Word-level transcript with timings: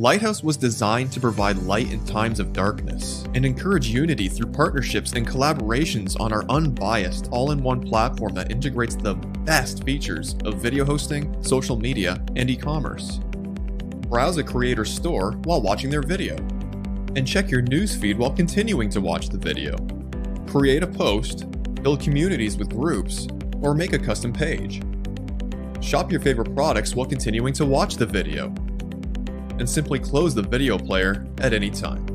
Lighthouse 0.00 0.42
was 0.42 0.56
designed 0.56 1.12
to 1.12 1.20
provide 1.20 1.58
light 1.58 1.92
in 1.92 2.02
times 2.06 2.40
of 2.40 2.54
darkness 2.54 3.26
and 3.34 3.44
encourage 3.44 3.88
unity 3.88 4.30
through 4.30 4.50
partnerships 4.50 5.12
and 5.12 5.28
collaborations 5.28 6.18
on 6.18 6.32
our 6.32 6.42
unbiased, 6.48 7.28
all 7.30 7.50
in 7.50 7.62
one 7.62 7.82
platform 7.82 8.32
that 8.32 8.50
integrates 8.50 8.96
the 8.96 9.12
best 9.44 9.84
features 9.84 10.36
of 10.46 10.54
video 10.54 10.86
hosting, 10.86 11.36
social 11.42 11.76
media, 11.76 12.18
and 12.34 12.48
e 12.48 12.56
commerce. 12.56 13.20
Browse 14.08 14.38
a 14.38 14.42
creator's 14.42 14.90
store 14.90 15.32
while 15.44 15.60
watching 15.60 15.90
their 15.90 16.00
video, 16.00 16.34
and 17.14 17.28
check 17.28 17.50
your 17.50 17.60
newsfeed 17.60 18.16
while 18.16 18.32
continuing 18.32 18.88
to 18.88 19.02
watch 19.02 19.28
the 19.28 19.36
video. 19.36 19.76
Create 20.46 20.82
a 20.82 20.86
post, 20.86 21.44
build 21.82 22.00
communities 22.00 22.56
with 22.56 22.70
groups, 22.70 23.28
or 23.60 23.74
make 23.74 23.92
a 23.92 23.98
custom 23.98 24.32
page. 24.32 24.80
Shop 25.82 26.10
your 26.10 26.22
favorite 26.22 26.54
products 26.54 26.94
while 26.94 27.06
continuing 27.06 27.52
to 27.52 27.66
watch 27.66 27.96
the 27.96 28.06
video 28.06 28.54
and 29.60 29.68
simply 29.68 29.98
close 29.98 30.34
the 30.34 30.42
video 30.42 30.76
player 30.76 31.24
at 31.38 31.52
any 31.52 31.70
time. 31.70 32.09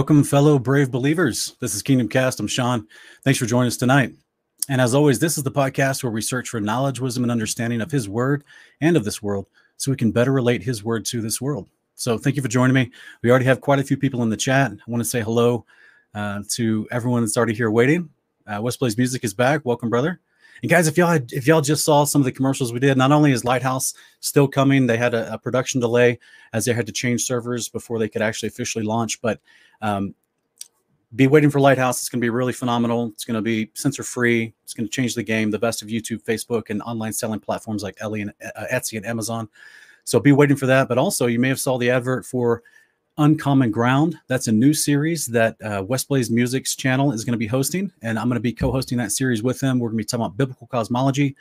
Welcome, 0.00 0.24
fellow 0.24 0.58
brave 0.58 0.90
believers. 0.90 1.56
This 1.60 1.74
is 1.74 1.82
Kingdom 1.82 2.08
Cast. 2.08 2.40
I'm 2.40 2.46
Sean. 2.46 2.88
Thanks 3.22 3.38
for 3.38 3.44
joining 3.44 3.66
us 3.66 3.76
tonight. 3.76 4.14
And 4.66 4.80
as 4.80 4.94
always, 4.94 5.18
this 5.18 5.36
is 5.36 5.44
the 5.44 5.50
podcast 5.50 6.02
where 6.02 6.10
we 6.10 6.22
search 6.22 6.48
for 6.48 6.58
knowledge, 6.58 7.00
wisdom, 7.00 7.22
and 7.22 7.30
understanding 7.30 7.82
of 7.82 7.90
His 7.90 8.08
Word 8.08 8.42
and 8.80 8.96
of 8.96 9.04
this 9.04 9.20
world 9.20 9.46
so 9.76 9.90
we 9.90 9.98
can 9.98 10.10
better 10.10 10.32
relate 10.32 10.62
His 10.62 10.82
Word 10.82 11.04
to 11.04 11.20
this 11.20 11.38
world. 11.38 11.68
So 11.96 12.16
thank 12.16 12.36
you 12.36 12.40
for 12.40 12.48
joining 12.48 12.72
me. 12.72 12.90
We 13.22 13.28
already 13.28 13.44
have 13.44 13.60
quite 13.60 13.78
a 13.78 13.84
few 13.84 13.98
people 13.98 14.22
in 14.22 14.30
the 14.30 14.38
chat. 14.38 14.72
I 14.72 14.90
want 14.90 15.02
to 15.02 15.08
say 15.08 15.20
hello 15.20 15.66
uh, 16.14 16.44
to 16.52 16.88
everyone 16.90 17.20
that's 17.20 17.36
already 17.36 17.52
here 17.52 17.70
waiting. 17.70 18.08
Uh, 18.46 18.62
West 18.62 18.80
Blaze 18.80 18.96
Music 18.96 19.22
is 19.22 19.34
back. 19.34 19.66
Welcome, 19.66 19.90
brother. 19.90 20.18
And 20.62 20.70
guys, 20.70 20.88
if 20.88 20.96
y'all 20.96 21.18
if 21.30 21.46
y'all 21.46 21.60
just 21.60 21.84
saw 21.84 22.04
some 22.04 22.22
of 22.22 22.24
the 22.24 22.32
commercials 22.32 22.72
we 22.72 22.80
did, 22.80 22.96
not 22.96 23.12
only 23.12 23.32
is 23.32 23.44
Lighthouse 23.44 23.94
still 24.20 24.48
coming, 24.48 24.86
they 24.86 24.96
had 24.96 25.14
a, 25.14 25.34
a 25.34 25.38
production 25.38 25.80
delay 25.80 26.18
as 26.52 26.64
they 26.64 26.72
had 26.72 26.86
to 26.86 26.92
change 26.92 27.22
servers 27.22 27.68
before 27.68 27.98
they 27.98 28.08
could 28.08 28.22
actually 28.22 28.48
officially 28.48 28.84
launch. 28.84 29.20
But 29.22 29.40
um, 29.80 30.14
be 31.16 31.26
waiting 31.26 31.50
for 31.50 31.60
Lighthouse. 31.60 32.00
It's 32.00 32.08
going 32.08 32.20
to 32.20 32.24
be 32.24 32.30
really 32.30 32.52
phenomenal. 32.52 33.08
It's 33.08 33.24
going 33.24 33.34
to 33.34 33.42
be 33.42 33.70
censor 33.74 34.04
free. 34.04 34.54
It's 34.62 34.74
going 34.74 34.86
to 34.86 34.92
change 34.92 35.14
the 35.14 35.22
game. 35.22 35.50
The 35.50 35.58
best 35.58 35.82
of 35.82 35.88
YouTube, 35.88 36.22
Facebook, 36.22 36.70
and 36.70 36.80
online 36.82 37.12
selling 37.12 37.40
platforms 37.40 37.82
like 37.82 37.96
Ellie 38.00 38.20
and 38.20 38.32
uh, 38.54 38.64
Etsy 38.72 38.96
and 38.96 39.04
Amazon. 39.06 39.48
So 40.04 40.20
be 40.20 40.32
waiting 40.32 40.56
for 40.56 40.66
that. 40.66 40.88
But 40.88 40.98
also, 40.98 41.26
you 41.26 41.40
may 41.40 41.48
have 41.48 41.60
saw 41.60 41.78
the 41.78 41.90
advert 41.90 42.24
for 42.24 42.62
Uncommon 43.18 43.70
Ground. 43.70 44.16
That's 44.28 44.48
a 44.48 44.52
new 44.52 44.72
series 44.72 45.26
that 45.26 45.60
uh, 45.62 45.84
West 45.86 46.08
Blaze 46.08 46.30
Music's 46.30 46.76
channel 46.76 47.12
is 47.12 47.24
going 47.24 47.32
to 47.32 47.38
be 47.38 47.46
hosting, 47.46 47.92
and 48.02 48.18
I'm 48.18 48.28
going 48.28 48.36
to 48.36 48.40
be 48.40 48.52
co-hosting 48.52 48.98
that 48.98 49.12
series 49.12 49.42
with 49.42 49.60
them. 49.60 49.78
We're 49.78 49.88
going 49.88 49.98
to 49.98 50.04
be 50.04 50.06
talking 50.06 50.24
about 50.24 50.36
biblical 50.36 50.68
cosmology. 50.68 51.36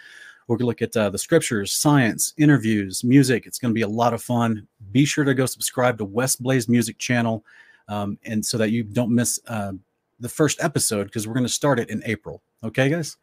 We're 0.47 0.57
going 0.57 0.65
to 0.65 0.65
look 0.65 0.81
at 0.81 0.97
uh, 0.97 1.11
the 1.11 1.17
scriptures, 1.17 1.71
science, 1.71 2.33
interviews, 2.37 3.03
music. 3.03 3.45
It's 3.45 3.59
going 3.59 3.71
to 3.71 3.75
be 3.75 3.83
a 3.83 3.87
lot 3.87 4.15
of 4.15 4.21
fun. 4.21 4.67
Be 4.91 5.05
sure 5.05 5.23
to 5.23 5.35
go 5.35 5.45
subscribe 5.45 5.99
to 5.99 6.05
West 6.05 6.41
Blaze 6.41 6.67
Music 6.67 6.97
channel 6.97 7.45
um, 7.89 8.17
and 8.23 8.45
so 8.45 8.57
that 8.57 8.71
you 8.71 8.83
don't 8.83 9.13
miss 9.13 9.39
uh, 9.47 9.73
the 10.19 10.29
first 10.29 10.63
episode 10.63 11.05
because 11.05 11.27
we're 11.27 11.33
going 11.33 11.45
to 11.45 11.51
start 11.51 11.79
it 11.79 11.89
in 11.89 12.01
April. 12.05 12.41
Okay, 12.63 12.89
guys. 12.89 13.17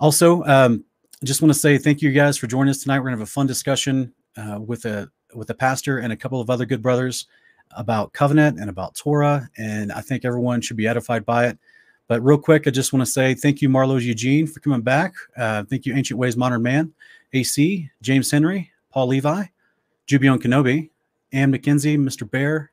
Also, 0.00 0.42
um, 0.44 0.84
just 1.22 1.40
want 1.40 1.52
to 1.52 1.58
say 1.58 1.78
thank 1.78 2.02
you 2.02 2.12
guys 2.12 2.36
for 2.36 2.46
joining 2.46 2.70
us 2.70 2.82
tonight. 2.82 2.98
We're 2.98 3.04
going 3.04 3.16
to 3.16 3.20
have 3.20 3.28
a 3.28 3.30
fun 3.30 3.46
discussion 3.46 4.12
uh, 4.36 4.58
with 4.60 4.84
a 4.84 5.08
with 5.34 5.50
a 5.50 5.54
pastor 5.54 5.98
and 5.98 6.12
a 6.12 6.16
couple 6.16 6.40
of 6.40 6.50
other 6.50 6.66
good 6.66 6.82
brothers 6.82 7.26
about 7.76 8.12
covenant 8.12 8.60
and 8.60 8.68
about 8.68 8.94
Torah, 8.94 9.48
and 9.56 9.90
I 9.92 10.00
think 10.00 10.24
everyone 10.24 10.60
should 10.60 10.76
be 10.76 10.86
edified 10.86 11.24
by 11.24 11.46
it. 11.46 11.58
But 12.06 12.22
real 12.22 12.38
quick, 12.38 12.66
I 12.66 12.70
just 12.70 12.92
want 12.92 13.04
to 13.04 13.10
say 13.10 13.34
thank 13.34 13.62
you, 13.62 13.68
Marlo 13.68 14.00
Eugene, 14.00 14.46
for 14.46 14.60
coming 14.60 14.82
back. 14.82 15.14
Uh, 15.36 15.64
thank 15.64 15.86
you, 15.86 15.94
Ancient 15.94 16.18
Ways 16.18 16.36
Modern 16.36 16.62
Man, 16.62 16.92
AC, 17.32 17.90
James 18.02 18.30
Henry, 18.30 18.70
Paul 18.90 19.08
Levi, 19.08 19.44
Jubion 20.06 20.38
Kenobi, 20.38 20.90
Ann 21.32 21.52
McKenzie, 21.52 21.98
Mr. 21.98 22.30
Bear, 22.30 22.70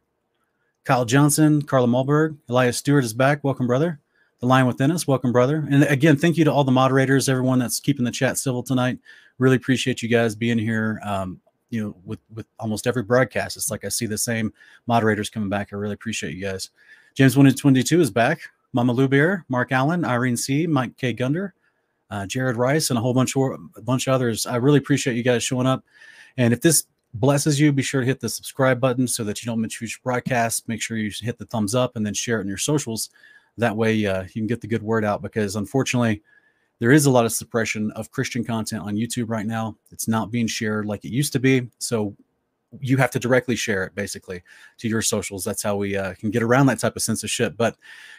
Kyle 0.84 1.06
Johnson, 1.06 1.62
Carla 1.62 1.88
Mulberg, 1.88 2.38
Elias 2.50 2.78
Stewart 2.78 3.03
is 3.03 3.14
back. 3.14 3.44
Welcome, 3.44 3.68
brother. 3.68 4.00
The 4.40 4.47
line 4.47 4.66
within 4.66 4.92
us. 4.92 5.08
Welcome, 5.08 5.31
brother. 5.31 5.68
And 5.69 5.84
again, 5.84 6.18
thank 6.18 6.38
you 6.38 6.46
to 6.46 6.52
all 6.52 6.64
the 6.64 6.72
moderators, 6.72 7.30
everyone 7.30 7.59
that's 7.59 7.80
keeping 7.80 8.03
the 8.03 8.12
chat 8.12 8.40
civil 8.40 8.64
tonight. 8.64 8.97
Really 9.38 9.58
appreciate 9.58 10.02
you 10.02 10.09
guys 10.09 10.36
being 10.36 10.58
here. 10.58 11.00
Um, 11.03 11.40
you 11.69 11.84
know, 11.84 11.96
with 12.03 12.19
with 12.34 12.47
almost 12.59 12.88
every 12.88 13.03
broadcast, 13.03 13.58
it's 13.58 13.69
like 13.69 13.86
I 13.86 13.90
see 13.90 14.08
the 14.08 14.18
same 14.18 14.52
moderators 14.88 15.30
coming 15.30 15.50
back. 15.50 15.69
I 15.72 15.75
really 15.75 15.94
appreciate 15.94 16.36
you 16.36 16.42
guys. 16.42 16.72
James 17.13 17.38
122 17.38 18.02
is 18.02 18.09
back. 18.09 18.42
Mama 18.74 18.94
Lou 18.94 19.44
Mark 19.50 19.72
Allen, 19.72 20.03
Irene 20.03 20.38
C, 20.38 20.66
Mike 20.66 20.98
K. 20.98 21.13
Gunder, 21.13 21.53
uh, 22.09 22.25
Jared 22.25 22.58
Rice, 22.58 22.90
and 22.90 22.98
a 22.98 23.02
whole 23.02 23.13
bunch 23.13 23.36
of 23.36 23.59
a 23.75 23.81
bunch 23.81 24.08
of 24.08 24.13
others. 24.13 24.48
I 24.48 24.56
really 24.56 24.80
appreciate 24.80 25.16
you 25.16 25.24
guys 25.24 25.44
showing 25.44 25.68
up. 25.68 25.84
And 26.38 26.53
if 26.53 26.62
this 26.62 26.86
blesses 27.14 27.60
you, 27.60 27.72
be 27.72 27.82
sure 27.82 28.02
to 28.02 28.08
hit 28.08 28.20
the 28.20 28.30
subscribe 28.30 28.80
button 28.80 29.08
so 29.08 29.24
that 29.24 29.42
you 29.42 29.50
don't 29.50 29.62
miss 29.62 29.76
future 29.76 30.00
broadcasts. 30.04 30.68
Make 30.68 30.82
sure 30.82 30.98
you 30.98 31.12
hit 31.22 31.38
the 31.38 31.46
thumbs 31.46 31.76
up 31.76 31.96
and 31.96 32.06
then 32.06 32.14
share 32.14 32.40
it 32.40 32.44
in 32.44 32.48
your 32.48 32.58
socials. 32.58 33.10
That 33.58 33.76
way, 33.76 34.06
uh, 34.06 34.24
you 34.24 34.30
can 34.30 34.48
get 34.48 34.62
the 34.62 34.68
good 34.68 34.84
word 34.84 35.04
out 35.04 35.22
because 35.22 35.56
unfortunately, 35.56 36.22
there 36.80 36.92
is 36.92 37.06
a 37.06 37.12
lot 37.12 37.26
of 37.26 37.32
suppression 37.32 37.92
of 37.92 38.12
Christian 38.12 38.44
content 38.44 38.81
on 38.81 38.96
YouTube 38.96 39.30
right 39.30 39.46
now. 39.46 39.78
It's 39.92 40.08
not 40.08 40.31
being 40.31 40.48
shared 40.48 40.86
like 40.86 41.06
it 41.06 41.12
used 41.12 41.34
to 41.34 41.40
be. 41.40 41.68
So 41.78 42.16
you 42.80 42.98
have 42.98 43.12
to 43.12 43.19
directly 43.19 43.56
share 43.56 43.84
it 43.84 43.94
basically 43.94 44.42
to 44.78 44.88
your 44.88 45.02
socials. 45.02 45.44
That's 45.44 45.62
how 45.62 45.75
we 45.75 45.96
uh, 45.96 46.16
can 46.16 46.31
get 46.31 46.42
around 46.42 46.68
that 46.68 46.80
type 46.80 46.96
of 46.96 47.02
censorship. 47.02 47.56
But 47.57 47.75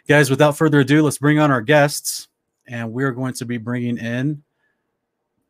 guys, 0.06 0.30
without 0.30 0.56
further 0.56 0.80
ado, 0.80 1.02
let's 1.02 1.18
bring 1.18 1.38
on 1.38 1.50
our 1.50 1.62
guests. 1.62 2.28
And 2.68 2.92
we're 2.92 3.12
going 3.12 3.34
to 3.34 3.44
be 3.44 3.58
bringing 3.58 3.98
in 3.98 4.42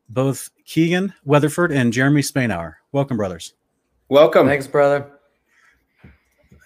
both 0.09 0.49
Keegan 0.65 1.13
Weatherford 1.23 1.71
and 1.71 1.93
Jeremy 1.93 2.21
Spainhour. 2.21 2.75
Welcome, 2.93 3.17
brothers. 3.17 3.55
Welcome. 4.07 4.45
Thanks, 4.45 4.67
brother. 4.67 5.09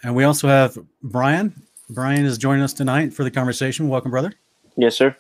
And 0.04 0.14
we 0.14 0.26
also 0.26 0.50
have 0.50 0.78
Brian. 1.02 1.64
Brian 1.90 2.26
is 2.26 2.38
joining 2.38 2.64
us 2.64 2.74
tonight 2.74 3.14
for 3.14 3.24
the 3.24 3.32
conversation. 3.32 3.88
Welcome, 3.88 4.12
brother. 4.12 4.34
Yes, 4.76 4.98
sir. 4.98 5.16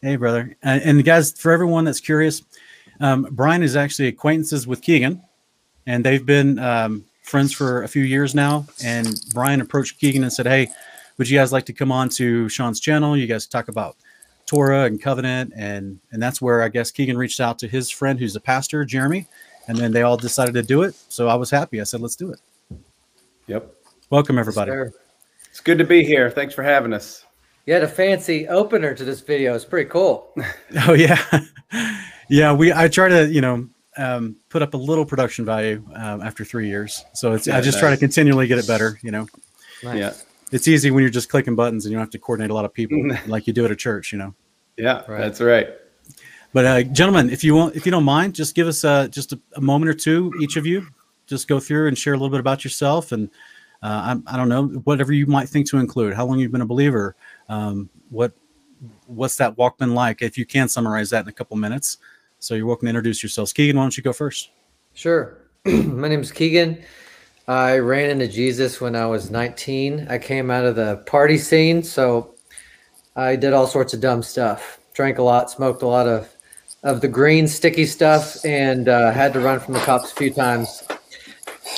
Hey, 0.00 0.16
brother. 0.16 0.56
And, 0.62 0.82
and 0.82 1.04
guys, 1.04 1.38
for 1.38 1.52
everyone 1.52 1.84
that's 1.84 2.00
curious, 2.00 2.42
um, 3.00 3.28
Brian 3.32 3.62
is 3.62 3.76
actually 3.76 4.08
acquaintances 4.08 4.66
with 4.66 4.80
Keegan, 4.80 5.22
and 5.86 6.02
they've 6.02 6.24
been 6.24 6.58
um, 6.58 7.04
friends 7.22 7.52
for 7.52 7.82
a 7.82 7.88
few 7.88 8.04
years 8.04 8.34
now. 8.34 8.66
And 8.82 9.20
Brian 9.34 9.60
approached 9.60 10.00
Keegan 10.00 10.22
and 10.22 10.32
said, 10.32 10.46
Hey, 10.46 10.68
would 11.18 11.28
you 11.28 11.38
guys 11.38 11.52
like 11.52 11.66
to 11.66 11.74
come 11.74 11.92
on 11.92 12.08
to 12.10 12.48
Sean's 12.48 12.80
channel? 12.80 13.14
You 13.14 13.26
guys 13.26 13.46
talk 13.46 13.68
about 13.68 13.96
Torah 14.46 14.84
and 14.84 15.02
covenant, 15.02 15.52
and 15.54 16.00
and 16.12 16.22
that's 16.22 16.40
where 16.40 16.62
I 16.62 16.70
guess 16.70 16.90
Keegan 16.90 17.18
reached 17.18 17.40
out 17.40 17.58
to 17.58 17.68
his 17.68 17.90
friend 17.90 18.18
who's 18.18 18.36
a 18.36 18.40
pastor, 18.40 18.86
Jeremy, 18.86 19.26
and 19.70 19.78
then 19.78 19.92
they 19.92 20.02
all 20.02 20.16
decided 20.16 20.52
to 20.54 20.62
do 20.64 20.82
it. 20.82 20.96
So 21.08 21.28
I 21.28 21.36
was 21.36 21.48
happy. 21.48 21.80
I 21.80 21.84
said, 21.84 22.00
let's 22.00 22.16
do 22.16 22.32
it. 22.32 22.40
Yep. 23.46 23.72
Welcome 24.10 24.36
everybody. 24.36 24.72
It's 25.48 25.60
good 25.60 25.78
to 25.78 25.84
be 25.84 26.02
here. 26.04 26.28
Thanks 26.28 26.54
for 26.54 26.64
having 26.64 26.92
us. 26.92 27.24
You 27.66 27.74
had 27.74 27.84
a 27.84 27.88
fancy 27.88 28.48
opener 28.48 28.94
to 28.94 29.04
this 29.04 29.20
video. 29.20 29.54
It's 29.54 29.64
pretty 29.64 29.88
cool. 29.88 30.34
oh 30.88 30.94
yeah, 30.94 31.22
yeah. 32.28 32.52
We 32.52 32.72
I 32.72 32.88
try 32.88 33.08
to 33.08 33.28
you 33.28 33.40
know 33.40 33.68
um, 33.96 34.36
put 34.48 34.62
up 34.62 34.74
a 34.74 34.76
little 34.76 35.04
production 35.04 35.44
value 35.44 35.84
um, 35.94 36.20
after 36.20 36.44
three 36.44 36.68
years, 36.68 37.04
so 37.14 37.32
it's 37.32 37.46
Yeah, 37.46 37.58
I 37.58 37.60
just 37.60 37.76
nice. 37.76 37.80
try 37.82 37.90
to 37.90 37.96
continually 37.96 38.48
get 38.48 38.58
it 38.58 38.66
better. 38.66 38.98
You 39.02 39.12
know, 39.12 39.26
Nice. 39.84 39.98
Yeah. 39.98 40.12
it's 40.50 40.66
easy 40.66 40.90
when 40.90 41.02
you're 41.02 41.10
just 41.10 41.28
clicking 41.28 41.54
buttons 41.54 41.84
and 41.84 41.92
you 41.92 41.96
don't 41.98 42.04
have 42.06 42.10
to 42.10 42.18
coordinate 42.18 42.50
a 42.50 42.54
lot 42.54 42.64
of 42.64 42.72
people 42.74 42.98
like 43.28 43.46
you 43.46 43.52
do 43.52 43.64
at 43.64 43.70
a 43.70 43.76
church. 43.76 44.10
You 44.12 44.18
know. 44.18 44.34
Yeah, 44.76 45.02
Right. 45.06 45.18
that's 45.20 45.40
right. 45.40 45.68
But 46.52 46.64
uh, 46.64 46.82
gentlemen, 46.82 47.30
if 47.30 47.44
you 47.44 47.54
want, 47.54 47.76
if 47.76 47.86
you 47.86 47.92
don't 47.92 48.04
mind, 48.04 48.34
just 48.34 48.54
give 48.54 48.66
us 48.66 48.84
uh, 48.84 49.08
just 49.08 49.32
a, 49.32 49.40
a 49.54 49.60
moment 49.60 49.88
or 49.88 49.94
two, 49.94 50.32
each 50.40 50.56
of 50.56 50.66
you, 50.66 50.86
just 51.26 51.46
go 51.46 51.60
through 51.60 51.88
and 51.88 51.96
share 51.96 52.14
a 52.14 52.16
little 52.16 52.30
bit 52.30 52.40
about 52.40 52.64
yourself 52.64 53.12
and 53.12 53.30
uh, 53.82 54.16
I, 54.26 54.34
I 54.34 54.36
don't 54.36 54.48
know 54.48 54.66
whatever 54.84 55.12
you 55.12 55.26
might 55.26 55.48
think 55.48 55.68
to 55.70 55.78
include. 55.78 56.14
How 56.14 56.26
long 56.26 56.38
you've 56.38 56.52
been 56.52 56.60
a 56.60 56.66
believer? 56.66 57.16
Um, 57.48 57.88
what 58.10 58.32
what's 59.06 59.36
that 59.36 59.56
walk 59.56 59.78
been 59.78 59.94
like? 59.94 60.22
If 60.22 60.36
you 60.36 60.46
can 60.46 60.68
summarize 60.68 61.10
that 61.10 61.24
in 61.24 61.28
a 61.28 61.32
couple 61.32 61.56
minutes, 61.56 61.98
so 62.38 62.54
you're 62.54 62.66
welcome 62.66 62.86
to 62.86 62.90
introduce 62.90 63.22
yourselves. 63.22 63.52
Keegan, 63.52 63.76
why 63.76 63.82
don't 63.82 63.96
you 63.96 64.02
go 64.02 64.12
first? 64.12 64.50
Sure. 64.92 65.38
My 65.64 66.08
name 66.08 66.20
is 66.20 66.32
Keegan. 66.32 66.82
I 67.48 67.78
ran 67.78 68.10
into 68.10 68.28
Jesus 68.28 68.80
when 68.80 68.94
I 68.94 69.06
was 69.06 69.30
19. 69.30 70.08
I 70.08 70.18
came 70.18 70.50
out 70.50 70.64
of 70.64 70.76
the 70.76 70.98
party 71.06 71.36
scene, 71.36 71.82
so 71.82 72.34
I 73.16 73.34
did 73.36 73.52
all 73.52 73.66
sorts 73.66 73.92
of 73.92 74.00
dumb 74.00 74.22
stuff. 74.22 74.78
Drank 74.94 75.18
a 75.18 75.22
lot, 75.22 75.50
smoked 75.50 75.82
a 75.82 75.86
lot 75.86 76.06
of 76.06 76.34
of 76.82 77.00
the 77.00 77.08
green 77.08 77.46
sticky 77.46 77.86
stuff, 77.86 78.44
and 78.44 78.88
uh, 78.88 79.12
had 79.12 79.32
to 79.34 79.40
run 79.40 79.60
from 79.60 79.74
the 79.74 79.80
cops 79.80 80.12
a 80.12 80.14
few 80.14 80.32
times. 80.32 80.82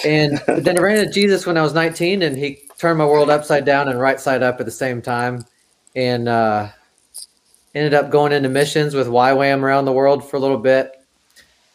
And 0.05 0.39
then 0.47 0.79
I 0.79 0.81
ran 0.81 0.99
into 0.99 1.13
Jesus 1.13 1.47
when 1.47 1.57
I 1.57 1.63
was 1.63 1.75
19, 1.75 2.23
and 2.23 2.37
he 2.37 2.63
turned 2.79 2.99
my 2.99 3.07
world 3.07 3.31
upside 3.31 3.65
down 3.65 3.89
and 3.89 4.01
right 4.01 4.21
side 4.21 4.43
up 4.43 4.61
at 4.61 4.67
the 4.67 4.73
same 4.73 5.03
time, 5.03 5.45
and 5.97 6.29
uh, 6.29 6.69
ended 7.75 7.95
up 7.95 8.11
going 8.11 8.33
into 8.33 8.49
missions 8.49 8.95
with 8.95 9.07
YWAM 9.07 9.63
around 9.63 9.85
the 9.85 9.93
world 9.93 10.29
for 10.29 10.37
a 10.37 10.41
little 10.41 10.59
bit 10.59 10.93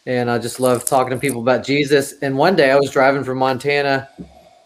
and 0.08 0.30
I 0.30 0.38
just 0.38 0.58
love 0.58 0.86
talking 0.86 1.10
to 1.10 1.18
people 1.18 1.42
about 1.42 1.66
Jesus. 1.66 2.14
And 2.22 2.38
one 2.38 2.56
day 2.56 2.70
I 2.70 2.76
was 2.76 2.90
driving 2.90 3.22
from 3.24 3.36
Montana 3.36 4.08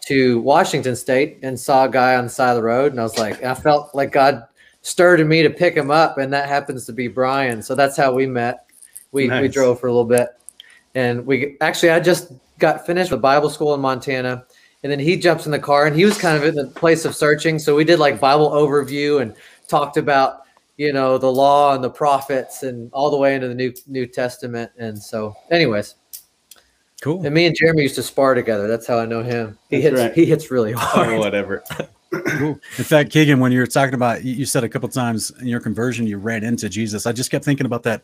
to 0.05 0.39
Washington 0.39 0.95
State 0.95 1.39
and 1.43 1.59
saw 1.59 1.83
a 1.83 1.89
guy 1.89 2.15
on 2.15 2.23
the 2.23 2.29
side 2.29 2.51
of 2.51 2.55
the 2.55 2.63
road, 2.63 2.93
and 2.93 2.99
I 2.99 3.03
was 3.03 3.17
like, 3.17 3.43
I 3.43 3.53
felt 3.53 3.93
like 3.93 4.13
God 4.13 4.45
stirred 4.83 5.19
in 5.19 5.27
me 5.27 5.41
to 5.41 5.49
pick 5.49 5.75
him 5.75 5.89
up, 5.89 6.19
and 6.19 6.31
that 6.31 6.47
happens 6.47 6.85
to 6.85 6.93
be 6.93 7.07
Brian. 7.07 7.61
So 7.63 7.73
that's 7.73 7.97
how 7.97 8.13
we 8.13 8.27
met. 8.27 8.69
We 9.11 9.29
we 9.29 9.47
drove 9.47 9.79
for 9.79 9.87
a 9.87 9.91
little 9.91 10.05
bit, 10.05 10.29
and 10.93 11.25
we 11.25 11.57
actually 11.61 11.89
I 11.89 11.99
just 11.99 12.31
got 12.59 12.85
finished 12.85 13.11
with 13.11 13.21
Bible 13.21 13.49
school 13.49 13.73
in 13.73 13.81
Montana. 13.81 14.45
And 14.83 14.91
then 14.91 14.99
he 14.99 15.15
jumps 15.15 15.45
in 15.45 15.51
the 15.53 15.59
car, 15.59 15.85
and 15.85 15.95
he 15.95 16.03
was 16.03 16.17
kind 16.17 16.35
of 16.35 16.43
in 16.43 16.55
the 16.55 16.67
place 16.67 17.05
of 17.05 17.15
searching. 17.15 17.57
So 17.57 17.73
we 17.73 17.85
did 17.85 17.99
like 17.99 18.19
Bible 18.19 18.49
overview 18.51 19.21
and 19.21 19.33
talked 19.69 19.95
about 19.95 20.41
you 20.77 20.91
know 20.91 21.17
the 21.17 21.31
law 21.31 21.73
and 21.75 21.83
the 21.83 21.89
prophets 21.89 22.63
and 22.63 22.89
all 22.93 23.09
the 23.11 23.17
way 23.17 23.35
into 23.35 23.47
the 23.47 23.55
new 23.55 23.73
new 23.87 24.05
testament 24.05 24.71
and 24.77 24.97
so 24.97 25.35
anyways 25.51 25.95
Cool. 27.01 27.23
and 27.25 27.33
me 27.33 27.45
and 27.45 27.55
jeremy 27.55 27.83
used 27.83 27.95
to 27.95 28.03
spar 28.03 28.33
together 28.33 28.67
that's 28.67 28.87
how 28.87 28.97
i 28.97 29.05
know 29.05 29.21
him 29.23 29.57
he 29.69 29.81
That's 29.81 29.91
hits 29.91 30.01
right. 30.01 30.13
he 30.13 30.25
hits 30.25 30.51
really 30.51 30.73
oh, 30.73 30.77
hard 30.77 31.09
Oh, 31.09 31.19
whatever. 31.19 31.63
In 32.13 32.83
fact, 32.83 33.09
Keegan, 33.11 33.39
when 33.39 33.51
you 33.51 33.59
were 33.59 33.67
talking 33.67 33.95
about, 33.95 34.23
you 34.23 34.45
said 34.45 34.63
a 34.63 34.69
couple 34.69 34.87
times 34.89 35.31
in 35.41 35.47
your 35.47 35.59
conversion, 35.59 36.05
you 36.05 36.17
ran 36.17 36.43
into 36.43 36.69
Jesus. 36.69 37.05
I 37.05 37.11
just 37.11 37.31
kept 37.31 37.43
thinking 37.45 37.65
about 37.65 37.83
that 37.83 38.01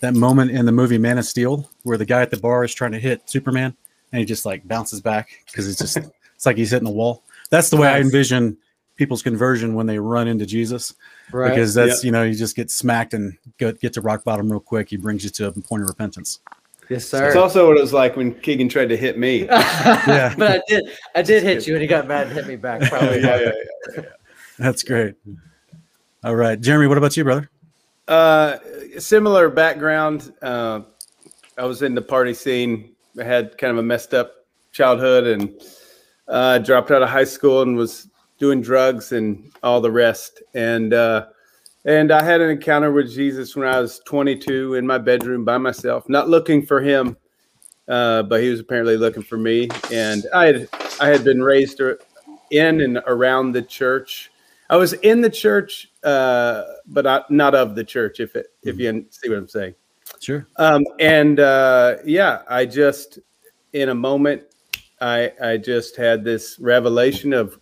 that 0.00 0.14
moment 0.14 0.50
in 0.50 0.66
the 0.66 0.72
movie 0.72 0.98
Man 0.98 1.16
of 1.16 1.24
Steel, 1.24 1.70
where 1.82 1.96
the 1.96 2.04
guy 2.04 2.20
at 2.20 2.30
the 2.30 2.36
bar 2.36 2.64
is 2.64 2.74
trying 2.74 2.92
to 2.92 2.98
hit 2.98 3.28
Superman, 3.28 3.74
and 4.12 4.20
he 4.20 4.26
just 4.26 4.44
like 4.44 4.66
bounces 4.68 5.00
back 5.00 5.30
because 5.46 5.68
it's 5.68 5.78
just 5.78 5.96
it's 6.34 6.46
like 6.46 6.56
he's 6.56 6.70
hitting 6.70 6.84
the 6.84 6.92
wall. 6.92 7.22
That's 7.50 7.70
the 7.70 7.76
way 7.76 7.88
I 7.88 8.00
envision 8.00 8.58
people's 8.96 9.22
conversion 9.22 9.74
when 9.74 9.86
they 9.86 9.98
run 9.98 10.28
into 10.28 10.46
Jesus, 10.46 10.94
right 11.32 11.50
because 11.50 11.74
that's 11.74 12.04
you 12.04 12.10
know 12.10 12.24
you 12.24 12.34
just 12.34 12.56
get 12.56 12.70
smacked 12.70 13.14
and 13.14 13.36
get 13.58 13.80
get 13.80 13.92
to 13.94 14.00
rock 14.00 14.24
bottom 14.24 14.50
real 14.50 14.60
quick. 14.60 14.90
He 14.90 14.96
brings 14.96 15.24
you 15.24 15.30
to 15.30 15.48
a 15.48 15.52
point 15.52 15.82
of 15.82 15.88
repentance. 15.88 16.40
Yes 16.88 17.08
sir 17.08 17.26
It's 17.26 17.36
also 17.36 17.68
what 17.68 17.76
it 17.76 17.80
was 17.80 17.92
like 17.92 18.16
when 18.16 18.34
Keegan 18.34 18.68
tried 18.68 18.88
to 18.88 18.96
hit 18.96 19.18
me. 19.18 19.44
Yeah. 19.44 20.34
but 20.38 20.50
i 20.50 20.60
did 20.68 20.84
i 21.14 21.22
did 21.22 21.42
hit 21.42 21.66
you 21.66 21.74
and 21.74 21.82
he 21.82 21.88
got 21.88 22.06
mad 22.06 22.28
and 22.28 22.36
hit 22.36 22.46
me 22.46 22.56
back 22.56 22.80
probably 22.90 23.20
yeah, 23.20 23.40
yeah, 23.40 23.52
yeah. 23.96 24.02
That's 24.58 24.82
great. 24.82 25.14
All 26.24 26.34
right, 26.34 26.60
Jeremy, 26.60 26.86
what 26.86 26.98
about 26.98 27.16
you, 27.16 27.24
brother? 27.24 27.50
Uh, 28.08 28.56
similar 28.98 29.48
background. 29.48 30.32
Uh, 30.40 30.80
I 31.58 31.64
was 31.64 31.82
in 31.82 31.94
the 31.94 32.02
party 32.02 32.34
scene. 32.34 32.94
I 33.18 33.24
had 33.24 33.58
kind 33.58 33.70
of 33.70 33.78
a 33.78 33.82
messed 33.82 34.14
up 34.14 34.32
childhood 34.72 35.26
and 35.26 35.60
uh, 36.28 36.58
dropped 36.58 36.90
out 36.90 37.02
of 37.02 37.08
high 37.08 37.24
school 37.24 37.62
and 37.62 37.76
was 37.76 38.08
doing 38.38 38.60
drugs 38.60 39.12
and 39.12 39.52
all 39.62 39.80
the 39.80 39.90
rest. 39.90 40.42
And 40.54 40.92
uh, 40.92 41.26
and 41.86 42.10
I 42.10 42.22
had 42.22 42.40
an 42.40 42.50
encounter 42.50 42.90
with 42.90 43.10
Jesus 43.12 43.54
when 43.54 43.66
I 43.66 43.80
was 43.80 44.00
22 44.06 44.74
in 44.74 44.86
my 44.86 44.98
bedroom 44.98 45.44
by 45.44 45.56
myself, 45.56 46.08
not 46.08 46.28
looking 46.28 46.66
for 46.66 46.80
him, 46.80 47.16
uh, 47.88 48.24
but 48.24 48.42
he 48.42 48.50
was 48.50 48.58
apparently 48.58 48.96
looking 48.96 49.22
for 49.22 49.38
me. 49.38 49.68
And 49.92 50.26
I 50.34 50.46
had 50.46 50.68
I 51.00 51.08
had 51.08 51.22
been 51.22 51.42
raised 51.42 51.80
in 52.50 52.80
and 52.80 53.00
around 53.06 53.52
the 53.52 53.62
church. 53.62 54.32
I 54.68 54.76
was 54.76 54.94
in 54.94 55.20
the 55.20 55.30
church, 55.30 55.92
uh, 56.02 56.64
but 56.86 57.06
I, 57.06 57.22
not 57.30 57.54
of 57.54 57.76
the 57.76 57.84
church. 57.84 58.18
If 58.18 58.34
it 58.34 58.48
if 58.64 58.78
you 58.80 59.06
see 59.10 59.28
what 59.28 59.38
I'm 59.38 59.48
saying. 59.48 59.76
Sure. 60.20 60.46
Um, 60.56 60.84
and 60.98 61.38
uh, 61.38 61.96
yeah, 62.04 62.42
I 62.48 62.66
just 62.66 63.20
in 63.74 63.90
a 63.90 63.94
moment, 63.94 64.42
I 65.00 65.32
I 65.40 65.56
just 65.56 65.94
had 65.94 66.24
this 66.24 66.58
revelation 66.58 67.32
of 67.32 67.60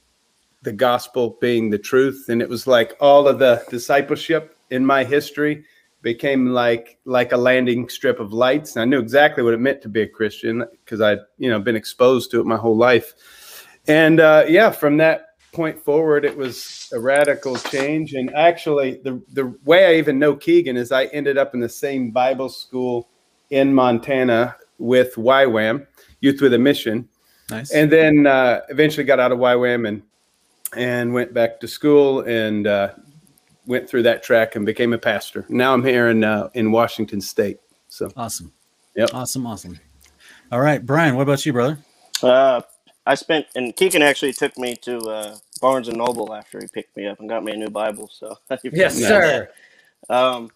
the 0.65 0.73
gospel 0.73 1.39
being 1.41 1.71
the 1.71 1.79
truth, 1.79 2.27
and 2.29 2.43
it 2.43 2.49
was 2.49 2.67
like 2.67 2.97
all 3.01 3.29
of 3.29 3.39
the 3.39 3.63
discipleship 3.71 4.57
in 4.71 4.85
my 4.85 5.05
history 5.05 5.65
became 6.03 6.49
like 6.51 6.99
like 7.05 7.33
a 7.33 7.37
landing 7.37 7.89
strip 7.89 8.19
of 8.21 8.33
lights. 8.33 8.75
And 8.75 8.83
I 8.83 8.85
knew 8.85 8.99
exactly 8.99 9.43
what 9.43 9.55
it 9.55 9.61
meant 9.61 9.83
to 9.83 9.89
be 9.89 10.03
a 10.03 10.09
Christian 10.09 10.65
because 10.85 11.01
I'd 11.01 11.21
you 11.39 11.51
know 11.51 11.61
been 11.61 11.77
exposed 11.77 12.31
to 12.33 12.41
it 12.41 12.47
my 12.47 12.57
whole 12.57 12.77
life. 12.77 13.15
And 13.87 14.21
uh, 14.21 14.45
yeah, 14.49 14.71
from 14.71 14.97
that 14.99 15.29
point 15.53 15.79
forward, 15.79 16.25
it 16.25 16.37
was 16.37 16.91
a 16.93 16.99
radical 16.99 17.57
change. 17.57 18.15
And 18.15 18.35
actually, 18.35 19.01
the 19.05 19.23
the 19.33 19.55
way 19.65 19.87
I 19.87 19.99
even 19.99 20.19
know 20.19 20.35
Keegan 20.35 20.77
is 20.77 20.93
I 20.93 21.05
ended 21.07 21.39
up 21.39 21.55
in 21.55 21.61
the 21.61 21.69
same 21.69 22.11
Bible 22.11 22.49
school 22.49 23.09
in 23.51 23.75
Montana 23.75 24.57
with 24.79 25.15
YWAM, 25.15 25.87
Youth 26.21 26.41
with 26.41 26.55
a 26.55 26.59
Mission, 26.59 27.09
Nice. 27.51 27.71
and 27.73 27.93
then 27.93 28.27
uh, 28.27 28.61
eventually 28.69 29.05
got 29.05 29.21
out 29.21 29.31
of 29.31 29.39
YWAM 29.39 29.87
and 29.87 30.03
and 30.77 31.13
went 31.13 31.35
back 31.35 31.61
to 31.61 31.69
school 31.69 32.21
and 32.21 32.67
uh, 32.67 32.93
went 33.67 33.89
through 33.89 34.03
that 34.05 34.23
track 34.23 34.57
and 34.57 34.67
became 34.67 34.93
a 34.93 34.99
pastor. 34.99 35.47
Now 35.49 35.73
I'm 35.75 35.85
here 35.85 36.09
in 36.09 36.25
uh, 36.25 36.51
in 36.55 36.73
Washington 36.73 37.21
State. 37.21 37.61
So 37.89 38.11
Awesome. 38.17 38.53
Yep. 38.97 39.11
Awesome. 39.13 39.47
Awesome. 39.47 39.81
All 40.53 40.61
right, 40.61 40.85
Brian, 40.85 41.17
what 41.17 41.23
about 41.23 41.45
you, 41.47 41.53
brother? 41.53 41.79
Uh, 42.23 42.63
I 43.07 43.15
spent, 43.17 43.47
and 43.55 43.75
Keegan 43.75 44.03
actually 44.03 44.33
took 44.33 44.57
me 44.57 44.77
to 44.83 44.99
uh, 44.99 45.37
Barnes 45.61 45.89
and 45.89 45.99
Noble 45.99 46.35
after 46.35 46.61
he 46.61 46.69
picked 46.69 46.97
me 46.97 47.07
up 47.07 47.21
and 47.21 47.29
got 47.29 47.45
me 47.45 47.53
a 47.53 47.57
new 47.57 47.71
Bible. 47.71 48.09
So 48.13 48.39
yes 48.63 48.97
sir 48.97 49.51
Um, 50.09 50.51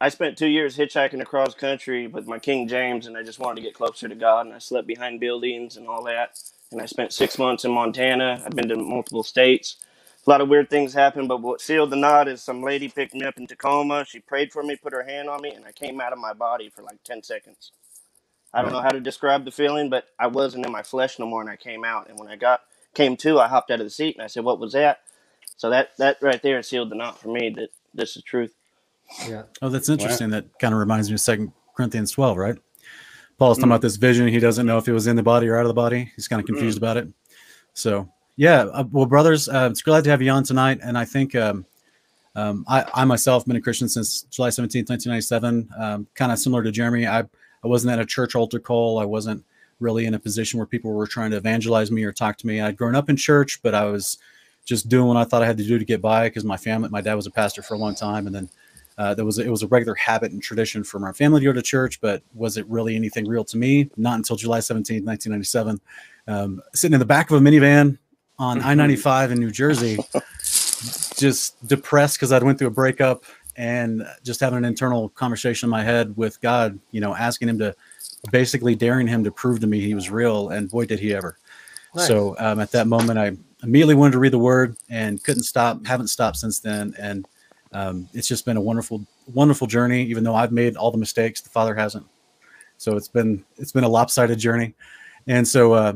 I 0.00 0.08
spent 0.08 0.38
two 0.38 0.48
years 0.48 0.76
hitchhiking 0.76 1.20
across 1.20 1.54
country 1.54 2.06
with 2.06 2.26
my 2.26 2.38
King 2.38 2.68
James, 2.68 3.06
and 3.06 3.16
I 3.16 3.22
just 3.22 3.38
wanted 3.38 3.56
to 3.56 3.62
get 3.62 3.74
closer 3.74 4.08
to 4.08 4.14
God. 4.14 4.46
And 4.46 4.54
I 4.54 4.58
slept 4.58 4.86
behind 4.86 5.20
buildings 5.20 5.76
and 5.76 5.86
all 5.86 6.02
that. 6.04 6.38
And 6.72 6.80
I 6.80 6.86
spent 6.86 7.12
six 7.12 7.38
months 7.38 7.64
in 7.64 7.72
Montana. 7.72 8.42
I've 8.44 8.54
been 8.54 8.68
to 8.68 8.76
multiple 8.76 9.22
states. 9.22 9.76
A 10.26 10.30
lot 10.30 10.40
of 10.40 10.48
weird 10.48 10.70
things 10.70 10.92
happened, 10.92 11.28
but 11.28 11.40
what 11.42 11.60
sealed 11.60 11.90
the 11.90 11.96
knot 11.96 12.28
is 12.28 12.42
some 12.42 12.62
lady 12.62 12.88
picked 12.88 13.14
me 13.14 13.24
up 13.24 13.38
in 13.38 13.46
Tacoma. 13.46 14.04
She 14.04 14.20
prayed 14.20 14.52
for 14.52 14.62
me, 14.62 14.76
put 14.76 14.92
her 14.92 15.02
hand 15.02 15.28
on 15.28 15.40
me, 15.40 15.50
and 15.50 15.64
I 15.64 15.72
came 15.72 16.00
out 16.00 16.12
of 16.12 16.18
my 16.18 16.34
body 16.34 16.68
for 16.68 16.82
like 16.82 17.02
10 17.04 17.22
seconds. 17.22 17.72
I 18.52 18.62
don't 18.62 18.72
know 18.72 18.82
how 18.82 18.90
to 18.90 19.00
describe 19.00 19.44
the 19.44 19.50
feeling, 19.50 19.90
but 19.90 20.06
I 20.18 20.26
wasn't 20.26 20.66
in 20.66 20.72
my 20.72 20.82
flesh 20.82 21.18
no 21.18 21.26
more, 21.26 21.40
and 21.40 21.50
I 21.50 21.56
came 21.56 21.84
out. 21.84 22.08
And 22.08 22.18
when 22.18 22.28
I 22.28 22.36
got 22.36 22.60
came 22.94 23.16
to, 23.18 23.38
I 23.38 23.48
hopped 23.48 23.70
out 23.70 23.80
of 23.80 23.86
the 23.86 23.90
seat 23.90 24.16
and 24.16 24.24
I 24.24 24.26
said, 24.26 24.44
"What 24.44 24.58
was 24.58 24.72
that?" 24.72 25.00
So 25.56 25.70
that 25.70 25.96
that 25.98 26.18
right 26.20 26.42
there 26.42 26.62
sealed 26.62 26.90
the 26.90 26.96
knot 26.96 27.20
for 27.20 27.28
me 27.28 27.50
that 27.50 27.70
this 27.94 28.16
is 28.16 28.22
truth. 28.22 28.54
yeah 29.28 29.44
Oh, 29.62 29.68
that's 29.68 29.88
interesting. 29.88 30.30
That 30.30 30.58
kind 30.58 30.74
of 30.74 30.80
reminds 30.80 31.08
me 31.08 31.14
of 31.14 31.20
Second 31.20 31.52
Corinthians 31.76 32.10
12, 32.12 32.36
right? 32.36 32.58
Paul's 33.40 33.56
talking 33.56 33.70
about 33.70 33.80
this 33.80 33.96
vision. 33.96 34.28
He 34.28 34.38
doesn't 34.38 34.66
know 34.66 34.76
if 34.76 34.86
it 34.86 34.92
was 34.92 35.06
in 35.06 35.16
the 35.16 35.22
body 35.22 35.48
or 35.48 35.56
out 35.56 35.62
of 35.62 35.68
the 35.68 35.74
body. 35.74 36.12
He's 36.14 36.28
kind 36.28 36.40
of 36.40 36.44
confused 36.44 36.76
about 36.76 36.98
it. 36.98 37.08
So, 37.72 38.06
yeah. 38.36 38.64
Uh, 38.64 38.84
well, 38.92 39.06
brothers, 39.06 39.48
uh, 39.48 39.66
it's 39.70 39.80
glad 39.80 40.04
to 40.04 40.10
have 40.10 40.20
you 40.20 40.30
on 40.30 40.44
tonight. 40.44 40.80
And 40.82 40.98
I 40.98 41.06
think 41.06 41.34
um, 41.34 41.64
um, 42.36 42.66
I, 42.68 42.84
I 42.92 43.04
myself 43.06 43.46
been 43.46 43.56
a 43.56 43.60
Christian 43.62 43.88
since 43.88 44.24
July 44.24 44.50
17th, 44.50 44.90
1997. 44.90 45.70
Um, 45.78 46.06
kind 46.14 46.30
of 46.30 46.38
similar 46.38 46.62
to 46.62 46.70
Jeremy. 46.70 47.06
I, 47.06 47.20
I 47.20 47.26
wasn't 47.64 47.94
at 47.94 47.98
a 47.98 48.04
church 48.04 48.34
altar 48.34 48.60
call. 48.60 48.98
I 48.98 49.06
wasn't 49.06 49.42
really 49.78 50.04
in 50.04 50.12
a 50.12 50.18
position 50.18 50.58
where 50.58 50.66
people 50.66 50.92
were 50.92 51.06
trying 51.06 51.30
to 51.30 51.38
evangelize 51.38 51.90
me 51.90 52.04
or 52.04 52.12
talk 52.12 52.36
to 52.36 52.46
me. 52.46 52.60
I'd 52.60 52.76
grown 52.76 52.94
up 52.94 53.08
in 53.08 53.16
church, 53.16 53.62
but 53.62 53.74
I 53.74 53.86
was 53.86 54.18
just 54.66 54.90
doing 54.90 55.08
what 55.08 55.16
I 55.16 55.24
thought 55.24 55.42
I 55.42 55.46
had 55.46 55.56
to 55.56 55.64
do 55.64 55.78
to 55.78 55.84
get 55.86 56.02
by 56.02 56.28
because 56.28 56.44
my 56.44 56.58
family, 56.58 56.90
my 56.90 57.00
dad 57.00 57.14
was 57.14 57.26
a 57.26 57.30
pastor 57.30 57.62
for 57.62 57.72
a 57.72 57.78
long 57.78 57.94
time. 57.94 58.26
And 58.26 58.36
then 58.36 58.50
uh, 58.98 59.14
there 59.14 59.24
was 59.24 59.38
it 59.38 59.48
was 59.48 59.62
a 59.62 59.66
regular 59.68 59.94
habit 59.94 60.32
and 60.32 60.42
tradition 60.42 60.84
from 60.84 61.04
our 61.04 61.14
family 61.14 61.40
to 61.40 61.46
go 61.46 61.52
to 61.52 61.62
church, 61.62 62.00
but 62.00 62.22
was 62.34 62.56
it 62.56 62.66
really 62.68 62.96
anything 62.96 63.26
real 63.26 63.44
to 63.44 63.56
me? 63.56 63.90
Not 63.96 64.16
until 64.16 64.36
July 64.36 64.60
17, 64.60 65.04
1997, 65.04 65.80
um, 66.26 66.62
sitting 66.74 66.94
in 66.94 67.00
the 67.00 67.06
back 67.06 67.30
of 67.30 67.36
a 67.36 67.40
minivan 67.40 67.98
on 68.38 68.60
I 68.62 68.74
95 68.74 69.32
in 69.32 69.38
New 69.38 69.50
Jersey, 69.50 69.98
just 71.16 71.66
depressed 71.66 72.16
because 72.16 72.32
I'd 72.32 72.42
went 72.42 72.58
through 72.58 72.68
a 72.68 72.72
breakup 72.72 73.24
and 73.56 74.06
just 74.24 74.40
having 74.40 74.56
an 74.56 74.64
internal 74.64 75.10
conversation 75.10 75.66
in 75.66 75.70
my 75.70 75.82
head 75.82 76.16
with 76.16 76.40
God, 76.40 76.78
you 76.92 77.00
know, 77.00 77.14
asking 77.14 77.48
him 77.48 77.58
to 77.58 77.74
basically 78.30 78.74
daring 78.74 79.06
him 79.06 79.24
to 79.24 79.30
prove 79.30 79.60
to 79.60 79.66
me 79.66 79.80
he 79.80 79.94
was 79.94 80.10
real. 80.10 80.50
And 80.50 80.70
boy, 80.70 80.86
did 80.86 80.98
he 80.98 81.14
ever. 81.14 81.38
Nice. 81.94 82.06
So 82.06 82.36
um, 82.38 82.60
at 82.60 82.70
that 82.72 82.86
moment, 82.86 83.18
I 83.18 83.32
immediately 83.62 83.94
wanted 83.94 84.12
to 84.12 84.18
read 84.18 84.32
the 84.32 84.38
word 84.38 84.76
and 84.88 85.22
couldn't 85.22 85.42
stop, 85.42 85.84
haven't 85.86 86.08
stopped 86.08 86.36
since 86.36 86.60
then. 86.60 86.94
And 86.98 87.26
um, 87.72 88.08
it's 88.12 88.28
just 88.28 88.44
been 88.44 88.56
a 88.56 88.60
wonderful, 88.60 89.04
wonderful 89.32 89.66
journey, 89.66 90.02
even 90.04 90.24
though 90.24 90.34
I've 90.34 90.52
made 90.52 90.76
all 90.76 90.90
the 90.90 90.98
mistakes, 90.98 91.40
the 91.40 91.50
father 91.50 91.74
hasn't. 91.74 92.06
So 92.78 92.96
it's 92.96 93.08
been, 93.08 93.44
it's 93.56 93.72
been 93.72 93.84
a 93.84 93.88
lopsided 93.88 94.38
journey. 94.38 94.74
And 95.26 95.46
so, 95.46 95.74
uh, 95.74 95.94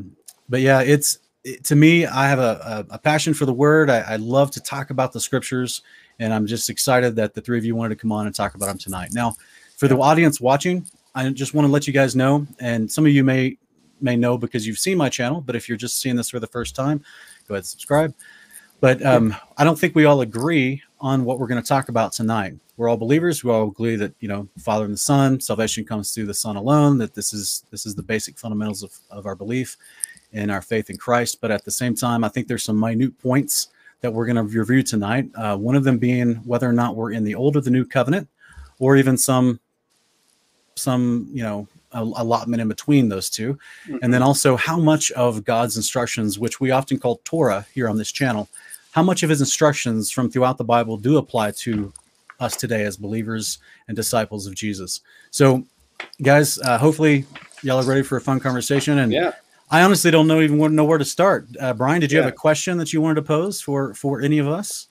but 0.49 0.61
yeah, 0.61 0.81
it's, 0.83 1.19
it, 1.43 1.65
to 1.65 1.77
me, 1.77 2.07
I 2.07 2.29
have 2.29 2.39
a, 2.39 2.87
a, 2.91 2.95
a, 2.95 2.99
passion 2.99 3.35
for 3.35 3.47
the 3.47 3.53
word. 3.53 3.91
I, 3.91 4.01
I 4.01 4.17
love 4.17 4.51
to 4.53 4.61
talk 4.63 4.91
about 4.91 5.13
the 5.13 5.21
scriptures 5.21 5.83
and 6.19 6.33
I'm 6.33 6.47
just 6.47 6.71
excited 6.71 7.17
that 7.17 7.35
the 7.35 7.41
three 7.41 7.59
of 7.59 7.65
you 7.65 7.75
wanted 7.75 7.91
to 7.91 8.01
come 8.01 8.13
on 8.13 8.27
and 8.27 8.35
talk 8.35 8.55
about 8.55 8.67
them 8.67 8.79
tonight. 8.79 9.11
Now, 9.13 9.35
for 9.77 9.89
the 9.89 9.99
audience 9.99 10.41
watching, 10.41 10.87
I 11.15 11.29
just 11.31 11.55
want 11.55 11.67
to 11.67 11.73
let 11.73 11.87
you 11.87 11.93
guys 11.93 12.15
know, 12.17 12.47
and 12.61 12.91
some 12.91 13.07
of 13.07 13.13
you 13.13 13.25
may 13.25 13.59
may 14.01 14.17
know 14.17 14.37
because 14.37 14.67
you've 14.67 14.79
seen 14.79 14.99
my 14.99 15.09
channel, 15.09 15.41
but 15.41 15.57
if 15.57 15.69
you're 15.69 15.79
just 15.79 16.01
seeing 16.01 16.17
this 16.17 16.29
for 16.29 16.41
the 16.41 16.47
first 16.47 16.75
time, 16.75 16.99
go 17.49 17.55
ahead 17.55 17.61
and 17.61 17.67
subscribe. 17.67 18.15
But 18.81 19.05
um, 19.05 19.35
I 19.57 19.65
don't 19.65 19.79
think 19.79 19.95
we 19.95 20.05
all 20.05 20.21
agree 20.21 20.83
on 21.05 21.27
what 21.27 21.39
we're 21.39 21.47
going 21.47 21.63
to 21.63 21.69
talk 21.69 21.91
about 21.91 22.15
tonight. 22.15 22.55
We're 22.79 22.89
all 22.89 22.97
believers. 22.97 23.45
We 23.45 23.51
all 23.51 23.69
agree 23.69 23.95
that 23.97 24.15
you 24.21 24.27
know, 24.27 24.49
Father 24.59 24.87
and 24.87 24.95
the 24.95 24.99
Son, 24.99 25.39
salvation 25.39 25.85
comes 25.85 26.15
through 26.15 26.25
the 26.25 26.33
Son 26.33 26.57
alone. 26.57 26.97
That 26.97 27.15
this 27.15 27.35
is 27.35 27.63
this 27.71 27.85
is 27.85 27.95
the 27.95 28.03
basic 28.03 28.39
fundamentals 28.39 28.83
of, 28.83 28.97
of 29.11 29.27
our 29.27 29.37
belief 29.37 29.77
and 30.33 30.51
our 30.51 30.63
faith 30.63 30.89
in 30.89 30.97
Christ. 30.97 31.43
But 31.43 31.51
at 31.51 31.63
the 31.63 31.71
same 31.71 31.95
time, 31.95 32.25
I 32.25 32.31
think 32.31 32.49
there's 32.49 32.65
some 32.65 32.81
minute 32.81 33.19
points 33.21 33.69
that 34.01 34.11
we're 34.11 34.25
going 34.25 34.37
to 34.37 34.43
review 34.45 34.83
tonight. 34.83 35.29
Uh, 35.35 35.59
one 35.59 35.77
of 35.77 35.85
them 35.85 35.99
being 35.99 36.37
whether 36.37 36.69
or 36.69 36.73
not 36.73 36.97
we're 36.97 37.13
in 37.13 37.23
the 37.23 37.35
old 37.35 37.55
or 37.55 37.61
the 37.61 37.71
new 37.71 37.85
covenant, 37.85 38.27
or 38.79 38.97
even 38.97 39.19
some 39.19 39.61
some 40.75 41.29
you 41.31 41.43
know 41.43 41.69
allotment 41.93 42.61
in 42.61 42.67
between 42.67 43.09
those 43.09 43.31
2 43.31 43.53
mm-hmm. 43.55 43.99
and 44.03 44.13
then 44.13 44.21
also 44.21 44.57
how 44.57 44.77
much 44.77 45.13
of 45.13 45.45
God's 45.45 45.77
instructions, 45.77 46.41
which 46.41 46.59
we 46.59 46.73
often 46.73 46.99
call 46.99 47.21
Torah 47.25 47.67
here 47.73 47.89
on 47.89 47.99
this 47.99 48.11
channel, 48.11 48.49
how 48.95 49.03
much 49.03 49.25
of 49.25 49.31
His 49.31 49.41
instructions 49.41 50.11
from 50.11 50.31
throughout 50.31 50.57
the 50.57 50.65
Bible 50.65 50.97
do 50.97 51.17
apply 51.17 51.51
to 51.51 51.93
us 52.39 52.57
today 52.57 52.85
as 52.85 52.97
believers 52.97 53.59
and 53.89 53.97
disciples 53.97 54.47
of 54.47 54.55
Jesus. 54.55 55.01
So, 55.33 55.65
guys, 56.23 56.59
uh, 56.61 56.79
hopefully 56.79 57.27
y'all 57.63 57.81
are 57.81 57.89
ready 57.89 58.03
for 58.03 58.17
a 58.17 58.21
fun 58.21 58.39
conversation. 58.39 58.99
And 58.99 59.13
yeah. 59.13 59.33
I 59.71 59.83
honestly 59.83 60.13
don't 60.13 60.29
know 60.29 60.41
even 60.41 60.77
know 60.77 60.85
where 60.85 60.99
to 60.99 61.05
start. 61.05 61.49
Uh, 61.59 61.75
Brian, 61.75 62.01
did 62.01 62.13
you 62.13 62.19
yeah. 62.19 62.25
have 62.25 62.33
a 62.33 62.37
question 62.37 62.79
that 62.79 62.93
you 62.93 63.01
wanted 63.01 63.17
to 63.17 63.23
pose 63.23 63.61
for 63.61 63.95
for 63.95 64.21
any 64.21 64.39
of 64.39 64.47
us? 64.47 64.89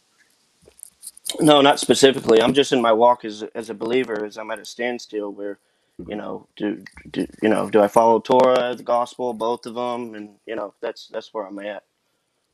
No, 1.40 1.62
not 1.62 1.80
specifically. 1.80 2.42
I'm 2.42 2.54
just 2.54 2.74
in 2.74 2.82
my 2.82 2.92
walk 2.92 3.24
as 3.24 3.44
as 3.56 3.70
a 3.70 3.74
believer, 3.74 4.26
as 4.26 4.38
I'm 4.38 4.52
at 4.52 4.60
a 4.60 4.66
standstill 4.66 5.32
where, 5.32 5.60
you 6.08 6.16
know, 6.16 6.48
do, 6.58 6.84
do 7.12 7.26
you 7.42 7.48
know, 7.48 7.70
do 7.70 7.82
I 7.82 7.88
follow 7.88 8.20
Torah, 8.20 8.76
the 8.76 8.84
gospel, 8.84 9.34
both 9.34 9.66
of 9.66 9.76
them, 9.76 10.16
and 10.16 10.36
you 10.46 10.56
know, 10.56 10.74
that's 10.82 11.08
that's 11.08 11.34
where 11.34 11.46
I'm 11.46 11.60
at, 11.60 11.84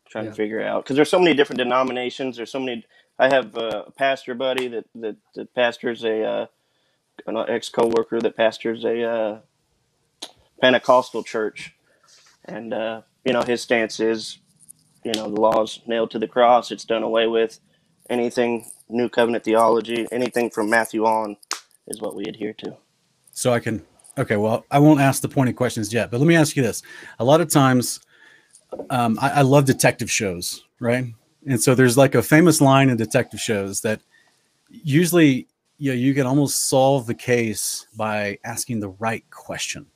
trying 0.10 0.26
yeah. 0.26 0.32
to 0.32 0.36
figure 0.36 0.62
out 0.62 0.84
because 0.84 0.96
there's 0.96 1.10
so 1.10 1.20
many 1.20 1.36
different 1.36 1.58
denominations. 1.58 2.38
There's 2.38 2.52
so 2.52 2.60
many. 2.60 2.86
I 3.18 3.30
have 3.30 3.56
a 3.56 3.92
pastor 3.98 4.34
buddy 4.34 4.68
that 4.70 4.86
that, 4.96 5.18
that 5.36 5.54
pastors 5.54 6.04
a 6.04 6.24
uh, 6.24 6.46
an 7.28 7.38
ex 7.48 7.70
coworker 7.70 8.20
that 8.22 8.36
pastors 8.36 8.84
a 8.86 9.04
uh, 9.04 9.40
Pentecostal 10.62 11.24
church 11.24 11.74
and 12.46 12.74
uh, 12.74 13.02
you 13.24 13.34
know 13.34 13.42
his 13.42 13.62
stance 13.62 14.00
is, 14.00 14.40
you 15.04 15.12
know, 15.14 15.30
the 15.30 15.40
law's 15.40 15.82
nailed 15.88 16.12
to 16.12 16.20
the 16.20 16.28
cross. 16.28 16.72
It's 16.72 16.86
done 16.86 17.04
away 17.04 17.28
with. 17.28 17.60
Anything 18.10 18.70
new 18.90 19.08
covenant 19.08 19.44
theology, 19.44 20.08
anything 20.12 20.50
from 20.50 20.70
Matthew 20.70 21.06
on, 21.06 21.38
is 21.88 22.02
what 22.02 22.16
we 22.16 22.24
adhere 22.26 22.54
to. 22.54 22.78
So 23.32 23.54
I 23.54 23.60
can 23.60 23.86
okay. 24.18 24.36
Well, 24.36 24.66
I 24.72 24.80
won't 24.80 25.00
ask 25.00 25.22
the 25.22 25.30
pointed 25.30 25.56
questions 25.56 25.94
yet, 25.94 26.10
but 26.12 26.20
let 26.20 26.28
me 26.28 26.36
ask 26.36 26.56
you 26.56 26.64
this: 26.64 26.82
a 27.20 27.24
lot 27.24 27.42
of 27.42 27.50
times, 27.50 28.00
um, 28.90 29.18
I, 29.22 29.30
I 29.30 29.42
love 29.42 29.66
detective 29.66 30.12
shows, 30.12 30.64
right? 30.80 31.06
And 31.46 31.62
so 31.62 31.76
there's 31.76 31.98
like 31.98 32.16
a 32.16 32.22
famous 32.22 32.62
line 32.62 32.90
in 32.90 32.98
detective 32.98 33.40
shows 33.40 33.82
that 33.82 34.02
usually 34.70 35.48
you 35.78 35.92
know, 35.92 35.96
you 35.96 36.14
can 36.14 36.28
almost 36.28 36.68
solve 36.68 37.08
the 37.08 37.16
case 37.16 37.88
by 37.96 38.38
asking 38.44 38.82
the 38.82 38.90
right 38.90 39.24
question. 39.32 39.88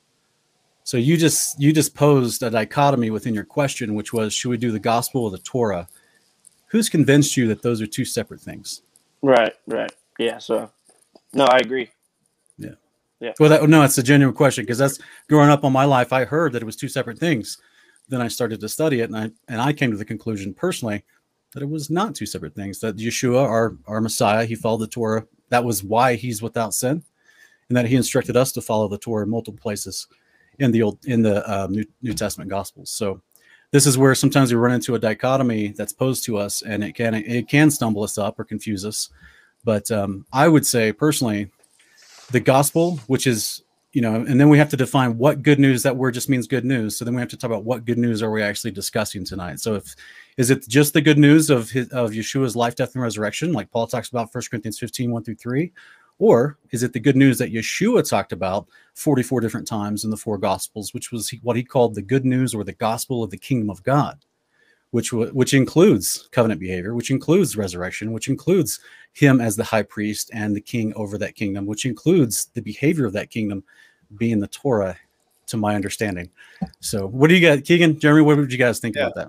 So 0.82 0.96
you 0.96 1.16
just 1.16 1.60
you 1.60 1.72
just 1.72 1.94
posed 1.94 2.42
a 2.42 2.50
dichotomy 2.50 3.10
within 3.10 3.34
your 3.34 3.44
question, 3.44 3.94
which 3.94 4.12
was 4.12 4.34
should 4.34 4.50
we 4.50 4.56
do 4.56 4.72
the 4.72 4.78
gospel 4.78 5.24
or 5.24 5.30
the 5.30 5.38
Torah? 5.38 5.88
Who's 6.66 6.88
convinced 6.88 7.36
you 7.36 7.46
that 7.48 7.62
those 7.62 7.80
are 7.80 7.86
two 7.86 8.04
separate 8.04 8.40
things? 8.40 8.82
Right, 9.22 9.52
right. 9.66 9.92
Yeah. 10.18 10.38
So 10.38 10.70
no, 11.32 11.44
I 11.44 11.58
agree. 11.58 11.90
Yeah. 12.58 12.74
Yeah. 13.20 13.32
Well, 13.40 13.48
that, 13.50 13.68
no, 13.68 13.82
it's 13.82 13.98
a 13.98 14.02
genuine 14.02 14.34
question 14.34 14.64
because 14.64 14.78
that's 14.78 14.98
growing 15.28 15.50
up 15.50 15.64
on 15.64 15.72
my 15.72 15.84
life. 15.84 16.12
I 16.12 16.24
heard 16.24 16.52
that 16.52 16.62
it 16.62 16.66
was 16.66 16.76
two 16.76 16.88
separate 16.88 17.18
things. 17.18 17.58
Then 18.08 18.20
I 18.20 18.28
started 18.28 18.60
to 18.60 18.68
study 18.68 19.00
it, 19.00 19.10
and 19.10 19.16
I 19.16 19.30
and 19.48 19.60
I 19.60 19.72
came 19.72 19.90
to 19.90 19.96
the 19.96 20.04
conclusion 20.04 20.54
personally 20.54 21.04
that 21.52 21.62
it 21.62 21.68
was 21.68 21.88
not 21.88 22.14
two 22.14 22.26
separate 22.26 22.54
things. 22.54 22.80
That 22.80 22.96
Yeshua, 22.96 23.42
our 23.42 23.76
our 23.86 24.00
Messiah, 24.00 24.44
he 24.44 24.54
followed 24.54 24.80
the 24.80 24.86
Torah. 24.86 25.26
That 25.48 25.64
was 25.64 25.82
why 25.82 26.14
he's 26.14 26.42
without 26.42 26.74
sin, 26.74 27.02
and 27.68 27.76
that 27.76 27.86
he 27.86 27.96
instructed 27.96 28.36
us 28.36 28.52
to 28.52 28.60
follow 28.60 28.88
the 28.88 28.98
Torah 28.98 29.24
in 29.24 29.30
multiple 29.30 29.60
places 29.60 30.06
in 30.58 30.70
the 30.70 30.82
old 30.82 31.04
in 31.06 31.22
the 31.22 31.48
uh, 31.48 31.66
New, 31.68 31.84
New 32.02 32.14
Testament 32.14 32.50
Gospels. 32.50 32.90
So 32.90 33.22
this 33.70 33.86
is 33.86 33.98
where 33.98 34.14
sometimes 34.14 34.52
we 34.52 34.56
run 34.56 34.74
into 34.74 34.94
a 34.94 34.98
dichotomy 34.98 35.68
that's 35.68 35.92
posed 35.92 36.24
to 36.24 36.38
us, 36.38 36.62
and 36.62 36.84
it 36.84 36.94
can 36.94 37.14
it 37.14 37.48
can 37.48 37.70
stumble 37.70 38.02
us 38.02 38.18
up 38.18 38.38
or 38.38 38.44
confuse 38.44 38.84
us. 38.84 39.10
But 39.64 39.90
um, 39.90 40.26
I 40.32 40.48
would 40.48 40.66
say 40.66 40.92
personally, 40.92 41.50
the 42.30 42.40
gospel, 42.40 42.96
which 43.06 43.26
is 43.26 43.62
you 43.94 44.00
know, 44.00 44.16
and 44.16 44.40
then 44.40 44.48
we 44.48 44.58
have 44.58 44.68
to 44.70 44.76
define 44.76 45.16
what 45.16 45.42
good 45.42 45.60
news. 45.60 45.84
That 45.84 45.96
word 45.96 46.14
just 46.14 46.28
means 46.28 46.48
good 46.48 46.64
news. 46.64 46.96
So 46.96 47.04
then 47.04 47.14
we 47.14 47.20
have 47.20 47.30
to 47.30 47.36
talk 47.36 47.48
about 47.48 47.64
what 47.64 47.84
good 47.84 47.96
news 47.96 48.24
are 48.24 48.30
we 48.30 48.42
actually 48.42 48.72
discussing 48.72 49.24
tonight. 49.24 49.60
So 49.60 49.76
if 49.76 49.94
is 50.36 50.50
it 50.50 50.68
just 50.68 50.94
the 50.94 51.00
good 51.00 51.16
news 51.16 51.48
of 51.48 51.70
his, 51.70 51.88
of 51.90 52.10
Yeshua's 52.10 52.56
life, 52.56 52.74
death, 52.74 52.94
and 52.94 53.02
resurrection, 53.02 53.52
like 53.52 53.70
Paul 53.70 53.86
talks 53.86 54.08
about 54.08 54.34
1 54.34 54.42
Corinthians 54.50 54.80
15, 54.80 55.12
1 55.12 55.22
through 55.22 55.36
3? 55.36 55.72
Or 56.18 56.58
is 56.72 56.82
it 56.82 56.92
the 56.92 56.98
good 56.98 57.16
news 57.16 57.38
that 57.38 57.52
Yeshua 57.52 58.08
talked 58.08 58.32
about 58.32 58.66
44 58.94 59.40
different 59.40 59.68
times 59.68 60.02
in 60.02 60.10
the 60.10 60.16
four 60.16 60.38
gospels, 60.38 60.92
which 60.92 61.12
was 61.12 61.32
what 61.42 61.56
he 61.56 61.62
called 61.62 61.94
the 61.94 62.02
good 62.02 62.24
news 62.24 62.52
or 62.52 62.64
the 62.64 62.72
gospel 62.72 63.22
of 63.22 63.30
the 63.30 63.38
kingdom 63.38 63.70
of 63.70 63.84
God, 63.84 64.24
which 64.94 65.12
which 65.12 65.54
includes 65.54 66.28
covenant 66.30 66.60
behavior, 66.60 66.94
which 66.94 67.10
includes 67.10 67.56
resurrection, 67.56 68.12
which 68.12 68.28
includes 68.28 68.78
him 69.12 69.40
as 69.40 69.56
the 69.56 69.64
high 69.64 69.82
priest 69.82 70.30
and 70.32 70.54
the 70.54 70.60
king 70.60 70.92
over 70.94 71.18
that 71.18 71.34
kingdom, 71.34 71.66
which 71.66 71.84
includes 71.84 72.46
the 72.54 72.62
behavior 72.62 73.04
of 73.04 73.12
that 73.12 73.28
kingdom 73.28 73.64
being 74.18 74.38
the 74.38 74.46
Torah 74.46 74.96
to 75.46 75.56
my 75.56 75.74
understanding. 75.74 76.30
So, 76.78 77.08
what 77.08 77.26
do 77.26 77.34
you 77.34 77.44
guys, 77.44 77.62
Keegan, 77.62 77.98
Jeremy, 77.98 78.22
what 78.22 78.36
would 78.36 78.52
you 78.52 78.58
guys 78.58 78.78
think 78.78 78.94
yeah. 78.94 79.08
about 79.08 79.14
that? 79.16 79.28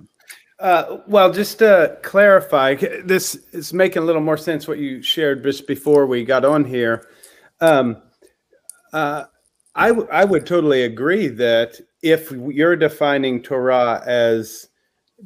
Uh, 0.60 0.98
well, 1.07 1.34
just 1.34 1.57
to 1.57 1.98
clarify, 2.03 2.75
this 3.03 3.34
is 3.51 3.74
making 3.74 4.03
a 4.03 4.05
little 4.05 4.22
more 4.22 4.38
sense 4.38 4.67
what 4.67 4.77
you 4.77 5.01
shared 5.01 5.41
just 5.41 5.65
before 5.65 6.05
we 6.05 6.24
got 6.24 6.45
on 6.45 6.63
here. 6.63 7.07
Um, 7.60 8.03
uh, 8.93 9.24
I, 9.74 9.88
w- 9.88 10.07
I 10.12 10.25
would 10.25 10.45
totally 10.45 10.84
agree 10.84 11.27
that 11.29 11.81
if 12.03 12.29
you're 12.29 12.75
defining 12.75 13.41
Torah 13.41 14.03
as 14.05 14.67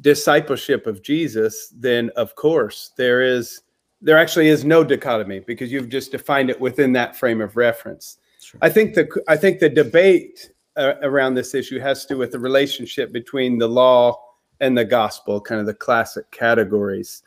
discipleship 0.00 0.86
of 0.86 1.02
Jesus, 1.02 1.72
then 1.76 2.10
of 2.16 2.34
course 2.34 2.92
there 2.96 3.22
is 3.22 3.62
there 4.02 4.16
actually 4.16 4.48
is 4.48 4.64
no 4.64 4.82
dichotomy 4.82 5.40
because 5.40 5.70
you've 5.70 5.88
just 5.88 6.10
defined 6.10 6.48
it 6.48 6.58
within 6.60 6.92
that 6.92 7.16
frame 7.16 7.40
of 7.40 7.56
reference. 7.56 8.18
Sure. 8.40 8.58
I 8.62 8.70
think 8.70 8.94
the 8.94 9.08
I 9.28 9.36
think 9.36 9.60
the 9.60 9.68
debate 9.68 10.52
uh, 10.76 10.94
around 11.02 11.34
this 11.34 11.54
issue 11.54 11.78
has 11.80 12.06
to 12.06 12.14
do 12.14 12.18
with 12.18 12.32
the 12.32 12.38
relationship 12.38 13.12
between 13.12 13.58
the 13.58 13.68
law 13.68 14.18
and 14.60 14.76
the 14.76 14.84
gospel, 14.84 15.40
kind 15.40 15.60
of 15.60 15.66
the 15.66 15.74
classic 15.74 16.30
categories. 16.30 17.22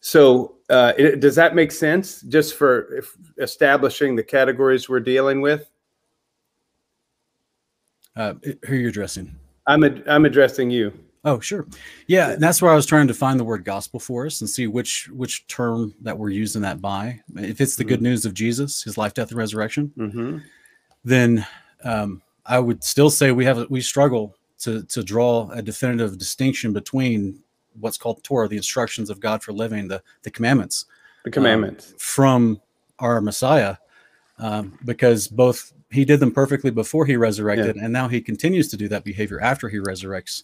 So, 0.00 0.56
uh, 0.68 0.92
it, 0.98 1.20
does 1.20 1.36
that 1.36 1.54
make 1.54 1.70
sense 1.70 2.22
just 2.22 2.54
for 2.54 3.04
establishing 3.38 4.16
the 4.16 4.22
categories 4.22 4.88
we're 4.88 5.00
dealing 5.00 5.40
with? 5.40 5.70
Uh, 8.16 8.34
who 8.42 8.74
are 8.74 8.76
you 8.76 8.88
addressing? 8.88 9.34
I'm 9.66 9.84
ad- 9.84 10.04
I'm 10.08 10.24
addressing 10.24 10.70
you. 10.70 10.92
Oh, 11.24 11.38
sure. 11.38 11.66
Yeah, 12.08 12.34
that's 12.36 12.60
where 12.60 12.72
I 12.72 12.74
was 12.74 12.86
trying 12.86 13.06
to 13.06 13.14
find 13.14 13.38
the 13.38 13.44
word 13.44 13.64
gospel 13.64 14.00
for 14.00 14.26
us 14.26 14.40
and 14.40 14.50
see 14.50 14.66
which 14.66 15.08
which 15.10 15.46
term 15.46 15.94
that 16.00 16.18
we're 16.18 16.30
using 16.30 16.62
that 16.62 16.80
by. 16.80 17.20
If 17.36 17.60
it's 17.60 17.76
the 17.76 17.84
mm-hmm. 17.84 17.88
good 17.88 18.02
news 18.02 18.24
of 18.26 18.34
Jesus, 18.34 18.82
his 18.82 18.98
life, 18.98 19.14
death, 19.14 19.30
and 19.30 19.38
resurrection, 19.38 19.92
mm-hmm. 19.96 20.38
then 21.04 21.46
um, 21.84 22.22
I 22.44 22.58
would 22.58 22.82
still 22.82 23.08
say 23.08 23.30
we 23.30 23.44
have 23.44 23.70
we 23.70 23.80
struggle 23.80 24.34
to 24.60 24.82
to 24.84 25.04
draw 25.04 25.48
a 25.52 25.62
definitive 25.62 26.18
distinction 26.18 26.72
between 26.72 27.40
what's 27.78 27.98
called 27.98 28.22
Torah, 28.24 28.48
the 28.48 28.56
instructions 28.56 29.08
of 29.08 29.20
God 29.20 29.44
for 29.44 29.52
living, 29.52 29.86
the 29.86 30.02
the 30.22 30.30
commandments, 30.30 30.86
the 31.24 31.30
commandments 31.30 31.92
um, 31.92 31.98
from 31.98 32.60
our 32.98 33.20
Messiah, 33.20 33.76
um, 34.38 34.76
because 34.84 35.28
both 35.28 35.72
he 35.92 36.04
did 36.04 36.18
them 36.18 36.32
perfectly 36.32 36.72
before 36.72 37.06
he 37.06 37.16
resurrected, 37.16 37.76
yeah. 37.76 37.84
and 37.84 37.92
now 37.92 38.08
he 38.08 38.20
continues 38.20 38.68
to 38.70 38.76
do 38.76 38.88
that 38.88 39.04
behavior 39.04 39.40
after 39.40 39.68
he 39.68 39.78
resurrects 39.78 40.42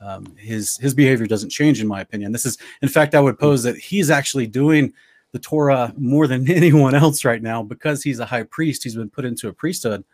um, 0.00 0.26
his 0.36 0.76
his 0.78 0.94
behavior 0.94 1.26
doesn't 1.26 1.50
change, 1.50 1.80
in 1.80 1.86
my 1.88 2.00
opinion. 2.00 2.32
This 2.32 2.46
is, 2.46 2.58
in 2.82 2.88
fact, 2.88 3.14
I 3.14 3.20
would 3.20 3.38
pose 3.38 3.62
that 3.64 3.76
he's 3.76 4.10
actually 4.10 4.46
doing 4.46 4.92
the 5.32 5.38
Torah 5.38 5.92
more 5.96 6.26
than 6.26 6.50
anyone 6.50 6.94
else 6.94 7.24
right 7.24 7.42
now 7.42 7.62
because 7.62 8.02
he's 8.02 8.20
a 8.20 8.24
high 8.26 8.44
priest. 8.44 8.84
He's 8.84 8.94
been 8.96 9.10
put 9.10 9.24
into 9.24 9.48
a 9.48 9.52
priesthood. 9.52 10.04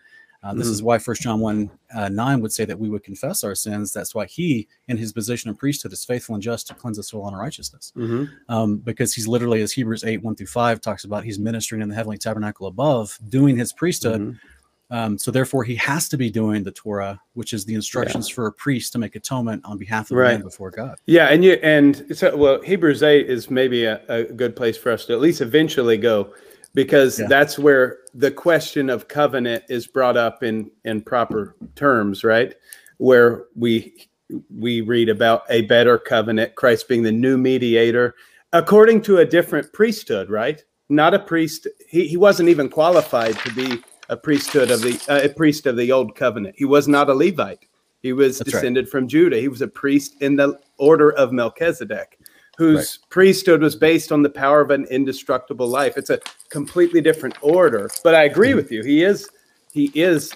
Uh, 0.43 0.53
this 0.53 0.67
Mhm. 0.69 0.73
is 0.73 0.83
why 0.83 0.99
First 0.99 1.23
John 1.23 1.41
one 1.41 1.71
uh, 1.95 2.11
nine 2.11 2.43
would 2.43 2.53
say 2.53 2.67
that 2.67 2.79
we 2.79 2.91
would 2.91 3.03
confess 3.03 3.45
our 3.45 3.55
sins. 3.55 3.95
That's 3.95 4.15
why 4.15 4.27
he, 4.27 4.69
in 4.89 4.99
his 4.99 5.11
position 5.11 5.49
of 5.49 5.57
priesthood, 5.57 5.91
is 5.95 6.05
faithful 6.05 6.35
and 6.35 6.43
just 6.43 6.67
to 6.67 6.75
cleanse 6.75 6.99
us 6.99 7.13
of 7.15 7.21
all 7.21 7.29
unrighteousness 7.29 7.93
Mhm. 7.97 8.29
um, 8.51 8.77
because 8.77 9.15
he's 9.15 9.27
literally, 9.27 9.63
as 9.63 9.73
Hebrews 9.73 10.05
8, 10.05 10.23
1 10.23 10.35
through 10.37 10.49
5 10.49 10.83
talks 10.83 11.05
about, 11.05 11.25
he's 11.25 11.39
ministering 11.39 11.81
in 11.81 11.89
the 11.89 11.95
heavenly 11.95 12.19
tabernacle 12.19 12.67
above, 12.67 13.19
doing 13.31 13.57
his 13.57 13.73
priesthood. 13.73 14.21
Mhm. 14.21 14.39
Um, 14.91 15.17
so 15.19 15.31
therefore, 15.31 15.65
he 15.65 15.75
has 15.77 16.09
to 16.11 16.17
be 16.19 16.31
doing 16.31 16.63
the 16.63 16.71
Torah, 16.71 17.21
which 17.33 17.53
is 17.53 17.65
the 17.65 17.75
instructions 17.75 18.29
for 18.29 18.47
a 18.47 18.53
priest 18.53 18.93
to 18.93 18.99
make 18.99 19.17
atonement 19.17 19.65
on 19.65 19.79
behalf 19.79 20.11
of 20.11 20.19
Right. 20.19 20.35
man 20.35 20.43
before 20.43 20.71
God. 20.71 20.97
Yeah, 21.07 21.29
and 21.29 21.43
you 21.43 21.53
and 21.63 22.05
so 22.17 22.37
well, 22.37 22.61
Hebrews 22.61 23.03
eight 23.03 23.29
is 23.29 23.51
maybe 23.51 23.85
a, 23.85 24.01
a 24.09 24.25
good 24.25 24.55
place 24.55 24.77
for 24.77 24.93
us 24.93 25.07
to 25.07 25.15
at 25.15 25.21
least 25.21 25.41
eventually 25.41 25.97
go, 25.97 26.35
because 26.75 27.19
Yeah. 27.19 27.27
that's 27.29 27.59
where 27.59 27.99
the 28.15 28.31
question 28.31 28.91
of 28.91 29.09
covenant 29.09 29.65
is 29.69 29.87
brought 29.87 30.17
up 30.17 30.43
in 30.43 30.71
in 30.85 31.01
proper 31.01 31.57
terms, 31.77 32.23
right? 32.23 32.55
Where 32.99 33.47
we 33.57 34.07
we 34.55 34.81
read 34.83 35.09
about 35.09 35.43
a 35.51 35.63
better 35.63 35.99
covenant, 35.99 36.55
Christ 36.57 36.89
being 36.89 37.03
the 37.03 37.13
new 37.13 37.37
mediator, 37.39 38.15
according 38.53 39.01
to 39.03 39.19
a 39.19 39.25
different 39.25 39.73
priesthood, 39.73 40.29
right? 40.31 40.63
Not 40.91 41.15
a 41.15 41.19
priest. 41.19 41.67
He 41.89 42.07
he 42.07 42.17
wasn't 42.19 42.51
even 42.51 42.69
qualified 42.69 43.37
to 43.39 43.53
be 43.55 43.83
a 44.09 44.17
priesthood 44.17 44.71
of 44.71 44.81
the 44.83 45.01
uh, 45.09 45.25
a 45.25 45.29
priest 45.29 45.67
of 45.67 45.77
the 45.77 45.93
old 45.93 46.15
covenant. 46.15 46.55
He 46.57 46.65
was 46.65 46.89
not 46.89 47.11
a 47.11 47.15
Levite. 47.15 47.67
He 48.03 48.13
was 48.13 48.39
That's 48.39 48.53
right. 48.53 48.61
descended 48.61 48.89
from 48.89 49.09
Judah. 49.09 49.39
He 49.39 49.49
was 49.49 49.63
a 49.63 49.69
priest 49.69 50.17
in 50.21 50.37
the 50.37 50.59
order 50.79 51.13
of 51.13 51.33
Melchizedek, 51.33 52.19
whose 52.59 52.99
priesthood 53.09 53.63
was 53.63 53.77
based 53.77 54.13
on 54.13 54.23
the 54.23 54.29
power 54.29 54.61
of 54.61 54.71
an 54.71 54.85
indestructible 54.91 55.67
life. 55.67 55.97
It's 55.97 56.11
a 56.11 56.21
completely 56.51 57.01
different 57.01 57.37
order. 57.41 57.89
But 58.03 58.15
I 58.15 58.25
agree 58.25 58.55
with 58.55 58.71
you. 58.71 58.83
He 58.83 59.03
is 59.05 59.29
he 59.73 59.91
is 59.95 60.33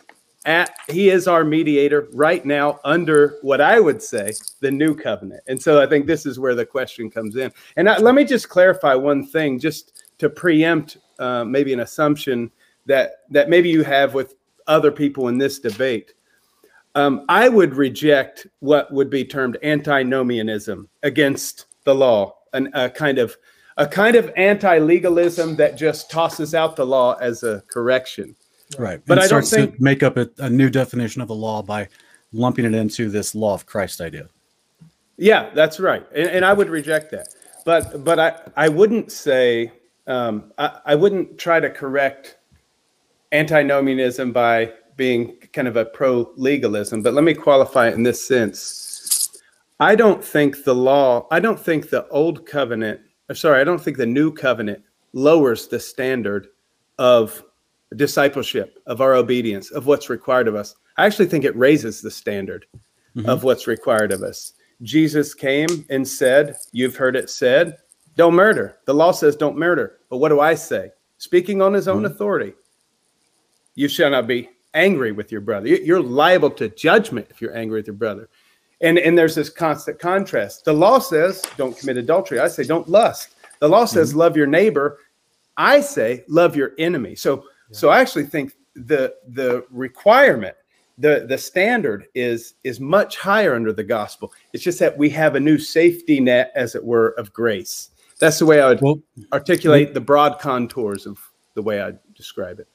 at 0.47 0.75
he 0.89 1.11
is 1.11 1.29
our 1.29 1.45
mediator 1.45 2.09
right 2.15 2.45
now 2.47 2.81
under 2.85 3.37
what 3.43 3.61
I 3.61 3.81
would 3.81 4.03
say 4.03 4.33
the 4.61 4.71
new 4.71 4.95
covenant. 4.95 5.43
And 5.47 5.61
so 5.61 5.81
I 5.81 5.87
think 5.87 6.07
this 6.07 6.25
is 6.25 6.39
where 6.39 6.55
the 6.55 6.65
question 6.65 7.11
comes 7.11 7.37
in. 7.37 7.53
And 7.77 7.89
I, 7.89 7.99
let 7.99 8.15
me 8.15 8.25
just 8.25 8.49
clarify 8.49 8.95
one 8.95 9.27
thing, 9.27 9.59
just 9.59 10.03
to 10.19 10.31
preempt 10.31 10.97
uh, 11.19 11.45
maybe 11.45 11.73
an 11.75 11.81
assumption 11.81 12.51
that 12.89 13.21
that 13.31 13.49
maybe 13.49 13.69
you 13.69 13.85
have 13.85 14.15
with 14.15 14.35
other 14.67 14.91
people 14.91 15.29
in 15.29 15.39
this 15.39 15.59
debate. 15.61 16.15
Um, 16.95 17.25
I 17.29 17.49
would 17.49 17.75
reject 17.75 18.47
what 18.59 18.93
would 18.93 19.09
be 19.09 19.25
termed 19.25 19.57
antinomianism 19.63 20.89
against 21.05 21.67
the 21.85 21.95
law, 21.95 22.37
and 22.53 22.69
a 22.75 22.91
kind 22.91 23.19
of 23.19 23.37
a 23.77 23.87
kind 23.87 24.17
of 24.17 24.33
anti-legalism 24.37 25.55
that 25.57 25.77
just 25.77 26.11
tosses 26.11 26.55
out 26.55 26.75
the 26.75 26.85
law 26.85 27.15
as 27.21 27.45
a 27.45 27.63
correction. 27.69 28.35
Right. 28.77 29.01
But 29.07 29.19
and 29.19 29.21
I 29.21 29.29
don't 29.29 29.45
starts 29.45 29.51
think- 29.51 29.77
to 29.77 29.83
make 29.83 30.03
up 30.03 30.17
a, 30.17 30.29
a 30.39 30.51
new 30.51 30.69
definition 30.69 31.23
of 31.23 31.29
the 31.29 31.35
law 31.35 31.63
by 31.63 31.89
lumping 32.33 32.65
it 32.65 32.75
into 32.75 33.09
this 33.09 33.35
law 33.35 33.55
of 33.55 33.65
Christ 33.65 34.01
idea. 34.01 34.29
Yeah, 35.17 35.51
that's 35.55 35.81
right, 35.81 36.07
and, 36.15 36.29
and 36.29 36.45
I 36.45 36.53
would 36.53 36.69
reject 36.69 37.11
that. 37.11 37.29
But 37.65 38.05
but 38.05 38.19
I 38.19 38.41
I 38.57 38.69
wouldn't 38.69 39.13
say 39.13 39.73
um, 40.07 40.53
I, 40.59 40.81
I 40.87 40.95
wouldn't 40.95 41.39
try 41.39 41.61
to 41.61 41.71
correct 41.71 42.38
antinomianism 43.33 44.33
by 44.33 44.73
being 44.97 45.39
kind 45.53 45.69
of 45.69 45.77
a 45.77 45.85
pro 45.85 46.33
legalism. 46.37 47.03
But 47.03 47.15
let 47.15 47.25
me 47.25 47.35
qualify 47.35 47.89
it 47.89 47.95
in 47.95 48.03
this 48.03 48.27
sense. 48.27 49.31
I 49.81 49.95
don't 49.95 50.25
think 50.25 50.65
the 50.65 50.75
law. 50.75 51.27
I 51.31 51.41
don't 51.41 51.59
think 51.59 51.89
the 51.89 52.09
old 52.09 52.47
covenant. 52.47 53.01
Or 53.29 53.35
sorry, 53.35 53.61
I 53.61 53.65
don't 53.65 53.81
think 53.81 53.97
the 53.97 54.07
new 54.07 54.33
covenant 54.33 54.83
lowers 55.13 55.69
the 55.69 55.79
standard 55.79 56.49
of 56.99 57.45
discipleship, 57.97 58.79
of 58.87 59.01
our 59.01 59.15
obedience, 59.15 59.71
of 59.71 59.87
what's 59.87 60.11
required 60.11 60.49
of 60.49 60.55
us. 60.55 60.75
I 60.97 61.07
actually 61.07 61.27
think 61.27 61.45
it 61.45 61.57
raises 61.57 62.03
the 62.03 62.11
standard 62.11 62.67
mm-hmm. 63.17 63.29
of 63.29 63.45
what's 63.45 63.67
required 63.67 64.13
of 64.13 64.23
us. 64.23 64.55
Jesus 64.83 65.35
came 65.35 65.87
and 65.91 66.07
said, 66.07 66.57
You've 66.73 66.97
heard 66.97 67.17
it 67.17 67.31
said, 67.31 67.79
don't 68.19 68.35
murder. 68.35 68.79
The 68.85 68.95
law 68.95 69.13
says 69.13 69.37
don't 69.37 69.57
murder. 69.57 70.01
But 70.11 70.17
what 70.19 70.31
do 70.31 70.41
I 70.41 70.57
say? 70.57 70.91
Speaking 71.19 71.63
on 71.63 71.73
his 71.73 71.87
own 71.87 72.03
mm-hmm. 72.03 72.07
authority, 72.07 72.53
you 73.79 73.87
shall 73.87 74.11
not 74.11 74.27
be 74.27 74.51
angry 74.75 75.13
with 75.13 75.31
your 75.31 75.41
brother. 75.41 75.69
You- 75.69 75.85
You're 75.85 76.03
liable 76.03 76.51
to 76.51 76.69
judgment 76.69 77.29
if 77.31 77.41
you're 77.41 77.57
angry 77.57 77.79
with 77.79 77.87
your 77.87 77.95
brother. 77.95 78.29
And, 78.81 78.99
and 78.99 79.17
there's 79.17 79.37
this 79.37 79.51
constant 79.51 80.01
contrast. 80.01 80.65
The 80.65 80.73
law 80.73 80.99
says 80.99 81.43
don't 81.57 81.79
commit 81.79 81.97
adultery. 81.97 82.41
I 82.41 82.49
say 82.49 82.65
don't 82.65 82.89
lust. 82.89 83.37
The 83.61 83.69
law 83.69 83.85
says 83.85 84.11
mm-hmm. 84.11 84.19
love 84.19 84.37
your 84.37 84.49
neighbor. 84.49 84.99
I 85.57 85.81
say 85.81 86.25
love 86.29 86.57
your 86.57 86.73
enemy. 86.79 87.15
So 87.15 87.45
so 87.71 87.89
I 87.91 88.01
actually 88.01 88.25
think 88.27 88.55
the 88.75 89.15
the 89.29 89.65
requirement 89.71 90.57
the 90.99 91.27
the 91.29 91.39
standard 91.39 92.07
is 92.15 92.55
is 92.65 92.81
much 92.81 93.17
higher 93.17 93.55
under 93.55 93.73
the 93.73 93.85
gospel. 93.85 94.33
It's 94.53 94.63
just 94.63 94.79
that 94.81 94.97
we 94.97 95.11
have 95.11 95.35
a 95.35 95.41
new 95.41 95.59
safety 95.59 96.21
net, 96.21 96.53
as 96.55 96.75
it 96.75 96.85
were, 96.85 97.11
of 97.11 97.33
grace. 97.33 97.91
That's 98.19 98.39
the 98.39 98.47
way 98.47 98.61
I 98.61 98.69
would 98.69 98.81
Well, 98.81 99.01
articulate 99.33 99.95
the 99.95 100.01
broad 100.01 100.41
contours 100.41 101.07
of 101.07 101.19
the 101.55 101.63
way 101.63 101.83
I 101.83 101.93
describe 102.15 102.59
it. 102.59 102.69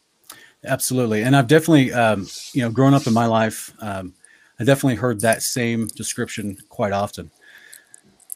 Absolutely, 0.65 1.23
and 1.23 1.36
I've 1.36 1.47
definitely, 1.47 1.91
um, 1.91 2.28
you 2.54 2.62
know, 2.62 2.71
growing 2.71 2.93
up 2.93 3.06
in 3.06 3.13
my 3.13 3.26
life, 3.26 3.73
um, 3.80 4.13
I 4.60 4.63
definitely 4.63 4.95
heard 4.95 5.19
that 5.21 5.41
same 5.41 5.88
description 5.88 6.58
quite 6.69 6.93
often. 6.93 7.32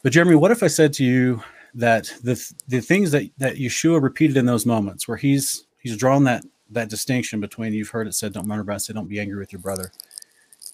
But 0.02 0.12
Jeremy, 0.12 0.34
what 0.34 0.50
if 0.50 0.62
I 0.62 0.66
said 0.66 0.92
to 0.94 1.04
you 1.04 1.42
that 1.74 2.12
the 2.22 2.52
the 2.68 2.80
things 2.80 3.10
that 3.12 3.30
that 3.38 3.56
Yeshua 3.56 4.02
repeated 4.02 4.36
in 4.36 4.46
those 4.46 4.66
moments, 4.66 5.08
where 5.08 5.16
he's 5.16 5.64
he's 5.78 5.96
drawn 5.96 6.24
that 6.24 6.44
that 6.70 6.90
distinction 6.90 7.40
between 7.40 7.72
you've 7.72 7.88
heard 7.88 8.06
it 8.06 8.14
said, 8.14 8.32
"Don't 8.32 8.46
murder," 8.46 8.64
but 8.64 8.74
I 8.74 8.78
said, 8.78 8.94
"Don't 8.94 9.08
be 9.08 9.20
angry 9.20 9.38
with 9.38 9.52
your 9.52 9.60
brother." 9.60 9.90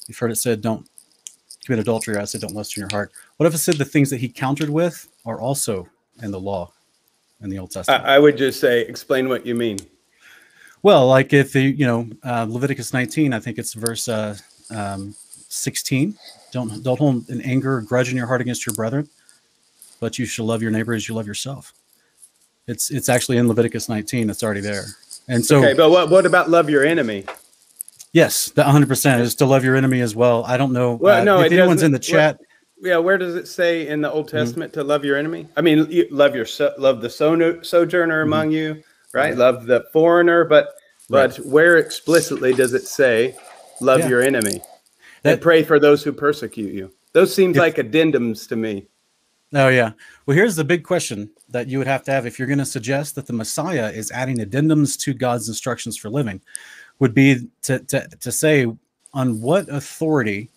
You've 0.09 0.19
heard 0.19 0.33
it 0.33 0.37
said, 0.37 0.61
"Don't 0.61 0.89
commit 1.65 1.79
adultery," 1.79 2.17
I 2.17 2.25
said, 2.25 2.41
"Don't 2.41 2.55
lust 2.55 2.77
in 2.77 2.81
your 2.81 2.91
heart." 2.91 3.13
What 3.37 3.47
if 3.47 3.55
I 3.55 3.59
said 3.59 3.77
the 3.77 3.85
things 3.85 4.11
that 4.11 4.21
he 4.21 4.29
countered 4.29 4.71
with 4.71 5.09
are 5.25 5.41
also 5.41 5.89
in 6.23 6.31
the 6.31 6.41
law 6.41 6.73
in 7.41 7.51
the 7.51 7.59
Old 7.59 7.71
I, 7.73 7.75
Testament? 7.75 8.05
I 8.05 8.19
would 8.19 8.37
just 8.37 8.61
say, 8.61 8.81
explain 8.83 9.29
what 9.29 9.47
you 9.47 9.55
mean. 9.55 9.79
Well, 10.85 11.07
like 11.07 11.33
if 11.33 11.53
the 11.55 11.63
you 11.63 11.87
know 11.87 12.07
uh, 12.23 12.47
Leviticus 12.49 12.93
19, 12.93 13.33
I 13.33 13.41
think 13.41 13.57
it's 13.59 13.73
verse 13.73 14.07
uh, 14.07 14.37
um, 14.71 15.15
16. 15.49 16.15
Don't 16.53 16.83
don't 16.83 16.99
hold 16.99 17.27
an 17.31 17.41
anger 17.41 17.77
or 17.77 17.81
grudge 17.81 18.11
in 18.11 18.17
your 18.19 18.27
heart 18.27 18.43
against 18.43 18.67
your 18.67 18.75
brethren, 18.75 19.09
but 19.99 20.19
you 20.19 20.27
shall 20.27 20.45
love 20.45 20.61
your 20.61 20.71
neighbor 20.71 20.93
as 20.93 21.09
you 21.09 21.15
love 21.15 21.27
yourself. 21.27 21.73
It's 22.69 22.91
it's 22.91 23.09
actually 23.09 23.39
in 23.39 23.49
Leviticus 23.49 23.89
19. 23.89 24.29
It's 24.29 24.43
already 24.43 24.61
there. 24.61 24.85
And 25.27 25.45
so 25.45 25.59
Okay, 25.61 25.73
but 25.73 25.89
what 25.89 26.11
what 26.11 26.27
about 26.27 26.51
love 26.51 26.69
your 26.69 26.85
enemy? 26.85 27.25
yes, 28.13 28.51
the 28.51 28.63
100 28.63 28.87
percent 28.87 29.23
is 29.23 29.35
to 29.37 29.47
love 29.47 29.65
your 29.65 29.77
enemy 29.77 30.03
as 30.03 30.15
well. 30.15 30.45
I 30.45 30.59
don't 30.59 30.75
know 30.75 30.97
Well, 30.97 31.23
uh, 31.23 31.25
no, 31.25 31.41
if 31.41 31.51
anyone's 31.51 31.83
in 31.83 31.93
the 31.93 31.99
chat. 31.99 32.39
Yeah, 32.83 32.99
where 32.99 33.17
does 33.17 33.37
it 33.37 33.49
say 33.49 33.89
in 33.89 34.03
the 34.03 34.13
Old 34.13 34.27
Mm-hmm. 34.27 34.37
Testament 34.37 34.73
to 34.75 34.85
love 34.85 35.03
your 35.03 35.17
enemy? 35.17 35.49
I 35.57 35.63
mean, 35.63 35.91
you 35.91 36.07
love 36.11 36.35
your 36.37 36.45
so, 36.45 36.75
love 36.77 37.01
the 37.01 37.09
so, 37.09 37.63
sojourner 37.63 38.21
Mm-hmm. 38.21 38.29
among 38.33 38.51
you, 38.51 38.83
right? 39.15 39.37
Love 39.37 39.67
the 39.67 39.87
foreigner, 39.93 40.45
but 40.45 40.75
but 41.09 41.37
where 41.39 41.77
explicitly 41.79 42.53
does 42.55 42.73
it 42.75 42.87
say 42.87 43.37
love 43.81 44.01
Yeah. 44.01 44.09
your 44.09 44.23
enemy 44.23 44.61
That- 45.23 45.35
and 45.35 45.41
pray 45.43 45.63
for 45.63 45.79
those 45.79 46.03
who 46.03 46.13
persecute 46.13 46.73
you? 46.73 46.93
Those 47.13 47.35
seems 47.35 47.57
If- 47.57 47.61
like 47.61 47.77
addendums 47.77 48.49
to 48.49 48.57
me. 48.57 48.87
Oh 49.55 49.69
yeah. 49.69 49.93
Well, 50.27 50.37
here's 50.37 50.57
the 50.57 50.65
big 50.65 50.83
question 50.83 51.31
that 51.51 51.69
you 51.69 51.79
would 51.79 51.87
have 51.87 52.03
to 52.05 52.11
have 52.11 52.27
if 52.27 52.39
you're 52.39 52.49
going 52.49 52.59
to 52.59 52.65
suggest 52.67 53.15
that 53.15 53.27
the 53.27 53.33
Messiah 53.33 53.91
is 53.91 54.11
adding 54.11 54.39
addendums 54.39 54.99
to 55.01 55.15
God's 55.15 55.49
instructions 55.49 55.97
for 55.97 56.11
living, 56.11 56.41
would 56.99 57.15
be 57.15 57.49
to 57.63 57.79
to, 57.81 58.09
to 58.21 58.33
say 58.33 58.67
on 59.13 59.41
what 59.41 59.69
authority 59.69 60.51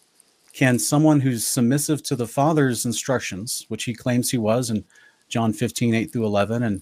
can 0.54 0.80
someone 0.80 1.20
who's 1.20 1.46
submissive 1.46 2.02
to 2.02 2.16
the 2.16 2.26
Father's 2.26 2.86
instructions, 2.86 3.66
which 3.68 3.84
he 3.84 3.94
claims 3.94 4.32
he 4.32 4.40
was 4.40 4.72
in 4.72 4.84
John 5.30 5.54
15, 5.54 5.94
8 5.94 6.12
through 6.12 6.26
11, 6.26 6.64
and 6.64 6.82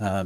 uh, 0.00 0.24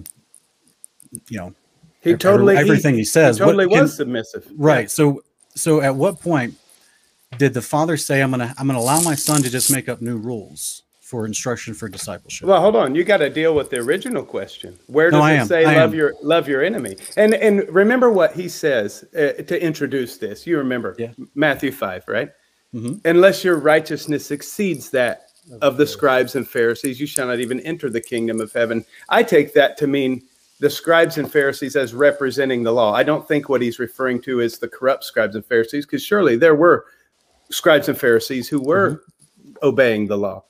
you 1.29 1.39
know 1.39 1.55
He 2.01 2.15
totally 2.15 2.57
everything 2.57 2.95
he 2.95 3.05
says, 3.05 3.39
He 3.39 3.43
what 3.45 3.53
totally 3.53 3.69
can- 3.69 3.83
was 3.83 3.97
submissive. 3.97 4.47
right 4.57 4.91
so 4.91 5.23
so 5.55 5.81
at 5.81 5.95
what 5.95 6.21
point 6.21 6.55
did 7.39 7.55
the 7.55 7.63
father 7.63 7.97
say 7.97 8.23
i'm 8.23 8.31
gonna 8.31 8.55
i'm 8.59 8.67
gonna 8.67 8.79
allow 8.79 9.01
my 9.01 9.15
son 9.15 9.43
to 9.43 9.51
just 9.51 9.71
make 9.71 9.89
up 9.89 10.01
new 10.01 10.17
rules 10.17 10.83
for 11.01 11.27
instruction 11.27 11.75
for 11.75 11.89
discipleship 11.89 12.47
Well, 12.47 12.61
hold 12.61 12.77
on. 12.77 12.95
You 12.95 13.03
got 13.03 13.17
to 13.17 13.29
deal 13.29 13.53
with 13.53 13.69
the 13.69 13.79
original 13.79 14.23
question. 14.23 14.79
Where 14.87 15.11
does 15.11 15.21
I 15.21 15.33
it 15.33 15.39
am. 15.39 15.47
say 15.49 15.65
I 15.65 15.75
love 15.79 15.91
am. 15.91 15.97
your 15.99 16.15
love 16.23 16.47
your 16.49 16.63
enemy? 16.63 16.97
And 17.17 17.35
and 17.35 17.69
remember 17.69 18.11
what 18.13 18.33
he 18.33 18.49
says 18.49 19.05
uh, 19.17 19.43
to 19.43 19.61
introduce 19.61 20.19
this. 20.19 20.47
You 20.47 20.57
remember 20.59 20.95
Yeah. 21.01 21.11
Matthew 21.35 21.73
five, 21.73 22.05
right? 22.07 22.31
Mhm. 22.73 23.01
Unless 23.05 23.43
your 23.43 23.57
righteousness 23.57 24.31
exceeds 24.31 24.89
that 24.91 25.31
of 25.63 25.79
the 25.79 25.87
scribes 25.87 26.37
and 26.37 26.47
Pharisees, 26.49 27.01
you 27.01 27.09
shall 27.09 27.27
not 27.27 27.41
even 27.41 27.59
enter 27.63 27.91
the 27.91 28.01
kingdom 28.01 28.41
of 28.41 28.53
heaven. 28.53 28.85
I 29.09 29.25
take 29.25 29.53
that 29.55 29.77
to 29.79 29.89
mean 29.89 30.23
the 30.61 30.71
scribes 30.71 31.19
and 31.19 31.31
Pharisees 31.31 31.75
as 31.75 31.95
representing 31.95 32.63
the 32.63 32.73
law. 32.73 32.93
I 32.93 33.03
don't 33.03 33.27
think 33.27 33.49
what 33.49 33.63
he's 33.63 33.79
referring 33.79 34.21
to 34.23 34.41
is 34.41 34.59
the 34.59 34.69
corrupt 34.69 35.05
scribes 35.05 35.35
and 35.35 35.45
Pharisees, 35.45 35.87
because 35.87 36.05
surely 36.05 36.37
there 36.37 36.55
were 36.55 36.85
scribes 37.51 37.89
and 37.89 37.99
Pharisees 37.99 38.49
who 38.49 38.61
were 38.61 38.91
mm-hmm. 38.91 39.53
obeying 39.63 40.07
the 40.07 40.19
law. 40.19 40.45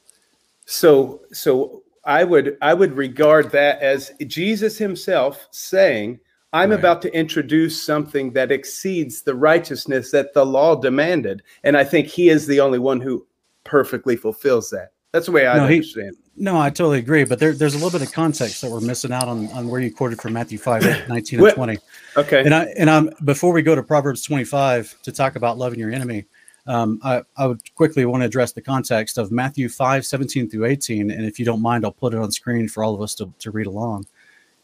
So 0.67 1.23
so 1.33 1.83
I 2.05 2.25
would 2.25 2.57
I 2.61 2.75
would 2.75 2.97
regard 2.97 3.51
that 3.53 3.81
as 3.81 4.13
Jesus 4.27 4.77
himself 4.77 5.49
saying, 5.53 6.19
I'm 6.53 6.71
Right. 6.71 6.79
about 6.79 7.01
to 7.03 7.15
introduce 7.17 7.81
something 7.81 8.33
that 8.33 8.51
exceeds 8.51 9.23
the 9.23 9.37
righteousness 9.37 10.11
that 10.11 10.35
the 10.35 10.45
law 10.45 10.75
demanded. 10.75 11.43
And 11.63 11.77
I 11.77 11.85
think 11.85 12.09
he 12.09 12.29
is 12.29 12.47
the 12.47 12.59
only 12.61 12.81
one 12.81 13.01
who 13.01 13.25
perfectly 13.63 14.17
fulfills 14.17 14.71
that. 14.71 14.91
That's 15.13 15.27
the 15.27 15.33
way 15.33 15.47
I 15.47 15.59
No, 15.59 15.67
he- 15.69 15.77
understand. 15.77 16.17
No, 16.41 16.59
I 16.59 16.71
totally 16.71 17.01
agree, 17.01 17.25
but 17.25 17.39
there, 17.39 17.53
there's 17.53 17.75
a 17.75 17.77
little 17.77 17.91
bit 17.91 18.01
of 18.01 18.15
context 18.15 18.63
that 18.63 18.71
we're 18.71 18.81
missing 18.81 19.13
out 19.13 19.29
on, 19.29 19.49
on 19.49 19.69
where 19.69 19.79
you 19.79 19.93
quoted 19.93 20.23
from 20.23 20.33
Matthew 20.33 20.57
5, 20.57 20.83
19 21.09 21.45
and 21.45 21.55
20. 21.55 21.79
Okay. 22.17 22.43
And 22.43 22.55
I 22.55 22.65
and 22.79 22.89
um 22.89 23.11
before 23.25 23.53
we 23.53 23.61
go 23.61 23.75
to 23.75 23.83
Proverbs 23.83 24.23
25 24.23 25.03
to 25.03 25.13
talk 25.13 25.37
about 25.37 25.59
loving 25.59 25.79
your 25.79 25.93
enemy, 25.93 26.25
um, 26.67 26.99
I, 27.05 27.23
I 27.37 27.47
would 27.47 27.61
quickly 27.75 28.07
want 28.07 28.23
to 28.23 28.25
address 28.25 28.53
the 28.53 28.63
context 28.63 29.19
of 29.19 29.31
Matthew 29.31 29.69
5, 29.69 30.07
17 30.07 30.49
through 30.49 30.65
18. 30.65 31.11
And 31.11 31.27
if 31.27 31.39
you 31.39 31.45
don't 31.45 31.61
mind, 31.61 31.85
I'll 31.85 31.93
put 31.93 32.15
it 32.15 32.19
on 32.19 32.33
screen 32.33 32.69
for 32.69 32.83
all 32.83 32.95
of 32.95 33.03
us 33.03 33.15
to, 33.17 33.31
to 33.41 33.51
read 33.51 33.67
along. 33.67 34.07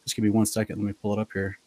Just 0.04 0.16
give 0.16 0.24
me 0.24 0.30
one 0.30 0.46
second. 0.46 0.78
Let 0.78 0.86
me 0.86 0.94
pull 0.94 1.12
it 1.12 1.18
up 1.18 1.28
here. 1.34 1.58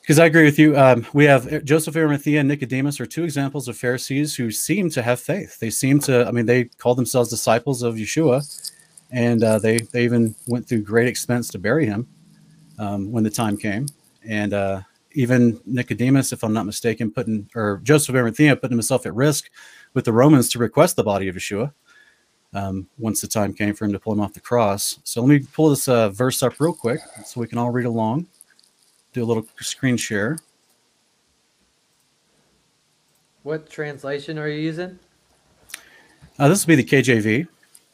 Because 0.00 0.18
I 0.18 0.26
agree 0.26 0.44
with 0.44 0.58
you. 0.58 0.76
Um, 0.76 1.06
we 1.12 1.26
have 1.26 1.64
Joseph 1.64 1.96
Arimathea 1.96 2.40
and 2.40 2.48
Nicodemus 2.48 3.00
are 3.00 3.06
two 3.06 3.22
examples 3.22 3.68
of 3.68 3.76
Pharisees 3.76 4.34
who 4.34 4.50
seem 4.50 4.90
to 4.90 5.02
have 5.02 5.20
faith. 5.20 5.60
They 5.60 5.70
seem 5.70 6.00
to, 6.00 6.26
I 6.26 6.32
mean, 6.32 6.46
they 6.46 6.64
call 6.64 6.96
themselves 6.96 7.30
disciples 7.30 7.82
of 7.82 7.94
Yeshua, 7.94 8.71
and 9.12 9.44
uh, 9.44 9.58
they 9.58 9.78
they 9.78 10.04
even 10.04 10.34
went 10.48 10.68
through 10.68 10.82
great 10.82 11.06
expense 11.06 11.48
to 11.48 11.58
bury 11.58 11.86
him 11.86 12.08
um, 12.78 13.12
when 13.12 13.24
the 13.24 13.30
time 13.30 13.56
came. 13.56 13.86
And 14.26 14.54
uh, 14.54 14.82
even 15.12 15.60
Nicodemus, 15.66 16.32
if 16.32 16.42
I'm 16.42 16.52
not 16.52 16.66
mistaken, 16.66 17.10
putting 17.10 17.48
or 17.54 17.80
Joseph 17.82 18.10
of 18.10 18.16
Arimathea 18.16 18.56
putting 18.56 18.76
himself 18.76 19.06
at 19.06 19.14
risk 19.14 19.50
with 19.94 20.04
the 20.04 20.12
Romans 20.12 20.48
to 20.50 20.58
request 20.58 20.96
the 20.96 21.04
body 21.04 21.28
of 21.28 21.36
Yeshua 21.36 21.72
um, 22.54 22.88
once 22.98 23.20
the 23.20 23.28
time 23.28 23.52
came 23.52 23.74
for 23.74 23.84
him 23.84 23.92
to 23.92 23.98
pull 23.98 24.12
him 24.12 24.20
off 24.20 24.32
the 24.32 24.40
cross. 24.40 24.98
So 25.04 25.20
let 25.20 25.28
me 25.28 25.46
pull 25.52 25.70
this 25.70 25.88
uh, 25.88 26.08
verse 26.10 26.42
up 26.42 26.58
real 26.58 26.74
quick 26.74 27.00
so 27.24 27.40
we 27.40 27.46
can 27.46 27.58
all 27.58 27.70
read 27.70 27.86
along. 27.86 28.26
Do 29.12 29.22
a 29.22 29.26
little 29.26 29.46
screen 29.60 29.96
share. 29.96 30.38
What 33.42 33.68
translation 33.68 34.38
are 34.38 34.48
you 34.48 34.60
using? 34.60 34.98
Uh, 36.38 36.48
this 36.48 36.64
will 36.64 36.76
be 36.76 36.82
the 36.82 36.84
KJV. 36.84 37.48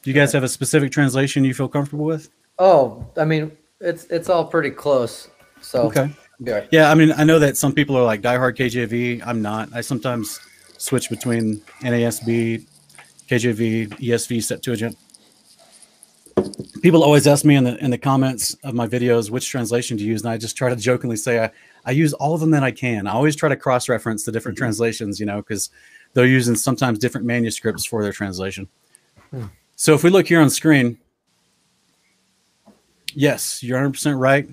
Do 0.09 0.15
you 0.15 0.19
guys 0.19 0.33
have 0.33 0.43
a 0.43 0.49
specific 0.49 0.91
translation 0.91 1.45
you 1.45 1.53
feel 1.53 1.69
comfortable 1.69 2.07
with? 2.07 2.31
Oh, 2.59 3.07
I 3.19 3.27
mean, 3.27 3.53
it's 3.79 4.05
it's 4.05 4.31
all 4.31 4.43
pretty 4.43 4.71
close. 4.71 5.29
So 5.61 5.83
Okay. 5.83 6.11
Yeah, 6.71 6.91
I 6.91 6.95
mean, 6.95 7.13
I 7.13 7.25
know 7.25 7.39
that 7.39 7.59
some 7.59 7.75
people 7.75 7.95
are 7.95 8.05
like 8.05 8.23
diehard 8.23 8.57
KJV. 8.57 9.23
I'm 9.27 9.43
not. 9.43 9.69
I 9.75 9.83
sometimes 9.83 10.41
switch 10.79 11.11
between 11.11 11.61
NASB, 11.83 12.65
KJV, 13.29 13.89
ESV, 13.99 14.43
Septuagint. 14.43 14.97
People 16.81 17.05
always 17.05 17.27
ask 17.27 17.45
me 17.45 17.57
in 17.57 17.65
the 17.65 17.77
in 17.85 17.91
the 17.91 17.99
comments 17.99 18.55
of 18.65 18.73
my 18.73 18.89
videos 18.89 19.29
which 19.29 19.47
translation 19.47 19.99
to 19.99 20.05
use, 20.05 20.23
and 20.23 20.31
I 20.31 20.39
just 20.39 20.57
try 20.57 20.71
to 20.71 20.77
jokingly 20.77 21.17
say 21.17 21.45
I, 21.45 21.51
I 21.85 21.91
use 21.91 22.15
all 22.15 22.33
of 22.33 22.41
them 22.41 22.53
that 22.53 22.63
I 22.63 22.71
can. 22.71 23.07
I 23.07 23.13
always 23.13 23.37
try 23.37 23.51
to 23.51 23.57
cross 23.57 23.91
reference 23.91 24.25
the 24.25 24.33
different 24.33 24.57
mm-hmm. 24.57 24.65
translations, 24.65 25.21
you 25.21 25.27
know, 25.27 25.43
because 25.43 25.69
they're 26.15 26.25
using 26.25 26.55
sometimes 26.55 26.99
different 26.99 27.27
manuscripts 27.27 27.85
for 27.85 28.03
their 28.03 28.13
translation. 28.13 28.69
Hmm. 29.33 29.49
So 29.81 29.95
if 29.95 30.03
we 30.03 30.11
look 30.11 30.27
here 30.27 30.41
on 30.41 30.51
screen, 30.51 30.99
yes, 33.15 33.63
you're 33.63 33.77
100 33.77 33.93
percent 33.93 34.19
right. 34.19 34.49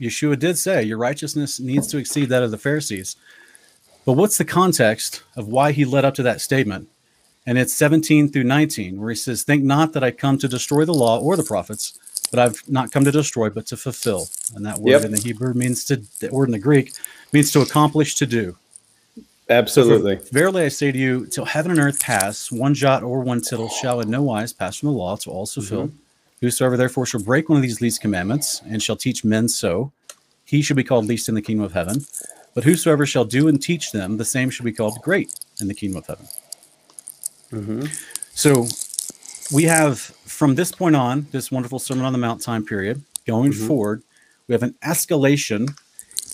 Yeshua 0.00 0.38
did 0.38 0.56
say 0.56 0.82
your 0.82 0.96
righteousness 0.96 1.60
needs 1.60 1.86
to 1.88 1.98
exceed 1.98 2.30
that 2.30 2.42
of 2.42 2.50
the 2.50 2.56
Pharisees. 2.56 3.16
But 4.06 4.14
what's 4.14 4.38
the 4.38 4.44
context 4.46 5.22
of 5.36 5.48
why 5.48 5.72
he 5.72 5.84
led 5.84 6.06
up 6.06 6.14
to 6.14 6.22
that 6.22 6.40
statement? 6.40 6.88
And 7.46 7.58
it's 7.58 7.74
17 7.74 8.32
through 8.32 8.44
19, 8.44 8.98
where 8.98 9.10
he 9.10 9.16
says, 9.16 9.42
Think 9.42 9.64
not 9.64 9.92
that 9.92 10.02
I 10.02 10.10
come 10.10 10.38
to 10.38 10.48
destroy 10.48 10.86
the 10.86 10.94
law 10.94 11.20
or 11.20 11.36
the 11.36 11.42
prophets, 11.42 11.98
but 12.30 12.40
I've 12.40 12.62
not 12.66 12.90
come 12.90 13.04
to 13.04 13.12
destroy, 13.12 13.50
but 13.50 13.66
to 13.66 13.76
fulfill. 13.76 14.28
And 14.56 14.64
that 14.64 14.78
word 14.78 14.92
Yep. 14.92 15.04
in 15.04 15.12
the 15.12 15.20
Hebrew 15.20 15.52
means 15.52 15.84
to, 15.86 15.96
that 16.20 16.32
word 16.32 16.48
in 16.48 16.52
the 16.52 16.58
Greek 16.58 16.94
means 17.34 17.52
to 17.52 17.60
accomplish, 17.60 18.14
to 18.14 18.24
do. 18.26 18.56
Absolutely. 19.50 20.16
Verily 20.32 20.64
I 20.64 20.68
say 20.68 20.90
to 20.90 20.98
you, 20.98 21.26
till 21.26 21.44
heaven 21.44 21.70
and 21.70 21.80
earth 21.80 22.00
pass, 22.00 22.50
one 22.50 22.74
jot 22.74 23.02
or 23.02 23.20
one 23.20 23.40
tittle 23.40 23.68
shall 23.68 24.00
in 24.00 24.10
no 24.10 24.22
wise 24.22 24.52
pass 24.52 24.76
from 24.76 24.88
the 24.88 24.94
law 24.94 25.16
to 25.16 25.30
all 25.30 25.46
mm-hmm. 25.46 25.60
fulfill. 25.60 25.92
Whosoever 26.40 26.76
therefore 26.76 27.06
shall 27.06 27.22
break 27.22 27.48
one 27.48 27.56
of 27.56 27.62
these 27.62 27.80
least 27.80 28.00
commandments 28.00 28.62
and 28.66 28.82
shall 28.82 28.96
teach 28.96 29.24
men 29.24 29.48
so, 29.48 29.92
he 30.44 30.62
shall 30.62 30.76
be 30.76 30.84
called 30.84 31.06
least 31.06 31.28
in 31.28 31.34
the 31.34 31.42
kingdom 31.42 31.64
of 31.64 31.72
heaven. 31.72 32.04
But 32.54 32.64
whosoever 32.64 33.06
shall 33.06 33.24
do 33.24 33.48
and 33.48 33.60
teach 33.60 33.92
them, 33.92 34.16
the 34.16 34.24
same 34.24 34.50
shall 34.50 34.64
be 34.64 34.72
called 34.72 34.98
great 35.02 35.32
in 35.60 35.68
the 35.68 35.74
kingdom 35.74 35.98
of 35.98 36.06
heaven. 36.06 36.26
Mm-hmm. 37.52 37.86
So 38.34 38.66
we 39.54 39.64
have 39.64 39.98
from 39.98 40.54
this 40.54 40.72
point 40.72 40.96
on, 40.96 41.26
this 41.32 41.50
wonderful 41.50 41.78
Sermon 41.78 42.04
on 42.04 42.12
the 42.12 42.18
Mount 42.18 42.42
time 42.42 42.64
period, 42.64 43.02
going 43.26 43.52
mm-hmm. 43.52 43.66
forward, 43.66 44.02
we 44.48 44.52
have 44.52 44.62
an 44.62 44.74
escalation 44.82 45.76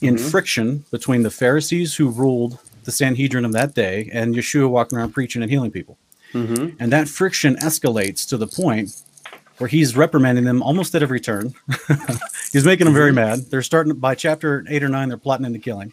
in 0.03 0.16
friction 0.16 0.85
between 0.90 1.23
the 1.23 1.31
Pharisees 1.31 1.94
who 1.94 2.09
ruled 2.09 2.59
the 2.90 2.96
Sanhedrin 2.96 3.44
of 3.44 3.53
that 3.53 3.74
day 3.74 4.11
and 4.12 4.35
Yeshua 4.35 4.68
walking 4.68 4.98
around 4.98 5.12
preaching 5.12 5.42
and 5.42 5.50
healing 5.50 5.70
people. 5.70 5.96
And 6.33 6.92
that 6.92 7.09
friction 7.09 7.57
escalates 7.57 8.29
to 8.29 8.37
the 8.37 8.46
point 8.46 9.03
where 9.59 9.66
he's 9.68 9.96
reprimanding 9.96 10.44
them 10.44 10.62
almost 10.62 10.94
at 10.94 11.03
every 11.03 11.18
turn. 11.20 11.55
he's 12.53 12.64
making 12.64 12.85
them 12.85 12.94
very 12.94 13.12
mad. 13.12 13.50
They're 13.50 13.62
starting 13.62 13.94
by 13.94 14.14
chapter 14.14 14.64
eight 14.68 14.83
or 14.85 14.88
nine, 14.88 15.09
they're 15.09 15.18
plotting 15.18 15.44
into 15.46 15.59
killing. 15.59 15.92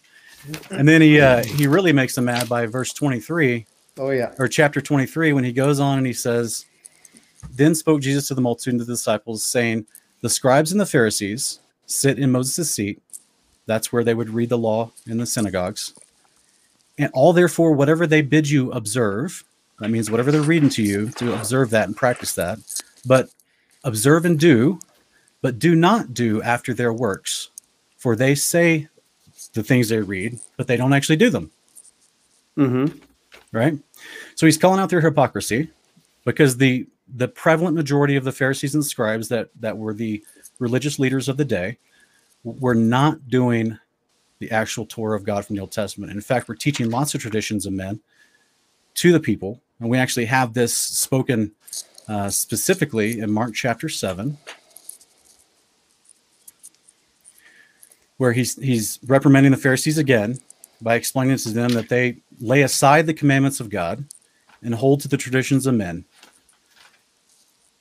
And 0.69 0.87
then 0.87 1.01
he 1.01 1.19
uh, 1.19 1.43
he 1.43 1.65
really 1.67 1.91
makes 1.91 2.13
them 2.15 2.25
mad 2.25 2.47
by 2.47 2.67
verse 2.67 2.93
23 2.93 3.65
Oh 3.99 4.11
yeah. 4.11 4.33
or 4.37 4.47
chapter 4.47 4.79
23 4.79 5.33
when 5.33 5.43
he 5.43 5.51
goes 5.51 5.79
on 5.79 5.97
and 5.97 6.05
he 6.07 6.13
says 6.13 6.65
then 7.51 7.73
spoke 7.73 7.99
jesus 8.01 8.27
to 8.27 8.35
the 8.35 8.41
multitude 8.41 8.73
and 8.75 8.81
the 8.81 8.85
disciples 8.85 9.43
saying 9.43 9.87
the 10.21 10.29
scribes 10.29 10.71
and 10.71 10.79
the 10.79 10.85
pharisees 10.85 11.59
sit 11.87 12.19
in 12.19 12.31
moses' 12.31 12.69
seat 12.69 13.01
that's 13.65 13.91
where 13.91 14.03
they 14.03 14.13
would 14.13 14.29
read 14.29 14.49
the 14.49 14.57
law 14.57 14.91
in 15.07 15.17
the 15.17 15.25
synagogues 15.25 15.93
and 16.97 17.11
all 17.13 17.33
therefore 17.33 17.71
whatever 17.73 18.07
they 18.07 18.21
bid 18.21 18.49
you 18.49 18.71
observe 18.71 19.43
that 19.79 19.89
means 19.91 20.09
whatever 20.09 20.31
they're 20.31 20.41
reading 20.41 20.69
to 20.69 20.81
you 20.83 21.09
to 21.11 21.33
observe 21.33 21.69
that 21.69 21.87
and 21.87 21.95
practice 21.97 22.33
that 22.33 22.57
but 23.05 23.29
observe 23.83 24.25
and 24.25 24.39
do 24.39 24.79
but 25.41 25.59
do 25.59 25.75
not 25.75 26.13
do 26.13 26.41
after 26.41 26.73
their 26.73 26.93
works 26.93 27.49
for 27.97 28.15
they 28.15 28.35
say 28.35 28.87
the 29.53 29.63
things 29.63 29.89
they 29.89 29.99
read 29.99 30.39
but 30.57 30.67
they 30.67 30.77
don't 30.77 30.93
actually 30.93 31.15
do 31.17 31.29
them 31.29 31.51
Mm-hmm. 32.57 32.97
right? 33.51 33.77
So 34.35 34.47
he's 34.47 34.57
calling 34.57 34.79
out 34.79 34.89
their 34.89 35.01
hypocrisy 35.01 35.69
because 36.25 36.57
the 36.57 36.87
the 37.15 37.27
prevalent 37.27 37.75
majority 37.75 38.15
of 38.15 38.23
the 38.23 38.31
Pharisees 38.31 38.73
and 38.73 38.83
scribes 38.83 39.29
that 39.29 39.49
that 39.59 39.77
were 39.77 39.93
the 39.93 40.23
religious 40.59 40.97
leaders 40.99 41.29
of 41.29 41.37
the 41.37 41.45
day 41.45 41.77
were 42.43 42.73
not 42.75 43.29
doing 43.29 43.77
the 44.39 44.51
actual 44.51 44.85
Torah 44.85 45.15
of 45.15 45.23
God 45.23 45.45
from 45.45 45.55
the 45.55 45.61
Old 45.61 45.71
Testament. 45.71 46.11
In 46.11 46.21
fact, 46.21 46.47
we're 46.47 46.55
teaching 46.55 46.89
lots 46.89 47.15
of 47.15 47.21
traditions 47.21 47.65
of 47.65 47.73
men 47.73 47.99
to 48.95 49.11
the 49.11 49.19
people, 49.19 49.61
and 49.79 49.89
we 49.89 49.97
actually 49.97 50.25
have 50.25 50.53
this 50.53 50.75
spoken 50.75 51.51
uh, 52.07 52.29
specifically 52.29 53.19
in 53.19 53.31
Mark 53.31 53.53
chapter 53.53 53.89
seven. 53.89 54.37
Where 58.17 58.33
he's 58.33 58.55
he's 58.55 58.99
reprimanding 59.05 59.51
the 59.51 59.57
Pharisees 59.57 59.97
again 59.99 60.39
by 60.81 60.95
explaining 60.95 61.37
to 61.37 61.49
them 61.49 61.71
that 61.73 61.89
they 61.89 62.17
lay 62.39 62.63
aside 62.63 63.05
the 63.05 63.13
commandments 63.13 63.59
of 63.59 63.69
God 63.69 64.05
and 64.63 64.73
hold 64.73 65.01
to 65.01 65.07
the 65.07 65.17
traditions 65.17 65.67
of 65.67 65.75
men. 65.75 66.05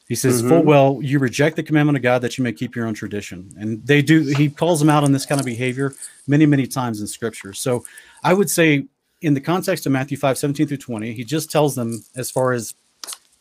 He 0.08 0.14
says, 0.14 0.42
Mhm. 0.42 0.48
full 0.48 0.62
well, 0.62 1.00
you 1.02 1.18
reject 1.18 1.56
the 1.56 1.62
commandment 1.62 1.96
of 1.96 2.02
God 2.02 2.22
that 2.22 2.38
you 2.38 2.44
may 2.44 2.52
keep 2.52 2.76
your 2.76 2.86
own 2.86 2.94
tradition. 2.94 3.52
And 3.58 3.84
they 3.84 4.02
do, 4.02 4.22
he 4.22 4.48
calls 4.48 4.78
them 4.78 4.88
out 4.88 5.02
on 5.02 5.12
this 5.12 5.26
kind 5.26 5.40
of 5.40 5.44
behavior 5.44 5.94
many, 6.28 6.46
many 6.46 6.66
times 6.66 7.00
in 7.00 7.06
scripture. 7.06 7.52
So 7.52 7.84
I 8.22 8.32
would 8.32 8.50
say, 8.50 8.86
in 9.22 9.34
the 9.34 9.40
context 9.40 9.86
of 9.86 9.92
Matthew 9.92 10.16
5 10.16 10.38
17 10.38 10.68
through 10.68 10.76
20, 10.76 11.12
he 11.12 11.24
just 11.24 11.50
tells 11.50 11.74
them, 11.74 12.04
as 12.14 12.30
far 12.30 12.52
as 12.52 12.74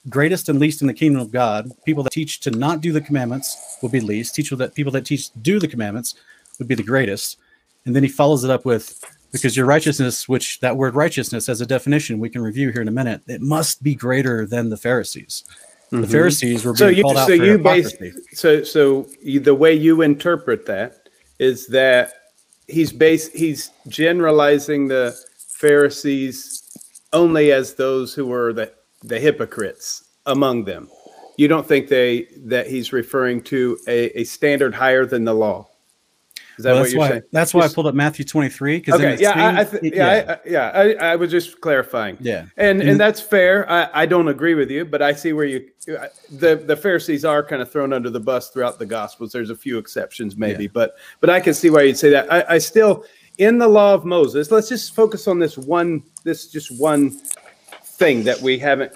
greatest 0.10 0.49
and 0.49 0.60
least 0.60 0.82
in 0.82 0.88
the 0.88 0.93
kingdom 0.93 1.21
of 1.21 1.32
God, 1.32 1.69
people 1.86 2.04
that 2.04 2.13
teach 2.13 2.39
to 2.41 2.51
not 2.51 2.82
do 2.82 2.91
the 2.91 3.01
commandments 3.01 3.78
will 3.82 3.89
be 3.89 3.99
least. 3.99 4.36
Teach 4.36 4.49
that 4.51 4.73
people 4.73 4.91
that 4.93 5.06
teach 5.06 5.32
to 5.32 5.39
do 5.39 5.60
the 5.60 5.67
commandments 5.67 6.15
would 6.60 6.67
be 6.67 6.75
the 6.75 6.84
greatest. 6.84 7.38
And 7.86 7.95
then 7.95 8.04
he 8.04 8.10
follows 8.10 8.43
it 8.43 8.49
up 8.49 8.65
with, 8.65 9.04
because 9.32 9.58
your 9.58 9.65
righteousness, 9.65 10.30
which 10.30 10.60
that 10.62 10.78
word 10.78 10.95
righteousness 10.95 11.49
as 11.49 11.62
a 11.62 11.65
definition 11.65 12.19
we 12.19 12.30
can 12.30 12.41
review 12.41 12.71
here 12.71 12.82
in 12.82 12.88
a 12.88 12.91
minute, 12.91 13.21
it 13.28 13.41
must 13.41 13.84
be 13.84 13.93
greater 13.93 14.45
than 14.45 14.69
the 14.69 14.78
Pharisees. 14.78 15.43
The 15.91 15.98
mm-hmm. 15.98 16.12
Pharisees 16.12 16.65
were 16.65 16.74
being 16.74 16.78
So 16.78 16.88
you 16.88 17.04
called 17.04 17.17
out 17.17 17.28
so 17.28 17.38
for 17.38 17.43
you 17.43 17.52
hypocrisy. 17.58 18.13
so 18.34 18.63
so 18.63 19.08
you, 19.21 19.39
the 19.39 19.56
way 19.56 19.74
you 19.74 20.02
interpret 20.02 20.65
that 20.65 21.10
is 21.39 21.67
that 21.67 22.13
he's 22.67 22.91
base 22.91 23.32
he's 23.32 23.71
generalizing 23.88 24.88
the 24.88 25.15
Pharisees 25.50 26.62
only 27.13 27.52
as 27.52 27.76
those 27.76 28.13
who 28.13 28.26
were 28.26 28.52
the 28.52 28.74
the 29.04 29.19
hypocrites 29.19 30.04
among 30.26 30.65
them. 30.65 30.89
You 31.38 31.48
don't 31.48 31.67
think 31.67 31.88
they 31.88 32.28
that 32.45 32.67
he's 32.67 32.91
referring 32.91 33.43
to 33.43 33.78
a, 33.88 34.21
a 34.21 34.24
standard 34.24 34.74
higher 34.74 35.06
than 35.06 35.26
the 35.26 35.34
law. 35.34 35.67
That 36.60 36.74
Well, 36.74 36.84
that's 36.84 36.96
why 36.96 37.10
saying? 37.10 37.22
that's 37.32 37.54
why 37.54 37.62
I 37.65 37.68
pulled 37.68 37.88
up 37.88 37.96
Matthew 37.96 38.24
23 38.26 38.78
because 38.80 38.96
Okay, 38.96 39.18
yeah, 39.20 39.32
I, 39.32 39.62
I 39.62 39.63
th- 39.65 39.94
yeah, 39.94 40.08
I, 40.08 40.34
I, 40.34 40.39
yeah, 40.46 40.70
I, 40.74 41.12
I 41.12 41.15
was 41.18 41.30
just 41.32 41.60
clarifying. 41.62 42.18
yeah. 42.22 42.46
And 42.58 42.82
And- 42.82 42.89
and 42.91 43.00
that's 43.00 43.20
fair. 43.20 43.70
I, 43.70 43.89
I 43.94 44.06
don't 44.06 44.28
agree 44.28 44.56
with 44.56 44.72
you, 44.72 44.86
but 44.86 45.02
I 45.02 45.13
see 45.13 45.34
where 45.34 45.46
you 45.46 45.68
the 46.32 46.56
the 46.65 46.76
Pharisees 46.78 47.26
are 47.26 47.44
kind 47.44 47.62
of 47.62 47.72
thrown 47.72 47.94
under 47.94 48.10
the 48.10 48.20
bus 48.20 48.50
throughout 48.50 48.80
the 48.80 48.86
Gospels. 48.86 49.32
There's 49.32 49.50
a 49.50 49.56
few 49.56 49.78
exceptions, 49.78 50.36
maybe, 50.38 50.63
Yeah. 50.63 50.70
but 50.74 50.96
but 51.20 51.30
I 51.30 51.39
can 51.39 51.54
see 51.54 51.70
why 51.70 51.82
you'd 51.84 51.98
say 51.98 52.10
that. 52.12 52.32
I, 52.32 52.56
I 52.56 52.58
still 52.58 53.04
in 53.38 53.58
the 53.58 53.68
law 53.68 53.94
of 53.94 54.06
Moses. 54.06 54.50
Let's 54.50 54.70
just 54.70 54.96
focus 54.96 55.28
on 55.28 55.39
this 55.39 55.58
one. 55.58 56.04
This 56.24 56.48
just 56.48 56.72
one 56.80 57.12
thing 57.84 58.24
that 58.24 58.39
we 58.41 58.58
haven't 58.58 58.94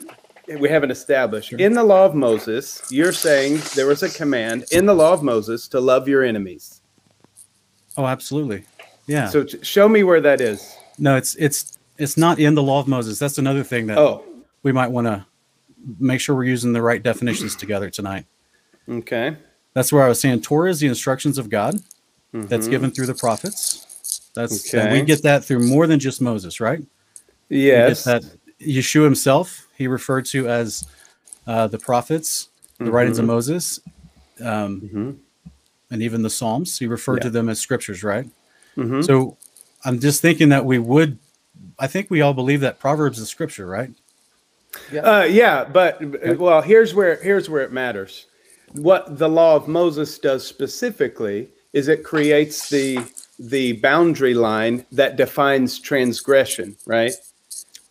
we 0.59 0.67
haven't 0.67 0.89
established 0.91 1.53
in 1.53 1.73
the 1.73 1.83
law 1.83 2.05
of 2.05 2.15
Moses. 2.15 2.81
You're 2.89 3.13
saying 3.13 3.61
there 3.75 3.85
was 3.85 4.01
a 4.01 4.09
command 4.09 4.65
in 4.71 4.85
the 4.87 4.95
law 4.95 5.13
of 5.13 5.21
Moses 5.21 5.67
to 5.67 5.79
love 5.79 6.07
your 6.07 6.23
enemies. 6.23 6.78
Oh, 7.99 8.05
absolutely. 8.07 8.63
Yeah. 9.07 9.27
So 9.27 9.43
t- 9.43 9.61
show 9.61 9.89
me 9.89 10.03
where 10.03 10.21
that 10.21 10.39
is. 10.39 10.73
no, 10.97 11.17
it's 11.17 11.35
it's 11.35 11.77
it's 11.97 12.15
not 12.15 12.39
in 12.39 12.55
the 12.55 12.63
law 12.63 12.79
of 12.79 12.87
Moses. 12.87 13.19
That's 13.19 13.37
another 13.37 13.61
thing 13.63 13.87
that 13.87 13.97
Oh, 13.97 14.23
we 14.63 14.71
might 14.71 14.87
want 14.89 15.07
to 15.07 15.25
make 15.99 16.21
sure 16.21 16.33
we're 16.33 16.45
using 16.45 16.71
the 16.71 16.81
right 16.81 17.03
definitions 17.03 17.57
together 17.57 17.89
tonight. 17.89 18.25
okay. 18.87 19.35
That's 19.73 19.91
where 19.91 20.03
I 20.03 20.07
was 20.09 20.19
saying 20.19 20.41
Torah 20.41 20.69
is 20.69 20.79
the 20.79 20.87
instructions 20.87 21.37
of 21.37 21.49
God 21.49 21.75
that's 22.33 22.67
Mhm. 22.67 22.71
given 22.71 22.91
through 22.91 23.05
the 23.07 23.13
prophets. 23.15 23.85
That's 24.33 24.73
and 24.73 24.91
we 24.93 25.01
get 25.01 25.23
that 25.23 25.43
through 25.43 25.59
more 25.67 25.85
than 25.87 25.99
just 25.99 26.21
Moses, 26.21 26.59
right? 26.61 26.81
Yes. 27.49 28.03
that 28.05 28.23
Yeshua 28.61 29.03
himself, 29.03 29.67
he 29.77 29.87
referred 29.87 30.25
to 30.27 30.47
as 30.47 30.85
uh, 31.47 31.67
the 31.67 31.79
prophets, 31.79 32.47
the 32.77 32.91
writings 32.91 33.17
of 33.19 33.25
Moses, 33.25 33.79
um, 34.41 34.81
Mhm. 34.81 35.15
And 35.91 36.01
even 36.01 36.21
the 36.21 36.29
Psalms. 36.29 36.77
He 36.77 36.87
referred 36.87 37.21
to 37.21 37.29
them 37.29 37.49
as 37.49 37.59
scriptures, 37.59 38.03
right? 38.03 38.27
Mhm. 38.77 39.03
So 39.05 39.37
I'm 39.85 39.99
just 39.99 40.21
thinking 40.21 40.49
that 40.49 40.65
we 40.65 40.77
would, 40.79 41.17
I 41.79 41.87
think 41.87 42.09
we 42.09 42.21
all 42.21 42.33
believe 42.33 42.61
that 42.61 42.79
Proverbs 42.79 43.19
is 43.19 43.29
scripture, 43.29 43.65
right? 43.65 43.91
Uh, 45.01 45.25
yeah, 45.29 45.63
but 45.65 45.99
well, 46.37 46.61
here's 46.61 46.93
where 46.93 47.15
here's 47.23 47.49
where 47.49 47.63
it 47.63 47.71
matters. 47.71 48.27
What 48.73 49.17
the 49.17 49.27
law 49.27 49.55
of 49.55 49.67
Moses 49.67 50.19
does 50.19 50.45
specifically 50.45 51.49
is 51.73 51.87
it 51.87 52.03
creates 52.03 52.69
the 52.69 52.99
the 53.39 53.73
boundary 53.73 54.33
line 54.35 54.85
that 54.91 55.15
defines 55.15 55.79
transgression, 55.79 56.75
right? 56.85 57.13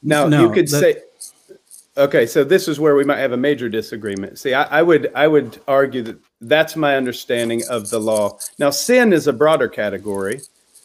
Now 0.03 0.29
No, 0.29 0.43
you 0.43 0.53
could 0.53 0.69
that- 0.69 0.81
say, 0.81 1.57
okay, 1.97 2.27
so 2.27 2.45
this 2.45 2.69
is 2.69 2.79
where 2.79 2.95
we 2.95 3.03
might 3.03 3.19
have 3.19 3.33
a 3.33 3.37
major 3.37 3.69
disagreement. 3.69 4.39
See, 4.39 4.55
I, 4.55 4.63
I 4.79 4.83
would 4.83 5.11
I 5.17 5.27
would 5.27 5.59
argue 5.67 6.03
that 6.03 6.17
that's 6.41 6.77
my 6.77 6.97
understanding 6.97 7.63
of 7.69 7.91
the 7.91 7.99
law. 7.99 8.39
Now, 8.59 8.71
sin 8.71 9.13
is 9.13 9.27
a 9.27 9.33
broader 9.33 9.69
category, 9.69 10.41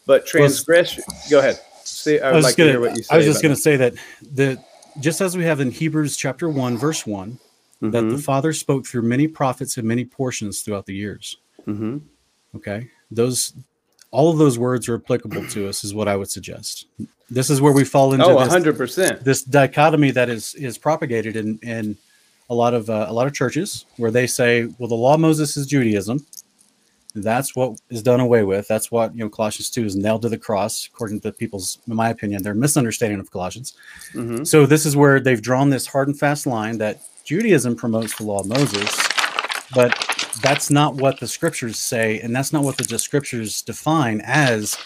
but 0.06 0.26
transgression. 0.26 1.04
Go 1.30 1.38
ahead. 1.38 1.60
See, 1.84 2.20
I 2.20 2.28
I 2.28 2.32
would 2.32 2.36
was 2.36 2.44
like 2.44 2.56
gonna, 2.56 2.68
to 2.68 2.72
hear 2.72 2.80
what 2.80 2.96
you 2.96 3.02
say. 3.02 3.14
I 3.14 3.18
was 3.18 3.26
just 3.26 3.42
going 3.42 3.54
to 3.54 3.60
say 3.60 3.76
that 3.76 3.94
the 4.34 4.60
just 5.00 5.20
as 5.20 5.36
we 5.36 5.44
have 5.44 5.60
in 5.60 5.70
Hebrews 5.70 6.16
chapter 6.16 6.48
one, 6.48 6.76
verse 6.76 7.06
one, 7.06 7.38
that. 7.80 7.92
that 7.92 8.10
the 8.10 8.16
Mhm, 8.16 8.22
Father 8.22 8.52
spoke 8.52 8.86
through 8.86 9.02
many 9.02 9.26
prophets 9.28 9.76
in 9.78 9.86
many 9.86 10.04
portions 10.04 10.62
throughout 10.62 10.86
the 10.86 10.94
years. 10.94 11.36
mhm. 11.66 12.00
Okay, 12.56 12.88
those 13.10 13.52
all 14.12 14.30
of 14.30 14.38
those 14.38 14.58
words 14.60 14.88
are 14.88 14.94
applicable 14.94 15.44
to 15.48 15.68
us, 15.68 15.82
is 15.82 15.92
what 15.92 16.06
I 16.06 16.14
would 16.14 16.30
suggest. 16.30 16.86
This 17.30 17.50
is 17.50 17.60
where 17.60 17.72
we 17.72 17.84
fall 17.84 18.12
into 18.14 18.26
Oh, 18.26 18.38
this, 18.38 18.48
hundred 18.48 18.76
percent. 18.76 19.24
this 19.24 19.42
dichotomy 19.42 20.12
that 20.12 20.28
is 20.28 20.54
is 20.54 20.78
propagated 20.78 21.34
in 21.36 21.58
in 21.62 21.96
a 22.50 22.54
lot 22.54 22.74
of 22.74 22.90
uh, 22.90 23.06
a 23.08 23.12
lot 23.12 23.26
of 23.26 23.32
churches 23.32 23.86
where 23.96 24.10
they 24.10 24.26
say, 24.26 24.66
well, 24.78 24.88
the 24.88 24.94
law 24.94 25.14
of 25.14 25.20
Moses 25.20 25.56
is 25.56 25.66
Judaism. 25.66 26.24
That's 27.16 27.54
what 27.54 27.78
is 27.90 28.02
done 28.02 28.18
away 28.18 28.42
with. 28.42 28.66
That's 28.66 28.90
what 28.90 29.14
you 29.14 29.22
know. 29.22 29.28
Colossians 29.28 29.70
two 29.70 29.84
is 29.84 29.94
nailed 29.94 30.22
to 30.22 30.28
the 30.28 30.38
cross, 30.38 30.88
according 30.92 31.20
to 31.20 31.32
people's, 31.32 31.78
in 31.86 31.94
my 31.94 32.08
opinion, 32.10 32.42
their 32.42 32.54
misunderstanding 32.54 33.20
of 33.20 33.30
Colossians. 33.30 33.74
Mhm. 34.14 34.44
So 34.46 34.66
this 34.66 34.84
is 34.84 34.96
where 34.96 35.20
they've 35.20 35.40
drawn 35.40 35.70
this 35.70 35.86
hard 35.86 36.08
and 36.08 36.18
fast 36.18 36.44
line 36.46 36.78
that 36.78 37.02
Judaism 37.24 37.76
promotes 37.76 38.16
the 38.16 38.24
law 38.24 38.40
of 38.40 38.46
Moses, 38.46 38.90
but 39.74 39.94
that's 40.42 40.70
not 40.70 40.96
what 40.96 41.20
the 41.20 41.28
scriptures 41.28 41.78
say, 41.78 42.18
and 42.18 42.34
that's 42.34 42.52
not 42.52 42.64
what 42.64 42.76
the 42.76 42.98
scriptures 42.98 43.62
define 43.62 44.20
as 44.24 44.76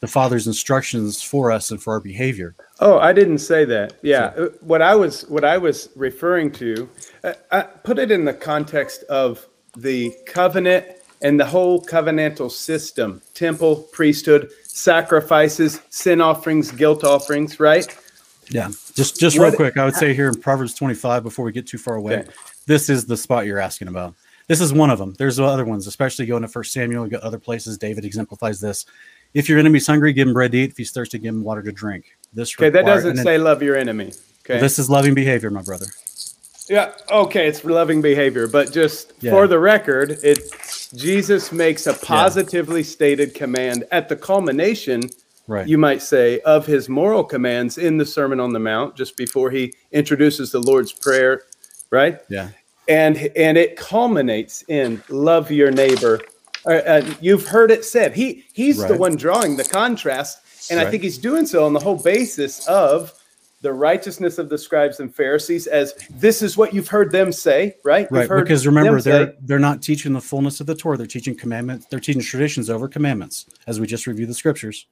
the 0.00 0.06
Father's 0.06 0.46
instructions 0.46 1.22
for 1.22 1.50
us 1.50 1.70
and 1.70 1.82
for 1.82 1.92
our 1.94 2.00
behavior. 2.00 2.54
Oh, 2.80 2.98
I 2.98 3.12
didn't 3.12 3.38
say 3.38 3.64
that. 3.64 3.94
Yeah, 4.02 4.26
uh, 4.36 4.48
what 4.60 4.82
I 4.82 4.94
was 4.94 5.22
what 5.28 5.44
I 5.44 5.58
was 5.58 5.88
referring 5.96 6.52
to, 6.52 6.88
uh, 7.24 7.32
I 7.50 7.62
put 7.62 7.98
it 7.98 8.10
in 8.10 8.24
the 8.24 8.34
context 8.34 9.02
of 9.04 9.46
the 9.76 10.14
covenant 10.26 10.86
and 11.20 11.38
the 11.38 11.46
whole 11.46 11.84
covenantal 11.84 12.50
system: 12.50 13.20
temple, 13.34 13.88
priesthood, 13.92 14.50
sacrifices, 14.64 15.80
sin 15.90 16.20
offerings, 16.20 16.70
guilt 16.70 17.02
offerings. 17.04 17.58
Right? 17.58 17.86
Yeah, 18.50 18.68
just 18.94 19.18
just 19.20 19.36
real 19.36 19.52
quick, 19.52 19.76
I 19.76 19.84
would 19.84 19.96
say 19.96 20.14
here 20.14 20.28
in 20.28 20.40
Proverbs 20.40 20.74
25, 20.74 21.22
before 21.22 21.44
we 21.44 21.52
get 21.52 21.66
too 21.66 21.76
far 21.76 21.96
away, 21.96 22.20
Okay. 22.20 22.30
this 22.66 22.88
is 22.88 23.04
the 23.04 23.16
spot 23.16 23.44
you're 23.46 23.58
asking 23.58 23.88
about. 23.88 24.14
This 24.46 24.62
is 24.62 24.72
one 24.72 24.88
of 24.88 24.98
them. 24.98 25.14
There's 25.18 25.38
other 25.38 25.66
ones, 25.66 25.86
especially 25.86 26.24
going 26.24 26.40
to 26.40 26.48
First 26.48 26.72
Samuel. 26.72 27.06
Got 27.08 27.20
other 27.20 27.38
places. 27.38 27.76
David 27.76 28.06
exemplifies 28.06 28.58
this. 28.60 28.86
If 29.34 29.48
your 29.48 29.58
enemy's 29.58 29.86
hungry, 29.86 30.12
give 30.12 30.26
him 30.28 30.34
bread 30.34 30.52
to 30.52 30.58
eat. 30.58 30.70
If 30.70 30.76
he's 30.76 30.90
thirsty, 30.90 31.18
give 31.18 31.34
him 31.34 31.44
water 31.44 31.62
to 31.62 31.72
drink. 31.72 32.06
This 32.32 32.54
Okay, 32.56 32.70
that 32.70 32.84
doesn't 32.86 33.18
say 33.18 33.38
love 33.38 33.62
your 33.62 33.76
enemy. 33.76 34.12
Okay. 34.44 34.60
This 34.60 34.78
is 34.78 34.88
loving 34.88 35.14
behavior, 35.14 35.50
my 35.50 35.62
brother. 35.62 35.86
Yeah, 36.68 36.92
okay, 37.10 37.48
it's 37.48 37.64
loving 37.64 38.02
behavior, 38.02 38.46
but 38.46 38.72
just 38.72 39.12
Yeah. 39.20 39.30
for 39.30 39.46
the 39.46 39.58
record, 39.58 40.18
it 40.22 40.40
Jesus 40.94 41.50
makes 41.52 41.86
a 41.86 41.94
positively 41.94 42.82
stated 42.82 43.34
command 43.34 43.84
at 43.90 44.08
the 44.08 44.16
culmination, 44.16 45.02
Right. 45.46 45.66
you 45.66 45.78
might 45.78 46.02
say, 46.02 46.40
of 46.40 46.66
his 46.66 46.88
moral 46.88 47.24
commands 47.24 47.78
in 47.78 47.96
the 47.96 48.04
Sermon 48.04 48.38
on 48.40 48.52
the 48.52 48.58
Mount, 48.58 48.96
just 48.96 49.16
before 49.16 49.50
he 49.50 49.72
introduces 49.92 50.52
the 50.52 50.60
Lord's 50.60 50.92
Prayer, 50.92 51.42
right? 51.90 52.18
yeah. 52.28 52.48
And 52.86 53.30
and 53.36 53.58
it 53.58 53.76
culminates 53.76 54.64
in 54.68 55.02
love 55.10 55.50
your 55.50 55.70
neighbor. 55.70 56.20
Uh, 56.68 57.14
you've 57.20 57.46
heard 57.46 57.70
it 57.70 57.84
said. 57.84 58.14
He 58.14 58.44
he's 58.52 58.78
the 58.86 58.96
one 58.96 59.16
drawing 59.16 59.56
the 59.56 59.64
contrast, 59.64 60.70
and 60.70 60.78
I 60.78 60.90
think 60.90 61.02
he's 61.02 61.18
doing 61.18 61.46
so 61.46 61.64
on 61.64 61.72
the 61.72 61.80
whole 61.80 61.96
basis 61.96 62.66
of 62.68 63.12
the 63.60 63.72
righteousness 63.72 64.38
of 64.38 64.48
the 64.48 64.56
scribes 64.56 65.00
and 65.00 65.12
Pharisees 65.12 65.66
as 65.66 65.92
this 66.10 66.42
is 66.42 66.56
what 66.56 66.72
you've 66.72 66.86
heard 66.86 67.10
them 67.10 67.32
say, 67.32 67.74
right? 67.84 68.06
Right. 68.10 68.28
Because 68.28 68.66
remember, 68.66 69.00
they're 69.00 69.26
say- 69.28 69.34
they're 69.40 69.58
not 69.58 69.82
teaching 69.82 70.12
the 70.12 70.20
fullness 70.20 70.60
of 70.60 70.66
the 70.66 70.76
Torah. 70.76 70.96
They're 70.96 71.06
teaching 71.08 71.34
commandments. 71.36 71.86
They're 71.90 71.98
teaching 71.98 72.22
traditions 72.22 72.70
over 72.70 72.86
commandments, 72.86 73.46
as 73.66 73.80
we 73.80 73.86
just 73.88 74.06
reviewed 74.06 74.28
the 74.28 74.34
scriptures. 74.34 74.86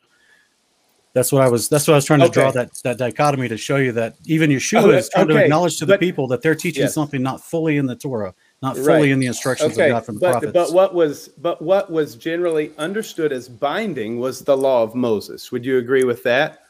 That's 1.13 1.33
what 1.33 1.43
I 1.43 1.49
was. 1.49 1.69
That's 1.69 1.87
what 1.89 1.95
I 1.95 1.97
was 1.97 2.05
trying 2.05 2.21
to 2.21 2.29
draw 2.29 2.51
that 2.51 2.71
that 2.85 2.99
dichotomy 2.99 3.49
to 3.49 3.57
show 3.57 3.77
you 3.77 3.93
that 3.93 4.17
even 4.27 4.51
Yeshua 4.51 4.83
Oh, 4.83 4.91
is 4.91 5.09
trying 5.09 5.29
to 5.29 5.37
acknowledge 5.37 5.79
to 5.79 5.87
the 5.87 5.95
but- 5.95 6.01
people 6.01 6.27
that 6.29 6.43
they're 6.43 6.55
teaching 6.55 6.83
Yes. 6.83 6.95
something 6.95 7.23
not 7.23 7.41
fully 7.43 7.77
in 7.79 7.87
the 7.87 7.97
Torah, 7.97 8.35
not 8.63 8.77
fully 8.77 8.87
Right. 8.89 9.09
in 9.11 9.19
the 9.21 9.27
instructions 9.27 9.75
okay, 9.75 9.91
of 9.91 9.95
God 9.97 10.07
from 10.07 10.15
the 10.17 10.21
but 10.21 10.31
prophets. 10.33 10.53
but 10.53 10.73
what 10.73 10.95
was 10.95 11.29
but 11.29 11.61
what 11.61 11.91
was 11.91 12.15
generally 12.17 12.73
understood 12.79 13.33
as 13.33 13.49
binding 13.49 14.19
was 14.19 14.41
the 14.41 14.57
law 14.57 14.83
of 14.83 14.95
Moses. 14.95 15.53
Would 15.53 15.65
you 15.65 15.79
agree 15.79 16.05
with 16.05 16.23
that? 16.25 16.61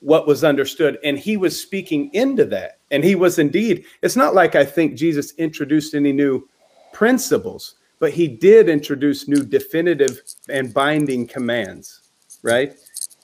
What 0.00 0.26
was 0.26 0.42
understood, 0.44 0.98
and 1.04 1.16
he 1.18 1.36
was 1.36 1.60
speaking 1.60 2.10
into 2.12 2.44
that, 2.46 2.78
and 2.90 3.04
he 3.04 3.14
was 3.14 3.38
indeed. 3.38 3.84
It's 4.02 4.16
not 4.16 4.34
like 4.34 4.54
I 4.56 4.64
think 4.64 4.94
Jesus 4.96 5.32
introduced 5.38 5.94
any 5.94 6.12
new 6.12 6.48
principles, 6.92 7.76
but 8.00 8.12
he 8.12 8.26
did 8.28 8.68
introduce 8.68 9.28
new 9.28 9.44
definitive 9.44 10.20
and 10.48 10.74
binding 10.74 11.26
commands, 11.26 12.00
right? 12.42 12.74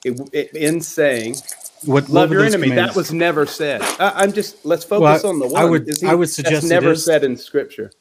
It- 0.05 0.21
it- 0.33 0.55
in 0.55 0.81
saying 0.81 1.37
what, 1.85 2.09
love 2.09 2.31
your 2.31 2.45
enemy, 2.45 2.71
that 2.71 2.95
was 2.95 3.13
never 3.13 3.45
said. 3.47 3.83
I, 3.99 4.13
I'm 4.23 4.33
just 4.33 4.65
let's 4.65 4.85
focus 4.85 5.23
Well, 5.25 5.33
on 5.33 5.39
the 5.41 5.47
I 5.47 5.65
one. 5.65 5.71
would- 5.73 5.89
Is 5.89 6.03
I 6.05 6.15
would 6.15 6.31
suggest 6.31 6.63
that's 6.63 6.71
never 6.71 6.93
is. 6.93 7.05
said 7.05 7.25
in 7.25 7.37
Scripture, 7.37 7.91
I 7.93 7.97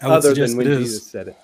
other 0.00 0.28
suggest 0.30 0.56
than 0.56 0.66
when. 0.68 0.78
Jesus 0.78 1.06
said 1.06 1.28
it. 1.28 1.36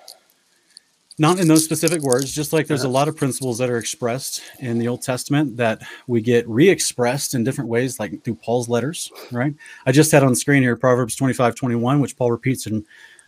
not 1.19 1.39
in 1.39 1.47
those 1.47 1.65
specific 1.65 2.03
words 2.03 2.33
just 2.33 2.53
like 2.53 2.67
there's 2.67 2.81
Uh-huh. 2.81 2.89
a 2.91 2.99
lot 2.99 3.07
of 3.09 3.17
principles 3.17 3.59
that 3.59 3.71
are 3.71 3.79
expressed 3.79 4.43
in 4.59 4.79
the 4.79 4.89
old 4.89 5.01
testament 5.03 5.57
that 5.57 5.81
we 6.09 6.21
get 6.21 6.49
re-expressed 6.49 7.35
in 7.35 7.45
different 7.45 7.71
ways 7.71 8.01
like 8.01 8.23
through 8.25 8.35
paul's 8.35 8.69
letters 8.69 9.13
right 9.31 9.55
i 9.87 9.93
just 9.93 10.11
had 10.11 10.25
on 10.25 10.35
screen 10.35 10.63
here 10.63 10.75
proverbs 10.77 11.15
25 11.15 11.55
21 11.55 12.01
which 12.01 12.17
paul 12.17 12.33
repeats 12.33 12.67
in 12.67 12.85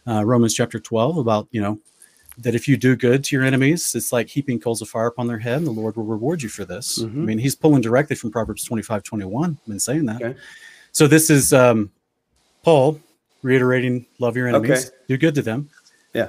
uh, 0.09 0.25
romans 0.25 0.53
chapter 0.53 0.81
12 0.81 1.17
about 1.19 1.47
you 1.53 1.61
know 1.61 1.79
that 2.39 2.55
if 2.57 2.67
you 2.69 2.77
do 2.77 2.97
good 2.97 3.23
to 3.23 3.37
your 3.37 3.45
enemies 3.45 3.95
it's 3.95 4.13
like 4.13 4.29
heaping 4.29 4.59
coals 4.59 4.83
of 4.83 4.89
fire 4.89 5.07
upon 5.07 5.29
their 5.29 5.39
head 5.39 5.59
and 5.59 5.67
the 5.67 5.71
lord 5.71 5.97
will 5.97 6.05
reward 6.05 6.43
you 6.43 6.49
for 6.49 6.65
this 6.65 6.99
Mhm. 7.05 7.23
i 7.23 7.25
mean 7.25 7.39
he's 7.39 7.55
pulling 7.55 7.83
directly 7.83 8.17
from 8.17 8.33
proverbs 8.33 8.65
25 8.65 9.05
21 9.05 9.59
been 9.69 9.79
saying 9.79 10.07
that 10.07 10.21
Okay. 10.21 10.35
so 10.91 11.07
this 11.07 11.31
is 11.31 11.53
um, 11.53 11.91
paul 12.65 12.99
reiterating 13.47 14.05
love 14.19 14.37
your 14.37 14.49
enemies 14.49 14.87
Okay. 14.89 14.97
do 15.09 15.17
good 15.17 15.35
to 15.37 15.43
them 15.43 15.69
Yeah. 16.15 16.29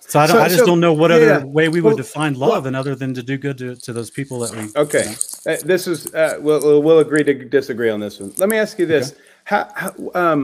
so 0.00 0.20
I, 0.20 0.26
don't, 0.26 0.36
So- 0.36 0.42
I 0.42 0.48
just 0.48 0.60
so- 0.60 0.66
don't 0.66 0.80
know 0.80 0.92
what 0.92 1.10
other 1.10 1.26
yeah. 1.26 1.44
way 1.44 1.68
we 1.68 1.80
Well, 1.80 1.94
would 1.94 2.02
define 2.02 2.34
love 2.34 2.66
and 2.66 2.76
other 2.76 2.94
than 2.94 3.12
to 3.14 3.22
do 3.22 3.36
good 3.36 3.58
to, 3.58 3.74
to 3.76 3.92
those 3.92 4.10
people 4.10 4.38
that 4.40 4.50
we. 4.56 4.70
Okay, 4.84 5.06
Uh, 5.46 5.56
this 5.72 5.86
is 5.86 5.98
uh, 6.14 6.38
we'll 6.40 6.60
we'll- 6.66 6.82
we'll 6.82 7.00
agree 7.00 7.24
to 7.24 7.34
disagree 7.58 7.90
on 7.90 8.00
this 8.00 8.20
one. 8.20 8.32
Let 8.38 8.48
me 8.48 8.56
ask 8.64 8.78
you 8.78 8.86
this: 8.86 9.14
how, 9.44 9.62
how 9.74 9.90
um 10.14 10.40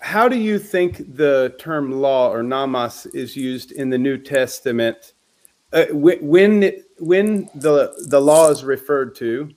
how 0.00 0.28
do 0.28 0.36
you 0.36 0.58
think 0.58 0.92
the 1.16 1.54
term 1.58 1.84
law 2.06 2.30
or 2.34 2.42
nomos 2.42 3.06
is 3.22 3.36
used 3.36 3.72
in 3.72 3.86
the 3.90 3.98
New 3.98 4.16
Testament 4.18 5.12
uh, 5.72 5.86
when 5.90 6.18
when 6.34 6.52
when 6.98 7.28
the 7.54 7.76
the 8.08 8.20
law 8.20 8.50
is 8.50 8.64
referred 8.64 9.14
to, 9.16 9.50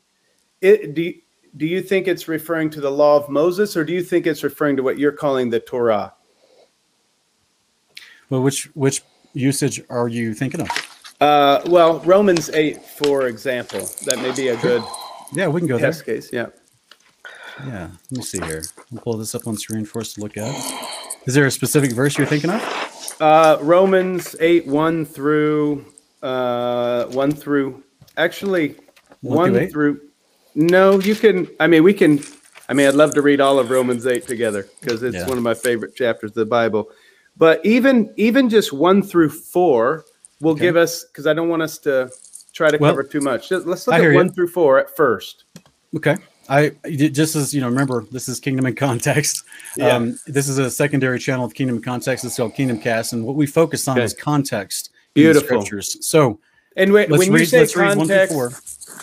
it 0.62 0.94
do 0.96 1.02
you, 1.08 1.14
do 1.56 1.66
you 1.66 1.82
think 1.82 2.08
it's 2.08 2.28
referring 2.28 2.70
to 2.72 2.82
the 2.82 2.92
law 2.92 3.18
of 3.18 3.30
Moses, 3.30 3.76
or 3.78 3.84
do 3.86 3.94
you 3.94 4.04
think 4.04 4.28
it's 4.28 4.44
referring 4.44 4.76
to 4.78 4.84
what 4.84 4.98
you're 5.00 5.12
calling 5.12 5.50
the 5.50 5.60
Torah? 5.60 6.14
Well, 8.30 8.42
which 8.42 8.66
which 8.76 9.02
usage 9.34 9.82
are 9.90 10.08
you 10.08 10.34
thinking 10.34 10.62
of? 10.62 10.70
Uh, 11.22 11.62
well, 11.68 12.00
Romans 12.02 12.50
eight, 12.52 12.82
for 12.84 13.28
example, 13.28 13.90
that 14.06 14.20
may 14.20 14.34
be 14.36 14.50
a 14.50 14.58
good 14.58 14.84
Yeah, 15.34 15.48
we 15.48 15.62
can 15.62 15.68
go 15.68 15.78
there. 15.78 15.94
case. 15.94 16.30
Yeah. 16.32 16.48
Yeah, 17.66 17.90
let 18.12 18.18
me 18.18 18.22
see 18.24 18.40
here. 18.40 18.64
I'll 18.94 19.00
pull 19.02 19.18
this 19.18 19.34
up 19.34 19.48
on 19.48 19.58
screen 19.58 19.84
for 19.84 20.00
us 20.02 20.14
to 20.14 20.22
look 20.22 20.38
at. 20.38 20.54
Is 21.26 21.34
there 21.34 21.48
a 21.48 21.52
specific 21.52 21.92
verse 21.94 22.16
you're 22.18 22.28
thinking 22.28 22.52
of? 22.52 23.18
Uh, 23.20 23.58
Romans 23.62 24.36
eight 24.40 24.68
one 24.68 25.06
through 25.06 25.86
uh, 26.22 27.06
one 27.06 27.32
through 27.32 27.84
actually 28.16 28.76
One 29.22 29.38
one, 29.38 29.52
through 29.54 29.60
eight? 29.62 29.72
through. 29.72 30.02
No, 30.58 31.00
you 31.00 31.14
can. 31.16 31.48
I 31.60 31.68
mean, 31.68 31.84
we 31.84 31.94
can. 31.94 32.20
I 32.68 32.74
mean, 32.74 32.88
I'd 32.88 32.96
love 32.96 33.14
to 33.14 33.22
read 33.22 33.40
all 33.40 33.60
of 33.60 33.70
Romans 33.70 34.08
eight 34.08 34.28
together 34.28 34.68
because 34.82 35.04
it's 35.04 35.16
Yeah. 35.16 35.28
one 35.28 35.38
of 35.38 35.44
my 35.44 35.54
favorite 35.54 35.96
chapters 35.96 36.32
of 36.32 36.36
the 36.36 36.46
Bible. 36.46 36.90
But 37.38 37.64
even 37.64 38.12
even 38.18 38.50
just 38.50 38.74
one 38.74 39.04
through 39.04 39.30
four 39.30 40.04
will 40.42 40.54
Okay. 40.54 40.62
give 40.62 40.76
us 40.76 41.04
because 41.06 41.28
I 41.28 41.34
don't 41.36 41.48
want 41.50 41.62
us 41.62 41.78
to 41.80 42.10
try 42.54 42.72
to 42.72 42.78
Well, 42.80 42.92
cover 42.92 43.04
too 43.04 43.22
much. 43.22 43.52
Let's 43.52 43.86
look 43.86 43.94
I 43.94 43.98
at 43.98 44.02
hear 44.02 44.12
you. 44.12 44.18
one 44.18 44.34
through 44.34 44.48
four 44.48 44.80
at 44.80 44.96
first. 44.98 45.44
Okay. 45.96 46.18
I 46.50 46.70
just 46.90 47.36
as 47.36 47.54
you 47.54 47.62
know, 47.62 47.70
remember 47.70 48.06
this 48.12 48.28
is 48.28 48.40
Kingdom 48.40 48.66
in 48.66 48.74
Context. 48.76 49.44
Yeah. 49.78 49.96
Um, 49.96 50.18
this 50.26 50.50
is 50.50 50.58
a 50.58 50.72
secondary 50.72 51.20
channel 51.20 51.46
of 51.46 51.54
Kingdom 51.54 51.76
in 51.78 51.84
Context. 51.84 52.26
It's 52.26 52.38
called 52.38 52.56
Kingdom 52.56 52.80
Cast, 52.80 53.14
and 53.14 53.24
what 53.24 53.36
we 53.36 53.46
focus 53.46 53.88
on 53.88 53.98
Okay. 54.00 54.06
is 54.06 54.16
context. 54.16 54.90
Beautiful. 55.14 55.62
scriptures. 55.62 55.98
So 56.02 56.40
And 56.76 56.92
when, 56.94 57.10
let's 57.12 57.20
when 57.20 57.32
you 57.32 57.38
read. 57.40 57.48
say 57.48 57.60
one 57.60 57.68
through 57.68 57.84
context, 57.84 58.36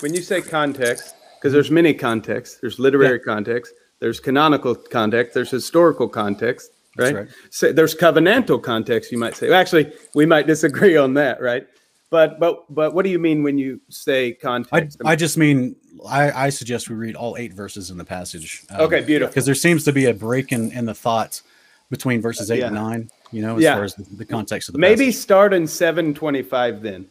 when 0.01 0.15
you 0.15 0.21
say 0.23 0.41
context, 0.43 1.14
because 1.45 1.53
there's 1.53 1.71
many 1.71 1.93
contexts, 1.93 2.57
there's 2.57 2.79
literary 2.79 3.21
context, 3.21 3.75
there's 4.01 4.19
canonical 4.19 4.75
context, 4.75 5.35
there's 5.35 5.51
historical 5.51 6.09
context, 6.09 6.71
That's 6.97 7.13
right? 7.13 7.21
right. 7.27 7.29
So 7.51 7.71
there's 7.71 7.95
covenantal 7.95 8.63
context, 8.63 9.13
you 9.13 9.19
might 9.19 9.37
say. 9.37 9.51
Well, 9.51 9.61
actually, 9.61 9.93
we 10.15 10.25
might 10.25 10.47
disagree 10.47 10.97
on 10.97 11.13
that, 11.15 11.43
right? 11.43 11.67
But 12.09 12.41
but 12.41 12.65
but 12.75 12.95
what 12.95 13.05
do 13.05 13.11
you 13.11 13.19
mean 13.19 13.43
when 13.43 13.59
you 13.59 13.79
say 13.91 14.33
context? 14.33 15.03
I 15.05 15.17
just 15.17 15.37
mean 15.37 15.77
I, 16.09 16.47
I 16.47 16.49
suggest 16.49 16.89
we 16.89 16.97
read 16.97 17.15
all 17.15 17.37
eight 17.37 17.53
verses 17.53 17.91
in 17.91 17.99
the 17.99 18.05
passage. 18.07 18.63
um, 18.71 18.81
okay, 18.81 19.03
beautiful. 19.03 19.29
Because 19.31 19.45
there 19.45 19.55
seems 19.55 19.85
to 19.85 19.93
be 19.93 20.07
a 20.07 20.15
break 20.15 20.51
in, 20.51 20.73
in 20.73 20.87
the 20.87 20.95
thoughts 20.95 21.43
between 21.91 22.23
verses 22.23 22.51
eight 22.51 22.63
and 22.63 22.75
nine. 22.75 23.11
You 23.33 23.43
know, 23.43 23.57
as 23.57 23.63
Yeah. 23.65 23.75
far 23.75 23.85
as 23.85 23.95
the, 23.97 24.05
the 24.17 24.25
context 24.25 24.71
of 24.71 24.73
the 24.75 24.79
Maybe 24.79 25.07
passage. 25.07 25.21
start 25.21 25.53
in 25.53 25.67
725 25.67 26.81
then. 26.81 27.07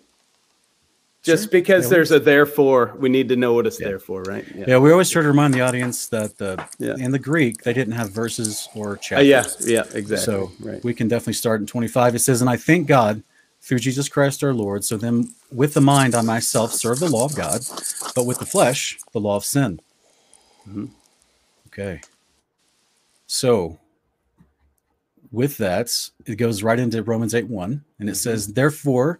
Just 1.24 1.44
Sure. 1.44 1.52
because 1.52 1.86
Yeah, 1.86 1.90
there's 1.92 2.12
a 2.12 2.20
therefore, 2.20 2.94
we 2.98 3.08
need 3.08 3.30
to 3.30 3.36
know 3.38 3.54
what 3.54 3.66
it's 3.66 3.80
Yeah. 3.80 3.88
there 3.88 4.00
for, 4.00 4.24
right? 4.24 4.46
Yeah. 4.56 4.66
Yeah, 4.68 4.78
we 4.80 4.92
always 4.92 5.10
try 5.10 5.22
to 5.22 5.28
remind 5.28 5.54
the 5.54 5.62
audience 5.62 6.08
that 6.08 6.38
the 6.38 6.66
in 6.80 7.12
the 7.12 7.20
Greek 7.20 7.64
they 7.64 7.72
didn't 7.74 7.94
have 7.94 8.12
verses 8.12 8.68
or 8.76 8.94
Uh, 8.94 8.98
chapters. 8.98 9.26
yeah, 9.26 9.44
yeah, 9.68 9.82
exactly. 9.98 10.18
So 10.18 10.52
right. 10.60 10.84
we 10.84 10.94
can 10.94 11.08
definitely 11.08 11.34
start 11.34 11.62
in 11.62 11.66
25. 11.68 12.14
It 12.16 12.20
says, 12.20 12.42
And 12.42 12.50
I 12.50 12.58
thank 12.58 12.88
God 12.88 13.24
through 13.62 13.80
Jesus 13.80 14.10
Christ 14.10 14.44
our 14.44 14.54
Lord. 14.54 14.84
So 14.84 14.98
then 14.98 15.34
with 15.50 15.74
the 15.74 15.82
mind 15.82 16.14
I 16.14 16.22
myself 16.22 16.74
serve 16.74 17.00
the 17.00 17.10
law 17.10 17.24
of 17.24 17.36
God, 17.36 17.62
but 18.16 18.26
with 18.26 18.40
the 18.40 18.46
flesh, 18.46 19.00
the 19.14 19.22
law 19.22 19.38
of 19.38 19.46
sin. 19.46 19.80
Mhm. 20.70 20.90
Okay. 21.68 22.02
So 23.28 23.80
with 25.32 25.56
that, 25.58 25.90
it 26.26 26.36
goes 26.36 26.62
right 26.64 26.78
into 26.80 27.02
Romans 27.02 27.34
8 27.34 27.48
1. 27.48 27.86
And 28.00 28.10
it 28.10 28.16
says, 28.16 28.48
Therefore, 28.54 29.20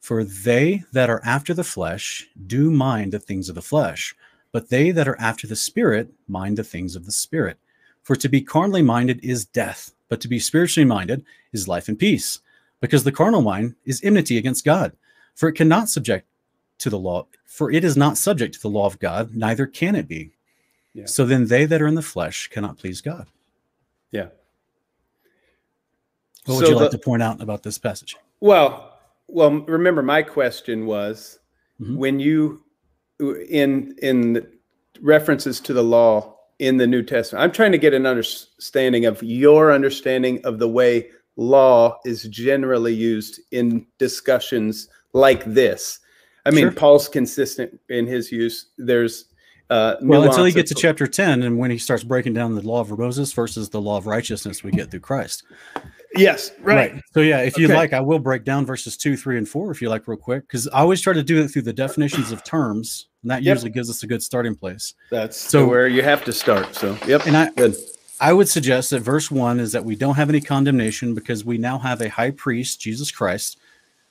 For 0.00 0.24
they 0.24 0.84
that 0.92 1.10
are 1.10 1.20
after 1.24 1.52
the 1.54 1.64
flesh 1.64 2.26
do 2.46 2.70
mind 2.70 3.12
the 3.12 3.18
things 3.18 3.48
of 3.48 3.54
the 3.54 3.62
flesh, 3.62 4.14
but 4.52 4.70
they 4.70 4.90
that 4.92 5.08
are 5.08 5.20
after 5.20 5.46
the 5.46 5.56
Spirit 5.56 6.10
mind 6.28 6.56
the 6.56 6.64
things 6.64 6.96
of 6.96 7.04
the 7.04 7.12
Spirit. 7.12 7.58
For 8.02 8.16
to 8.16 8.28
be 8.28 8.40
carnally 8.40 8.82
minded 8.82 9.20
is 9.22 9.44
death, 9.44 9.92
but 10.08 10.20
to 10.22 10.28
be 10.28 10.38
spiritually 10.38 10.86
minded 10.86 11.24
is 11.52 11.68
life 11.68 11.88
and 11.88 11.98
peace. 11.98 12.40
Because 12.80 13.04
the 13.04 13.12
carnal 13.12 13.42
mind 13.42 13.74
is 13.84 14.00
enmity 14.02 14.38
against 14.38 14.64
God, 14.64 14.92
for 15.34 15.48
it 15.48 15.54
cannot 15.54 15.88
subject 15.88 16.26
to 16.78 16.88
the 16.88 16.98
law, 16.98 17.26
for 17.44 17.70
it 17.72 17.82
is 17.84 17.96
not 17.96 18.16
subject 18.16 18.54
to 18.54 18.60
the 18.62 18.70
law 18.70 18.86
of 18.86 18.98
God, 19.00 19.34
neither 19.34 19.66
can 19.66 19.96
it 19.96 20.06
be. 20.06 20.30
Yeah. 20.94 21.06
So 21.06 21.26
then 21.26 21.46
they 21.48 21.64
that 21.66 21.82
are 21.82 21.88
in 21.88 21.96
the 21.96 22.02
flesh 22.02 22.46
cannot 22.48 22.78
please 22.78 23.00
God. 23.00 23.26
Yeah. 24.12 24.28
What 26.46 26.56
would 26.56 26.64
So 26.66 26.70
you 26.70 26.76
like 26.76 26.90
the- 26.92 26.98
to 26.98 27.04
point 27.04 27.22
out 27.22 27.42
about 27.42 27.62
this 27.64 27.78
passage? 27.78 28.16
Well, 28.40 28.87
well, 29.28 29.50
remember 29.66 30.02
my 30.02 30.22
question 30.22 30.86
was 30.86 31.38
Mhm. 31.80 31.96
when 31.96 32.20
you 32.20 32.62
in 33.20 33.94
in 34.02 34.46
references 35.00 35.60
to 35.60 35.72
the 35.72 35.82
law 35.82 36.36
in 36.58 36.76
the 36.76 36.86
New 36.86 37.02
Testament. 37.02 37.42
I'm 37.42 37.52
trying 37.52 37.72
to 37.72 37.78
get 37.78 37.94
an 37.94 38.06
understanding 38.06 39.06
of 39.06 39.22
your 39.22 39.72
understanding 39.72 40.40
of 40.44 40.58
the 40.58 40.68
way 40.68 41.08
law 41.36 41.98
is 42.04 42.24
generally 42.24 42.92
used 42.94 43.40
in 43.52 43.86
discussions 43.98 44.88
like 45.12 45.44
this. 45.44 46.00
I 46.46 46.50
mean, 46.50 46.64
Sure. 46.64 46.72
Paul's 46.72 47.08
consistent 47.08 47.78
in 47.88 48.06
his 48.06 48.32
use. 48.32 48.66
There's 48.76 49.26
uh, 49.70 49.96
Well, 50.00 50.22
until 50.24 50.44
he 50.46 50.52
gets 50.52 50.70
to 50.70 50.74
chapter 50.74 51.06
10, 51.06 51.42
and 51.42 51.58
when 51.58 51.70
he 51.70 51.76
starts 51.78 52.02
breaking 52.02 52.32
down 52.32 52.54
the 52.54 52.62
law 52.66 52.80
of 52.80 52.96
Moses 52.98 53.32
versus 53.34 53.68
the 53.68 53.80
law 53.82 53.98
of 53.98 54.06
righteousness 54.06 54.64
we 54.64 54.70
get 54.70 54.90
through 54.90 55.00
Christ. 55.00 55.42
Yes, 56.14 56.52
right. 56.60 56.94
So, 57.14 57.20
yeah, 57.20 57.40
if 57.40 57.58
you 57.58 57.66
Okay. 57.66 57.74
like, 57.74 57.92
I 57.92 58.00
will 58.00 58.18
break 58.18 58.44
down 58.44 58.64
verses 58.66 58.96
two, 58.96 59.16
three, 59.16 59.38
and 59.38 59.48
four 59.48 59.70
if 59.70 59.80
you 59.82 59.88
like, 59.88 60.06
real 60.08 60.16
quick, 60.18 60.42
because 60.46 60.68
I 60.68 60.80
always 60.80 61.00
try 61.00 61.12
to 61.12 61.22
do 61.22 61.42
it 61.42 61.48
through 61.48 61.62
the 61.62 61.72
definitions 61.72 62.30
of 62.32 62.42
terms, 62.44 63.06
and 63.22 63.30
that 63.30 63.42
Yep. 63.42 63.56
usually 63.56 63.70
gives 63.72 63.90
us 63.90 64.02
a 64.02 64.06
good 64.06 64.22
starting 64.22 64.54
place. 64.54 64.94
That's 65.10 65.36
So- 65.36 65.66
where 65.66 65.88
you 65.88 66.02
have 66.02 66.24
to 66.24 66.32
start. 66.32 66.74
So, 66.74 66.96
yep, 67.06 67.26
And 67.26 67.36
I, 67.36 67.50
good. 67.50 67.76
I 68.20 68.32
would 68.32 68.48
suggest 68.48 68.90
that 68.90 69.00
verse 69.00 69.30
one 69.30 69.60
is 69.60 69.72
that 69.72 69.84
we 69.84 69.94
don't 69.96 70.16
have 70.16 70.28
any 70.28 70.40
condemnation 70.40 71.14
because 71.14 71.44
we 71.44 71.56
now 71.58 71.78
have 71.78 72.00
a 72.00 72.08
high 72.08 72.30
priest, 72.32 72.80
Jesus 72.80 73.10
Christ, 73.10 73.58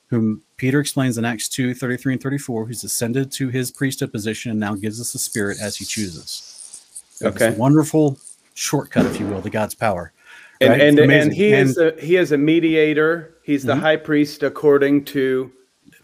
whom 0.10 0.41
Peter 0.55 0.79
explains 0.79 1.17
in 1.17 1.25
Acts 1.25 1.49
2 1.49 1.73
33 1.73 2.13
and 2.13 2.21
34, 2.23 2.65
who's 2.65 2.83
ascended 2.86 3.31
to 3.33 3.49
his 3.49 3.69
priesthood 3.71 4.12
position 4.13 4.51
and 4.51 4.60
now 4.60 4.75
gives 4.75 5.01
us 5.01 5.12
the 5.12 5.19
Spirit 5.19 5.57
as 5.62 5.75
he 5.75 5.83
chooses. 5.86 6.43
So 7.15 7.27
it's 7.27 7.41
a 7.41 7.47
Okay. 7.49 7.57
wonderful 7.57 8.17
shortcut, 8.53 9.05
if 9.07 9.19
you 9.19 9.27
will, 9.27 9.41
to 9.41 9.49
God's 9.49 9.75
power. 9.75 10.13
And 10.61 10.69
right? 10.71 10.81
and, 10.81 10.99
and 10.99 11.33
he 11.33 11.53
is 11.53 11.77
a, 11.77 11.93
he 11.99 12.15
is 12.15 12.31
a 12.31 12.37
mediator. 12.37 13.35
He's 13.43 13.63
the 13.63 13.73
Mhm. 13.73 13.79
high 13.79 13.95
priest 13.95 14.43
according 14.43 15.05
to 15.05 15.51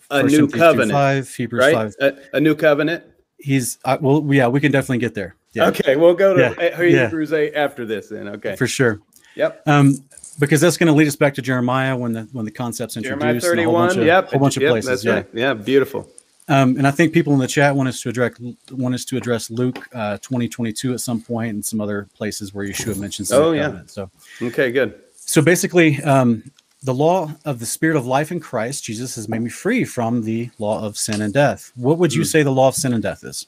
a 0.10 0.22
First 0.22 0.36
new 0.36 0.48
covenant, 0.48 0.92
5, 0.92 1.36
Hebrews 1.36 1.60
right? 1.62 1.74
5. 1.74 1.96
A, 2.02 2.38
a 2.38 2.40
new 2.40 2.56
covenant. 2.56 3.04
He's, 3.38 3.78
uh, 3.84 3.98
well, 4.00 4.24
yeah, 4.30 4.48
we 4.48 4.60
can 4.62 4.72
definitely 4.72 5.00
get 5.00 5.16
there. 5.16 5.36
Yeah, 5.54 5.68
Okay, 5.68 5.96
we'll 5.96 6.14
go 6.14 6.36
to 6.36 6.42
Yeah, 6.42 6.78
uh, 6.78 6.82
yeah. 6.82 7.04
Hebrews 7.06 7.34
eight 7.34 7.54
after 7.56 7.86
this. 7.86 8.10
Then, 8.10 8.28
okay. 8.30 8.56
for 8.56 8.68
sure. 8.68 9.00
Yep. 9.36 9.68
Um, 9.68 9.98
because 10.40 10.62
that's 10.62 10.78
going 10.78 10.88
to 10.88 10.94
lead 10.94 11.08
us 11.08 11.16
back 11.16 11.34
to 11.36 11.42
Jeremiah 11.42 11.96
when 11.96 12.14
the 12.14 12.28
when 12.32 12.46
the 12.46 12.52
concept's 12.52 12.98
introduced. 12.98 13.22
Jeremiah 13.46 13.52
and 13.52 13.60
a 13.60 13.64
whole 13.66 13.74
bunch 13.74 13.98
of, 13.98 14.06
Yep. 14.06 14.30
whole 14.32 14.40
bunch 14.40 14.58
of 14.58 14.64
yep, 14.64 14.72
places. 14.72 14.90
That's 14.90 15.04
yeah. 15.06 15.14
right. 15.14 15.26
Yeah, 15.34 15.54
beautiful. 15.54 16.10
Um, 16.50 16.78
and 16.78 16.86
I 16.86 16.92
think 16.92 17.14
people 17.14 17.34
in 17.34 17.40
the 17.40 17.48
chat 17.48 17.76
want 17.76 17.88
us 17.90 18.02
to 18.02 18.10
address 18.10 18.34
want 18.72 18.94
us 18.96 19.06
to 19.06 19.18
address 19.18 19.50
Luke 19.50 19.88
uh, 19.94 20.18
twenty 20.18 20.50
twenty 20.50 20.74
two 20.74 20.94
at 20.94 21.00
some 21.00 21.22
point 21.22 21.52
and 21.54 21.64
some 21.66 21.80
other 21.80 22.08
places 22.16 22.54
where 22.54 22.66
Yeshua 22.66 22.98
mentions. 22.98 23.30
the 23.30 23.38
Oh, 23.38 23.52
yeah. 23.54 23.64
covenant. 23.64 23.92
So 23.92 24.12
Okay, 24.42 24.72
good. 24.72 25.00
so 25.16 25.42
basically, 25.42 26.02
um, 26.04 26.44
the 26.84 26.94
law 26.94 27.32
of 27.46 27.60
the 27.60 27.66
Spirit 27.66 27.96
of 27.96 28.06
life 28.06 28.30
in 28.32 28.42
Christ 28.42 28.84
Jesus 28.84 29.16
has 29.16 29.30
made 29.30 29.42
me 29.42 29.50
free 29.50 29.86
from 29.86 30.24
the 30.24 30.50
law 30.60 30.84
of 30.86 30.98
sin 30.98 31.22
and 31.22 31.34
death. 31.34 31.72
What 31.76 31.98
would 31.98 32.14
you 32.14 32.24
Hmm. 32.24 32.28
say 32.28 32.44
the 32.44 32.52
law 32.52 32.68
of 32.68 32.76
sin 32.76 32.94
and 32.94 33.02
death 33.02 33.24
is? 33.24 33.48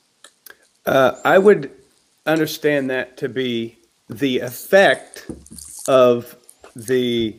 Uh, 0.85 1.19
I 1.25 1.37
would 1.37 1.71
understand 2.25 2.89
that 2.91 3.17
to 3.17 3.27
be 3.27 3.77
the 4.09 4.39
effect 4.39 5.29
of 5.87 6.35
the 6.75 7.35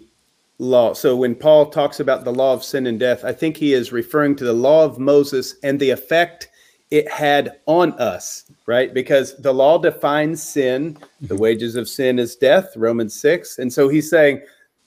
law. 0.58 0.94
So 0.94 1.16
when 1.16 1.34
Paul 1.34 1.66
talks 1.66 2.00
about 2.00 2.24
the 2.24 2.32
law 2.32 2.52
of 2.52 2.64
sin 2.64 2.86
and 2.86 2.98
death, 2.98 3.24
I 3.24 3.32
think 3.32 3.56
he 3.56 3.72
is 3.72 3.92
referring 3.92 4.36
to 4.36 4.44
the 4.44 4.52
law 4.52 4.84
of 4.84 4.98
Moses 4.98 5.56
and 5.62 5.78
the 5.78 5.90
effect 5.90 6.48
it 6.90 7.10
had 7.10 7.58
on 7.66 7.92
us, 7.94 8.50
right? 8.66 8.94
Because 8.94 9.36
the 9.38 9.52
law 9.52 9.78
defines 9.78 10.42
sin. 10.42 10.96
The 11.20 11.36
wages 11.36 11.74
of 11.76 11.88
sin 11.88 12.18
is 12.18 12.36
death, 12.36 12.76
Romans 12.76 13.20
6. 13.20 13.58
And 13.58 13.72
so 13.72 13.88
he's 13.88 14.08
saying 14.08 14.42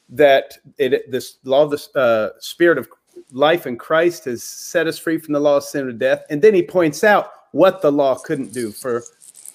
that 0.09 0.57
it 0.77 1.11
this 1.11 1.37
law 1.43 1.63
of 1.63 1.71
the 1.71 1.99
uh, 1.99 2.39
spirit 2.39 2.77
of 2.77 2.87
life 3.31 3.67
in 3.67 3.77
Christ 3.77 4.25
has 4.25 4.43
set 4.43 4.87
us 4.87 4.97
free 4.97 5.19
from 5.19 5.33
the 5.33 5.39
law 5.39 5.57
of 5.57 5.63
sin 5.63 5.87
and 5.89 5.99
death. 5.99 6.23
And 6.29 6.41
then 6.41 6.53
he 6.53 6.63
points 6.63 7.03
out 7.03 7.31
what 7.51 7.81
the 7.81 7.91
law 7.91 8.15
couldn't 8.15 8.53
do. 8.53 8.71
For 8.71 9.03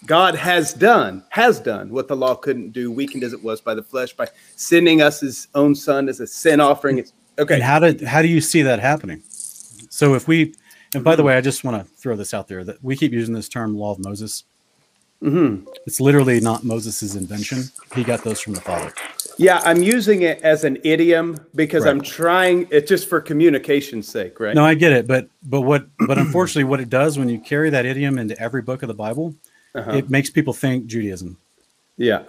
God 0.06 0.34
has 0.34 0.74
done, 0.74 1.22
has 1.30 1.60
done 1.60 1.90
what 1.90 2.08
the 2.08 2.16
law 2.16 2.34
couldn't 2.34 2.70
do, 2.72 2.90
weakened 2.90 3.24
as 3.24 3.32
it 3.32 3.42
was 3.42 3.60
by 3.60 3.74
the 3.74 3.82
flesh, 3.82 4.12
by 4.12 4.28
sending 4.56 5.00
us 5.02 5.20
his 5.20 5.48
own 5.54 5.74
son 5.74 6.08
as 6.08 6.20
a 6.20 6.26
sin 6.26 6.60
offering. 6.60 6.98
It's 6.98 7.12
okay. 7.38 7.54
And 7.54 7.62
how 7.62 7.78
did 7.78 8.02
how 8.02 8.22
do 8.22 8.28
you 8.28 8.40
see 8.40 8.62
that 8.62 8.80
happening? 8.80 9.22
So 9.90 10.14
if 10.14 10.28
we 10.28 10.54
and 10.94 11.02
by 11.02 11.16
the 11.16 11.22
way, 11.22 11.36
I 11.36 11.40
just 11.40 11.64
want 11.64 11.82
to 11.82 11.92
throw 11.94 12.16
this 12.16 12.34
out 12.34 12.48
there 12.48 12.64
that 12.64 12.82
we 12.84 12.96
keep 12.96 13.12
using 13.12 13.34
this 13.34 13.48
term 13.48 13.76
law 13.76 13.92
of 13.92 13.98
Moses. 13.98 14.44
Mhm. 15.22 15.66
It's 15.86 16.00
literally 16.00 16.38
not 16.40 16.64
Moses's 16.64 17.16
invention. 17.16 17.64
He 17.94 18.04
got 18.04 18.24
those 18.24 18.40
from 18.40 18.52
the 18.52 18.60
Father. 18.60 18.92
Yeah, 19.38 19.60
I'm 19.64 19.82
using 19.82 20.22
it 20.22 20.40
as 20.42 20.64
an 20.64 20.78
idiom 20.84 21.38
because 21.54 21.84
Right. 21.84 21.90
I'm 21.90 22.02
trying 22.02 22.68
it 22.70 22.86
just 22.86 23.08
for 23.08 23.20
communication's 23.20 24.06
sake, 24.06 24.38
right? 24.38 24.54
No, 24.54 24.64
I 24.64 24.74
get 24.74 24.92
it, 24.92 25.06
but 25.06 25.28
but 25.44 25.62
what 25.62 25.86
but 26.06 26.18
unfortunately, 26.18 26.64
what 26.64 26.80
it 26.80 26.90
does 26.90 27.18
when 27.18 27.28
you 27.28 27.38
carry 27.40 27.70
that 27.70 27.86
idiom 27.86 28.18
into 28.18 28.38
every 28.40 28.60
book 28.62 28.82
of 28.82 28.88
the 28.88 28.94
Bible, 28.94 29.34
Uh-huh. 29.74 29.92
it 29.92 30.10
makes 30.10 30.30
people 30.30 30.52
think 30.52 30.86
Judaism. 30.86 31.36
Yeah. 31.96 32.22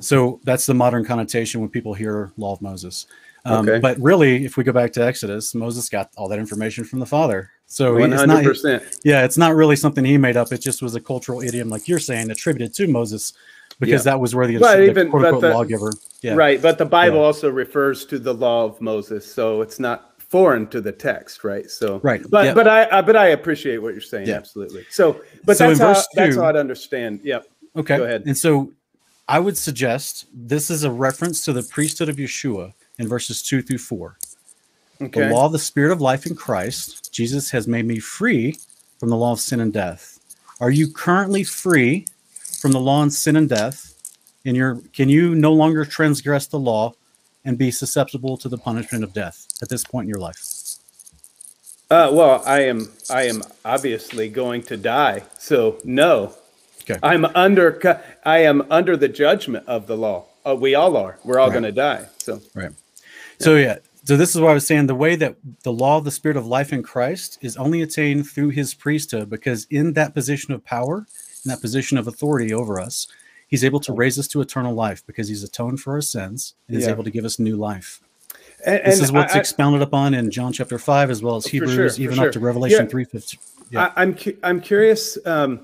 So 0.00 0.40
that's 0.44 0.66
the 0.66 0.74
modern 0.74 1.04
connotation 1.04 1.60
when 1.60 1.68
people 1.70 1.94
hear 1.94 2.32
law 2.36 2.52
of 2.52 2.62
Moses. 2.62 3.06
Um, 3.44 3.68
Okay. 3.68 3.80
But 3.80 3.98
really, 3.98 4.44
if 4.44 4.56
we 4.56 4.62
go 4.64 4.72
back 4.72 4.92
to 4.92 5.04
Exodus, 5.04 5.54
Moses 5.54 5.88
got 5.88 6.10
all 6.16 6.28
that 6.28 6.38
information 6.38 6.84
from 6.84 7.00
the 7.00 7.06
Father. 7.06 7.50
So 7.66 7.96
he- 7.96 8.02
One 8.02 8.12
it's 8.12 8.22
hundred 8.24 8.56
not, 8.64 8.82
yeah, 9.02 9.24
it's 9.24 9.36
not 9.36 9.54
really 9.56 9.76
something 9.76 10.04
he 10.04 10.16
made 10.16 10.36
up. 10.36 10.52
It 10.52 10.60
just 10.60 10.80
was 10.82 10.94
a 10.94 11.00
cultural 11.00 11.42
idiom, 11.42 11.68
like 11.68 11.88
you're 11.88 11.98
saying, 11.98 12.30
attributed 12.30 12.72
to 12.74 12.86
Moses, 12.86 13.32
because 13.80 14.06
Yeah. 14.06 14.12
that 14.12 14.20
was 14.20 14.34
where 14.34 14.46
the, 14.46 14.58
But 14.58 14.76
the 14.76 14.90
even- 14.90 15.10
quote 15.10 15.24
unquote 15.24 15.42
the- 15.42 15.50
lawgiver. 15.54 15.92
Yeah. 16.22 16.34
Right, 16.34 16.62
but 16.62 16.78
the 16.78 16.84
Bible 16.84 17.16
Yeah. 17.18 17.24
also 17.24 17.50
refers 17.50 18.04
to 18.06 18.18
the 18.20 18.32
law 18.32 18.64
of 18.64 18.80
Moses, 18.80 19.26
so 19.26 19.60
it's 19.60 19.80
not 19.80 20.11
foreign 20.32 20.66
to 20.66 20.80
the 20.80 20.90
text, 20.90 21.44
right? 21.44 21.70
So 21.70 22.00
Right, 22.02 22.22
but 22.30 22.46
yeah. 22.46 22.54
but 22.54 22.66
I, 22.66 22.88
I 22.90 23.02
but 23.02 23.16
I 23.16 23.28
appreciate 23.28 23.78
what 23.78 23.92
you're 23.92 24.00
saying, 24.00 24.26
Yeah. 24.26 24.36
absolutely. 24.36 24.86
So, 24.90 25.20
but 25.44 25.58
So 25.58 25.68
that's 25.68 25.78
how 25.78 25.88
verse 25.88 26.08
that's 26.14 26.36
how 26.36 26.46
I'd 26.46 26.56
understand. 26.56 27.20
Yep. 27.22 27.46
Okay. 27.76 27.98
Go 27.98 28.04
ahead. 28.04 28.22
And 28.24 28.36
so 28.36 28.72
I 29.28 29.38
would 29.38 29.58
suggest 29.58 30.26
this 30.32 30.70
is 30.70 30.84
a 30.84 30.90
reference 30.90 31.44
to 31.44 31.52
the 31.52 31.62
priesthood 31.62 32.08
of 32.08 32.16
Yeshua 32.16 32.72
in 32.98 33.08
verses 33.08 33.42
two 33.42 33.60
through 33.60 33.78
four. 33.78 34.16
Okay. 35.02 35.28
The 35.28 35.34
law 35.34 35.44
of 35.44 35.52
the 35.52 35.58
spirit 35.58 35.92
of 35.92 36.00
life 36.00 36.24
in 36.24 36.34
Christ, 36.34 37.12
Jesus 37.12 37.50
has 37.50 37.68
made 37.68 37.84
me 37.84 37.98
free 37.98 38.56
from 38.98 39.10
the 39.10 39.16
law 39.16 39.32
of 39.32 39.40
sin 39.40 39.60
and 39.60 39.72
death. 39.72 40.18
Are 40.60 40.70
you 40.70 40.90
currently 40.90 41.44
free 41.44 42.06
from 42.60 42.72
the 42.72 42.80
law 42.80 43.02
of 43.04 43.12
sin 43.12 43.36
and 43.36 43.48
death? 43.50 43.92
And 44.46 44.56
you're 44.56 44.80
can 44.94 45.10
you 45.10 45.34
no 45.34 45.52
longer 45.52 45.84
transgress 45.84 46.46
the 46.46 46.58
law 46.58 46.94
and 47.44 47.58
be 47.58 47.70
susceptible 47.70 48.36
to 48.38 48.48
the 48.48 48.58
punishment 48.58 49.04
of 49.04 49.12
death 49.12 49.46
at 49.62 49.68
this 49.68 49.84
point 49.84 50.04
in 50.04 50.08
your 50.08 50.20
life? 50.20 50.42
Uh, 51.90 52.10
well, 52.12 52.42
I 52.46 52.60
am 52.60 52.90
I 53.10 53.24
am 53.24 53.42
obviously 53.64 54.28
going 54.28 54.62
to 54.64 54.76
die, 54.76 55.24
so 55.38 55.78
no. 55.84 56.34
Okay. 56.82 56.98
I'm 57.02 57.24
under 57.26 58.00
I 58.24 58.38
am 58.38 58.62
under 58.70 58.96
the 58.96 59.08
judgment 59.08 59.66
of 59.68 59.86
the 59.86 59.96
law. 59.96 60.26
Uh, 60.44 60.56
we 60.56 60.74
all 60.74 60.96
are. 60.96 61.18
We're 61.24 61.38
all 61.38 61.48
Right. 61.48 61.52
going 61.52 61.64
to 61.64 61.72
die. 61.72 62.06
So 62.18 62.40
Right. 62.54 62.70
So 63.38 63.56
yeah, 63.56 63.78
so 64.04 64.16
this 64.16 64.34
is 64.34 64.40
what 64.40 64.50
I 64.50 64.54
was 64.54 64.66
saying. 64.66 64.86
The 64.86 64.94
way 64.94 65.14
that 65.16 65.36
the 65.64 65.72
law 65.72 65.98
of 65.98 66.04
the 66.04 66.10
spirit 66.10 66.36
of 66.36 66.46
life 66.46 66.72
in 66.72 66.82
Christ 66.82 67.38
is 67.42 67.56
only 67.56 67.82
attained 67.82 68.26
through 68.28 68.50
his 68.50 68.72
priesthood, 68.74 69.28
because 69.28 69.66
in 69.70 69.92
that 69.92 70.14
position 70.14 70.54
of 70.54 70.64
power, 70.64 71.06
in 71.44 71.48
that 71.50 71.60
position 71.60 71.98
of 71.98 72.06
authority 72.08 72.54
over 72.54 72.80
us, 72.80 73.06
he's 73.52 73.62
able 73.64 73.78
to 73.80 73.92
raise 73.92 74.18
us 74.18 74.26
to 74.26 74.40
eternal 74.40 74.74
life 74.74 75.04
because 75.06 75.28
he's 75.28 75.44
atoned 75.44 75.78
for 75.78 75.92
our 75.92 76.00
sins 76.00 76.54
and 76.66 76.76
is 76.78 76.84
Yeah. 76.86 76.90
able 76.92 77.04
to 77.04 77.10
give 77.10 77.24
us 77.26 77.38
new 77.38 77.54
life. 77.56 78.00
and, 78.64 78.80
This 78.86 79.00
is 79.00 79.12
what's 79.12 79.34
I- 79.34 79.38
expounded 79.40 79.82
upon 79.82 80.14
in 80.14 80.30
John 80.30 80.52
chapter 80.54 80.78
five, 80.78 81.10
as 81.10 81.20
well 81.22 81.36
as 81.36 81.44
Hebrews, 81.46 81.96
sure, 81.96 82.02
even 82.04 82.16
sure. 82.16 82.26
up 82.28 82.32
to 82.32 82.40
Revelation 82.40 82.84
Yeah. 82.84 82.90
three 82.90 83.04
fifty. 83.04 83.38
Yeah. 83.70 83.92
I, 83.94 84.02
I'm 84.02 84.14
cu- 84.14 84.36
I'm 84.42 84.60
curious. 84.60 85.18
Um, 85.26 85.60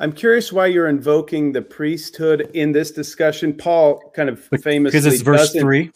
I'm 0.00 0.12
curious 0.12 0.52
why 0.52 0.66
you're 0.66 0.88
invoking 0.88 1.52
the 1.52 1.62
priesthood 1.62 2.50
in 2.54 2.72
this 2.72 2.90
discussion. 2.90 3.52
Paul 3.54 4.10
kind 4.16 4.28
of 4.28 4.40
famously 4.62 4.80
because 4.98 5.06
it's 5.06 5.22
verse 5.22 5.40
doesn't- 5.52 5.60
3 5.60 5.92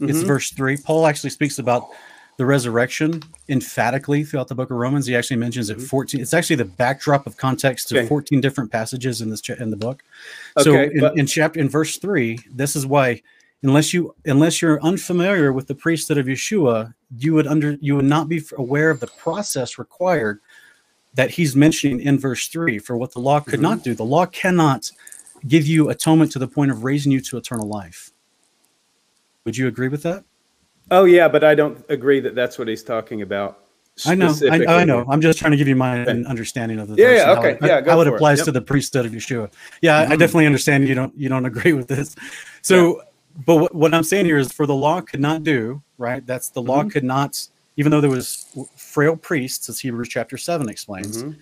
It's 0.00 0.18
Mhm. 0.22 0.26
verse 0.26 0.50
three. 0.50 0.76
Paul 0.76 1.06
actually 1.06 1.30
speaks 1.30 1.58
about 1.58 1.88
the 2.42 2.46
resurrection 2.46 3.22
emphatically 3.48 4.24
throughout 4.24 4.48
the 4.48 4.54
book 4.56 4.68
of 4.72 4.76
Romans. 4.76 5.06
He 5.06 5.14
actually 5.14 5.36
mentions 5.36 5.70
it 5.70 5.80
14. 5.80 6.20
It's 6.20 6.34
actually 6.34 6.56
the 6.56 6.64
backdrop 6.64 7.24
of 7.24 7.36
context 7.36 7.86
to 7.88 7.94
Mm-hmm. 7.94 8.00
Okay. 8.00 8.08
14 8.08 8.40
different 8.40 8.72
passages 8.72 9.20
in 9.20 9.30
this 9.30 9.48
in 9.48 9.70
the 9.70 9.76
book. 9.76 10.02
So 10.58 10.72
Okay, 10.72 10.92
in, 10.92 11.00
but- 11.00 11.16
in 11.16 11.26
chapter 11.26 11.60
in 11.60 11.68
verse 11.68 11.98
three, 11.98 12.40
this 12.52 12.74
is 12.74 12.84
why 12.84 13.22
unless 13.62 13.94
you 13.94 14.12
unless 14.24 14.60
you're 14.60 14.82
unfamiliar 14.82 15.52
with 15.52 15.68
the 15.68 15.74
priesthood 15.76 16.18
of 16.18 16.26
Yeshua, 16.26 16.92
you 17.16 17.32
would 17.34 17.46
under 17.46 17.76
you 17.80 17.94
would 17.94 18.06
not 18.06 18.28
be 18.28 18.42
aware 18.58 18.90
of 18.90 18.98
the 18.98 19.06
process 19.06 19.78
required 19.78 20.40
that 21.14 21.30
he's 21.30 21.54
mentioning 21.54 22.00
in 22.00 22.18
verse 22.18 22.48
three 22.48 22.80
for 22.80 22.96
what 22.96 23.12
the 23.12 23.20
law 23.20 23.38
could 23.38 23.54
Mm-hmm. 23.60 23.62
not 23.62 23.84
do. 23.84 23.94
The 23.94 24.04
law 24.04 24.26
cannot 24.26 24.90
give 25.46 25.64
you 25.64 25.90
atonement 25.90 26.32
to 26.32 26.40
the 26.40 26.48
point 26.48 26.72
of 26.72 26.82
raising 26.82 27.12
you 27.12 27.20
to 27.20 27.36
eternal 27.36 27.68
life. 27.68 28.10
Would 29.44 29.56
you 29.56 29.68
agree 29.68 29.88
with 29.88 30.02
that? 30.02 30.24
Oh 30.92 31.04
yeah, 31.04 31.26
but 31.26 31.42
I 31.42 31.54
don't 31.54 31.82
agree 31.88 32.20
that 32.20 32.34
that's 32.34 32.58
what 32.58 32.68
he's 32.68 32.82
talking 32.84 33.22
about. 33.22 33.58
I 34.06 34.14
know, 34.14 34.34
I. 34.50 34.64
I 34.80 34.84
know. 34.84 35.04
I'm 35.08 35.20
just 35.20 35.38
trying 35.38 35.50
to 35.52 35.56
give 35.56 35.68
you 35.68 35.76
my 35.76 36.00
Okay. 36.02 36.24
understanding 36.24 36.78
of 36.78 36.88
the 36.88 36.96
Yeah, 36.96 37.10
yeah, 37.12 37.24
how 37.26 37.38
okay. 37.40 37.50
it, 37.52 37.58
Yeah, 37.62 37.80
go 37.80 37.90
how 37.92 38.00
it 38.00 38.04
for 38.04 38.10
it. 38.12 38.14
applies 38.14 38.38
Yep. 38.38 38.44
to 38.46 38.52
the 38.52 38.60
priesthood 38.62 39.06
of 39.06 39.12
Yeshua. 39.12 39.50
Yeah, 39.82 39.98
I- 39.98 40.02
I 40.12 40.16
definitely 40.16 40.46
understand 40.46 40.86
you 40.86 40.94
don't 40.94 41.12
you 41.16 41.28
don't 41.28 41.44
agree 41.52 41.72
with 41.72 41.88
this. 41.88 42.14
So, 42.62 43.02
but 43.46 43.56
what, 43.56 43.74
what 43.74 43.94
I'm 43.94 44.02
saying 44.02 44.26
here 44.26 44.38
is, 44.38 44.52
for 44.52 44.66
the 44.66 44.74
law 44.74 45.00
could 45.00 45.20
not 45.20 45.42
do 45.44 45.82
right. 45.98 46.26
That's 46.26 46.50
the 46.50 46.62
law 46.62 46.82
Mhm. 46.84 46.90
could 46.92 47.04
not, 47.04 47.40
even 47.78 47.90
though 47.90 48.00
there 48.02 48.10
was 48.10 48.46
frail 48.76 49.16
priests, 49.16 49.68
as 49.70 49.80
Hebrews 49.80 50.08
chapter 50.08 50.36
seven 50.36 50.68
explains. 50.68 51.22
Mhm. 51.22 51.36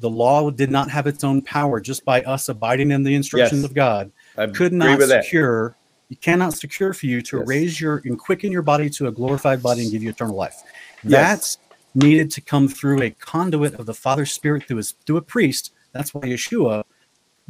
The 0.00 0.10
law 0.10 0.50
did 0.50 0.70
not 0.70 0.90
have 0.90 1.06
its 1.06 1.24
own 1.24 1.42
power 1.42 1.80
just 1.80 2.04
by 2.04 2.22
us 2.22 2.48
abiding 2.48 2.90
in 2.90 3.02
the 3.02 3.14
instructions 3.14 3.62
Yes. 3.62 3.70
of 3.70 3.74
God. 3.74 4.10
I 4.36 4.46
Could 4.46 4.72
not 4.72 5.00
secure. 5.02 5.74
You 6.08 6.16
cannot 6.16 6.54
secure 6.54 6.92
for 6.92 7.06
you 7.06 7.20
to 7.22 7.38
Yes. 7.38 7.48
raise 7.48 7.80
your 7.80 8.00
and 8.04 8.18
quicken 8.18 8.52
your 8.52 8.62
body 8.62 8.88
to 8.90 9.08
a 9.08 9.12
glorified 9.12 9.62
body 9.62 9.82
and 9.82 9.90
give 9.90 10.02
you 10.02 10.10
eternal 10.10 10.36
life. 10.36 10.62
Yes. 11.02 11.10
That's 11.12 11.58
needed 11.94 12.30
to 12.32 12.40
come 12.40 12.68
through 12.68 13.02
a 13.02 13.10
conduit 13.10 13.74
of 13.74 13.86
the 13.86 13.94
Father's 13.94 14.32
Spirit 14.32 14.64
through 14.68 14.76
his 14.78 14.92
through 15.06 15.16
a 15.16 15.22
priest. 15.22 15.72
That's 15.92 16.14
why 16.14 16.22
Yeshua, 16.22 16.84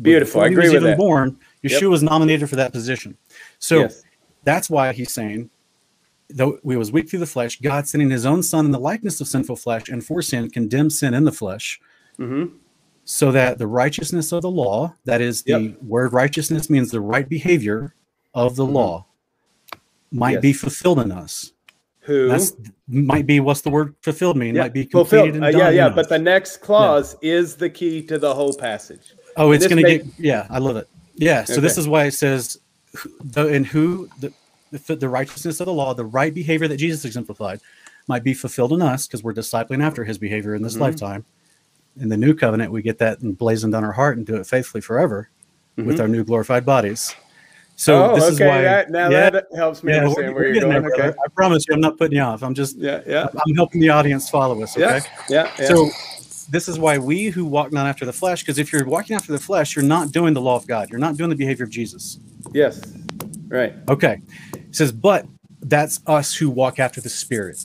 Beautiful. 0.00 0.42
I 0.42 0.46
agree 0.46 0.64
was 0.64 0.72
with 0.72 0.82
even 0.82 0.90
that. 0.90 0.98
born, 0.98 1.38
Yep. 1.62 1.72
Yeshua 1.82 1.90
was 1.90 2.02
nominated 2.02 2.48
for 2.48 2.56
that 2.56 2.72
position. 2.72 3.16
So 3.58 3.80
Yes. 3.80 4.02
that's 4.44 4.70
why 4.70 4.92
he's 4.92 5.12
saying, 5.12 5.50
though 6.28 6.58
we 6.62 6.76
was 6.76 6.92
weak 6.92 7.10
through 7.10 7.18
the 7.20 7.26
flesh, 7.26 7.60
God 7.60 7.86
sending 7.88 8.10
His 8.10 8.24
own 8.26 8.42
Son 8.42 8.64
in 8.66 8.70
the 8.72 8.78
likeness 8.80 9.20
of 9.20 9.28
sinful 9.28 9.56
flesh 9.56 9.88
and 9.88 10.04
for 10.04 10.22
sin 10.22 10.48
condemned 10.50 10.92
sin 10.92 11.12
in 11.14 11.24
the 11.24 11.32
flesh, 11.32 11.80
Mhm. 12.18 12.52
so 13.04 13.32
that 13.32 13.58
the 13.58 13.66
righteousness 13.66 14.32
of 14.32 14.42
the 14.42 14.50
law, 14.50 14.94
that 15.04 15.20
is 15.20 15.42
the 15.42 15.50
Yep. 15.58 15.82
word 15.82 16.12
righteousness 16.12 16.70
means 16.70 16.90
the 16.90 17.00
right 17.00 17.28
behavior 17.28 17.94
of 18.36 18.54
the 18.54 18.64
law, 18.66 19.06
might 20.12 20.34
Yes. 20.34 20.42
be 20.42 20.52
fulfilled 20.52 21.00
in 21.00 21.10
us. 21.10 21.52
Who? 22.00 22.28
That's 22.28 22.52
might 22.86 23.26
be 23.26 23.40
what's 23.40 23.62
the 23.62 23.70
word 23.70 23.96
fulfilled 24.02 24.36
mean? 24.36 24.54
yeah, 24.54 24.62
Might 24.62 24.72
be 24.72 24.84
fulfilled. 24.84 25.24
completed 25.32 25.42
and 25.44 25.56
Uh, 25.56 25.58
yeah, 25.58 25.70
yeah. 25.70 25.88
But 25.88 26.08
the 26.08 26.18
next 26.20 26.58
clause 26.58 27.16
is 27.20 27.56
the 27.56 27.68
key 27.68 28.02
to 28.02 28.16
the 28.18 28.32
whole 28.32 28.54
passage. 28.54 29.14
Oh, 29.36 29.50
it's 29.50 29.66
going 29.66 29.82
to 29.84 29.98
get 29.98 30.06
yeah, 30.18 30.46
I 30.48 30.58
love 30.58 30.76
it. 30.76 30.88
Yeah, 31.16 31.42
so 31.44 31.60
this 31.60 31.76
is 31.76 31.88
why 31.88 32.04
it 32.04 32.12
says 32.12 32.58
the 33.24 33.48
in 33.48 33.64
who 33.64 34.08
the 34.20 34.32
the, 34.86 34.94
the 34.96 35.08
righteousness 35.08 35.58
of 35.60 35.66
the 35.66 35.72
law, 35.72 35.94
the 35.94 36.04
right 36.04 36.32
behavior 36.34 36.68
that 36.68 36.76
Jesus 36.76 37.04
exemplified, 37.04 37.60
might 38.06 38.22
be 38.22 38.34
fulfilled 38.34 38.72
in 38.72 38.82
us 38.82 39.06
because 39.06 39.22
we're 39.24 39.32
discipling 39.34 39.82
after 39.82 40.04
His 40.04 40.18
behavior 40.18 40.54
in 40.54 40.62
this 40.62 40.76
Mhm. 40.76 40.80
lifetime. 40.80 41.24
In 41.98 42.08
the 42.10 42.16
new 42.16 42.34
covenant, 42.34 42.70
we 42.72 42.82
get 42.82 42.98
that 42.98 43.22
emblazoned 43.22 43.74
on 43.74 43.82
our 43.84 43.92
heart 43.92 44.16
and 44.18 44.26
do 44.26 44.36
it 44.36 44.46
faithfully 44.46 44.80
forever 44.82 45.30
with 45.76 45.96
Mhm. 45.96 46.00
our 46.00 46.08
new 46.08 46.22
glorified 46.24 46.64
bodies. 46.66 47.14
So 47.78 48.10
oh, 48.10 48.14
this 48.14 48.24
okay. 48.24 48.32
is 48.32 48.40
why. 48.40 48.62
that, 48.62 48.90
now 48.90 49.10
yeah, 49.10 49.28
that 49.28 49.46
helps 49.54 49.84
me 49.84 49.92
yeah, 49.92 50.00
understand 50.00 50.34
where 50.34 50.46
you're 50.46 50.60
going. 50.60 50.82
there, 50.82 50.92
okay. 50.92 50.96
brother. 50.96 51.16
I 51.24 51.28
promise 51.28 51.66
you, 51.68 51.74
I'm 51.74 51.80
not 51.80 51.98
putting 51.98 52.16
you 52.16 52.22
off. 52.22 52.42
I'm 52.42 52.54
just 52.54 52.76
Yeah, 52.78 53.02
yeah, 53.06 53.28
I'm 53.46 53.54
helping 53.54 53.82
the 53.82 53.90
audience 53.90 54.30
follow 54.30 54.60
us. 54.62 54.76
Okay. 54.78 55.06
yeah, 55.28 55.52
yeah. 55.58 55.68
So 55.68 55.90
this 56.50 56.68
is 56.68 56.78
why 56.78 56.96
we 56.96 57.26
who 57.26 57.44
walk 57.44 57.72
not 57.72 57.86
after 57.86 58.06
the 58.06 58.12
flesh, 58.12 58.42
because 58.42 58.58
if 58.58 58.72
you're 58.72 58.86
walking 58.86 59.14
after 59.14 59.30
the 59.30 59.38
flesh, 59.38 59.76
you're 59.76 59.84
not 59.84 60.10
doing 60.10 60.32
the 60.32 60.40
law 60.40 60.56
of 60.56 60.66
God. 60.66 60.88
You're 60.88 60.98
not 60.98 61.18
doing 61.18 61.28
the 61.28 61.36
behavior 61.36 61.64
of 61.64 61.70
Jesus. 61.70 62.18
yes, 62.52 62.80
right. 63.48 63.74
Okay. 63.88 64.22
It 64.54 64.74
says, 64.74 64.90
but 64.90 65.26
that's 65.60 66.00
us 66.06 66.34
who 66.34 66.48
walk 66.48 66.78
after 66.78 67.02
the 67.02 67.10
spirit. 67.10 67.62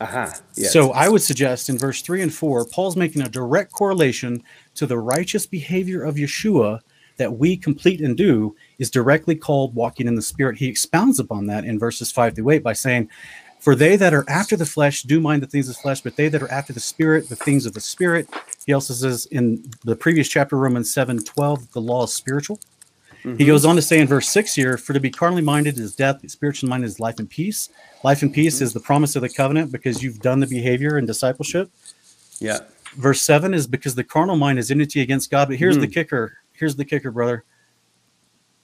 Aha. 0.00 0.34
Yes. 0.56 0.72
So 0.72 0.92
I 0.92 1.08
would 1.08 1.22
suggest 1.22 1.70
in 1.70 1.78
verse 1.78 2.02
three 2.02 2.20
and 2.20 2.34
four, 2.34 2.66
Paul's 2.66 2.96
making 2.96 3.22
a 3.22 3.28
direct 3.28 3.72
correlation 3.72 4.42
to 4.74 4.86
the 4.86 4.98
righteous 4.98 5.46
behavior 5.46 6.02
of 6.02 6.16
Yeshua 6.16 6.80
that 7.16 7.38
we 7.38 7.56
complete 7.56 8.00
and 8.00 8.16
do 8.16 8.54
is 8.78 8.90
directly 8.90 9.34
called 9.36 9.74
walking 9.74 10.06
in 10.08 10.14
the 10.14 10.22
spirit. 10.22 10.58
He 10.58 10.66
expounds 10.68 11.18
upon 11.18 11.46
that 11.46 11.64
in 11.64 11.78
verses 11.78 12.10
five 12.10 12.34
through 12.34 12.50
eight 12.50 12.62
by 12.62 12.72
saying, 12.72 13.08
For 13.60 13.74
they 13.74 13.96
that 13.96 14.12
are 14.14 14.24
after 14.28 14.56
the 14.56 14.66
flesh 14.66 15.02
do 15.02 15.20
mind 15.20 15.42
the 15.42 15.46
things 15.46 15.68
of 15.68 15.76
the 15.76 15.80
flesh, 15.80 16.00
but 16.00 16.16
they 16.16 16.28
that 16.28 16.42
are 16.42 16.50
after 16.50 16.72
the 16.72 16.80
spirit, 16.80 17.28
the 17.28 17.36
things 17.36 17.66
of 17.66 17.74
the 17.74 17.80
spirit. 17.80 18.28
He 18.66 18.72
also 18.72 18.94
says 18.94 19.26
in 19.26 19.62
the 19.84 19.96
previous 19.96 20.28
chapter, 20.28 20.56
Romans 20.56 20.92
7 20.92 21.22
12, 21.24 21.72
the 21.72 21.80
law 21.80 22.04
is 22.04 22.12
spiritual. 22.12 22.60
He 23.22 23.44
Mhm. 23.44 23.46
goes 23.46 23.64
on 23.64 23.76
to 23.76 23.82
say 23.82 23.98
in 24.00 24.06
verse 24.06 24.28
6 24.28 24.54
here, 24.54 24.76
for 24.76 24.92
to 24.92 25.00
be 25.00 25.10
carnally 25.10 25.42
minded 25.42 25.78
is 25.78 25.94
death, 25.94 26.20
the 26.20 26.28
spiritual 26.28 26.68
minded 26.68 26.86
is 26.86 27.00
life 27.00 27.18
and 27.18 27.28
peace. 27.28 27.68
Life 28.02 28.22
and 28.22 28.32
peace 28.32 28.60
is 28.60 28.72
the 28.74 28.80
promise 28.80 29.16
of 29.16 29.22
the 29.22 29.28
covenant 29.30 29.72
because 29.72 30.02
you've 30.02 30.20
done 30.20 30.40
the 30.40 30.46
behavior 30.46 30.96
and 30.98 31.06
discipleship. 31.06 31.70
yeah. 32.40 32.58
verse 32.96 33.22
7 33.22 33.54
is 33.54 33.66
because 33.66 33.94
the 33.94 34.04
carnal 34.04 34.36
mind 34.36 34.58
is 34.58 34.70
enmity 34.70 35.00
against 35.00 35.30
God. 35.30 35.48
But 35.48 35.56
here's 35.56 35.78
the 35.78 35.88
Mhm. 35.88 35.92
kicker. 35.94 36.34
Here's 36.54 36.76
the 36.76 36.84
kicker, 36.84 37.10
brother. 37.10 37.44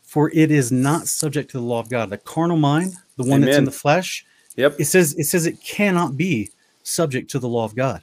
For 0.03 0.31
it 0.35 0.51
is 0.51 0.73
not 0.73 1.07
subject 1.07 1.51
to 1.53 1.59
the 1.59 1.65
law 1.65 1.79
of 1.79 1.89
God. 1.89 2.11
The 2.11 2.19
carnal 2.19 2.57
mind, 2.57 2.95
the 3.17 3.25
one 3.25 3.43
that's 3.43 3.57
in 3.57 3.65
the 3.65 3.71
flesh, 3.71 4.25
Yep. 4.57 4.77
it 4.81 4.87
says 4.87 5.15
it 5.17 5.25
says 5.25 5.47
it 5.47 5.61
cannot 5.63 6.17
be 6.17 6.51
subject 6.83 7.31
to 7.31 7.39
the 7.39 7.49
law 7.49 7.65
of 7.65 7.77
God. 7.77 8.03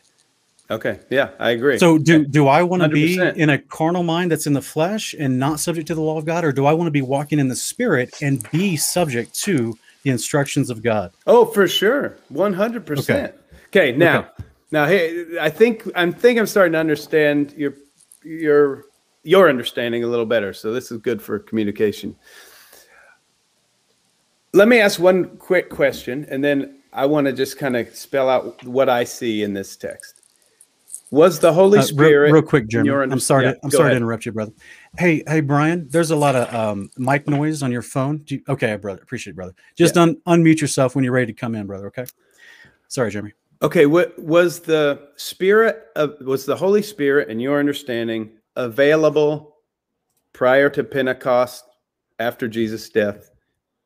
Okay. 0.69 0.99
Yeah, 1.09 1.29
I 1.39 1.51
agree. 1.51 1.77
So 1.77 1.97
do 1.97 2.25
do 2.25 2.47
I 2.47 2.63
want 2.63 2.83
to 2.83 2.89
be 2.89 3.17
in 3.19 3.49
a 3.49 3.57
carnal 3.57 4.03
mind 4.03 4.31
that's 4.31 4.47
in 4.47 4.53
the 4.53 4.61
flesh 4.61 5.13
and 5.17 5.38
not 5.39 5.59
subject 5.59 5.88
to 5.88 5.95
the 5.95 6.01
law 6.01 6.17
of 6.17 6.25
God, 6.25 6.43
or 6.45 6.51
do 6.51 6.65
I 6.65 6.73
want 6.73 6.88
to 6.88 6.91
be 6.91 7.01
walking 7.01 7.39
in 7.39 7.47
the 7.47 7.55
spirit 7.55 8.13
and 8.21 8.49
be 8.51 8.75
subject 8.77 9.33
to 9.41 9.77
the 10.03 10.09
instructions 10.09 10.69
of 10.69 10.81
God? 10.83 11.11
Oh, 11.25 11.45
for 11.45 11.67
sure, 11.67 12.17
one 12.29 12.53
hundred 12.53 12.85
percent. 12.85 13.33
Okay, 13.67 13.91
now, 13.91 14.19
Okay. 14.19 14.29
now, 14.71 14.85
hey, 14.85 15.25
I 15.39 15.49
think 15.49 15.89
I'm 15.95 16.13
think 16.13 16.39
I'm 16.39 16.47
starting 16.47 16.73
to 16.73 16.79
understand 16.79 17.53
your 17.57 17.73
your 18.23 18.85
your 19.28 19.49
understanding 19.49 20.03
a 20.03 20.07
little 20.07 20.25
better. 20.25 20.53
So 20.53 20.73
this 20.73 20.91
is 20.91 20.99
good 20.99 21.21
for 21.21 21.38
communication. 21.38 22.15
Let 24.53 24.67
me 24.67 24.80
ask 24.80 24.99
one 24.99 25.38
quick 25.38 25.69
question, 25.69 26.25
and 26.30 26.43
then 26.43 26.80
I 26.93 27.05
want 27.05 27.28
to 27.28 27.34
just 27.34 27.57
kind 27.57 27.75
of 27.75 27.93
spell 27.95 28.30
out 28.30 28.63
what 28.63 28.89
I 28.89 29.03
see 29.03 29.43
in 29.43 29.53
this 29.53 29.75
text. 29.75 30.21
Was 31.11 31.39
the 31.39 31.53
Holy 31.53 31.80
Uh, 31.80 31.84
Spirit 31.84 32.32
real, 32.32 32.41
quick, 32.41 32.67
Jeremy. 32.67 32.89
I'm 32.89 33.19
sorry. 33.19 33.45
Yeah, 33.45 33.53
to, 33.53 33.59
I'm 33.63 33.71
sorry 33.71 33.91
to 33.91 33.97
interrupt 33.97 34.25
you, 34.25 34.32
brother. 34.32 34.51
Hey, 34.97 35.23
hey, 35.28 35.41
Brian. 35.41 35.88
There's 35.89 36.11
a 36.11 36.15
lot 36.15 36.36
of 36.36 36.53
um, 36.53 36.89
mic 36.97 37.28
noise 37.28 37.63
on 37.63 37.71
your 37.71 37.82
phone. 37.82 38.19
Do 38.19 38.36
you, 38.36 38.41
okay, 38.49 38.75
brother. 38.75 39.01
Appreciate 39.03 39.32
it, 39.32 39.36
brother. 39.36 39.53
Just 39.78 39.95
un, 39.95 40.15
unmute 40.25 40.59
yourself 40.59 40.95
when 40.95 41.03
you're 41.03 41.13
ready 41.13 41.28
to 41.28 41.39
come 41.39 41.55
in, 41.55 41.65
brother. 41.65 41.88
Okay. 41.88 42.05
Sorry, 42.88 43.11
Jeremy. 43.11 43.34
Okay, 43.61 43.86
what 43.86 44.17
was 44.19 44.59
the 44.59 45.09
spirit 45.15 45.88
of 45.95 46.15
was 46.21 46.45
the 46.45 46.55
Holy 46.55 46.82
Spirit 46.82 47.30
in 47.30 47.39
your 47.39 47.59
understanding 47.59 48.32
available 48.58 49.55
prior 50.34 50.70
to 50.72 50.84
Pentecost 50.84 51.64
after 52.20 52.47
Jesus' 52.47 52.89
death 52.89 53.32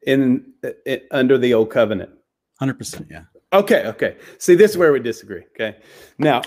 in, 0.07 0.53
i 0.87 1.01
under 1.11 1.37
the 1.37 1.53
old 1.53 1.69
covenant? 1.69 2.09
Hundred 2.59 2.77
percent. 2.79 3.07
Yeah. 3.09 3.23
Okay, 3.53 3.85
okay. 3.85 4.15
See, 4.37 4.55
this 4.55 4.71
is 4.71 4.77
where 4.77 4.93
we 4.93 5.01
disagree. 5.01 5.43
Okay. 5.55 5.77
Now, 6.17 6.41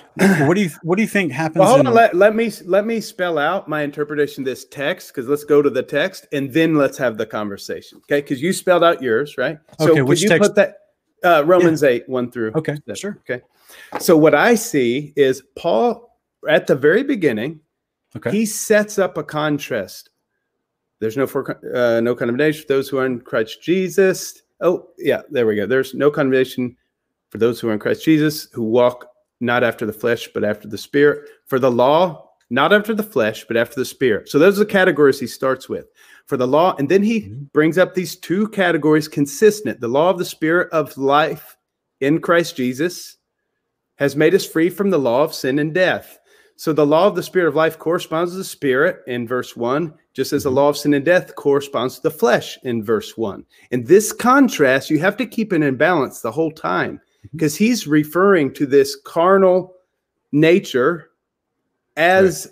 what 0.47 0.55
do 0.55 0.62
you 0.62 0.70
What 0.83 0.97
do 0.97 1.03
you 1.03 1.09
think 1.09 1.33
happens? 1.33 1.59
well, 1.59 1.68
hold 1.68 1.81
in- 1.81 1.87
on. 1.89 1.93
Let, 1.95 2.14
let 2.16 2.35
me 2.35 2.51
let 2.64 2.87
me 2.87 3.01
spell 3.01 3.37
out 3.37 3.68
my 3.68 3.83
interpretation 3.83 4.43
of 4.43 4.47
this 4.47 4.64
text 4.64 5.09
because 5.09 5.29
let's 5.29 5.45
go 5.45 5.61
to 5.61 5.68
the 5.68 5.83
text 5.83 6.27
and 6.33 6.51
then 6.53 6.77
let's 6.77 6.97
have 6.97 7.18
the 7.18 7.27
conversation. 7.27 7.99
Okay, 8.05 8.22
because 8.22 8.41
you 8.41 8.53
spelled 8.55 8.83
out 8.83 9.03
yours, 9.03 9.37
right? 9.37 9.59
So 9.79 9.91
Okay, 9.91 10.01
could 10.01 10.09
which 10.09 10.22
you 10.22 10.29
text- 10.31 10.49
put 10.49 10.55
that 10.57 10.79
uh, 11.22 11.43
Romans 11.45 11.83
eight 11.83 12.09
one 12.09 12.31
through? 12.31 12.53
okay. 12.55 12.77
That- 12.87 12.97
Sure. 12.97 13.18
Okay. 13.29 13.43
So 14.01 14.16
what 14.16 14.35
I 14.35 14.55
see 14.55 15.12
is 15.16 15.43
Paul 15.57 16.16
at 16.49 16.66
the 16.66 16.75
very 16.77 17.03
beginning, 17.03 17.61
Okay. 18.17 18.31
he 18.31 18.47
sets 18.47 18.99
up 18.99 19.19
a 19.19 19.25
contrast. 19.25 20.11
There's 21.01 21.17
no 21.17 21.27
for, 21.27 21.59
uh, 21.75 22.01
no 22.01 22.15
condemnation 22.15 22.62
for 22.62 22.69
those 22.69 22.89
who 22.89 22.99
are 22.99 23.07
in 23.07 23.21
Christ 23.21 23.61
Jesus. 23.62 24.43
Oh, 24.61 24.89
yeah, 24.99 25.23
there 25.31 25.47
we 25.47 25.57
go. 25.57 25.67
There's 25.67 25.95
no 25.95 26.11
condemnation 26.11 26.77
for 27.31 27.39
those 27.39 27.61
who 27.61 27.69
are 27.69 27.73
in 27.73 27.79
Christ 27.79 28.05
Jesus, 28.05 28.49
who 28.53 28.62
walk 28.62 29.09
not 29.41 29.65
after 29.65 29.85
the 29.85 29.93
flesh, 29.93 30.29
but 30.33 30.45
after 30.45 30.69
the 30.69 30.79
spirit. 30.79 31.29
For 31.47 31.59
the 31.59 31.71
law, 31.71 32.31
not 32.51 32.73
after 32.73 32.95
the 32.95 33.03
flesh, 33.03 33.45
but 33.47 33.57
after 33.57 33.75
the 33.75 33.85
spirit. 33.85 34.29
So 34.29 34.39
those 34.39 34.57
are 34.57 34.65
the 34.65 34.71
categories 34.71 35.19
he 35.19 35.27
starts 35.27 35.69
with. 35.69 35.87
For 36.27 36.37
the 36.37 36.47
law, 36.47 36.75
and 36.79 36.89
then 36.89 37.03
he 37.03 37.23
Mhm. 37.23 37.53
brings 37.53 37.77
up 37.77 37.95
these 37.95 38.17
two 38.17 38.49
categories 38.49 39.09
consistent. 39.09 39.81
The 39.81 39.89
law 39.89 40.11
of 40.11 40.19
the 40.19 40.25
spirit 40.25 40.71
of 40.73 40.97
life 40.97 41.57
in 42.01 42.21
Christ 42.21 42.57
Jesus 42.57 43.19
has 43.97 44.17
made 44.17 44.35
us 44.35 44.47
free 44.47 44.71
from 44.71 44.91
the 44.91 44.99
law 44.99 45.23
of 45.25 45.35
sin 45.35 45.59
and 45.59 45.75
death. 45.75 46.19
So 46.57 46.72
the 46.72 46.86
law 46.86 47.07
of 47.07 47.16
the 47.16 47.22
spirit 47.22 47.48
of 47.48 47.57
life 47.57 47.78
corresponds 47.78 48.32
to 48.32 48.38
the 48.38 48.44
spirit 48.44 49.00
in 49.07 49.26
verse 49.26 49.57
1, 49.57 49.92
just 50.12 50.32
as 50.32 50.44
the 50.44 50.50
Mhm. 50.50 50.55
law 50.55 50.68
of 50.68 50.76
sin 50.76 50.94
and 50.94 51.05
death 51.05 51.34
corresponds 51.34 51.96
to 51.96 52.02
the 52.02 52.11
flesh 52.11 52.59
in 52.62 52.84
verse 52.84 53.16
1. 53.16 53.44
And 53.72 53.86
this 53.86 54.12
contrast, 54.12 54.88
you 54.88 55.00
have 55.00 55.16
to 55.16 55.26
keep 55.26 55.52
it 55.52 55.62
in 55.62 55.76
balance 55.76 56.20
the 56.20 56.30
whole 56.30 56.52
time 56.52 57.00
because 57.32 57.57
he's 57.57 57.88
referring 57.88 58.52
to 58.55 58.66
this 58.66 58.94
carnal 58.94 59.74
nature 60.30 61.11
as 61.96 62.50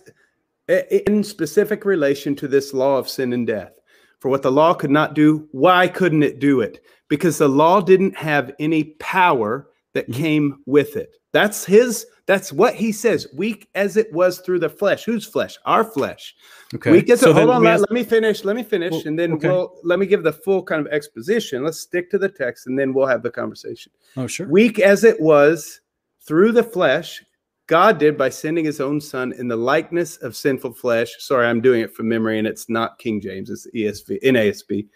in 0.68 1.22
specific 1.22 1.84
relation 1.84 2.34
to 2.36 2.48
this 2.48 2.72
law 2.72 2.98
of 2.98 3.08
sin 3.08 3.32
and 3.32 3.46
death. 3.46 3.72
For 4.20 4.28
what 4.30 4.42
the 4.42 4.52
law 4.52 4.74
could 4.74 4.90
not 4.90 5.14
do, 5.14 5.48
why 5.52 5.88
couldn't 5.88 6.22
it 6.22 6.38
do 6.38 6.60
it? 6.60 6.80
Because 7.08 7.38
the 7.38 7.48
law 7.48 7.80
didn't 7.80 8.16
have 8.16 8.52
any 8.58 8.84
power 8.98 9.68
that 9.94 10.08
Mhm. 10.08 10.14
came 10.14 10.62
with 10.66 10.96
it. 10.96 11.16
That's 11.32 11.64
his, 11.64 12.06
that's 12.26 12.52
what 12.52 12.74
he 12.74 12.92
says, 12.92 13.26
weak 13.34 13.68
as 13.74 13.96
it 13.96 14.12
was 14.12 14.38
through 14.40 14.60
the 14.60 14.68
flesh. 14.68 15.04
Whose 15.04 15.26
flesh? 15.26 15.56
Our 15.64 15.82
flesh. 15.84 16.34
Okay. 16.74 16.90
We 16.92 17.02
get 17.02 17.18
to 17.18 17.24
So 17.24 17.32
hold 17.32 17.50
on. 17.50 17.64
Let, 17.64 17.74
ask- 17.74 17.80
let 17.80 17.92
me 17.92 18.04
finish. 18.04 18.44
Let 18.44 18.54
me 18.56 18.62
finish, 18.62 18.92
Well, 18.92 19.02
and 19.06 19.18
then 19.18 19.32
okay. 19.34 19.48
we'll 19.48 19.74
let 19.82 19.98
me 19.98 20.06
give 20.06 20.22
the 20.22 20.32
full 20.32 20.62
kind 20.62 20.84
of 20.86 20.92
exposition. 20.92 21.64
Let's 21.64 21.80
stick 21.80 22.10
to 22.10 22.18
the 22.18 22.28
text, 22.28 22.66
and 22.66 22.78
then 22.78 22.94
we'll 22.94 23.06
have 23.06 23.22
the 23.22 23.30
conversation. 23.30 23.92
oh, 24.16 24.26
sure. 24.26 24.48
Weak 24.48 24.78
as 24.78 25.04
it 25.04 25.20
was 25.20 25.80
through 26.26 26.52
the 26.52 26.62
flesh, 26.62 27.22
God 27.66 27.98
did 27.98 28.16
by 28.16 28.28
sending 28.28 28.64
His 28.64 28.80
own 28.80 29.00
Son 29.00 29.32
in 29.32 29.48
the 29.48 29.56
likeness 29.56 30.16
of 30.18 30.36
sinful 30.36 30.74
flesh. 30.74 31.14
Sorry, 31.18 31.46
I'm 31.46 31.60
doing 31.60 31.80
it 31.80 31.92
from 31.94 32.08
memory, 32.08 32.38
and 32.38 32.46
it's 32.46 32.68
not 32.68 32.98
King 32.98 33.20
James; 33.20 33.50
it's 33.50 33.66
ESV, 33.74 34.22
NASB. 34.22 34.86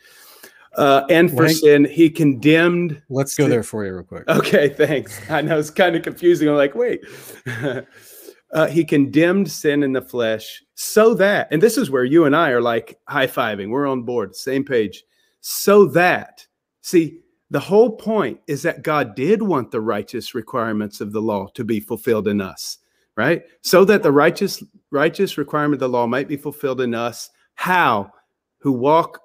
Uh, 0.77 1.07
and 1.09 1.31
for 1.31 1.49
sin, 1.49 1.85
He 1.85 2.11
condemned 2.11 3.03
Let's 3.09 3.35
go 3.37 3.49
there 3.49 3.63
for 3.63 3.85
you 3.85 3.95
real 3.95 4.05
quick. 4.05 4.29
Okay, 4.29 4.69
thanks. 4.77 5.19
I 5.31 5.43
know 5.43 5.59
it's 5.59 5.71
kind 5.71 5.97
of 5.97 6.03
confusing. 6.03 6.49
I'm 6.49 6.57
like, 6.57 6.75
wait. 6.75 7.05
uh, 8.53 8.67
he 8.67 8.85
condemned 8.85 9.51
sin 9.51 9.83
in 9.83 9.93
the 9.93 10.03
flesh 10.03 10.63
so 10.75 11.15
that, 11.15 11.49
and 11.51 11.63
this 11.63 11.77
is 11.77 11.91
where 11.91 12.05
you 12.05 12.27
and 12.27 12.37
I 12.37 12.51
are 12.51 12.61
like 12.61 12.99
high 13.09 13.27
fiving. 13.27 13.71
We're 13.71 13.87
on 13.87 14.03
board, 14.03 14.37
same 14.37 14.65
page. 14.65 15.05
So 15.41 15.87
that, 15.87 16.47
see, 16.83 17.21
the 17.51 17.61
whole 17.61 17.97
point 17.97 18.41
is 18.47 18.63
that 18.63 18.83
God 18.83 19.15
did 19.15 19.41
want 19.43 19.71
the 19.71 19.81
righteous 19.81 20.35
requirements 20.35 21.01
of 21.01 21.13
the 21.13 21.23
law 21.23 21.47
to 21.55 21.65
be 21.65 21.81
fulfilled 21.81 22.29
in 22.29 22.41
us, 22.41 22.79
right? 23.17 23.43
So 23.63 23.85
that 23.85 24.03
the 24.03 24.13
righteous 24.13 24.63
righteous 24.91 25.39
requirement 25.39 25.75
of 25.75 25.81
the 25.81 25.89
law 25.89 26.07
might 26.07 26.29
be 26.29 26.37
fulfilled 26.37 26.81
in 26.81 26.95
us. 26.95 27.31
How? 27.55 28.11
Who 28.59 28.73
walk 28.73 29.21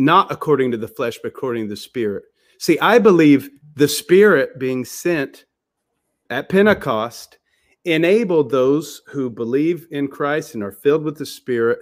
not 0.00 0.32
according 0.32 0.70
to 0.72 0.76
the 0.76 0.88
flesh, 0.88 1.18
but 1.22 1.28
according 1.28 1.64
to 1.64 1.70
the 1.70 1.76
spirit. 1.76 2.24
See, 2.58 2.78
I 2.80 2.98
believe 2.98 3.50
the 3.74 3.88
Spirit 3.88 4.58
being 4.58 4.84
sent 4.84 5.46
at 6.28 6.48
Pentecost 6.48 7.38
enabled 7.84 8.50
those 8.50 9.00
who 9.06 9.30
believe 9.30 9.86
in 9.90 10.08
Christ 10.08 10.54
and 10.54 10.62
are 10.62 10.72
filled 10.72 11.02
with 11.02 11.16
the 11.16 11.24
Spirit 11.24 11.78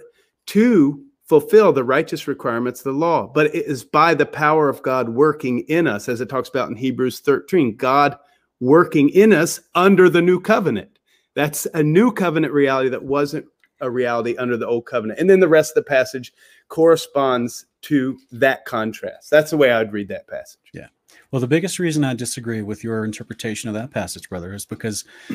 to 0.47 1.03
fulfill 1.25 1.73
the 1.73 1.83
righteous 1.83 2.27
requirements 2.27 2.79
of 2.79 2.85
the 2.85 2.99
law. 2.99 3.27
But 3.27 3.47
it 3.47 3.65
is 3.65 3.83
by 3.83 4.13
the 4.13 4.25
power 4.25 4.69
of 4.69 4.81
God 4.81 5.09
working 5.09 5.59
in 5.67 5.85
us, 5.85 6.07
as 6.07 6.21
it 6.21 6.29
talks 6.29 6.49
about 6.49 6.69
in 6.69 6.75
Hebrews 6.75 7.19
13, 7.19 7.75
God 7.75 8.17
working 8.59 9.09
in 9.09 9.33
us 9.33 9.59
under 9.75 10.09
the 10.09 10.21
new 10.21 10.39
covenant. 10.39 10.97
That's 11.35 11.67
a 11.73 11.83
new 11.83 12.11
covenant 12.11 12.53
reality 12.53 12.89
that 12.89 13.03
wasn't 13.03 13.45
a 13.81 13.89
reality 13.89 14.35
under 14.37 14.57
the 14.57 14.67
old 14.67 14.85
covenant. 14.85 15.19
And 15.19 15.29
then 15.29 15.39
the 15.39 15.47
rest 15.47 15.71
of 15.71 15.83
the 15.83 15.89
passage 15.89 16.33
corresponds 16.69 17.65
to 17.81 18.17
that 18.31 18.65
contrast. 18.65 19.29
That's 19.29 19.51
the 19.51 19.57
way 19.57 19.71
I 19.71 19.79
would 19.79 19.93
read 19.93 20.07
that 20.09 20.27
passage. 20.27 20.59
Yeah. 20.73 20.87
Well, 21.31 21.39
the 21.39 21.47
biggest 21.47 21.79
reason 21.79 22.03
I 22.03 22.13
disagree 22.13 22.61
with 22.61 22.83
your 22.83 23.05
interpretation 23.05 23.67
of 23.67 23.75
that 23.75 23.91
passage, 23.91 24.29
brother, 24.29 24.53
is 24.53 24.65
because 24.65 25.05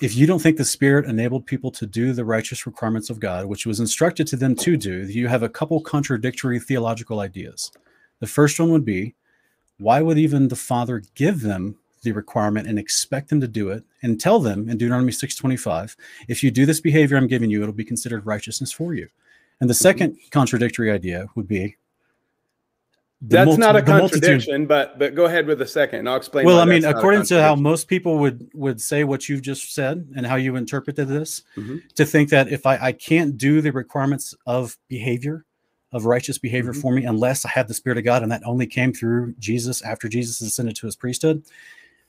if 0.00 0.14
you 0.14 0.26
don't 0.26 0.40
think 0.40 0.56
the 0.56 0.64
Spirit 0.64 1.06
enabled 1.06 1.46
people 1.46 1.70
to 1.72 1.86
do 1.86 2.12
the 2.12 2.24
righteous 2.24 2.66
requirements 2.66 3.10
of 3.10 3.20
God, 3.20 3.46
which 3.46 3.66
was 3.66 3.80
instructed 3.80 4.26
to 4.28 4.36
them 4.36 4.54
to 4.56 4.76
do, 4.76 5.02
you 5.06 5.28
have 5.28 5.42
a 5.42 5.48
couple 5.48 5.80
contradictory 5.80 6.60
theological 6.60 7.20
ideas. 7.20 7.72
The 8.20 8.26
first 8.26 8.60
one 8.60 8.70
would 8.70 8.84
be 8.84 9.14
why 9.78 10.02
would 10.02 10.18
even 10.18 10.48
the 10.48 10.56
Father 10.56 11.02
give 11.14 11.40
them 11.40 11.76
the 12.02 12.12
requirement 12.12 12.66
and 12.66 12.78
expect 12.78 13.28
them 13.28 13.40
to 13.40 13.48
do 13.48 13.70
it 13.70 13.84
and 14.02 14.20
tell 14.20 14.40
them 14.40 14.68
in 14.68 14.78
Deuteronomy 14.78 15.12
6:25, 15.12 15.96
if 16.28 16.42
you 16.42 16.50
do 16.50 16.66
this 16.66 16.80
behavior 16.80 17.16
I'm 17.16 17.26
giving 17.26 17.50
you, 17.50 17.62
it'll 17.62 17.74
be 17.74 17.84
considered 17.84 18.26
righteousness 18.26 18.72
for 18.72 18.94
you. 18.94 19.08
And 19.60 19.68
the 19.68 19.74
second 19.74 20.16
contradictory 20.30 20.90
idea 20.90 21.26
would 21.34 21.46
be 21.46 21.76
that's 23.22 23.46
multi- 23.46 23.60
not 23.60 23.76
a 23.76 23.82
the 23.82 23.90
multitude- 23.92 24.22
contradiction, 24.22 24.66
but 24.66 24.98
but 24.98 25.14
go 25.14 25.26
ahead 25.26 25.46
with 25.46 25.58
the 25.58 25.66
second, 25.66 25.98
and 26.00 26.08
I'll 26.08 26.16
explain. 26.16 26.46
well, 26.46 26.58
I 26.58 26.64
mean, 26.64 26.80
that's 26.80 26.84
not 26.84 26.94
a 26.94 26.98
according 26.98 27.24
to 27.24 27.42
how 27.42 27.54
most 27.54 27.86
people 27.86 28.18
would 28.18 28.48
would 28.54 28.80
say 28.80 29.04
what 29.04 29.28
you've 29.28 29.42
just 29.42 29.74
said 29.74 30.08
and 30.16 30.24
how 30.26 30.36
you 30.36 30.56
interpreted 30.56 31.06
this, 31.08 31.42
Mhm. 31.56 31.82
to 31.96 32.06
think 32.06 32.30
that 32.30 32.50
if 32.50 32.64
I, 32.64 32.78
I 32.80 32.92
can't 32.92 33.36
do 33.36 33.60
the 33.60 33.72
requirements 33.72 34.34
of 34.46 34.78
behavior, 34.88 35.44
of 35.92 36.06
righteous 36.06 36.38
behavior 36.38 36.72
Mhm. 36.72 36.80
for 36.80 36.94
me, 36.94 37.04
unless 37.04 37.44
I 37.44 37.50
have 37.50 37.68
the 37.68 37.74
Spirit 37.74 37.98
of 37.98 38.04
God, 38.04 38.22
and 38.22 38.32
that 38.32 38.42
only 38.46 38.66
came 38.66 38.94
through 38.94 39.34
Jesus 39.38 39.82
after 39.82 40.08
Jesus 40.08 40.40
ascended 40.40 40.76
to 40.76 40.86
his 40.86 40.96
priesthood, 40.96 41.42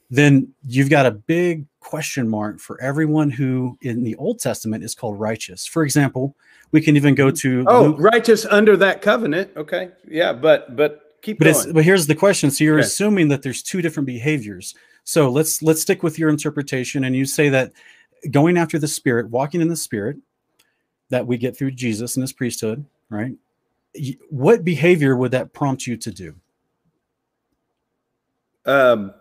then 0.10 0.54
you've 0.66 0.90
got 0.90 1.06
a 1.06 1.12
big 1.12 1.66
question 1.82 2.30
mark 2.30 2.60
for 2.62 2.80
everyone 2.82 3.32
who 3.32 3.78
in 3.82 4.04
the 4.04 4.16
Old 4.16 4.40
Testament 4.40 4.82
is 4.82 4.96
called 4.96 5.20
righteous. 5.20 5.66
For 5.66 5.84
example, 5.84 6.38
we 6.72 6.82
can 6.82 6.96
even 6.96 7.16
go 7.16 7.32
to 7.32 7.66
oh, 7.68 7.84
Luke- 7.84 7.96
righteous 8.00 8.46
under 8.46 8.78
that 8.78 9.02
covenant. 9.02 9.52
Okay, 9.56 9.90
yeah, 10.08 10.34
but 10.34 10.76
but 10.76 11.18
keep 11.22 11.40
but 11.40 11.52
going. 11.54 11.74
but 11.74 11.84
here's 11.84 12.08
the 12.08 12.16
question 12.16 12.50
so 12.50 12.64
you're 12.64 12.80
Okay. 12.80 12.86
assuming 12.86 13.28
that 13.28 13.44
there's 13.44 13.62
two 13.62 13.82
different 13.82 14.08
behaviors 14.08 14.74
so 15.04 15.30
let's 15.30 15.62
let's 15.62 15.82
stick 15.82 16.04
with 16.04 16.18
your 16.18 16.30
interpretation 16.30 17.04
and 17.04 17.16
you 17.16 17.26
say 17.26 17.50
that 17.50 17.72
going 18.30 18.58
after 18.58 18.78
the 18.78 18.88
spirit, 18.88 19.30
walking 19.30 19.62
in 19.62 19.68
the 19.68 19.76
spirit 19.76 20.18
that 21.10 21.26
we 21.26 21.38
get 21.38 21.58
through 21.58 21.72
Jesus 21.72 22.16
and 22.16 22.22
his 22.22 22.32
priesthood, 22.32 22.86
right? 23.10 23.34
What 24.30 24.64
behavior 24.64 25.16
would 25.18 25.32
that 25.32 25.54
prompt 25.54 25.88
you 25.88 25.98
to 25.98 26.12
do? 26.12 26.36
Um, 28.66 29.14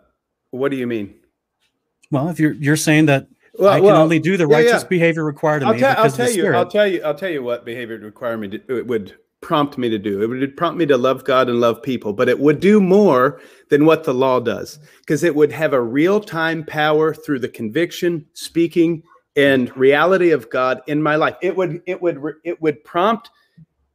what 0.51 0.70
do 0.70 0.76
you 0.76 0.86
mean? 0.86 1.14
Well, 2.11 2.28
if 2.28 2.38
you're 2.38 2.53
you're 2.53 2.76
saying 2.76 3.07
that 3.07 3.26
Well, 3.61 3.72
I 3.74 3.76
can 3.76 3.84
well, 3.84 4.02
only 4.02 4.18
do 4.18 4.38
the 4.38 4.46
righteous 4.46 4.82
yeah. 4.82 4.88
behavior 4.88 5.22
required 5.22 5.62
of 5.62 5.68
I'll, 5.68 5.74
me 5.74 5.80
tell. 5.80 5.90
I'll 5.90 5.96
because 5.96 6.12
of 6.12 6.16
the 6.16 6.24
tell 6.24 6.32
you. 6.32 6.40
spirit. 6.40 6.56
I'll 6.56 6.66
tell 6.66 6.86
you. 6.86 7.02
I'll 7.02 7.14
tell 7.14 7.28
you 7.28 7.42
what 7.42 7.66
behavior 7.66 7.96
would 7.96 8.04
require 8.04 8.38
me. 8.38 8.58
It 8.68 8.86
would 8.86 9.16
prompt 9.42 9.76
me 9.76 9.90
to 9.90 9.98
do. 9.98 10.22
It 10.22 10.26
would 10.28 10.56
prompt 10.56 10.78
me 10.78 10.86
to 10.86 10.96
love 10.96 11.24
God 11.24 11.50
and 11.50 11.61
love 11.61 11.82
people, 11.82 12.14
but 12.14 12.28
it 12.28 12.40
would 12.40 12.61
do 12.61 12.80
more 12.80 13.40
than 13.68 13.84
what 13.84 14.04
the 14.04 14.14
law 14.14 14.40
does 14.40 14.78
because 15.00 15.22
it 15.22 15.34
would 15.34 15.52
have 15.52 15.74
a 15.74 15.82
real 15.82 16.20
time 16.20 16.64
power 16.64 17.12
through 17.12 17.40
the 17.40 17.48
conviction, 17.48 18.24
speaking, 18.32 19.02
and 19.36 19.74
reality 19.76 20.30
of 20.30 20.48
God 20.48 20.80
in 20.86 21.02
my 21.02 21.16
life. 21.16 21.36
It 21.42 21.54
would. 21.54 21.82
It 21.86 22.00
would. 22.00 22.18
It 22.44 22.62
would 22.62 22.82
prompt. 22.84 23.30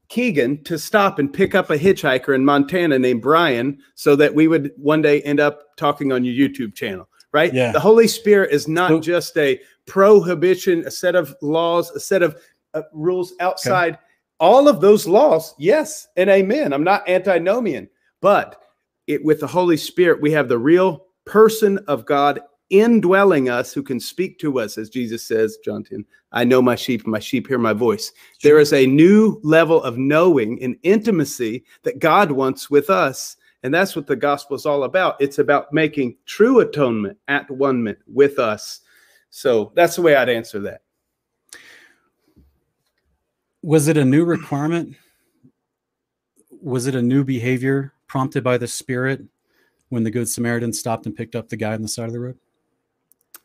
Keegan 0.08 0.64
to 0.66 0.78
stop 0.78 1.18
and 1.18 1.34
pick 1.34 1.56
up 1.56 1.72
a 1.72 1.80
hitchhiker 1.80 2.36
in 2.36 2.46
Montana 2.46 3.00
named 3.00 3.24
Brian 3.24 3.80
so 3.96 4.16
that 4.16 4.36
we 4.36 4.48
would 4.48 4.72
one 4.78 5.02
day 5.02 5.20
end 5.24 5.40
up 5.40 5.76
talking 5.78 6.12
on 6.12 6.24
your 6.24 6.36
YouTube 6.36 6.76
channel, 6.76 7.10
right? 7.36 7.54
Yeah. 7.54 7.74
The 7.74 7.82
Holy 7.82 8.08
Spirit 8.08 8.54
is 8.54 8.66
not 8.70 9.04
just 9.04 9.38
a 9.38 9.60
prohibition, 9.88 10.86
a 10.88 10.92
set 10.92 11.16
of 11.16 11.36
laws, 11.42 11.92
a 11.92 12.00
set 12.00 12.24
of 12.24 12.42
uh, 12.74 12.84
rules 12.94 13.34
outside. 13.42 14.00
All 14.40 14.70
of 14.70 14.80
those 14.80 15.06
laws, 15.06 15.54
yes 15.60 16.08
and 16.16 16.30
amen. 16.30 16.72
I'm 16.72 16.86
not 16.86 17.08
antinomian, 17.10 17.90
but 18.22 18.62
it 19.08 19.24
with 19.24 19.42
the 19.42 19.48
Holy 19.48 19.76
Spirit, 19.76 20.22
we 20.22 20.32
have 20.32 20.48
the 20.48 20.58
real 20.58 21.08
person 21.26 21.78
of 21.90 22.06
God 22.06 22.40
indwelling 22.70 23.50
us 23.50 23.74
who 23.74 23.84
can 23.84 24.00
speak 24.00 24.40
to 24.40 24.60
us, 24.60 24.78
as 24.78 24.90
Jesus 24.90 25.22
says, 25.22 25.58
John 25.64 25.84
10, 25.84 26.06
I 26.32 26.46
know 26.46 26.62
my 26.62 26.76
sheep, 26.76 27.04
and 27.04 27.12
my 27.12 27.20
sheep 27.20 27.48
hear 27.48 27.58
my 27.58 27.74
voice. 27.74 28.14
There 28.44 28.60
is 28.60 28.72
a 28.72 28.88
new 28.88 29.42
level 29.44 29.84
of 29.84 29.98
knowing 29.98 30.64
and 30.64 30.78
intimacy 30.84 31.66
that 31.84 32.00
God 32.00 32.32
wants 32.32 32.70
with 32.70 32.90
us. 32.90 33.36
And 33.66 33.74
that's 33.74 33.96
what 33.96 34.06
the 34.06 34.16
gospel 34.16 34.56
is 34.56 34.68
all 34.68 34.84
about. 34.84 35.20
It's 35.20 35.40
about 35.40 35.74
making 35.74 36.18
true 36.28 36.60
atonement 36.60 37.18
at 37.28 37.50
one 37.50 37.98
with 38.06 38.38
us. 38.38 38.82
So 39.32 39.72
that's 39.74 39.96
the 39.96 40.04
way 40.04 40.16
I'd 40.16 40.30
answer 40.30 40.60
that. 40.60 40.82
was 43.64 43.88
it 43.88 43.98
a 43.98 44.06
new 44.06 44.24
requirement? 44.24 44.96
Was 46.62 46.86
it 46.86 46.94
a 46.94 47.02
new 47.02 47.24
behavior 47.24 47.92
prompted 48.06 48.44
by 48.44 48.60
the 48.60 48.68
Spirit 48.68 49.24
when 49.90 50.04
the 50.04 50.12
Good 50.12 50.30
Samaritan 50.30 50.72
stopped 50.72 51.08
and 51.08 51.16
picked 51.16 51.36
up 51.36 51.50
the 51.50 51.58
guy 51.58 51.74
on 51.74 51.82
the 51.82 51.88
side 51.88 52.06
of 52.06 52.14
the 52.14 52.20
road? 52.20 52.38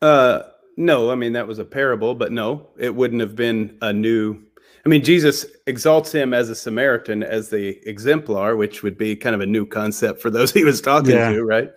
Uh, 0.02 0.42
no, 0.76 1.10
I 1.10 1.14
mean, 1.14 1.32
that 1.32 1.48
was 1.48 1.58
a 1.58 1.64
parable, 1.64 2.14
but 2.14 2.30
no, 2.30 2.68
it 2.78 2.94
wouldn't 2.94 3.22
have 3.22 3.34
been 3.34 3.78
a 3.80 3.90
new. 3.90 4.42
I 4.84 4.88
mean, 4.88 5.04
Jesus 5.04 5.46
exalts 5.66 6.10
him 6.12 6.32
as 6.32 6.48
a 6.48 6.54
Samaritan, 6.54 7.22
as 7.22 7.50
the 7.50 7.78
exemplar, 7.88 8.56
which 8.56 8.82
would 8.82 8.96
be 8.96 9.14
kind 9.14 9.34
of 9.34 9.40
a 9.40 9.46
new 9.46 9.66
concept 9.66 10.22
for 10.22 10.30
those 10.30 10.52
he 10.52 10.64
was 10.64 10.80
talking 10.80 11.16
Yeah. 11.16 11.32
to, 11.32 11.44
right? 11.44 11.70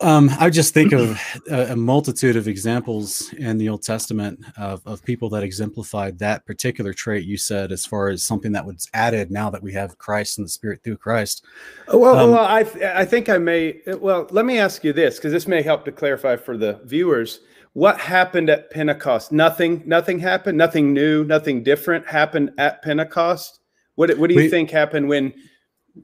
Um, 0.00 0.30
I 0.38 0.48
just 0.48 0.74
think 0.74 0.92
of 0.92 1.20
a, 1.50 1.72
a 1.72 1.76
multitude 1.76 2.36
of 2.36 2.46
examples 2.46 3.32
in 3.32 3.58
the 3.58 3.68
Old 3.68 3.82
Testament 3.82 4.38
of, 4.56 4.80
of 4.86 5.02
people 5.02 5.28
that 5.30 5.42
exemplified 5.42 6.20
that 6.20 6.46
particular 6.46 6.92
trait 6.92 7.24
you 7.24 7.36
said, 7.36 7.72
as 7.72 7.84
far 7.84 8.08
as 8.08 8.22
something 8.22 8.52
that 8.52 8.64
was 8.64 8.88
added 8.94 9.32
now 9.32 9.50
that 9.50 9.60
we 9.60 9.72
have 9.72 9.98
Christ 9.98 10.38
and 10.38 10.44
the 10.44 10.50
Spirit 10.50 10.84
through 10.84 10.98
Christ. 10.98 11.44
Well, 11.92 12.16
Um, 12.16 12.30
well, 12.30 12.44
I 12.44 12.60
I 12.94 13.04
think 13.04 13.28
I 13.28 13.38
may. 13.38 13.80
Well, 13.88 14.28
let 14.30 14.44
me 14.44 14.58
ask 14.58 14.84
you 14.84 14.92
this 14.92 15.16
because 15.16 15.32
this 15.32 15.48
may 15.48 15.62
help 15.62 15.84
to 15.86 15.90
clarify 15.90 16.36
for 16.36 16.56
the 16.56 16.78
viewers. 16.84 17.40
What 17.74 17.98
happened 17.98 18.50
at 18.50 18.70
Pentecost? 18.70 19.30
Nothing. 19.32 19.82
Nothing 19.86 20.18
happened. 20.18 20.58
Nothing 20.58 20.92
new. 20.92 21.24
Nothing 21.24 21.62
different 21.62 22.06
happened 22.06 22.50
at 22.58 22.82
Pentecost. 22.82 23.60
What 23.94 24.16
What 24.18 24.28
do 24.28 24.34
you 24.34 24.42
We- 24.42 24.48
think 24.48 24.70
happened 24.70 25.08
when? 25.08 25.32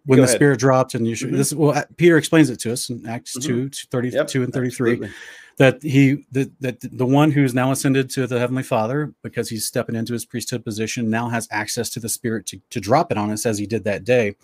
When 0.07 0.19
the 0.19 0.25
ahead. 0.25 0.35
Spirit 0.35 0.59
dropped, 0.59 0.95
and 0.97 1.07
you 1.07 1.15
should, 1.15 1.31
Mhm. 1.31 1.37
this 1.37 1.53
well, 1.53 1.71
uh, 1.71 1.85
Peter 1.97 2.17
explains 2.17 2.51
it 2.51 2.59
to 2.61 2.73
us 2.73 2.91
in 2.91 3.07
Acts 3.07 3.37
Mhm. 3.39 3.43
2, 3.43 3.71
32 3.93 4.17
Yep, 4.41 4.45
and 4.47 4.53
33. 4.53 4.91
absolutely. 4.93 5.15
that 5.57 5.81
he 5.85 6.27
that, 6.33 6.51
that 6.61 6.81
the 6.81 7.07
one 7.07 7.31
who's 7.31 7.55
now 7.55 7.71
ascended 7.71 8.11
to 8.11 8.27
the 8.27 8.41
heavenly 8.41 8.65
father 8.65 9.15
because 9.23 9.49
he's 9.51 9.65
stepping 9.65 9.95
into 9.95 10.13
his 10.13 10.25
priesthood 10.25 10.65
position 10.65 11.09
now 11.09 11.29
has 11.29 11.47
access 11.53 11.89
to 11.91 12.01
the 12.01 12.09
spirit 12.09 12.45
to, 12.45 12.61
to 12.71 12.81
drop 12.81 13.13
it 13.13 13.17
on 13.17 13.31
us 13.31 13.47
as 13.47 13.57
he 13.57 13.65
did 13.65 13.85
that 13.85 14.03
day 14.03 14.35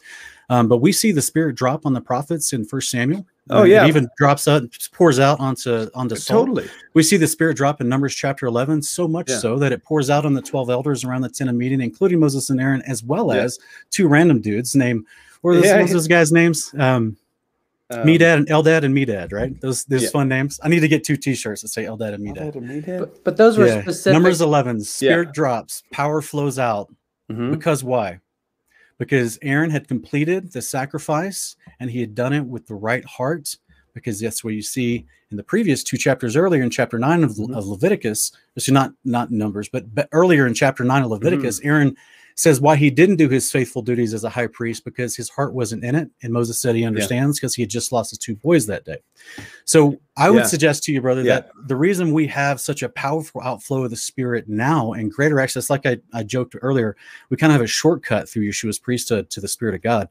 um, 0.50 0.68
but 0.68 0.76
we 0.76 0.92
see 0.92 1.10
the 1.10 1.20
spirit 1.20 1.56
drop 1.56 1.84
on 1.84 1.94
the 1.94 2.00
prophets 2.00 2.52
in 2.52 2.64
first 2.64 2.88
samuel 2.92 3.26
Oh, 3.50 3.64
yeah. 3.64 3.84
it 3.84 3.88
even 3.88 4.08
drops 4.16 4.46
out 4.48 4.62
and 4.62 4.88
pours 4.92 5.18
out 5.18 5.40
onto 5.40 5.88
onto 5.94 6.16
Saul. 6.16 6.40
Totally. 6.46 6.68
we 6.94 7.02
see 7.02 7.16
the 7.16 7.26
spirit 7.26 7.56
drop 7.56 7.80
in 7.80 7.88
numbers 7.88 8.14
chapter 8.14 8.46
11 8.46 8.82
so 8.82 9.06
much 9.08 9.28
Yeah. 9.28 9.38
so 9.38 9.58
that 9.58 9.72
it 9.72 9.82
pours 9.84 10.08
out 10.10 10.24
on 10.24 10.34
the 10.34 10.42
12 10.42 10.70
elders 10.70 11.04
around 11.04 11.22
the 11.22 11.28
tent 11.28 11.50
of 11.50 11.56
meeting 11.56 11.80
including 11.80 12.20
moses 12.20 12.50
and 12.50 12.60
aaron 12.60 12.82
as 12.82 13.02
well 13.02 13.34
Yeah. 13.34 13.42
as 13.42 13.58
two 13.90 14.08
random 14.08 14.40
dudes 14.40 14.74
named 14.76 15.04
what 15.42 15.52
are 15.52 15.54
those, 15.56 15.64
Yeah. 15.64 15.84
those 15.84 16.08
guys 16.08 16.32
names 16.32 16.72
um, 16.78 17.16
Um, 17.92 18.06
Medad 18.06 18.36
and 18.36 18.46
Eldad 18.46 18.84
and 18.84 18.94
Medad, 18.94 19.32
right? 19.32 19.60
Those 19.60 19.82
those 19.86 20.04
Yeah. 20.04 20.10
fun 20.10 20.28
names. 20.28 20.60
I 20.62 20.68
need 20.68 20.78
to 20.78 20.86
get 20.86 21.02
two 21.02 21.16
T-shirts 21.16 21.62
that 21.62 21.68
say 21.68 21.86
Eldad 21.86 22.14
and 22.14 22.24
Medad. 22.24 22.98
But, 23.00 23.24
but 23.24 23.36
those 23.36 23.58
were 23.58 23.66
Yeah. 23.66 23.82
specific. 23.82 24.12
Numbers 24.12 24.40
eleven. 24.40 24.80
Spirit 24.80 25.32
drops. 25.32 25.82
Power 25.90 26.22
flows 26.22 26.56
out. 26.60 26.88
mhm. 27.32 27.50
Because 27.50 27.82
why? 27.82 28.20
Because 29.00 29.38
Aaron 29.42 29.70
had 29.70 29.88
completed 29.88 30.52
the 30.52 30.62
sacrifice 30.62 31.56
and 31.80 31.90
he 31.90 32.00
had 32.00 32.14
done 32.14 32.32
it 32.34 32.44
with 32.44 32.66
the 32.66 32.74
right 32.74 33.04
heart. 33.04 33.56
Because 33.94 34.20
that's 34.20 34.44
what 34.44 34.54
you 34.54 34.62
see 34.62 35.04
in 35.32 35.36
the 35.36 35.42
previous 35.42 35.82
two 35.82 35.96
chapters 35.96 36.36
earlier 36.36 36.62
in 36.62 36.70
chapter 36.70 36.96
nine 36.98 37.24
of, 37.24 37.32
Mhm. 37.32 37.56
of 37.56 37.66
Leviticus. 37.66 38.30
So 38.58 38.72
not 38.72 38.92
not 39.04 39.32
numbers, 39.32 39.68
but, 39.68 39.92
but 39.92 40.08
earlier 40.12 40.46
in 40.46 40.54
chapter 40.54 40.84
nine 40.84 41.02
of 41.02 41.10
Leviticus, 41.10 41.60
Aaron 41.64 41.96
says 42.40 42.58
why 42.58 42.74
he 42.74 42.88
didn't 42.88 43.16
do 43.16 43.28
his 43.28 43.52
faithful 43.52 43.82
duties 43.82 44.14
as 44.14 44.24
a 44.24 44.30
high 44.30 44.46
priest 44.46 44.82
because 44.82 45.14
his 45.14 45.28
heart 45.28 45.52
wasn't 45.52 45.84
in 45.84 45.94
it. 45.94 46.08
And 46.22 46.32
Moses 46.32 46.58
said 46.58 46.74
he 46.74 46.86
understands 46.86 47.38
because 47.38 47.54
he 47.54 47.60
had 47.60 47.68
just 47.68 47.92
lost 47.92 48.08
his 48.08 48.18
two 48.18 48.34
boys 48.34 48.64
that 48.64 48.86
day. 48.86 48.96
So 49.66 50.00
I 50.16 50.30
would 50.30 50.38
Yeah. 50.38 50.46
suggest 50.46 50.82
to 50.84 50.92
you, 50.92 51.02
brother, 51.02 51.20
Yeah. 51.22 51.34
that 51.40 51.50
the 51.66 51.76
reason 51.76 52.14
we 52.14 52.26
have 52.28 52.58
such 52.58 52.82
a 52.82 52.88
powerful 52.88 53.42
outflow 53.42 53.84
of 53.84 53.90
the 53.90 53.96
spirit 53.96 54.48
now 54.48 54.94
and 54.94 55.12
greater 55.12 55.38
access, 55.38 55.68
like 55.68 55.84
I, 55.84 55.98
I 56.14 56.22
joked 56.22 56.56
earlier, 56.62 56.96
we 57.28 57.36
kind 57.36 57.52
of 57.52 57.56
have 57.56 57.64
a 57.64 57.66
shortcut 57.66 58.26
through 58.26 58.48
Yeshua's 58.48 58.78
priesthood 58.78 59.28
to 59.30 59.40
the 59.42 59.48
Spirit 59.48 59.74
of 59.74 59.82
God. 59.82 60.08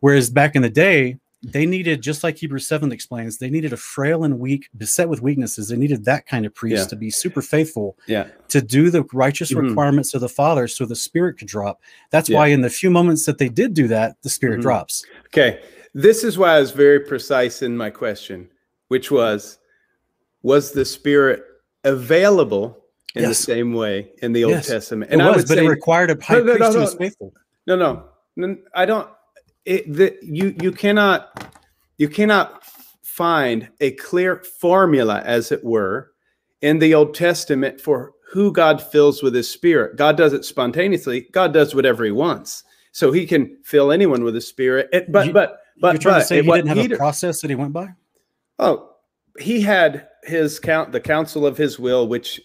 Whereas 0.00 0.28
back 0.28 0.56
in 0.56 0.62
the 0.62 0.70
day, 0.70 1.18
they 1.42 1.64
needed, 1.64 2.02
just 2.02 2.22
like 2.22 2.36
Hebrews 2.36 2.66
7 2.66 2.92
explains, 2.92 3.38
they 3.38 3.48
needed 3.48 3.72
a 3.72 3.76
frail 3.76 4.24
and 4.24 4.38
weak, 4.38 4.68
beset 4.76 5.08
with 5.08 5.22
weaknesses. 5.22 5.68
They 5.68 5.76
needed 5.76 6.04
that 6.04 6.26
kind 6.26 6.44
of 6.44 6.54
priest 6.54 6.82
Yeah. 6.84 6.88
to 6.88 6.96
be 6.96 7.10
super 7.10 7.40
faithful 7.40 7.96
Yeah. 8.06 8.28
to 8.48 8.60
do 8.60 8.90
the 8.90 9.04
righteous 9.12 9.52
Mhm. 9.52 9.68
requirements 9.68 10.12
of 10.12 10.20
the 10.20 10.28
Father 10.28 10.68
so 10.68 10.84
the 10.84 10.94
Spirit 10.96 11.38
could 11.38 11.48
drop. 11.48 11.80
That's 12.10 12.28
Yeah. 12.28 12.38
why 12.38 12.48
in 12.48 12.60
the 12.60 12.68
few 12.70 12.90
moments 12.90 13.24
that 13.24 13.38
they 13.38 13.48
did 13.48 13.72
do 13.72 13.88
that, 13.88 14.16
the 14.22 14.28
Spirit 14.28 14.58
Mhm. 14.58 14.62
drops. 14.62 15.04
Okay. 15.28 15.60
This 15.94 16.24
is 16.24 16.36
why 16.36 16.56
I 16.56 16.60
was 16.60 16.72
very 16.72 17.00
precise 17.00 17.62
in 17.62 17.76
my 17.76 17.90
question, 17.90 18.48
which 18.88 19.10
was 19.10 19.58
Was 20.42 20.72
the 20.72 20.86
Spirit 20.86 21.42
available 21.84 22.84
in 23.14 23.22
Yes. 23.24 23.28
the 23.38 23.44
same 23.44 23.74
way 23.74 24.10
in 24.22 24.32
the 24.32 24.44
Old 24.44 24.52
Yes. 24.54 24.68
Testament? 24.68 25.12
it 25.12 25.20
I 25.20 25.26
was, 25.28 25.36
would 25.36 25.48
but 25.48 25.58
say, 25.58 25.64
it 25.66 25.68
required 25.68 26.10
a 26.10 26.22
high 26.24 26.38
No, 26.38 26.44
no, 26.44 26.52
no, 26.52 26.56
priest 26.58 26.72
who 26.74 26.80
was 26.80 26.94
faithful. 26.94 27.34
no, 27.66 27.76
no, 27.76 28.04
no, 28.36 28.56
I 28.74 28.86
don't. 28.86 29.06
It, 29.64 29.92
the, 29.92 30.16
you 30.22 30.54
you 30.60 30.72
cannot 30.72 31.52
you 31.98 32.08
cannot 32.08 32.64
find 33.02 33.68
a 33.80 33.90
clear 33.92 34.36
formula, 34.60 35.22
as 35.24 35.52
it 35.52 35.62
were, 35.62 36.12
in 36.62 36.78
the 36.78 36.94
Old 36.94 37.14
Testament 37.14 37.80
for 37.80 38.12
who 38.32 38.52
God 38.52 38.80
fills 38.82 39.22
with 39.22 39.34
His 39.34 39.50
Spirit. 39.50 39.96
God 39.96 40.16
does 40.16 40.32
it 40.32 40.44
spontaneously. 40.44 41.28
God 41.32 41.52
does 41.52 41.74
whatever 41.74 42.04
He 42.04 42.10
wants, 42.12 42.64
so 42.92 43.12
He 43.12 43.26
can 43.26 43.58
fill 43.64 43.92
anyone 43.92 44.24
with 44.24 44.34
His 44.34 44.48
Spirit. 44.48 44.88
It, 44.92 45.10
but 45.12 45.26
You- 45.26 45.32
but 45.32 45.58
but 45.80 45.92
You're 45.94 46.00
trying 46.02 46.14
but 46.16 46.20
to 46.20 46.26
say 46.26 46.38
it- 46.38 46.44
he 46.44 46.50
didn't 46.52 46.66
have 46.68 46.76
Peter- 46.76 46.94
a 46.94 46.98
process 46.98 47.40
that 47.40 47.48
he 47.48 47.54
went 47.56 47.72
by? 47.72 47.88
Oh, 48.58 48.90
he 49.38 49.60
had 49.62 50.08
his 50.24 50.58
count, 50.60 50.92
the 50.92 51.00
counsel 51.00 51.46
of 51.46 51.56
his 51.56 51.78
will, 51.78 52.06
which 52.06 52.38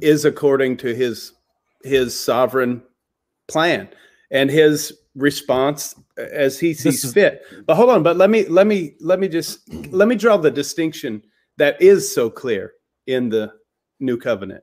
is 0.00 0.24
according 0.24 0.76
to 0.78 0.94
his 0.94 1.32
his 1.82 2.18
sovereign 2.18 2.82
plan 3.48 3.88
and 4.30 4.50
his 4.50 4.94
response 5.14 5.94
as 6.16 6.58
he 6.58 6.74
sees 6.74 7.04
is- 7.04 7.12
fit. 7.12 7.42
But 7.66 7.74
hold 7.76 7.90
on, 7.90 8.02
but 8.02 8.16
let 8.16 8.30
me 8.30 8.46
let 8.46 8.66
me 8.66 8.94
let 9.00 9.18
me 9.18 9.28
just 9.28 9.68
let 9.92 10.08
me 10.08 10.14
draw 10.16 10.36
the 10.36 10.50
distinction 10.50 11.22
that 11.56 11.80
is 11.80 12.12
so 12.12 12.28
clear 12.30 12.72
in 13.06 13.28
the 13.28 13.52
new 14.00 14.16
covenant. 14.16 14.62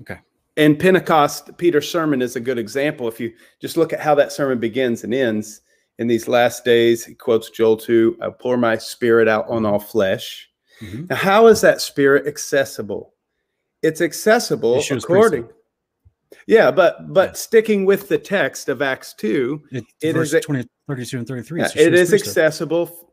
Okay. 0.00 0.18
And 0.56 0.78
Pentecost, 0.78 1.56
Peter's 1.56 1.88
sermon 1.90 2.20
is 2.20 2.36
a 2.36 2.40
good 2.40 2.58
example. 2.58 3.08
If 3.08 3.18
you 3.20 3.32
just 3.60 3.76
look 3.76 3.92
at 3.92 4.00
how 4.00 4.14
that 4.16 4.32
sermon 4.32 4.58
begins 4.58 5.02
and 5.04 5.14
ends 5.14 5.62
in 5.98 6.06
these 6.08 6.28
last 6.28 6.64
days, 6.64 7.04
he 7.04 7.14
quotes 7.14 7.48
Joel 7.50 7.76
2, 7.76 8.18
I 8.22 8.28
pour 8.30 8.56
my 8.56 8.76
spirit 8.76 9.28
out 9.28 9.48
on 9.48 9.64
all 9.64 9.78
flesh. 9.78 10.48
Mhm. 10.80 11.08
Now, 11.08 11.16
how 11.16 11.46
is 11.46 11.60
that 11.62 11.80
spirit 11.80 12.26
accessible? 12.26 13.14
It's 13.82 14.00
accessible 14.00 14.82
according. 14.90 15.48
Yeah, 16.46 16.70
but 16.70 17.12
but 17.12 17.36
sticking 17.36 17.84
with 17.84 18.08
the 18.08 18.18
text 18.18 18.68
of 18.68 18.80
Acts 18.82 19.14
2, 19.14 19.62
It, 19.70 19.84
It 20.00 20.12
verse 20.14 20.28
is 20.28 20.34
a- 20.34 20.40
20, 20.40 20.68
32 20.88 21.18
and 21.18 21.26
33. 21.26 21.60
yeah, 21.60 21.68
it 21.76 21.94
is 21.94 22.12
accessible 22.12 23.12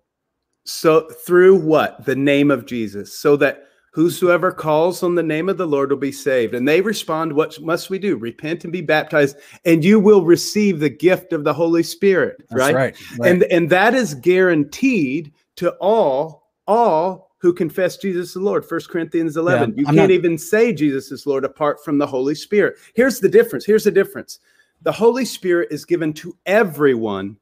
so 0.66 1.10
through 1.10 1.58
what? 1.58 2.06
The 2.06 2.16
name 2.16 2.52
of 2.52 2.66
Jesus. 2.66 3.18
So 3.18 3.36
that 3.38 3.70
Whosoever 3.94 4.52
calls 4.52 5.02
on 5.02 5.16
the 5.16 5.24
name 5.24 5.50
of 5.50 5.58
the 5.58 5.66
Lord 5.66 5.90
will 5.90 5.98
be 5.98 6.12
saved. 6.12 6.54
And 6.54 6.68
they 6.68 6.80
respond, 6.80 7.34
What 7.34 7.60
must 7.60 7.90
we 7.90 7.98
do? 7.98 8.18
Repent 8.18 8.64
and 8.64 8.72
be 8.72 8.82
baptized, 8.82 9.38
and 9.66 9.84
you 9.84 10.00
will 10.00 10.24
receive 10.24 10.80
the 10.80 10.90
gift 10.90 11.34
of 11.34 11.44
the 11.44 11.54
Holy 11.54 11.82
Spirit. 11.82 12.38
Right? 12.52 12.76
right. 12.76 12.96
right. 13.18 13.32
And 13.32 13.44
and 13.46 13.70
that 13.72 13.96
is 13.96 14.14
guaranteed 14.14 15.34
to 15.56 15.72
all, 15.82 16.52
all 16.68 17.32
who 17.40 17.52
confess 17.52 17.98
Jesus 17.98 18.34
the 18.36 18.40
Lord. 18.42 18.64
First 18.64 18.90
Corinthians 18.90 19.38
11. 19.38 19.72
Yeah, 19.72 19.76
you 19.76 19.88
I'm 19.88 19.96
can't 19.96 20.10
not- 20.10 20.12
even 20.12 20.38
say 20.38 20.72
Jesus 20.72 21.12
is 21.12 21.26
Lord 21.26 21.44
apart 21.44 21.84
from 21.84 21.98
the 21.98 22.08
Holy 22.08 22.36
Spirit. 22.36 22.76
Here's 22.94 23.20
the 23.20 23.30
difference. 23.30 23.66
Here's 23.66 23.86
the 23.86 23.92
difference. 23.92 24.40
The 24.84 24.92
Holy 24.92 25.26
Spirit 25.26 25.70
is 25.72 25.84
given 25.84 26.14
to 26.14 26.38
everyone 26.46 27.38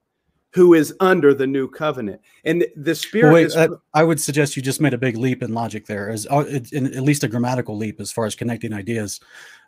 who 0.57 0.73
is 0.73 0.91
under 0.99 1.35
the 1.35 1.45
new 1.45 1.69
covenant. 1.69 2.19
And 2.43 2.65
the- 2.75 2.95
Spirit 2.95 3.25
Well, 3.25 3.33
wait, 3.35 3.45
is 3.45 3.55
I, 3.55 3.67
I 3.93 4.03
would 4.03 4.19
suggest 4.19 4.57
you 4.57 4.63
just 4.63 4.81
made 4.81 4.95
a 4.95 4.97
big 4.97 5.15
leap 5.15 5.43
in 5.43 5.53
logic 5.53 5.85
there, 5.85 6.09
as 6.09 6.25
uh, 6.31 6.43
it- 6.47 6.73
in, 6.73 6.87
at 6.87 7.03
least 7.03 7.23
a 7.23 7.27
grammatical 7.27 7.77
leap 7.77 8.01
as 8.01 8.11
far 8.11 8.25
as 8.25 8.33
connecting 8.33 8.73
ideas, 8.73 9.19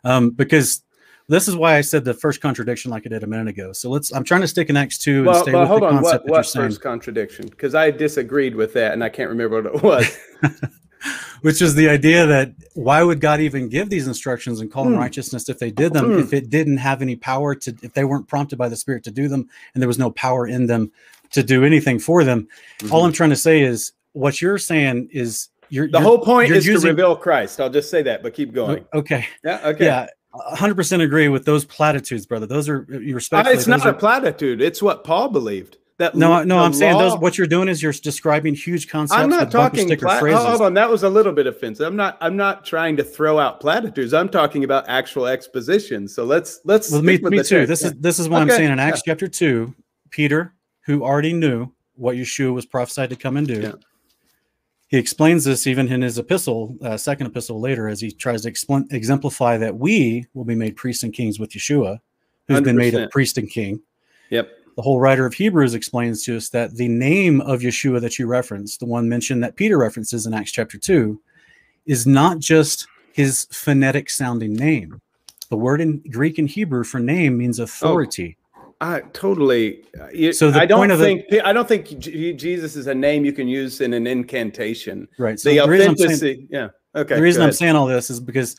um, 0.02 0.30
because 0.30 0.82
this 1.28 1.46
is 1.46 1.54
why 1.54 1.76
I 1.76 1.80
said 1.80 2.04
the 2.04 2.12
first 2.12 2.40
contradiction 2.40 2.90
like 2.90 3.06
I 3.06 3.08
did 3.08 3.22
a 3.22 3.26
minute 3.28 3.46
ago. 3.46 3.72
So 3.72 3.88
let's. 3.88 4.12
I'm 4.12 4.24
trying 4.24 4.40
to 4.40 4.48
stick 4.48 4.68
in 4.68 4.76
Acts 4.76 4.98
two 4.98 5.18
and 5.18 5.26
well, 5.26 5.42
stay 5.42 5.52
but 5.52 5.70
with 5.70 5.80
the 5.80 5.86
on. 5.86 5.92
concept 5.92 6.04
What, 6.04 6.12
that 6.12 6.26
you're 6.26 6.36
what 6.38 6.46
saying, 6.46 6.66
first 6.66 6.80
contradiction? 6.80 7.46
Because 7.46 7.76
I 7.76 7.92
disagreed 7.92 8.56
with 8.56 8.72
that 8.74 8.92
and 8.92 9.04
I 9.04 9.10
can't 9.10 9.30
remember 9.30 9.62
what 9.62 9.74
it 9.76 9.82
was. 9.84 10.18
which 11.42 11.62
is 11.62 11.74
the 11.74 11.88
idea 11.88 12.26
that 12.26 12.52
why 12.74 13.02
would 13.02 13.20
God 13.20 13.40
even 13.40 13.68
give 13.68 13.88
these 13.90 14.06
instructions 14.06 14.60
and 14.60 14.70
call 14.70 14.84
them 14.84 14.94
Hmm. 14.94 15.00
righteousness 15.00 15.48
if 15.48 15.58
they 15.58 15.70
did 15.70 15.92
them 15.92 16.12
Hmm. 16.12 16.18
if 16.20 16.32
it 16.32 16.50
didn't 16.50 16.76
have 16.78 17.02
any 17.02 17.16
power 17.16 17.54
to 17.54 17.74
if 17.82 17.92
they 17.94 18.04
weren't 18.04 18.28
prompted 18.28 18.56
by 18.56 18.68
the 18.68 18.76
Spirit 18.76 19.04
to 19.04 19.10
do 19.10 19.28
them 19.28 19.48
and 19.74 19.82
there 19.82 19.88
was 19.88 19.98
no 19.98 20.10
power 20.10 20.46
in 20.46 20.66
them 20.66 20.90
to 21.32 21.42
do 21.42 21.64
anything 21.64 21.98
for 21.98 22.24
them. 22.24 22.48
All 22.90 23.04
I'm 23.04 23.12
trying 23.12 23.30
to 23.30 23.36
say 23.36 23.60
is 23.62 23.92
what 24.12 24.40
you're 24.42 24.58
saying 24.58 25.08
is 25.12 25.48
you're 25.68 25.86
the 25.86 25.98
you're- 25.98 26.04
whole 26.04 26.18
point 26.18 26.50
is 26.50 26.64
to 26.64 26.78
reveal 26.80 27.14
Christ. 27.16 27.60
I'll 27.60 27.70
just 27.70 27.90
say 27.90 28.02
that, 28.02 28.22
but 28.22 28.34
keep 28.34 28.52
going. 28.52 28.84
Okay. 28.92 29.26
Yeah. 29.44 29.60
Okay. 29.68 29.84
Yeah, 29.84 30.06
hundred 30.34 30.74
percent 30.74 31.00
agree 31.02 31.28
with 31.28 31.44
those 31.44 31.64
platitudes, 31.64 32.26
brother. 32.26 32.46
Those 32.46 32.68
are 32.68 32.84
you 32.90 33.12
Uh, 33.12 33.14
respect. 33.14 33.48
it's 33.48 33.66
not 33.68 33.86
a 33.86 33.92
platitude. 33.94 34.60
It's 34.60 34.82
what 34.82 35.04
Paul 35.04 35.28
believed. 35.28 35.76
That 36.00 36.14
no, 36.14 36.42
no. 36.44 36.58
I'm 36.58 36.72
saying 36.72 36.96
those. 36.96 37.18
What 37.18 37.36
you're 37.36 37.46
doing 37.46 37.68
is 37.68 37.82
you're 37.82 37.92
describing 37.92 38.54
huge 38.54 38.88
concepts. 38.88 39.20
I'm 39.20 39.28
not 39.28 39.50
talking. 39.50 39.86
sticker 39.86 40.06
Pla- 40.06 40.18
phrases. 40.18 40.42
hold 40.42 40.62
on, 40.62 40.72
that 40.72 40.88
was 40.88 41.02
a 41.02 41.10
little 41.10 41.32
bit 41.32 41.46
offensive. 41.46 41.86
I'm 41.86 41.94
not. 41.94 42.16
I'm 42.22 42.38
not 42.38 42.64
trying 42.64 42.96
to 42.96 43.04
throw 43.04 43.38
out 43.38 43.60
platitudes. 43.60 44.14
I'm 44.14 44.30
talking 44.30 44.64
about 44.64 44.88
actual 44.88 45.26
exposition. 45.26 46.08
So 46.08 46.24
let's 46.24 46.60
let's. 46.64 46.90
Well, 46.90 47.02
me, 47.02 47.18
me 47.18 47.42
too. 47.42 47.66
text. 47.66 47.68
This 47.68 47.82
Yeah. 47.82 47.88
is 47.88 47.94
this 47.96 48.18
is 48.18 48.30
what 48.30 48.40
Okay, 48.42 48.50
I'm 48.52 48.56
saying 48.56 48.70
in 48.72 48.78
yeah. 48.78 48.84
Acts 48.84 49.02
chapter 49.04 49.28
two. 49.28 49.74
Peter, 50.08 50.54
who 50.86 51.04
already 51.04 51.34
knew 51.34 51.70
what 51.96 52.16
Yeshua 52.16 52.54
was 52.54 52.64
prophesied 52.64 53.10
to 53.10 53.16
come 53.16 53.36
and 53.36 53.46
do, 53.46 53.60
Yeah. 53.60 53.72
he 54.88 54.96
explains 54.96 55.44
this 55.44 55.66
even 55.66 55.86
in 55.86 56.00
his 56.00 56.16
epistle, 56.18 56.78
uh, 56.82 56.96
second 56.96 57.26
epistle 57.26 57.60
later, 57.60 57.88
as 57.88 58.00
he 58.00 58.10
tries 58.10 58.40
to 58.42 58.48
exemplify 58.90 59.58
that 59.58 59.76
we 59.76 60.26
will 60.32 60.44
be 60.46 60.54
made 60.54 60.76
priests 60.76 61.02
and 61.02 61.12
kings 61.12 61.38
with 61.38 61.50
Yeshua, 61.50 61.98
who's 62.48 62.62
been 62.62 62.74
made 62.76 62.94
a 62.94 63.06
priest 63.08 63.36
and 63.36 63.50
king. 63.50 63.82
Yep. 64.30 64.48
The 64.76 64.82
whole 64.82 65.00
writer 65.00 65.26
of 65.26 65.34
Hebrews 65.34 65.74
explains 65.74 66.24
to 66.24 66.36
us 66.36 66.48
that 66.50 66.74
the 66.76 66.88
name 66.88 67.40
of 67.42 67.60
Yeshua 67.60 68.00
that 68.00 68.18
you 68.18 68.26
referenced, 68.26 68.80
the 68.80 68.86
one 68.86 69.08
mentioned 69.08 69.42
that 69.42 69.56
Peter 69.56 69.76
references 69.78 70.26
in 70.26 70.34
Acts 70.34 70.52
chapter 70.52 70.78
2, 70.78 71.20
is 71.86 72.06
not 72.06 72.38
just 72.38 72.86
his 73.12 73.46
phonetic 73.50 74.08
sounding 74.10 74.54
name. 74.54 75.00
The 75.48 75.56
word 75.56 75.80
in 75.80 75.98
Greek 76.10 76.38
and 76.38 76.48
Hebrew 76.48 76.84
for 76.84 77.00
name 77.00 77.36
means 77.36 77.58
authority. 77.58 78.36
I 78.80 79.00
totally. 79.12 79.82
uh, 80.00 80.06
you- 80.12 80.32
So 80.32 80.50
the 80.50 80.60
I 80.60 80.66
don't 80.66 80.78
point 80.78 80.92
of 80.92 81.00
the- 81.00 81.04
think. 81.04 81.24
I 81.44 81.52
don't 81.52 81.68
think 81.68 81.98
Jesus 81.98 82.76
is 82.76 82.86
a 82.86 82.94
name 82.94 83.24
you 83.24 83.32
can 83.32 83.48
use 83.48 83.80
in 83.80 83.92
an 83.92 84.06
incantation. 84.06 85.06
Right. 85.18 85.38
So 85.38 85.50
the 85.50 85.56
the 85.56 85.62
I'm 85.64 85.68
saying, 85.68 85.90
authenticity. 85.90 86.46
yeah. 86.50 86.68
Okay. 86.96 87.16
the 87.16 87.22
reason 87.22 87.42
I'm 87.42 87.52
saying 87.52 87.76
all 87.76 87.86
this 87.86 88.08
is 88.08 88.20
because 88.20 88.56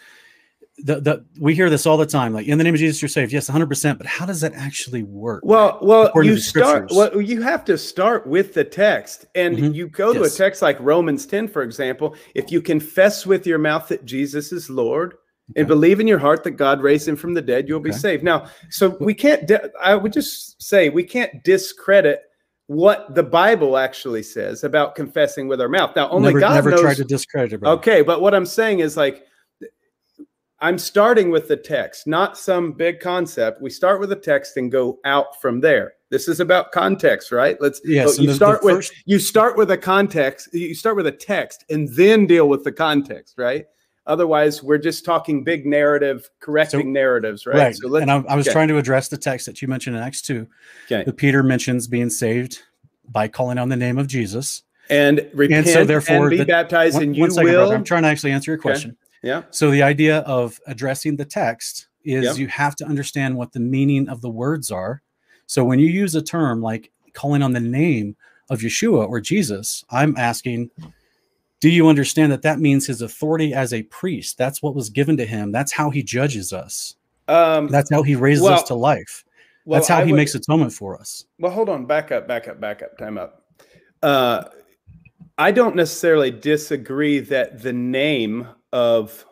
the, 0.78 1.00
the 1.02 1.26
we 1.40 1.54
hear 1.54 1.70
this 1.70 1.86
all 1.86 1.98
the 1.98 2.06
time 2.06 2.34
like 2.34 2.48
in 2.48 2.58
the 2.58 2.64
name 2.64 2.74
of 2.74 2.80
Jesus 2.80 3.02
you're 3.02 3.10
saved. 3.10 3.32
Yes, 3.32 3.50
100%, 3.50 3.98
but 3.98 4.08
how 4.08 4.26
does 4.26 4.42
that 4.42 4.54
actually 4.54 5.04
work? 5.04 5.42
Well, 5.44 5.78
well, 5.82 6.12
you 6.24 6.38
start. 6.38 6.90
Well, 6.92 7.22
you 7.22 7.42
have 7.42 7.64
to 7.66 7.78
start 7.78 8.26
with 8.26 8.54
the 8.54 8.64
text, 8.64 9.26
and 9.36 9.58
Mhm. 9.58 9.76
you 9.76 9.88
go 9.88 10.14
to 10.14 10.24
a 10.24 10.30
text 10.30 10.62
like 10.62 10.80
Romans 10.80 11.26
ten, 11.26 11.48
for 11.48 11.62
example. 11.62 12.16
If 12.36 12.52
you 12.52 12.62
confess 12.62 13.26
with 13.26 13.46
your 13.46 13.60
mouth 13.60 13.88
that 13.90 14.06
Jesus 14.06 14.52
is 14.52 14.70
Lord 14.70 15.16
and 15.56 15.68
believe 15.68 16.00
in 16.00 16.08
your 16.08 16.20
heart 16.20 16.44
that 16.46 16.52
God 16.52 16.82
raised 16.82 17.08
him 17.08 17.16
from 17.18 17.34
the 17.34 17.42
dead, 17.42 17.68
you'll 17.68 17.80
be 17.82 17.92
saved. 17.92 18.24
Now, 18.24 18.48
so 18.70 18.98
we 19.02 19.14
can't. 19.14 19.46
di- 19.48 19.60
I 19.82 19.96
would 19.96 20.14
just 20.14 20.62
say 20.62 20.90
we 20.90 21.04
can't 21.04 21.44
discredit 21.44 22.22
what 22.68 23.14
the 23.16 23.24
Bible 23.24 23.78
actually 23.78 24.24
says 24.24 24.64
about 24.64 24.96
confessing 24.96 25.50
with 25.50 25.60
our 25.60 25.68
mouth. 25.68 25.94
Now, 25.96 26.10
only 26.10 26.30
never 26.30 26.40
God 26.40 26.54
never 26.54 26.70
knows. 26.72 26.82
tried 26.82 26.98
to 26.98 27.04
discredit 27.04 27.62
it. 27.62 27.66
Okay, 27.68 28.02
but 28.02 28.22
what 28.22 28.34
I'm 28.34 28.46
saying 28.46 28.80
is 28.80 28.96
like 28.96 29.26
I'm 30.64 30.78
starting 30.78 31.32
with 31.32 31.48
the 31.48 31.58
text, 31.58 32.06
not 32.06 32.38
some 32.38 32.72
big 32.74 33.00
concept. 33.00 33.62
We 33.62 33.72
start 33.72 34.00
with 34.00 34.10
the 34.10 34.16
text 34.16 34.58
and 34.58 34.72
go 34.72 35.00
out 35.06 35.42
from 35.42 35.60
there. 35.60 35.94
This 36.12 36.28
is 36.28 36.40
about 36.40 36.72
context, 36.72 37.32
right? 37.32 37.58
Let's 37.60 37.82
Yes, 37.84 38.18
so 38.18 38.22
you 38.22 38.34
start 38.34 38.64
with 38.64 38.76
first- 38.76 38.94
you 39.06 39.18
start 39.18 39.58
with 39.58 39.72
a 39.72 39.78
context, 39.78 40.54
you 40.54 40.76
start 40.76 40.96
with 40.98 41.08
a 41.08 41.12
text 41.12 41.66
and 41.72 41.90
then 41.96 42.28
deal 42.28 42.48
with 42.48 42.64
the 42.64 42.72
context, 42.72 43.36
right? 43.40 43.66
Otherwise, 44.06 44.62
we're 44.62 44.78
just 44.78 45.04
talking 45.06 45.44
big 45.44 45.66
narrative, 45.66 46.30
correcting 46.40 46.92
narratives, 46.94 47.46
right? 47.48 47.56
Right. 47.58 47.76
So 47.76 47.88
let's 47.88 48.02
and 48.02 48.12
I, 48.12 48.24
I 48.28 48.36
was 48.36 48.48
okay. 48.48 48.54
trying 48.54 48.68
to 48.68 48.78
address 48.78 49.08
the 49.08 49.18
text 49.18 49.46
that 49.48 49.62
you 49.62 49.68
mentioned 49.68 49.96
in 49.96 50.04
Acts 50.04 50.22
2. 50.22 50.46
Okay. 50.86 51.04
That 51.06 51.18
Peter 51.18 51.42
mentions 51.44 51.88
being 51.88 52.10
saved 52.10 52.60
by 53.10 53.28
calling 53.28 53.58
on 53.58 53.70
the 53.70 53.76
name 53.78 53.98
of 53.98 54.08
Jesus. 54.08 54.64
and 54.90 55.28
repent 55.34 55.68
so 55.68 55.86
therefore 55.86 56.24
and 56.28 56.30
be 56.32 56.38
the- 56.38 56.46
baptized, 56.46 56.96
One- 56.96 57.04
and 57.04 57.16
you 57.16 57.22
one 57.22 57.32
second, 57.32 57.50
will. 57.52 57.60
brother. 57.62 57.76
I'm 57.76 57.84
trying 57.84 58.04
to 58.04 58.10
actually 58.10 58.32
answer 58.34 58.52
your 58.52 58.60
question. 58.60 58.98
Yeah. 59.22 59.44
So 59.52 59.72
the 59.72 59.84
idea 59.84 60.20
of 60.20 60.60
addressing 60.68 61.16
the 61.16 61.26
text 61.26 61.88
is 62.04 62.26
Yep. 62.26 62.38
you 62.38 62.48
have 62.48 62.76
to 62.78 62.86
understand 62.86 63.38
what 63.38 63.52
the 63.54 63.60
meaning 63.60 64.10
of 64.10 64.22
the 64.22 64.30
words 64.30 64.72
are. 64.72 65.02
So 65.46 65.64
when 65.64 65.80
you 65.80 65.88
use 65.88 66.16
a 66.16 66.22
term 66.22 66.62
like 66.62 66.92
calling 67.14 67.42
on 67.44 67.54
the 67.54 67.60
name 67.60 68.16
of 68.50 68.60
Yeshua 68.62 69.08
or 69.08 69.20
Jesus, 69.22 69.84
I'm 69.90 70.16
asking, 70.18 70.72
do 71.60 71.70
you 71.70 71.88
understand 71.88 72.32
that 72.32 72.42
that 72.42 72.60
means 72.60 72.88
his 72.88 73.02
authority 73.02 73.54
as 73.54 73.72
a 73.74 73.84
priest? 73.84 74.38
That's 74.38 74.64
what 74.64 74.74
was 74.76 74.90
given 74.90 75.16
to 75.18 75.26
him. 75.26 75.52
That's 75.52 75.72
how 75.72 75.90
he 75.92 76.02
judges 76.02 76.52
us. 76.54 76.96
Um, 77.28 77.68
That's 77.68 77.90
how 77.92 78.02
he 78.02 78.16
raises 78.16 78.44
Well, 78.44 78.54
us 78.56 78.64
to 78.64 78.74
life. 78.76 79.24
well, 79.66 79.78
That's 79.80 79.88
how 79.88 80.00
I 80.00 80.06
he 80.06 80.12
would- 80.12 80.18
makes 80.18 80.34
atonement 80.36 80.74
for 80.74 81.00
us. 81.00 81.26
Well, 81.40 81.52
hold 81.52 81.70
on. 81.70 81.86
Back 81.86 82.12
up, 82.12 82.28
back 82.28 82.48
up, 82.48 82.60
back 82.60 82.82
up. 82.82 82.98
Time 82.98 83.18
up. 83.18 83.44
Uh, 84.02 84.46
I 85.42 85.50
don't 85.50 85.76
necessarily 85.76 86.30
disagree 86.30 87.20
that 87.22 87.64
the 87.64 87.74
name 87.74 88.48
of 88.72 89.26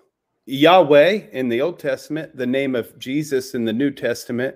Yahweh 0.47 1.27
in 1.31 1.49
the 1.49 1.61
Old 1.61 1.77
Testament, 1.77 2.35
the 2.35 2.47
name 2.47 2.73
of 2.73 2.97
Jesus 2.97 3.53
in 3.53 3.63
the 3.63 3.73
New 3.73 3.91
Testament, 3.91 4.55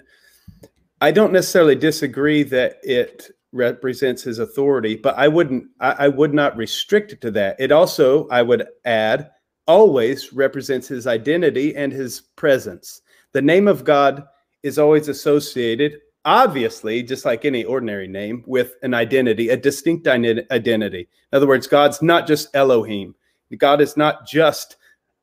I 0.99 1.12
don't 1.12 1.32
necessarily 1.32 1.76
disagree 1.76 2.41
that 2.41 2.78
it 2.82 3.30
represents 3.51 4.24
his 4.24 4.39
authority, 4.39 4.95
but 4.95 5.16
I 5.16 5.28
wouldn't, 5.28 5.66
I, 5.80 5.91
I 5.91 6.08
would 6.08 6.34
not 6.34 6.58
restrict 6.58 7.12
it 7.12 7.22
to 7.22 7.30
that. 7.30 7.56
It 7.60 7.72
also, 7.72 8.28
I 8.30 8.41
would 8.41 8.66
add, 8.86 9.30
always 9.68 10.34
represents 10.34 10.88
his 10.88 11.06
identity 11.06 11.76
and 11.76 11.93
his 11.93 12.20
presence. 12.36 12.99
The 13.34 13.43
name 13.43 13.68
of 13.68 13.84
God 13.84 14.24
is 14.64 14.80
always 14.80 15.08
associated 15.08 15.99
obviously, 16.26 17.03
just 17.03 17.26
like 17.26 17.45
any 17.45 17.63
ordinary 17.63 18.07
name, 18.07 18.43
with 18.45 18.76
an 18.82 18.93
identity, 18.93 19.49
a 19.49 19.57
distinct 19.57 20.07
identity. 20.07 21.07
In 21.32 21.36
other 21.36 21.47
words, 21.47 21.67
God's 21.67 22.01
not 22.01 22.28
just 22.28 22.55
Elohim. 22.55 23.15
God 23.57 23.82
is 23.82 23.97
not 23.97 24.26
just 24.26 24.78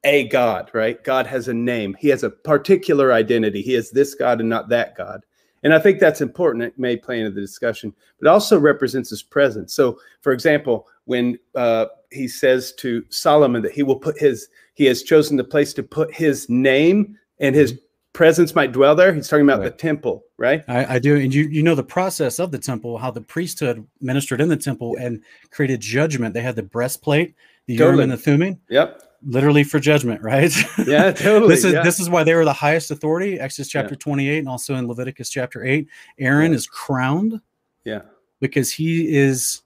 a 0.05 0.28
God, 0.28 0.70
right? 0.72 1.03
God 1.05 1.26
has 1.26 1.48
a 1.48 1.55
name. 1.55 1.96
He 1.98 2.09
has 2.09 2.22
a 2.22 2.30
particular 2.30 3.12
identity. 3.12 3.62
He 3.62 3.74
is 3.74 3.90
this 3.90 4.14
God 4.14 4.40
and 4.40 4.48
not 4.48 4.68
that 4.68 4.96
God. 4.96 5.24
And 5.62 5.74
I 5.74 5.78
think 5.78 5.98
that's 5.98 6.22
important. 6.22 6.64
It 6.64 6.78
may 6.78 6.96
play 6.96 7.18
into 7.18 7.30
the 7.30 7.40
discussion, 7.40 7.92
but 8.18 8.28
also 8.28 8.59
represents 8.59 9.11
his 9.11 9.22
presence. 9.22 9.74
So, 9.74 9.98
for 10.22 10.32
example, 10.32 10.86
when 11.05 11.38
uh, 11.55 11.86
he 12.11 12.28
says 12.28 12.72
to 12.78 13.05
Solomon 13.11 13.62
that 13.62 13.72
he 13.72 13.82
will 13.82 13.98
put 13.98 14.18
his, 14.18 14.48
he 14.74 14.86
has 14.86 15.03
chosen 15.03 15.36
the 15.36 15.44
place 15.44 15.74
to 15.74 15.82
put 15.82 16.14
his 16.14 16.48
name 16.48 17.18
and 17.40 17.55
his 17.55 17.78
presence 18.13 18.55
might 18.55 18.73
dwell 18.73 18.95
there. 18.95 19.13
He's 19.15 19.29
talking 19.29 19.45
about 19.45 19.61
Right. 19.61 19.71
the 19.71 19.77
temple, 19.79 20.25
right? 20.37 20.65
I, 20.69 20.95
I 20.97 20.99
do, 20.99 21.17
and 21.17 21.33
you 21.35 21.45
you 21.45 21.63
know 21.63 21.75
the 21.75 21.83
process 21.85 22.39
of 22.39 22.51
the 22.51 22.59
temple, 22.59 22.99
how 22.99 23.11
the 23.11 23.21
priesthood 23.21 23.87
ministered 24.01 24.41
in 24.41 24.49
the 24.49 24.57
temple 24.57 24.97
and 24.99 25.23
created 25.51 25.81
judgment. 25.81 26.35
They 26.35 26.43
had 26.43 26.57
the 26.57 26.63
breastplate, 26.63 27.35
the 27.67 27.75
urim 27.75 28.01
and 28.01 28.13
the 28.13 28.17
thummim, 28.17 28.59
Yep. 28.69 29.03
literally 29.25 29.63
for 29.65 29.79
judgment, 29.79 30.23
right? 30.23 30.53
Yeah, 30.87 31.13
totally. 31.13 31.49
this 31.55 31.65
is 31.65 31.73
yeah. 31.75 31.83
this 31.83 32.01
is 32.01 32.11
why 32.11 32.25
they 32.25 32.35
were 32.35 32.45
the 32.45 32.53
highest 32.53 32.91
authority. 32.91 33.39
Exodus 33.39 33.73
Yeah. 33.75 33.83
chapter 33.83 33.95
twenty 33.97 34.29
eight, 34.29 34.39
and 34.39 34.49
also 34.49 34.75
in 34.75 34.89
Leviticus 34.89 35.31
chapter 35.31 35.65
eight, 35.65 35.89
Aaron 36.19 36.51
Yeah. 36.53 36.57
is 36.57 36.67
crowned 36.67 37.41
yeah. 37.85 38.03
because 38.41 38.73
he 38.73 39.15
is 39.17 39.63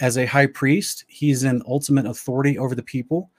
as 0.00 0.16
a 0.18 0.26
high 0.26 0.46
priest. 0.46 1.04
He's 1.08 1.44
in 1.44 1.62
ultimate 1.68 2.06
authority 2.06 2.58
over 2.58 2.74
the 2.74 2.82
people. 2.82 3.30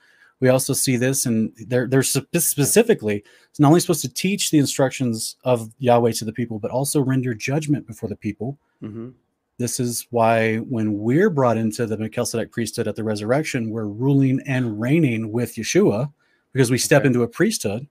We 0.42 0.48
also 0.48 0.72
see 0.72 0.96
this, 0.96 1.24
and 1.24 1.52
they're 1.68 1.86
they're 1.86 2.02
spe- 2.02 2.36
specifically 2.38 3.22
it's 3.48 3.60
not 3.60 3.68
only 3.68 3.78
supposed 3.78 4.00
to 4.02 4.12
teach 4.12 4.50
the 4.50 4.58
instructions 4.58 5.36
of 5.44 5.72
Yahweh 5.78 6.10
to 6.12 6.24
the 6.24 6.32
people, 6.32 6.58
but 6.58 6.72
also 6.72 7.00
render 7.00 7.32
judgment 7.32 7.86
before 7.86 8.08
the 8.08 8.16
people. 8.16 8.58
hmm 8.80 9.10
This 9.58 9.78
is 9.78 10.06
why 10.10 10.56
when 10.56 10.98
we're 10.98 11.30
brought 11.30 11.56
into 11.58 11.86
the 11.86 11.96
Melchizedek 11.96 12.50
priesthood 12.50 12.88
at 12.88 12.96
the 12.96 13.04
resurrection, 13.04 13.70
we're 13.70 13.86
ruling 13.86 14.40
and 14.44 14.80
reigning 14.80 15.30
with 15.30 15.54
Yeshua 15.54 16.12
because 16.52 16.72
we 16.72 16.78
step 16.78 17.02
Okay. 17.02 17.06
into 17.08 17.22
a 17.22 17.28
priesthood. 17.28 17.86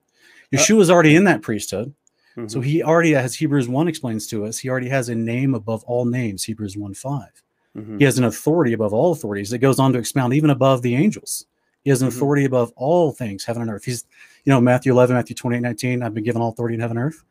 Uh, 0.54 0.58
Yeshua's 0.58 0.90
already 0.90 1.16
in 1.16 1.24
that 1.24 1.42
priesthood. 1.42 1.94
Mhm. 2.36 2.52
So 2.52 2.60
he 2.60 2.84
already, 2.84 3.16
as 3.16 3.34
Hebrews 3.36 3.70
1 3.70 3.88
explains 3.88 4.28
to 4.28 4.44
us, 4.46 4.58
he 4.60 4.68
already 4.70 4.90
has 4.90 5.08
a 5.08 5.16
name 5.16 5.56
above 5.56 5.86
all 5.86 6.04
names, 6.06 6.44
Hebrews 6.44 6.76
1 6.76 6.94
5. 6.94 7.32
Mhm. 7.78 7.98
He 8.00 8.04
has 8.04 8.18
an 8.18 8.26
authority 8.26 8.74
above 8.74 8.94
all 8.94 9.14
authorities 9.14 9.52
that 9.52 9.60
goes 9.60 9.80
on 9.80 9.94
to 9.94 10.00
expound 10.00 10.34
even 10.34 10.50
above 10.50 10.82
the 10.82 10.96
angels. 10.96 11.46
He 11.84 11.90
has 11.90 12.02
an 12.02 12.10
Mhm. 12.10 12.16
authority 12.16 12.46
above 12.46 12.72
all 12.76 13.12
things, 13.12 13.44
heaven 13.44 13.62
and 13.64 13.72
earth. 13.72 13.86
He's, 13.86 14.06
you 14.46 14.52
know, 14.52 14.62
Matthew 14.62 14.92
11, 14.92 15.16
Matthew 15.16 15.36
28, 15.36 15.62
19, 15.62 16.04
I've 16.04 16.14
been 16.14 16.24
given 16.24 16.42
all 16.42 16.50
authority 16.50 16.76
in 16.76 16.82
heaven 16.82 16.98
and 16.98 17.08
earth. 17.08 17.24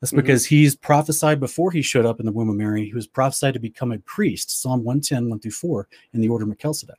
That's 0.00 0.12
Mhm. 0.12 0.16
because 0.16 0.44
he's 0.46 0.74
prophesied 0.74 1.38
before 1.38 1.70
he 1.70 1.82
showed 1.82 2.04
up 2.06 2.18
in 2.18 2.26
the 2.26 2.32
womb 2.32 2.48
of 2.48 2.56
Mary. 2.56 2.84
He 2.86 2.94
was 2.94 3.06
prophesied 3.06 3.54
to 3.54 3.60
become 3.60 3.92
a 3.92 3.98
priest, 3.98 4.60
Psalm 4.60 4.82
110, 4.82 5.28
1 5.28 5.38
through 5.38 5.52
4, 5.52 5.86
in 6.12 6.20
the 6.20 6.28
order 6.28 6.42
of 6.42 6.48
Melchizedek, 6.48 6.98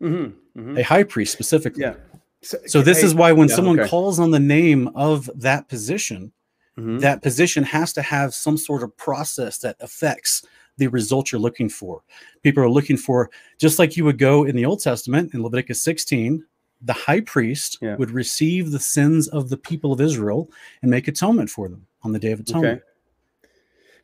Mhm. 0.00 0.34
Mhm. 0.56 0.78
a 0.78 0.82
high 0.82 1.02
priest 1.02 1.32
specifically. 1.32 1.82
Yeah. 1.82 1.94
So 2.42 2.82
this 2.82 3.00
hey, 3.00 3.06
is 3.06 3.14
why 3.14 3.32
when 3.32 3.48
yeah, 3.48 3.56
someone 3.56 3.80
okay. 3.80 3.88
calls 3.88 4.18
on 4.18 4.30
the 4.30 4.38
name 4.38 4.88
of 4.94 5.30
that 5.34 5.66
position, 5.68 6.30
Mhm. 6.78 7.00
that 7.00 7.22
position 7.22 7.64
has 7.64 7.92
to 7.94 8.02
have 8.02 8.34
some 8.34 8.56
sort 8.58 8.82
of 8.82 8.96
process 8.96 9.58
that 9.58 9.76
affects 9.80 10.44
the 10.78 10.86
result 10.88 11.30
you're 11.32 11.40
looking 11.40 11.68
for. 11.68 12.02
People 12.42 12.62
are 12.62 12.68
looking 12.70 12.96
for, 12.96 13.30
just 13.58 13.78
like 13.78 13.96
you 13.96 14.04
would 14.04 14.18
go 14.18 14.44
in 14.44 14.56
the 14.56 14.64
Old 14.64 14.80
Testament 14.82 15.34
in 15.34 15.42
Leviticus 15.42 15.82
16, 15.82 16.44
the 16.82 16.92
high 16.92 17.20
priest 17.20 17.78
Yeah. 17.80 17.96
would 17.96 18.10
receive 18.10 18.70
the 18.70 18.80
sins 18.80 19.28
of 19.28 19.48
the 19.48 19.56
people 19.56 19.92
of 19.92 20.00
Israel 20.00 20.50
and 20.82 20.90
make 20.90 21.08
atonement 21.08 21.48
for 21.50 21.68
them 21.68 21.86
on 22.02 22.12
the 22.12 22.18
Day 22.18 22.32
of 22.32 22.40
Atonement. 22.40 22.80
Okay. 22.82 23.50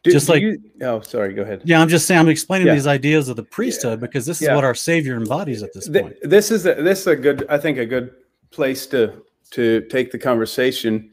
Do- 0.03 0.13
Just 0.13 0.29
do 0.29 0.33
like- 0.33 0.43
you- 0.43 0.59
oh, 0.81 1.01
sorry. 1.01 1.35
Go 1.35 1.43
ahead. 1.43 1.61
Yeah, 1.67 1.83
I'm 1.83 1.89
just 1.89 2.07
saying, 2.07 2.21
I'm 2.21 2.29
explaining 2.29 2.69
Yeah. 2.69 2.75
these 2.75 2.87
ideas 2.87 3.29
of 3.29 3.37
the 3.37 3.43
priesthood 3.43 4.01
because 4.01 4.25
this 4.25 4.41
is 4.41 4.47
Yeah. 4.49 4.55
what 4.55 4.65
our 4.65 4.75
Savior 4.75 5.15
embodies 5.17 5.63
at 5.63 5.75
this 5.75 5.89
Th- 5.89 6.03
point. 6.05 6.17
this 6.23 6.51
is 6.51 6.65
a, 6.65 6.75
this 6.75 7.01
is 7.01 7.07
a 7.09 7.17
good 7.17 7.45
i 7.51 7.59
think 7.59 7.77
a 7.77 7.85
good 7.85 8.11
place 8.51 8.87
to 8.87 9.13
to 9.51 9.83
take 9.91 10.11
the 10.11 10.19
conversation 10.19 11.11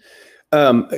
um 0.53 0.89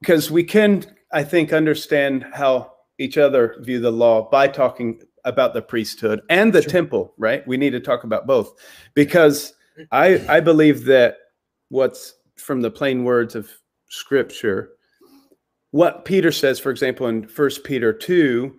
because 0.00 0.30
we 0.30 0.42
can 0.42 0.84
i 1.12 1.22
think 1.22 1.52
understand 1.52 2.26
how 2.32 2.72
each 2.98 3.18
other 3.18 3.56
view 3.60 3.80
the 3.80 3.90
law 3.90 4.28
by 4.30 4.48
talking 4.48 5.00
about 5.24 5.54
the 5.54 5.62
priesthood 5.62 6.20
and 6.28 6.52
the 6.52 6.62
Sure. 6.62 6.70
temple 6.70 7.14
right? 7.16 7.46
We 7.46 7.56
need 7.56 7.70
to 7.70 7.80
talk 7.80 8.04
about 8.04 8.26
both. 8.26 8.54
Because 8.94 9.54
mm-hmm. 9.78 9.84
i 9.92 10.36
i 10.36 10.40
believe 10.40 10.84
that 10.84 11.16
what's 11.68 12.14
from 12.36 12.60
the 12.60 12.70
plain 12.70 13.04
words 13.04 13.34
of 13.34 13.50
scripture 13.88 14.70
what 15.70 16.04
peter 16.04 16.32
says 16.32 16.58
for 16.58 16.70
example 16.70 17.06
in 17.06 17.26
first 17.26 17.64
peter 17.64 17.92
2 17.92 18.54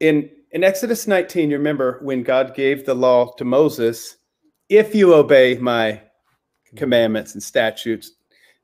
in 0.00 0.30
in 0.54 0.62
Exodus 0.62 1.08
19, 1.08 1.50
you 1.50 1.56
remember 1.56 1.98
when 2.02 2.22
God 2.22 2.54
gave 2.54 2.86
the 2.86 2.94
law 2.94 3.32
to 3.38 3.44
Moses, 3.44 4.18
if 4.68 4.94
you 4.94 5.12
obey 5.12 5.58
my 5.58 6.00
commandments 6.76 7.34
and 7.34 7.42
statutes, 7.42 8.12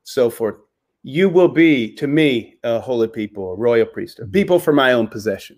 so 0.03 0.29
forth, 0.29 0.55
you 1.03 1.29
will 1.29 1.47
be 1.47 1.93
to 1.95 2.07
me 2.07 2.57
a 2.63 2.79
holy 2.79 3.07
people, 3.07 3.51
a 3.51 3.55
royal 3.55 3.85
priesthood, 3.85 4.31
people 4.31 4.59
for 4.59 4.73
my 4.73 4.93
own 4.93 5.07
possession. 5.07 5.57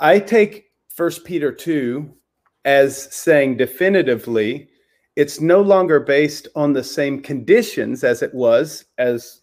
I 0.00 0.18
take 0.18 0.66
First 0.88 1.24
Peter 1.24 1.52
2 1.52 2.10
as 2.64 3.14
saying 3.14 3.56
definitively 3.56 4.68
it's 5.14 5.40
no 5.40 5.60
longer 5.60 6.00
based 6.00 6.48
on 6.56 6.72
the 6.72 6.82
same 6.84 7.20
conditions 7.20 8.04
as 8.04 8.22
it 8.22 8.32
was 8.34 8.86
as 8.98 9.40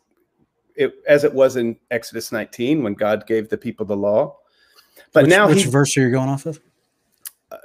it 0.76 0.94
as 1.08 1.24
it 1.24 1.34
was 1.34 1.56
in 1.56 1.78
Exodus 1.92 2.32
19 2.32 2.84
when 2.84 2.94
God 2.94 3.26
gave 3.28 3.50
the 3.50 3.58
people 3.58 3.86
the 3.86 3.96
law. 3.96 4.38
But 5.14 5.24
which, 5.24 5.30
now 5.30 5.48
which 5.48 5.64
he 5.64 5.70
verse 5.70 5.96
are 5.98 6.02
you 6.02 6.12
going 6.12 6.30
off 6.30 6.46
of? 6.46 6.60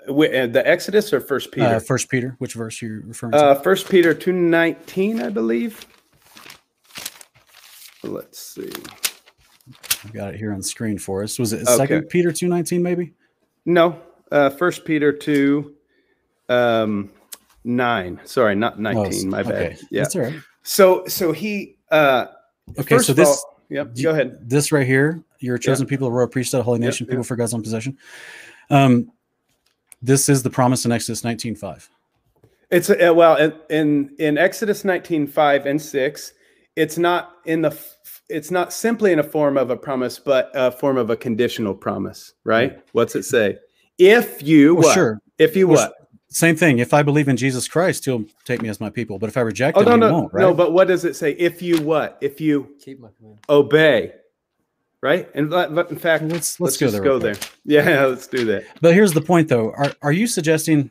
Wi- 0.06 0.36
uh, 0.36 0.46
the 0.46 0.66
Exodus 0.66 1.12
or 1.12 1.20
First 1.20 1.50
Peter? 1.50 1.66
Uh, 1.76 1.80
First 1.80 2.10
Peter. 2.10 2.36
Which 2.38 2.54
verse 2.54 2.82
are 2.82 2.86
you 2.86 3.02
referring 3.06 3.32
to? 3.32 3.38
Uh, 3.38 3.54
First 3.54 3.88
Peter 3.88 4.12
two 4.12 4.32
nineteen, 4.32 5.22
I 5.22 5.30
believe. 5.30 5.86
Let's 8.02 8.38
see. 8.38 8.70
I've 10.04 10.12
got 10.12 10.34
it 10.34 10.38
here 10.38 10.52
on 10.52 10.62
screen 10.62 10.98
for 10.98 11.22
us. 11.22 11.38
Was 11.38 11.52
it 11.52 11.62
Okay. 11.62 11.76
Second 11.76 12.08
Peter 12.08 12.32
two 12.32 12.48
nineteen? 12.48 12.82
Maybe. 12.82 13.12
No, 13.66 14.00
uh, 14.32 14.50
First 14.50 14.84
Peter 14.84 15.12
two 15.12 15.74
um, 16.48 17.10
nine. 17.64 18.20
Sorry, 18.24 18.54
not 18.54 18.74
Oh, 18.78 18.80
nineteen. 18.80 19.28
my 19.28 19.42
bad. 19.42 19.52
okay. 19.52 19.76
Yeah. 19.90 20.02
That's 20.02 20.16
all 20.16 20.22
right. 20.22 20.34
So 20.62 21.04
so 21.06 21.32
he. 21.32 21.76
Uh, 21.90 22.26
Okay, 22.78 22.98
so 22.98 23.14
this- 23.14 23.28
all- 23.28 23.62
yep. 23.70 23.94
Go 24.00 24.10
ahead. 24.10 24.38
This 24.48 24.72
right 24.72 24.86
here, 24.86 25.22
you're 25.38 25.56
a 25.56 25.58
chosen 25.58 25.86
people, 25.86 26.06
a 26.06 26.10
royal 26.10 26.28
priesthood, 26.28 26.60
a 26.60 26.62
holy 26.62 26.80
Yep, 26.80 26.86
nation, 26.86 27.06
people 27.06 27.20
yep. 27.20 27.26
for 27.26 27.34
God's 27.34 27.54
own 27.54 27.62
possession. 27.62 27.96
Um, 28.68 29.10
this 30.02 30.28
is 30.28 30.42
the 30.42 30.50
promise 30.50 30.84
in 30.84 30.92
Exodus 30.92 31.22
19:5. 31.22 31.88
It's 32.70 32.90
uh, 32.90 33.12
well 33.14 33.36
in 33.36 33.54
in, 33.70 34.14
in 34.18 34.38
Exodus 34.38 34.84
nineteen 34.84 35.26
five 35.26 35.64
and 35.66 35.80
six. 35.80 36.34
It's 36.78 36.96
not 36.96 37.32
in 37.44 37.62
the. 37.62 37.76
It's 38.28 38.50
not 38.50 38.72
simply 38.72 39.10
in 39.12 39.18
a 39.18 39.22
form 39.22 39.56
of 39.56 39.70
a 39.70 39.76
promise, 39.76 40.18
but 40.18 40.50
a 40.54 40.70
form 40.70 40.96
of 40.96 41.10
a 41.10 41.16
conditional 41.16 41.74
promise, 41.74 42.34
right? 42.44 42.78
What's 42.92 43.14
it 43.16 43.24
say? 43.24 43.58
If 43.98 44.42
you 44.42 44.74
Well, 44.76 44.84
what? 44.84 44.94
sure. 44.94 45.20
If 45.38 45.56
you 45.56 45.66
Well, 45.66 45.88
what? 45.88 45.94
Same 46.30 46.54
thing. 46.56 46.78
If 46.78 46.92
I 46.92 47.02
believe 47.02 47.26
in 47.26 47.36
Jesus 47.38 47.66
Christ, 47.66 48.04
He'll 48.04 48.24
take 48.44 48.60
me 48.60 48.68
as 48.68 48.80
my 48.80 48.90
people. 48.90 49.18
But 49.18 49.28
if 49.30 49.36
I 49.38 49.40
reject 49.40 49.76
Oh 49.78 49.80
Him, 49.80 49.86
no 49.86 49.92
He 49.94 50.00
no 50.00 50.12
won't. 50.12 50.32
Right? 50.34 50.42
no! 50.42 50.52
But 50.54 50.72
what 50.74 50.86
does 50.88 51.04
it 51.06 51.16
say? 51.16 51.32
If 51.32 51.62
you 51.62 51.80
what? 51.80 52.18
If 52.20 52.38
you 52.40 52.76
Keep 52.84 53.00
my 53.00 53.08
command. 53.16 53.38
obey, 53.48 54.12
right? 55.00 55.28
And 55.34 55.50
let- 55.50 55.72
let- 55.72 55.90
in 55.90 55.96
fact, 55.98 56.22
let's, 56.24 56.60
let's- 56.60 56.60
let's 56.60 56.76
go 56.76 56.86
just 56.86 56.92
there 56.96 57.02
go 57.02 57.10
real 57.12 57.18
there. 57.20 57.36
Yeah, 57.64 58.04
let's 58.04 58.26
do 58.26 58.44
that. 58.44 58.64
But 58.82 58.92
here's 58.94 59.14
the 59.14 59.22
point, 59.22 59.48
though. 59.48 59.70
Are 59.72 59.92
are 60.02 60.12
you 60.12 60.26
suggesting 60.26 60.90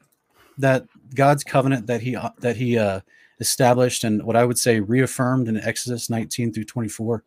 that 0.57 0.85
God's 1.13 1.43
covenant 1.43 1.85
that 1.87 2.01
He 2.01 2.15
uh, 2.15 2.31
that 2.39 2.55
He 2.57 2.77
uh, 2.79 3.01
established 3.39 4.03
and 4.03 4.23
what 4.23 4.35
I 4.35 4.45
would 4.45 4.57
say 4.57 4.79
reaffirmed 4.79 5.47
in 5.47 5.57
Exodus 5.57 6.09
19 6.09 6.53
through 6.53 6.65
24 6.65 7.23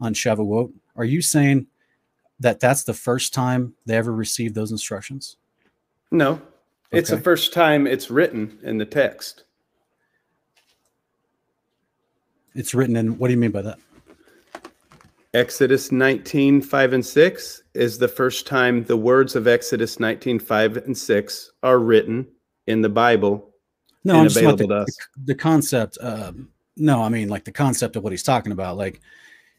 on 0.00 0.14
Shavuot? 0.14 0.72
Are 0.96 1.04
you 1.04 1.22
saying 1.22 1.66
that 2.38 2.60
that's 2.60 2.84
the 2.84 2.94
first 2.94 3.34
time 3.34 3.74
they 3.86 3.96
ever 3.96 4.12
received 4.12 4.54
those 4.54 4.72
instructions? 4.72 5.36
No, 6.10 6.40
it's 6.90 7.10
the 7.10 7.20
first 7.20 7.52
time 7.52 7.86
it's 7.86 8.10
written 8.10 8.58
in 8.62 8.78
the 8.78 8.86
text. 8.86 9.44
It's 12.54 12.74
written 12.74 12.96
in. 12.96 13.18
What 13.18 13.28
do 13.28 13.34
you 13.34 13.38
mean 13.38 13.52
by 13.52 13.62
that? 13.62 13.78
Exodus 15.32 15.92
19, 15.92 16.60
5 16.60 16.92
and 16.92 17.06
6 17.06 17.62
is 17.74 17.98
the 17.98 18.08
first 18.08 18.48
time 18.48 18.82
the 18.82 18.96
words 18.96 19.36
of 19.36 19.46
Exodus 19.46 20.00
19, 20.00 20.40
5 20.40 20.76
and 20.78 20.98
6 20.98 21.52
are 21.62 21.78
written 21.78 22.26
in 22.66 22.82
the 22.82 22.88
Bible. 22.88 23.49
No, 24.04 24.16
I'm 24.16 24.24
just 24.24 24.36
available 24.36 24.68
the, 24.68 24.86
the 25.26 25.34
concept. 25.34 25.98
Um, 26.00 26.48
no, 26.76 27.02
I 27.02 27.08
mean 27.08 27.28
like 27.28 27.44
the 27.44 27.52
concept 27.52 27.96
of 27.96 28.02
what 28.02 28.12
he's 28.12 28.22
talking 28.22 28.52
about. 28.52 28.76
Like 28.76 29.00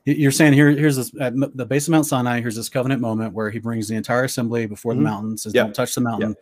you're 0.06 0.32
saying 0.32 0.54
here, 0.54 0.72
here's 0.72 0.96
this 0.96 1.12
at 1.20 1.34
the 1.56 1.66
base 1.66 1.88
of 1.88 1.92
Mount 1.92 2.06
Sinai. 2.08 2.42
Here's 2.42 2.56
this 2.56 2.70
covenant 2.70 3.02
moment 3.02 3.34
where 3.34 3.50
he 3.52 3.60
brings 3.60 3.88
the 3.88 3.96
entire 3.96 4.24
assembly 4.24 4.66
before 4.66 4.94
Mhm. 4.94 4.98
the 4.98 5.02
mountain, 5.04 5.38
says. 5.38 5.54
"Don't 5.66 5.76
touch 5.76 5.94
the 5.96 6.02
mountain." 6.02 6.36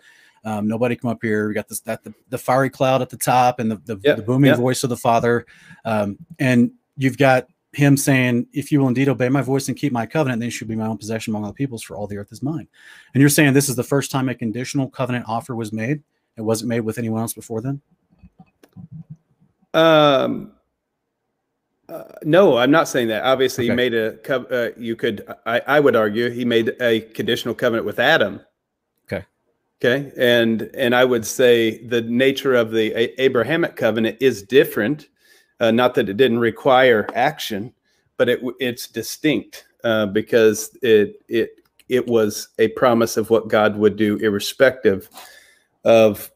Um, 0.46 0.68
nobody 0.70 0.96
come 0.96 1.12
up 1.12 1.20
here. 1.22 1.50
We 1.50 1.54
got 1.54 1.68
this 1.68 1.82
that 1.82 2.04
the, 2.06 2.14
the 2.30 2.38
fiery 2.38 2.70
cloud 2.70 3.02
at 3.02 3.10
the 3.10 3.18
top 3.18 3.60
and 3.60 3.70
the 3.70 3.76
the, 3.86 3.96
the 4.16 4.22
booming 4.22 4.52
voice 4.58 4.84
of 4.86 4.90
the 4.90 4.96
Father, 4.98 5.46
um, 5.84 6.18
and 6.40 6.72
you've 6.96 7.18
got 7.18 7.48
him 7.74 7.98
saying, 7.98 8.48
"If 8.54 8.72
you 8.72 8.80
will 8.80 8.88
indeed 8.88 9.10
obey 9.10 9.28
my 9.28 9.42
voice 9.42 9.68
and 9.68 9.76
keep 9.78 9.92
my 9.92 10.06
covenant, 10.06 10.40
then 10.40 10.48
you 10.48 10.52
should 10.52 10.70
be 10.70 10.76
my 10.78 10.88
own 10.88 10.98
possession 10.98 11.32
among 11.32 11.44
all 11.44 11.50
the 11.52 11.56
peoples, 11.56 11.84
for 11.84 11.98
all 11.98 12.08
the 12.08 12.18
earth 12.18 12.32
is 12.32 12.42
mine." 12.42 12.68
And 13.14 13.20
you're 13.20 13.30
saying 13.30 13.52
this 13.54 13.68
is 13.68 13.76
the 13.76 13.84
first 13.84 14.10
time 14.10 14.30
a 14.30 14.36
conditional 14.36 14.90
covenant 14.90 15.26
offer 15.28 15.54
was 15.54 15.74
made. 15.74 16.02
It 16.40 16.44
wasn't 16.44 16.70
made 16.70 16.80
with 16.80 16.98
anyone 16.98 17.20
else 17.20 17.34
before 17.34 17.60
then. 17.62 17.82
Um, 19.74 20.54
uh, 21.90 22.04
no, 22.24 22.58
I'm 22.58 22.72
not 22.72 22.88
saying 22.88 23.10
that. 23.10 23.24
Obviously, 23.24 23.66
he 23.66 23.72
made 23.72 23.94
a. 23.94 24.14
co- 24.18 24.46
Uh, 24.50 24.70
you 24.78 24.96
could. 24.96 25.28
I, 25.46 25.62
I 25.68 25.80
would 25.80 25.96
argue 25.96 26.30
he 26.30 26.46
made 26.46 26.76
a 26.82 27.02
conditional 27.02 27.54
covenant 27.54 27.86
with 27.86 28.00
Adam. 28.00 28.40
Okay. 29.06 29.26
Okay, 29.84 30.12
and 30.18 30.70
and 30.76 30.96
I 30.96 31.04
would 31.04 31.26
say 31.26 31.84
the 31.86 32.02
nature 32.02 32.54
of 32.56 32.72
the 32.72 32.94
A- 32.94 33.22
Abrahamic 33.22 33.76
covenant 33.76 34.18
is 34.22 34.44
different. 34.44 35.10
Uh, 35.60 35.72
not 35.72 35.94
that 35.96 36.08
it 36.08 36.16
didn't 36.16 36.40
require 36.40 37.06
action, 37.16 37.74
but 38.18 38.30
it 38.30 38.40
it's 38.60 38.88
distinct 38.88 39.66
uh, 39.84 40.06
because 40.06 40.78
it 40.82 41.22
it 41.28 41.52
it 41.90 42.08
was 42.08 42.50
a 42.60 42.68
promise 42.70 43.18
of 43.18 43.30
what 43.32 43.48
God 43.48 43.76
would 43.78 43.96
do, 43.96 44.18
irrespective 44.18 45.10
of 45.84 46.32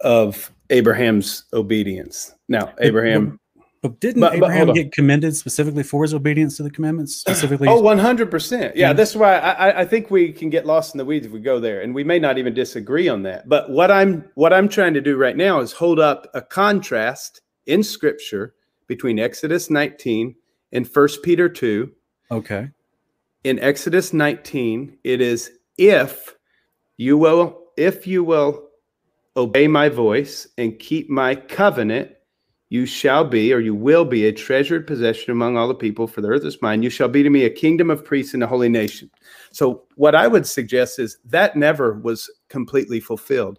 of 0.00 0.50
Abraham's 0.70 1.44
obedience. 1.52 2.32
Now, 2.48 2.72
Abraham. 2.80 3.38
But 3.82 3.98
didn't 3.98 4.20
But- 4.20 4.34
Abraham 4.34 4.72
get 4.74 4.92
commended 4.92 5.34
specifically 5.36 5.82
for 5.82 6.02
his 6.02 6.12
obedience 6.12 6.58
to 6.58 6.62
the 6.62 6.70
commandments? 6.70 7.16
Specifically, 7.20 7.66
Oh, 7.66 7.80
100%. 7.82 8.60
Yeah, 8.60 8.70
Yeah. 8.74 8.92
that's 8.92 9.16
why 9.16 9.38
I, 9.38 9.70
I- 9.70 9.80
I 9.80 9.84
think 9.86 10.10
we 10.10 10.32
can 10.32 10.50
get 10.50 10.66
lost 10.66 10.94
in 10.94 10.98
the 10.98 11.04
weeds 11.04 11.24
if 11.26 11.32
we 11.32 11.40
go 11.40 11.58
there, 11.60 11.80
and 11.80 11.94
we 11.94 12.04
may 12.04 12.18
not 12.18 12.36
even 12.36 12.52
disagree 12.52 13.08
on 13.08 13.22
that. 13.22 13.48
But 13.48 13.70
what 13.70 13.90
I'm 13.90 14.24
what 14.34 14.52
I'm 14.52 14.68
trying 14.68 14.92
to 14.94 15.00
do 15.00 15.16
right 15.16 15.36
now 15.36 15.60
is 15.60 15.72
hold 15.72 15.98
up 15.98 16.26
a 16.34 16.42
contrast 16.42 17.40
in 17.66 17.82
Scripture 17.82 18.54
between 18.86 19.18
Exodus 19.18 19.70
19 19.70 20.34
and 20.72 20.86
1 20.86 21.08
Peter 21.22 21.48
2. 21.48 21.90
okay. 22.30 22.68
In 23.44 23.58
Exodus 23.60 24.12
19, 24.12 24.98
it 25.04 25.22
is 25.22 25.50
if 25.78 26.36
you 26.98 27.16
will, 27.16 27.69
if 27.80 28.06
you 28.06 28.22
will 28.22 28.68
obey 29.38 29.66
my 29.66 29.88
voice 29.88 30.46
and 30.58 30.78
keep 30.78 31.08
my 31.08 31.34
covenant, 31.34 32.12
you 32.68 32.84
shall 32.84 33.24
be, 33.24 33.54
or 33.54 33.58
you 33.58 33.74
will 33.74 34.04
be, 34.04 34.26
a 34.26 34.32
treasured 34.32 34.86
possession 34.86 35.32
among 35.32 35.56
all 35.56 35.66
the 35.66 35.74
people, 35.74 36.06
for 36.06 36.20
the 36.20 36.28
earth 36.28 36.44
is 36.44 36.60
mine. 36.60 36.82
You 36.82 36.90
shall 36.90 37.08
be 37.08 37.22
to 37.22 37.30
me 37.30 37.44
a 37.44 37.50
kingdom 37.50 37.88
of 37.88 38.04
priests 38.04 38.34
and 38.34 38.44
a 38.44 38.46
holy 38.46 38.68
nation. 38.68 39.10
So, 39.50 39.84
what 39.96 40.14
I 40.14 40.28
would 40.28 40.46
suggest 40.46 40.98
is 40.98 41.16
that 41.24 41.56
never 41.56 41.94
was 41.94 42.30
completely 42.50 43.00
fulfilled 43.00 43.58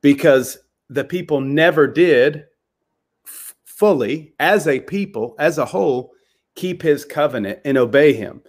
because 0.00 0.56
the 0.88 1.04
people 1.04 1.40
never 1.40 1.88
did 1.88 2.44
f- 3.26 3.56
fully, 3.66 4.32
as 4.38 4.68
a 4.68 4.78
people, 4.78 5.34
as 5.40 5.58
a 5.58 5.66
whole, 5.66 6.12
keep 6.54 6.82
his 6.82 7.04
covenant 7.04 7.58
and 7.64 7.76
obey 7.76 8.12
him. 8.12 8.42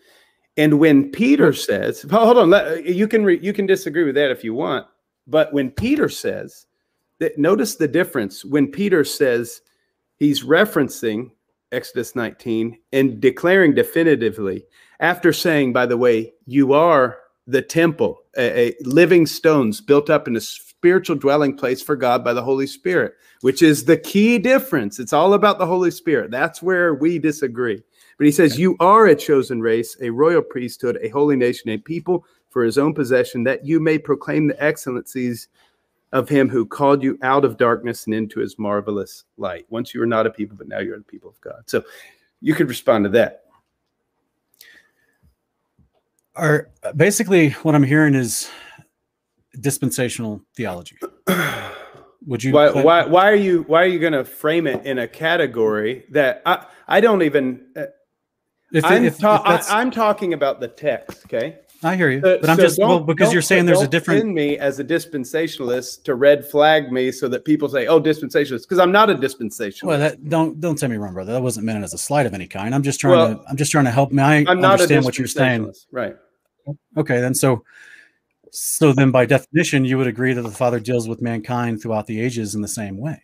And 0.58 0.80
when 0.80 1.12
Peter 1.12 1.54
says, 1.54 2.06
hold 2.12 2.38
on, 2.38 2.50
let, 2.50 2.86
you 2.86 3.08
can 3.08 3.24
re, 3.24 3.40
you 3.42 3.54
can 3.54 3.66
disagree 3.66 4.04
with 4.04 4.16
that 4.16 4.32
if 4.32 4.44
you 4.44 4.54
want, 4.54 4.86
but 5.32 5.54
when 5.54 5.72
Peter 5.72 6.10
says 6.10 6.68
that, 7.20 7.38
notice 7.38 7.76
the 7.76 7.88
difference. 7.88 8.46
When 8.46 8.68
Peter 8.68 9.04
says 9.04 9.62
he's 10.18 10.44
referencing 10.44 11.32
Exodus 11.72 12.16
19 12.16 12.78
and 12.92 13.22
declaring 13.22 13.74
definitively, 13.74 14.66
after 15.00 15.34
saying, 15.34 15.74
by 15.74 15.86
the 15.86 15.98
way, 15.98 16.34
you 16.46 16.74
are 16.74 17.18
the 17.48 17.62
temple, 17.62 18.20
a, 18.38 18.68
a 18.68 18.76
living 18.84 19.26
stones 19.26 19.82
built 19.82 20.10
up 20.10 20.28
in 20.28 20.36
a 20.36 20.42
spiritual 20.42 21.16
dwelling 21.16 21.56
place 21.56 21.82
for 21.82 21.96
God 21.96 22.24
by 22.24 22.34
the 22.34 22.44
Holy 22.44 22.68
Spirit, 22.68 23.14
which 23.42 23.62
is 23.62 23.86
the 23.86 23.98
key 23.98 24.38
difference. 24.38 25.00
It's 25.00 25.14
all 25.14 25.34
about 25.34 25.60
the 25.60 25.66
Holy 25.66 25.92
Spirit. 25.92 26.32
That's 26.32 26.62
where 26.62 26.94
we 26.94 27.20
disagree. 27.20 27.82
But 28.18 28.26
he 28.26 28.32
says, 28.32 28.60
You 28.60 28.76
are 28.80 29.08
a 29.08 29.16
chosen 29.16 29.62
race, 29.62 29.98
a 30.02 30.10
royal 30.10 30.42
priesthood, 30.42 31.00
a 31.02 31.10
holy 31.10 31.36
nation, 31.36 31.70
a 31.70 31.78
people 31.78 32.26
for 32.52 32.64
his 32.64 32.78
own 32.78 32.94
possession, 32.94 33.44
that 33.46 33.66
you 33.66 33.80
may 33.80 33.98
proclaim 33.98 34.48
the 34.48 34.64
excellencies 34.64 35.48
of 36.12 36.28
him 36.28 36.50
who 36.50 36.66
called 36.66 37.02
you 37.02 37.18
out 37.24 37.46
of 37.46 37.58
darkness 37.58 38.06
and 38.06 38.14
into 38.14 38.40
his 38.40 38.60
marvelous 38.60 39.24
light. 39.38 39.66
Once 39.70 39.94
you 39.94 40.02
were 40.02 40.06
not 40.06 40.28
a 40.28 40.30
people, 40.30 40.58
but 40.58 40.68
now 40.68 40.80
you're 40.80 40.98
the 40.98 41.04
people 41.04 41.30
of 41.30 41.40
God. 41.42 41.64
So 41.66 41.84
you 42.42 42.54
could 42.54 42.68
respond 42.68 43.06
to 43.06 43.10
that. 43.12 43.46
Are 46.36 46.70
basically 46.96 47.52
what 47.52 47.74
I'm 47.74 47.84
hearing 47.84 48.14
is 48.14 48.50
dispensational 49.60 50.42
theology. 50.56 50.98
Would 52.28 52.44
you 52.44 52.54
why, 52.54 52.70
why, 52.70 53.06
why 53.06 53.32
are 53.32 53.36
you 53.36 53.64
why 53.64 53.82
are 53.82 53.88
you 53.88 53.98
going 53.98 54.14
to 54.14 54.24
frame 54.24 54.68
it 54.68 54.86
in 54.86 55.00
a 55.00 55.08
category 55.08 56.06
that 56.12 56.44
I 56.46 56.66
I 56.88 57.02
don't 57.02 57.24
even 57.24 57.66
uh, 57.76 57.86
if, 58.72 58.86
I'm, 58.86 59.04
if, 59.04 59.18
ta- 59.18 59.44
if 59.48 59.70
I, 59.70 59.82
am 59.82 59.92
talking 59.92 60.34
about 60.34 60.60
the 60.60 60.68
text, 60.68 61.26
okay? 61.26 61.60
I 61.84 61.96
hear 61.96 62.12
you, 62.12 62.22
but 62.22 62.48
I'm 62.48 62.58
just 62.58 62.80
well 62.80 63.00
because 63.00 63.34
you're 63.34 63.42
saying 63.42 63.66
there's 63.66 63.82
a 63.82 63.88
different. 63.88 64.22
In 64.22 64.34
me 64.34 64.58
as 64.58 64.80
a 64.80 64.84
dispensationalist 64.84 66.04
to 66.04 66.14
red 66.14 66.46
flag 66.46 66.92
me 66.92 67.12
so 67.12 67.28
that 67.30 67.44
people 67.44 67.70
say, 67.70 67.88
"Oh, 67.88 68.00
dispensationalist," 68.00 68.64
because 68.64 68.78
I'm 68.78 68.92
not 68.92 69.10
a 69.10 69.16
dispensationalist. 69.16 69.84
Well, 69.84 70.00
that, 70.00 70.30
don't 70.30 70.62
don't 70.62 70.78
tell 70.78 70.90
me 70.90 70.98
wrong, 70.98 71.14
brother. 71.14 71.34
That 71.34 71.42
wasn't 71.42 71.66
meant 71.66 71.84
as 71.84 71.94
a 71.94 71.98
slight 71.98 72.28
of 72.28 72.34
any 72.36 72.48
kind. 72.48 72.76
I'm 72.76 72.84
just 72.84 73.00
trying 73.00 73.18
well, 73.18 73.36
to 73.36 73.50
I'm 73.50 73.58
just 73.58 73.72
trying 73.72 73.86
to 73.86 73.92
help 73.92 74.12
me. 74.12 74.22
I 74.22 74.38
I'm 74.48 74.64
understand 74.64 75.06
what 75.06 75.18
you're 75.18 75.28
saying. 75.28 75.74
Right. 75.92 76.16
Okay, 76.98 77.20
then 77.20 77.34
so 77.34 77.64
so 78.52 78.94
then 78.94 79.12
by 79.12 79.26
definition, 79.26 79.84
you 79.84 79.98
would 79.98 80.08
agree 80.08 80.34
that 80.34 80.42
the 80.44 80.52
Father 80.52 80.80
deals 80.80 81.08
with 81.08 81.22
mankind 81.22 81.82
throughout 81.82 82.06
the 82.06 82.22
ages 82.22 82.54
in 82.54 82.62
the 82.62 82.68
same 82.68 82.98
way. 82.98 83.24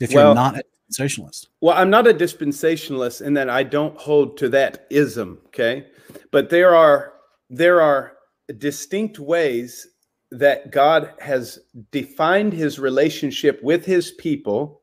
If 0.00 0.12
you're 0.12 0.24
well, 0.24 0.34
not 0.34 0.56
dispensationalist. 0.90 1.46
Well, 1.60 1.76
I'm 1.76 1.90
not 1.90 2.06
a 2.06 2.14
dispensationalist 2.14 3.22
in 3.22 3.34
that 3.34 3.48
I 3.48 3.62
don't 3.62 3.96
hold 3.96 4.36
to 4.38 4.48
that 4.50 4.86
ism, 4.90 5.38
okay? 5.46 5.86
But 6.30 6.50
there 6.50 6.74
are 6.74 7.13
there 7.56 7.80
are 7.80 8.12
distinct 8.58 9.18
ways 9.18 9.86
that 10.30 10.70
God 10.70 11.12
has 11.20 11.58
defined 11.92 12.52
his 12.52 12.78
relationship 12.78 13.62
with 13.62 13.84
his 13.84 14.12
people 14.12 14.80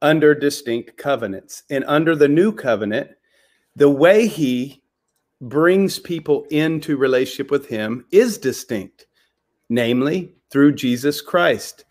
under 0.00 0.34
distinct 0.34 0.96
covenants. 0.96 1.64
And 1.70 1.84
under 1.86 2.14
the 2.14 2.28
new 2.28 2.52
covenant, 2.52 3.10
the 3.74 3.90
way 3.90 4.26
he 4.26 4.82
brings 5.40 5.98
people 5.98 6.46
into 6.50 6.96
relationship 6.96 7.50
with 7.50 7.66
him 7.66 8.04
is 8.12 8.38
distinct, 8.38 9.06
namely 9.68 10.34
through 10.50 10.72
Jesus 10.72 11.20
Christ 11.20 11.84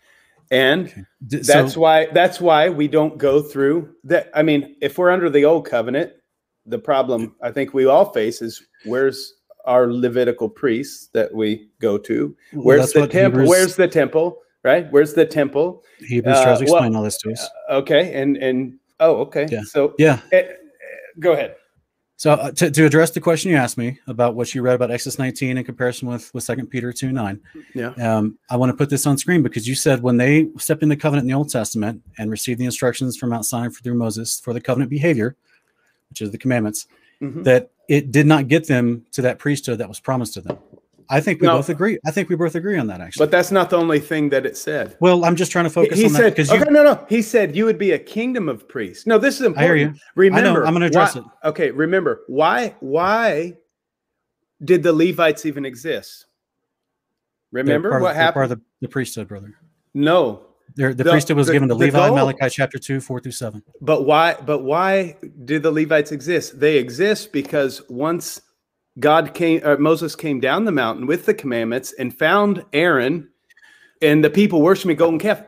and 0.50 1.06
that's 1.20 1.74
so, 1.74 1.80
why 1.80 2.06
that's 2.12 2.40
why 2.40 2.68
we 2.68 2.86
don't 2.86 3.18
go 3.18 3.42
through 3.42 3.94
that 4.04 4.30
i 4.34 4.42
mean 4.42 4.76
if 4.80 4.98
we're 4.98 5.10
under 5.10 5.30
the 5.30 5.44
old 5.44 5.66
covenant 5.66 6.12
the 6.66 6.78
problem 6.78 7.34
i 7.42 7.50
think 7.50 7.72
we 7.74 7.86
all 7.86 8.12
face 8.12 8.42
is 8.42 8.62
where's 8.84 9.34
our 9.64 9.92
levitical 9.92 10.48
priests 10.48 11.08
that 11.08 11.32
we 11.32 11.68
go 11.80 11.98
to. 11.98 12.36
Where's 12.52 12.94
well, 12.94 13.06
the 13.06 13.12
temple 13.12 13.40
Hebrews, 13.40 13.48
where's 13.48 13.76
the 13.76 13.88
temple 13.88 14.40
right? 14.64 14.90
Where's 14.90 15.14
the 15.14 15.26
temple? 15.26 15.84
Hebrews 16.00 16.42
tries 16.42 16.58
to 16.58 16.62
uh, 16.62 16.62
explain 16.62 16.92
well, 16.92 16.98
all 16.98 17.04
this 17.04 17.18
to 17.18 17.30
us. 17.30 17.48
uh, 17.70 17.74
okay 17.74 18.20
and 18.20 18.36
and 18.38 18.78
oh 18.98 19.16
okay. 19.18 19.46
Yeah. 19.48 19.62
so 19.62 19.94
yeah. 19.98 20.20
uh, 20.32 20.40
go 21.20 21.32
ahead. 21.32 21.54
So 22.16 22.32
uh, 22.32 22.52
to, 22.52 22.70
to 22.70 22.86
address 22.86 23.10
the 23.10 23.20
question 23.20 23.50
you 23.50 23.56
asked 23.56 23.76
me 23.76 23.98
about 24.06 24.36
what 24.36 24.54
you 24.54 24.62
read 24.62 24.74
about 24.74 24.90
Exodus 24.90 25.18
19 25.18 25.58
in 25.58 25.64
comparison 25.64 26.08
with 26.08 26.32
with 26.32 26.42
Second 26.42 26.68
Peter 26.68 26.92
2 26.92 27.12
9, 27.12 27.40
yeah, 27.74 27.88
um, 27.88 28.38
I 28.50 28.56
want 28.56 28.70
to 28.70 28.76
put 28.76 28.88
this 28.88 29.06
on 29.06 29.18
screen 29.18 29.42
because 29.42 29.68
you 29.68 29.74
said 29.74 30.02
when 30.02 30.16
they 30.16 30.48
stepped 30.56 30.82
in 30.82 30.88
the 30.88 30.96
covenant 30.96 31.24
in 31.24 31.28
the 31.28 31.36
Old 31.36 31.50
Testament 31.50 32.02
and 32.18 32.30
received 32.30 32.58
the 32.58 32.64
instructions 32.64 33.16
from 33.16 33.30
Mount 33.30 33.44
Sinai 33.44 33.68
through 33.68 33.94
Moses 33.94 34.40
for 34.40 34.52
the 34.52 34.60
covenant 34.60 34.90
behavior, 34.90 35.36
which 36.08 36.22
is 36.22 36.30
the 36.30 36.38
commandments, 36.38 36.86
mm-hmm. 37.20 37.42
that 37.42 37.70
it 37.88 38.10
did 38.10 38.26
not 38.26 38.48
get 38.48 38.66
them 38.66 39.04
to 39.12 39.22
that 39.22 39.38
priesthood 39.38 39.78
that 39.78 39.88
was 39.88 40.00
promised 40.00 40.34
to 40.34 40.40
them. 40.40 40.58
I 41.10 41.20
think 41.20 41.40
we 41.40 41.46
no, 41.46 41.56
both 41.56 41.68
agree. 41.68 41.98
I 42.06 42.10
think 42.10 42.28
we 42.30 42.36
both 42.36 42.54
agree 42.54 42.78
on 42.78 42.86
that, 42.86 43.00
actually. 43.00 43.26
But 43.26 43.30
that's 43.30 43.50
not 43.50 43.68
the 43.70 43.76
only 43.76 44.00
thing 44.00 44.30
that 44.30 44.46
it 44.46 44.56
said. 44.56 44.96
Well, 45.00 45.24
I'm 45.24 45.36
just 45.36 45.52
trying 45.52 45.64
to 45.64 45.70
focus 45.70 45.98
he 45.98 46.06
on 46.06 46.10
said, 46.10 46.24
that 46.24 46.30
because 46.36 46.50
okay, 46.50 46.70
no, 46.70 46.82
no. 46.82 47.04
He 47.08 47.20
said 47.20 47.54
you 47.54 47.66
would 47.66 47.78
be 47.78 47.92
a 47.92 47.98
kingdom 47.98 48.48
of 48.48 48.66
priests. 48.68 49.06
No, 49.06 49.18
this 49.18 49.34
is 49.34 49.42
important. 49.42 49.62
I 49.62 49.76
hear 49.76 49.76
you. 49.76 49.94
Remember, 50.14 50.64
I 50.64 50.68
am 50.68 50.74
going 50.74 50.80
to 50.80 50.86
address 50.86 51.14
why, 51.14 51.22
it. 51.22 51.48
Okay, 51.48 51.70
remember 51.70 52.22
why? 52.26 52.74
Why 52.80 53.54
did 54.64 54.82
the 54.82 54.92
Levites 54.92 55.44
even 55.44 55.66
exist? 55.66 56.26
Remember 57.52 58.00
what 58.00 58.12
of, 58.12 58.16
happened? 58.16 58.34
Part 58.34 58.44
of 58.52 58.58
the, 58.58 58.64
the 58.80 58.88
priesthood, 58.88 59.28
brother. 59.28 59.54
No, 59.92 60.46
the, 60.76 60.92
the, 60.92 61.04
priesthood 61.04 61.36
was 61.36 61.46
the, 61.46 61.52
given 61.52 61.68
to 61.68 61.74
Levi, 61.74 62.08
goal, 62.08 62.16
Malachi 62.16 62.48
chapter 62.50 62.78
two, 62.78 63.00
four 63.00 63.20
through 63.20 63.32
seven. 63.32 63.62
But 63.80 64.02
why? 64.02 64.34
But 64.44 64.60
why 64.60 65.16
did 65.44 65.62
the 65.62 65.70
Levites 65.70 66.12
exist? 66.12 66.58
They 66.58 66.76
exist 66.76 67.32
because 67.32 67.82
once 67.88 68.40
God 68.98 69.34
came, 69.34 69.60
uh, 69.64 69.76
Moses 69.76 70.16
came 70.16 70.40
down 70.40 70.64
the 70.64 70.72
mountain 70.72 71.06
with 71.06 71.26
the 71.26 71.34
commandments 71.34 71.94
and 71.98 72.16
found 72.16 72.64
Aaron 72.72 73.28
and 74.02 74.24
the 74.24 74.30
people 74.30 74.62
worshiping 74.62 74.96
golden 74.96 75.18
calf. 75.18 75.42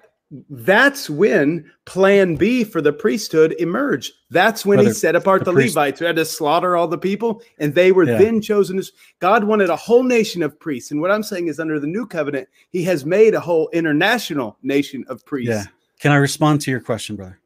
That's 0.51 1.09
when 1.09 1.71
plan 1.85 2.35
B 2.35 2.65
for 2.65 2.81
the 2.81 2.93
priesthood 2.93 3.55
emerged. 3.61 4.13
That's 4.31 4.67
when 4.67 4.79
Brother, 4.79 4.91
he 4.91 4.95
set 4.95 5.15
apart 5.15 5.45
the, 5.45 5.53
the 5.53 5.59
Levites 5.59 6.01
who 6.01 6.05
had 6.05 6.17
to 6.17 6.25
slaughter 6.25 6.77
all 6.77 6.89
the 6.89 6.99
people, 6.99 7.43
and 7.59 7.75
they 7.75 7.93
were 7.93 8.05
yeah. 8.05 8.19
then 8.19 8.41
chosen 8.41 8.79
as 8.79 8.91
God 9.21 9.45
wanted 9.45 9.71
a 9.71 9.77
whole 9.77 10.03
nation 10.03 10.43
of 10.43 10.59
priests. 10.59 10.91
And 10.91 11.01
what 11.01 11.13
I'm 11.13 11.23
saying 11.23 11.47
is, 11.47 11.61
under 11.61 11.79
the 11.79 11.87
new 11.87 12.07
covenant, 12.07 12.49
he 12.71 12.83
has 12.85 13.07
made 13.07 13.35
a 13.35 13.41
whole 13.41 13.69
international 13.73 14.59
nation 14.63 15.05
of 15.09 15.25
priests. 15.25 15.51
Yeah. 15.51 15.65
Can 16.01 16.11
I 16.11 16.17
respond 16.17 16.61
to 16.63 16.73
your 16.73 16.81
question, 16.81 17.15
brother? 17.15 17.39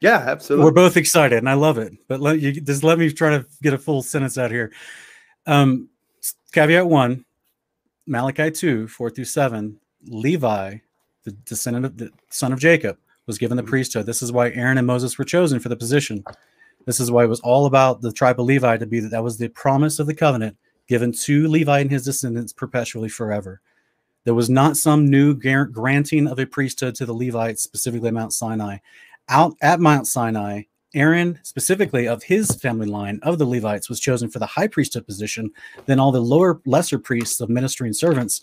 Yeah, 0.00 0.24
absolutely. 0.26 0.64
We're 0.64 0.72
both 0.72 0.96
excited, 0.96 1.38
and 1.38 1.48
I 1.48 1.54
love 1.54 1.76
it. 1.76 1.92
But 2.08 2.20
let 2.20 2.40
you 2.40 2.60
just 2.60 2.82
let 2.82 2.98
me 2.98 3.10
try 3.10 3.30
to 3.30 3.46
get 3.62 3.74
a 3.74 3.78
full 3.78 4.02
sentence 4.02 4.38
out 4.38 4.50
here. 4.50 4.72
Um, 5.46 5.88
caveat 6.52 6.86
one, 6.86 7.24
Malachi 8.06 8.50
2, 8.50 8.88
4 8.88 9.10
through 9.10 9.24
7, 9.24 9.78
Levi, 10.06 10.78
the 11.26 11.32
descendant 11.32 11.84
of 11.84 11.98
the 11.98 12.10
son 12.30 12.52
of 12.52 12.58
Jacob, 12.58 12.96
was 13.26 13.36
given 13.36 13.56
the 13.56 13.62
mm-hmm. 13.62 13.70
priesthood. 13.70 14.06
This 14.06 14.22
is 14.22 14.32
why 14.32 14.50
Aaron 14.52 14.78
and 14.78 14.86
Moses 14.86 15.18
were 15.18 15.24
chosen 15.24 15.60
for 15.60 15.68
the 15.68 15.76
position. 15.76 16.24
This 16.86 17.00
is 17.00 17.10
why 17.10 17.24
it 17.24 17.28
was 17.28 17.40
all 17.40 17.66
about 17.66 18.00
the 18.00 18.12
tribe 18.12 18.40
of 18.40 18.46
Levi 18.46 18.76
to 18.78 18.86
be 18.86 19.00
that 19.00 19.10
that 19.10 19.24
was 19.24 19.36
the 19.36 19.48
promise 19.48 19.98
of 19.98 20.06
the 20.06 20.14
covenant 20.14 20.56
given 20.86 21.10
to 21.10 21.48
Levi 21.48 21.80
and 21.80 21.90
his 21.90 22.04
descendants 22.04 22.52
perpetually 22.52 23.08
forever. 23.08 23.60
There 24.24 24.34
was 24.34 24.48
not 24.48 24.76
some 24.76 25.10
new 25.10 25.34
granting 25.34 26.28
of 26.28 26.38
a 26.38 26.46
priesthood 26.46 26.94
to 26.96 27.06
the 27.06 27.14
Levites, 27.14 27.62
specifically 27.62 28.12
Mount 28.12 28.32
Sinai. 28.32 28.78
Out 29.28 29.56
at 29.62 29.80
Mount 29.80 30.06
Sinai, 30.06 30.62
Aaron, 30.94 31.40
specifically 31.42 32.06
of 32.06 32.22
his 32.22 32.54
family 32.54 32.86
line 32.86 33.18
of 33.22 33.38
the 33.38 33.44
Levites, 33.44 33.88
was 33.88 34.00
chosen 34.00 34.30
for 34.30 34.38
the 34.38 34.46
high 34.46 34.68
priesthood 34.68 35.06
position. 35.06 35.50
Then 35.86 35.98
all 35.98 36.12
the 36.12 36.20
lower, 36.20 36.60
lesser 36.66 36.98
priests 36.98 37.40
of 37.40 37.48
ministering 37.48 37.92
servants, 37.92 38.42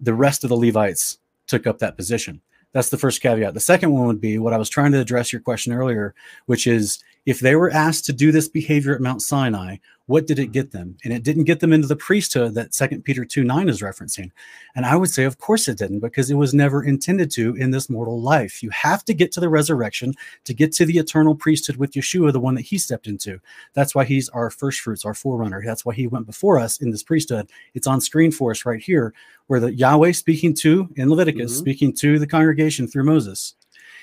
the 0.00 0.14
rest 0.14 0.44
of 0.44 0.48
the 0.48 0.56
Levites 0.56 1.18
took 1.46 1.66
up 1.66 1.78
that 1.78 1.96
position. 1.96 2.40
That's 2.72 2.90
the 2.90 2.98
first 2.98 3.20
caveat. 3.20 3.54
The 3.54 3.60
second 3.60 3.92
one 3.92 4.06
would 4.06 4.20
be 4.20 4.38
what 4.38 4.54
I 4.54 4.58
was 4.58 4.70
trying 4.70 4.92
to 4.92 5.00
address 5.00 5.32
your 5.32 5.42
question 5.42 5.72
earlier, 5.72 6.14
which 6.46 6.66
is 6.66 7.02
if 7.26 7.40
they 7.40 7.54
were 7.54 7.70
asked 7.70 8.06
to 8.06 8.12
do 8.12 8.32
this 8.32 8.48
behavior 8.48 8.94
at 8.94 9.00
Mount 9.00 9.22
Sinai, 9.22 9.76
what 10.12 10.26
did 10.26 10.38
it 10.38 10.52
get 10.52 10.72
them? 10.72 10.94
And 11.04 11.12
it 11.14 11.22
didn't 11.22 11.44
get 11.44 11.60
them 11.60 11.72
into 11.72 11.86
the 11.86 11.96
priesthood 11.96 12.54
that 12.54 12.74
Second 12.74 13.02
Peter 13.02 13.24
2 13.24 13.44
9 13.44 13.70
is 13.70 13.80
referencing. 13.80 14.30
And 14.76 14.84
I 14.84 14.94
would 14.94 15.08
say, 15.08 15.24
of 15.24 15.38
course 15.38 15.68
it 15.68 15.78
didn't, 15.78 16.00
because 16.00 16.30
it 16.30 16.34
was 16.34 16.52
never 16.52 16.84
intended 16.84 17.30
to 17.30 17.54
in 17.54 17.70
this 17.70 17.88
mortal 17.88 18.20
life. 18.20 18.62
You 18.62 18.68
have 18.68 19.06
to 19.06 19.14
get 19.14 19.32
to 19.32 19.40
the 19.40 19.48
resurrection 19.48 20.12
to 20.44 20.52
get 20.52 20.70
to 20.72 20.84
the 20.84 20.98
eternal 20.98 21.34
priesthood 21.34 21.78
with 21.78 21.92
Yeshua, 21.92 22.30
the 22.30 22.40
one 22.40 22.54
that 22.56 22.60
he 22.66 22.76
stepped 22.76 23.06
into. 23.06 23.40
That's 23.72 23.94
why 23.94 24.04
he's 24.04 24.28
our 24.28 24.50
first 24.50 24.80
fruits, 24.80 25.06
our 25.06 25.14
forerunner. 25.14 25.62
That's 25.64 25.86
why 25.86 25.94
he 25.94 26.06
went 26.06 26.26
before 26.26 26.58
us 26.58 26.82
in 26.82 26.90
this 26.90 27.02
priesthood. 27.02 27.48
It's 27.72 27.86
on 27.86 28.02
screen 28.02 28.32
for 28.32 28.50
us 28.50 28.66
right 28.66 28.82
here, 28.82 29.14
where 29.46 29.60
the 29.60 29.72
Yahweh 29.72 30.12
speaking 30.12 30.52
to 30.56 30.90
in 30.96 31.08
Leviticus, 31.08 31.54
Mhm. 31.54 31.58
speaking 31.58 31.92
to 31.94 32.18
the 32.18 32.26
congregation 32.26 32.86
through 32.86 33.04
Moses. 33.04 33.54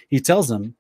He 0.08 0.20
tells 0.20 0.48
them, 0.48 0.74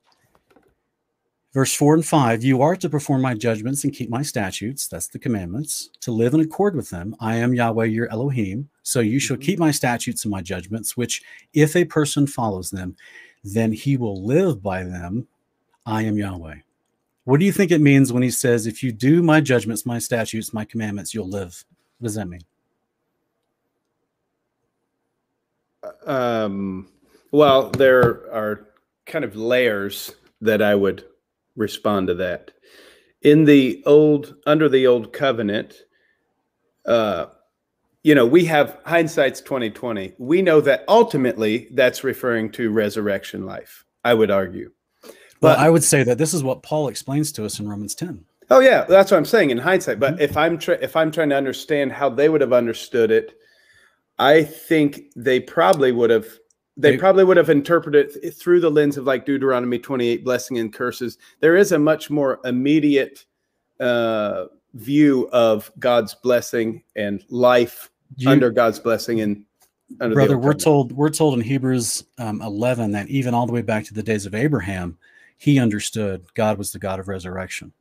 Verse 1.53 1.73
4 1.73 1.95
and 1.95 2.05
5 2.05 2.43
You 2.43 2.61
are 2.61 2.75
to 2.75 2.89
perform 2.89 3.21
my 3.21 3.33
judgments 3.33 3.83
and 3.83 3.93
keep 3.93 4.09
my 4.09 4.21
statutes, 4.21 4.87
that's 4.87 5.07
the 5.07 5.19
commandments, 5.19 5.89
to 6.01 6.11
live 6.11 6.33
in 6.33 6.41
accord 6.41 6.75
with 6.75 6.89
them. 6.89 7.15
I 7.19 7.35
am 7.35 7.53
Yahweh 7.53 7.85
your 7.85 8.09
Elohim. 8.11 8.69
So 8.83 8.99
you 8.99 9.19
shall 9.19 9.37
Mhm. 9.37 9.41
keep 9.41 9.59
my 9.59 9.71
statutes 9.71 10.25
and 10.25 10.31
my 10.31 10.41
judgments, 10.41 10.95
which 10.95 11.23
if 11.53 11.75
a 11.75 11.85
person 11.85 12.27
follows 12.27 12.69
them, 12.69 12.95
then 13.43 13.71
he 13.71 13.97
will 13.97 14.23
live 14.23 14.61
by 14.61 14.83
them. 14.83 15.27
I 15.85 16.03
am 16.03 16.17
Yahweh. 16.17 16.57
What 17.23 17.39
do 17.39 17.45
you 17.45 17.51
think 17.51 17.71
it 17.71 17.81
means 17.81 18.13
when 18.13 18.23
he 18.23 18.31
says, 18.31 18.67
If 18.67 18.83
you 18.83 18.91
do 18.91 19.23
my 19.23 19.41
judgments, 19.41 19.85
my 19.85 19.99
statutes, 19.99 20.53
my 20.53 20.65
commandments, 20.65 21.13
you'll 21.13 21.29
live? 21.29 21.63
What 21.97 22.07
does 22.07 22.15
that 22.15 22.27
mean? 22.27 22.41
Um, 26.05 26.89
well, 27.31 27.69
there 27.71 28.31
are 28.33 28.67
kind 29.05 29.23
of 29.25 29.35
layers 29.35 30.13
that 30.41 30.61
I 30.61 30.75
would 30.75 31.05
respond 31.63 32.07
to 32.07 32.15
that. 32.15 32.51
In 33.21 33.43
the 33.45 33.83
old, 33.85 34.35
under 34.47 34.67
the 34.69 34.87
old 34.87 35.13
covenant, 35.13 35.83
uh, 36.85 37.27
you 38.01 38.15
know, 38.15 38.25
we 38.25 38.45
have 38.45 38.77
hindsight's 38.85 39.41
twenty 39.41 39.69
twenty. 39.69 40.13
We 40.17 40.41
know 40.41 40.61
that 40.61 40.85
ultimately 40.87 41.67
that's 41.73 42.03
referring 42.03 42.49
to 42.53 42.71
resurrection 42.71 43.45
life. 43.45 43.85
I 44.05 44.13
would 44.13 44.31
argue. 44.31 44.71
Well, 45.03 45.55
But- 45.55 45.59
I 45.59 45.69
would 45.69 45.83
say 45.83 46.03
that 46.03 46.17
this 46.17 46.33
is 46.33 46.41
what 46.43 46.63
Paul 46.63 46.87
explains 46.87 47.31
to 47.33 47.45
us 47.45 47.59
in 47.59 47.67
Romans 47.67 47.93
10. 47.93 48.23
Oh 48.49 48.61
yeah, 48.61 48.85
that's 48.85 49.11
what 49.11 49.17
I'm 49.17 49.25
saying 49.25 49.51
in 49.51 49.57
hindsight. 49.59 49.99
But 49.99 50.19
if 50.21 50.35
I'm 50.37 50.57
try- 50.57 50.79
if 50.81 50.95
I'm 50.95 51.11
trying 51.11 51.29
to 51.29 51.35
understand 51.35 51.91
how 51.91 52.09
they 52.09 52.29
would 52.29 52.41
have 52.41 52.53
understood 52.53 53.11
it, 53.11 53.37
I 54.17 54.43
think 54.43 55.11
they 55.15 55.39
probably 55.41 55.91
would 55.91 56.09
have 56.09 56.27
they 56.79 56.91
They- 56.91 56.97
probably 56.97 57.23
would 57.25 57.37
have 57.37 57.49
interpreted 57.49 58.11
it 58.23 58.31
through 58.31 58.61
the 58.61 58.71
lens 58.71 58.95
of 58.97 59.05
like 59.05 59.25
Deuteronomy 59.25 59.77
28, 59.79 60.23
blessing 60.23 60.57
and 60.59 60.71
curses. 60.73 61.17
There 61.41 61.55
is 61.57 61.71
a 61.73 61.79
much 61.79 62.09
more 62.09 62.39
immediate 62.45 63.25
uh, 63.79 64.45
view 64.73 65.27
of 65.31 65.71
God's 65.79 66.15
blessing 66.15 66.83
and 66.95 67.23
life 67.29 67.89
You- 68.17 68.29
under 68.29 68.49
God's 68.49 68.79
blessing 68.79 69.21
and 69.21 69.43
under 70.01 70.13
brother 70.13 70.37
we're 70.37 70.53
told 70.53 70.91
we're 70.91 71.09
told 71.09 71.33
in 71.33 71.41
hebrews 71.41 72.03
um, 72.19 72.43
11 72.43 72.91
that 72.91 73.07
even 73.09 73.33
all 73.33 73.47
the 73.47 73.51
way 73.53 73.63
back 73.63 73.83
to 73.85 73.93
the 73.95 74.03
days 74.03 74.27
of 74.27 74.35
abraham 74.35 74.95
he 75.37 75.57
understood 75.59 76.23
god 76.35 76.59
was 76.59 76.71
the 76.71 76.77
god 76.77 76.99
of 76.99 77.07
resurrection 77.07 77.73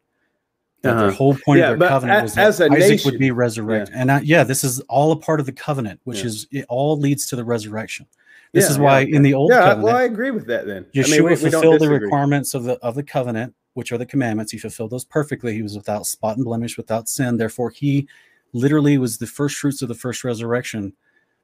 that 0.80 0.96
Uh-huh. 0.96 1.06
the 1.08 1.12
whole 1.12 1.34
point 1.34 1.58
Yeah, 1.58 1.72
of 1.72 1.78
their 1.78 1.88
covenant 1.90 2.22
was 2.22 2.34
that 2.36 2.46
as 2.46 2.60
isaac 2.62 2.72
nation- 2.78 3.10
would 3.10 3.18
be 3.18 3.30
resurrected 3.30 3.94
and 3.94 4.10
uh, 4.10 4.20
yeah 4.22 4.42
this 4.42 4.64
is 4.64 4.80
all 4.88 5.12
a 5.12 5.16
part 5.16 5.38
of 5.38 5.44
the 5.44 5.52
covenant 5.52 6.00
which 6.04 6.20
Yeah. 6.20 6.26
is 6.26 6.46
it 6.50 6.64
all 6.70 6.98
leads 6.98 7.26
to 7.26 7.36
the 7.36 7.44
resurrection 7.44 8.06
this 8.52 8.64
Yeah, 8.64 8.70
is 8.70 8.78
why 8.78 9.02
okay. 9.02 9.12
in 9.12 9.22
the 9.22 9.34
old 9.34 9.50
yeah, 9.50 9.60
covenant 9.60 9.84
well, 9.84 9.96
I 9.96 10.04
agree 10.04 10.30
with 10.30 10.46
that. 10.46 10.66
Then 10.66 10.84
Yeshua 10.94 11.04
I 11.04 11.10
mean, 11.10 11.24
we, 11.24 11.30
we 11.30 11.36
fulfilled 11.36 11.80
the 11.80 11.88
requirements 11.88 12.54
of 12.54 12.64
the 12.64 12.74
of 12.78 12.94
the 12.94 13.02
covenant, 13.02 13.54
which 13.74 13.92
are 13.92 13.98
the 13.98 14.06
commandments. 14.06 14.52
He 14.52 14.58
fulfilled 14.58 14.90
those 14.90 15.04
perfectly. 15.04 15.54
He 15.54 15.62
was 15.62 15.76
without 15.76 16.06
spot 16.06 16.36
and 16.36 16.44
blemish, 16.44 16.76
without 16.76 17.08
sin. 17.08 17.36
Therefore, 17.36 17.70
he 17.70 18.08
literally 18.52 18.96
was 18.98 19.18
the 19.18 19.26
first 19.26 19.56
fruits 19.56 19.82
of 19.82 19.88
the 19.88 19.94
first 19.94 20.24
resurrection, 20.24 20.92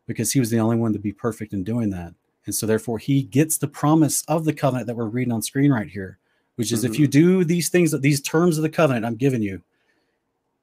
because 0.07 0.33
he 0.33 0.41
was 0.41 0.51
the 0.51 0.59
only 0.59 0.77
one 0.77 0.93
to 0.93 0.99
be 0.99 1.13
perfect 1.13 1.53
in 1.53 1.63
doing 1.65 1.91
that. 1.91 2.15
And 2.47 2.55
so, 2.55 2.67
therefore, 2.67 2.99
he 2.99 3.23
gets 3.23 3.59
the 3.59 3.69
promise 3.69 4.23
of 4.29 4.45
the 4.45 4.53
covenant 4.53 4.87
that 4.87 4.97
we're 4.97 5.07
reading 5.07 5.33
on 5.33 5.43
screen 5.43 5.71
right 5.71 5.89
here, 5.89 6.19
which 6.57 6.73
is 6.73 6.85
if 6.85 6.93
Mhm. 6.93 6.99
you 6.99 7.07
do 7.09 7.45
these 7.45 7.69
things, 7.69 7.99
these 8.01 8.21
terms 8.21 8.57
of 8.59 8.63
the 8.63 8.69
covenant 8.71 9.07
I'm 9.07 9.17
giving 9.17 9.43
you, 9.43 9.63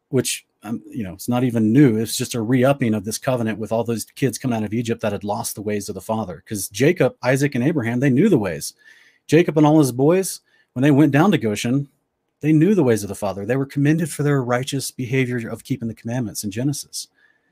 which 0.09 0.45
um, 0.63 0.81
you 0.87 1.03
know, 1.03 1.13
it's 1.13 1.29
not 1.29 1.43
even 1.43 1.73
new. 1.73 1.97
It's 1.97 2.15
just 2.15 2.35
a 2.35 2.41
re-upping 2.41 2.93
of 2.93 3.03
this 3.03 3.17
covenant 3.17 3.57
with 3.57 3.71
all 3.71 3.83
those 3.83 4.05
kids 4.05 4.37
coming 4.37 4.57
out 4.57 4.63
of 4.63 4.73
Egypt 4.73 5.01
that 5.01 5.11
had 5.11 5.23
lost 5.23 5.55
the 5.55 5.61
ways 5.61 5.89
of 5.89 5.95
the 5.95 6.01
father. 6.01 6.43
Because 6.43 6.69
Jacob, 6.69 7.15
Isaac, 7.23 7.55
and 7.55 7.63
Abraham, 7.63 7.99
they 7.99 8.09
knew 8.09 8.29
the 8.29 8.37
ways. 8.37 8.73
Jacob 9.27 9.57
and 9.57 9.65
all 9.65 9.79
his 9.79 9.91
boys, 9.91 10.41
when 10.73 10.83
they 10.83 10.91
went 10.91 11.11
down 11.11 11.31
to 11.31 11.37
Goshen, 11.37 11.87
they 12.41 12.53
knew 12.53 12.75
the 12.75 12.83
ways 12.83 13.03
of 13.03 13.09
the 13.09 13.15
father. 13.15 13.45
They 13.45 13.55
were 13.55 13.65
commended 13.65 14.09
for 14.11 14.23
their 14.23 14.43
righteous 14.43 14.91
behavior 14.91 15.47
of 15.49 15.63
keeping 15.63 15.87
the 15.87 15.93
commandments 15.93 16.43
in 16.43 16.51
Genesis. 16.51 17.07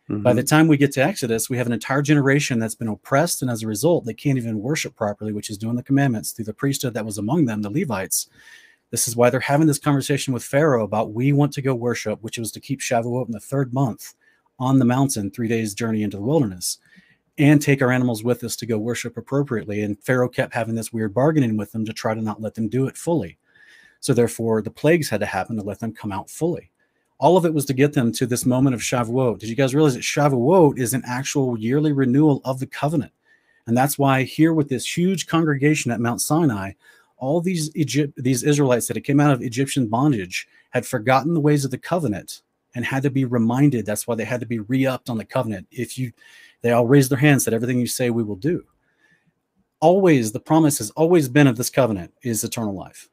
By 0.07 0.33
Mhm. 0.33 0.37
the 0.37 0.43
time 0.43 0.67
we 0.67 0.77
get 0.77 0.91
to 0.93 1.03
Exodus, 1.03 1.51
we 1.51 1.57
have 1.57 1.67
an 1.67 1.73
entire 1.73 2.01
generation 2.01 2.57
that's 2.57 2.73
been 2.73 2.87
oppressed, 2.87 3.43
and 3.43 3.51
as 3.51 3.61
a 3.61 3.67
result, 3.67 4.05
they 4.05 4.15
can't 4.15 4.39
even 4.39 4.59
worship 4.59 4.95
properly, 4.95 5.31
which 5.31 5.51
is 5.51 5.57
doing 5.59 5.75
the 5.75 5.83
commandments 5.83 6.31
through 6.31 6.45
the 6.45 6.53
priesthood 6.53 6.95
that 6.95 7.05
was 7.05 7.19
among 7.19 7.45
them, 7.45 7.61
the 7.61 7.69
Levites. 7.69 8.27
This 8.91 9.07
is 9.07 9.15
why 9.15 9.29
they're 9.29 9.39
having 9.39 9.67
this 9.67 9.79
conversation 9.79 10.33
with 10.33 10.43
Pharaoh 10.43 10.83
about 10.83 11.13
we 11.13 11.31
want 11.31 11.53
to 11.53 11.61
go 11.61 11.75
worship, 11.75 12.21
which 12.21 12.37
was 12.37 12.51
to 12.53 12.59
keep 12.59 12.79
Shavuot 12.79 13.27
in 13.27 13.31
the 13.31 13.39
third 13.39 13.73
month 13.73 14.15
on 14.57 14.79
the 14.79 14.85
mountain, 14.85 15.29
three 15.29 15.47
days' 15.47 15.73
journey 15.73 16.03
into 16.03 16.17
the 16.17 16.23
wilderness, 16.23 16.79
and 17.37 17.61
take 17.61 17.81
our 17.81 17.91
animals 17.91 18.23
with 18.23 18.43
us 18.43 18.55
to 18.57 18.65
go 18.65 18.77
worship 18.77 19.15
appropriately. 19.15 19.83
And 19.83 20.01
Pharaoh 20.03 20.27
kept 20.27 20.53
having 20.53 20.75
this 20.75 20.91
weird 20.91 21.13
bargaining 21.13 21.55
with 21.55 21.71
them 21.71 21.85
to 21.85 21.93
try 21.93 22.13
to 22.13 22.21
not 22.21 22.41
let 22.41 22.55
them 22.55 22.67
do 22.67 22.87
it 22.87 22.97
fully. 22.97 23.37
So 23.99 24.13
therefore, 24.13 24.61
the 24.61 24.71
plagues 24.71 25.09
had 25.09 25.19
to 25.19 25.25
happen 25.25 25.55
to 25.57 25.63
let 25.63 25.79
them 25.79 25.93
come 25.93 26.11
out 26.11 26.29
fully. 26.29 26.71
All 27.19 27.37
of 27.37 27.45
it 27.45 27.53
was 27.53 27.65
to 27.65 27.73
get 27.73 27.93
them 27.93 28.11
to 28.13 28.25
this 28.25 28.45
moment 28.45 28.73
of 28.73 28.81
Shavuot. 28.81 29.39
Did 29.39 29.49
you 29.49 29.55
guys 29.55 29.75
realize 29.75 29.93
that 29.93 30.03
Shavuot 30.03 30.79
is 30.79 30.93
an 30.93 31.03
actual 31.05 31.59
yearly 31.59 31.91
renewal 31.91 32.41
of 32.45 32.59
the 32.59 32.67
covenant? 32.67 33.11
And 33.67 33.77
that's 33.77 33.99
why 33.99 34.23
here 34.23 34.53
with 34.53 34.69
this 34.69 34.97
huge 34.97 35.27
congregation 35.27 35.91
at 35.91 35.99
Mount 35.99 36.21
Sinai, 36.21 36.71
all 37.19 37.41
these 37.41 37.75
Egypt, 37.75 38.13
these 38.17 38.43
Israelites 38.43 38.87
that 38.87 38.97
had 38.97 39.03
came 39.03 39.19
out 39.19 39.31
of 39.31 39.41
Egyptian 39.41 39.87
bondage 39.87 40.47
had 40.71 40.85
forgotten 40.85 41.33
the 41.33 41.39
ways 41.39 41.65
of 41.65 41.71
the 41.71 41.77
covenant 41.77 42.41
and 42.75 42.85
had 42.85 43.03
to 43.03 43.09
be 43.09 43.25
reminded. 43.25 43.85
That's 43.85 44.07
why 44.07 44.15
they 44.15 44.25
had 44.25 44.39
to 44.39 44.45
be 44.45 44.59
re-upped 44.59 45.09
on 45.09 45.17
the 45.17 45.25
covenant. 45.25 45.67
If 45.71 45.97
you, 45.97 46.11
they 46.61 46.71
all 46.71 46.87
raised 46.87 47.11
their 47.11 47.19
hands, 47.19 47.43
said 47.43 47.53
everything 47.53 47.79
you 47.79 47.87
say 47.87 48.09
we 48.09 48.23
will 48.23 48.35
do. 48.35 48.63
Always, 49.81 50.31
the 50.31 50.39
promise 50.39 50.77
has 50.79 50.89
always 50.91 51.29
been 51.29 51.47
of 51.47 51.57
this 51.57 51.69
covenant 51.69 52.13
is 52.23 52.43
eternal 52.43 52.73
life. 52.73 53.09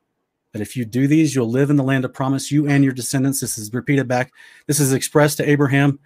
That 0.52 0.62
if 0.62 0.76
you 0.76 0.84
do 0.84 1.06
these, 1.06 1.34
you'll 1.34 1.50
live 1.50 1.70
in 1.70 1.76
the 1.76 1.82
land 1.82 2.04
of 2.04 2.12
promise, 2.12 2.50
you 2.50 2.66
and 2.66 2.82
your 2.82 2.92
descendants. 2.92 3.40
This 3.40 3.58
is 3.58 3.72
repeated 3.72 4.08
back. 4.08 4.32
This 4.66 4.80
is 4.80 4.92
expressed 4.92 5.36
to 5.38 5.48
Abraham 5.48 5.98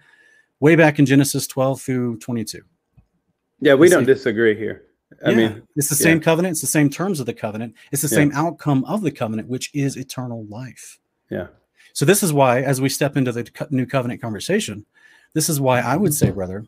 way 0.59 0.75
back 0.75 0.99
in 0.99 1.05
Genesis 1.05 1.47
12 1.47 1.81
through 1.81 2.17
22. 2.17 2.61
yeah, 3.59 3.73
we 3.73 3.89
don't 3.89 4.05
disagree 4.05 4.55
here. 4.55 4.83
I 5.25 5.29
Yeah, 5.31 5.35
mean, 5.35 5.61
it's 5.75 5.89
the 5.89 5.95
yeah. 5.95 6.11
same 6.11 6.19
covenant, 6.19 6.53
it's 6.53 6.61
the 6.61 6.67
same 6.67 6.89
terms 6.89 7.19
of 7.19 7.25
the 7.25 7.33
covenant, 7.33 7.75
it's 7.91 8.01
the 8.01 8.07
Yeah. 8.07 8.15
same 8.21 8.31
outcome 8.33 8.83
of 8.85 9.01
the 9.01 9.11
covenant, 9.11 9.47
which 9.47 9.69
is 9.73 9.95
eternal 9.97 10.45
life. 10.45 10.99
yeah. 11.29 11.47
So 11.93 12.05
this 12.05 12.23
is 12.23 12.31
why, 12.31 12.61
as 12.61 12.79
we 12.79 12.87
step 12.87 13.17
into 13.17 13.31
the 13.33 13.43
co- 13.43 13.67
new 13.69 13.85
covenant 13.85 14.21
conversation, 14.21 14.85
this 15.33 15.49
is 15.49 15.59
why 15.59 15.81
I 15.81 15.97
would 15.97 16.13
say, 16.13 16.31
brother, 16.31 16.65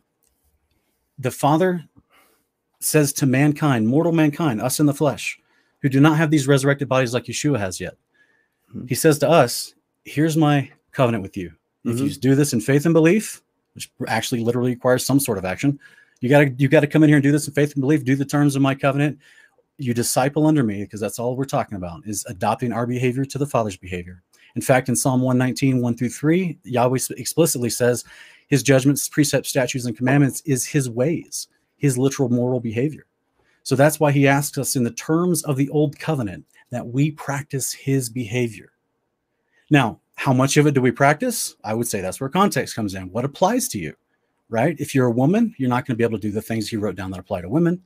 the 1.17 1.31
Father 1.31 1.85
says 2.81 3.13
to 3.13 3.25
mankind, 3.25 3.87
mortal 3.87 4.11
mankind, 4.11 4.61
us 4.61 4.79
in 4.81 4.85
the 4.85 4.93
flesh, 4.93 5.39
who 5.81 5.87
do 5.87 6.01
not 6.01 6.17
have 6.17 6.29
these 6.29 6.45
resurrected 6.47 6.89
bodies 6.89 7.13
like 7.13 7.25
Yeshua 7.25 7.57
has 7.59 7.79
yet. 7.79 7.95
Mhm. 8.75 8.89
He 8.89 8.95
says 8.95 9.17
to 9.19 9.29
us, 9.29 9.75
"Here's 10.03 10.35
my 10.35 10.69
covenant 10.91 11.23
with 11.23 11.37
you. 11.37 11.53
If 11.85 11.99
you 11.99 12.09
do 12.11 12.35
this 12.35 12.51
in 12.53 12.59
faith 12.61 12.85
and 12.85 12.93
belief, 12.93 13.41
which 13.75 13.89
actually 14.07 14.41
literally 14.41 14.71
requires 14.71 15.05
some 15.05 15.19
sort 15.21 15.37
of 15.37 15.45
action, 15.45 15.79
you 16.23 16.29
got 16.29 16.39
to 16.39 16.49
you 16.57 16.69
got 16.69 16.79
to 16.79 16.87
come 16.87 17.03
in 17.03 17.09
here 17.09 17.17
and 17.17 17.23
do 17.23 17.33
this 17.33 17.49
in 17.49 17.53
faith 17.53 17.73
and 17.73 17.81
belief. 17.81 18.05
Do 18.05 18.15
the 18.15 18.23
terms 18.23 18.55
of 18.55 18.61
my 18.61 18.75
covenant. 18.75 19.19
You 19.77 19.93
disciple 19.93 20.47
under 20.47 20.63
me, 20.63 20.83
because 20.83 21.01
that's 21.01 21.19
all 21.19 21.35
we're 21.35 21.43
talking 21.43 21.75
about 21.75 22.03
is 22.05 22.25
adopting 22.29 22.71
our 22.71 22.87
behavior 22.87 23.25
to 23.25 23.37
the 23.37 23.45
Father's 23.45 23.75
behavior. 23.75 24.23
In 24.55 24.61
fact, 24.61 24.87
in 24.87 24.95
Psalm 24.95 25.19
119, 25.19 25.81
1 25.81 25.97
through 25.97 26.09
3, 26.09 26.59
Yahweh 26.63 26.99
explicitly 27.17 27.69
says 27.69 28.05
his 28.47 28.63
judgments, 28.63 29.09
precepts, 29.09 29.49
statutes, 29.49 29.83
and 29.83 29.97
commandments 29.97 30.41
is 30.45 30.65
his 30.65 30.89
ways, 30.89 31.49
his 31.75 31.97
literal 31.97 32.29
moral 32.29 32.61
behavior. 32.61 33.05
So 33.63 33.75
that's 33.75 33.99
why 33.99 34.13
he 34.13 34.25
asks 34.25 34.57
us 34.57 34.77
in 34.77 34.85
the 34.85 34.91
terms 34.91 35.43
of 35.43 35.57
the 35.57 35.67
old 35.71 35.99
covenant 35.99 36.45
that 36.69 36.87
we 36.87 37.11
practice 37.11 37.73
his 37.73 38.09
behavior. 38.09 38.71
Now, 39.69 39.99
how 40.15 40.31
much 40.31 40.55
of 40.55 40.67
it 40.67 40.73
do 40.73 40.81
we 40.81 40.91
practice? 40.91 41.55
I 41.65 41.73
would 41.73 41.87
say 41.87 41.99
that's 41.99 42.21
where 42.21 42.29
context 42.29 42.75
comes 42.75 42.95
in. 42.95 43.11
What 43.11 43.25
applies 43.25 43.67
to 43.69 43.79
you, 43.79 43.93
right? 44.53 44.79
If 44.79 44.93
you're 44.93 45.07
a 45.07 45.11
woman, 45.11 45.53
you're 45.57 45.69
not 45.69 45.85
going 45.85 45.95
to 45.95 45.97
be 45.97 46.03
able 46.03 46.19
to 46.19 46.21
do 46.21 46.31
the 46.31 46.41
things 46.41 46.69
he 46.69 46.77
wrote 46.77 46.95
down 46.95 47.11
that 47.11 47.19
apply 47.19 47.41
to 47.41 47.49
women. 47.49 47.81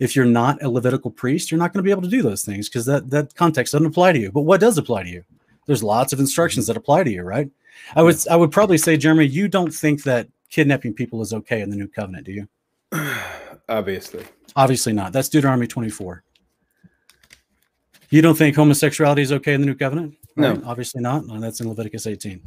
If 0.00 0.16
you're 0.16 0.24
not 0.24 0.60
a 0.62 0.68
Levitical 0.68 1.12
priest, 1.12 1.50
you're 1.50 1.58
not 1.58 1.72
going 1.72 1.78
to 1.78 1.86
be 1.86 1.92
able 1.92 2.02
to 2.02 2.08
do 2.08 2.22
those 2.22 2.44
things 2.44 2.68
because 2.68 2.84
that, 2.86 3.08
that 3.10 3.34
context 3.36 3.72
doesn't 3.72 3.86
apply 3.86 4.12
to 4.12 4.18
you. 4.18 4.32
But 4.32 4.42
what 4.42 4.60
does 4.60 4.76
apply 4.76 5.04
to 5.04 5.08
you? 5.08 5.24
There's 5.66 5.82
lots 5.82 6.12
of 6.12 6.18
instructions 6.18 6.66
that 6.66 6.76
apply 6.76 7.04
to 7.04 7.10
you, 7.10 7.22
right? 7.22 7.48
I 7.94 8.02
would 8.02 8.16
I 8.28 8.36
would 8.36 8.50
probably 8.50 8.78
say, 8.78 8.96
Jeremy, 8.96 9.26
you 9.26 9.46
don't 9.46 9.72
think 9.72 10.02
that 10.02 10.28
kidnapping 10.50 10.92
people 10.92 11.22
is 11.22 11.32
okay 11.32 11.60
in 11.62 11.70
the 11.70 11.76
new 11.76 11.86
covenant, 11.86 12.26
do 12.26 12.32
you? 12.32 12.48
Obviously. 13.68 14.24
Obviously 14.56 14.92
not. 14.92 15.12
That's 15.12 15.28
Deuteronomy 15.28 15.68
24. 15.68 16.24
You 18.10 18.22
don't 18.22 18.36
think 18.36 18.56
homosexuality 18.56 19.22
is 19.22 19.32
okay 19.32 19.54
in 19.54 19.60
the 19.60 19.66
new 19.66 19.76
covenant? 19.76 20.16
Right? 20.36 20.60
No. 20.60 20.68
Obviously 20.68 21.00
not. 21.00 21.26
No, 21.26 21.40
that's 21.40 21.60
in 21.60 21.68
Leviticus 21.68 22.06
18. 22.06 22.42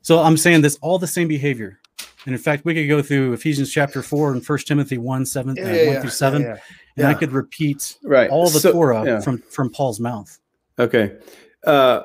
So 0.00 0.20
I'm 0.20 0.36
saying 0.36 0.62
this 0.62 0.78
all 0.80 0.98
the 0.98 1.08
same 1.08 1.28
behavior. 1.28 1.80
And 2.26 2.34
in 2.34 2.40
fact, 2.40 2.64
we 2.64 2.74
could 2.74 2.88
go 2.88 3.00
through 3.02 3.32
Ephesians 3.32 3.70
chapter 3.72 4.02
4 4.02 4.32
and 4.32 4.44
1 4.46 4.58
Timothy 4.66 4.98
1, 4.98 5.24
7, 5.26 5.58
uh, 5.58 5.84
1 5.92 6.00
through 6.00 6.10
7, 6.10 6.42
yeah, 6.42 6.56
and 6.96 7.06
I 7.06 7.14
could 7.14 7.32
repeat 7.32 7.96
Right. 8.02 8.28
all 8.28 8.48
the 8.50 8.60
So- 8.60 8.72
Torah 8.72 9.04
yeah. 9.04 9.20
from, 9.20 9.38
from 9.50 9.70
Paul's 9.70 10.00
mouth. 10.00 10.38
Okay. 10.78 11.16
Uh, 11.64 12.02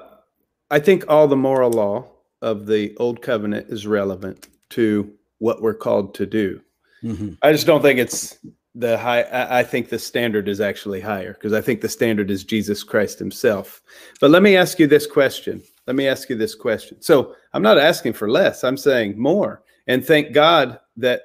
I 0.70 0.80
think 0.80 1.06
all 1.08 1.28
the 1.28 1.36
moral 1.36 1.72
law 1.72 2.08
of 2.42 2.66
the 2.68 2.96
old 2.98 3.22
covenant 3.22 3.68
is 3.70 3.86
relevant 3.88 4.48
to 4.72 5.12
what 5.40 5.62
we're 5.62 5.74
called 5.74 6.16
to 6.16 6.26
do. 6.26 6.62
Mhm. 7.04 7.38
I 7.42 7.52
just 7.52 7.68
don't 7.68 7.82
think 7.82 8.00
it's 8.00 8.38
the 8.76 8.98
high. 8.98 9.22
I, 9.24 9.60
I 9.60 9.64
think 9.64 9.90
the 9.90 10.00
standard 10.00 10.48
is 10.48 10.62
actually 10.62 11.02
higher 11.02 11.34
because 11.34 11.54
I 11.54 11.62
think 11.62 11.82
the 11.82 11.90
standard 11.90 12.32
is 12.32 12.44
Jesus 12.44 12.82
Christ 12.84 13.20
Himself. 13.20 13.82
But 14.22 14.32
let 14.32 14.42
me 14.42 14.56
ask 14.56 14.80
you 14.80 14.88
this 14.88 15.06
question. 15.06 15.62
Let 15.86 15.96
me 15.98 16.08
ask 16.08 16.30
you 16.30 16.36
this 16.38 16.56
question. 16.56 17.02
So 17.02 17.36
I'm 17.54 17.62
not 17.62 17.78
asking 17.78 18.14
for 18.14 18.30
less. 18.30 18.64
I'm 18.64 18.78
saying 18.78 19.20
more. 19.20 19.63
And 19.88 20.06
thank 20.06 20.34
God 20.34 20.80
that 20.98 21.22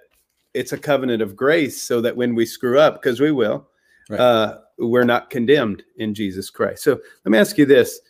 it's 0.55 0.73
a 0.73 0.79
covenant 0.79 1.23
of 1.23 1.37
grace, 1.37 1.81
so 1.81 2.01
that 2.01 2.17
when 2.17 2.35
we 2.35 2.45
screw 2.47 2.79
up, 2.79 3.01
because 3.01 3.21
we 3.21 3.31
will, 3.31 3.69
Right. 4.11 4.19
uh, 4.21 4.59
we're 4.79 5.05
not 5.05 5.29
condemned 5.31 5.83
in 5.99 6.15
Jesus 6.15 6.51
Christ. 6.51 6.83
So 6.83 7.01
let 7.25 7.31
me 7.31 7.39
ask 7.39 7.59
you 7.59 7.67
this: 7.67 8.01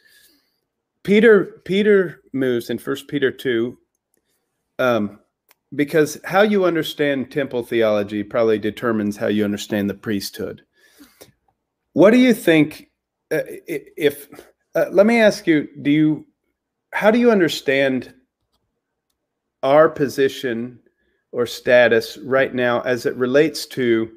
Peter 1.03 1.61
Peter 1.65 2.23
moves 2.33 2.71
in 2.71 2.79
First 2.79 3.09
Peter 3.09 3.31
two. 3.31 3.79
Um, 4.79 5.19
because 5.75 6.19
how 6.25 6.43
you 6.43 6.65
understand 6.65 7.31
temple 7.31 7.63
theology 7.63 8.23
probably 8.23 8.59
determines 8.59 9.17
how 9.17 9.27
you 9.27 9.45
understand 9.45 9.91
the 9.91 9.95
priesthood. 9.95 10.63
What 11.93 12.13
do 12.13 12.19
you 12.19 12.33
think? 12.33 12.89
Uh, 13.31 13.43
if 13.67 14.29
uh, 14.75 14.87
let 14.91 15.05
me 15.05 15.21
ask 15.21 15.47
you, 15.47 15.69
do 15.83 15.91
you 15.91 16.27
how 16.93 17.11
do 17.11 17.19
you 17.19 17.31
understand 17.31 18.15
our 19.63 19.89
position 19.89 20.79
or 21.33 21.47
status 21.47 22.19
right 22.19 22.55
now 22.55 22.81
as 22.83 23.07
it 23.07 23.15
relates 23.17 23.67
to 23.67 24.11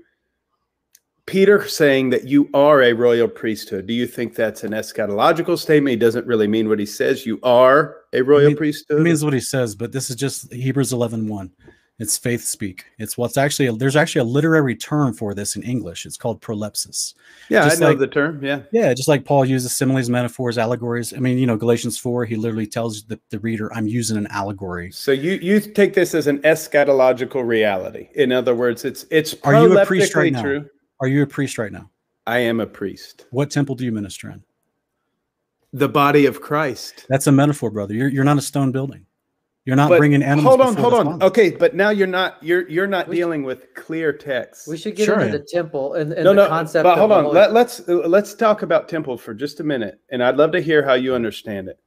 Peter 1.25 1.67
saying 1.67 2.09
that 2.09 2.25
you 2.25 2.49
are 2.53 2.81
a 2.81 2.93
royal 2.93 3.27
priesthood? 3.27 3.87
Do 3.87 3.93
you 3.93 4.07
think 4.07 4.35
that's 4.35 4.63
an 4.63 4.71
eschatological 4.71 5.57
statement? 5.57 5.91
He 5.91 5.97
doesn't 5.97 6.25
really 6.25 6.47
mean 6.47 6.67
what 6.67 6.79
he 6.79 6.85
says. 6.85 7.25
You 7.25 7.39
are 7.43 7.97
a 8.13 8.21
royal 8.21 8.47
mean- 8.47 8.57
priesthood. 8.57 8.99
It 8.99 9.03
means 9.03 9.23
what 9.23 9.33
he 9.33 9.39
says, 9.39 9.75
but 9.75 9.91
this 9.91 10.09
is 10.09 10.15
just 10.15 10.51
Hebrews 10.51 10.93
11 10.93 11.27
1. 11.27 11.51
It's 12.01 12.17
faith 12.17 12.43
speak. 12.43 12.85
It's 12.97 13.15
what's 13.15 13.37
actually, 13.37 13.69
there's 13.77 13.95
actually 13.95 14.21
a 14.21 14.23
literary 14.23 14.75
term 14.75 15.13
for 15.13 15.35
this 15.35 15.55
in 15.55 15.61
English. 15.61 16.07
It's 16.07 16.17
called 16.17 16.41
prolepsis. 16.41 17.13
yeah, 17.47 17.63
I 17.65 17.69
just 17.69 17.79
know 17.79 17.89
like- 17.89 17.99
the 17.99 18.07
term. 18.07 18.43
Yeah. 18.43 18.63
Yeah, 18.71 18.91
just 18.95 19.07
like 19.07 19.23
Paul 19.23 19.45
uses 19.45 19.75
similes, 19.75 20.09
metaphors, 20.09 20.57
allegories. 20.57 21.13
I 21.13 21.17
mean, 21.17 21.37
you 21.37 21.45
know, 21.45 21.57
Galatians 21.57 21.99
4, 21.99 22.25
he 22.25 22.37
literally 22.37 22.65
tells 22.65 23.03
the, 23.03 23.19
the 23.29 23.37
reader, 23.37 23.71
I'm 23.75 23.85
using 23.85 24.17
an 24.17 24.25
allegory. 24.31 24.91
So 24.91 25.11
you 25.11 25.33
you 25.33 25.59
take 25.59 25.93
this 25.93 26.15
as 26.15 26.25
an 26.25 26.39
eschatological 26.39 27.45
reality. 27.45 28.09
In 28.15 28.31
other 28.31 28.55
words, 28.55 28.83
it's 28.83 29.05
it's 29.11 29.35
Are 29.43 29.53
you 29.53 29.77
a 29.77 29.85
priest 29.85 30.15
right 30.15 30.33
now? 30.33 30.41
true. 30.41 30.65
Are 31.01 31.07
you 31.07 31.21
a 31.21 31.27
priest 31.27 31.59
right 31.59 31.71
now? 31.71 31.91
I 32.25 32.39
am 32.39 32.59
a 32.59 32.65
priest. 32.65 33.27
What 33.29 33.51
temple 33.51 33.75
do 33.75 33.85
you 33.85 33.91
minister 33.91 34.31
in? 34.31 34.43
The 35.71 35.87
body 35.87 36.25
of 36.25 36.41
Christ. 36.41 37.05
That's 37.09 37.27
a 37.27 37.31
metaphor, 37.31 37.69
brother. 37.69 37.93
You're, 37.93 38.09
you're 38.09 38.23
not 38.23 38.39
a 38.39 38.41
stone 38.41 38.71
building. 38.71 39.05
You're 39.65 39.75
not 39.75 39.89
But 39.89 39.99
bringing 39.99 40.23
animals. 40.23 40.47
hold 40.55 40.61
on, 40.61 40.75
hold 40.75 40.93
on. 40.95 41.05
Father. 41.05 41.25
Okay, 41.25 41.51
but 41.51 41.75
now 41.75 41.91
you're 41.91 42.07
not 42.07 42.41
you're 42.41 42.67
you're 42.67 42.87
not 42.87 43.07
We- 43.07 43.17
dealing 43.17 43.43
with 43.43 43.73
clear 43.75 44.11
text. 44.11 44.67
We 44.67 44.75
should 44.75 44.95
get 44.95 45.05
Sure, 45.05 45.19
into 45.19 45.37
the 45.37 45.43
temple 45.43 45.93
and, 45.93 46.11
and 46.13 46.23
no, 46.23 46.31
the 46.31 46.43
no, 46.43 46.47
concept. 46.47 46.83
but 46.83 46.97
hold 46.97 47.11
the 47.11 47.15
on. 47.15 47.23
Holy- 47.25 47.35
Let, 47.35 47.53
let's 47.53 47.87
let's 47.87 48.33
talk 48.33 48.63
about 48.63 48.89
temple 48.89 49.17
for 49.17 49.35
just 49.35 49.59
a 49.59 49.63
minute, 49.63 49.99
and 50.09 50.23
I'd 50.23 50.37
love 50.37 50.51
to 50.53 50.61
hear 50.61 50.83
how 50.83 50.95
you 50.95 51.13
understand 51.13 51.67
it. 51.67 51.79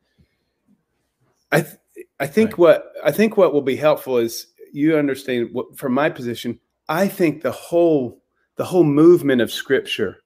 I 1.50 1.62
th- 1.62 1.76
I 2.20 2.26
think 2.28 2.50
Right. 2.50 2.58
what 2.58 2.92
I 3.04 3.10
think 3.10 3.36
what 3.36 3.52
will 3.52 3.62
be 3.62 3.76
helpful 3.76 4.18
is 4.18 4.48
you 4.72 4.96
understand 4.96 5.48
what 5.52 5.76
from 5.76 5.92
my 5.94 6.08
position. 6.10 6.60
I 6.88 7.08
think 7.08 7.42
the 7.42 7.50
whole 7.52 8.22
the 8.56 8.64
whole 8.64 8.84
movement 8.84 9.40
of 9.40 9.50
Scripture 9.50 10.18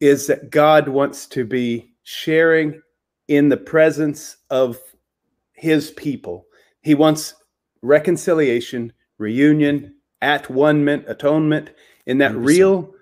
is 0.00 0.28
that 0.28 0.50
God 0.50 0.88
wants 0.88 1.26
to 1.26 1.44
be 1.44 1.92
sharing 2.04 2.80
in 3.26 3.48
the 3.48 3.56
presence 3.56 4.36
of 4.50 4.78
His 5.54 5.90
people. 5.90 6.44
He 6.88 6.94
wants 6.94 7.34
reconciliation, 7.82 8.94
reunion, 9.18 9.96
at 10.22 10.48
one 10.48 10.86
ment, 10.86 11.04
atonement 11.06 11.68
in 12.06 12.16
that 12.16 12.32
100%. 12.32 12.46
real 12.46 12.94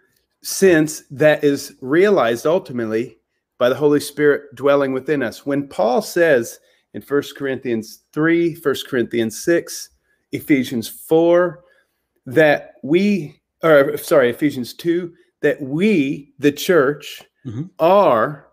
sense 0.43 1.05
that 1.13 1.45
is 1.45 1.77
realized 1.81 2.47
ultimately 2.49 3.19
by 3.61 3.69
the 3.69 3.77
Holy 3.77 4.01
Spirit 4.01 4.53
dwelling 4.57 4.93
within 4.93 5.23
us. 5.23 5.47
When 5.47 5.69
Paul 5.69 6.03
says 6.03 6.59
in 6.95 7.01
1 7.01 7.23
Corinthians 7.37 8.03
3, 8.13 8.57
1 8.57 8.75
Corinthians 8.89 9.41
6, 9.45 9.89
Ephesians 10.33 10.89
4, 10.89 11.63
that 12.27 12.73
we, 12.83 13.41
or 13.63 13.97
sorry, 13.99 14.31
Ephesians 14.31 14.75
2, 14.75 15.15
that 15.43 15.63
we, 15.63 16.35
the 16.41 16.51
church, 16.51 17.23
Mhm. 17.47 17.71
are 17.79 18.49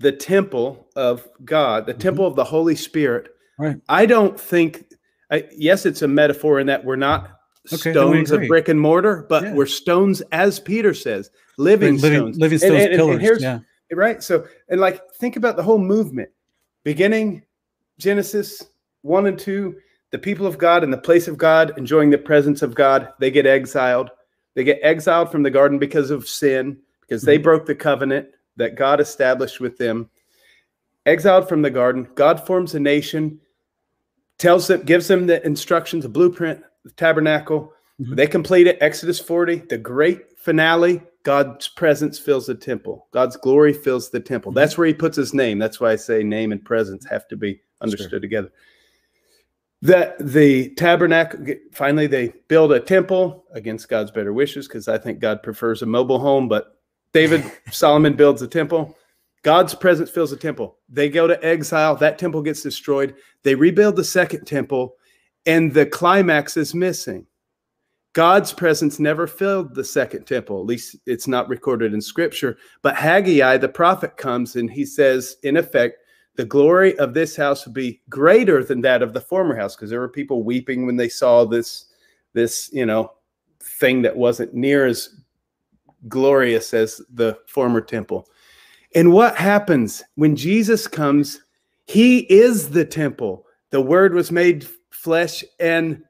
the 0.00 0.10
temple 0.10 0.88
of 0.96 1.28
God, 1.44 1.86
the 1.86 1.94
Mhm. 1.94 2.00
temple 2.00 2.26
of 2.26 2.34
the 2.34 2.42
Holy 2.56 2.74
Spirit. 2.74 3.28
Right. 3.58 3.76
I 3.88 4.06
don't 4.06 4.38
think, 4.38 4.84
I, 5.30 5.44
yes, 5.56 5.86
it's 5.86 6.02
a 6.02 6.08
metaphor 6.08 6.60
in 6.60 6.66
that 6.66 6.84
we're 6.84 6.96
not 6.96 7.30
Okay, 7.72 7.90
stones 7.90 8.30
of 8.30 8.46
brick 8.46 8.68
and 8.68 8.80
mortar, 8.80 9.26
but 9.28 9.42
Yeah. 9.42 9.54
we're 9.54 9.66
stones, 9.66 10.20
as 10.30 10.60
Peter 10.60 10.94
says, 10.94 11.30
living, 11.58 11.96
living, 11.98 12.18
stones. 12.20 12.38
living 12.38 12.54
And- 12.54 12.60
stones, 12.60 12.74
and- 12.84 12.92
and 12.92 12.96
pillars. 13.00 13.20
here's- 13.20 13.42
yeah. 13.42 13.58
right 13.92 14.20
so 14.22 14.44
and 14.68 14.80
like 14.80 15.00
think 15.20 15.36
about 15.36 15.56
the 15.56 15.62
whole 15.62 15.78
movement 15.78 16.28
beginning 16.84 17.40
genesis 18.00 18.64
1 19.02 19.26
and 19.26 19.38
2 19.38 19.76
the 20.10 20.18
people 20.18 20.44
of 20.44 20.58
god 20.58 20.82
in 20.82 20.90
the 20.90 20.98
place 20.98 21.28
of 21.28 21.38
god 21.38 21.72
enjoying 21.78 22.10
the 22.10 22.18
presence 22.18 22.62
of 22.62 22.74
god 22.74 23.12
they 23.20 23.30
get 23.30 23.46
exiled 23.46 24.10
they 24.56 24.64
get 24.64 24.80
exiled 24.82 25.30
from 25.30 25.44
the 25.44 25.50
garden 25.52 25.78
because 25.78 26.10
of 26.10 26.26
sin 26.26 26.76
because 27.00 27.22
they 27.22 27.38
Mhm. 27.38 27.44
broke 27.44 27.64
the 27.64 27.76
covenant 27.76 28.26
that 28.56 28.74
god 28.74 29.00
established 29.00 29.60
with 29.60 29.78
them 29.78 30.10
exiled 31.06 31.48
from 31.48 31.62
the 31.62 31.70
garden 31.70 32.08
god 32.16 32.44
forms 32.44 32.74
a 32.74 32.80
nation 32.80 33.40
tells 34.38 34.66
them 34.66 34.82
gives 34.82 35.08
them 35.08 35.26
the 35.26 35.44
instructions 35.46 36.02
the 36.02 36.08
blueprint 36.08 36.62
the 36.84 36.90
tabernacle. 36.92 37.72
Mhm. 38.00 38.14
they 38.16 38.26
complete 38.26 38.66
it. 38.66 38.76
Exodus 38.80 39.18
40 39.18 39.56
the 39.70 39.78
great 39.78 40.38
finale 40.38 41.02
god's 41.22 41.66
presence 41.68 42.18
fills 42.18 42.46
the 42.46 42.54
temple. 42.54 43.06
God's 43.12 43.36
glory 43.36 43.72
fills 43.72 44.10
the 44.10 44.20
temple. 44.20 44.52
Mhm. 44.52 44.56
that's 44.56 44.76
where 44.78 44.86
he 44.86 44.94
puts 44.94 45.16
his 45.16 45.32
name. 45.34 45.58
That's 45.58 45.80
why 45.80 45.92
i 45.92 45.96
say 45.96 46.22
name 46.22 46.52
and 46.52 46.64
presence 46.64 47.04
have 47.06 47.26
to 47.28 47.36
be 47.36 47.60
understood 47.80 48.22
together. 48.22 48.50
That 49.82 50.16
the 50.18 50.70
tabernacle 50.70 51.44
finally 51.72 52.06
they 52.06 52.32
build 52.48 52.72
a 52.72 52.80
temple 52.80 53.44
against 53.52 53.88
god's 53.88 54.10
better 54.10 54.32
wishes 54.32 54.66
because 54.66 54.88
i 54.88 54.96
think 54.98 55.18
god 55.18 55.42
prefers 55.42 55.82
a 55.82 55.86
mobile 55.86 56.18
home 56.18 56.48
but 56.48 56.78
david 57.12 57.44
solomon 57.70 58.14
builds 58.14 58.40
a 58.40 58.48
temple 58.48 58.96
god's 59.46 59.76
presence 59.76 60.10
fills 60.10 60.30
the 60.30 60.36
temple. 60.36 60.76
They 60.88 61.08
go 61.08 61.28
to 61.28 61.46
exile. 61.46 61.94
That 61.94 62.18
temple 62.18 62.42
gets 62.42 62.64
destroyed. 62.64 63.14
They 63.44 63.54
rebuild 63.54 63.94
the 63.94 64.02
second 64.02 64.44
temple 64.44 64.96
and 65.46 65.72
the 65.72 65.86
climax 65.86 66.56
is 66.56 66.74
missing. 66.74 67.28
God's 68.12 68.52
presence 68.52 68.98
never 68.98 69.28
filled 69.28 69.72
the 69.72 69.84
second 69.84 70.24
temple. 70.24 70.58
At 70.58 70.66
least 70.66 70.96
it's 71.06 71.28
not 71.28 71.48
recorded 71.48 71.94
in 71.94 72.00
scripture. 72.00 72.58
But 72.82 72.96
haggai 72.96 73.58
the 73.58 73.68
prophet 73.68 74.16
comes 74.16 74.56
and 74.56 74.68
he 74.68 74.84
says 74.84 75.36
in 75.44 75.56
effect 75.56 75.98
the 76.34 76.44
glory 76.44 76.98
of 76.98 77.14
this 77.14 77.36
house 77.36 77.64
will 77.64 77.72
be 77.72 78.02
greater 78.08 78.64
than 78.64 78.80
that 78.80 79.00
of 79.00 79.12
the 79.12 79.20
former 79.20 79.54
house 79.54 79.76
because 79.76 79.90
there 79.90 80.00
were 80.00 80.08
people 80.08 80.42
weeping 80.42 80.86
when 80.86 80.96
they 80.96 81.08
saw 81.08 81.44
this 81.44 81.86
this 82.32 82.68
you 82.72 82.84
know 82.84 83.12
thing 83.60 84.02
that 84.02 84.16
wasn't 84.16 84.52
near 84.54 84.86
as 84.86 85.20
glorious 86.08 86.74
as 86.74 87.00
the 87.14 87.38
former 87.46 87.80
temple 87.80 88.28
and 88.96 89.12
what 89.12 89.36
happens 89.36 90.02
when 90.16 90.34
jesus 90.34 90.88
comes? 90.88 91.42
He 91.84 92.20
is 92.32 92.70
the 92.70 92.84
temple. 92.84 93.46
The 93.70 93.80
word 93.80 94.12
was 94.12 94.32
made 94.32 94.66
flesh 94.90 95.44
and 95.60 96.02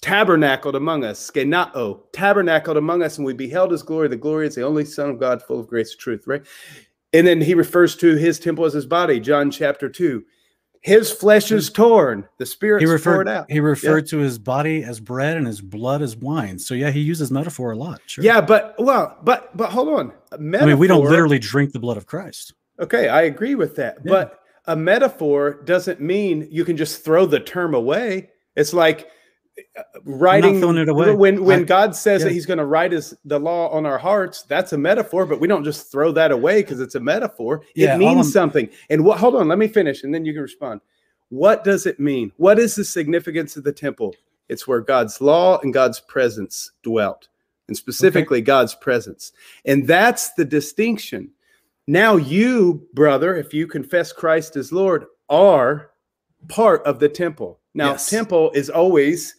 tabernacled 0.00 0.74
among 0.74 1.04
us. 1.04 1.30
Skenao 1.30 2.00
tabernacled 2.12 2.78
among 2.78 3.02
us 3.02 3.18
and 3.18 3.26
we 3.26 3.34
beheld 3.34 3.72
his 3.72 3.82
glory. 3.82 4.08
The 4.08 4.16
glory 4.16 4.46
is 4.46 4.54
the 4.54 4.64
only 4.64 4.84
son 4.84 5.10
of 5.10 5.20
god 5.20 5.42
full 5.42 5.60
of 5.60 5.66
grace 5.66 5.90
and 5.92 6.00
truth 6.00 6.26
right? 6.26 6.46
And 7.12 7.26
then 7.26 7.40
he 7.42 7.54
refers 7.54 7.94
to 7.96 8.16
his 8.16 8.38
temple 8.38 8.64
as 8.64 8.72
his 8.72 8.86
body, 8.86 9.20
John 9.20 9.50
chapter 9.50 9.88
2. 9.88 10.24
His 10.82 11.12
flesh 11.12 11.52
is 11.52 11.70
torn, 11.70 12.28
the 12.38 12.46
spirit 12.46 12.80
He 12.80 12.86
poured 12.86 12.92
referred, 12.94 13.28
out. 13.28 13.50
he 13.50 13.60
referred 13.60 14.06
to 14.08 14.18
his 14.18 14.36
body 14.36 14.82
as 14.82 14.98
bread 14.98 15.36
and 15.36 15.46
his 15.46 15.60
blood 15.60 16.02
as 16.02 16.16
wine. 16.16 16.58
So 16.58 16.74
yeah, 16.74 16.90
he 16.90 16.98
uses 16.98 17.30
metaphor 17.30 17.70
a 17.70 17.76
lot. 17.76 18.00
Sure. 18.06 18.24
Yeah, 18.24 18.40
but 18.40 18.74
well, 18.78 19.16
but 19.22 19.56
but 19.56 19.70
hold 19.70 19.88
on. 19.90 20.12
I 20.32 20.36
mean, 20.38 20.78
we 20.78 20.88
don't 20.88 21.04
literally 21.04 21.38
drink 21.38 21.72
the 21.72 21.78
blood 21.78 21.96
of 21.96 22.06
Christ. 22.06 22.54
Okay, 22.80 23.08
I 23.08 23.22
agree 23.22 23.54
with 23.54 23.76
that. 23.76 23.98
Yeah. 24.04 24.10
But 24.10 24.40
a 24.66 24.74
metaphor 24.74 25.62
doesn't 25.64 26.00
mean 26.00 26.48
you 26.50 26.64
can 26.64 26.76
just 26.76 27.04
throw 27.04 27.26
the 27.26 27.38
term 27.40 27.74
away. 27.74 28.30
It's 28.56 28.72
like 28.72 29.08
writing 30.04 30.60
throwing 30.60 30.78
it 30.78 30.88
away. 30.88 31.14
when 31.14 31.44
when 31.44 31.60
I- 31.60 31.64
God 31.64 31.94
says 31.96 32.22
that. 32.24 32.32
He's 32.32 32.46
going 32.46 32.58
to 32.58 32.64
write 32.64 32.92
His 32.92 33.14
the 33.24 33.38
law 33.38 33.68
on 33.68 33.86
our 33.86 33.98
hearts. 33.98 34.42
That's 34.42 34.72
a 34.72 34.78
metaphor, 34.78 35.26
but 35.26 35.40
we 35.40 35.48
don't 35.48 35.64
just 35.64 35.90
throw 35.90 36.12
that 36.12 36.32
away 36.32 36.62
because 36.62 36.80
it's 36.80 36.94
a 36.94 37.00
metaphor. 37.00 37.62
Yeah, 37.74 37.94
it 37.94 37.98
means 37.98 38.32
something. 38.32 38.68
And 38.90 39.04
what? 39.04 39.18
Hold 39.18 39.36
on, 39.36 39.48
let 39.48 39.58
me 39.58 39.68
finish, 39.68 40.04
and 40.04 40.14
then 40.14 40.24
you 40.24 40.32
can 40.32 40.42
respond. 40.42 40.80
What 41.28 41.64
does 41.64 41.86
it 41.86 41.98
mean? 41.98 42.32
What 42.36 42.58
is 42.58 42.74
the 42.74 42.84
significance 42.84 43.56
of 43.56 43.64
the 43.64 43.72
temple? 43.72 44.14
It's 44.48 44.66
where 44.68 44.80
God's 44.80 45.20
law 45.20 45.58
and 45.60 45.72
God's 45.72 46.00
presence 46.00 46.72
dwelt, 46.82 47.28
and 47.68 47.76
specifically 47.76 48.40
God's 48.42 48.74
presence. 48.74 49.32
And 49.64 49.86
that's 49.86 50.32
the 50.34 50.44
distinction. 50.44 51.30
Now, 51.86 52.16
you, 52.16 52.86
brother, 52.92 53.34
if 53.34 53.54
you 53.54 53.66
confess 53.66 54.12
Christ 54.12 54.56
as 54.56 54.72
Lord, 54.72 55.06
are 55.30 55.90
part 56.48 56.84
of 56.84 56.98
the 56.98 57.08
temple. 57.08 57.60
Now, 57.74 57.92
Yes. 57.92 58.10
temple 58.10 58.50
is 58.54 58.68
always 58.68 59.34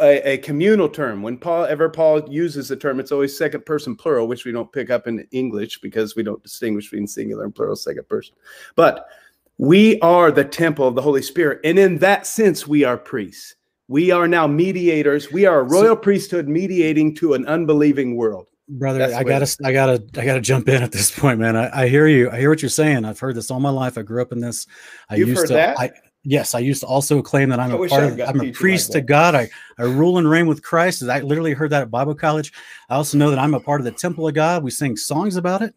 a, 0.00 0.32
a 0.32 0.38
communal 0.38 0.88
term. 0.88 1.22
When 1.22 1.38
Paul 1.38 1.64
ever 1.64 1.88
Paul 1.88 2.28
uses 2.28 2.68
the 2.68 2.76
term, 2.76 2.98
it's 3.00 3.12
always 3.12 3.36
second 3.36 3.64
person 3.64 3.94
plural, 3.94 4.26
which 4.26 4.44
we 4.44 4.52
don't 4.52 4.72
pick 4.72 4.90
up 4.90 5.06
in 5.06 5.26
English 5.30 5.80
because 5.80 6.16
we 6.16 6.22
don't 6.22 6.42
distinguish 6.42 6.90
between 6.90 7.06
singular 7.06 7.44
and 7.44 7.54
plural 7.54 7.76
second 7.76 8.08
person. 8.08 8.34
But 8.74 9.06
we 9.58 10.00
are 10.00 10.32
the 10.32 10.44
temple 10.44 10.88
of 10.88 10.96
the 10.96 11.02
Holy 11.02 11.22
Spirit, 11.22 11.60
and 11.64 11.78
in 11.78 11.98
that 11.98 12.26
sense, 12.26 12.66
we 12.66 12.82
are 12.84 12.96
priests. 12.98 13.54
We 13.86 14.10
are 14.10 14.26
now 14.26 14.46
mediators. 14.46 15.30
We 15.30 15.44
are 15.46 15.60
a 15.60 15.62
royal 15.62 15.94
priesthood 15.94 16.48
mediating 16.48 17.14
to 17.16 17.34
an 17.34 17.46
unbelieving 17.46 18.16
world. 18.16 18.48
brother 18.68 18.98
That's 18.98 19.12
i 19.12 19.22
gotta 19.22 19.56
i 19.62 19.72
gotta 19.72 20.02
i 20.18 20.24
gotta 20.24 20.40
jump 20.40 20.68
in 20.70 20.82
at 20.82 20.90
this 20.90 21.10
point 21.10 21.38
man 21.38 21.54
I, 21.54 21.82
I 21.82 21.88
hear 21.88 22.06
you 22.08 22.30
i 22.30 22.38
hear 22.38 22.48
what 22.48 22.62
you're 22.62 22.70
saying 22.70 23.04
i've 23.04 23.20
heard 23.20 23.34
this 23.34 23.50
all 23.50 23.60
my 23.60 23.68
life 23.68 23.98
i 23.98 24.02
grew 24.02 24.22
up 24.22 24.32
in 24.32 24.40
this 24.40 24.66
i 25.10 25.16
You've 25.16 25.28
used 25.28 25.40
heard 25.42 25.48
to 25.48 25.52
that? 25.52 25.78
I, 25.78 25.92
yes 26.24 26.54
i 26.54 26.58
used 26.58 26.80
to 26.80 26.86
also 26.86 27.22
claim 27.22 27.48
that 27.48 27.60
i'm 27.60 27.70
I 27.72 27.84
a 27.84 27.88
part 27.88 28.04
of 28.04 28.20
i'm 28.20 28.40
a 28.40 28.52
priest 28.52 28.90
like 28.90 29.02
to 29.02 29.06
god. 29.06 29.34
I, 29.34 29.48
I 29.78 29.82
rule 29.82 30.18
and 30.18 30.28
reign 30.28 30.46
with 30.46 30.62
christ. 30.62 31.02
I 31.02 31.20
literally 31.20 31.52
heard 31.52 31.70
that 31.70 31.82
at 31.82 31.90
bible 31.90 32.14
college. 32.14 32.52
I 32.88 32.96
also 32.96 33.16
know 33.16 33.30
that 33.30 33.38
i'm 33.38 33.54
a 33.54 33.60
part 33.60 33.80
of 33.80 33.84
the 33.84 33.92
temple 33.92 34.26
of 34.26 34.34
god. 34.34 34.62
We 34.62 34.70
sing 34.70 34.96
songs 34.96 35.36
about 35.36 35.62
it. 35.62 35.74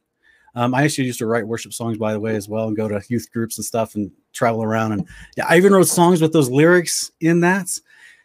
Um, 0.56 0.74
I 0.74 0.84
actually 0.84 1.06
used 1.06 1.20
to 1.20 1.28
write 1.28 1.46
worship 1.46 1.72
songs, 1.72 2.00
by 2.00 2.14
the 2.14 2.20
way, 2.20 2.36
as 2.36 2.50
well, 2.50 2.68
and 2.68 2.76
go 2.76 2.88
to 2.88 3.00
youth 3.10 3.32
groups 3.32 3.60
and 3.60 3.66
stuff 3.66 3.94
and 3.94 4.10
travel 4.34 4.64
around. 4.64 4.94
And 4.94 5.08
yeah, 5.36 5.46
I 5.48 5.58
even 5.58 5.72
wrote 5.72 5.88
songs 5.88 6.20
with 6.20 6.34
those 6.34 6.50
lyrics 6.50 7.12
in 7.22 7.42
that. 7.42 7.70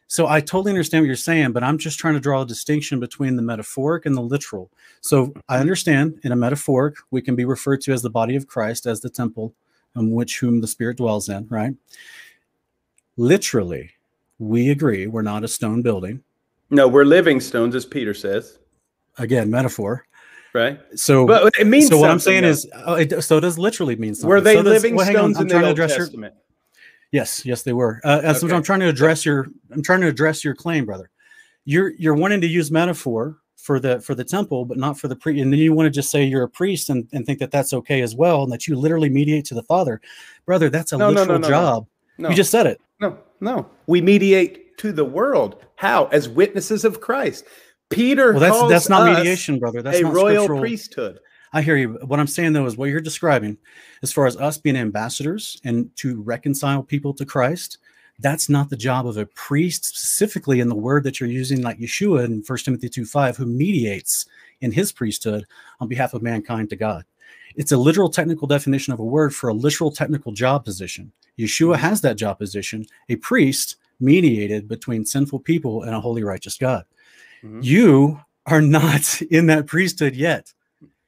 So 0.06 0.26
I 0.26 0.40
totally 0.40 0.70
understand 0.70 1.02
what 1.02 1.08
you're 1.08 1.16
saying, 1.16 1.52
but 1.52 1.62
I'm 1.62 1.76
just 1.76 1.98
trying 1.98 2.14
to 2.14 2.20
draw 2.20 2.40
a 2.40 2.46
distinction 2.46 3.00
between 3.00 3.36
the 3.36 3.42
metaphoric 3.42 4.06
and 4.06 4.16
the 4.16 4.22
literal. 4.22 4.70
So 5.02 5.34
I 5.48 5.58
understand 5.58 6.20
in 6.22 6.32
a 6.32 6.36
metaphoric, 6.36 6.96
we 7.10 7.20
can 7.20 7.36
be 7.36 7.44
referred 7.44 7.82
to 7.82 7.92
as 7.92 8.00
the 8.00 8.10
body 8.10 8.34
of 8.36 8.46
Christ, 8.46 8.86
as 8.86 9.00
the 9.00 9.10
temple 9.10 9.54
in 9.96 10.10
which 10.10 10.38
whom 10.40 10.60
the 10.60 10.66
Spirit 10.66 10.96
dwells 10.96 11.28
in, 11.28 11.46
right? 11.48 11.74
Literally, 13.16 13.90
we 14.38 14.70
agree 14.70 15.06
we're 15.06 15.22
not 15.22 15.44
a 15.44 15.48
stone 15.48 15.82
building. 15.82 16.22
No, 16.70 16.88
we're 16.88 17.04
living 17.04 17.40
stones, 17.40 17.74
as 17.74 17.84
Peter 17.84 18.14
says, 18.14 18.58
Again, 19.18 19.50
metaphor. 19.50 20.06
right? 20.54 20.80
So, 20.94 21.26
But 21.26 21.52
it 21.60 21.66
means 21.66 21.88
so 21.88 21.98
what 21.98 22.10
I'm 22.10 22.18
saying 22.18 22.42
though. 22.44 22.48
is, 22.48 22.66
oh, 22.86 22.94
it, 22.94 23.22
so 23.22 23.36
it 23.36 23.42
does 23.42 23.58
literally 23.58 23.96
mean 23.96 24.14
something. 24.14 24.30
were 24.30 24.40
they 24.40 24.54
So 24.54 24.62
living 24.62 24.94
well, 24.94 25.04
hang 25.04 25.16
on, 25.16 25.34
stones 25.34 25.40
in 25.40 25.48
the 25.48 25.62
Old 25.62 25.72
address 25.72 25.90
your- 25.90 25.98
Testament? 26.06 26.34
Yes, 27.10 27.44
yes, 27.44 27.62
they 27.62 27.74
were. 27.74 28.00
Uh, 28.04 28.22
that's 28.22 28.40
what 28.42 28.50
Okay. 28.50 28.56
I'm 28.56 28.62
trying 28.62 28.80
to 28.80 28.88
address 28.88 29.26
your. 29.26 29.48
I'm 29.70 29.82
trying 29.82 30.00
to 30.00 30.06
address 30.08 30.42
your 30.42 30.54
claim, 30.54 30.86
brother. 30.86 31.10
You're 31.66 31.90
you're 31.98 32.14
wanting 32.14 32.40
to 32.40 32.46
use 32.46 32.70
metaphor 32.70 33.36
for 33.62 33.78
the 33.78 34.00
for 34.00 34.14
the 34.14 34.24
temple, 34.24 34.64
but 34.64 34.76
not 34.76 34.98
for 34.98 35.08
the 35.08 35.16
priest. 35.16 35.40
And 35.42 35.52
then 35.52 35.60
you 35.60 35.72
want 35.72 35.86
to 35.86 35.90
just 35.90 36.10
say 36.10 36.24
you're 36.24 36.42
a 36.42 36.48
priest 36.48 36.90
and, 36.90 37.08
and 37.12 37.24
think 37.24 37.38
that 37.38 37.50
that's 37.52 37.72
okay 37.72 38.02
as 38.02 38.14
well, 38.14 38.42
and 38.42 38.52
that 38.52 38.66
you 38.66 38.74
literally 38.76 39.08
mediate 39.08 39.44
to 39.46 39.54
the 39.54 39.62
Father, 39.62 40.00
brother. 40.46 40.68
That's 40.68 40.92
a 40.92 40.98
No, 40.98 41.08
literal 41.10 41.38
no, 41.38 41.38
no. 41.38 41.48
job. 41.48 41.86
You 42.18 42.34
just 42.34 42.50
said 42.50 42.66
it. 42.66 42.80
no, 43.00 43.18
no. 43.40 43.66
We 43.86 44.00
mediate 44.00 44.76
to 44.78 44.92
the 44.92 45.04
world. 45.04 45.64
How? 45.76 46.06
As 46.06 46.28
witnesses 46.28 46.84
of 46.84 47.00
Christ. 47.00 47.44
Peter 47.90 48.32
Well, 48.32 48.40
that's 48.40 48.68
that's 48.68 48.88
not 48.88 49.04
mediation, 49.16 49.58
brother. 49.58 49.82
That's 49.82 49.98
a 50.00 50.06
royal 50.06 50.44
scriptural. 50.44 50.60
priesthood. 50.60 51.18
I 51.52 51.62
hear 51.62 51.76
you. 51.76 51.98
What 52.06 52.18
I'm 52.18 52.26
saying 52.26 52.54
though 52.54 52.66
is 52.66 52.76
what 52.76 52.88
you're 52.88 53.00
describing, 53.00 53.58
as 54.02 54.12
far 54.12 54.26
as 54.26 54.36
us 54.38 54.58
being 54.58 54.76
ambassadors 54.76 55.60
and 55.64 55.94
to 55.96 56.22
reconcile 56.22 56.82
people 56.82 57.12
to 57.14 57.26
Christ, 57.26 57.78
that's 58.18 58.48
not 58.48 58.70
the 58.70 58.76
job 58.76 59.06
of 59.06 59.16
a 59.16 59.26
priest, 59.26 59.84
specifically 59.84 60.60
in 60.60 60.68
the 60.68 60.74
word 60.74 61.04
that 61.04 61.18
you're 61.18 61.28
using, 61.28 61.62
like 61.62 61.78
Yeshua 61.78 62.24
in 62.24 62.42
1 62.46 62.58
Timothy 62.58 62.88
2 62.88 63.04
5, 63.04 63.36
who 63.36 63.46
mediates 63.46 64.26
in 64.60 64.72
his 64.72 64.92
priesthood 64.92 65.44
on 65.80 65.88
behalf 65.88 66.14
of 66.14 66.22
mankind 66.22 66.70
to 66.70 66.76
God. 66.76 67.04
It's 67.56 67.72
a 67.72 67.76
literal 67.76 68.08
technical 68.08 68.46
definition 68.46 68.92
of 68.92 69.00
a 69.00 69.04
word 69.04 69.34
for 69.34 69.48
a 69.48 69.54
literal 69.54 69.90
technical 69.90 70.32
job 70.32 70.64
position. 70.64 71.12
Yeshua 71.38 71.76
has 71.76 72.00
that 72.02 72.16
job 72.16 72.38
position, 72.38 72.86
a 73.08 73.16
priest 73.16 73.76
mediated 74.00 74.68
between 74.68 75.04
sinful 75.04 75.40
people 75.40 75.82
and 75.82 75.94
a 75.94 76.00
holy, 76.00 76.22
righteous 76.22 76.56
God. 76.56 76.84
Mhm. 77.42 77.62
You 77.62 78.20
are 78.46 78.62
not 78.62 79.20
in 79.30 79.46
that 79.46 79.66
priesthood 79.66 80.14
yet 80.16 80.52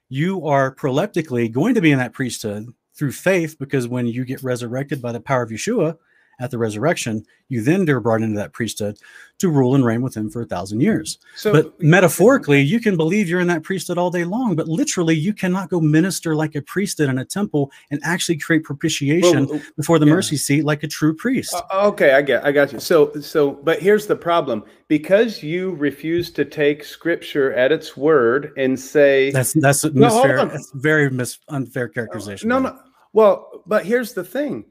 you 0.09 0.47
are 0.47 0.75
proleptically 0.75 1.51
going 1.51 1.75
to 1.75 1.81
be 1.81 1.91
in 1.91 1.99
that 1.99 2.13
priesthood 2.13 2.69
through 2.95 3.13
faith 3.13 3.59
because 3.59 3.89
when 3.89 4.07
you 4.07 4.25
get 4.25 4.43
resurrected 4.43 5.03
by 5.03 5.11
the 5.11 5.21
power 5.21 5.43
of 5.43 5.51
Yeshua 5.51 5.97
at 6.41 6.51
the 6.51 6.59
resurrection, 6.59 7.25
you 7.49 7.63
then 7.63 7.89
are 7.89 8.01
brought 8.01 8.23
into 8.23 8.37
that 8.37 8.53
priesthood 8.53 8.99
to 9.39 9.49
rule 9.49 9.75
and 9.75 9.85
reign 9.85 10.01
with 10.01 10.17
him 10.17 10.31
for 10.31 10.43
a 10.43 10.47
thousand 10.47 10.81
years. 10.81 11.19
So, 11.37 11.53
but 11.53 11.83
metaphorically, 11.83 12.61
you 12.61 12.81
can 12.81 12.97
believe 12.97 13.29
you're 13.29 13.41
in 13.41 13.49
that 13.49 13.63
priesthood 13.63 13.99
all 13.99 14.11
day 14.11 14.25
long, 14.25 14.55
but 14.55 14.69
literally, 14.69 15.15
you 15.15 15.33
cannot 15.33 15.71
go 15.71 15.81
minister 15.81 16.35
like 16.35 16.55
a 16.55 16.63
priest 16.63 16.99
did 16.99 17.09
in 17.09 17.19
a 17.19 17.25
temple 17.25 17.71
and 17.91 18.01
actually 18.05 18.39
create 18.39 18.65
propitiation 18.65 19.47
well, 19.47 19.61
before 19.77 19.99
the 19.99 20.07
yeah. 20.07 20.15
mercy 20.15 20.37
seat 20.37 20.65
like 20.65 20.83
a 20.83 20.89
true 20.89 21.15
priest. 21.15 21.55
Uh, 21.55 21.89
okay, 21.89 22.13
I 22.13 22.23
get, 22.23 22.45
I 22.45 22.53
got 22.53 22.73
you. 22.73 22.81
So, 22.81 23.13
so, 23.21 23.53
but 23.53 23.81
here's 23.81 24.07
the 24.07 24.17
problem: 24.17 24.65
because 24.89 25.43
you 25.43 25.75
refuse 25.75 26.31
to 26.33 26.45
take 26.45 26.85
Scripture 26.85 27.53
at 27.55 27.73
its 27.73 27.97
word 27.97 28.53
and 28.57 28.79
say, 28.79 29.31
that's 29.31 29.53
that's 29.55 29.85
No, 29.85 30.11
misfair. 30.11 30.51
That's 30.51 30.71
very 30.75 31.11
mis- 31.11 31.39
unfair 31.49 31.89
characterization. 31.89 32.49
no, 32.49 32.61
brother. 32.61 32.77
no. 32.77 32.83
Well, 33.13 33.63
but 33.67 33.85
here's 33.85 34.13
the 34.13 34.25
thing: 34.25 34.65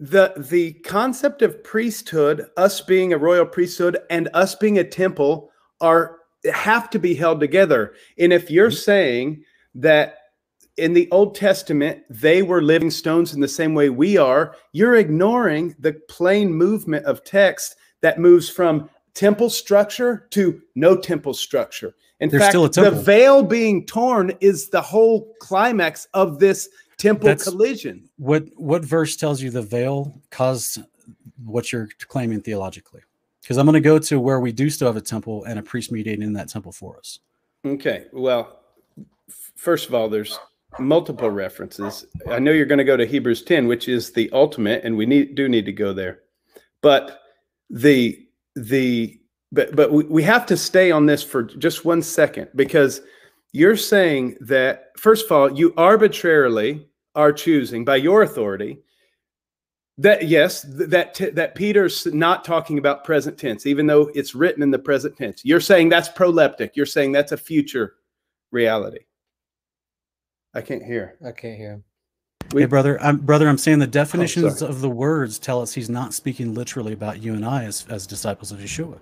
the 0.00 0.32
the 0.36 0.72
concept 0.84 1.42
of 1.42 1.62
priesthood, 1.62 2.46
us 2.56 2.80
being 2.80 3.12
a 3.12 3.18
royal 3.18 3.46
priesthood, 3.46 3.98
and 4.10 4.28
us 4.34 4.54
being 4.54 4.78
a 4.78 4.84
temple, 4.84 5.50
are 5.80 6.18
have 6.52 6.90
to 6.90 6.98
be 6.98 7.14
held 7.14 7.40
together. 7.40 7.94
And 8.18 8.32
if 8.32 8.50
you're 8.50 8.70
Mhm. 8.70 8.84
saying 8.84 9.44
that 9.76 10.16
in 10.76 10.92
the 10.92 11.08
Old 11.10 11.34
Testament 11.34 12.02
they 12.08 12.42
were 12.42 12.62
living 12.62 12.90
stones 12.90 13.34
in 13.34 13.40
the 13.40 13.48
same 13.48 13.74
way 13.74 13.90
we 13.90 14.16
are, 14.16 14.56
you're 14.72 14.96
ignoring 14.96 15.76
the 15.78 15.92
plain 16.08 16.52
movement 16.52 17.04
of 17.04 17.22
text 17.24 17.76
that 18.00 18.18
moves 18.18 18.48
from 18.48 18.88
temple 19.14 19.50
structure 19.50 20.26
to 20.30 20.60
no 20.74 20.96
temple 20.96 21.34
structure. 21.34 21.94
In 22.20 22.28
There's 22.30 22.42
fact, 22.42 22.74
the 22.74 22.90
veil 22.90 23.42
being 23.42 23.84
torn 23.84 24.32
is 24.40 24.70
the 24.70 24.80
whole 24.80 25.34
climax 25.40 26.08
of 26.14 26.38
this 26.38 26.68
temple 27.02 27.26
That's- 27.26 27.44
collision. 27.48 28.08
what 28.16 28.44
what 28.56 28.84
verse 28.84 29.16
tells 29.16 29.42
you 29.42 29.50
the 29.50 29.62
veil 29.62 30.20
caused 30.30 30.80
what 31.44 31.72
you're 31.72 31.88
claiming 32.08 32.40
theologically 32.40 33.02
because 33.40 33.56
i'm 33.58 33.66
going 33.66 33.74
to 33.74 33.80
go 33.80 33.98
to 33.98 34.20
where 34.20 34.40
we 34.40 34.52
do 34.52 34.70
still 34.70 34.86
have 34.88 34.96
a 34.96 35.00
temple 35.00 35.44
and 35.44 35.58
a 35.58 35.62
priest 35.62 35.90
mediating 35.92 36.22
in 36.22 36.32
that 36.34 36.48
temple 36.48 36.72
for 36.72 36.96
us 36.98 37.18
Okay. 37.64 38.06
Well, 38.12 38.58
first 39.54 39.86
of 39.88 39.94
all, 39.94 40.08
there's 40.08 40.36
multiple 40.80 41.30
references. 41.30 42.06
I 42.28 42.40
know 42.40 42.50
you're 42.50 42.66
going 42.66 42.78
to 42.86 42.92
go 42.92 42.96
to 42.96 43.06
Hebrews 43.06 43.44
10, 43.44 43.68
which 43.68 43.86
is 43.88 44.10
the 44.10 44.28
ultimate, 44.32 44.82
and 44.84 44.96
we 44.96 45.06
need 45.06 45.36
do 45.36 45.48
need 45.48 45.64
to 45.66 45.72
go 45.72 45.92
there. 45.92 46.22
But 46.80 47.20
the 47.70 48.26
the 48.56 49.20
but 49.52 49.76
but 49.76 49.92
we, 49.92 50.02
we 50.06 50.22
have 50.24 50.44
to 50.46 50.56
stay 50.56 50.90
on 50.90 51.06
this 51.06 51.22
for 51.22 51.44
just 51.44 51.84
one 51.84 52.02
second 52.02 52.48
because 52.56 53.00
you're 53.52 53.76
saying 53.76 54.38
that 54.40 54.90
first 54.98 55.26
of 55.26 55.30
all, 55.30 55.52
you 55.56 55.72
arbitrarily 55.76 56.88
are 57.14 57.32
choosing 57.32 57.84
by 57.84 57.96
your 57.96 58.22
authority 58.22 58.78
that 59.98 60.26
yes 60.26 60.62
that 60.68 61.14
t- 61.14 61.30
that 61.30 61.54
peter's 61.54 62.06
not 62.06 62.44
talking 62.44 62.78
about 62.78 63.04
present 63.04 63.36
tense 63.36 63.66
even 63.66 63.86
though 63.86 64.10
it's 64.14 64.34
written 64.34 64.62
in 64.62 64.70
the 64.70 64.78
present 64.78 65.16
tense. 65.16 65.44
You're 65.44 65.60
saying 65.60 65.90
that's 65.90 66.08
proleptic. 66.08 66.70
You're 66.74 66.86
saying 66.86 67.12
that's 67.12 67.32
a 67.32 67.36
future 67.36 67.94
reality. 68.50 69.00
I 70.54 70.60
can't 70.60 70.82
hear. 70.82 71.16
I 71.24 71.32
can't 71.32 71.56
hear. 71.56 71.82
We- 72.52 72.62
hey 72.62 72.66
brother 72.66 73.00
i'm 73.00 73.18
brother 73.18 73.48
i'm 73.48 73.56
saying 73.56 73.78
the 73.78 73.86
oh, 73.86 73.90
definitions 73.90 74.58
sorry. 74.58 74.70
of 74.70 74.82
the 74.82 74.90
words 74.90 75.38
tell 75.38 75.62
us 75.62 75.72
he's 75.72 75.88
not 75.88 76.12
speaking 76.12 76.52
literally 76.52 76.92
about 76.92 77.22
you 77.22 77.32
and 77.34 77.46
i 77.46 77.64
as, 77.64 77.86
as 77.88 78.06
disciples 78.06 78.52
of 78.52 78.58
yeshua. 78.58 78.98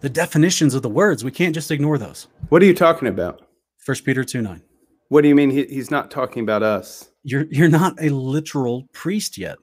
The 0.00 0.10
definitions 0.10 0.74
of 0.74 0.82
the 0.82 0.90
words 0.90 1.24
we 1.24 1.30
can't 1.30 1.54
just 1.54 1.70
ignore 1.70 1.96
those. 1.96 2.28
What 2.50 2.62
are 2.62 2.66
you 2.66 2.74
talking 2.74 3.08
about? 3.08 3.48
First 3.78 4.04
peter 4.04 4.22
2 4.22 4.42
9 4.42 4.62
what 5.08 5.22
do 5.22 5.28
you 5.28 5.34
mean 5.34 5.50
he, 5.50 5.64
he's 5.64 5.90
not 5.90 6.10
talking 6.10 6.42
about 6.42 6.62
us 6.62 7.11
you're 7.24 7.46
you're 7.50 7.68
not 7.68 7.94
a 8.02 8.08
literal 8.10 8.88
priest 8.92 9.38
yet 9.38 9.58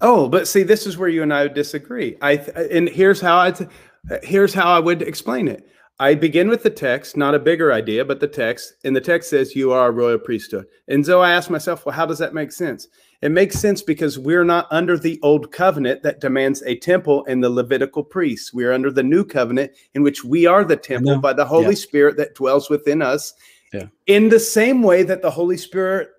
oh 0.00 0.28
but 0.28 0.48
see 0.48 0.62
this 0.62 0.86
is 0.86 0.98
where 0.98 1.08
you 1.08 1.22
and 1.22 1.32
i 1.32 1.42
would 1.42 1.54
disagree 1.54 2.16
i 2.22 2.36
th- 2.36 2.70
and 2.70 2.88
here's 2.88 3.20
how 3.20 3.38
i 3.38 3.50
th- 3.50 3.70
here's 4.22 4.54
how 4.54 4.66
i 4.68 4.78
would 4.78 5.02
explain 5.02 5.48
it 5.48 5.68
I 5.98 6.14
begin 6.14 6.48
with 6.48 6.62
the 6.62 6.70
text, 6.70 7.16
not 7.16 7.34
a 7.34 7.38
bigger 7.38 7.72
idea, 7.72 8.04
but 8.04 8.20
the 8.20 8.28
text. 8.28 8.74
And 8.84 8.94
the 8.94 9.00
text 9.00 9.30
says 9.30 9.56
you 9.56 9.72
are 9.72 9.88
a 9.88 9.92
royal 9.92 10.18
priesthood. 10.18 10.66
And 10.88 11.04
so 11.06 11.22
I 11.22 11.32
ask 11.32 11.48
myself, 11.48 11.86
well, 11.86 11.94
how 11.94 12.04
does 12.04 12.18
that 12.18 12.34
make 12.34 12.52
sense? 12.52 12.86
It 13.22 13.30
makes 13.30 13.58
sense 13.58 13.80
because 13.80 14.18
we're 14.18 14.44
not 14.44 14.68
under 14.70 14.98
the 14.98 15.18
old 15.22 15.50
covenant 15.52 16.02
that 16.02 16.20
demands 16.20 16.62
a 16.62 16.76
temple 16.76 17.24
and 17.26 17.42
the 17.42 17.48
Levitical 17.48 18.04
priests. 18.04 18.52
We 18.52 18.66
are 18.66 18.74
under 18.74 18.90
the 18.90 19.02
new 19.02 19.24
covenant 19.24 19.72
in 19.94 20.02
which 20.02 20.22
we 20.22 20.44
are 20.44 20.64
the 20.64 20.76
temple 20.76 21.18
by 21.18 21.32
the 21.32 21.46
Holy 21.46 21.68
Yeah. 21.70 21.80
Spirit 21.80 22.18
that 22.18 22.34
dwells 22.34 22.68
within 22.68 23.00
us. 23.00 23.32
Yeah. 23.72 23.86
In 24.06 24.28
the 24.28 24.38
same 24.38 24.82
way 24.82 25.02
that 25.02 25.22
the 25.22 25.30
Holy 25.30 25.56
Spirit, 25.56 26.10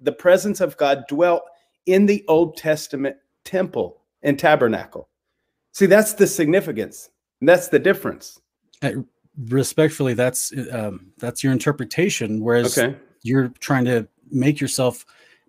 the 0.00 0.12
presence 0.12 0.60
of 0.60 0.76
God, 0.76 1.04
dwelt 1.08 1.42
in 1.86 2.06
the 2.06 2.24
Old 2.28 2.56
Testament 2.56 3.16
temple 3.44 4.02
and 4.22 4.38
tabernacle. 4.38 5.08
See, 5.72 5.86
that's 5.86 6.14
the 6.14 6.26
significance. 6.26 7.10
And 7.40 7.48
that's 7.48 7.68
the 7.68 7.78
difference. 7.78 8.40
Respectfully, 9.36 10.14
that's 10.14 10.52
um, 10.72 11.12
that's 11.18 11.42
your 11.42 11.52
interpretation. 11.52 12.40
Whereas 12.40 12.78
Okay. 12.78 12.96
you're 13.22 13.48
trying 13.58 13.84
to 13.86 14.06
make 14.30 14.60
yourself 14.60 15.04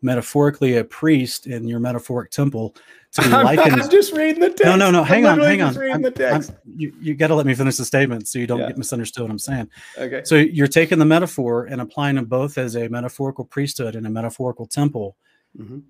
metaphorically 0.06 0.78
a 0.78 0.84
priest 0.84 1.48
in 1.48 1.68
your 1.68 1.80
metaphoric 1.80 2.30
temple 2.32 2.76
to 3.14 3.22
be 3.24 3.28
I'm, 3.34 3.44
likened. 3.46 3.82
I'm 3.82 3.90
just 3.90 4.14
reading 4.14 4.40
the 4.42 4.50
text. 4.50 4.64
no, 4.66 4.76
no, 4.78 4.92
no. 4.92 5.00
I'm 5.02 5.06
Hang 5.08 5.26
on, 5.26 5.40
literally 5.40 5.58
hang 5.58 5.62
on. 5.62 6.24
I'm- 6.24 6.34
I'm- 6.34 6.58
you 6.78 6.94
you 7.02 7.16
got 7.16 7.28
to 7.28 7.36
let 7.36 7.46
me 7.46 7.56
finish 7.56 7.76
the 7.78 7.86
statement 7.86 8.28
so 8.28 8.40
you 8.40 8.48
don't 8.48 8.60
Yeah. 8.60 8.68
get 8.68 8.78
misunderstood 8.78 9.24
what 9.24 9.32
I'm 9.32 9.40
saying. 9.40 9.70
okay. 9.98 10.22
So 10.24 10.36
you're 10.36 10.68
taking 10.68 11.00
the 11.00 11.06
metaphor 11.06 11.66
and 11.66 11.82
applying 11.82 12.16
them 12.16 12.26
both 12.26 12.58
as 12.58 12.76
a 12.76 12.88
metaphorical 12.88 13.46
priesthood 13.46 13.96
and 13.96 14.06
a 14.06 14.10
metaphorical 14.10 14.66
temple, 14.68 15.16
Mhm. 15.60 15.82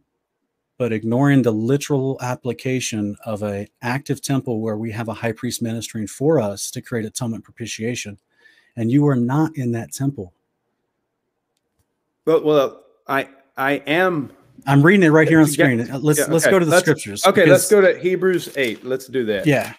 but 0.77 0.93
ignoring 0.93 1.41
the 1.41 1.51
literal 1.51 2.17
application 2.21 3.15
of 3.25 3.43
a 3.43 3.67
active 3.81 4.21
temple 4.21 4.61
where 4.61 4.77
we 4.77 4.91
have 4.91 5.07
a 5.09 5.13
high 5.13 5.31
priest 5.33 5.61
ministering 5.61 6.07
for 6.07 6.39
us 6.39 6.71
to 6.71 6.81
create 6.81 7.05
atonement 7.05 7.43
propitiation, 7.43 8.17
and 8.77 8.91
you 8.91 9.05
are 9.07 9.15
not 9.15 9.57
in 9.57 9.71
that 9.73 9.91
temple. 9.91 10.31
Well, 12.25 12.43
well, 12.43 12.83
I 13.07 13.27
I 13.57 13.73
am 13.87 14.31
I'm 14.65 14.81
reading 14.81 15.03
it 15.03 15.09
right 15.09 15.27
here 15.27 15.39
on 15.39 15.47
screen. 15.47 15.87
Let's 16.01 16.19
yeah, 16.19 16.25
let's 16.25 16.45
go 16.45 16.59
to 16.59 16.65
the 16.65 16.71
Let's- 16.71 16.83
scriptures. 16.83 17.25
okay. 17.25 17.45
Let's 17.45 17.69
go 17.69 17.81
to 17.81 17.97
Hebrews 17.97 18.49
eight. 18.57 18.83
Let's 18.83 19.07
do 19.07 19.25
that. 19.25 19.45
Yeah, 19.45 19.73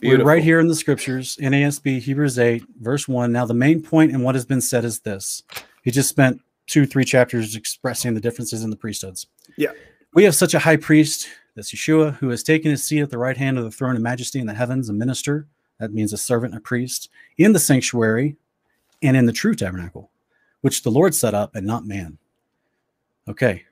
Beautiful. 0.00 0.24
We're 0.24 0.32
right 0.34 0.42
here 0.42 0.60
in 0.60 0.66
the 0.68 0.74
scriptures, 0.74 1.36
NASB, 1.40 2.00
Hebrews 2.00 2.38
8, 2.38 2.62
verse 2.80 3.06
1. 3.06 3.30
Now, 3.32 3.46
the 3.46 3.54
main 3.54 3.80
point 3.80 4.10
in 4.12 4.22
what 4.22 4.34
has 4.34 4.44
been 4.44 4.60
said 4.60 4.84
is 4.84 5.00
this. 5.00 5.42
He 5.82 5.90
just 5.90 6.08
spent 6.08 6.40
two, 6.66 6.84
three 6.84 7.04
chapters 7.04 7.54
expressing 7.54 8.12
the 8.14 8.20
differences 8.20 8.64
in 8.64 8.70
the 8.70 8.76
priesthoods. 8.76 9.28
Yeah. 9.56 9.70
We 10.12 10.24
have 10.24 10.34
such 10.34 10.52
a 10.52 10.58
high 10.58 10.76
priest, 10.76 11.28
that's 11.54 11.72
Yeshua, 11.72 12.16
who 12.16 12.28
has 12.30 12.42
taken 12.42 12.70
his 12.70 12.82
seat 12.82 13.00
at 13.02 13.10
the 13.10 13.18
right 13.18 13.36
hand 13.36 13.56
of 13.56 13.64
the 13.64 13.70
throne 13.70 13.94
of 13.96 14.02
majesty 14.02 14.40
in 14.40 14.46
the 14.46 14.54
heavens, 14.54 14.88
a 14.88 14.92
minister, 14.92 15.46
that 15.78 15.92
means 15.92 16.12
a 16.12 16.18
servant, 16.18 16.54
a 16.54 16.60
priest, 16.60 17.08
in 17.38 17.52
the 17.52 17.58
sanctuary 17.58 18.36
and 19.02 19.16
in 19.16 19.26
the 19.26 19.32
true 19.32 19.54
tabernacle, 19.54 20.10
which 20.60 20.82
the 20.82 20.90
Lord 20.90 21.14
set 21.14 21.34
up 21.34 21.54
and 21.54 21.66
not 21.66 21.86
man. 21.86 22.18
Okay. 23.28 23.64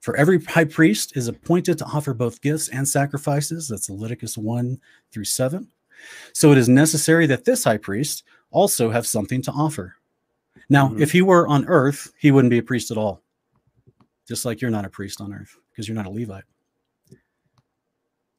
For 0.00 0.16
every 0.16 0.42
high 0.42 0.64
priest 0.64 1.16
is 1.16 1.28
appointed 1.28 1.76
to 1.78 1.84
offer 1.84 2.14
both 2.14 2.40
gifts 2.40 2.68
and 2.68 2.88
sacrifices. 2.88 3.68
That's 3.68 3.90
Leviticus 3.90 4.38
1 4.38 4.80
through 5.12 5.24
7. 5.24 5.70
So 6.32 6.52
it 6.52 6.58
is 6.58 6.68
necessary 6.68 7.26
that 7.26 7.44
this 7.44 7.64
high 7.64 7.76
priest 7.76 8.24
also 8.50 8.90
have 8.90 9.06
something 9.06 9.42
to 9.42 9.50
offer. 9.52 9.96
Now, 10.70 10.88
Mhm. 10.88 11.00
if 11.00 11.12
he 11.12 11.20
were 11.20 11.46
on 11.46 11.66
earth, 11.66 12.12
he 12.18 12.30
wouldn't 12.30 12.50
be 12.50 12.58
a 12.58 12.62
priest 12.62 12.90
at 12.90 12.96
all. 12.96 13.22
Just 14.26 14.44
like 14.46 14.60
you're 14.62 14.70
not 14.70 14.84
a 14.86 14.90
priest 14.90 15.20
on 15.20 15.34
earth 15.34 15.56
because 15.70 15.86
you're 15.86 15.94
not 15.94 16.06
a 16.06 16.10
Levite. 16.10 16.44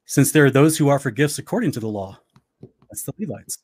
Since 0.06 0.32
there 0.32 0.46
are 0.46 0.52
those 0.52 0.78
who 0.78 0.90
offer 0.90 1.12
gifts 1.12 1.38
according 1.38 1.72
to 1.74 1.80
the 1.80 1.88
law, 1.88 2.20
that's 2.90 3.04
the 3.04 3.14
Levites. 3.20 3.60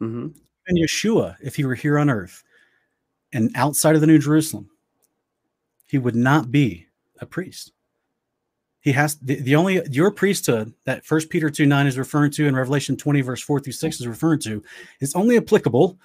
Mhm. 0.00 0.34
And 0.66 0.78
Yeshua, 0.78 1.36
if 1.40 1.56
he 1.56 1.64
were 1.64 1.74
here 1.74 1.98
on 1.98 2.10
earth 2.10 2.42
and 3.32 3.50
outside 3.54 3.94
of 3.94 4.00
the 4.00 4.06
New 4.06 4.18
Jerusalem, 4.18 4.70
he 5.86 5.98
would 5.98 6.16
not 6.16 6.50
be 6.50 6.86
a 7.20 7.26
priest. 7.26 7.72
He 8.80 8.92
has 8.92 9.16
the, 9.16 9.36
the 9.40 9.56
only 9.56 9.80
your 9.90 10.10
priesthood 10.10 10.74
that 10.84 11.06
First 11.06 11.30
Peter 11.30 11.48
2 11.48 11.64
9 11.64 11.86
is 11.86 11.96
referring 11.98 12.30
to 12.32 12.46
and 12.46 12.56
Revelation 12.56 12.96
20, 12.96 13.22
verse 13.22 13.40
4 13.40 13.60
through 13.60 13.72
6 13.72 14.00
is 14.00 14.06
referring 14.06 14.40
to, 14.40 14.62
is 15.00 15.14
only 15.14 15.36
applicable 15.38 15.98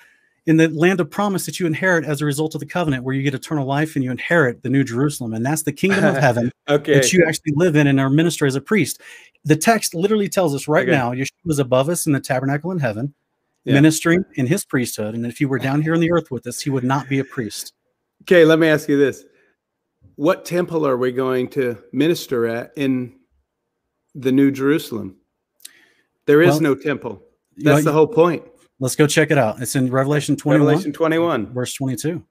in 0.46 0.56
the 0.58 0.70
land 0.70 1.02
of 1.02 1.10
promise 1.10 1.46
that 1.46 1.60
you 1.60 1.68
inherit 1.68 2.06
as 2.06 2.22
a 2.22 2.26
result 2.26 2.56
of 2.56 2.62
the 2.62 2.66
covenant, 2.66 3.04
where 3.04 3.14
you 3.14 3.22
get 3.22 3.34
eternal 3.34 3.66
life 3.66 3.96
and 3.96 4.04
you 4.04 4.12
inherit 4.12 4.64
the 4.64 4.70
New 4.70 4.84
Jerusalem. 4.86 5.34
And 5.34 5.46
that's 5.46 5.64
the 5.64 5.74
kingdom 5.74 6.06
of 6.06 6.18
heaven 6.20 6.52
Okay. 6.70 6.94
that 6.94 7.12
you 7.12 7.26
actually 7.28 7.54
live 7.56 7.76
in 7.76 7.88
and 7.88 8.00
are 8.00 8.10
minister 8.10 8.46
as 8.46 8.56
a 8.56 8.62
priest. 8.62 9.02
The 9.44 9.58
text 9.58 9.94
literally 9.94 10.30
tells 10.30 10.56
us 10.56 10.68
right 10.68 10.88
Okay. 10.88 10.92
now, 10.98 11.12
Yeshua 11.12 11.28
was 11.46 11.60
above 11.60 11.90
us 11.90 12.08
in 12.08 12.14
the 12.14 12.20
tabernacle 12.22 12.72
in 12.72 12.80
heaven, 12.80 13.14
Yeah. 13.66 13.74
ministering 13.74 14.24
in 14.36 14.48
his 14.48 14.64
priesthood. 14.64 15.16
And 15.16 15.26
if 15.26 15.38
he 15.38 15.46
were 15.46 15.60
down 15.60 15.82
here 15.82 15.94
on 15.94 16.00
the 16.00 16.12
earth 16.12 16.32
with 16.32 16.48
us, 16.48 16.62
he 16.62 16.70
would 16.70 16.86
not 16.86 17.10
be 17.10 17.20
a 17.20 17.26
priest. 17.26 17.74
Okay, 18.24 18.46
let 18.46 18.58
me 18.58 18.68
ask 18.70 18.88
you 18.88 18.98
this. 18.98 19.26
What 20.20 20.44
temple 20.44 20.86
are 20.86 20.98
we 20.98 21.14
going 21.14 21.48
to 21.52 21.82
minister 21.94 22.46
at 22.46 22.74
in 22.76 23.16
the 24.14 24.34
New 24.34 24.52
Jerusalem? 24.52 25.16
There 26.26 26.42
is 26.42 26.56
Well, 26.56 26.60
no 26.60 26.76
temple. 26.76 27.24
That's 27.56 27.86
the 27.86 27.94
whole 27.94 28.06
point. 28.06 28.44
Let's 28.82 28.98
go 28.98 29.08
check 29.08 29.32
it 29.32 29.38
out. 29.38 29.62
It's 29.62 29.78
in 29.78 29.90
Revelation 29.90 30.36
21, 30.36 30.68
Revelation 30.68 30.92
21. 30.92 31.54
verse 31.54 31.74
22. 31.74 32.22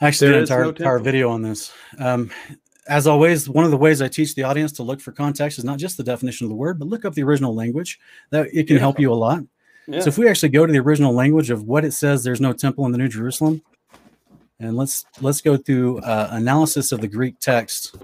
I 0.00 0.06
actually 0.06 0.28
There 0.28 0.32
did 0.32 0.38
an 0.38 0.42
entire, 0.44 0.62
no 0.62 0.68
entire 0.70 0.98
video 1.00 1.28
on 1.28 1.42
this. 1.42 1.70
Um, 1.98 2.30
as 2.88 3.06
always, 3.06 3.46
one 3.46 3.66
of 3.66 3.70
the 3.70 3.76
ways 3.76 4.00
I 4.00 4.08
teach 4.08 4.34
the 4.34 4.44
audience 4.44 4.72
to 4.72 4.82
look 4.84 5.02
for 5.02 5.12
context 5.12 5.58
is 5.58 5.66
not 5.66 5.78
just 5.78 5.98
the 5.98 6.02
definition 6.02 6.46
of 6.46 6.48
the 6.48 6.56
word, 6.56 6.78
but 6.78 6.88
look 6.88 7.04
up 7.04 7.12
the 7.12 7.24
original 7.24 7.54
language. 7.54 8.00
That 8.30 8.48
it 8.54 8.68
can 8.68 8.78
help 8.78 8.98
you 8.98 9.12
a 9.12 9.14
lot. 9.14 9.42
Yeah. 9.86 10.00
So 10.00 10.08
if 10.08 10.16
we 10.16 10.30
actually 10.30 10.48
go 10.48 10.64
to 10.64 10.72
the 10.72 10.78
original 10.80 11.12
language 11.12 11.50
of 11.50 11.64
what 11.64 11.84
it 11.84 11.92
says, 11.92 12.24
there's 12.24 12.40
no 12.40 12.54
temple 12.54 12.86
in 12.86 12.92
the 12.92 12.98
New 12.98 13.08
Jerusalem, 13.08 13.60
and 14.58 14.76
let's 14.76 15.04
let's 15.20 15.40
go 15.40 15.56
through 15.56 15.98
uh, 16.00 16.28
analysis 16.32 16.92
of 16.92 17.00
the 17.00 17.08
Greek 17.08 17.38
text. 17.40 17.96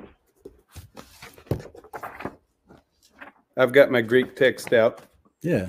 I've 3.56 3.72
got 3.72 3.90
my 3.90 4.00
Greek 4.00 4.34
text 4.34 4.72
out. 4.72 5.02
Yeah. 5.42 5.68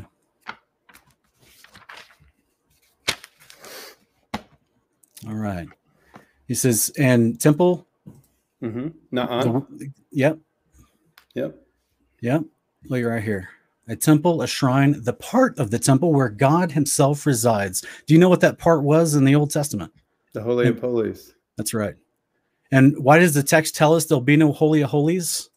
All 5.27 5.35
right. 5.35 5.67
He 6.47 6.53
says, 6.53 6.91
and 6.97 7.39
temple. 7.39 7.87
Mm-hmm. 8.61 8.89
Nuh-uh. 9.11 9.61
Yep. 10.11 10.39
Yep. 11.33 11.55
Yep. 12.21 12.43
Look 12.89 13.05
right 13.05 13.23
here. 13.23 13.49
A 13.87 13.95
temple, 13.95 14.41
a 14.41 14.47
shrine, 14.47 15.01
the 15.03 15.13
part 15.13 15.57
of 15.59 15.71
the 15.71 15.79
temple 15.79 16.13
where 16.13 16.29
God 16.29 16.71
Himself 16.71 17.25
resides. 17.25 17.85
Do 18.05 18.13
you 18.13 18.19
know 18.19 18.29
what 18.29 18.41
that 18.41 18.57
part 18.57 18.83
was 18.83 19.15
in 19.15 19.25
the 19.25 19.35
Old 19.35 19.51
Testament? 19.51 19.91
The 20.33 20.41
Holy 20.41 20.67
of 20.67 20.79
Holies. 20.79 21.33
That's 21.57 21.73
right. 21.73 21.95
And 22.71 22.97
why 22.97 23.19
does 23.19 23.33
the 23.33 23.43
text 23.43 23.75
tell 23.75 23.93
us 23.93 24.05
there'll 24.05 24.21
be 24.21 24.35
no 24.37 24.51
holy 24.51 24.81
of 24.81 24.89
holies 24.89 25.49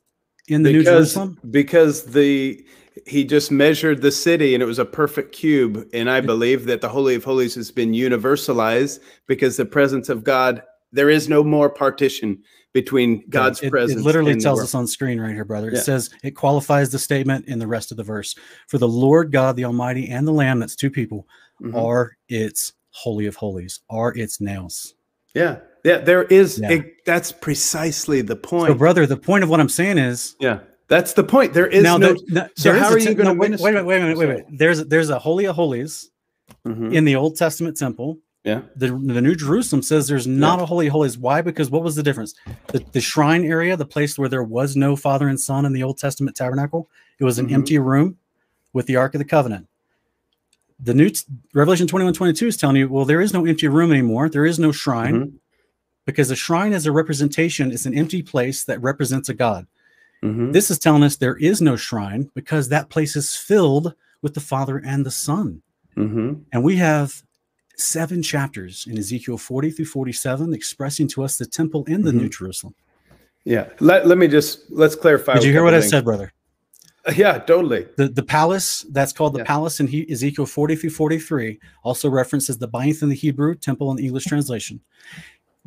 in 0.48 0.62
the 0.62 0.72
New 0.72 0.78
because, 0.80 1.14
Jerusalem? 1.14 1.40
because 1.50 2.04
the 2.04 2.64
he 3.06 3.24
just 3.24 3.50
measured 3.50 4.00
the 4.02 4.10
city 4.10 4.54
and 4.54 4.62
it 4.62 4.66
was 4.66 4.78
a 4.78 4.84
perfect 4.84 5.32
cube. 5.32 5.86
And 5.92 6.10
I 6.10 6.20
believe 6.20 6.64
that 6.66 6.80
the 6.80 6.88
Holy 6.88 7.14
of 7.14 7.24
Holies 7.24 7.54
has 7.54 7.70
been 7.70 7.92
universalized 7.92 9.00
because 9.26 9.56
the 9.56 9.66
presence 9.66 10.08
of 10.08 10.24
God, 10.24 10.62
there 10.92 11.10
is 11.10 11.28
no 11.28 11.44
more 11.44 11.68
partition 11.68 12.42
between 12.72 13.22
God's 13.28 13.62
it, 13.62 13.70
presence. 13.70 14.00
It 14.00 14.04
literally 14.04 14.34
tells 14.36 14.62
us 14.62 14.74
on 14.74 14.86
screen 14.86 15.20
right 15.20 15.34
here, 15.34 15.44
brother. 15.44 15.68
It 15.68 15.74
Yeah. 15.74 15.80
says 15.80 16.10
it 16.22 16.32
qualifies 16.32 16.90
the 16.90 16.98
statement 16.98 17.46
in 17.46 17.58
the 17.58 17.66
rest 17.66 17.90
of 17.90 17.96
the 17.96 18.02
verse. 18.02 18.34
For 18.66 18.78
the 18.78 18.88
Lord 18.88 19.30
God, 19.30 19.56
the 19.56 19.64
Almighty, 19.64 20.08
and 20.08 20.26
the 20.26 20.32
Lamb, 20.32 20.58
that's 20.58 20.76
two 20.76 20.90
people, 20.90 21.26
Mhm. 21.62 21.74
are 21.74 22.16
its 22.28 22.72
holy 22.96 23.26
of 23.26 23.36
holies, 23.36 23.80
are 23.90 24.16
its 24.16 24.40
naos. 24.40 24.94
Yeah. 25.34 25.58
Yeah. 25.84 25.98
There 25.98 26.24
is, 26.24 26.58
Yeah. 26.58 26.70
it- 26.72 27.04
that's 27.04 27.30
precisely 27.30 28.22
the 28.22 28.36
point. 28.36 28.68
So, 28.68 28.74
brother, 28.74 29.06
the 29.06 29.16
point 29.16 29.44
of 29.44 29.50
what 29.50 29.60
I'm 29.60 29.68
saying 29.68 29.98
is 29.98 30.34
yeah. 30.40 30.60
That's 30.88 31.14
the 31.14 31.24
point. 31.24 31.52
There 31.52 31.66
is 31.66 31.82
now 31.82 31.96
no. 31.98 32.12
the- 32.14 32.22
no, 32.28 32.48
so 32.56 32.72
how 32.78 32.90
are 32.90 32.98
you 32.98 33.14
gonna 33.14 33.34
no, 33.34 33.40
wait, 33.40 33.50
minister? 33.50 33.64
wait, 33.72 33.84
wait, 33.84 34.02
wait, 34.04 34.16
wait, 34.16 34.28
wait. 34.28 34.44
There's 34.58 34.84
there's 34.86 35.10
a 35.10 35.18
holy 35.18 35.44
of 35.46 35.54
holies 35.56 36.10
Mhm. 36.66 36.94
in 36.94 37.04
the 37.04 37.16
Old 37.16 37.36
Testament 37.36 37.76
temple. 37.76 38.18
Yeah. 38.44 38.62
The, 38.76 38.86
the 38.88 39.20
New 39.20 39.34
Jerusalem 39.34 39.82
says 39.82 40.06
there's 40.06 40.28
not 40.28 40.62
a 40.62 40.66
holy 40.66 40.86
of 40.86 40.92
holies. 40.92 41.18
Why? 41.18 41.42
Because 41.42 41.68
what 41.68 41.82
was 41.82 41.96
the 41.96 42.02
difference? 42.04 42.32
The, 42.68 42.80
the 42.92 43.00
shrine 43.00 43.44
area, 43.44 43.76
the 43.76 43.84
place 43.84 44.16
where 44.16 44.28
there 44.28 44.44
was 44.44 44.76
no 44.76 44.94
father 44.94 45.26
and 45.26 45.38
son 45.40 45.64
in 45.66 45.72
the 45.72 45.82
Old 45.82 45.98
Testament 45.98 46.36
tabernacle, 46.36 46.88
it 47.18 47.24
was 47.24 47.40
an 47.40 47.48
Mhm. 47.48 47.54
empty 47.54 47.78
room 47.80 48.16
with 48.72 48.86
the 48.86 48.94
Ark 48.94 49.16
of 49.16 49.18
the 49.18 49.24
Covenant. 49.24 49.66
The 50.78 50.94
new 50.94 51.08
t- 51.10 51.22
Revelation 51.54 51.86
21 51.86 52.12
22 52.14 52.46
is 52.48 52.56
telling 52.56 52.76
you, 52.76 52.88
well, 52.88 53.04
there 53.04 53.20
is 53.20 53.32
no 53.32 53.46
empty 53.46 53.66
room 53.68 53.90
anymore. 53.90 54.28
There 54.28 54.44
is 54.44 54.58
no 54.58 54.72
shrine 54.72 55.14
Mhm. 55.14 55.32
because 56.04 56.30
a 56.30 56.36
shrine 56.36 56.72
is 56.72 56.86
a 56.86 56.92
representation, 56.92 57.72
it's 57.72 57.86
an 57.86 57.94
empty 57.96 58.22
place 58.22 58.64
that 58.64 58.80
represents 58.82 59.28
a 59.28 59.34
God. 59.34 59.66
Mhm. 60.22 60.52
This 60.52 60.70
is 60.70 60.78
telling 60.78 61.02
us 61.02 61.16
there 61.16 61.36
is 61.36 61.60
no 61.62 61.76
shrine 61.76 62.30
because 62.34 62.68
that 62.68 62.90
place 62.90 63.16
is 63.16 63.34
filled 63.36 63.94
with 64.22 64.34
the 64.34 64.40
Father 64.40 64.76
and 64.78 65.06
the 65.06 65.10
Son. 65.10 65.62
Mhm. 65.96 66.42
And 66.52 66.62
we 66.62 66.76
have 66.76 67.22
seven 67.78 68.22
chapters 68.22 68.86
in 68.88 68.98
Ezekiel 68.98 69.38
40 69.38 69.70
through 69.70 69.84
47 69.86 70.52
expressing 70.54 71.06
to 71.08 71.22
us 71.22 71.36
the 71.38 71.46
temple 71.46 71.84
in 71.84 72.02
the 72.02 72.10
Mm-hmm. 72.10 72.20
New 72.20 72.28
Jerusalem. 72.28 72.74
Yeah. 73.44 73.68
Let, 73.80 74.06
let 74.06 74.18
me 74.18 74.28
just, 74.28 74.70
let's 74.70 74.94
clarify. 74.94 75.34
Did 75.34 75.44
you 75.44 75.52
hear 75.52 75.62
what 75.62 75.74
I 75.74 75.80
said, 75.80 76.04
brother? 76.04 76.32
Yeah, 77.16 77.38
totally. 77.38 77.86
The, 77.96 78.08
the 78.08 78.22
palace, 78.22 78.84
that's 78.90 79.12
called 79.12 79.34
the 79.34 79.38
Yeah. 79.40 79.44
palace 79.44 79.78
in 79.80 79.86
he, 79.86 80.10
Ezekiel 80.10 80.46
40 80.46 80.76
through 80.76 80.90
43, 80.90 81.58
also 81.84 82.10
references 82.10 82.58
the 82.58 82.66
Baith 82.68 83.02
in 83.02 83.08
the 83.08 83.14
Hebrew, 83.14 83.54
temple 83.54 83.90
in 83.92 83.96
the 83.96 84.04
English 84.06 84.24
translation. 84.24 84.80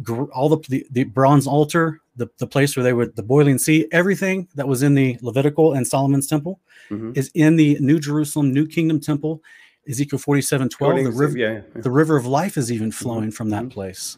gr- 0.04 0.32
all 0.34 0.48
the, 0.50 0.58
the 0.70 0.86
the 0.92 1.04
bronze 1.04 1.46
altar, 1.48 2.00
the 2.16 2.28
the 2.38 2.48
place 2.48 2.76
where 2.76 2.84
they 2.86 2.94
would 2.94 3.16
the 3.18 3.24
boiling 3.24 3.58
sea, 3.58 3.86
everything 3.92 4.48
that 4.56 4.68
was 4.68 4.82
in 4.84 4.94
the 4.96 5.18
Levitical 5.22 5.74
and 5.74 5.86
Solomon's 5.88 6.28
temple 6.28 6.60
Mhm. 6.90 7.18
is 7.18 7.30
in 7.34 7.56
the 7.58 7.78
New 7.82 8.00
Jerusalem, 8.00 8.54
New 8.54 8.66
Kingdom 8.68 9.00
temple. 9.00 9.42
Ezekiel 9.90 10.20
47, 10.20 10.70
12, 10.70 11.04
the 11.04 11.12
river, 11.12 11.38
yeah. 11.38 11.52
yeah. 11.76 11.82
the 11.82 11.90
river 11.92 12.16
of 12.16 12.26
life 12.26 12.58
is 12.58 12.72
even 12.72 12.92
flowing 12.92 13.32
from 13.32 13.50
that 13.50 13.64
mhm. 13.66 13.72
place. 13.72 14.18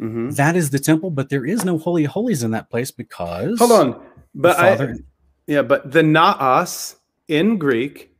Mhm. 0.00 0.34
That 0.36 0.56
is 0.56 0.70
the 0.70 0.78
temple, 0.80 1.10
but 1.10 1.28
there 1.28 1.46
is 1.46 1.64
no 1.64 1.78
holy 1.78 2.04
holies 2.04 2.42
in 2.42 2.50
that 2.52 2.68
place 2.70 2.90
because 2.90 3.58
Hold 3.58 3.72
on, 3.72 4.02
but 4.34 4.58
I, 4.58 4.94
yeah, 5.46 5.62
but 5.62 5.90
the 5.90 6.02
naos 6.02 6.96
in 7.28 7.58
Greek, 7.58 8.14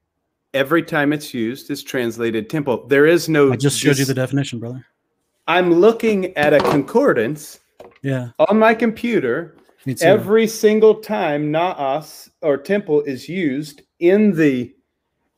every 0.54 0.82
time 0.82 1.12
it's 1.12 1.32
used, 1.32 1.70
is 1.70 1.82
translated 1.82 2.50
temple. 2.50 2.86
There 2.86 3.06
is 3.06 3.28
no. 3.28 3.52
I 3.52 3.56
just 3.56 3.78
showed 3.78 3.98
you 3.98 4.04
the 4.04 4.14
definition, 4.14 4.58
brother. 4.58 4.84
I'm 5.48 5.72
looking 5.72 6.36
at 6.36 6.54
a 6.54 6.60
concordance 6.60 7.60
Yeah, 8.02 8.28
on 8.38 8.58
my 8.58 8.74
computer. 8.74 9.56
Every 10.00 10.46
single 10.46 10.94
time 10.94 11.50
naos 11.50 12.30
or 12.40 12.56
temple 12.56 13.02
is 13.02 13.28
used 13.28 13.82
in 13.98 14.32
the 14.32 14.72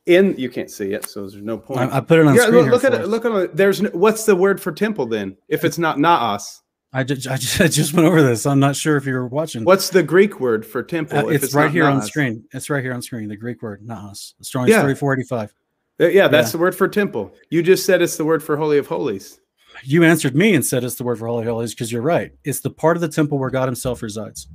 in 0.05 0.35
you 0.37 0.49
can't 0.49 0.69
see 0.69 0.93
it, 0.93 1.09
so 1.09 1.21
there's 1.21 1.41
no 1.41 1.57
point. 1.57 1.91
I, 1.91 1.97
I 1.97 1.99
put 2.01 2.19
it 2.19 2.27
on 2.27 2.35
look, 2.35 2.67
look 2.69 2.83
at 2.83 2.93
it. 2.93 3.01
us. 3.01 3.07
Look 3.07 3.25
at 3.25 3.31
it. 3.31 3.55
There's 3.55 3.81
no, 3.81 3.89
what's 3.89 4.25
the 4.25 4.35
word 4.35 4.61
for 4.61 4.71
temple 4.71 5.07
then? 5.07 5.35
If 5.47 5.63
it's 5.63 5.79
not 5.79 5.99
naos, 5.99 6.61
I 6.95 7.03
just, 7.03 7.27
I 7.27 7.35
just 7.35 7.59
I 7.65 7.67
just 7.67 7.93
went 7.93 8.07
over 8.07 8.21
this. 8.21 8.45
I'm 8.45 8.59
not 8.59 8.75
sure 8.77 8.95
if 8.95 9.05
you 9.05 9.13
were 9.13 9.27
watching. 9.27 9.65
what's 9.65 9.89
the 9.89 10.01
Greek 10.01 10.39
word 10.39 10.65
for 10.65 10.81
temple? 10.81 11.17
Uh, 11.17 11.27
if 11.27 11.43
it's, 11.43 11.53
right 11.53 11.69
here 11.69 11.85
on 11.85 12.01
screen. 12.01 12.45
It's 12.53 12.69
right 12.69 12.81
here 12.81 12.93
on 12.93 13.01
screen. 13.01 13.27
The 13.27 13.35
Greek 13.35 13.61
word, 13.61 13.85
naos. 13.85 14.33
Strong's 14.41 14.69
Yeah. 14.69 14.81
3485. 14.81 15.53
Uh, 15.99 16.07
Yeah, 16.07 16.27
that's 16.29 16.47
Yeah. 16.47 16.51
the 16.53 16.57
word 16.59 16.73
for 16.73 16.87
temple. 16.87 17.35
You 17.49 17.61
just 17.61 17.85
said 17.85 18.01
it's 18.01 18.15
the 18.15 18.23
word 18.23 18.41
for 18.41 18.55
holy 18.55 18.77
of 18.77 18.87
holies. 18.87 19.39
You 19.83 20.05
answered 20.05 20.35
me 20.35 20.55
and 20.55 20.65
said 20.65 20.85
it's 20.85 20.95
the 20.95 21.03
word 21.03 21.19
for 21.19 21.27
holy 21.27 21.43
of 21.43 21.49
holies 21.49 21.73
because 21.73 21.91
you're 21.91 22.01
right. 22.01 22.31
It's 22.45 22.61
the 22.61 22.69
part 22.69 22.95
of 22.95 23.01
the 23.01 23.09
temple 23.09 23.39
where 23.39 23.49
God 23.49 23.67
Himself 23.67 24.01
resides. 24.01 24.47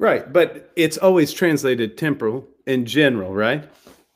Right, 0.00 0.32
but 0.32 0.70
it's 0.74 0.98
always 0.98 1.32
translated 1.32 1.96
temporal 1.96 2.46
in 2.66 2.86
general, 2.86 3.34
right? 3.34 3.68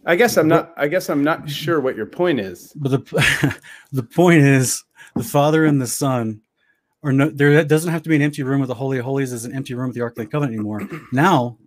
I 0.05 0.17
guess 0.17 0.37
I'm 0.37 0.49
not. 0.49 0.73
I 0.77 0.89
guess 0.89 1.09
I'm 1.09 1.23
not 1.23 1.49
sure 1.49 1.81
what 1.81 1.97
your 1.97 2.07
point 2.07 2.41
is. 2.41 2.73
But 2.75 2.91
the 2.91 3.57
the 3.93 4.03
point 4.03 4.43
is, 4.43 4.85
the 5.15 5.23
Father 5.23 5.65
and 5.65 5.81
the 5.81 5.87
Son 5.87 6.41
are 7.03 7.13
no. 7.13 7.29
There 7.31 7.65
doesn't 7.65 7.91
have 7.91 8.03
to 8.03 8.09
be 8.09 8.17
an 8.17 8.23
empty 8.23 8.43
room 8.43 8.61
with 8.61 8.69
the 8.69 8.75
Holy 8.75 8.99
of 8.99 9.05
Holies 9.05 9.33
as 9.33 9.45
an 9.45 9.55
empty 9.55 9.75
room 9.75 9.89
with 9.89 9.97
the 9.97 10.03
Ark 10.03 10.13
of 10.13 10.25
the 10.25 10.27
Covenant 10.27 10.55
anymore. 10.55 10.89
Now, 11.13 11.59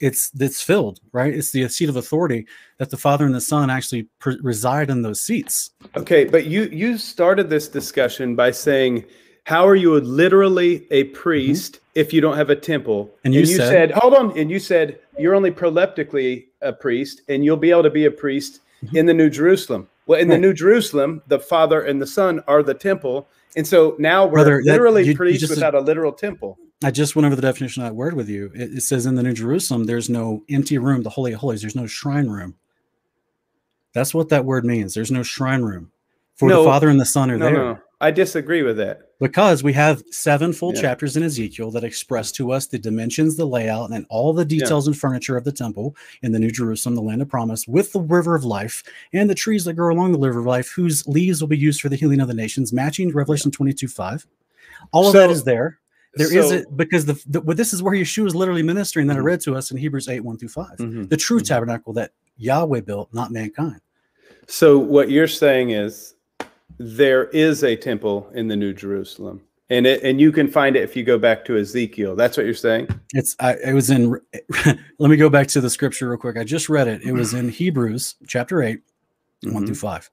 it's 0.00 0.30
it's 0.38 0.62
filled, 0.62 1.00
right? 1.12 1.32
It's 1.32 1.50
the 1.52 1.68
seat 1.68 1.88
of 1.88 1.96
authority 1.96 2.46
that 2.78 2.90
the 2.90 2.96
Father 2.96 3.24
and 3.26 3.34
the 3.34 3.40
Son 3.40 3.70
actually 3.70 4.08
pre- 4.18 4.38
reside 4.42 4.90
in 4.90 5.02
those 5.02 5.20
seats. 5.20 5.70
Okay, 5.96 6.24
but 6.24 6.46
you 6.46 6.62
you 6.72 6.98
started 6.98 7.50
this 7.50 7.68
discussion 7.68 8.34
by 8.34 8.50
saying, 8.50 9.04
"How 9.44 9.66
are 9.66 9.76
you 9.76 10.00
literally 10.00 10.86
a 10.90 11.04
priest 11.04 11.80
if 11.94 12.12
you 12.12 12.20
don't 12.20 12.36
have 12.36 12.50
a 12.50 12.56
temple?" 12.56 13.04
Mm-hmm. 13.06 13.20
And 13.26 13.34
you 13.34 13.46
said- 13.46 13.90
"Hold 13.92 14.14
on," 14.14 14.38
and 14.38 14.50
you 14.50 14.58
said 14.58 14.98
you're 15.18 15.34
only 15.34 15.50
proleptically 15.50 16.46
a 16.62 16.72
priest, 16.72 17.20
and 17.28 17.44
you'll 17.44 17.56
be 17.56 17.70
able 17.70 17.82
to 17.84 17.90
be 17.90 18.06
a 18.06 18.10
priest 18.10 18.60
in 18.94 19.06
the 19.06 19.14
New 19.14 19.28
Jerusalem. 19.30 19.86
Well, 20.06 20.18
in 20.18 20.28
the 20.28 20.34
Mm-hmm. 20.34 20.42
New 20.42 20.54
Jerusalem, 20.54 21.22
the 21.28 21.38
Father 21.38 21.82
and 21.82 22.00
the 22.02 22.06
Son 22.06 22.42
are 22.48 22.62
the 22.62 22.74
temple, 22.74 23.28
and 23.56 23.66
so 23.66 23.96
now 23.98 24.24
we're 24.26 24.32
Brother, 24.32 24.62
that- 24.64 24.72
literally 24.72 25.02
you- 25.02 25.10
you 25.12 25.16
priests 25.16 25.40
just- 25.40 25.50
without 25.50 25.74
a 25.74 25.80
literal 25.80 26.12
temple. 26.12 26.58
I 26.82 26.90
just 26.90 27.14
went 27.14 27.26
over 27.26 27.36
the 27.36 27.42
definition 27.42 27.82
of 27.82 27.90
that 27.90 27.94
word 27.94 28.14
with 28.14 28.28
you. 28.28 28.50
It, 28.54 28.78
it 28.78 28.80
says 28.82 29.04
in 29.04 29.14
the 29.14 29.22
New 29.22 29.34
Jerusalem, 29.34 29.84
there's 29.84 30.08
no 30.08 30.44
empty 30.48 30.78
room, 30.78 31.02
the 31.02 31.10
Holy 31.10 31.32
of 31.34 31.40
Holies. 31.40 31.60
There's 31.60 31.76
no 31.76 31.86
shrine 31.86 32.28
room. 32.28 32.54
That's 33.92 34.14
what 34.14 34.28
that 34.30 34.44
word 34.46 34.64
means. 34.64 34.94
There's 34.94 35.10
no 35.10 35.22
shrine 35.22 35.62
room. 35.62 35.90
For 36.36 36.48
No. 36.48 36.62
the 36.62 36.68
Father 36.68 36.88
and 36.88 36.98
the 36.98 37.04
Son 37.04 37.30
are 37.30 37.36
No, 37.36 37.44
there. 37.44 37.52
no, 37.54 37.78
I 38.00 38.12
disagree 38.12 38.62
with 38.62 38.78
that. 38.78 39.09
Because 39.20 39.62
we 39.62 39.74
have 39.74 40.02
seven 40.10 40.52
full 40.52 40.74
Yeah. 40.74 40.80
chapters 40.80 41.14
in 41.16 41.22
Ezekiel 41.22 41.70
that 41.72 41.84
express 41.84 42.32
to 42.32 42.52
us 42.52 42.66
the 42.66 42.78
dimensions, 42.78 43.36
the 43.36 43.44
layout, 43.44 43.90
and 43.92 44.06
all 44.08 44.32
the 44.32 44.46
details 44.46 44.86
and 44.86 44.96
furniture 44.96 45.36
of 45.36 45.44
the 45.44 45.52
temple 45.52 45.94
in 46.22 46.32
the 46.32 46.38
New 46.38 46.50
Jerusalem, 46.50 46.94
the 46.94 47.02
land 47.02 47.20
of 47.20 47.28
promise, 47.28 47.68
with 47.68 47.92
the 47.92 48.00
river 48.00 48.34
of 48.34 48.44
life 48.44 48.82
and 49.12 49.28
the 49.28 49.34
trees 49.34 49.64
that 49.66 49.74
grow 49.74 49.94
along 49.94 50.12
the 50.12 50.18
river 50.18 50.40
of 50.40 50.46
life, 50.46 50.70
whose 50.74 51.06
leaves 51.06 51.40
will 51.42 51.48
be 51.48 51.58
used 51.58 51.82
for 51.82 51.90
the 51.90 51.96
healing 51.96 52.20
of 52.20 52.28
the 52.28 52.34
nations, 52.34 52.72
matching 52.72 53.12
Revelation 53.12 53.50
22 53.50 53.88
5. 53.88 54.26
All 54.92 55.06
of 55.08 55.12
that 55.12 55.26
So- 55.26 55.32
is 55.32 55.44
there. 55.44 55.78
There 56.14 56.34
is 56.36 56.48
so- 56.48 56.54
it 56.54 56.76
because 56.76 57.04
the, 57.04 57.22
the 57.28 57.40
well, 57.42 57.56
this 57.56 57.72
is 57.74 57.82
where 57.82 57.94
Yeshua 57.94 58.26
is 58.26 58.34
literally 58.34 58.62
ministering 58.64 59.06
that 59.08 59.16
I 59.16 59.20
Mhm. 59.20 59.24
read 59.24 59.40
to 59.42 59.54
us 59.54 59.70
in 59.70 59.76
Hebrews 59.76 60.08
8 60.08 60.24
1 60.24 60.38
through 60.38 60.48
5. 60.48 60.76
Mhm. 60.78 61.08
The 61.10 61.16
true 61.16 61.38
Mhm. 61.40 61.46
tabernacle 61.46 61.92
that 61.92 62.12
Yahweh 62.38 62.80
built, 62.80 63.10
not 63.12 63.30
mankind. 63.30 63.80
So 64.48 64.78
what 64.78 65.10
you're 65.10 65.28
saying 65.28 65.70
is 65.70 66.14
there 66.78 67.24
is 67.28 67.62
a 67.64 67.76
temple 67.76 68.30
in 68.34 68.48
the 68.48 68.56
New 68.56 68.72
Jerusalem, 68.72 69.42
and 69.68 69.86
it 69.86 70.02
and 70.02 70.20
you 70.20 70.32
can 70.32 70.48
find 70.48 70.76
it 70.76 70.82
if 70.82 70.96
you 70.96 71.02
go 71.04 71.18
back 71.18 71.44
to 71.46 71.56
Ezekiel. 71.58 72.16
That's 72.16 72.36
what 72.36 72.46
you're 72.46 72.54
saying. 72.54 72.88
It's 73.12 73.36
I 73.40 73.54
it 73.64 73.72
was 73.74 73.90
in 73.90 74.18
let 74.98 75.10
me 75.10 75.16
go 75.16 75.28
back 75.28 75.46
to 75.48 75.60
the 75.60 75.70
scripture 75.70 76.08
real 76.08 76.18
quick. 76.18 76.36
I 76.36 76.44
just 76.44 76.68
read 76.68 76.88
it. 76.88 77.02
It 77.02 77.12
was 77.12 77.34
in 77.34 77.48
Hebrews 77.50 78.16
chapter 78.26 78.62
8, 78.62 78.80
1 79.44 79.62
Mhm. 79.62 79.66
through 79.66 79.74
5. 79.76 80.10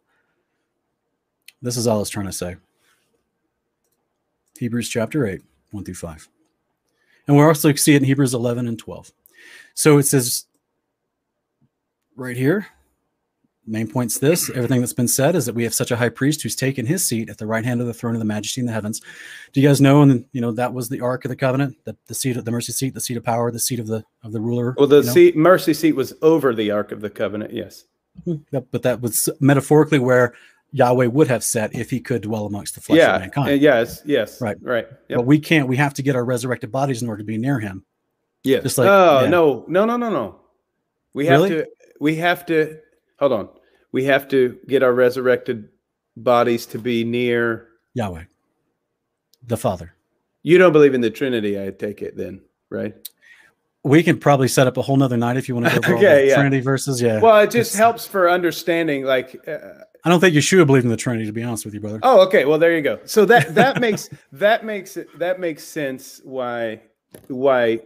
This 1.62 1.78
is 1.78 1.88
all 1.88 1.98
I 1.98 2.00
was 2.00 2.10
trying 2.10 2.28
to 2.28 2.32
say. 2.34 2.56
Hebrews 4.60 4.90
chapter 4.90 5.26
8, 5.26 5.42
1 5.72 5.84
through 5.84 5.94
5. 5.96 6.28
And 7.28 7.36
we 7.38 7.44
also 7.44 7.74
see 7.74 7.94
it 7.94 7.98
in 7.98 8.04
Hebrews 8.06 8.34
11 8.34 8.68
and 8.68 8.78
12. 8.80 9.12
So 9.74 9.98
it 9.98 10.04
says 10.04 10.46
right 12.16 12.38
here, 12.38 12.68
main 13.68 13.88
point's 13.88 14.20
this 14.20 14.50
everything 14.52 14.80
that's 14.80 14.94
been 14.94 15.08
said 15.08 15.36
is 15.36 15.46
that 15.46 15.56
we 15.56 15.64
have 15.64 15.74
such 15.74 15.92
a 15.92 15.96
high 15.96 16.10
priest 16.10 16.42
who's 16.42 16.56
taken 16.56 16.86
his 16.86 17.06
seat 17.06 17.30
at 17.30 17.38
the 17.38 17.46
right 17.46 17.66
hand 17.66 17.82
of 17.82 17.88
the 17.88 17.94
throne 17.94 18.14
of 18.14 18.20
the 18.20 18.26
majesty 18.26 18.62
in 18.62 18.68
the 18.68 18.74
heavens. 18.74 19.02
Do 19.54 19.62
you 19.62 19.68
guys 19.68 19.82
know? 19.82 20.02
And 20.02 20.26
you 20.32 20.42
know, 20.42 20.52
that 20.54 20.74
was 20.74 20.90
the 20.90 21.02
ark 21.02 21.26
of 21.26 21.30
the 21.30 21.36
covenant, 21.36 21.78
the, 21.84 21.96
the 22.08 22.14
seat 22.14 22.38
of 22.38 22.46
the 22.46 22.52
mercy 22.52 22.72
seat, 22.72 22.94
the 22.94 23.02
seat 23.02 23.18
of 23.18 23.24
power, 23.24 23.52
the 23.52 23.60
seat 23.60 23.80
of 23.80 23.88
the 23.88 24.04
of 24.24 24.32
the 24.32 24.42
ruler. 24.42 24.74
Well, 24.78 24.88
the 24.88 25.00
you 25.00 25.04
know? 25.04 25.12
seat, 25.14 25.36
mercy 25.36 25.74
seat 25.74 25.94
was 25.94 26.14
over 26.22 26.54
the 26.54 26.72
Ark 26.72 26.92
of 26.92 27.02
the 27.02 27.10
Covenant. 27.10 27.54
Yes. 27.54 27.86
Hmm, 28.24 28.36
yep, 28.52 28.68
but 28.72 28.82
that 28.84 29.02
was 29.02 29.30
metaphorically 29.40 30.00
where 30.00 30.34
Yahweh 30.72 31.06
would 31.06 31.28
have 31.28 31.44
sat 31.44 31.74
if 31.76 31.90
he 31.90 32.00
could 32.00 32.22
dwell 32.22 32.46
amongst 32.46 32.76
the 32.76 32.82
flesh 32.82 33.00
yeah. 33.00 33.16
of 33.16 33.22
mankind. 33.22 33.62
yes. 33.62 34.02
Yes. 34.06 34.42
Right. 34.42 34.58
Right. 34.62 34.88
Yep. 35.10 35.18
But 35.18 35.26
we 35.26 35.40
can't. 35.40 35.68
We 35.68 35.78
have 35.78 35.94
to 35.96 36.02
get 36.02 36.16
our 36.16 36.26
resurrected 36.26 36.72
bodies 36.72 37.02
in 37.02 37.10
order 37.10 37.20
to 37.20 37.26
be 37.26 37.38
near 37.38 37.60
him. 37.60 37.86
Yeah. 38.44 38.60
just 38.62 38.78
like- 38.78 38.88
oh 38.88 39.22
yeah. 39.24 39.30
no 39.30 39.66
no 39.68 39.86
no 39.86 39.98
no 39.98 40.10
no. 40.10 40.40
We 41.14 41.26
have 41.26 41.42
Really? 41.42 41.50
to. 41.50 41.68
We 42.00 42.16
have 42.18 42.46
to. 42.48 42.80
Hold 43.20 43.34
on. 43.34 43.50
We 43.92 44.06
have 44.06 44.28
to 44.30 44.58
get 44.68 44.84
our 44.84 44.94
resurrected 44.94 45.70
bodies 46.16 46.66
to 46.68 46.80
be 46.80 47.04
near. 47.04 47.68
Yahweh, 47.94 48.24
the 49.46 49.58
Father. 49.58 49.94
You 50.44 50.58
don't 50.58 50.72
believe 50.74 50.94
in 50.94 51.02
the 51.02 51.10
Trinity, 51.10 51.62
I 51.62 51.72
take 51.72 52.02
it 52.02 52.16
then, 52.16 52.42
right? 52.70 52.96
We 53.84 54.04
can 54.04 54.20
probably 54.20 54.48
set 54.48 54.68
up 54.68 54.78
a 54.78 54.82
whole 54.82 54.98
nother 54.98 55.18
night 55.18 55.38
if 55.38 55.48
you 55.48 55.56
want 55.56 55.68
to 55.68 55.80
go 55.80 55.88
over 55.88 55.98
Okay, 55.98 56.28
yeah. 56.30 56.36
Trinity 56.36 56.62
verses. 56.62 57.02
Yeah. 57.02 57.20
Well, 57.20 57.40
it 57.40 57.52
just 57.52 57.76
helps 57.76 58.06
for 58.06 58.30
understanding, 58.30 59.04
like. 59.04 59.40
Uh, 59.48 59.84
I 60.04 60.10
don't 60.10 60.20
think 60.20 60.36
Yeshua 60.36 60.66
believed 60.66 60.86
in 60.86 60.92
the 60.92 60.98
Trinity, 60.98 61.26
to 61.26 61.32
be 61.32 61.44
honest 61.44 61.66
with 61.66 61.74
you, 61.74 61.80
brother. 61.80 62.00
Oh, 62.04 62.26
okay. 62.28 62.46
Well, 62.46 62.60
there 62.60 62.76
you 62.76 62.82
go. 62.82 63.00
So 63.06 63.26
that 63.26 63.56
that 63.56 63.80
makes 63.80 64.10
that 64.34 64.66
makes 64.66 64.98
it 64.98 65.08
that 65.20 65.40
makes 65.40 65.64
sense 65.64 66.22
why 66.24 66.82
why 67.28 67.80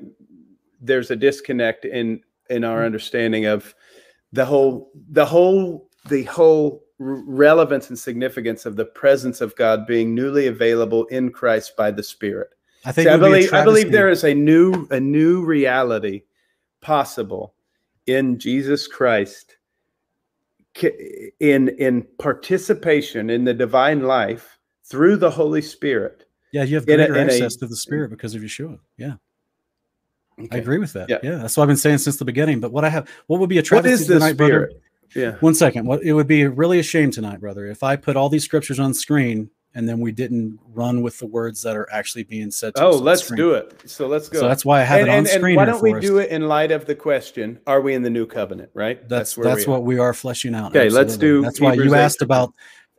there's 0.81 1.11
a 1.11 1.15
disconnect 1.15 1.85
in 1.85 2.21
in 2.49 2.63
our 2.63 2.85
understanding 2.85 3.45
of 3.45 3.73
the 4.33 4.45
whole 4.45 4.91
the 5.09 5.25
whole 5.25 5.89
the 6.09 6.23
whole 6.23 6.83
relevance 6.99 7.89
and 7.89 7.97
significance 7.97 8.65
of 8.65 8.75
the 8.75 8.85
presence 8.85 9.41
of 9.41 9.55
God 9.55 9.87
being 9.87 10.13
newly 10.13 10.47
available 10.47 11.05
in 11.05 11.31
Christ 11.31 11.75
by 11.75 11.91
the 11.91 12.03
Spirit. 12.03 12.49
I 12.85 12.91
think 12.91 13.07
I 13.07 13.15
would 13.15 13.19
be 13.19 13.29
believe 13.29 13.53
I 13.53 13.63
believe 13.63 13.91
there 13.91 14.09
is 14.09 14.23
a 14.23 14.33
new 14.33 14.87
a 14.91 14.99
new 14.99 15.43
reality 15.45 16.23
possible 16.81 17.53
in 18.07 18.39
Jesus 18.39 18.87
Christ 18.87 19.57
in 21.39 21.69
in 21.69 22.07
participation 22.17 23.29
in 23.29 23.43
the 23.43 23.53
divine 23.53 24.01
life 24.03 24.57
through 24.85 25.17
the 25.17 25.29
Holy 25.29 25.61
Spirit. 25.61 26.25
Yeah, 26.51 26.63
you 26.63 26.75
have 26.75 26.83
a- 26.83 26.95
greater 26.95 27.15
a- 27.15 27.21
access 27.21 27.55
to 27.57 27.67
the 27.67 27.75
Spirit 27.75 28.09
because 28.09 28.35
of 28.35 28.41
Yeshua. 28.41 28.79
Yeah, 28.97 29.15
I 30.51 30.57
agree 30.57 30.79
with 30.79 30.93
that. 30.93 31.09
Yeah. 31.09 31.19
Yeah. 31.23 31.35
that's 31.37 31.55
what 31.57 31.63
I've 31.63 31.69
been 31.69 31.77
saying 31.77 31.99
since 31.99 32.17
the 32.17 32.25
beginning. 32.25 32.59
But 32.59 32.71
what 32.71 32.83
I 32.83 32.89
have, 32.89 33.09
what 33.27 33.39
would 33.39 33.49
be 33.49 33.57
a 33.57 33.61
What 33.61 33.65
travesty 33.65 33.93
is 33.93 34.07
the 34.07 34.15
tonight, 34.15 34.37
brother? 34.37 34.71
Yeah. 35.15 35.35
One 35.39 35.53
second. 35.55 35.85
What 35.85 36.03
it 36.03 36.13
would 36.13 36.27
be 36.27 36.47
really 36.47 36.79
a 36.79 36.83
shame 36.83 37.11
tonight, 37.11 37.39
brother, 37.39 37.67
if 37.67 37.83
I 37.83 37.95
put 37.95 38.15
all 38.15 38.29
these 38.29 38.43
scriptures 38.43 38.79
on 38.79 38.93
screen 38.93 39.49
and 39.73 39.87
then 39.87 39.99
we 39.99 40.11
didn't 40.11 40.59
run 40.73 41.01
with 41.01 41.17
the 41.19 41.25
words 41.25 41.61
that 41.61 41.77
are 41.77 41.87
actually 41.93 42.23
being 42.23 42.51
said. 42.51 42.75
To 42.75 42.83
Oh, 42.83 42.89
let's 42.91 43.29
do 43.29 43.53
it. 43.53 43.89
So 43.89 44.07
let's 44.07 44.27
go. 44.27 44.41
So 44.41 44.47
that's 44.47 44.65
why 44.65 44.81
I 44.81 44.83
have 44.83 44.99
and, 45.01 45.07
it 45.07 45.11
on 45.11 45.17
and, 45.19 45.27
and 45.27 45.39
screen. 45.39 45.55
why 45.55 45.65
don't 45.65 45.81
we 45.81 45.97
do 45.99 46.17
it 46.17 46.29
in 46.29 46.47
light 46.47 46.71
of 46.71 46.85
the 46.85 46.95
question: 46.95 47.59
Are 47.67 47.81
we 47.81 47.93
in 47.93 48.03
the 48.03 48.09
new 48.09 48.25
covenant? 48.25 48.69
Right. 48.73 49.07
That's 49.07 49.37
where 49.37 49.45
that's 49.47 49.65
we 49.65 49.71
what 49.71 49.83
we 49.83 49.97
are 49.97 50.13
fleshing 50.13 50.55
out. 50.55 50.75
Okay, 50.75 50.89
let's 50.89 51.17
do 51.17 51.41
That's 51.41 51.61
why 51.61 51.71
Hebrews 51.71 51.91
you 51.91 51.95
8. 51.95 51.99
asked 51.99 52.21
about. 52.21 52.53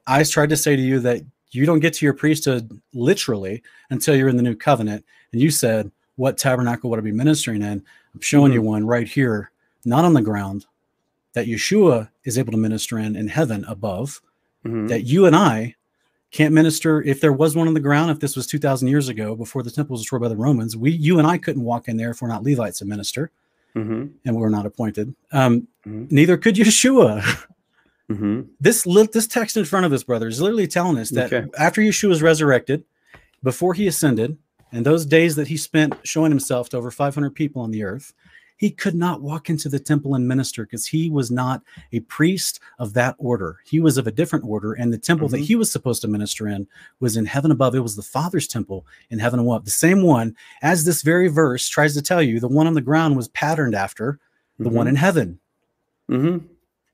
I 0.06 0.24
tried 0.24 0.48
to 0.48 0.56
say 0.56 0.74
to 0.74 0.82
you 0.82 0.98
that 1.00 1.22
you 1.50 1.66
don't 1.66 1.80
get 1.80 1.92
to 1.94 2.06
your 2.06 2.14
priesthood 2.14 2.80
literally 2.94 3.62
until 3.90 4.16
you're 4.16 4.28
in 4.28 4.36
the 4.36 4.42
new 4.42 4.56
covenant, 4.56 5.04
and 5.32 5.40
you 5.40 5.50
said, 5.50 5.90
"What 6.16 6.38
tabernacle 6.38 6.88
would 6.90 6.98
I 6.98 7.02
be 7.02 7.12
ministering 7.12 7.62
in?" 7.62 7.84
I'm 8.14 8.20
showing 8.20 8.52
you 8.52 8.60
Mm-hmm. 8.60 8.68
one 8.68 8.86
right 8.86 9.08
here, 9.08 9.52
not 9.84 10.04
on 10.04 10.14
the 10.14 10.22
ground, 10.22 10.66
that 11.34 11.46
Yeshua 11.46 12.10
is 12.24 12.36
able 12.38 12.52
to 12.52 12.58
minister 12.58 12.98
in 12.98 13.16
in 13.16 13.28
heaven 13.28 13.64
above. 13.66 14.20
Mhm. 14.66 14.88
That 14.88 15.04
you 15.04 15.26
and 15.26 15.34
I 15.34 15.74
can't 16.30 16.54
minister 16.54 17.02
if 17.02 17.20
there 17.20 17.32
was 17.32 17.54
one 17.54 17.68
on 17.68 17.74
the 17.74 17.80
ground 17.80 18.10
if 18.10 18.20
this 18.20 18.36
was 18.36 18.46
2000 18.46 18.88
years 18.88 19.08
ago 19.08 19.34
before 19.36 19.62
the 19.62 19.70
temple 19.70 19.92
was 19.94 20.00
destroyed 20.00 20.22
by 20.22 20.28
the 20.28 20.36
romans 20.36 20.74
we 20.74 20.90
you 20.90 21.18
and 21.18 21.26
i 21.28 21.36
couldn't 21.36 21.62
walk 21.62 21.88
in 21.88 21.98
there 21.98 22.10
if 22.10 22.22
we're 22.22 22.28
not 22.28 22.42
levites 22.42 22.80
and 22.80 22.88
minister 22.88 23.30
Mm-hmm. 23.76 24.06
and 24.24 24.36
we're 24.36 24.48
not 24.48 24.64
appointed 24.64 25.14
um, 25.32 25.68
Mhm. 25.86 26.10
neither 26.10 26.38
could 26.38 26.54
yeshua 26.56 27.20
Mm-hmm. 28.10 28.40
this 28.60 28.86
li- 28.86 29.08
this 29.12 29.26
text 29.26 29.58
in 29.58 29.64
front 29.66 29.84
of 29.84 29.92
us 29.92 30.04
brother 30.04 30.26
is 30.28 30.40
literally 30.40 30.66
telling 30.66 30.96
us 30.96 31.10
that 31.10 31.30
Okay. 31.32 31.48
after 31.58 31.82
yeshua 31.82 32.08
was 32.08 32.22
resurrected 32.22 32.84
before 33.42 33.74
he 33.74 33.86
ascended 33.86 34.38
and 34.72 34.86
those 34.86 35.04
days 35.04 35.36
that 35.36 35.48
he 35.48 35.58
spent 35.58 35.94
showing 36.02 36.30
himself 36.30 36.70
to 36.70 36.78
over 36.78 36.90
500 36.90 37.34
people 37.34 37.60
on 37.60 37.72
the 37.72 37.82
earth 37.84 38.14
he 38.62 38.70
could 38.70 38.94
not 38.94 39.20
walk 39.20 39.50
into 39.50 39.68
the 39.68 39.80
temple 39.80 40.14
and 40.14 40.28
minister 40.28 40.62
because 40.64 40.86
he 40.86 41.10
was 41.10 41.32
not 41.32 41.62
a 41.92 41.98
priest 42.00 42.60
of 42.78 42.94
that 42.94 43.16
order. 43.18 43.58
He 43.66 43.80
was 43.80 43.98
of 43.98 44.06
a 44.06 44.12
different 44.12 44.44
order, 44.44 44.72
and 44.72 44.92
the 44.92 44.98
temple 44.98 45.26
that 45.30 45.38
Mhm. 45.40 45.44
he 45.46 45.56
was 45.56 45.68
supposed 45.68 46.00
to 46.02 46.08
minister 46.08 46.46
in 46.46 46.68
was 47.00 47.16
in 47.16 47.26
heaven 47.26 47.50
above. 47.50 47.74
It 47.74 47.80
was 47.80 47.96
the 47.96 48.02
Father's 48.02 48.46
temple 48.46 48.86
in 49.10 49.18
heaven 49.18 49.40
above. 49.40 49.64
The 49.64 49.72
same 49.72 50.02
one, 50.02 50.36
as 50.62 50.84
this 50.84 51.02
very 51.02 51.26
verse 51.26 51.68
tries 51.68 51.94
to 51.94 52.02
tell 52.02 52.22
you, 52.22 52.38
the 52.38 52.46
one 52.46 52.68
on 52.68 52.74
the 52.74 52.80
ground 52.80 53.16
was 53.16 53.26
patterned 53.28 53.74
after 53.74 54.20
the 54.60 54.68
one 54.68 54.86
in 54.86 54.94
heaven. 54.94 55.40
Mm-hmm. 56.08 56.46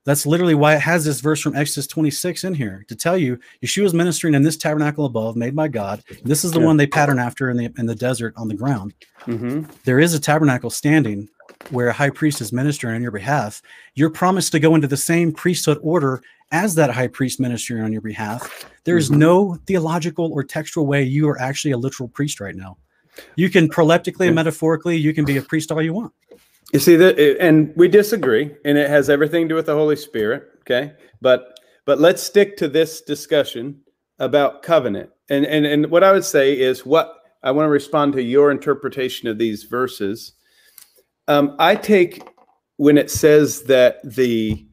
That's 0.07 0.25
literally 0.25 0.55
why 0.55 0.75
it 0.75 0.81
has 0.81 1.05
this 1.05 1.21
verse 1.21 1.39
from 1.43 1.55
Exodus 1.55 1.87
26 1.87 2.45
in 2.45 2.55
here 2.55 2.87
to 2.89 2.97
tell 2.97 3.19
you 3.19 3.39
Yeshua's 3.63 3.93
ministering 3.93 4.33
in 4.33 4.43
this 4.43 4.57
tabernacle 4.57 5.05
above, 5.05 5.37
made 5.37 5.55
by 5.55 5.69
God. 5.69 6.03
This 6.25 6.45
is 6.47 6.53
the 6.53 6.61
Yeah. 6.61 6.65
one 6.65 6.79
they 6.79 6.87
pattern 6.87 7.19
after 7.19 7.51
in 7.51 7.59
the 7.59 7.71
in 7.77 7.85
the 7.85 7.95
desert 7.95 8.33
on 8.39 8.49
the 8.49 8.55
ground 8.55 8.95
Mm-hmm. 9.27 9.71
there 9.85 10.01
is 10.01 10.15
a 10.15 10.19
tabernacle 10.21 10.71
standing 10.71 11.29
where 11.71 11.89
a 11.89 11.93
high 11.93 12.11
priest 12.11 12.41
is 12.41 12.53
ministering 12.53 12.95
on 12.95 13.03
your 13.03 13.11
behalf, 13.11 13.63
you're 13.95 14.11
promised 14.11 14.53
to 14.53 14.61
go 14.61 14.75
into 14.75 14.87
the 14.87 14.97
same 14.97 15.33
priesthood 15.33 15.79
order 15.83 16.23
as 16.53 16.75
that 16.77 16.91
high 16.91 17.09
priest 17.09 17.41
ministering 17.41 17.83
on 17.83 17.93
your 17.93 18.01
behalf. 18.01 18.67
There's 18.85 19.11
Mhm. 19.11 19.19
no 19.19 19.59
theological 19.67 20.33
or 20.33 20.43
textual 20.43 20.87
way 20.87 21.03
you 21.03 21.29
are 21.29 21.39
actually 21.39 21.73
a 21.73 21.79
literal 21.79 22.09
priest 22.09 22.41
right 22.41 22.57
now. 22.57 22.79
You 23.37 23.51
can 23.51 23.69
proleptically 23.69 24.27
and 24.27 24.35
metaphorically, 24.35 24.97
you 24.97 25.13
can 25.13 25.25
be 25.25 25.37
a 25.37 25.43
priest 25.43 25.71
all 25.73 25.83
you 25.83 25.93
want. 25.93 26.13
You 26.73 26.79
see 26.79 26.97
that, 26.97 27.19
and 27.41 27.73
we 27.77 27.89
disagree, 27.89 28.55
and 28.65 28.77
it 28.79 28.91
has 28.91 29.09
everything 29.09 29.45
to 29.45 29.49
do 29.51 29.55
with 29.55 29.67
the 29.67 29.75
Holy 29.75 29.97
Spirit. 29.97 30.45
Okay, 30.61 30.93
but 31.21 31.59
but 31.87 31.99
let's 31.99 32.23
stick 32.23 32.59
to 32.59 32.69
this 32.69 33.01
discussion 33.01 33.81
about 34.19 34.63
covenant. 34.63 35.11
And 35.31 35.47
and 35.47 35.67
and 35.67 35.91
what 35.91 36.05
I 36.05 36.13
would 36.13 36.25
say 36.25 36.59
is 36.59 36.85
what 36.85 37.15
I 37.43 37.51
want 37.53 37.67
to 37.67 37.71
respond 37.71 38.13
to 38.15 38.23
your 38.23 38.51
interpretation 38.51 39.29
of 39.29 39.39
these 39.39 39.65
verses. 39.65 40.35
Um, 41.29 41.55
I 41.59 41.77
take 41.77 42.23
when 42.77 42.99
it 42.99 43.11
says 43.11 43.63
that 43.65 43.99
the 44.05 44.67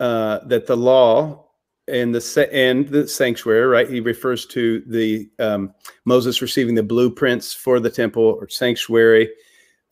uh, 0.00 0.40
that 0.46 0.66
the 0.66 0.76
law 0.76 1.48
and 1.88 2.14
the 2.14 2.48
and 2.52 2.88
the 2.88 3.06
sanctuary, 3.06 3.66
right? 3.66 3.88
He 3.88 4.00
refers 4.00 4.46
to 4.46 4.82
the 4.86 5.28
um, 5.38 5.74
Moses 6.04 6.40
receiving 6.40 6.74
the 6.74 6.82
blueprints 6.82 7.52
for 7.52 7.80
the 7.80 7.90
temple 7.90 8.22
or 8.40 8.48
sanctuary 8.48 9.30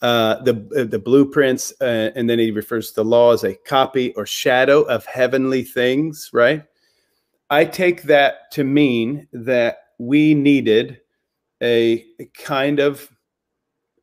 uh, 0.05 0.43
the 0.43 0.53
the 0.91 0.99
blueprints, 0.99 1.73
uh, 1.81 2.11
and 2.15 2.29
then 2.29 2.39
he 2.39 2.51
refers 2.51 2.91
to 2.91 2.97
the 2.97 3.05
law 3.05 3.33
as 3.33 3.43
a 3.43 3.55
copy 3.55 4.13
or 4.17 4.27
shadow 4.27 4.83
of 4.83 5.07
heavenly 5.07 5.63
things. 5.63 6.29
Right. 6.31 6.63
I 7.49 7.65
take 7.65 8.03
that 8.03 8.51
to 8.53 8.65
mean 8.65 9.29
that 9.33 9.79
we 9.99 10.35
needed 10.35 11.01
a, 11.63 12.05
a 12.21 12.27
kind 12.37 12.81
of 12.81 13.09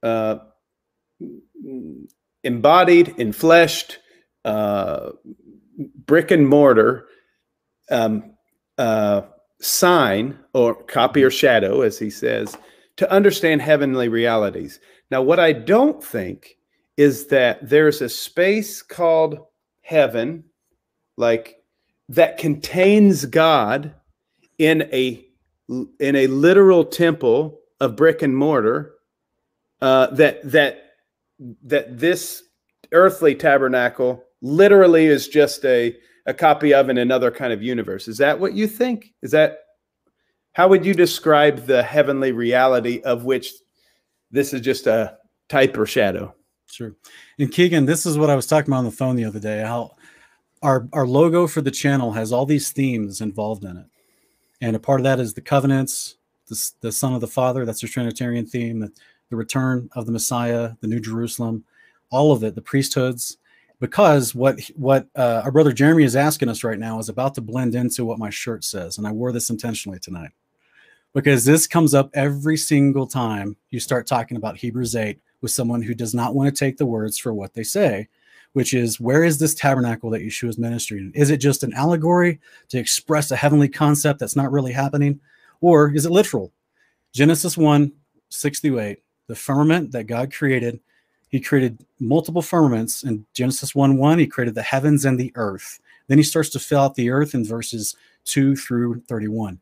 uh, 0.02 0.38
embodied, 2.44 3.08
enfleshed, 3.18 3.98
uh, 4.46 5.12
brick 6.06 6.32
and 6.32 6.48
mortar 6.48 7.08
um, 7.90 8.34
uh, 8.78 9.22
sign 9.60 10.40
or 10.54 10.76
copy 10.76 11.24
or 11.24 11.30
shadow, 11.30 11.82
as 11.82 12.00
he 12.00 12.10
says, 12.10 12.58
to 12.98 13.12
understand 13.12 13.62
heavenly 13.62 14.10
realities. 14.10 14.80
Now, 15.12 15.22
what 15.22 15.40
I 15.40 15.54
don't 15.54 16.04
think 16.04 16.58
is 16.98 17.28
that 17.28 17.68
there's 17.68 18.02
a 18.02 18.10
space 18.10 18.82
called 18.82 19.40
heaven, 19.82 20.46
like 21.18 21.58
that 22.10 22.38
contains 22.38 23.26
God 23.26 23.94
in 24.58 24.84
a 24.94 25.26
in 26.00 26.16
a 26.16 26.28
literal 26.28 26.84
temple 26.84 27.60
of 27.80 27.96
brick 27.96 28.22
and 28.22 28.36
mortar. 28.36 28.94
Uh, 29.82 30.08
that 30.08 30.40
that 30.44 30.91
that 31.64 32.00
this 32.00 32.44
earthly 32.92 33.36
tabernacle 33.36 34.24
literally 34.42 35.06
is 35.06 35.28
just 35.28 35.66
a 35.66 35.96
a 36.28 36.34
copy 36.34 36.74
of 36.74 36.90
in 36.90 36.98
another 36.98 37.32
kind 37.32 37.52
of 37.52 37.64
universe. 37.64 38.08
Is 38.08 38.18
that 38.20 38.40
what 38.40 38.54
you 38.54 38.68
think? 38.68 39.14
Is 39.22 39.32
that 39.32 39.60
how 40.54 40.68
would 40.68 40.86
you 40.86 40.94
describe 40.94 41.66
the 41.66 41.82
heavenly 41.82 42.32
reality 42.32 43.02
of 43.02 43.24
which 43.24 43.52
this 44.30 44.54
is 44.54 44.62
just 44.62 44.86
a 44.86 45.18
type 45.50 45.78
or 45.78 45.86
shadow? 45.86 46.36
Sure. 46.68 46.96
And 47.40 47.52
Keegan, 47.52 47.86
this 47.86 48.06
is 48.06 48.18
what 48.18 48.30
I 48.30 48.36
was 48.36 48.48
talking 48.48 48.70
about 48.70 48.80
on 48.80 48.86
the 48.86 48.92
phone 48.92 49.16
the 49.16 49.26
other 49.26 49.40
day. 49.40 49.62
How 49.62 49.96
our 50.62 50.88
our 50.94 51.08
logo 51.08 51.48
for 51.48 51.62
the 51.62 51.72
channel 51.72 52.12
has 52.12 52.32
all 52.32 52.46
these 52.46 52.72
themes 52.72 53.22
involved 53.22 53.64
in 53.64 53.78
it, 53.78 53.88
and 54.62 54.76
a 54.76 54.80
part 54.80 55.00
of 55.00 55.04
that 55.06 55.20
is 55.20 55.34
the 55.34 55.42
covenants, 55.42 56.18
the, 56.48 56.72
the 56.82 56.92
Son 56.92 57.14
of 57.14 57.22
the 57.22 57.28
Father. 57.28 57.66
That's 57.66 57.84
a 57.84 57.88
Trinitarian 57.88 58.46
theme. 58.46 58.80
The, 58.80 58.92
the 59.32 59.36
return 59.36 59.90
of 59.94 60.06
the 60.06 60.12
Messiah, 60.12 60.74
the 60.82 60.88
New 60.88 61.00
Jerusalem, 61.00 61.64
all 62.12 62.32
of 62.32 62.44
it, 62.44 62.54
the 62.54 62.62
priesthoods. 62.62 63.38
Because 63.80 64.36
what 64.36 64.60
what 64.76 65.08
uh, 65.16 65.42
our 65.44 65.52
brother 65.52 65.72
Jeremy 65.72 66.04
is 66.04 66.16
asking 66.16 66.50
us 66.50 66.64
right 66.64 66.78
now 66.78 67.00
is 67.00 67.10
about 67.10 67.34
to 67.34 67.42
blend 67.42 67.74
into 67.74 68.06
what 68.06 68.20
my 68.20 68.30
shirt 68.30 68.64
says, 68.64 69.00
and 69.00 69.08
I 69.08 69.12
wore 69.12 69.32
this 69.32 69.50
intentionally 69.50 69.98
tonight 69.98 70.30
because 71.14 71.46
this 71.46 71.68
comes 71.68 71.94
up 71.94 72.10
every 72.14 72.58
single 72.58 73.06
time 73.06 73.56
you 73.70 73.80
start 73.80 74.08
talking 74.08 74.38
about 74.38 74.58
Hebrews 74.58 74.96
8 74.96 75.20
with 75.42 75.52
someone 75.52 75.82
who 75.82 75.94
does 75.94 76.14
not 76.14 76.36
want 76.36 76.54
to 76.54 76.58
take 76.58 76.78
the 76.78 76.86
words 76.86 77.18
for 77.18 77.34
what 77.34 77.54
they 77.54 77.64
say, 77.64 78.08
which 78.54 78.74
is 78.74 79.00
where 79.00 79.24
is 79.24 79.38
this 79.38 79.56
tabernacle 79.56 80.10
that 80.12 80.22
Yeshua 80.22 80.50
is 80.50 80.58
ministering? 80.58 81.12
Is 81.16 81.30
it 81.30 81.38
just 81.38 81.64
an 81.64 81.74
allegory 81.74 82.40
to 82.70 82.78
express 82.78 83.32
a 83.32 83.36
heavenly 83.36 83.68
concept 83.68 84.20
that's 84.20 84.36
not 84.36 84.52
really 84.52 84.72
happening? 84.72 85.20
Or 85.60 85.94
is 85.94 86.06
it 86.06 86.12
literal? 86.12 86.52
Genesis 87.14 87.58
1 87.58 87.92
6 88.30 88.60
through 88.62 88.80
8, 88.80 89.04
the 89.32 89.36
firmament 89.38 89.94
that 89.94 90.08
God 90.08 90.34
created, 90.34 90.78
he 91.30 91.40
created 91.40 91.86
multiple 92.02 92.42
firmaments. 92.42 93.04
In 93.06 93.26
Genesis 93.34 93.74
1 93.74 93.96
1, 93.96 94.20
he 94.20 94.28
created 94.28 94.56
the 94.56 94.62
heavens 94.62 95.06
and 95.06 95.18
the 95.18 95.32
earth. 95.36 95.80
Then 96.10 96.18
he 96.18 96.24
starts 96.26 96.50
to 96.50 96.60
fill 96.60 96.82
out 96.82 96.96
the 96.96 97.10
earth 97.10 97.34
in 97.34 97.46
verses 97.46 97.96
2 98.26 98.58
through 98.58 99.02
31 99.08 99.58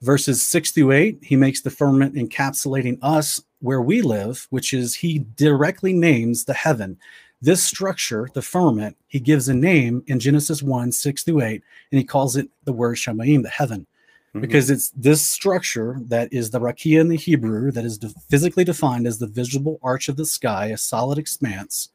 verses 0.00 0.42
6 0.42 0.72
through 0.72 0.90
8 0.90 1.18
he 1.22 1.36
makes 1.36 1.60
the 1.60 1.70
firmament 1.70 2.16
encapsulating 2.16 2.98
us 3.02 3.40
where 3.60 3.80
we 3.80 4.02
live 4.02 4.48
which 4.50 4.74
is 4.74 4.96
he 4.96 5.20
directly 5.36 5.92
names 5.92 6.44
the 6.44 6.52
heaven 6.54 6.98
this 7.40 7.62
structure 7.62 8.28
the 8.34 8.42
firmament 8.42 8.96
he 9.06 9.20
gives 9.20 9.48
a 9.48 9.54
name 9.54 10.02
in 10.08 10.18
genesis 10.18 10.60
1 10.60 10.90
6 10.90 11.22
through 11.22 11.42
8 11.42 11.62
and 11.92 11.98
he 11.98 12.02
calls 12.04 12.34
it 12.34 12.48
the 12.64 12.72
word 12.72 12.96
shemaim 12.96 13.44
the 13.44 13.48
heaven 13.48 13.86
Mhm. 14.34 14.40
because 14.40 14.70
it's 14.70 14.90
this 14.90 15.26
structure 15.26 15.98
that 16.06 16.32
is 16.32 16.50
the 16.50 16.60
rakia 16.60 17.00
in 17.00 17.08
the 17.08 17.16
hebrew 17.16 17.70
that 17.70 17.84
is 17.84 17.98
de- 17.98 18.08
physically 18.30 18.64
defined 18.64 19.06
as 19.06 19.18
the 19.18 19.26
visible 19.26 19.78
arch 19.82 20.08
of 20.08 20.16
the 20.16 20.24
sky 20.24 20.66
a 20.66 20.76
solid 20.78 21.18
expanse 21.18 21.90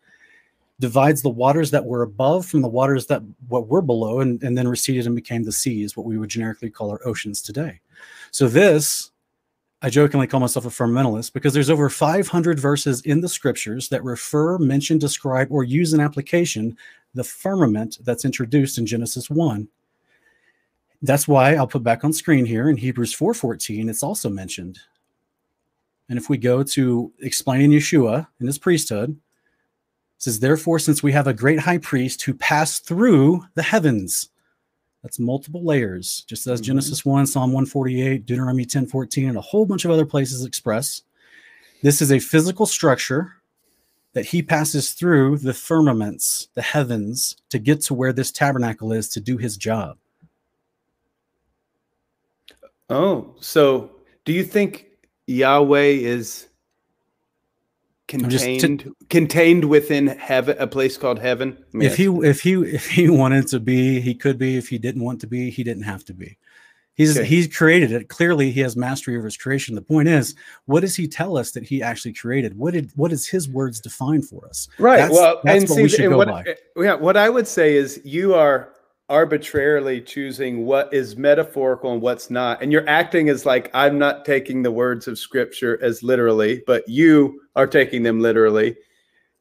divides 0.79 1.23
the 1.23 1.29
waters 1.29 1.71
that 1.71 1.83
were 1.85 2.03
above 2.03 2.45
from 2.45 2.61
the 2.61 2.67
waters 2.67 3.07
that 3.07 3.23
what 3.47 3.67
were 3.67 3.81
below 3.81 4.19
and, 4.19 4.43
and 4.43 4.55
then 4.55 4.67
receded 4.67 5.07
and 5.07 5.15
became 5.15 5.43
the 5.43 5.51
seas 5.51 5.97
what 5.97 6.05
we 6.05 6.17
would 6.19 6.29
generically 6.29 6.69
call 6.69 6.91
our 6.91 7.01
oceans 7.07 7.41
today 7.41 7.79
so 8.29 8.47
this 8.47 9.09
i 9.81 9.89
jokingly 9.89 10.27
call 10.27 10.39
myself 10.39 10.65
a 10.65 10.69
firmamentalist 10.69 11.33
because 11.33 11.53
there's 11.55 11.71
over 11.71 11.89
500 11.89 12.59
verses 12.59 13.01
in 13.01 13.21
the 13.21 13.29
scriptures 13.29 13.89
that 13.89 14.03
refer 14.03 14.59
mention 14.59 14.99
describe 14.99 15.47
or 15.51 15.63
use 15.63 15.93
an 15.93 15.99
application 15.99 16.77
the 17.15 17.23
firmament 17.23 17.97
that's 18.03 18.25
introduced 18.25 18.77
in 18.77 18.85
genesis 18.85 19.27
1 19.31 19.67
that's 21.01 21.27
why 21.27 21.55
i'll 21.55 21.67
put 21.67 21.83
back 21.83 22.03
on 22.03 22.11
screen 22.13 22.45
here 22.45 22.69
in 22.69 22.77
hebrews 22.77 23.15
4.14 23.15 23.89
it's 23.89 24.03
also 24.03 24.29
mentioned 24.29 24.79
and 26.09 26.17
if 26.17 26.29
we 26.29 26.37
go 26.37 26.63
to 26.63 27.11
explaining 27.19 27.71
yeshua 27.71 28.27
and 28.39 28.47
his 28.47 28.57
priesthood 28.57 29.17
it 30.17 30.23
says, 30.23 30.39
therefore, 30.39 30.79
since 30.79 31.03
we 31.03 31.11
have 31.11 31.27
a 31.27 31.33
great 31.33 31.59
high 31.59 31.77
priest 31.77 32.23
who 32.23 32.33
passed 32.33 32.87
through 32.87 33.45
the 33.53 33.61
heavens, 33.61 34.29
that's 35.03 35.19
multiple 35.19 35.63
layers, 35.63 36.23
just 36.27 36.47
as 36.47 36.59
Mhm. 36.59 36.63
Genesis 36.63 37.05
1, 37.05 37.27
Psalm 37.27 37.53
148, 37.53 38.25
Deuteronomy 38.25 38.65
10:14 38.65 39.29
and 39.29 39.37
a 39.37 39.41
whole 39.41 39.67
bunch 39.67 39.85
of 39.85 39.91
other 39.91 40.07
places 40.07 40.43
express. 40.43 41.03
This 41.83 42.01
is 42.01 42.11
a 42.11 42.17
physical 42.17 42.65
structure 42.65 43.33
that 44.13 44.25
he 44.25 44.41
passes 44.41 44.89
through 44.89 45.37
the 45.37 45.53
firmaments, 45.53 46.47
the 46.55 46.63
heavens, 46.63 47.35
to 47.49 47.59
get 47.59 47.81
to 47.81 47.93
where 47.93 48.11
this 48.11 48.31
tabernacle 48.31 48.91
is 48.91 49.07
to 49.09 49.19
do 49.21 49.37
his 49.37 49.55
job. 49.55 49.99
Oh, 52.89 53.35
so 53.39 53.91
do 54.25 54.33
you 54.33 54.43
think 54.43 54.87
Yahweh 55.27 55.81
is 55.81 56.47
contained 58.07 58.93
contained 59.09 59.65
within 59.65 60.07
heaven, 60.07 60.55
a 60.59 60.67
place 60.67 60.97
called 60.97 61.19
heaven? 61.19 61.57
If 61.73 61.97
he 61.97 62.05
if 62.05 62.41
he 62.41 62.53
if 62.53 62.87
he 62.87 63.09
wanted 63.09 63.47
to 63.47 63.59
be, 63.59 63.99
he 63.99 64.13
could 64.13 64.37
be. 64.37 64.57
If 64.57 64.69
he 64.69 64.77
didn't 64.77 65.03
want 65.03 65.21
to 65.21 65.27
be, 65.27 65.49
he 65.49 65.63
didn't 65.63 65.83
have 65.83 66.05
to 66.05 66.13
be. 66.13 66.37
He's 66.93 67.15
Okay. 67.15 67.27
he's 67.27 67.47
created 67.55 67.91
it. 67.91 68.09
Clearly, 68.09 68.49
he 68.49 68.61
has 68.61 68.75
mastery 68.75 69.17
over 69.17 69.25
his 69.25 69.37
creation. 69.37 69.75
The 69.75 69.81
point 69.81 70.07
is, 70.07 70.33
what 70.65 70.79
does 70.79 70.95
he 70.95 71.07
tell 71.07 71.37
us 71.37 71.51
that 71.51 71.63
he 71.63 71.83
actually 71.83 72.13
created? 72.13 72.57
What 72.57 72.73
did 72.73 72.91
what 72.95 73.11
does 73.11 73.27
his 73.27 73.47
words 73.47 73.79
define 73.79 74.21
for 74.23 74.47
us? 74.47 74.67
Right. 74.79 74.97
That's- 74.97 75.11
well, 75.11 75.41
that's 75.43 75.61
and 75.61 75.69
what 75.69 75.75
see, 75.75 75.83
we 75.83 75.89
should 75.89 76.09
go 76.09 76.17
what, 76.17 76.27
by. 76.29 76.55
Yeah, 76.77 76.95
what 76.95 77.15
I 77.15 77.29
would 77.29 77.47
say 77.47 77.75
is 77.75 78.01
you 78.03 78.33
are 78.33 78.73
arbitrarily 79.09 80.01
choosing 80.01 80.65
what 80.65 80.93
is 80.93 81.15
metaphorical 81.15 81.93
and 81.93 82.01
what's 82.01 82.29
not, 82.29 82.61
and 82.61 82.71
you're 82.71 82.87
acting 82.89 83.29
as 83.29 83.45
like 83.45 83.71
I'm 83.73 83.97
not 83.97 84.25
taking 84.25 84.63
the 84.63 84.71
words 84.71 85.07
of 85.07 85.17
Scripture 85.17 85.79
as 85.81 86.03
literally, 86.03 86.63
but 86.67 86.87
you 86.87 87.41
are 87.55 87.67
taking 87.67 88.03
them 88.03 88.19
literally. 88.19 88.75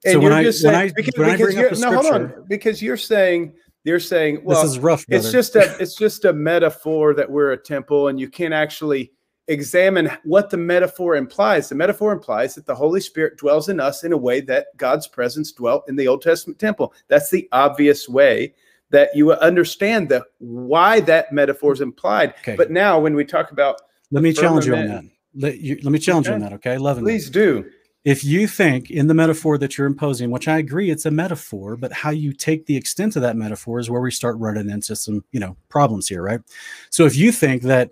And 0.05 0.13
So 0.15 0.19
when 0.21 0.23
you're 0.31 0.33
I- 0.35 0.43
just 0.45 0.65
when 0.65 0.75
I- 0.75 0.91
because, 0.95 1.15
when 1.17 1.31
I 1.31 1.37
bring 1.37 1.57
up 1.59 1.63
you're, 1.63 1.71
the 1.71 1.81
no, 1.81 1.93
hold 2.01 2.15
on, 2.15 2.45
because 2.49 2.81
you're 2.81 2.97
saying 2.97 3.55
you're 3.85 4.01
saying 4.01 4.41
well, 4.45 4.63
this 4.63 4.73
is 4.73 4.79
rough. 4.79 5.07
Brother. 5.07 5.19
it's 5.21 5.33
just 5.33 5.57
a 5.57 5.77
it's 5.81 5.95
just 5.95 6.25
a 6.25 6.33
metaphor 6.33 7.15
that 7.15 7.31
we're 7.31 7.53
a 7.53 7.57
temple 7.57 8.09
and 8.09 8.19
you 8.21 8.29
can't 8.29 8.55
actually 8.55 9.13
examine 9.49 10.11
what 10.25 10.51
the 10.51 10.57
metaphor 10.57 11.15
implies 11.15 11.69
the 11.69 11.75
metaphor 11.77 12.13
implies 12.13 12.57
that 12.57 12.67
the 12.67 12.75
holy 12.75 13.01
spirit 13.01 13.39
dwells 13.39 13.69
in 13.69 13.79
us 13.79 14.03
in 14.03 14.13
a 14.13 14.17
way 14.17 14.41
that 14.41 14.67
god's 14.77 15.07
presence 15.07 15.53
dwelt 15.53 15.85
in 15.89 15.95
the 15.95 16.09
old 16.09 16.21
testament 16.21 16.59
temple 16.59 16.93
that's 17.07 17.31
the 17.31 17.49
obvious 17.53 18.09
way 18.09 18.53
that 18.91 19.15
you 19.15 19.33
understand 19.33 20.09
the 20.09 20.25
why 20.39 21.01
that 21.01 21.33
metaphor 21.33 21.73
is 21.73 21.81
implied 21.81 22.35
Okay. 22.41 22.57
but 22.57 22.71
now 22.71 22.99
when 22.99 23.15
we 23.15 23.25
talk 23.25 23.51
about 23.51 23.81
let 24.11 24.23
me 24.23 24.33
challenge 24.33 24.67
you 24.67 24.77
on 24.77 24.87
that. 24.87 25.05
Let, 25.35 25.59
you, 25.59 25.79
let 25.83 25.91
me 25.91 25.99
challenge 25.99 26.29
you 26.29 26.33
on 26.33 26.41
that. 26.41 26.53
Okay, 26.55 26.79
Levin. 26.79 27.03
please 27.03 27.29
do 27.29 27.69
if 28.07 28.23
you 28.23 28.47
think 28.47 28.89
in 28.89 29.09
the 29.09 29.15
metaphor 29.15 29.59
that 29.59 29.77
you're 29.77 29.89
imposing, 29.89 30.31
which 30.31 30.47
I 30.47 30.59
agree 30.59 30.91
it's 30.91 31.07
a 31.07 31.11
metaphor, 31.11 31.77
but 31.77 31.93
how 31.93 32.11
you 32.11 32.33
take 32.33 32.65
the 32.67 32.77
extent 32.77 33.17
of 33.17 33.23
that 33.23 33.37
metaphor 33.37 33.81
is 33.81 33.91
where 33.91 34.01
we 34.01 34.13
start 34.13 34.39
running 34.39 34.71
into 34.71 34.95
some, 34.95 35.25
you 35.33 35.41
know, 35.41 35.57
problems 35.69 36.07
here, 36.07 36.23
right? 36.23 36.41
So 36.89 37.05
if 37.05 37.17
you 37.17 37.33
think 37.33 37.63
that 37.63 37.91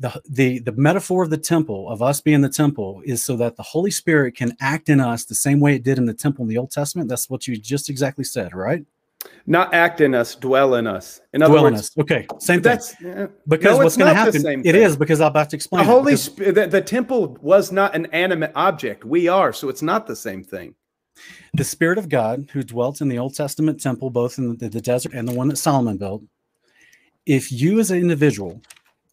the 0.00 0.20
the 0.28 0.58
the 0.58 0.72
metaphor 0.72 1.22
of 1.22 1.30
the 1.30 1.38
temple 1.38 1.88
of 1.88 2.02
us 2.02 2.20
being 2.20 2.40
the 2.40 2.48
temple 2.48 3.02
is 3.04 3.22
so 3.22 3.36
that 3.36 3.54
the 3.54 3.62
Holy 3.62 3.92
Spirit 3.92 4.34
can 4.34 4.56
act 4.60 4.88
in 4.88 4.98
us 4.98 5.24
the 5.24 5.36
same 5.36 5.60
way 5.60 5.76
it 5.76 5.84
did 5.84 5.96
in 5.96 6.06
the 6.06 6.14
temple 6.14 6.42
in 6.42 6.48
the 6.48 6.58
Old 6.58 6.72
Testament, 6.72 7.08
that's 7.08 7.30
what 7.30 7.46
you 7.46 7.56
just 7.56 7.88
exactly 7.88 8.24
said, 8.24 8.52
right? 8.56 8.84
Not 9.46 9.74
act 9.74 10.00
in 10.00 10.14
us 10.14 10.34
dwell 10.34 10.76
in 10.76 10.86
us 10.86 11.20
in 11.32 11.42
other 11.42 11.52
Dwell 11.52 11.66
in 11.66 11.74
words 11.74 11.90
us. 11.90 11.98
Okay, 11.98 12.26
same 12.38 12.56
thing. 12.56 12.62
that's 12.62 12.94
eh, 13.02 13.26
Because 13.48 13.78
no, 13.78 13.84
what's 13.84 13.96
going 13.96 14.14
to 14.14 14.14
happen? 14.14 14.62
It 14.64 14.74
is 14.74 14.96
because 14.96 15.20
I'm 15.20 15.28
about 15.28 15.50
to 15.50 15.56
explain. 15.56 15.84
The 15.84 15.90
holy 15.90 16.16
Spirit, 16.16 16.54
the, 16.54 16.66
the 16.66 16.80
temple 16.80 17.36
was 17.40 17.72
not 17.72 17.94
an 17.94 18.06
animate 18.06 18.52
object 18.54 19.04
we 19.04 19.28
are 19.28 19.52
so 19.52 19.68
it's 19.68 19.82
not 19.82 20.06
the 20.06 20.16
same 20.16 20.42
thing 20.42 20.74
the 21.54 21.64
spirit 21.64 21.98
of 21.98 22.08
god 22.08 22.48
who 22.52 22.62
dwelt 22.62 23.00
in 23.00 23.08
the 23.08 23.18
old 23.18 23.34
testament 23.34 23.80
temple 23.80 24.10
both 24.10 24.38
in 24.38 24.56
the, 24.56 24.68
the 24.68 24.80
desert 24.80 25.12
and 25.12 25.26
the 25.26 25.34
one 25.34 25.48
that 25.48 25.56
solomon 25.56 25.96
built 25.96 26.22
if 27.26 27.52
you 27.52 27.78
as 27.80 27.90
an 27.90 27.98
individual 27.98 28.60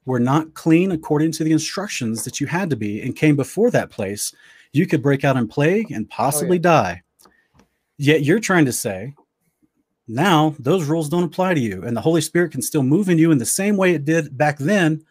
were 0.06 0.20
not 0.20 0.54
clean 0.54 0.92
according 0.92 1.32
to 1.32 1.44
the 1.44 1.52
instructions 1.52 2.24
that 2.24 2.40
you 2.40 2.48
had 2.48 2.70
to 2.70 2.76
be 2.76 3.02
and 3.02 3.16
came 3.16 3.36
before 3.36 3.70
that 3.72 3.90
place 3.90 4.34
you 4.74 4.86
could 4.86 5.02
break 5.02 5.24
out 5.24 5.38
in 5.38 5.48
plague 5.48 5.92
and 5.92 6.10
possibly 6.10 6.60
die 6.60 7.02
yet 7.98 8.24
you're 8.24 8.40
trying 8.40 8.66
to 8.66 8.74
say 8.74 9.14
now 10.10 10.56
those 10.60 10.86
rules 10.86 11.08
don't 11.08 11.24
apply 11.24 11.54
to 11.54 11.60
you 11.60 11.84
and 11.84 11.96
the 11.96 12.02
holy 12.02 12.20
spirit 12.22 12.52
can 12.52 12.62
still 12.62 12.84
move 12.84 13.08
in 13.10 13.18
you 13.18 13.32
in 13.32 13.38
the 13.38 13.46
same 13.46 13.78
way 13.78 13.94
it 13.94 14.04
did 14.06 14.36
back 14.38 14.58
then 14.58 15.02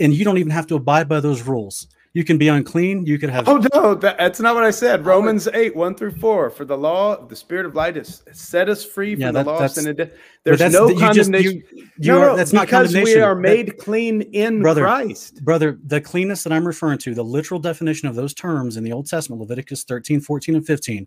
and 0.00 0.14
you 0.14 0.24
don't 0.24 0.38
even 0.38 0.50
have 0.50 0.66
to 0.66 0.74
abide 0.74 1.08
by 1.08 1.20
those 1.20 1.42
rules 1.42 1.86
you 2.14 2.24
can 2.24 2.36
be 2.36 2.48
unclean 2.48 3.06
you 3.06 3.18
could 3.18 3.30
have 3.30 3.48
Oh 3.48 3.62
no, 3.74 3.94
that, 3.94 4.18
that's 4.18 4.38
not 4.38 4.54
what 4.54 4.64
I 4.64 4.70
said. 4.70 5.00
Oh. 5.00 5.04
Romans 5.04 5.48
eight 5.54 5.74
one 5.74 5.94
through 5.94 6.10
four. 6.16 6.50
For 6.50 6.66
the 6.66 6.76
law 6.76 7.14
of 7.16 7.30
the 7.30 7.36
Spirit 7.36 7.64
of 7.64 7.74
light 7.74 7.96
has 7.96 8.22
set 8.32 8.68
us 8.68 8.84
free 8.84 9.14
from 9.14 9.22
Yeah, 9.22 9.32
the 9.32 9.44
law 9.44 9.62
and 9.62 9.96
death. 9.96 10.10
but 10.44 10.58
There's 10.58 10.72
no 10.74 10.88
you 10.90 10.98
just- 11.00 11.00
you- 11.00 11.06
condemnation. 11.06 11.62
you 11.98 12.12
no, 12.12 12.20
are- 12.20 12.36
that's 12.36 12.52
not 12.52 12.66
because 12.66 12.88
we 12.92 13.00
condemnation. 13.00 13.22
are 13.22 13.34
That- 13.34 13.40
made 13.40 13.78
clean 13.78 14.20
in 14.20 14.60
Brother, 14.60 14.82
Christ. 14.82 15.42
Brother, 15.42 15.78
the 15.86 16.02
cleanness 16.02 16.42
that 16.44 16.52
I'm 16.52 16.66
referring 16.66 16.98
to, 16.98 17.14
the 17.14 17.24
literal 17.24 17.58
definition 17.60 18.08
of 18.08 18.14
those 18.14 18.34
terms 18.34 18.76
in 18.76 18.84
the 18.84 18.92
Old 18.92 19.06
Testament, 19.08 19.40
Leviticus 19.40 19.84
13, 19.84 20.20
14, 20.20 20.54
and 20.54 20.66
15, 20.66 21.06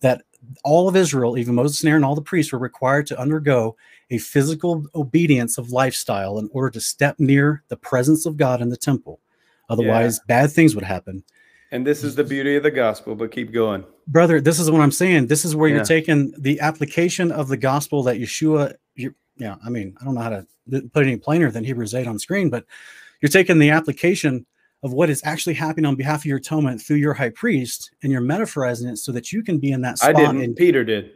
that 0.00 0.22
all 0.64 0.88
of 0.88 0.96
Israel, 0.96 1.38
even 1.38 1.54
Moses 1.54 1.80
and 1.82 1.90
Aaron, 1.90 2.04
all 2.04 2.14
the 2.14 2.22
priests 2.22 2.52
were 2.52 2.58
required 2.58 3.06
to 3.08 3.18
undergo 3.18 3.76
a 4.10 4.18
physical 4.18 4.86
obedience 4.94 5.58
of 5.58 5.70
lifestyle 5.70 6.38
in 6.38 6.48
order 6.52 6.70
to 6.70 6.80
step 6.80 7.18
near 7.18 7.62
the 7.68 7.76
presence 7.76 8.26
of 8.26 8.36
God 8.36 8.60
in 8.60 8.68
the 8.68 8.76
temple. 8.76 9.20
Otherwise, 9.68 10.20
bad 10.28 10.50
things 10.50 10.74
would 10.74 10.84
happen. 10.84 11.24
And 11.72 11.86
this 11.86 12.04
is 12.04 12.14
the 12.14 12.22
beauty 12.24 12.56
of 12.56 12.62
the 12.62 12.70
gospel. 12.70 13.16
But 13.16 13.32
keep 13.32 13.52
going. 13.52 13.84
Brother, 14.06 14.40
this 14.40 14.60
is 14.60 14.70
what 14.70 14.80
I'm 14.80 14.92
saying. 14.92 15.26
This 15.26 15.44
is 15.44 15.56
where 15.56 15.68
Yeah. 15.68 15.76
you're 15.76 15.84
taking 15.84 16.32
the 16.38 16.60
application 16.60 17.32
of 17.32 17.48
the 17.48 17.56
gospel 17.56 18.04
that 18.04 18.18
Yeshua, 18.18 18.74
you, 18.94 19.14
yeah, 19.36 19.56
I 19.64 19.70
mean, 19.70 19.96
I 20.00 20.04
don't 20.04 20.14
know 20.14 20.20
how 20.20 20.30
to 20.30 20.46
put 20.92 21.04
it 21.04 21.08
any 21.08 21.16
plainer 21.16 21.50
than 21.50 21.64
Hebrews 21.64 21.94
8 21.94 22.06
on 22.06 22.18
screen, 22.20 22.50
but 22.50 22.64
you're 23.20 23.28
taking 23.30 23.58
the 23.58 23.70
application 23.70 24.46
of 24.82 24.92
what 24.92 25.10
is 25.10 25.20
actually 25.24 25.54
happening 25.54 25.86
on 25.86 25.96
behalf 25.96 26.20
of 26.20 26.26
your 26.26 26.38
atonement 26.38 26.80
through 26.80 26.96
your 26.98 27.14
high 27.14 27.30
priest 27.30 27.90
and 28.02 28.12
you're 28.12 28.20
metaphorizing 28.20 28.90
it 28.92 28.96
so 28.98 29.10
that 29.12 29.32
you 29.32 29.42
can 29.42 29.58
be 29.58 29.72
in 29.72 29.80
that 29.82 29.98
spot. 29.98 30.14
I 30.14 30.20
didn't. 30.20 30.42
and 30.42 30.54
Peter 30.56 30.84
did. 30.84 31.12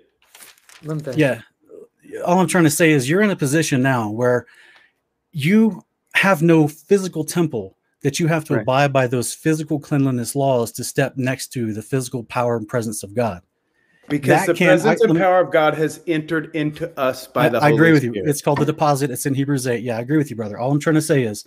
Let 0.82 0.96
me 0.96 1.02
finish. 1.02 1.18
yeah. 1.18 1.42
All 2.24 2.38
I'm 2.40 2.48
trying 2.48 2.64
to 2.64 2.70
say 2.70 2.90
is 2.90 3.08
you're 3.08 3.22
in 3.22 3.30
a 3.30 3.36
position 3.36 3.82
now 3.82 4.10
where 4.10 4.46
you 5.32 5.82
have 6.14 6.42
no 6.42 6.66
physical 6.66 7.22
temple 7.24 7.76
that 8.02 8.18
you 8.18 8.26
have 8.26 8.44
to 8.46 8.54
Right. 8.54 8.62
abide 8.62 8.92
by 8.92 9.06
those 9.06 9.34
physical 9.34 9.78
cleanliness 9.78 10.34
laws 10.34 10.72
to 10.72 10.82
step 10.84 11.16
next 11.16 11.48
to 11.52 11.72
the 11.72 11.82
physical 11.82 12.24
power 12.24 12.56
and 12.56 12.66
presence 12.66 13.02
of 13.02 13.14
God. 13.14 13.42
Because 14.08 14.28
That 14.40 14.46
the 14.46 14.54
can- 14.54 14.68
presence 14.68 15.00
let 15.00 15.08
and 15.10 15.18
me- 15.18 15.20
power 15.22 15.38
of 15.40 15.52
God 15.52 15.74
has 15.74 16.00
entered 16.08 16.50
into 16.56 16.98
us 16.98 17.28
by 17.28 17.46
I, 17.46 17.48
the 17.50 17.58
I 17.58 17.68
agree 17.68 17.92
with 17.92 18.02
you. 18.02 18.12
It's 18.16 18.42
called 18.42 18.58
the 18.58 18.64
deposit. 18.64 19.10
It's 19.10 19.26
in 19.26 19.34
Hebrews 19.34 19.66
8. 19.68 19.84
Yeah, 19.84 19.98
I 19.98 20.00
agree 20.00 20.16
with 20.16 20.30
you, 20.30 20.36
brother. 20.36 20.58
All 20.58 20.72
I'm 20.72 20.80
trying 20.80 20.94
to 20.96 21.02
say 21.02 21.22
is 21.22 21.44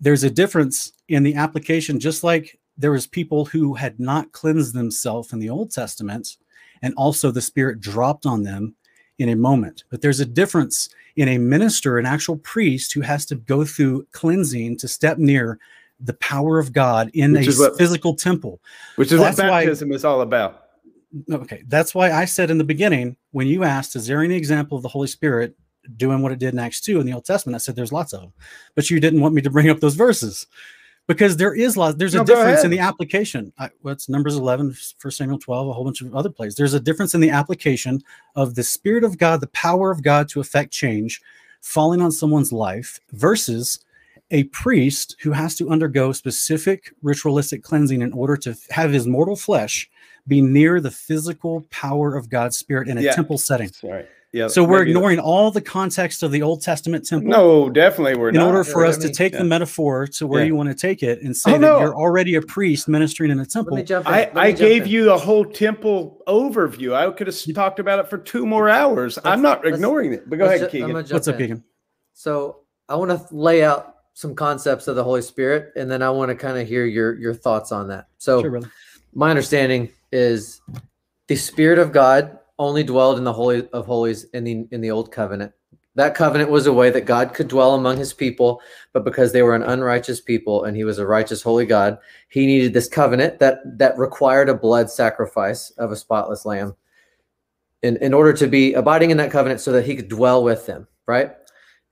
there's 0.00 0.24
a 0.24 0.30
difference 0.30 0.92
in 1.08 1.22
the 1.22 1.34
application, 1.34 2.00
just 2.00 2.24
like 2.24 2.58
there 2.76 2.90
was 2.92 3.06
people 3.06 3.44
who 3.44 3.74
had 3.74 4.00
not 4.00 4.32
cleansed 4.32 4.74
themselves 4.74 5.32
in 5.32 5.38
the 5.38 5.50
Old 5.50 5.70
Testament, 5.70 6.36
and 6.82 6.92
also 6.96 7.30
the 7.30 7.40
Spirit 7.40 7.80
dropped 7.80 8.26
on 8.26 8.42
them 8.42 8.74
in 9.18 9.28
a 9.28 9.36
moment. 9.36 9.84
But 9.90 10.02
there's 10.02 10.20
a 10.20 10.26
difference 10.26 10.88
in 11.16 11.28
a 11.28 11.38
minister, 11.38 11.98
an 11.98 12.06
actual 12.06 12.36
priest 12.38 12.92
who 12.92 13.00
has 13.02 13.24
to 13.26 13.36
go 13.36 13.64
through 13.64 14.06
cleansing 14.10 14.78
to 14.78 14.88
step 14.88 15.18
near 15.18 15.58
the 16.00 16.14
power 16.14 16.58
of 16.58 16.72
God 16.72 17.10
in 17.14 17.32
Which 17.32 17.46
a 17.46 17.52
what- 17.52 17.78
physical 17.78 18.16
temple. 18.16 18.60
Which 18.96 19.12
is 19.12 19.20
what 19.20 19.36
That's 19.36 19.48
why- 19.48 19.64
baptism 19.64 19.92
is 19.92 20.04
all 20.04 20.20
about. 20.22 20.62
Okay, 21.30 21.62
that's 21.68 21.94
why 21.94 22.10
I 22.10 22.24
said 22.24 22.50
in 22.50 22.58
the 22.58 22.64
beginning 22.64 23.16
when 23.30 23.46
you 23.46 23.62
asked, 23.62 23.94
"Is 23.94 24.08
there 24.08 24.20
any 24.20 24.34
example 24.34 24.76
of 24.76 24.82
the 24.82 24.88
Holy 24.88 25.06
Spirit 25.06 25.56
doing 25.96 26.22
what 26.22 26.32
it 26.32 26.38
did 26.38 26.52
in 26.52 26.58
Acts 26.58 26.80
two 26.80 27.00
in 27.00 27.06
the 27.06 27.12
Old 27.12 27.24
Testament?" 27.24 27.54
I 27.54 27.58
said, 27.58 27.76
"There's 27.76 27.92
lots 27.92 28.12
of 28.12 28.20
them," 28.20 28.32
but 28.74 28.90
you 28.90 29.00
didn't 29.00 29.20
want 29.20 29.34
me 29.34 29.42
to 29.42 29.50
bring 29.50 29.68
up 29.70 29.80
those 29.80 29.94
verses 29.94 30.46
because 31.06 31.36
there 31.36 31.54
is 31.54 31.76
lots. 31.76 31.96
There's 31.96 32.14
No, 32.14 32.22
a 32.22 32.24
difference 32.24 32.64
in 32.64 32.70
the 32.70 32.78
application. 32.78 33.52
I, 33.58 33.70
what's 33.82 34.08
Numbers 34.08 34.36
11, 34.36 34.74
1 35.00 35.12
Samuel 35.12 35.38
12, 35.38 35.68
a 35.68 35.72
whole 35.72 35.84
bunch 35.84 36.00
of 36.00 36.14
other 36.14 36.30
places. 36.30 36.56
There's 36.56 36.74
a 36.74 36.80
difference 36.80 37.14
in 37.14 37.20
the 37.20 37.30
application 37.30 38.02
of 38.36 38.54
the 38.54 38.64
Spirit 38.64 39.04
of 39.04 39.18
God, 39.18 39.40
the 39.40 39.46
power 39.48 39.90
of 39.90 40.02
God 40.02 40.28
to 40.30 40.40
affect 40.40 40.72
change, 40.72 41.20
falling 41.60 42.00
on 42.00 42.10
someone's 42.12 42.52
life 42.52 43.00
versus 43.12 43.80
a 44.30 44.44
priest 44.44 45.16
who 45.20 45.32
has 45.32 45.54
to 45.56 45.68
undergo 45.70 46.10
specific 46.12 46.92
ritualistic 47.02 47.62
cleansing 47.62 48.00
in 48.00 48.12
order 48.12 48.36
to 48.38 48.56
have 48.70 48.90
his 48.90 49.06
mortal 49.06 49.36
flesh 49.36 49.88
be 50.26 50.40
near 50.40 50.80
the 50.80 50.90
physical 50.90 51.66
power 51.70 52.16
of 52.16 52.30
God's 52.30 52.56
Spirit 52.56 52.88
in 52.88 52.96
a 52.96 53.02
Yeah. 53.02 53.12
temple 53.12 53.36
setting. 53.36 53.70
Sorry. 53.70 54.06
Yeah. 54.34 54.48
So 54.48 54.64
we're 54.64 54.80
maybe- 54.80 54.90
ignoring 54.90 55.20
all 55.20 55.52
the 55.52 55.60
context 55.60 56.24
of 56.24 56.32
the 56.32 56.42
Old 56.42 56.60
Testament 56.60 57.06
temple 57.06 57.30
No, 57.30 57.70
definitely 57.70 58.16
we're 58.16 58.30
in 58.30 58.34
not. 58.34 58.48
order 58.48 58.64
for 58.64 58.80
Let 58.82 58.90
us 58.90 58.96
to 58.98 59.06
me- 59.06 59.14
take 59.14 59.32
yeah. 59.32 59.38
the 59.38 59.44
metaphor 59.44 60.08
to 60.08 60.26
where 60.26 60.40
Yeah. 60.40 60.46
you 60.48 60.56
want 60.56 60.70
to 60.70 60.74
take 60.74 61.04
it 61.04 61.22
and 61.22 61.36
say 61.36 61.50
Oh, 61.50 61.54
that 61.54 61.60
no. 61.60 61.78
you're 61.78 61.94
already 61.94 62.34
a 62.34 62.42
priest 62.42 62.88
ministering 62.88 63.30
in 63.30 63.38
a 63.38 63.42
Let 63.42 63.50
temple. 63.50 63.76
me 63.76 63.84
jump 63.84 64.08
in. 64.08 64.12
I, 64.12 64.24
me 64.26 64.30
I 64.34 64.50
gave 64.50 64.82
in. 64.82 64.88
you 64.88 65.12
a 65.12 65.16
whole 65.16 65.44
temple 65.44 66.20
overview. 66.26 66.94
I 66.94 67.08
could 67.12 67.28
have 67.28 67.54
talked 67.54 67.78
about 67.78 68.00
it 68.00 68.10
for 68.10 68.18
two 68.18 68.44
more 68.44 68.68
hours. 68.68 69.20
I'm 69.24 69.40
not 69.40 69.64
ignoring 69.64 70.12
it. 70.12 70.28
But 70.28 70.40
go 70.40 70.46
ahead, 70.46 70.60
ju- 70.62 70.66
Keegan. 70.68 70.92
What's 70.94 71.28
up, 71.28 71.34
in. 71.36 71.40
Keegan? 71.40 71.64
So 72.12 72.56
I 72.88 72.96
want 72.96 73.12
to 73.12 73.24
lay 73.32 73.62
out 73.62 73.94
some 74.14 74.34
concepts 74.34 74.88
of 74.88 74.96
the 74.96 75.04
Holy 75.04 75.22
Spirit, 75.22 75.72
and 75.76 75.88
then 75.88 76.02
I 76.02 76.10
want 76.10 76.30
to 76.30 76.34
kind 76.34 76.58
of 76.58 76.66
hear 76.66 76.84
your 76.86 77.14
your 77.18 77.34
thoughts 77.34 77.70
on 77.70 77.86
that. 77.88 78.06
So 78.18 78.42
Sure, 78.42 78.60
my 79.14 79.30
understanding 79.30 79.90
is 80.10 80.60
the 81.28 81.36
Spirit 81.36 81.78
of 81.78 81.92
God 81.92 82.38
only 82.58 82.82
dwelled 82.82 83.18
in 83.18 83.24
the 83.24 83.32
Holy 83.32 83.68
of 83.70 83.86
Holies 83.86 84.24
in 84.32 84.44
the 84.44 84.66
in 84.70 84.80
the 84.80 84.90
Old 84.90 85.10
Covenant. 85.12 85.52
That 85.96 86.16
covenant 86.16 86.50
was 86.50 86.66
a 86.66 86.72
way 86.72 86.90
that 86.90 87.02
God 87.02 87.34
could 87.34 87.46
dwell 87.46 87.74
among 87.74 87.98
His 87.98 88.12
people, 88.12 88.60
but 88.92 89.04
because 89.04 89.32
they 89.32 89.42
were 89.42 89.54
an 89.54 89.62
unrighteous 89.62 90.20
people 90.20 90.64
and 90.64 90.76
He 90.76 90.84
was 90.84 90.98
a 90.98 91.06
righteous, 91.06 91.42
holy 91.42 91.66
God, 91.66 91.98
He 92.28 92.46
needed 92.46 92.72
this 92.72 92.88
covenant 92.88 93.38
that 93.38 93.58
that 93.78 93.96
required 93.98 94.48
a 94.48 94.54
blood 94.54 94.90
sacrifice 94.90 95.70
of 95.72 95.92
a 95.92 95.96
spotless 95.96 96.44
lamb, 96.44 96.74
in 97.82 97.96
in 97.98 98.12
order 98.12 98.32
to 98.32 98.46
be 98.46 98.74
abiding 98.74 99.10
in 99.10 99.16
that 99.18 99.30
covenant, 99.30 99.60
so 99.60 99.72
that 99.72 99.86
He 99.86 99.96
could 99.96 100.08
dwell 100.08 100.42
with 100.42 100.66
them. 100.66 100.88
Right, 101.06 101.32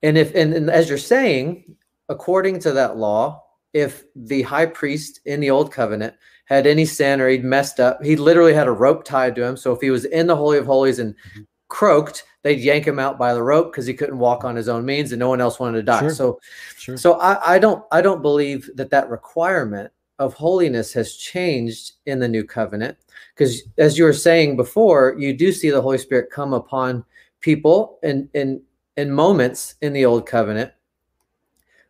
and 0.03 0.19
if 0.19 0.35
and, 0.35 0.53
and 0.55 0.71
as 0.71 0.89
you're 0.89 0.99
saying, 0.99 1.77
according 2.09 2.59
to 2.61 2.73
that 2.73 2.97
law, 2.97 3.45
if 3.73 4.05
the 4.17 4.43
high 4.43 4.67
priest 4.67 5.21
in 5.25 5.41
the 5.41 5.51
Old 5.51 5.73
Covenant 5.73 6.15
had 6.55 6.67
any 6.67 6.85
sin 6.85 7.21
or 7.21 7.29
he'd 7.29 7.45
messed 7.45 7.81
up, 7.81 8.03
he 8.05 8.17
literally 8.17 8.53
had 8.53 8.67
a 8.67 8.73
rope 8.73 9.05
tied 9.05 9.35
to 9.37 9.45
him. 9.45 9.57
So 9.57 9.73
if 9.73 9.81
he 9.81 9.91
was 9.91 10.05
in 10.05 10.27
the 10.27 10.37
Holy 10.37 10.59
of 10.59 10.67
Holies 10.67 10.99
and 10.99 11.15
Mhm. 11.15 11.47
croaked, 11.69 12.25
they'd 12.43 12.61
yank 12.61 12.87
him 12.87 12.99
out 12.99 13.19
by 13.19 13.33
the 13.33 13.43
rope 13.43 13.73
because 13.73 13.87
he 13.87 13.95
couldn't 13.95 14.19
walk 14.19 14.45
on 14.45 14.57
his 14.57 14.69
own 14.69 14.85
means 14.85 15.13
and 15.13 15.21
no 15.21 15.29
one 15.29 15.41
else 15.41 15.59
wanted 15.59 15.79
to 15.79 15.83
die. 15.83 16.01
Sure. 16.01 16.11
So 16.11 16.41
Sure. 16.77 16.97
so 16.97 17.15
I, 17.15 17.55
I 17.55 17.59
don't 17.59 17.85
I 17.91 18.01
don't 18.03 18.21
believe 18.23 18.71
that 18.75 18.91
that 18.91 19.09
requirement 19.09 19.91
of 20.19 20.35
holiness 20.35 20.93
has 20.93 21.15
changed 21.15 21.93
in 22.07 22.19
the 22.19 22.29
new 22.29 22.45
covenant 22.45 22.99
because 23.35 23.63
as 23.79 23.97
you 23.97 24.05
were 24.05 24.13
saying 24.13 24.57
before, 24.57 25.17
you 25.19 25.33
do 25.33 25.53
see 25.53 25.71
the 25.71 25.81
Holy 25.81 25.99
Spirit 25.99 26.31
come 26.31 26.53
upon 26.53 27.05
people 27.41 27.99
in 28.03 28.29
in 28.35 28.61
in 28.99 29.11
moments 29.11 29.77
in 29.81 29.95
the 29.95 30.05
old 30.05 30.27
covenant, 30.27 30.71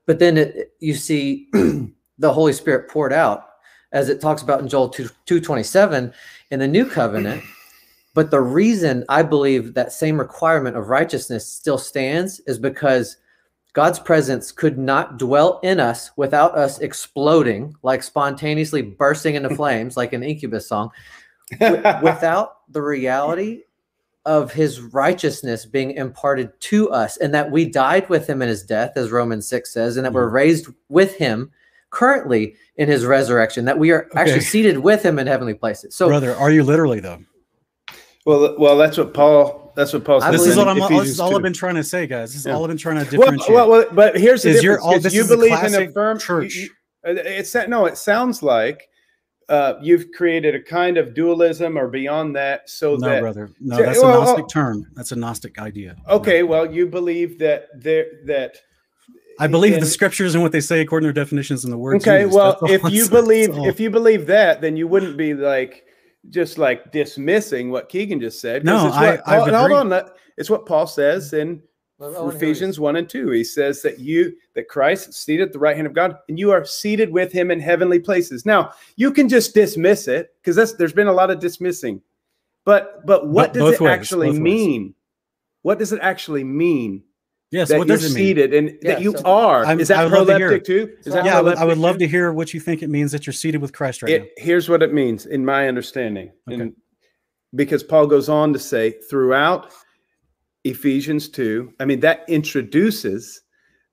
but 0.07 0.21
then 0.21 0.37
it, 0.39 0.73
you 0.79 0.95
see 0.95 1.49
the 2.19 2.33
Holy 2.33 2.53
Spirit 2.53 2.89
poured 2.89 3.13
out 3.13 3.52
as 3.93 4.09
it 4.09 4.21
talks 4.21 4.43
about 4.43 4.61
in 4.61 4.69
Joel 4.69 4.89
2, 4.89 5.05
227 5.27 6.13
in 6.51 6.59
the 6.59 6.69
new 6.69 6.87
covenant. 6.87 7.43
But 8.15 8.31
the 8.31 8.41
reason 8.41 9.05
I 9.09 9.23
believe 9.23 9.75
that 9.75 9.93
same 9.93 10.19
requirement 10.19 10.77
of 10.77 10.89
righteousness 10.89 11.47
still 11.47 11.79
stands 11.79 12.41
is 12.41 12.59
because 12.59 13.17
God's 13.73 13.99
presence 13.99 14.53
could 14.53 14.77
not 14.77 15.19
dwell 15.19 15.59
in 15.63 15.81
us 15.81 16.11
without 16.17 16.57
us 16.57 16.79
exploding, 16.81 17.75
like 17.83 18.03
spontaneously 18.03 18.83
bursting 18.83 19.35
into 19.35 19.55
flames, 19.55 19.97
like 19.97 20.13
an 20.13 20.23
Incubus 20.23 20.67
song, 20.67 20.91
wi- 21.59 22.01
without 22.03 22.71
the 22.71 22.83
reality 22.83 23.63
of 24.27 24.53
his 24.53 24.81
righteousness 24.81 25.65
being 25.65 25.93
imparted 25.93 26.53
to 26.61 26.91
us, 26.91 27.17
and 27.17 27.33
that 27.35 27.51
we 27.51 27.65
died 27.65 28.09
with 28.11 28.29
him 28.29 28.43
in 28.43 28.49
his 28.49 28.63
death, 28.63 28.93
as 28.97 29.11
Romans 29.11 29.49
6 29.49 29.73
says, 29.73 29.97
and 29.97 30.05
that 30.05 30.13
we're 30.13 30.29
mm. 30.29 30.35
raised 30.35 30.69
with 30.89 31.17
him 31.17 31.51
currently 31.93 32.57
in 32.77 32.89
his 32.89 33.07
resurrection, 33.07 33.65
that 33.67 33.79
we 33.79 33.93
are 33.93 34.09
actually 34.17 34.41
seated 34.41 34.79
with 34.79 35.05
him 35.05 35.21
in 35.21 35.29
heavenly 35.29 35.55
places. 35.55 35.95
So 35.95 36.09
Brother, 36.09 36.35
are 36.35 36.51
you 36.51 36.65
literally 36.65 36.99
though? 36.99 37.21
well, 38.27 38.57
well, 38.59 38.77
that's 38.77 38.99
what 38.99 39.15
Paul. 39.15 39.73
That's 39.75 39.93
what 39.93 40.05
Paul 40.05 40.23
I 40.23 40.33
says. 40.33 40.41
This 40.41 40.49
is 40.51 40.57
what 40.57 40.69
I'm. 40.69 40.79
This 40.79 41.09
is 41.11 41.21
all 41.21 41.31
2. 41.31 41.37
I've 41.37 41.43
been 41.43 41.53
trying 41.53 41.77
to 41.77 41.85
say, 41.85 42.07
guys. 42.07 42.33
This 42.33 42.41
is 42.41 42.47
Yeah. 42.47 42.55
all 42.55 42.63
I've 42.65 42.69
been 42.69 42.77
trying 42.77 43.03
to 43.05 43.11
differentiate. 43.11 43.51
well, 43.55 43.71
well, 43.71 43.87
but 43.93 44.19
here's 44.19 44.43
the 44.43 44.51
Is 44.51 44.63
your- 44.63 44.75
difference. 44.77 44.95
all- 44.97 45.01
this 45.01 45.15
you 45.15 45.21
is 45.23 45.31
a 45.31 45.37
believe 45.37 45.63
in 45.65 45.75
a 45.75 45.91
firm 45.93 46.19
church. 46.19 46.55
you- 46.57 46.63
you- 46.65 46.69
It's 47.05 47.53
that 47.53 47.71
no. 47.71 47.87
It 47.87 47.97
sounds 47.97 48.43
like 48.43 48.89
uh, 49.49 49.75
you've 49.83 50.13
created 50.13 50.55
a 50.55 50.63
kind 50.63 50.97
of 50.99 51.15
dualism 51.15 51.77
or 51.77 51.89
beyond 51.89 52.37
that, 52.37 52.71
so 52.71 52.95
no, 52.97 53.09
that 53.09 53.21
brother. 53.21 53.51
No, 53.61 53.79
Yeah, 53.79 53.87
that's 53.87 53.99
a 53.99 54.03
Gnostic 54.03 54.37
well- 54.39 54.47
term. 54.47 54.87
That's 54.95 55.13
a 55.13 55.17
Gnostic 55.17 55.59
idea. 55.59 55.97
okay. 56.09 56.43
Well, 56.43 56.71
you 56.73 56.87
believe 56.87 57.39
that 57.41 57.69
there 57.79 58.07
that 58.27 58.59
I 59.43 59.49
believe 59.49 59.81
the 59.81 59.87
scriptures 59.87 60.35
and 60.35 60.43
what 60.43 60.53
they 60.53 60.61
say 60.61 60.81
according 60.81 61.09
to 61.09 61.13
their 61.13 61.25
definitions 61.25 61.65
and 61.65 61.73
the 61.73 61.79
words. 61.79 62.07
Okay, 62.07 62.23
used. 62.23 62.35
well, 62.35 62.59
if 62.63 62.83
you 62.93 63.09
believe 63.09 63.51
if 63.59 63.81
you 63.81 63.91
believe 63.91 64.27
that, 64.27 64.61
then 64.61 64.77
you 64.77 64.87
wouldn't 64.87 65.17
be 65.17 65.35
like 65.35 65.85
just 66.31 66.59
like 66.59 66.93
dismissing 66.93 67.71
what 67.71 67.89
Keegan 67.89 68.21
just 68.21 68.41
said. 68.41 68.65
No, 68.65 68.87
it's 68.87 68.97
I- 68.97 69.11
what 69.11 69.29
I 69.29 69.51
Paul, 69.51 69.69
hold 69.69 69.93
on, 69.93 70.11
it's 70.37 70.49
what 70.49 70.65
Paul 70.67 70.87
says 70.87 71.33
in 71.33 71.61
I 72.01 72.05
wanna 72.05 72.15
hear 72.15 72.25
what 72.25 72.31
he 72.33 72.37
Ephesians 72.37 72.79
one 72.81 72.97
and 72.97 73.09
two. 73.09 73.31
He 73.31 73.43
says 73.43 73.83
that 73.83 73.99
you 73.99 74.35
that 74.55 74.69
Christ 74.69 75.09
is 75.09 75.17
seated 75.17 75.49
at 75.49 75.53
the 75.53 75.59
right 75.59 75.75
hand 75.75 75.87
of 75.89 75.93
God, 75.93 76.17
and 76.29 76.39
you 76.39 76.53
are 76.53 76.65
seated 76.65 77.11
with 77.11 77.33
Him 77.33 77.51
in 77.51 77.59
heavenly 77.59 77.99
places. 77.99 78.47
Now 78.47 78.73
you 78.97 79.13
can 79.13 79.29
just 79.29 79.55
dismiss 79.55 80.07
it 80.07 80.35
because 80.41 80.55
that's 80.55 80.75
there's 80.75 80.93
been 80.93 81.09
a 81.09 81.13
lot 81.13 81.31
of 81.31 81.41
dismissing, 81.41 82.01
but 82.65 83.05
but 83.07 83.27
what 83.27 83.53
Bo- 83.53 83.61
does 83.71 83.75
it 83.75 83.81
ways, 83.81 83.93
actually 83.93 84.27
both 84.29 84.35
ways. 84.35 84.41
mean? 84.41 84.95
What 85.63 85.79
does 85.79 85.93
it 85.93 86.01
actually 86.01 86.45
mean 86.45 87.03
yes, 87.53 87.69
that 87.69 87.79
what 87.79 87.87
you're 87.87 87.97
does 87.99 88.05
it 88.11 88.15
mean? 88.15 88.27
seated 88.27 88.55
and 88.55 88.69
Yeah, 88.83 88.95
that 88.95 89.03
you 89.03 89.13
so- 89.17 89.23
are? 89.25 89.65
I'm- 89.65 89.79
is 89.79 89.89
that 89.89 90.11
would 90.11 90.27
to 90.27 90.33
proleptic 90.33 90.65
too? 90.65 90.91
Is 91.05 91.13
that 91.13 91.25
Yeah, 91.25 91.39
I 91.39 91.43
would, 91.43 91.57
I 91.59 91.65
would 91.65 91.79
love 91.79 91.97
too? 91.97 92.07
to 92.07 92.09
hear 92.09 92.33
what 92.33 92.53
you 92.55 92.59
think 92.61 92.83
it 92.83 92.91
means 92.91 93.13
that 93.13 93.27
you're 93.27 93.33
seated 93.35 93.61
with 93.63 93.73
Christ 93.73 94.03
right 94.03 94.13
it, 94.13 94.33
here's 94.39 94.69
what 94.69 94.83
it 94.83 94.93
means 94.93 95.27
in 95.27 95.45
my 95.45 95.69
understanding 95.69 96.33
Okay. 96.51 96.61
and 96.61 96.73
because 97.55 97.83
paul 97.85 98.07
goes 98.07 98.29
on 98.31 98.53
to 98.55 98.59
say 98.59 98.93
throughout 99.11 99.71
ephesians 100.65 101.29
2 101.29 101.73
i 101.81 101.85
mean 101.85 102.01
that 102.01 102.25
introduces 102.29 103.43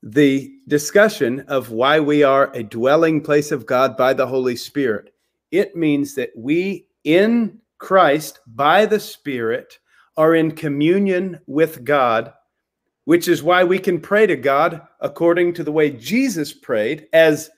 the 0.03 0.49
discussion 0.68 1.41
of 1.49 1.72
why 1.72 1.99
we 1.99 2.23
are 2.23 2.52
a 2.53 2.64
dwelling 2.64 3.19
place 3.22 3.52
of 3.52 3.65
god 3.65 3.98
by 3.98 4.14
the 4.14 4.26
holy 4.26 4.56
spirit 4.56 5.14
it 5.52 5.76
means 5.76 6.15
that 6.15 6.30
we 6.38 6.88
in 7.03 7.60
christ 7.80 8.40
by 8.48 8.86
the 8.86 8.99
spirit 8.99 9.77
are 10.15 10.36
in 10.36 10.52
communion 10.52 11.40
with 11.48 11.84
god 11.84 12.31
which 13.10 13.27
is 13.27 13.41
why 13.41 13.64
we 13.64 13.80
can 13.80 13.99
pray 13.99 14.26
to 14.27 14.36
god 14.36 14.81
according 14.99 15.53
to 15.53 15.64
the 15.64 15.72
way 15.72 15.90
jesus 15.90 16.53
prayed 16.53 17.07
as 17.14 17.49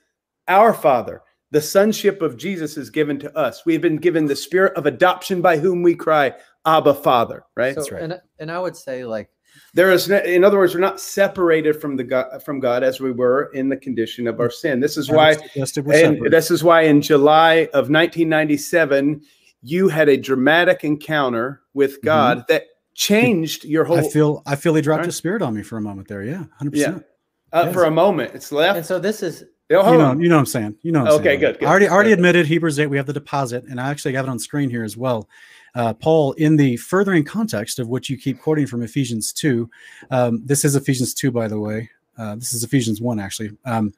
our 0.47 0.73
father 0.73 1.21
the 1.51 1.61
sonship 1.61 2.21
of 2.21 2.37
Jesus 2.37 2.77
is 2.77 2.89
given 2.89 3.19
to 3.19 3.37
us. 3.37 3.65
We've 3.65 3.81
been 3.81 3.97
given 3.97 4.25
the 4.25 4.35
spirit 4.35 4.73
of 4.75 4.85
adoption 4.85 5.41
by 5.41 5.57
whom 5.57 5.83
we 5.83 5.95
cry, 5.95 6.33
Abba, 6.65 6.93
Father, 6.93 7.43
right? 7.55 7.75
So, 7.75 7.85
right. 7.91 8.03
and 8.03 8.21
and 8.39 8.49
I 8.49 8.59
would 8.59 8.75
say 8.75 9.03
like 9.03 9.29
There 9.73 9.91
is, 9.91 10.09
in 10.09 10.45
other 10.45 10.57
words, 10.57 10.73
we're 10.73 10.79
not 10.79 11.01
separated 11.01 11.73
from 11.79 11.97
the 11.97 12.05
God, 12.05 12.41
from 12.43 12.61
God 12.61 12.83
as 12.83 13.01
we 13.01 13.11
were 13.11 13.51
in 13.53 13.67
the 13.67 13.75
condition 13.75 14.27
of 14.27 14.39
our 14.39 14.49
sin. 14.49 14.79
This 14.79 14.95
is 14.95 15.09
why, 15.09 15.31
I 15.31 15.33
suggested 15.33 15.87
and 15.87 16.31
this 16.31 16.51
is 16.51 16.63
why 16.63 16.83
in 16.83 17.01
July 17.01 17.67
of 17.73 17.89
1997, 17.89 19.21
you 19.61 19.89
had 19.89 20.07
a 20.07 20.17
dramatic 20.17 20.85
encounter 20.85 21.61
with 21.73 22.01
God 22.01 22.45
that 22.47 22.63
changed 22.93 23.65
your 23.65 23.83
whole. 23.85 23.97
I 23.97 24.01
feel 24.03 24.43
I 24.45 24.55
feel 24.55 24.75
he 24.75 24.81
dropped 24.81 24.99
Right. 24.99 25.05
his 25.07 25.15
spirit 25.15 25.41
on 25.41 25.53
me 25.53 25.63
for 25.63 25.77
a 25.77 25.81
moment 25.81 26.07
there. 26.07 26.23
Yeah, 26.23 26.45
hundred 26.57 26.75
yeah, 26.75 26.85
percent. 26.87 27.05
uh, 27.53 27.71
for 27.73 27.85
a 27.85 27.91
moment, 27.91 28.33
it's 28.35 28.51
left. 28.51 28.77
and 28.77 28.85
so 28.85 28.99
this 28.99 29.23
is 29.23 29.45
You 29.69 29.77
know, 29.77 30.13
you 30.19 30.27
know 30.27 30.35
what 30.35 30.39
I'm 30.41 30.45
saying. 30.45 30.75
You 30.81 30.91
know. 30.91 31.03
What 31.03 31.13
I'm 31.13 31.19
Okay, 31.19 31.29
saying, 31.29 31.39
good, 31.39 31.59
good. 31.59 31.65
I 31.65 31.69
already 31.69 31.87
already 31.87 32.09
Good. 32.09 32.19
admitted 32.19 32.45
Hebrews 32.47 32.79
eight. 32.79 32.87
We 32.87 32.97
have 32.97 33.05
the 33.05 33.13
deposit, 33.13 33.63
and 33.65 33.79
I 33.79 33.89
actually 33.89 34.13
have 34.15 34.25
it 34.25 34.29
on 34.29 34.37
screen 34.39 34.69
here 34.69 34.83
as 34.83 34.97
well. 34.97 35.29
Uh, 35.73 35.93
Paul, 35.93 36.33
in 36.33 36.57
the 36.57 36.75
furthering 36.77 37.23
context 37.23 37.79
of 37.79 37.87
what 37.87 38.09
you 38.09 38.17
keep 38.17 38.41
quoting 38.41 38.67
from 38.67 38.81
Ephesians 38.83 39.31
two, 39.31 39.69
um, 40.09 40.41
this 40.45 40.65
is 40.65 40.75
Ephesians 40.75 41.13
two, 41.13 41.31
by 41.31 41.47
the 41.47 41.59
way. 41.59 41.89
Uh, 42.17 42.35
this 42.35 42.53
is 42.53 42.63
Ephesians 42.63 42.99
one, 43.01 43.19
actually. 43.19 43.51
Um, 43.63 43.93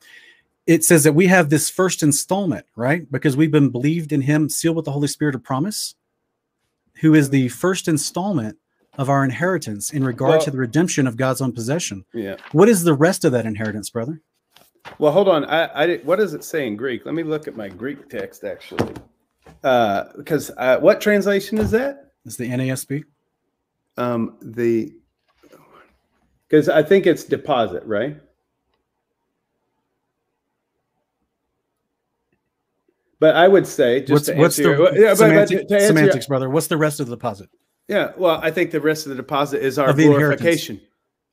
it 0.67 0.83
says 0.85 1.03
that 1.03 1.13
we 1.13 1.25
have 1.27 1.49
this 1.49 1.69
first 1.69 2.03
installment, 2.03 2.65
right? 2.75 3.11
Because 3.11 3.35
we've 3.35 3.51
been 3.51 3.69
believed 3.69 4.13
in 4.13 4.21
Him, 4.21 4.47
sealed 4.49 4.75
with 4.75 4.85
the 4.85 4.91
Holy 4.91 5.07
Spirit 5.07 5.33
of 5.35 5.43
promise, 5.43 5.95
who 7.01 7.15
is 7.15 7.31
the 7.31 7.49
first 7.49 7.87
installment 7.87 8.57
of 8.97 9.09
our 9.09 9.23
inheritance 9.23 9.91
in 9.91 10.03
regard 10.03 10.31
Well- 10.31 10.41
to 10.41 10.51
the 10.51 10.57
redemption 10.57 11.07
of 11.07 11.17
God's 11.17 11.41
own 11.41 11.51
possession. 11.51 12.05
Yeah. 12.13 12.35
What 12.51 12.69
is 12.69 12.83
the 12.83 12.93
rest 12.93 13.25
of 13.25 13.31
that 13.31 13.45
inheritance, 13.45 13.89
brother? 13.89 14.21
Well, 14.99 15.11
hold 15.13 15.29
on. 15.29 15.45
I, 15.45 15.63
I 15.65 15.97
what 15.99 16.17
does 16.17 16.33
it 16.33 16.43
say 16.43 16.67
in 16.67 16.75
Greek? 16.75 17.05
Let 17.05 17.15
me 17.15 17.23
look 17.23 17.47
at 17.47 17.55
my 17.55 17.69
Greek 17.69 18.09
text 18.09 18.43
actually. 18.43 18.93
Uh, 19.63 20.05
because 20.17 20.51
uh, 20.57 20.77
what 20.79 20.99
translation 20.99 21.57
is 21.57 21.71
that? 21.71 22.11
It's 22.25 22.35
the 22.35 22.49
NASB. 22.49 23.03
Um, 23.97 24.37
the 24.41 24.93
because 26.49 26.67
I 26.69 26.83
think 26.83 27.07
it's 27.07 27.23
deposit, 27.23 27.83
right? 27.85 28.17
But 33.19 33.35
I 33.37 33.47
would 33.47 33.65
say 33.65 34.01
just 34.01 34.11
what's 34.11 34.25
to 34.27 34.35
what's 34.35 34.59
answer 34.59 34.75
the 34.75 34.83
your- 34.83 34.95
yeah, 34.95 35.01
but- 35.13 35.17
but 35.17 35.17
semantic, 35.17 35.67
to 35.69 35.73
answer 35.75 35.77
your- 35.77 35.87
semantics, 35.87 36.27
brother? 36.27 36.49
What's 36.49 36.67
the 36.67 36.77
rest 36.77 36.99
of 36.99 37.07
the 37.07 37.15
deposit? 37.15 37.49
Yeah. 37.87 38.11
Well, 38.17 38.39
I 38.41 38.51
think 38.51 38.71
the 38.71 38.81
rest 38.81 39.05
of 39.05 39.09
the 39.11 39.15
deposit 39.15 39.61
is 39.61 39.77
our 39.79 39.89
Of 39.89 39.97
the 39.97 40.03
inheritance. 40.05 40.41
glorification. 40.41 40.81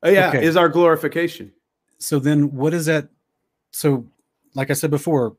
Oh 0.03 0.11
yeah, 0.11 0.29
Okay. 0.31 0.45
is 0.45 0.57
our 0.57 0.69
glorification. 0.69 1.53
So 1.99 2.19
then, 2.19 2.55
what 2.55 2.73
is 2.75 2.87
that? 2.87 3.09
So, 3.73 4.07
like 4.55 4.71
I 4.71 4.75
said 4.75 4.91
before, 4.91 5.37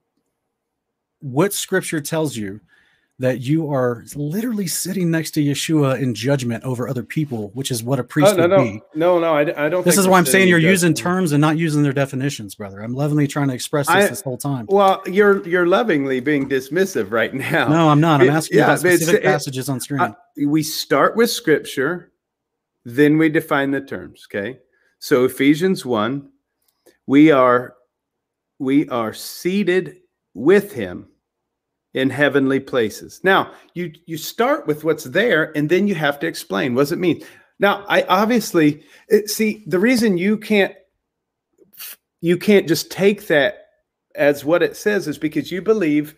what 1.20 1.54
scripture 1.54 2.00
tells 2.02 2.36
you 2.38 2.62
that 3.22 3.42
you 3.42 3.72
are 3.72 4.04
literally 4.16 4.66
sitting 4.66 5.12
next 5.12 5.32
to 5.32 5.42
Yeshua 5.44 6.02
in 6.02 6.16
judgment 6.16 6.64
over 6.64 6.90
other 6.90 7.04
people, 7.04 7.52
which 7.54 7.70
is 7.70 7.84
what 7.84 8.00
a 8.00 8.04
priest 8.04 8.34
Oh 8.34 8.36
no, 8.36 8.42
would 8.44 8.50
no, 8.50 8.64
be? 8.64 8.82
no, 8.96 9.20
no. 9.20 9.34
I, 9.36 9.66
I 9.66 9.70
don't. 9.70 9.86
This 9.86 10.00
is 10.00 10.08
why 10.08 10.18
I'm 10.18 10.26
saying 10.26 10.48
you're 10.48 10.58
in 10.58 10.66
using 10.66 10.94
terms 10.96 11.32
and 11.32 11.40
not 11.40 11.56
using 11.58 11.84
their 11.84 11.94
definitions, 11.94 12.56
brother. 12.56 12.80
I'm 12.82 12.94
lovingly 12.96 13.28
trying 13.28 13.48
to 13.50 13.54
express 13.54 13.86
this 13.88 13.96
I- 13.96 14.08
this 14.08 14.22
whole 14.22 14.38
time. 14.38 14.66
Well, 14.70 15.04
you're 15.06 15.48
you're 15.48 15.68
lovingly 15.68 16.20
being 16.20 16.50
dismissive 16.50 17.12
right 17.12 17.32
now. 17.34 17.68
No, 17.68 17.90
I'm 17.90 18.02
not. 18.02 18.22
I'm 18.22 18.28
It- 18.28 18.32
asking 18.32 18.56
you 18.56 18.62
yeah, 18.62 18.68
about 18.70 18.80
specific 18.80 19.16
it- 19.22 19.24
passages 19.24 19.70
on 19.70 19.80
screen. 19.80 20.02
I- 20.02 20.16
we 20.46 20.64
start 20.64 21.16
with 21.16 21.30
scripture, 21.30 22.12
then 22.86 23.20
we 23.20 23.30
define 23.30 23.70
the 23.70 23.82
terms. 23.82 24.26
Okay, 24.34 24.58
so 24.98 25.26
Ephesians 25.26 25.86
one, 25.86 26.30
we 27.06 27.30
are 27.32 27.76
we 28.58 28.90
are 28.90 29.14
seated 29.14 29.98
with 30.34 30.74
Him 30.74 31.08
in 31.94 32.10
heavenly 32.10 32.60
places. 32.60 33.22
Now 33.24 33.52
you 33.74 33.92
you 34.06 34.18
start 34.18 34.68
with 34.68 34.84
what's 34.84 35.06
there, 35.06 35.52
and 35.56 35.70
then 35.70 35.88
you 35.88 35.96
have 35.96 36.20
to 36.20 36.28
explain 36.28 36.76
what 36.76 36.84
does 36.84 36.92
it 36.92 37.00
mean. 37.00 37.24
Now, 37.60 37.86
I 37.88 38.04
obviously 38.04 38.84
it, 39.08 39.30
see 39.30 39.64
the 39.68 39.80
reason 39.80 40.18
you 40.18 40.38
can't 40.38 40.74
you 42.22 42.38
can't 42.38 42.68
just 42.68 42.92
take 42.92 43.28
that 43.28 43.68
as 44.16 44.44
what 44.44 44.64
it 44.64 44.76
says 44.76 45.08
is 45.08 45.18
because 45.18 45.52
you 45.52 45.62
believe 45.62 46.16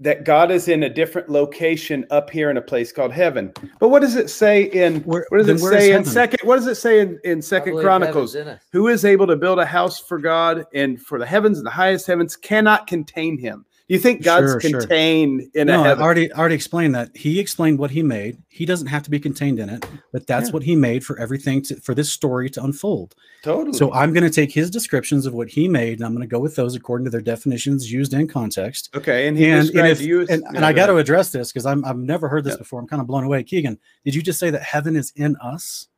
that 0.00 0.24
God 0.24 0.50
is 0.50 0.68
in 0.68 0.84
a 0.84 0.88
different 0.88 1.28
location 1.28 2.06
up 2.10 2.30
here 2.30 2.50
in 2.50 2.56
a 2.56 2.62
place 2.62 2.92
called 2.92 3.12
heaven. 3.12 3.52
But 3.80 3.88
what 3.88 4.00
does 4.00 4.14
it 4.14 4.30
say 4.30 4.62
in 4.62 5.00
Where- 5.00 5.26
what 5.30 5.38
does 5.38 5.48
it 5.48 5.58
say 5.58 5.92
in 5.92 6.04
second 6.04 6.46
what 6.46 6.56
does 6.56 6.66
it 6.66 6.76
say 6.76 7.00
in, 7.00 7.18
in 7.24 7.42
second 7.42 7.78
chronicles 7.78 8.34
heaven's 8.34 8.52
in 8.52 8.56
us. 8.56 8.62
who 8.72 8.88
is 8.88 9.04
able 9.04 9.26
to 9.26 9.36
build 9.36 9.58
a 9.58 9.66
house 9.66 9.98
for 9.98 10.18
God 10.18 10.66
and 10.72 11.00
for 11.00 11.18
the 11.18 11.26
heavens 11.26 11.58
and 11.58 11.66
the 11.66 11.70
highest 11.70 12.06
heavens 12.06 12.36
cannot 12.36 12.86
contain 12.86 13.38
him 13.38 13.66
You 13.88 13.98
think 13.98 14.22
God's 14.22 14.52
Sure, 14.52 14.60
sure. 14.60 14.80
contained 14.80 15.40
in 15.54 15.68
it? 15.68 15.72
no, 15.72 15.80
a 15.80 15.84
I 15.84 15.88
heaven? 15.88 16.04
already 16.04 16.32
already 16.34 16.54
explained 16.54 16.94
that. 16.94 17.10
He 17.16 17.40
explained 17.40 17.78
what 17.78 17.90
he 17.90 18.02
made. 18.02 18.36
He 18.48 18.66
doesn't 18.66 18.86
have 18.88 19.02
to 19.04 19.10
be 19.10 19.18
contained 19.18 19.58
in 19.58 19.70
it, 19.70 19.84
but 20.12 20.26
that's 20.26 20.48
Yeah. 20.48 20.52
what 20.52 20.62
he 20.62 20.76
made 20.76 21.04
for 21.04 21.18
everything 21.18 21.62
to, 21.62 21.76
for 21.80 21.94
this 21.94 22.12
story 22.12 22.50
to 22.50 22.62
unfold. 22.62 23.14
totally. 23.42 23.76
So 23.78 23.90
I'm 23.94 24.12
going 24.12 24.24
to 24.24 24.30
take 24.30 24.52
his 24.52 24.70
descriptions 24.70 25.24
of 25.24 25.32
what 25.32 25.48
he 25.48 25.68
made, 25.68 25.98
and 25.98 26.04
I'm 26.04 26.12
going 26.12 26.20
to 26.20 26.30
go 26.30 26.38
with 26.38 26.54
those 26.54 26.74
according 26.74 27.06
to 27.06 27.10
their 27.10 27.22
definitions 27.22 27.90
used 27.90 28.12
in 28.12 28.28
context. 28.28 28.90
okay, 28.94 29.26
and 29.26 29.38
he 29.38 29.46
And, 29.48 29.70
and, 29.70 29.86
if, 29.88 30.02
you 30.02 30.20
as, 30.20 30.28
and, 30.28 30.44
and 30.54 30.66
I 30.66 30.72
got 30.74 30.86
to 30.88 30.98
address 30.98 31.30
this 31.32 31.50
because 31.50 31.64
I'm 31.64 31.82
I've 31.84 31.96
never 31.96 32.28
heard 32.28 32.44
this 32.44 32.54
Yeah. 32.54 32.58
before. 32.58 32.80
I'm 32.80 32.86
kind 32.88 33.00
of 33.00 33.06
blown 33.06 33.24
away. 33.24 33.42
Keegan, 33.42 33.78
did 34.04 34.14
you 34.14 34.20
just 34.22 34.38
say 34.38 34.50
that 34.50 34.62
heaven 34.62 34.96
is 34.96 35.12
in 35.16 35.34
us? 35.36 35.88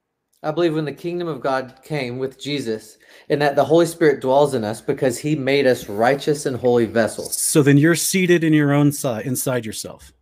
I 0.43 0.51
believe 0.51 0.75
when 0.75 0.87
the 0.87 0.93
kingdom 0.93 1.29
of 1.29 1.41
God 1.41 1.81
came 1.85 2.19
with 2.19 2.41
Jesus, 2.41 2.97
and 3.29 3.43
that 3.43 3.57
the 3.57 3.65
Holy 3.65 3.85
Spirit 3.85 4.21
dwells 4.23 4.55
in 4.55 4.65
us 4.65 4.81
because 4.81 5.19
He 5.19 5.37
made 5.37 5.67
us 5.67 5.89
righteous 5.89 6.47
and 6.47 6.57
holy 6.57 6.87
vessels. 6.87 7.37
So 7.37 7.63
then 7.63 7.77
you're 7.77 7.95
seated 7.95 8.43
in 8.43 8.55
your 8.55 8.73
own 8.73 8.93
side 8.93 9.27
inside 9.27 9.67
yourself. 9.67 10.13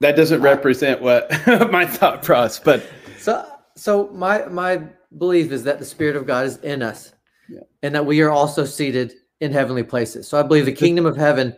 that 0.00 0.16
doesn't 0.16 0.40
represent 0.40 1.00
what 1.00 1.30
my 1.70 1.86
thought 1.86 2.22
process, 2.22 2.58
but 2.58 2.86
So, 3.18 3.46
so 3.76 4.08
my 4.08 4.46
my 4.46 4.82
belief 5.18 5.52
is 5.52 5.64
that 5.64 5.78
the 5.78 5.84
Spirit 5.84 6.16
of 6.16 6.26
God 6.26 6.46
is 6.46 6.56
in 6.58 6.82
us, 6.82 7.12
Yeah. 7.48 7.60
and 7.82 7.94
that 7.94 8.06
we 8.06 8.20
are 8.22 8.30
also 8.30 8.64
seated 8.64 9.14
in 9.40 9.52
heavenly 9.52 9.82
places. 9.82 10.26
So 10.28 10.38
I 10.38 10.42
believe 10.42 10.66
the 10.66 10.72
kingdom 10.72 11.06
of 11.06 11.16
heaven, 11.16 11.56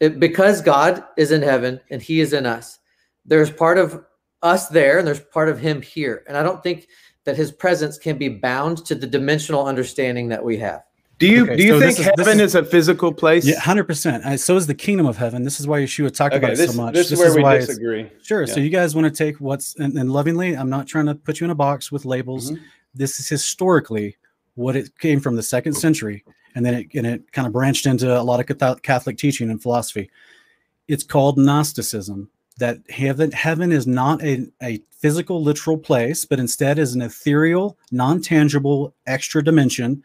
it, 0.00 0.20
because 0.20 0.60
God 0.60 1.04
is 1.16 1.30
in 1.32 1.42
heaven 1.42 1.80
and 1.90 2.02
He 2.02 2.20
is 2.20 2.32
in 2.32 2.46
us. 2.46 2.78
There's 3.24 3.50
part 3.50 3.78
of 3.78 4.04
us 4.42 4.68
there, 4.68 4.98
and 4.98 5.06
there's 5.06 5.20
part 5.20 5.48
of 5.48 5.58
Him 5.58 5.80
here, 5.80 6.24
and 6.28 6.36
I 6.36 6.42
don't 6.42 6.62
think 6.62 6.88
that 7.24 7.36
His 7.36 7.50
presence 7.50 7.96
can 7.98 8.18
be 8.18 8.28
bound 8.28 8.84
to 8.86 8.94
the 8.94 9.06
dimensional 9.06 9.66
understanding 9.66 10.28
that 10.28 10.44
we 10.44 10.58
have. 10.58 10.82
do 11.18 11.26
you 11.28 11.44
Okay, 11.44 11.56
do 11.56 11.62
you 11.64 11.72
so 11.74 11.80
think 11.80 11.98
is- 12.00 12.04
heaven 12.18 12.40
is- 12.40 12.50
is, 12.50 12.54
a 12.56 12.64
physical 12.64 13.12
place? 13.12 13.46
Yeah, 13.46 13.58
hundred 13.60 13.84
percent. 13.84 14.38
So 14.40 14.56
is 14.56 14.66
the 14.66 14.74
kingdom 14.74 15.06
of 15.06 15.16
heaven. 15.16 15.44
This 15.44 15.60
is 15.60 15.66
why 15.66 15.80
Yeshua 15.80 16.12
talked 16.12 16.34
about 16.34 16.50
Okay, 16.50 16.54
it 16.54 16.66
this, 16.66 16.74
so 16.74 16.82
much. 16.82 16.92
this 16.94 17.12
is 17.12 17.18
where 17.18 17.32
we 17.34 17.42
why 17.42 17.58
disagree. 17.58 18.10
Sure. 18.22 18.46
So 18.46 18.58
you 18.60 18.68
guys 18.68 18.94
want 18.96 19.06
to 19.06 19.10
take 19.24 19.40
what's 19.40 19.76
and, 19.76 19.96
and 19.96 20.12
lovingly, 20.12 20.54
I'm 20.54 20.68
not 20.68 20.86
trying 20.88 21.06
to 21.06 21.14
put 21.14 21.40
you 21.40 21.44
in 21.46 21.50
a 21.50 21.54
box 21.54 21.90
with 21.92 22.04
labels. 22.04 22.50
Mhm. 22.50 22.58
This 22.94 23.20
is 23.20 23.28
historically 23.28 24.16
what 24.56 24.76
it 24.76 24.98
came 24.98 25.20
from 25.20 25.36
the 25.36 25.42
second 25.42 25.74
century, 25.74 26.24
and 26.54 26.64
then 26.64 26.74
it 26.74 26.86
and 26.94 27.06
it 27.06 27.32
kind 27.32 27.46
of 27.46 27.52
branched 27.52 27.86
into 27.86 28.18
a 28.18 28.22
lot 28.22 28.40
of 28.40 28.82
Catholic 28.82 29.18
teaching 29.18 29.50
and 29.50 29.62
philosophy. 29.62 30.10
It's 30.88 31.04
called 31.04 31.38
Gnosticism. 31.38 32.30
That 32.58 32.78
heaven 32.88 33.32
heaven 33.32 33.72
is 33.72 33.86
not 33.86 34.22
a, 34.22 34.46
a 34.62 34.80
physical, 34.92 35.42
literal 35.42 35.76
place, 35.76 36.24
but 36.24 36.38
instead 36.38 36.78
is 36.78 36.94
an 36.94 37.02
ethereal, 37.02 37.76
non-tangible 37.90 38.94
extra 39.06 39.42
dimension 39.42 40.04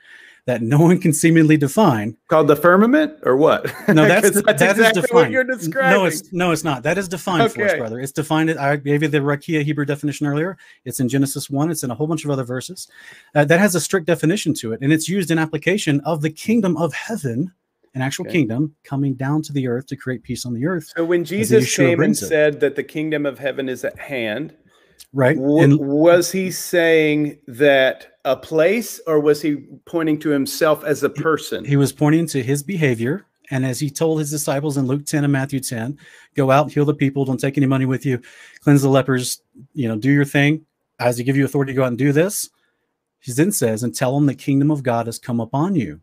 that 0.49 0.63
no 0.63 0.79
one 0.79 0.97
can 0.97 1.13
seemingly 1.13 1.57
define. 1.57 2.17
Called 2.27 2.47
the 2.47 2.55
firmament 2.55 3.13
or 3.21 3.37
what? 3.37 3.65
No, 3.87 4.07
that's 4.07 4.31
the, 4.31 4.41
that 4.41 4.55
is 4.55 4.61
exactly 4.79 5.01
defined. 5.03 5.13
what 5.13 5.29
you're 5.31 5.43
describing. 5.43 5.91
No, 5.91 6.05
it's 6.05 6.33
no, 6.33 6.51
it's 6.51 6.63
not. 6.63 6.81
That 6.81 6.97
is 6.97 7.07
defined 7.07 7.51
for 7.51 7.63
us, 7.65 7.75
brother. 7.75 7.99
It's 7.99 8.11
defined. 8.11 8.49
I 8.49 8.75
gave 8.77 9.03
you 9.03 9.09
the 9.09 9.19
Rakia 9.19 9.61
Hebrew 9.63 9.85
definition 9.85 10.25
earlier. 10.25 10.57
It's 10.85 10.99
in 10.99 11.07
Genesis 11.07 11.51
one. 11.51 11.69
It's 11.69 11.83
in 11.83 11.91
a 11.91 11.93
whole 11.95 12.07
bunch 12.07 12.25
of 12.25 12.31
other 12.31 12.43
verses. 12.43 12.87
Uh, 13.35 13.45
that 13.45 13.59
has 13.59 13.75
a 13.75 13.79
strict 13.79 14.07
definition 14.07 14.55
to 14.55 14.73
it, 14.73 14.79
and 14.81 14.91
it's 14.91 15.07
used 15.07 15.29
in 15.29 15.37
application 15.37 15.99
of 16.01 16.21
the 16.23 16.31
kingdom 16.31 16.75
of 16.77 16.93
heaven, 16.95 17.53
an 17.93 18.01
actual 18.01 18.25
Okay. 18.25 18.31
kingdom 18.39 18.75
coming 18.83 19.13
down 19.13 19.43
to 19.43 19.53
the 19.53 19.67
earth 19.67 19.85
to 19.87 19.95
create 19.95 20.23
peace 20.23 20.47
on 20.47 20.55
the 20.55 20.65
earth. 20.65 20.91
so 20.97 21.05
when 21.05 21.23
Jesus 21.25 21.75
came 21.75 21.99
and 22.01 22.13
it. 22.13 22.17
said 22.17 22.59
that 22.59 22.75
the 22.75 22.83
kingdom 22.83 23.27
of 23.27 23.37
heaven 23.37 23.69
is 23.69 23.83
at 23.85 23.99
hand, 23.99 24.55
Right. 25.13 25.35
w- 25.35 25.63
and 25.63 25.79
was 25.79 26.31
he 26.31 26.51
saying 26.51 27.39
that 27.47 28.17
a 28.25 28.35
place 28.35 28.99
or 29.07 29.19
was 29.19 29.41
he 29.41 29.55
pointing 29.85 30.19
to 30.19 30.29
himself 30.29 30.83
as 30.83 31.03
a 31.03 31.09
person? 31.09 31.65
he 31.65 31.75
was 31.75 31.91
pointing 31.91 32.27
to 32.27 32.43
his 32.43 32.61
behavior. 32.63 33.25
And 33.51 33.65
as 33.65 33.79
he 33.79 33.89
told 33.89 34.19
his 34.19 34.29
disciples 34.29 34.77
in 34.77 34.85
Luke 34.85 35.05
10 35.07 35.23
and 35.23 35.33
Matthew 35.33 35.59
10, 35.59 35.97
go 36.35 36.51
out, 36.51 36.71
heal 36.71 36.85
the 36.85 36.93
people, 36.93 37.25
don't 37.25 37.39
take 37.39 37.57
any 37.57 37.65
money 37.65 37.85
with 37.85 38.05
you, 38.05 38.21
cleanse 38.61 38.83
the 38.83 38.89
lepers, 38.89 39.41
you 39.73 39.87
know, 39.87 39.97
do 39.97 40.11
your 40.11 40.25
thing. 40.25 40.65
As 40.99 41.17
he 41.17 41.23
give 41.23 41.35
you 41.35 41.45
authority 41.45 41.71
to 41.71 41.75
go 41.77 41.83
out 41.83 41.87
and 41.87 41.97
do 41.97 42.11
this, 42.11 42.51
he 43.19 43.31
then 43.31 43.51
says, 43.51 43.81
and 43.81 43.95
tell 43.95 44.13
them 44.13 44.27
the 44.27 44.35
kingdom 44.35 44.69
of 44.69 44.83
God 44.83 45.07
has 45.07 45.17
come 45.17 45.39
upon 45.39 45.75
you. 45.75 45.99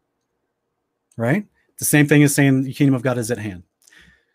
Right? 1.17 1.47
The 1.79 1.85
same 1.85 2.07
thing 2.09 2.25
as 2.25 2.35
saying 2.35 2.63
the 2.63 2.73
kingdom 2.73 2.95
of 2.95 3.03
God 3.03 3.17
is 3.17 3.31
at 3.31 3.39
hand. 3.39 3.63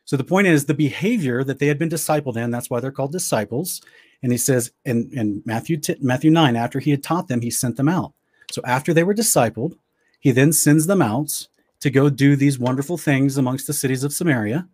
So 0.05 0.17
the 0.17 0.23
point 0.23 0.47
is 0.47 0.65
the 0.65 0.73
behavior 0.73 1.43
that 1.43 1.59
they 1.59 1.67
had 1.67 1.79
been 1.79 1.89
discipled 1.89 2.37
in, 2.37 2.51
that's 2.51 2.69
why 2.69 2.79
they're 2.79 2.91
called 2.91 3.11
disciples. 3.11 3.81
And 4.23 4.31
he 4.31 4.37
says 4.37 4.71
in, 4.85 5.09
in 5.13 5.41
Matthew, 5.45 5.77
t- 5.77 5.95
Matthew 6.01 6.31
9, 6.31 6.55
after 6.55 6.79
he 6.79 6.91
had 6.91 7.03
taught 7.03 7.27
them, 7.27 7.41
he 7.41 7.49
sent 7.49 7.77
them 7.77 7.89
out. 7.89 8.13
So 8.51 8.61
after 8.65 8.93
they 8.93 9.03
were 9.03 9.13
discipled, 9.13 9.75
he 10.19 10.31
then 10.31 10.53
sends 10.53 10.85
them 10.85 11.01
out 11.01 11.47
to 11.79 11.89
go 11.89 12.09
do 12.09 12.35
these 12.35 12.59
wonderful 12.59 12.97
things 12.97 13.37
amongst 13.37 13.67
the 13.67 13.73
cities 13.73 14.03
of 14.03 14.13
Samaria. 14.13 14.67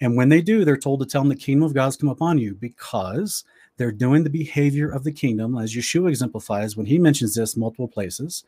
And 0.00 0.16
when 0.16 0.28
they 0.28 0.40
do, 0.40 0.64
they're 0.64 0.76
told 0.76 1.00
to 1.00 1.06
tell 1.06 1.22
them 1.22 1.28
the 1.28 1.36
kingdom 1.36 1.64
of 1.64 1.74
God 1.74 1.86
has 1.86 1.96
come 1.96 2.08
upon 2.08 2.38
you 2.38 2.54
because 2.54 3.44
they're 3.76 3.92
doing 3.92 4.22
the 4.22 4.30
behavior 4.30 4.88
of 4.90 5.04
the 5.04 5.12
kingdom, 5.12 5.58
as 5.58 5.74
Yeshua 5.74 6.08
exemplifies 6.08 6.76
when 6.76 6.86
he 6.86 6.98
mentions 6.98 7.34
this 7.34 7.56
multiple 7.56 7.88
places. 7.88 8.44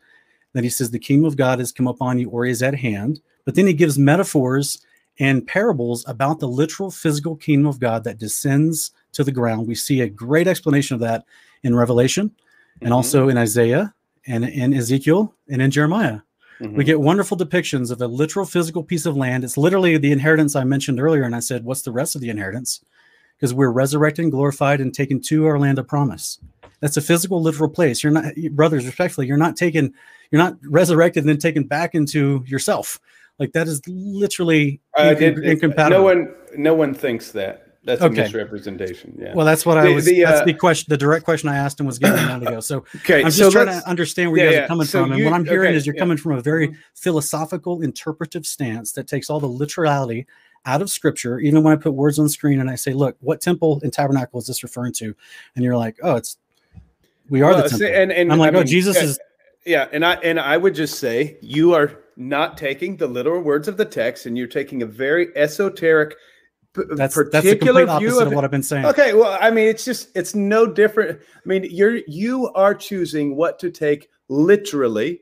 That 0.53 0.63
he 0.63 0.69
says 0.69 0.91
the 0.91 0.99
kingdom 0.99 1.25
of 1.25 1.37
God 1.37 1.59
has 1.59 1.71
come 1.71 1.87
upon 1.87 2.19
you 2.19 2.29
or 2.29 2.45
is 2.45 2.61
at 2.61 2.75
hand. 2.75 3.21
But 3.45 3.55
then 3.55 3.67
he 3.67 3.73
gives 3.73 3.97
metaphors 3.97 4.79
and 5.21 5.45
parables 5.45 6.03
about 6.07 6.39
the 6.39 6.47
literal 6.47 6.89
physical 6.89 7.35
kingdom 7.35 7.67
of 7.67 7.79
God 7.79 8.03
that 8.03 8.17
descends 8.17 8.91
to 9.11 9.23
the 9.23 9.31
ground. 9.31 9.67
We 9.67 9.75
see 9.75 10.01
a 10.01 10.09
great 10.09 10.47
explanation 10.47 10.95
of 10.95 11.01
that 11.01 11.25
in 11.61 11.75
Revelation 11.75 12.31
and 12.81 12.89
Mhm. 12.89 12.95
also 12.95 13.29
in 13.29 13.37
Isaiah 13.37 13.93
and 14.25 14.43
in 14.43 14.73
Ezekiel 14.73 15.35
and 15.47 15.61
in 15.61 15.69
Jeremiah. 15.69 16.21
Mhm. 16.59 16.73
We 16.73 16.83
get 16.83 16.99
wonderful 16.99 17.37
depictions 17.37 17.91
of 17.91 18.01
a 18.01 18.07
literal 18.07 18.47
physical 18.47 18.83
piece 18.83 19.05
of 19.05 19.15
land. 19.15 19.43
It's 19.43 19.57
literally 19.57 19.95
the 19.97 20.11
inheritance 20.11 20.55
I 20.55 20.63
mentioned 20.63 20.99
earlier. 20.99 21.21
And 21.23 21.35
I 21.35 21.39
said, 21.39 21.65
What's 21.65 21.83
the 21.83 21.91
rest 21.91 22.15
of 22.15 22.21
the 22.21 22.29
inheritance? 22.29 22.81
Because 23.37 23.53
we're 23.53 23.69
resurrected 23.69 24.23
and 24.23 24.31
glorified 24.31 24.81
and 24.81 24.91
taken 24.91 25.19
to 25.21 25.45
our 25.45 25.59
land 25.59 25.77
of 25.77 25.87
promise. 25.87 26.39
That's 26.79 26.97
a 26.97 27.01
physical, 27.01 27.39
literal 27.43 27.69
place. 27.69 28.03
You're 28.03 28.11
not, 28.11 28.33
brothers, 28.53 28.87
respectfully, 28.87 29.27
you're 29.27 29.37
not 29.37 29.55
taken, 29.55 29.93
you're 30.31 30.41
not 30.41 30.57
resurrected 30.63 31.23
and 31.23 31.29
then 31.29 31.37
taken 31.37 31.65
back 31.65 31.93
into 31.93 32.43
yourself. 32.47 32.99
Like 33.41 33.53
that 33.53 33.67
is 33.67 33.81
literally 33.87 34.79
I 34.95 35.15
incom- 35.15 35.19
did, 35.19 35.37
incompatible. 35.45 35.97
no 35.97 36.03
one, 36.03 36.33
no 36.55 36.73
one 36.75 36.93
thinks 36.93 37.31
that. 37.31 37.67
That's 37.83 37.99
Okay. 37.99 38.21
a 38.21 38.23
misrepresentation. 38.25 39.17
Yeah. 39.19 39.33
well, 39.33 39.43
that's 39.43 39.65
what 39.65 39.79
I 39.79 39.87
The- 39.87 39.93
was. 39.95 40.05
the, 40.05 40.21
that's 40.21 40.41
uh, 40.41 40.45
the 40.45 40.53
question. 40.53 40.85
The 40.89 40.97
direct 40.97 41.25
question 41.25 41.49
I 41.49 41.55
asked 41.57 41.79
him 41.79 41.87
was 41.87 41.97
given 41.97 42.19
a 42.19 42.27
moment 42.27 42.47
ago. 42.47 42.59
So 42.59 42.77
okay. 42.97 43.21
I'm 43.21 43.25
just 43.25 43.39
so 43.39 43.49
trying 43.49 43.65
to 43.65 43.81
understand 43.89 44.29
where 44.31 44.39
you 44.39 44.45
guys 44.45 44.53
yeah. 44.55 44.63
are 44.65 44.67
coming 44.67 44.85
So 44.85 45.01
from. 45.01 45.13
And 45.13 45.25
what 45.25 45.33
I'm 45.33 45.43
hearing 45.45 45.69
okay, 45.69 45.77
is 45.77 45.87
you're 45.87 45.95
yeah. 45.95 46.01
Mm-hmm. 46.01 46.09
coming 46.11 46.17
from 46.17 46.33
a 46.33 46.41
very 46.41 46.75
philosophical, 46.93 47.81
interpretive 47.81 48.45
stance 48.45 48.91
that 48.91 49.07
takes 49.07 49.31
all 49.31 49.39
the 49.39 49.47
literality 49.47 50.27
out 50.67 50.83
of 50.83 50.91
scripture. 50.91 51.39
Even 51.39 51.63
when 51.63 51.73
I 51.73 51.75
put 51.81 51.93
words 51.93 52.19
on 52.19 52.25
the 52.25 52.29
screen 52.29 52.59
and 52.59 52.69
I 52.69 52.75
say, 52.75 52.93
look, 52.93 53.17
what 53.19 53.41
temple 53.41 53.79
and 53.81 53.91
tabernacle 53.91 54.39
is 54.39 54.45
this 54.45 54.61
referring 54.61 54.93
to? 54.93 55.15
And 55.55 55.65
you're 55.65 55.75
like, 55.75 55.97
oh, 56.03 56.17
it's, 56.17 56.37
we 57.31 57.41
are 57.41 57.49
Well, 57.51 57.63
the 57.63 57.69
temple. 57.69 57.87
and, 57.87 58.11
and 58.11 58.31
I'm 58.31 58.37
like, 58.37 58.53
I 58.53 58.57
oh, 58.57 58.59
mean, 58.59 58.67
Jesus 58.67 58.95
yeah, 58.97 59.03
is, 59.03 59.19
Yeah, 59.65 59.87
and 59.91 60.05
I 60.05 60.13
and 60.15 60.39
I 60.39 60.57
would 60.57 60.75
just 60.75 60.99
say 60.99 61.37
you 61.41 61.73
are 61.73 61.97
not 62.29 62.57
taking 62.57 62.97
the 62.97 63.07
literal 63.07 63.41
words 63.41 63.67
of 63.67 63.77
the 63.77 63.85
text, 63.85 64.25
and 64.25 64.37
you're 64.37 64.47
taking 64.47 64.81
a 64.81 64.85
very 64.85 65.35
esoteric, 65.35 66.15
p- 66.75 66.83
that's, 66.95 67.15
that's 67.15 67.31
particular 67.31 67.85
complete 67.85 68.07
view 68.07 68.21
of 68.21 68.27
of 68.27 68.33
what 68.33 68.43
I've 68.43 68.51
been 68.51 68.63
saying. 68.63 68.85
Okay, 68.85 69.13
well, 69.13 69.37
I 69.41 69.51
mean, 69.51 69.67
it's 69.67 69.83
just 69.83 70.09
it's 70.15 70.35
no 70.35 70.65
different. 70.65 71.19
I 71.19 71.41
mean, 71.45 71.65
you're 71.69 71.99
you 72.07 72.49
are 72.53 72.75
choosing 72.75 73.35
what 73.35 73.59
to 73.59 73.71
take 73.71 74.09
literally 74.29 75.21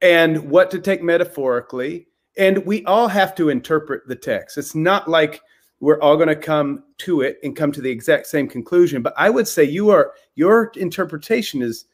and 0.00 0.50
what 0.50 0.70
to 0.70 0.78
take 0.78 1.02
metaphorically, 1.02 2.06
and 2.36 2.64
we 2.64 2.84
all 2.84 3.08
have 3.08 3.34
to 3.36 3.48
interpret 3.48 4.06
the 4.06 4.16
text. 4.16 4.58
It's 4.58 4.74
not 4.74 5.08
like 5.08 5.40
we're 5.80 6.00
all 6.00 6.16
going 6.16 6.28
to 6.28 6.36
come 6.36 6.84
to 6.98 7.20
it 7.20 7.38
and 7.42 7.54
come 7.56 7.72
to 7.72 7.80
the 7.80 7.90
exact 7.90 8.26
same 8.26 8.48
conclusion. 8.48 9.02
But 9.02 9.14
I 9.16 9.30
would 9.30 9.48
say 9.48 9.64
you 9.64 9.90
are 9.90 10.12
your 10.34 10.72
interpretation 10.76 11.62
is 11.62 11.86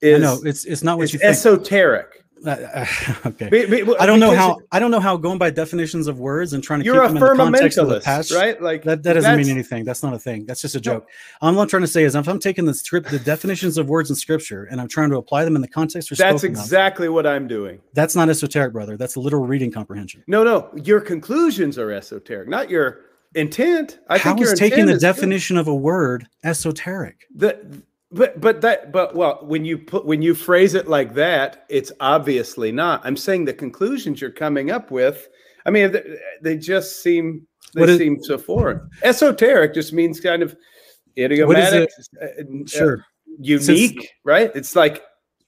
is 0.00 0.22
know 0.22 0.40
it's, 0.44 0.64
it's 0.64 0.82
not 0.82 0.98
what 0.98 1.12
you 1.12 1.18
think. 1.18 1.30
esoteric. 1.30 2.23
Uh, 2.46 2.86
okay. 3.26 3.48
Be- 3.48 3.66
be- 3.66 3.96
I 3.98 4.06
don't 4.06 4.20
know 4.20 4.34
how, 4.34 4.58
I 4.72 4.78
don't 4.78 4.90
know 4.90 5.00
how 5.00 5.16
going 5.16 5.38
by 5.38 5.50
definitions 5.50 6.06
of 6.06 6.18
words 6.20 6.52
and 6.52 6.62
trying 6.62 6.80
to 6.80 6.84
you're 6.84 7.02
a 7.02 7.08
keep 7.08 7.14
them 7.18 7.22
in 7.30 7.36
the 7.36 7.36
context 7.44 7.78
of 7.78 7.88
the 7.88 8.00
past. 8.00 8.32
right? 8.32 8.60
Like 8.60 8.82
That, 8.84 9.02
that 9.02 9.14
doesn't 9.14 9.36
mean 9.36 9.48
anything. 9.48 9.84
That's 9.84 10.02
not 10.02 10.14
a 10.14 10.18
thing. 10.18 10.44
That's 10.46 10.60
just 10.60 10.74
a 10.74 10.78
No. 10.78 10.82
joke. 10.82 11.08
All 11.40 11.58
I'm 11.58 11.68
trying 11.68 11.82
to 11.82 11.88
say 11.88 12.04
is 12.04 12.14
if 12.14 12.28
I'm 12.28 12.38
taking 12.38 12.64
the 12.64 12.74
script, 12.74 13.10
the 13.10 13.18
definitions 13.18 13.78
of 13.78 13.88
words 13.88 14.10
in 14.10 14.16
scripture, 14.16 14.64
and 14.64 14.80
I'm 14.80 14.88
trying 14.88 15.10
to 15.10 15.16
apply 15.16 15.44
them 15.44 15.56
in 15.56 15.62
the 15.62 15.68
context 15.68 16.10
That's 16.10 16.18
spoken 16.20 16.34
of, 16.56 16.62
exactly 16.62 17.08
what 17.08 17.26
I'm 17.26 17.48
doing. 17.48 17.80
that's 17.94 18.14
not 18.16 18.28
esoteric, 18.28 18.72
brother. 18.72 18.96
That's 18.96 19.16
literal 19.16 19.46
reading 19.46 19.70
comprehension. 19.72 20.22
No, 20.26 20.44
no, 20.44 20.70
your 20.82 21.00
conclusions 21.00 21.78
are 21.78 21.90
esoteric, 21.92 22.48
not 22.48 22.68
your 22.70 23.00
intent. 23.34 23.98
I 24.08 24.18
How 24.18 24.34
think 24.34 24.46
is 24.46 24.58
taking 24.58 24.86
the 24.86 24.92
is 24.92 24.98
good. 25.02 25.06
definition 25.14 25.56
of 25.56 25.66
a 25.68 25.74
word 25.74 26.26
esoteric? 26.44 27.26
The, 27.34 27.58
but 28.14 28.40
but 28.40 28.60
that 28.60 28.92
but 28.92 29.14
well 29.14 29.38
when 29.42 29.64
you 29.64 29.76
put 29.78 30.04
when 30.06 30.22
you 30.22 30.34
phrase 30.34 30.74
it 30.74 30.88
like 30.88 31.14
that, 31.14 31.64
it's 31.68 31.92
obviously 32.00 32.72
not. 32.72 33.00
I'm 33.04 33.16
saying 33.16 33.44
the 33.44 33.52
conclusions 33.54 34.20
you're 34.20 34.30
coming 34.30 34.70
up 34.70 34.90
with. 34.90 35.28
I 35.66 35.70
mean, 35.70 35.92
they, 35.92 36.02
they 36.42 36.56
just 36.56 37.02
seem 37.02 37.46
they 37.74 37.80
What 37.80 37.88
is- 37.90 37.98
seem 37.98 38.22
so 38.22 38.38
foreign. 38.38 38.88
Esoteric 39.02 39.74
just 39.74 39.92
means 39.92 40.20
kind 40.20 40.42
of 40.42 40.56
idiomatic. 41.18 41.90
uh, 42.20 42.24
uh, 42.26 42.42
Sure. 42.66 43.04
unique, 43.38 43.62
Since- 44.00 44.06
right? 44.24 44.50
It's 44.54 44.76
like 44.76 45.02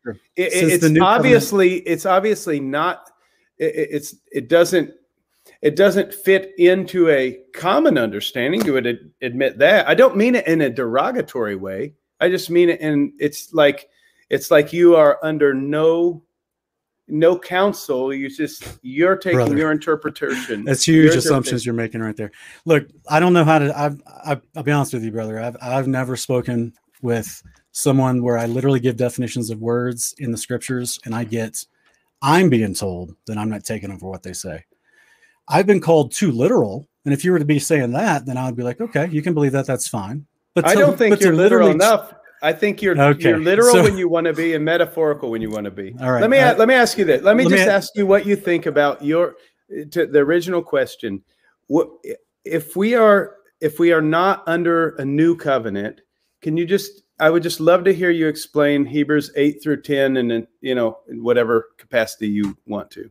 Sure. 0.05 0.17
it, 0.37 0.83
it's 0.83 1.01
obviously 1.01 1.77
it's 1.81 2.07
obviously 2.07 2.61
not 2.61 3.11
it, 3.59 3.75
it- 3.75 3.89
it's 3.93 4.15
it 4.33 4.49
doesn't 4.49 4.91
it 5.63 5.77
doesn't 5.77 6.13
fit 6.13 6.53
into 6.59 7.09
a 7.09 7.39
common 7.55 7.97
understanding. 7.99 8.65
You 8.65 8.73
would 8.75 8.87
ad- 8.87 9.11
admit 9.23 9.59
that. 9.59 9.89
I 9.89 9.95
don't 9.95 10.17
mean 10.17 10.35
it 10.35 10.47
in 10.47 10.61
a 10.61 10.71
derogatory 10.71 11.57
way. 11.57 11.95
I 12.21 12.29
just 12.29 12.51
mean 12.51 12.71
it 12.71 12.81
And 12.81 13.13
it's 13.19 13.53
like 13.53 13.89
it's 14.31 14.51
like 14.51 14.73
you 14.73 14.97
are 14.97 15.19
under 15.23 15.55
no 15.55 16.23
no 17.09 17.39
counsel. 17.39 18.13
You 18.13 18.29
just 18.29 18.79
you're 18.83 19.17
taking 19.17 19.39
Brother. 19.39 19.57
your 19.57 19.71
interpretation. 19.71 20.65
That's 20.65 20.85
huge 20.85 21.11
Your 21.11 21.19
assumptions 21.19 21.65
you're 21.65 21.75
making 21.75 22.01
right 22.01 22.17
there. 22.17 22.33
Look, 22.65 22.89
I 23.09 23.21
don't 23.21 23.33
know 23.33 23.45
how 23.45 23.59
to. 23.59 23.79
I've, 23.79 24.01
I've, 24.25 24.43
I'll 24.57 24.63
be 24.63 24.73
honest 24.73 24.95
with 24.95 25.05
you, 25.05 25.13
brother. 25.13 25.41
I've, 25.41 25.57
I've 25.63 25.89
never 25.89 26.17
spoken 26.17 26.73
with 27.03 27.43
someone 27.73 28.23
where 28.23 28.39
I 28.39 28.47
literally 28.47 28.81
give 28.81 28.97
definitions 28.97 29.51
of 29.51 29.61
words 29.61 30.15
in 30.19 30.33
the 30.33 30.39
scriptures, 30.39 30.99
and 31.05 31.15
I 31.15 31.25
get, 31.25 31.65
I'm 32.23 32.49
being 32.49 32.75
told 32.75 33.15
that 33.27 33.37
I'm 33.37 33.51
not 33.51 33.65
taking 33.65 33.91
them 33.91 33.99
for 33.99 34.11
what 34.11 34.23
they 34.23 34.33
say. 34.33 34.65
I've 35.47 35.67
been 35.67 35.81
called 35.81 36.13
too 36.13 36.33
literal, 36.33 36.89
and 37.05 37.15
if 37.15 37.25
you 37.25 37.33
were 37.33 37.39
to 37.39 37.45
be 37.45 37.59
saying 37.59 37.93
that, 37.93 38.27
then 38.27 38.37
I 38.37 38.47
would 38.47 38.57
be 38.57 38.63
like, 38.63 38.81
okay, 38.81 39.09
you 39.11 39.23
can 39.23 39.35
believe 39.35 39.53
that. 39.53 39.67
That's 39.67 39.87
fine. 39.87 40.27
I 40.65 40.75
don't 40.75 40.97
think 40.97 41.21
you're 41.21 41.35
literal 41.35 41.69
enough. 41.69 42.15
I 42.43 42.53
think 42.53 42.83
you're 42.83 43.01
Okay, 43.01 43.31
you're 43.31 43.39
literal 43.39 43.73
so- 43.73 43.83
when 43.83 43.97
you 43.97 44.09
want 44.09 44.27
to 44.27 44.33
be 44.33 44.55
and 44.55 44.65
metaphorical 44.65 45.31
when 45.31 45.43
you 45.43 45.51
want 45.51 45.65
to 45.65 45.71
be. 45.71 45.95
All 46.01 46.13
right, 46.13 46.21
Let 46.21 46.31
me 46.31 46.39
uh, 46.39 46.55
let 46.57 46.69
me 46.69 46.75
ask 46.75 46.99
you 46.99 47.05
this. 47.05 47.23
Let 47.23 47.37
me 47.37 47.45
let 47.45 47.51
just 47.57 47.69
a- 47.69 47.73
ask 47.73 47.91
you 47.97 48.07
what 48.07 48.27
you 48.27 48.37
think 48.37 48.67
about 48.67 49.03
your 49.03 49.37
to 49.91 50.07
the 50.07 50.19
original 50.21 50.63
question. 50.63 51.23
What 51.67 51.89
if 52.45 52.77
we 52.77 52.95
are 52.95 53.37
if 53.61 53.79
we 53.79 53.93
are 53.93 54.03
not 54.03 54.45
under 54.47 54.91
a 54.97 55.05
new 55.05 55.37
covenant? 55.37 56.03
Can 56.43 56.57
you 56.57 56.67
just 56.67 57.03
I 57.19 57.31
would 57.31 57.43
just 57.43 57.61
love 57.61 57.85
to 57.85 57.95
hear 57.95 58.11
you 58.11 58.29
explain 58.29 58.85
Hebrews 58.85 59.31
8 59.37 59.63
through 59.63 59.81
10 59.81 60.19
and 60.19 60.31
then, 60.31 60.47
you 60.61 60.75
know, 60.75 60.99
in 61.09 61.25
whatever 61.25 61.69
capacity 61.79 62.29
you 62.29 62.59
want 62.67 62.91
to. 62.91 63.11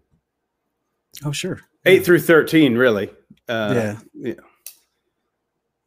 Oh, 1.26 1.32
sure. 1.32 1.60
8 1.88 2.06
through 2.06 2.20
13 2.20 2.76
really. 2.78 3.10
Uh, 3.50 3.72
Yeah. 3.76 3.98
yeah. 4.14 4.34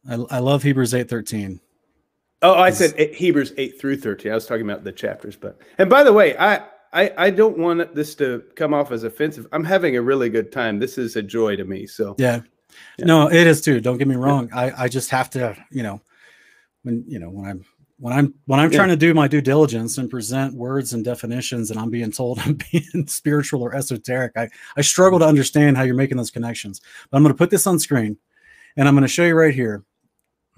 I, 0.09 0.15
I 0.29 0.39
love 0.39 0.63
Hebrews 0.63 0.93
eight 0.93 1.09
thirteen. 1.09 1.59
Oh, 2.41 2.53
I 2.53 2.69
said 2.69 2.93
eight- 2.97 3.15
Hebrews 3.15 3.51
8 3.57 3.81
through 3.81 3.97
13. 3.97 4.31
I 4.31 4.35
was 4.35 4.45
talking 4.45 4.63
about 4.63 4.85
the 4.85 4.93
chapters, 4.93 5.35
but 5.35 5.59
and 5.77 5.89
by 5.89 6.03
the 6.03 6.13
way, 6.13 6.37
I, 6.37 6.63
I 6.93 7.11
I 7.17 7.29
don't 7.31 7.57
want 7.57 7.93
this 7.93 8.15
to 8.15 8.43
come 8.55 8.73
off 8.73 8.91
as 8.93 9.03
offensive. 9.03 9.45
I'm 9.51 9.65
having 9.65 9.97
a 9.97 10.01
really 10.01 10.29
good 10.29 10.49
time. 10.51 10.79
This 10.79 10.97
is 10.97 11.17
a 11.17 11.21
joy 11.21 11.57
to 11.57 11.65
me. 11.65 11.85
So 11.85 12.15
Yeah. 12.17 12.41
Yeah. 12.97 13.05
No, 13.05 13.27
it 13.29 13.45
is 13.45 13.59
too. 13.61 13.81
Don't 13.81 13.97
get 13.97 14.07
me 14.07 14.15
wrong. 14.15 14.49
I, 14.53 14.85
I 14.85 14.87
just 14.87 15.09
have 15.09 15.29
to, 15.31 15.55
you 15.69 15.83
know, 15.83 15.99
when 16.83 17.03
you 17.07 17.19
know, 17.19 17.29
when 17.29 17.45
I'm 17.45 17.65
when 17.97 18.13
I'm 18.13 18.33
when 18.45 18.59
I'm 18.61 18.71
Yeah. 18.71 18.77
trying 18.77 18.89
to 18.89 18.95
do 18.95 19.13
my 19.13 19.27
due 19.27 19.41
diligence 19.41 19.97
and 19.97 20.09
present 20.09 20.53
words 20.55 20.93
and 20.93 21.03
definitions 21.03 21.71
and 21.71 21.79
I'm 21.79 21.89
being 21.89 22.11
told 22.11 22.39
I'm 22.45 22.57
being 22.71 23.05
spiritual 23.07 23.63
or 23.63 23.75
esoteric, 23.75 24.31
I, 24.37 24.47
I 24.77 24.81
struggle 24.81 25.19
to 25.19 25.25
understand 25.25 25.75
how 25.75 25.83
you're 25.83 25.95
making 25.95 26.15
those 26.15 26.31
connections. 26.31 26.79
But 27.11 27.17
I'm 27.17 27.23
gonna 27.23 27.33
put 27.33 27.49
this 27.49 27.67
on 27.67 27.79
screen 27.79 28.17
and 28.77 28.87
I'm 28.87 28.93
gonna 28.95 29.09
show 29.09 29.25
you 29.25 29.35
right 29.35 29.53
here. 29.53 29.83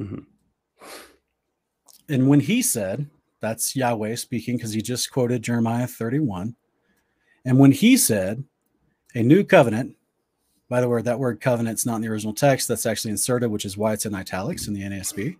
Mhm. 0.01 0.25
And 2.09 2.27
when 2.27 2.39
he 2.39 2.61
said, 2.61 3.09
that's 3.39 3.75
Yahweh 3.75 4.15
speaking, 4.15 4.57
because 4.57 4.73
he 4.73 4.81
just 4.81 5.11
quoted 5.11 5.43
Jeremiah 5.43 5.87
31. 5.87 6.55
And 7.45 7.57
when 7.59 7.71
he 7.71 7.97
said, 7.97 8.43
a 9.15 9.23
new 9.23 9.43
covenant, 9.43 9.95
by 10.69 10.79
the 10.81 10.87
way, 10.87 11.01
that 11.01 11.19
word 11.19 11.41
covenant's 11.41 11.85
not 11.85 11.97
in 11.97 12.01
the 12.01 12.07
original 12.07 12.33
text. 12.33 12.67
That's 12.67 12.85
actually 12.85 13.11
inserted, 13.11 13.51
which 13.51 13.65
is 13.65 13.77
why 13.77 13.93
it's 13.93 14.05
in 14.05 14.15
italics 14.15 14.67
in 14.67 14.73
the 14.73 14.83
NASB. 14.83 15.35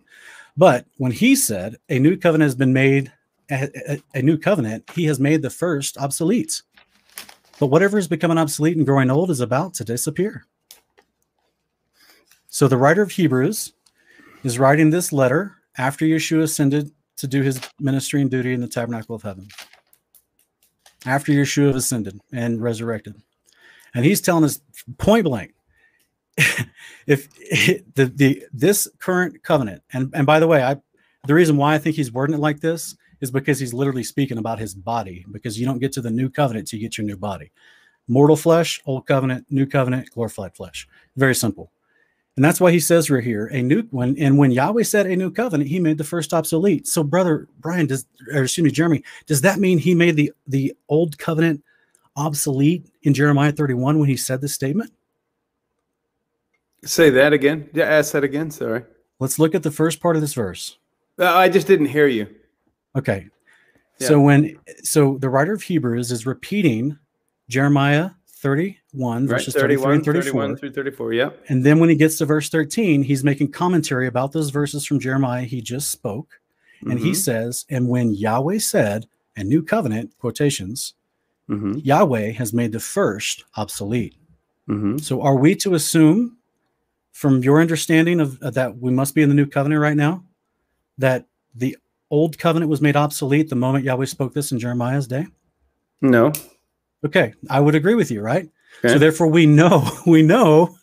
But 0.56 0.84
when 0.98 1.12
he 1.12 1.34
said 1.34 1.76
a 1.88 1.98
new 1.98 2.16
covenant 2.18 2.48
has 2.48 2.54
been 2.54 2.72
made, 2.72 3.10
a, 3.50 3.70
a- 3.88 4.02
a 4.18 4.22
new 4.22 4.36
covenant, 4.36 4.90
he 4.94 5.04
has 5.04 5.18
made 5.18 5.40
the 5.40 5.48
first 5.50 5.96
obsolete. 5.96 6.60
But 7.58 7.68
whatever 7.68 7.96
is 7.96 8.08
becoming 8.08 8.36
obsolete 8.38 8.76
and 8.76 8.84
growing 8.84 9.10
old 9.10 9.30
is 9.30 9.40
about 9.40 9.72
to 9.74 9.84
disappear. 9.84 10.44
So 12.48 12.68
the 12.68 12.76
writer 12.76 13.00
of 13.02 13.12
Hebrews 13.12 13.72
is 14.42 14.58
writing 14.58 14.90
this 14.90 15.12
letter 15.12 15.56
after 15.78 16.04
Yeshua 16.04 16.42
ascended 16.42 16.90
to 17.16 17.26
do 17.26 17.42
his 17.42 17.60
ministry 17.78 18.20
and 18.20 18.30
duty 18.30 18.52
in 18.52 18.60
the 18.60 18.68
tabernacle 18.68 19.14
of 19.14 19.22
heaven. 19.22 19.48
After 21.06 21.32
Yeshua 21.32 21.74
ascended 21.74 22.20
and 22.32 22.62
resurrected. 22.62 23.14
And 23.94 24.04
he's 24.04 24.20
telling 24.20 24.44
us 24.44 24.60
point 24.98 25.24
blank 25.24 25.54
if 27.06 27.30
the, 27.94 28.06
the 28.14 28.44
this 28.52 28.88
current 28.98 29.42
covenant 29.42 29.82
and 29.92 30.10
and 30.14 30.26
by 30.26 30.40
the 30.40 30.46
way 30.46 30.62
i 30.62 30.76
the 31.26 31.34
reason 31.34 31.56
why 31.56 31.74
i 31.74 31.78
think 31.78 31.96
he's 31.96 32.12
wording 32.12 32.34
it 32.34 32.40
like 32.40 32.60
this 32.60 32.96
is 33.20 33.30
because 33.30 33.58
he's 33.58 33.74
literally 33.74 34.02
speaking 34.02 34.38
about 34.38 34.58
his 34.58 34.74
body 34.74 35.24
because 35.30 35.58
you 35.58 35.66
don't 35.66 35.78
get 35.78 35.92
to 35.92 36.00
the 36.00 36.10
new 36.10 36.30
covenant 36.30 36.66
till 36.66 36.78
you 36.78 36.88
get 36.88 36.96
your 36.96 37.06
new 37.06 37.16
body 37.16 37.50
mortal 38.08 38.36
flesh 38.36 38.80
old 38.86 39.06
covenant 39.06 39.44
new 39.50 39.66
covenant 39.66 40.08
glorified 40.10 40.54
flesh 40.54 40.88
very 41.16 41.34
simple 41.34 41.70
and 42.36 42.44
that's 42.44 42.60
why 42.60 42.72
he 42.72 42.80
says 42.80 43.10
we're 43.10 43.20
here 43.20 43.46
a 43.48 43.62
new 43.62 43.82
one. 43.90 44.16
And 44.18 44.38
when 44.38 44.52
Yahweh 44.52 44.84
said 44.84 45.06
a 45.06 45.16
new 45.16 45.30
covenant, 45.30 45.68
he 45.68 45.78
made 45.78 45.98
the 45.98 46.04
first 46.04 46.32
obsolete. 46.32 46.88
So, 46.88 47.04
brother 47.04 47.46
Brian, 47.60 47.86
does 47.86 48.06
or 48.32 48.44
excuse 48.44 48.64
me, 48.64 48.70
Jeremy, 48.70 49.04
does 49.26 49.42
that 49.42 49.58
mean 49.58 49.78
he 49.78 49.94
made 49.94 50.16
the 50.16 50.32
the 50.46 50.74
old 50.88 51.18
covenant 51.18 51.62
obsolete 52.16 52.86
in 53.02 53.14
Jeremiah 53.14 53.52
31 53.52 53.98
when 53.98 54.08
he 54.08 54.16
said 54.16 54.40
this 54.40 54.54
statement? 54.54 54.92
Say 56.84 57.10
that 57.10 57.32
again. 57.32 57.68
Yeah, 57.74 57.84
ask 57.84 58.12
that 58.12 58.24
again. 58.24 58.50
Sorry. 58.50 58.84
Let's 59.20 59.38
look 59.38 59.54
at 59.54 59.62
the 59.62 59.70
first 59.70 60.00
part 60.00 60.16
of 60.16 60.22
this 60.22 60.34
verse. 60.34 60.78
Uh, 61.18 61.26
I 61.26 61.48
just 61.48 61.66
didn't 61.66 61.86
hear 61.86 62.06
you. 62.06 62.26
Okay. 62.96 63.28
Yeah. 64.00 64.08
So 64.08 64.20
when 64.20 64.58
so 64.82 65.18
the 65.18 65.28
writer 65.28 65.52
of 65.52 65.62
Hebrews 65.62 66.10
is 66.10 66.26
repeating 66.26 66.98
Jeremiah 67.48 68.10
30 68.26 68.78
1 68.92 69.26
verses 69.26 69.54
right, 69.54 69.62
31, 69.62 69.92
and 69.92 70.04
34. 70.04 70.22
31 70.22 70.56
through 70.56 70.72
34 70.72 71.12
yeah 71.14 71.30
and 71.48 71.64
then 71.64 71.78
when 71.78 71.88
he 71.88 71.96
gets 71.96 72.18
to 72.18 72.26
verse 72.26 72.48
13 72.50 73.02
he's 73.02 73.24
making 73.24 73.50
commentary 73.50 74.06
about 74.06 74.32
those 74.32 74.50
verses 74.50 74.84
from 74.84 75.00
jeremiah 75.00 75.44
he 75.44 75.62
just 75.62 75.90
spoke 75.90 76.40
and 76.82 76.92
mm-hmm. 76.92 77.06
he 77.06 77.14
says 77.14 77.64
and 77.70 77.88
when 77.88 78.12
yahweh 78.12 78.58
said 78.58 79.06
and 79.34 79.48
new 79.48 79.62
covenant 79.62 80.12
quotations 80.18 80.92
mm-hmm. 81.48 81.78
yahweh 81.78 82.32
has 82.32 82.52
made 82.52 82.70
the 82.72 82.80
first 82.80 83.44
obsolete 83.56 84.14
mm-hmm. 84.68 84.98
so 84.98 85.22
are 85.22 85.36
we 85.36 85.54
to 85.54 85.74
assume 85.74 86.36
from 87.12 87.42
your 87.42 87.60
understanding 87.60 88.20
of, 88.20 88.40
of 88.42 88.54
that 88.54 88.76
we 88.76 88.90
must 88.90 89.14
be 89.14 89.22
in 89.22 89.30
the 89.30 89.34
new 89.34 89.46
covenant 89.46 89.80
right 89.80 89.96
now 89.96 90.22
that 90.98 91.26
the 91.54 91.76
old 92.10 92.36
covenant 92.36 92.68
was 92.68 92.82
made 92.82 92.94
obsolete 92.94 93.48
the 93.48 93.56
moment 93.56 93.86
yahweh 93.86 94.04
spoke 94.04 94.34
this 94.34 94.52
in 94.52 94.58
jeremiah's 94.58 95.06
day 95.06 95.26
no 96.02 96.30
okay 97.06 97.32
i 97.48 97.58
would 97.58 97.74
agree 97.74 97.94
with 97.94 98.10
you 98.10 98.20
right 98.20 98.50
Okay. 98.78 98.94
So 98.94 98.98
therefore 98.98 99.28
we 99.28 99.46
know 99.46 99.88
we 100.06 100.22
know 100.22 100.76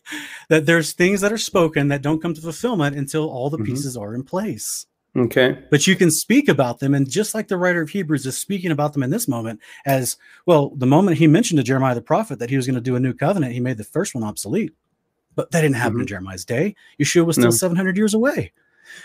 that 0.50 0.66
there's 0.66 0.94
things 0.94 1.22
that 1.22 1.32
are 1.34 1.38
spoken 1.38 1.90
that 1.90 2.02
don't 2.02 2.22
come 2.22 2.34
to 2.34 2.42
fulfillment 2.42 2.96
until 2.96 3.30
all 3.30 3.50
the 3.50 3.58
Mhm. 3.58 3.66
pieces 3.66 3.96
are 3.98 4.14
in 4.16 4.24
place. 4.24 4.86
Okay. 5.18 5.58
But 5.72 5.88
you 5.88 5.96
can 5.96 6.12
speak 6.12 6.48
about 6.48 6.80
them 6.80 6.94
and 6.94 7.10
just 7.10 7.34
like 7.34 7.48
the 7.48 7.58
writer 7.58 7.82
of 7.82 7.90
Hebrews 7.90 8.26
is 8.26 8.38
speaking 8.38 8.72
about 8.72 8.94
them 8.94 9.04
in 9.04 9.10
this 9.10 9.28
moment 9.28 9.60
as 9.86 10.18
well 10.46 10.70
the 10.76 10.86
moment 10.86 11.18
he 11.18 11.28
mentioned 11.28 11.58
to 11.58 11.64
Jeremiah 11.64 11.96
the 11.96 12.02
prophet 12.02 12.40
that 12.40 12.50
he 12.50 12.56
was 12.56 12.66
going 12.68 12.76
to 12.76 12.82
do 12.82 12.96
a 12.96 13.00
new 13.00 13.14
covenant, 13.14 13.54
he 13.54 13.60
made 13.60 13.78
the 13.78 13.84
first 13.84 14.14
one 14.16 14.24
obsolete. 14.24 14.72
But 15.36 15.52
that 15.52 15.62
didn't 15.62 15.76
happen 15.78 16.00
in 16.02 16.08
Jeremiah's 16.08 16.46
day. 16.46 16.76
Yeshua 17.00 17.26
was 17.26 17.36
still 17.38 17.46
No. 17.46 17.52
700 17.52 17.96
years 17.98 18.14
away. 18.14 18.52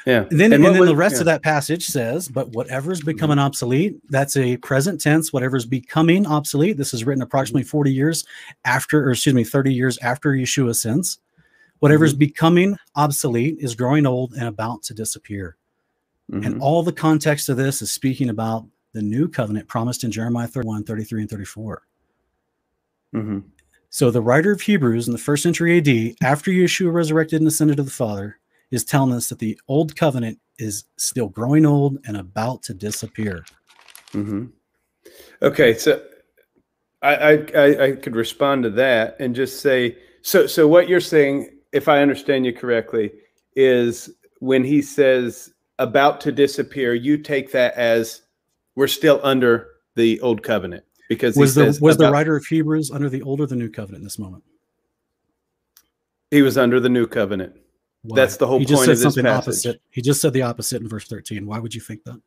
Yeah. 0.07 0.27
And 0.31 0.39
then, 0.41 0.53
And 0.53 0.65
then 0.65 0.79
was- 0.79 0.89
the 0.89 0.97
rest 0.97 1.15
yeah. 1.15 1.21
of 1.21 1.25
that 1.27 1.43
passage 1.43 1.87
says, 1.87 2.29
but 2.29 2.51
whatever's 2.51 3.01
becoming 3.01 3.39
obsolete, 3.39 3.97
that's 4.11 4.37
a 4.37 4.57
present 4.59 5.01
tense, 5.01 5.33
whatever's 5.33 5.66
becoming 5.66 6.27
obsolete. 6.27 6.77
This 6.77 6.95
is 6.95 7.05
written 7.05 7.23
approximately 7.23 7.62
40 7.65 7.93
years 7.93 8.25
after, 8.65 9.07
or 9.07 9.12
excuse 9.12 9.35
me, 9.35 9.45
30 9.45 9.73
years 9.75 9.99
after 9.99 10.31
Yeshua 10.33 10.71
ascends. 10.71 11.19
Whatever's 11.81 12.12
Mm-hmm. 12.12 12.19
becoming 12.21 12.77
obsolete 12.97 13.57
is 13.61 13.75
growing 13.75 14.07
old 14.07 14.33
and 14.35 14.47
about 14.49 14.83
to 14.85 14.95
disappear. 14.95 15.57
Mhm. 16.33 16.47
And 16.47 16.61
all 16.62 16.83
the 16.83 16.93
context 16.93 17.49
of 17.49 17.57
this 17.57 17.83
is 17.83 17.91
speaking 17.91 18.31
about 18.31 18.66
the 18.93 19.03
new 19.03 19.29
covenant 19.29 19.69
promised 19.69 20.05
in 20.05 20.11
Jeremiah 20.12 20.47
31, 20.47 20.85
33, 20.85 21.23
and 21.23 21.31
34. 21.31 21.83
Mhm. 23.15 23.43
So 23.91 24.11
the 24.11 24.23
writer 24.23 24.51
of 24.53 24.62
Hebrews 24.62 25.07
in 25.07 25.12
the 25.12 25.19
first 25.19 25.43
century 25.43 25.77
AD, 25.79 26.16
after 26.23 26.51
Yeshua 26.51 26.93
resurrected 26.93 27.41
and 27.41 27.49
ascended 27.49 27.77
to 27.77 27.83
the 27.83 27.91
Father, 27.91 28.39
is 28.75 28.85
telling 28.85 29.13
us 29.13 29.29
that 29.29 29.39
the 29.39 29.59
old 29.69 29.97
covenant 29.97 30.39
is 30.59 30.85
still 30.97 31.29
growing 31.29 31.67
old 31.67 31.99
and 32.07 32.17
about 32.17 32.63
to 32.65 32.75
disappear. 32.75 33.45
Mm-hmm. 34.13 34.47
Okay, 35.43 35.75
so 35.75 36.03
I, 37.03 37.47
I 37.55 37.85
I 37.85 37.93
could 37.93 38.17
respond 38.17 38.63
to 38.65 38.71
that 38.71 39.17
and 39.21 39.35
just 39.35 39.61
say 39.61 39.97
so. 40.23 40.47
So 40.47 40.67
what 40.67 40.89
you're 40.89 41.01
saying, 41.01 41.51
if 41.73 41.89
I 41.89 42.01
understand 42.01 42.47
you 42.47 42.53
correctly, 42.53 43.13
is 43.57 44.11
when 44.41 44.65
he 44.65 44.81
says 44.81 45.53
about 45.79 46.21
to 46.23 46.33
disappear, 46.33 46.95
you 46.95 47.19
take 47.19 47.53
that 47.53 47.75
as 47.75 48.23
we're 48.77 48.87
still 48.87 49.21
under 49.23 49.69
the 49.97 50.21
old 50.21 50.43
covenant 50.43 50.85
because 51.09 51.37
Was 51.37 51.55
the 51.55 51.77
was 51.81 51.97
the 51.97 52.11
writer 52.11 52.37
of 52.37 52.47
Hebrews 52.47 52.91
under 52.91 53.09
the 53.09 53.23
old 53.23 53.41
or 53.41 53.47
the 53.47 53.57
new 53.57 53.71
covenant 53.71 54.01
in 54.01 54.05
this 54.05 54.19
moment? 54.19 54.45
he 56.35 56.43
was 56.43 56.59
under 56.59 56.81
the 56.81 56.89
new 56.89 57.07
covenant. 57.07 57.55
Why? 58.05 58.17
That's 58.17 58.37
the 58.37 58.47
whole 58.47 58.59
he 58.59 58.65
just 58.65 58.81
point 58.81 58.85
said 58.87 58.93
of 58.93 58.99
this 58.99 59.03
something 59.15 59.25
passage. 59.25 59.49
opposite. 59.49 59.81
He 59.91 60.03
just 60.03 60.21
said 60.21 60.33
the 60.35 60.43
opposite 60.43 60.83
in 60.83 60.89
verse 60.89 61.07
13. 61.09 61.47
Why 61.47 61.59
would 61.59 61.75
you 61.75 61.81
think 61.81 62.05
that? 62.05 62.21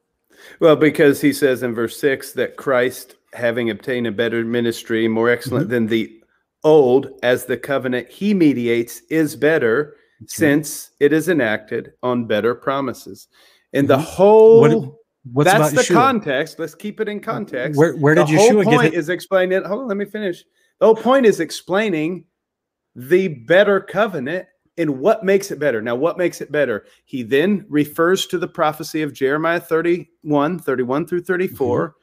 Well, 0.59 0.75
because 0.75 1.21
he 1.21 1.31
says 1.33 1.63
in 1.63 1.73
verse 1.75 1.97
six 1.99 2.31
that 2.33 2.57
Christ, 2.57 3.15
having 3.33 3.69
obtained 3.69 4.07
a 4.07 4.11
better 4.11 4.43
ministry, 4.43 5.07
more 5.07 5.29
excellent 5.29 5.65
Mm-hmm. 5.65 5.71
than 5.73 5.87
the 5.87 6.21
old, 6.63 7.11
as 7.23 7.45
the 7.45 7.57
covenant 7.57 8.09
he 8.09 8.33
mediates 8.33 9.01
is 9.09 9.35
better, 9.35 9.95
since 10.25 10.91
it 10.99 11.13
is 11.13 11.29
enacted 11.29 11.93
on 12.01 12.25
better 12.25 12.55
promises. 12.55 13.27
And 13.73 13.87
the 13.87 13.97
Mhm. 13.97 14.01
whole 14.03 14.59
What- 14.61 14.93
What's 15.33 15.51
that's 15.51 15.73
the 15.73 15.81
Yeshua? 15.81 15.93
context. 15.93 16.57
Let's 16.57 16.73
keep 16.73 16.99
it 17.01 17.09
in 17.09 17.19
context. 17.19 17.77
Where, 17.77 17.93
where 17.97 18.15
did 18.15 18.27
the 18.27 18.37
whole 18.37 18.63
point 18.63 18.83
get 18.83 18.93
it? 18.93 18.97
is 18.97 19.09
explaining. 19.09 19.61
Hold 19.63 19.81
on, 19.81 19.87
let 19.89 19.97
me 19.97 20.05
finish. 20.05 20.43
The 20.79 20.85
whole 20.85 20.95
point 20.95 21.25
is 21.25 21.39
explaining 21.41 22.25
the 22.95 23.27
better 23.27 23.79
covenant 23.81 24.47
and 24.77 24.99
what 24.99 25.23
makes 25.23 25.51
it 25.51 25.59
better. 25.59 25.81
Now, 25.81 25.95
what 25.95 26.17
makes 26.17 26.41
it 26.41 26.51
better? 26.51 26.85
He 27.05 27.23
then 27.23 27.65
refers 27.69 28.27
to 28.27 28.37
the 28.37 28.47
prophecy 28.47 29.01
of 29.01 29.13
Jeremiah 29.13 29.59
31, 29.59 30.59
31 30.59 31.07
through 31.07 31.21
34, 31.23 31.95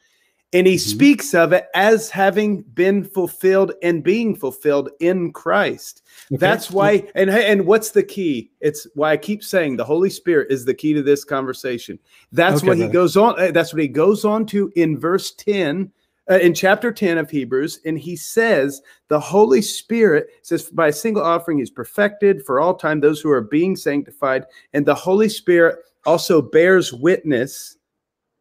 and 0.53 0.67
he 0.67 0.75
Mhm. 0.75 0.81
speaks 0.81 1.35
of 1.35 1.53
it 1.53 1.67
as 1.75 2.11
having 2.11 2.63
been 2.75 3.03
fulfilled 3.05 3.73
and 3.83 4.05
being 4.05 4.37
fulfilled 4.37 4.91
in 5.01 5.33
Christ. 5.33 6.03
Okay. 6.33 6.39
That's 6.39 6.71
why, 6.71 7.09
and 7.17 7.29
and 7.31 7.67
what's 7.67 7.91
the 7.91 8.03
key? 8.05 8.53
It's 8.61 8.87
why 8.95 9.13
I 9.13 9.17
keep 9.17 9.43
saying 9.43 9.77
the 9.77 9.85
Holy 9.85 10.11
Spirit 10.11 10.49
is 10.51 10.65
the 10.65 10.75
key 10.75 10.95
to 10.95 11.03
this 11.03 11.25
conversation. 11.25 11.99
That's 12.33 12.59
Okay, 12.59 12.69
what 12.69 12.79
he 12.79 12.87
goes 12.89 13.17
on. 13.17 13.39
uh, 13.41 13.51
That's 13.51 13.73
what 13.73 13.83
he 13.83 13.89
goes 13.89 14.25
on 14.25 14.47
to 14.47 14.73
in 14.77 14.97
verse 14.99 15.33
ten, 15.33 15.91
uh, 16.31 16.39
in 16.39 16.55
chapter 16.55 16.91
ten 16.93 17.19
of 17.19 17.29
Hebrews, 17.31 17.81
and 17.85 17.99
he 17.99 18.17
says 18.17 18.81
the 19.09 19.21
Holy 19.21 19.61
Spirit 19.63 20.29
says 20.43 20.65
by 20.71 20.89
a 20.89 20.93
single 20.93 21.23
offering 21.23 21.59
he's 21.59 21.71
perfected 21.71 22.45
for 22.45 22.61
all 22.61 22.75
time 22.75 23.01
those 23.01 23.21
who 23.21 23.31
are 23.31 23.41
being 23.43 23.77
sanctified, 23.77 24.47
and 24.73 24.87
the 24.87 24.95
Holy 24.95 25.29
Spirit 25.29 25.79
also 26.07 26.41
bears 26.41 26.93
witness, 26.93 27.77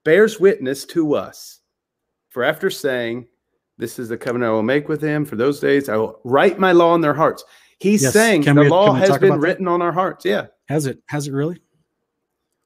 bears 0.05 0.39
witness 0.39 0.85
to 0.85 1.15
us. 1.15 1.59
For 2.29 2.43
after 2.43 2.69
saying, 2.69 3.27
"This 3.77 3.99
is 3.99 4.09
the 4.09 4.17
covenant 4.17 4.49
I 4.49 4.53
will 4.53 4.63
make 4.63 4.87
with 4.89 5.01
him 5.01 5.25
for 5.25 5.35
those 5.35 5.59
days, 5.59 5.89
I 5.89 5.97
will 5.97 6.19
write 6.23 6.59
my 6.59 6.71
law 6.71 6.95
in 6.95 7.01
their 7.01 7.13
hearts." 7.13 7.43
He's 7.79 8.03
Yes. 8.03 8.13
saying 8.13 8.43
Can 8.43 8.55
the 8.55 8.61
we- 8.63 8.69
law 8.69 8.93
has 8.93 9.09
been 9.17 9.31
about 9.31 9.41
that? 9.41 9.47
written 9.47 9.67
on 9.67 9.81
our 9.81 9.91
hearts. 9.91 10.23
Yeah. 10.23 10.47
Has 10.69 10.85
it? 10.85 10.99
Has 11.07 11.27
it 11.27 11.33
really? 11.33 11.59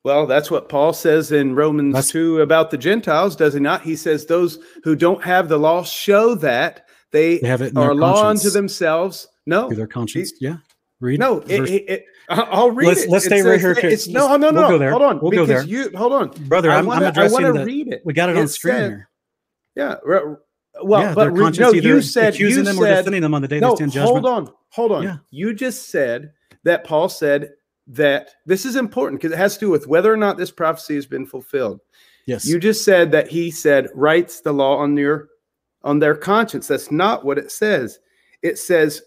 Well, 0.04 0.26
that's 0.26 0.50
what 0.50 0.70
Paul 0.70 0.94
says 0.94 1.32
in 1.32 1.56
Romans 1.56 1.94
That's- 1.94 2.12
2 2.12 2.42
about 2.42 2.72
the 2.72 2.78
Gentiles, 2.78 3.36
does 3.36 3.54
he 3.54 3.60
not? 3.60 3.82
He 3.82 3.96
says 3.96 4.26
those 4.26 4.60
who 4.84 4.96
don't 4.96 5.24
have 5.24 5.50
the 5.50 5.58
law 5.58 5.84
show 5.84 6.36
that 6.36 6.86
they, 7.12 7.40
They 7.40 7.48
have 7.48 7.62
it 7.62 7.76
are 7.76 7.94
law 7.94 8.28
unto 8.28 8.50
themselves. 8.50 9.28
No, 9.46 9.70
their 9.70 9.88
conscience? 9.88 10.34
Yeah. 10.40 10.58
Read. 11.00 11.20
no, 11.20 11.40
it, 11.42 11.62
it, 11.70 11.90
it- 11.90 12.06
I'll 12.30 12.72
read 12.72 12.88
Let's- 12.88 13.04
it. 13.04 13.10
let's 13.10 13.26
stay 13.26 13.42
right 13.42 13.60
here, 13.60 13.72
It's, 13.78 14.08
no, 14.08 14.36
no, 14.36 14.50
no, 14.50 14.62
we'll 14.62 14.70
go 14.72 14.78
there. 14.78 14.90
Hold 14.92 15.04
on. 15.04 15.20
We'll 15.22 15.32
go 15.32 15.46
there. 15.46 15.64
you 15.64 15.90
hold 15.96 16.12
on. 16.12 16.30
Brother, 16.48 16.70
I 16.72 16.80
I'm, 16.80 16.86
wanna, 16.86 17.06
I'm 17.06 17.12
addressing 17.12 17.46
I 17.46 17.52
want 17.52 17.56
to 17.60 17.66
read 17.66 17.88
it. 17.88 18.02
We 18.04 18.14
got 18.14 18.30
it 18.30 18.36
on 18.38 18.48
screen 18.50 18.76
said- 18.76 18.90
here. 18.90 19.10
Yeah. 19.76 19.96
re- 20.04 20.36
Well, 20.82 21.02
yeah, 21.02 21.14
but 21.14 21.32
re- 21.32 21.52
no, 21.52 21.72
you 21.72 22.02
said 22.02 22.34
accusing 22.34 22.60
you 22.60 22.64
them 22.66 22.80
or 22.80 22.86
defending 22.88 23.22
them 23.22 23.34
on 23.34 23.42
the 23.42 23.48
day 23.48 23.60
no. 23.60 23.70
they 23.72 23.76
stand 23.78 23.92
judgment. 23.94 24.12
Hold 24.12 24.26
on, 24.26 24.54
hold 24.72 24.92
on. 24.92 25.04
Yeah. 25.04 25.18
You 25.32 25.54
just 25.54 25.90
said 25.90 26.34
that 26.66 26.84
Paul 26.84 27.08
said 27.08 27.52
that 27.88 28.32
this 28.46 28.66
is 28.66 28.76
important 28.76 29.22
because 29.22 29.34
it 29.34 29.38
has 29.38 29.56
to 29.56 29.62
do 29.62 29.70
with 29.70 29.88
whether 29.88 30.12
or 30.12 30.18
not 30.18 30.38
this 30.38 30.52
prophecy 30.52 30.96
has 30.96 31.06
been 31.06 31.26
fulfilled. 31.26 31.80
Yes. 32.26 32.46
You 32.46 32.60
just 32.60 32.84
said 32.84 33.12
that 33.12 33.30
he 33.30 33.50
said 33.52 33.88
writes 33.96 34.42
the 34.42 34.52
law 34.52 34.78
on 34.78 34.98
your 34.98 35.30
on 35.84 36.00
their 36.00 36.16
conscience. 36.16 36.68
That's 36.68 36.92
not 36.92 37.24
what 37.24 37.38
it 37.38 37.52
says. 37.52 38.00
It 38.42 38.58
says 38.60 39.02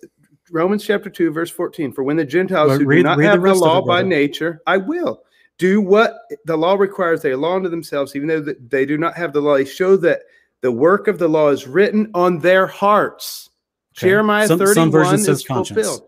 Romans 0.51 0.85
chapter 0.85 1.11
2 1.11 1.31
verse 1.31 1.51
14 1.51 1.93
for 1.93 2.03
when 2.03 2.17
the 2.17 2.25
Gentiles 2.25 2.71
Well, 2.71 2.79
who 2.79 2.87
read- 2.87 2.97
do 2.99 3.03
not 3.03 3.19
the 3.19 3.25
have 3.25 3.35
the, 3.35 3.41
rest 3.41 3.61
law 3.61 3.79
it, 3.81 3.87
by 3.87 4.03
nature, 4.03 4.63
I 4.67 4.79
will 4.79 5.23
do 5.59 5.83
what 5.83 6.15
the 6.47 6.57
law 6.57 6.75
requires. 6.75 7.21
They 7.21 7.35
law 7.35 7.57
unto 7.57 7.69
themselves, 7.69 8.17
even 8.17 8.29
though 8.29 8.41
they 8.69 8.87
do 8.87 8.97
not 8.97 9.15
have 9.15 9.35
the 9.35 9.43
law. 9.43 9.57
They 9.59 9.67
show 9.67 9.97
that 9.99 10.23
the 10.63 10.73
work 10.73 11.07
of 11.07 11.19
the 11.19 11.29
law 11.29 11.51
is 11.51 11.67
written 11.69 12.11
on 12.15 12.39
their 12.39 12.67
hearts. 12.67 13.51
Okay. 13.99 14.09
Jeremiah 14.09 14.47
Some- 14.49 14.59
some 14.59 14.67
31 14.67 14.91
versions 14.91 15.21
is 15.29 15.39
says 15.41 15.45
conscience. 15.47 16.01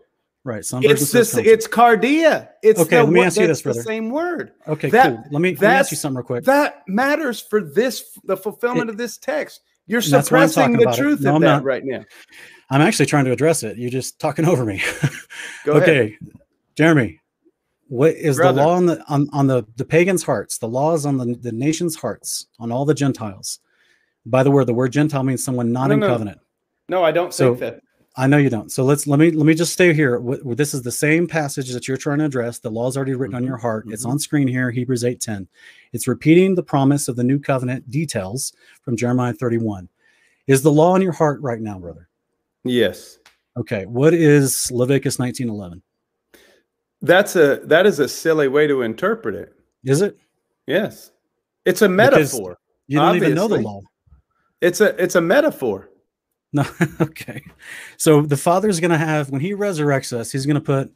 Right. 0.45 0.65
Some 0.65 0.83
It's 0.83 1.09
this, 1.11 1.37
it's 1.37 1.67
kardia. 1.67 2.49
It's 2.61 2.79
Okay, 2.81 2.97
the, 2.97 3.03
let 3.03 3.13
me 3.13 3.23
ask 3.23 3.39
you 3.39 3.47
this, 3.47 3.61
brother. 3.61 3.79
the 3.79 3.83
same 3.83 4.09
word. 4.09 4.51
Okay, 4.67 4.89
that- 4.89 5.07
cool. 5.15 5.23
Let 5.31 5.41
me, 5.41 5.51
let 5.51 5.61
me 5.61 5.67
ask 5.67 5.91
you 5.91 5.97
something 5.97 6.17
real 6.17 6.25
quick. 6.25 6.43
That 6.43 6.83
matters 6.87 7.39
for 7.39 7.61
this, 7.61 8.17
the 8.25 8.35
fulfillment 8.35 8.89
It- 8.89 8.93
of 8.93 8.97
this 8.97 9.17
text. 9.17 9.61
You're 9.87 9.99
And 10.01 10.11
that's 10.11 10.31
why 10.31 10.41
I'm 10.43 10.47
suppressing 10.49 10.77
the 10.77 10.91
truth 10.93 11.21
No, 11.21 11.29
of 11.31 11.35
I'm 11.35 11.41
that 11.41 11.47
not. 11.57 11.63
right 11.63 11.83
now. 11.85 12.03
I'm 12.69 12.81
actually 12.81 13.05
trying 13.05 13.25
to 13.25 13.31
address 13.31 13.63
it. 13.63 13.77
You're 13.77 13.89
just 13.89 14.19
talking 14.19 14.45
over 14.49 14.65
me. 14.65 14.81
Go 15.65 15.73
ahead. 15.73 15.83
okay, 15.89 16.17
Jeremy, 16.75 17.19
what 17.89 18.13
is 18.15 18.37
Brother. 18.37 18.61
the 18.61 18.67
law 18.67 18.73
on 18.75 18.85
the 18.85 19.03
on, 19.09 19.27
on 19.33 19.47
the 19.47 19.65
the 19.75 19.83
pagans' 19.85 20.23
hearts? 20.23 20.57
The 20.57 20.67
law 20.69 20.93
is 20.93 21.05
on 21.05 21.17
the, 21.17 21.35
the 21.35 21.51
nation's 21.51 21.95
hearts, 21.97 22.47
on 22.59 22.71
all 22.71 22.85
the 22.85 22.93
Gentiles. 22.93 23.59
By 24.25 24.41
the 24.43 24.51
word, 24.51 24.65
the 24.67 24.73
word 24.73 24.93
Gentile 24.93 25.23
means 25.23 25.43
someone 25.43 25.71
not 25.73 25.87
No, 25.87 25.93
in 25.95 25.99
no. 25.99 26.07
covenant. 26.07 26.39
No, 26.89 27.03
I 27.03 27.11
don't 27.11 27.33
So- 27.33 27.49
think 27.55 27.59
that. 27.59 27.82
I 28.15 28.27
know 28.27 28.37
you 28.37 28.49
don't. 28.49 28.71
So 28.71 28.83
let's 28.83 29.07
let 29.07 29.19
me 29.19 29.31
let 29.31 29.45
me 29.45 29.55
just 29.55 29.73
stay 29.73 29.91
here. 29.93 30.21
This 30.45 30.73
is 30.75 30.83
the 30.83 30.91
same 30.91 31.25
passage 31.27 31.71
that 31.71 31.87
you're 31.87 31.97
trying 31.97 32.19
to 32.19 32.25
address. 32.25 32.59
The 32.59 32.69
law 32.69 32.87
is 32.87 32.95
already 32.95 33.15
written 33.15 33.35
on 33.35 33.43
Mhm, 33.43 33.47
your 33.47 33.57
heart. 33.57 33.85
It's 33.89 34.05
mhm. 34.05 34.11
on 34.11 34.19
screen 34.19 34.47
here, 34.47 34.69
Hebrews 34.69 35.03
8:10. 35.03 35.47
It's 35.93 36.07
repeating 36.07 36.53
the 36.53 36.61
promise 36.61 37.07
of 37.07 37.15
the 37.15 37.23
new 37.23 37.39
covenant 37.39 37.89
details 37.89 38.53
from 38.83 38.95
Jeremiah 38.95 39.33
31. 39.33 39.89
Is 40.45 40.61
the 40.61 40.71
law 40.71 40.95
in 40.95 41.01
your 41.01 41.11
heart 41.13 41.41
right 41.41 41.59
now, 41.59 41.79
brother? 41.79 42.07
Yes. 42.63 43.17
Okay. 43.57 43.85
What 43.87 44.13
is 44.13 44.71
Leviticus 44.71 45.17
19:11? 45.17 45.81
That's 47.01 47.35
a 47.35 47.61
that 47.65 47.85
is 47.87 47.99
a 47.99 48.07
silly 48.07 48.47
way 48.47 48.67
to 48.67 48.83
interpret 48.83 49.33
it. 49.35 49.53
Is 49.83 50.01
it? 50.01 50.17
Yes. 50.67 51.11
It's 51.65 51.81
a 51.81 51.89
Because- 51.89 52.31
metaphor. 52.33 52.57
You 52.87 52.99
don't 52.99 53.15
even 53.15 53.33
know 53.33 53.47
the 53.47 53.57
law. 53.59 53.81
It's 54.61 54.81
a 54.81 55.01
it's 55.01 55.15
a 55.15 55.21
metaphor. 55.21 55.89
No, 56.53 56.63
okay. 57.01 57.43
So 57.97 58.21
the 58.21 58.37
Father's 58.37 58.79
going 58.79 58.91
to 58.91 58.97
have, 58.97 59.29
when 59.31 59.41
he 59.41 59.53
resurrects 59.53 60.13
us, 60.13 60.31
he's 60.31 60.45
going 60.45 60.55
to 60.55 60.61
put 60.61 60.91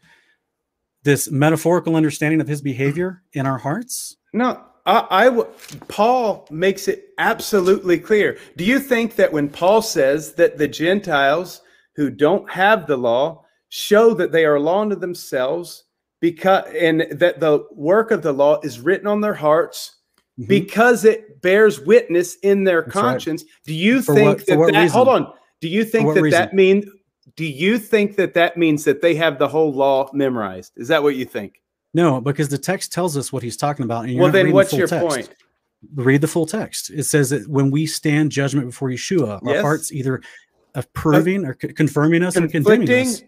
this 1.04 1.30
metaphorical 1.32 1.96
understanding 1.96 2.42
of 2.42 2.48
his 2.48 2.62
behavior 2.62 3.24
in 3.34 3.46
our 3.46 3.58
hearts. 3.58 4.18
No, 4.34 4.62
I, 4.86 5.08
I 5.10 5.24
w- 5.26 5.48
Paul 5.88 6.48
makes 6.52 6.88
it 6.88 7.10
absolutely 7.18 7.98
clear. 7.98 8.38
Do 8.56 8.64
you 8.64 8.80
think 8.80 9.16
that 9.16 9.32
when 9.32 9.50
Paul 9.50 9.82
says 9.82 10.34
that 10.34 10.58
the 10.58 10.68
Gentiles 10.68 11.62
who 11.96 12.10
don't 12.10 12.50
have 12.52 12.88
the 12.88 12.98
law 12.98 13.44
show 13.70 14.14
that 14.14 14.32
they 14.32 14.46
are 14.46 14.60
law 14.60 14.82
unto 14.82 14.96
themselves 14.96 15.84
because 16.22 16.66
and 16.80 17.02
that 17.12 17.40
the 17.40 17.66
work 17.72 18.12
of 18.12 18.22
the 18.22 18.32
law 18.34 18.60
is 18.64 18.80
written 18.80 19.08
on 19.08 19.22
their 19.22 19.34
hearts 19.34 19.94
Mhm. 20.40 20.48
because 20.48 21.04
it 21.06 21.42
bears 21.42 21.80
witness 21.80 22.36
in 22.44 22.64
their 22.64 22.84
That's 22.84 22.96
right. 22.96 23.02
conscience. 23.02 23.44
Do 23.66 23.74
you 23.74 24.02
For 24.02 24.14
think 24.14 24.28
what- 24.28 24.46
that 24.48 24.72
that 24.74 24.90
hold 24.92 25.08
on? 25.10 25.34
Do 25.62 25.68
you 25.68 25.84
think 25.84 26.14
that 26.14 26.22
reason? 26.22 26.40
that 26.40 26.54
mean 26.54 26.92
do 27.36 27.46
you 27.46 27.78
think 27.78 28.16
that 28.16 28.34
that 28.36 28.58
means 28.58 28.84
that 28.86 29.02
they 29.02 29.14
have 29.16 29.38
the 29.38 29.48
whole 29.48 29.72
law 29.74 30.10
memorized? 30.14 30.74
Is 30.78 30.88
that 30.88 31.04
what 31.04 31.16
you 31.16 31.26
think? 31.26 31.62
No, 31.94 32.22
because 32.22 32.50
the 32.50 32.58
text 32.58 32.92
tells 32.94 33.18
us 33.18 33.32
what 33.34 33.44
he's 33.44 33.58
talking 33.58 33.84
about. 33.86 34.06
And 34.06 34.18
Well, 34.18 34.32
then 34.32 34.46
reading 34.46 34.52
the 34.52 34.56
what's 34.56 34.74
your 34.74 34.88
text. 34.88 35.08
point? 35.08 35.30
Read 35.96 36.22
the 36.22 36.28
full 36.28 36.46
text. 36.46 36.90
It 36.90 37.04
says 37.04 37.30
that 37.32 37.48
when 37.50 37.70
we 37.70 37.86
stand 37.86 38.32
judgment 38.32 38.68
before 38.68 38.90
Yeshua, 38.90 39.46
our 39.46 39.62
hearts 39.62 39.92
either 39.92 40.22
approving 40.76 41.46
or 41.46 41.56
c- 41.62 41.70
confirming 41.74 42.24
us 42.24 42.38
or 42.38 42.48
condemning 42.48 42.88
conflicting 42.88 43.08
us. 43.08 43.22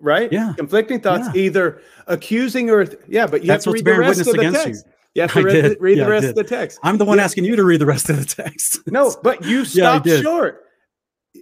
right 0.00 0.32
Yeah. 0.32 0.54
conflicting 0.56 1.00
thoughts 1.00 1.28
Yeah. 1.34 1.42
either 1.42 1.80
accusing 2.06 2.70
or 2.70 2.86
yeah 3.08 3.26
but 3.26 3.42
you 3.42 3.48
That's 3.48 3.64
have 3.64 3.64
to 3.64 3.70
what's 3.70 3.74
read 3.74 3.80
the 3.80 3.84
bearing 3.84 4.00
rest 4.00 4.18
witness 4.18 4.28
of 4.28 4.34
the 4.34 4.40
against 4.40 4.64
text 4.64 4.84
you. 4.86 4.92
you, 5.14 5.22
have 5.22 5.32
to 5.32 5.38
I 5.38 5.42
read, 5.42 5.76
read 5.80 5.98
yeah, 5.98 6.04
the 6.04 6.10
rest 6.10 6.26
of 6.28 6.34
the 6.36 6.44
text. 6.44 6.78
I'm 6.82 6.98
the 6.98 7.04
one 7.04 7.18
Yeah. 7.18 7.24
asking 7.24 7.44
you 7.44 7.56
to 7.56 7.64
read 7.64 7.80
the 7.80 7.86
rest 7.86 8.08
of 8.08 8.18
the 8.18 8.24
text. 8.42 8.80
no 8.86 9.14
but 9.22 9.44
you 9.44 9.64
stopped 9.64 10.08
short 10.08 10.64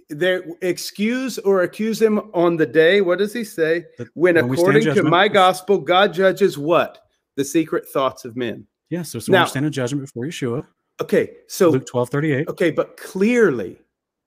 there 0.09 0.43
excuse 0.61 1.37
or 1.39 1.63
accuse 1.63 2.01
him 2.01 2.19
on 2.33 2.55
the 2.57 2.65
day 2.65 3.01
what 3.01 3.17
does 3.17 3.33
he 3.33 3.43
say 3.43 3.85
when, 4.13 4.35
when 4.35 4.51
according 4.53 4.83
to 4.93 5.03
my 5.03 5.27
gospel 5.27 5.77
god 5.77 6.13
judges 6.13 6.57
what 6.57 6.99
the 7.35 7.43
secret 7.43 7.85
thoughts 7.89 8.23
of 8.25 8.35
men 8.37 8.65
Yeah, 8.89 9.01
so, 9.03 9.19
so 9.19 9.31
Now- 9.31 9.43
we 9.43 9.49
stand 9.49 9.65
in 9.65 9.71
judgment 9.71 10.05
before 10.05 10.25
Yeshua. 10.25 10.65
okay 11.01 11.31
so 11.47 11.69
Luke 11.71 11.85
12, 11.87 12.09
38. 12.09 12.47
okay 12.49 12.71
but 12.71 12.95
clearly 12.97 13.77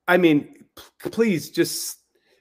i 0.07 0.17
mean 0.19 0.55
p- 1.03 1.11
please 1.11 1.51
just 1.51 1.99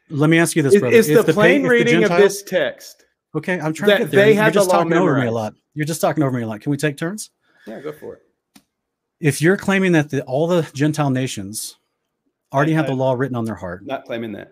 Let 0.09 0.29
me 0.29 0.37
ask 0.37 0.55
you 0.55 0.61
this, 0.63 0.73
is, 0.73 0.79
brother. 0.81 0.95
is 0.95 1.07
If 1.09 1.25
the 1.25 1.33
pa- 1.33 1.39
plain 1.41 1.61
if 1.61 1.63
the 1.63 1.69
reading 1.69 2.03
of 2.03 2.09
this 2.11 2.43
text 2.43 3.05
Okay, 3.35 3.59
I'm 3.59 3.73
trying 3.73 3.89
to 3.89 3.97
get 4.03 4.11
there. 4.11 4.25
they 4.25 4.33
You're 4.35 4.43
have 4.43 4.53
the 4.53 4.59
just 4.59 4.69
talking 4.69 4.93
over 4.93 5.17
me 5.19 5.25
a 5.25 5.31
lot. 5.31 5.55
You're 5.73 5.87
just 5.87 5.99
talking 6.01 6.21
over 6.21 6.37
me 6.37 6.43
a 6.43 6.47
lot. 6.47 6.61
Can 6.61 6.69
we 6.69 6.77
take 6.77 6.97
turns? 6.97 7.31
yeah 7.65 7.79
go 7.79 7.91
for 7.91 8.15
it 8.17 8.21
If 9.19 9.41
you're 9.41 9.57
claiming 9.57 9.93
that 9.93 10.09
the, 10.11 10.21
all 10.25 10.45
the 10.45 10.69
Gentile 10.73 11.09
nations 11.09 11.77
already 12.53 12.73
have 12.73 12.87
the 12.87 12.93
law 12.95 13.13
written 13.13 13.35
on 13.35 13.45
their 13.45 13.55
heart, 13.55 13.85
not 13.85 14.05
claiming 14.05 14.31
that 14.33 14.51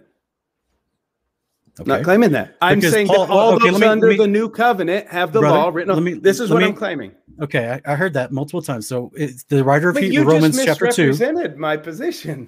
okay, 1.79 1.87
Not 1.87 2.03
claiming 2.03 2.31
that. 2.31 2.57
I'm 2.61 2.79
Because 2.79 2.93
saying 2.93 3.07
Paul- 3.07 3.25
that 3.27 3.31
all 3.31 3.53
okay, 3.53 3.69
those 3.71 3.79
me- 3.79 3.87
under 3.87 4.07
me- 4.07 4.17
the 4.17 4.27
new 4.27 4.49
covenant 4.49 5.07
have 5.07 5.31
the 5.31 5.39
Brother, 5.39 5.57
law 5.57 5.69
written 5.69 5.95
on. 5.95 6.03
me- 6.03 6.13
this 6.13 6.39
is 6.39 6.49
what 6.49 6.63
I'm 6.63 6.73
claiming. 6.75 7.13
okay, 7.41 7.79
I, 7.85 7.93
I 7.93 7.95
heard 7.95 8.13
that 8.13 8.31
multiple 8.31 8.61
times. 8.61 8.87
So 8.87 9.11
it's 9.15 9.43
the 9.43 9.63
writer 9.63 9.89
of 9.89 9.99
you 10.01 10.23
Romans 10.23 10.55
chapter 10.63 10.87
two. 10.91 11.07
misrepresented 11.09 11.57
my 11.57 11.77
position. 11.77 12.47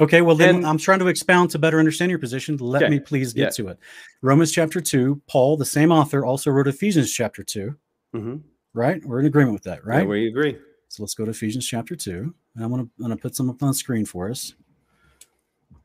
Okay, 0.00 0.22
well 0.22 0.34
then 0.34 0.56
And- 0.56 0.66
I'm 0.66 0.78
trying 0.78 0.98
to 1.00 1.06
expound 1.06 1.50
to 1.50 1.58
better 1.58 1.78
understand 1.78 2.10
your 2.10 2.18
position. 2.18 2.56
Let 2.56 2.82
Okay, 2.82 2.90
me 2.90 2.98
please 3.00 3.32
get 3.32 3.42
yeah. 3.42 3.50
to 3.50 3.68
it. 3.68 3.78
Romans 4.22 4.50
chapter 4.50 4.80
two. 4.80 5.22
Paul, 5.28 5.56
the 5.56 5.64
same 5.64 5.92
author, 5.92 6.24
also 6.24 6.50
wrote 6.50 6.66
Ephesians 6.66 7.12
chapter 7.12 7.44
two. 7.44 7.76
Mm-hmm. 8.14 8.36
Right? 8.72 9.00
We're 9.04 9.20
in 9.20 9.26
agreement 9.26 9.54
with 9.54 9.62
that, 9.64 9.84
right? 9.86 10.06
we 10.06 10.26
agree. 10.26 10.58
So 10.88 11.02
let's 11.04 11.14
go 11.14 11.24
to 11.24 11.30
Ephesians 11.30 11.66
chapter 11.66 11.96
2. 11.96 12.32
And 12.54 12.64
I'm 12.64 12.70
going 12.70 12.84
to, 12.84 12.90
I'm 13.04 13.10
to 13.10 13.16
put 13.16 13.34
some 13.34 13.50
up 13.50 13.60
on 13.62 13.68
the 13.68 13.74
screen 13.74 14.04
for 14.04 14.30
us. 14.30 14.54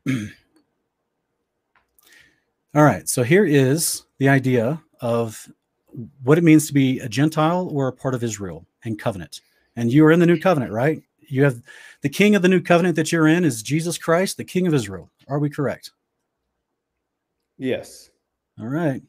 All 2.74 2.84
right. 2.84 3.08
So 3.08 3.22
here 3.22 3.44
is 3.44 4.04
the 4.18 4.28
idea 4.28 4.82
of 5.00 5.48
what 6.22 6.38
it 6.38 6.44
means 6.44 6.66
to 6.68 6.74
be 6.74 7.00
a 7.00 7.08
Gentile 7.08 7.68
or 7.72 7.88
a 7.88 7.92
part 7.92 8.14
of 8.14 8.22
Israel 8.22 8.64
and 8.84 8.98
covenant. 8.98 9.40
And 9.76 9.92
you 9.92 10.04
are 10.04 10.12
in 10.12 10.20
the 10.20 10.26
new 10.26 10.38
covenant, 10.38 10.72
right? 10.72 11.02
You 11.20 11.44
have 11.44 11.62
the 12.02 12.08
king 12.08 12.34
of 12.34 12.42
the 12.42 12.48
new 12.48 12.60
covenant 12.60 12.96
that 12.96 13.12
you're 13.12 13.28
in 13.28 13.44
is 13.44 13.62
Jesus 13.62 13.98
Christ, 13.98 14.36
the 14.36 14.44
king 14.44 14.66
of 14.66 14.74
Israel. 14.74 15.10
Are 15.28 15.38
we 15.38 15.50
correct? 15.50 15.90
Yes. 17.58 18.10
All 18.58 18.66
right. 18.66 19.02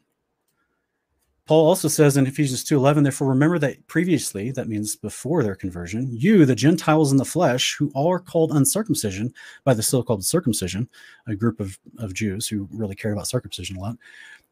Paul 1.52 1.68
also 1.68 1.90
says 1.90 2.16
in 2.16 2.28
Ephesians 2.28 2.64
2:11, 2.64 3.04
therefore 3.04 3.28
remember 3.28 3.60
that 3.60 3.86
previously, 3.88 4.52
that 4.52 4.70
means 4.70 4.96
before 4.96 5.44
their 5.44 5.54
conversion, 5.54 6.08
you, 6.10 6.46
the 6.46 6.56
Gentiles 6.56 7.12
in 7.12 7.18
the 7.18 7.26
flesh, 7.26 7.76
who 7.78 7.92
all 7.94 8.10
are 8.10 8.20
called 8.20 8.54
uncircumcision 8.54 9.34
by 9.66 9.74
the 9.74 9.84
so-called 9.84 10.24
circumcision, 10.24 10.88
a 11.28 11.36
group 11.36 11.60
of, 11.60 11.78
of 11.98 12.14
Jews 12.14 12.48
who 12.48 12.70
really 12.72 12.96
care 12.96 13.12
about 13.12 13.28
circumcision 13.28 13.76
a 13.76 13.82
lot, 13.82 13.98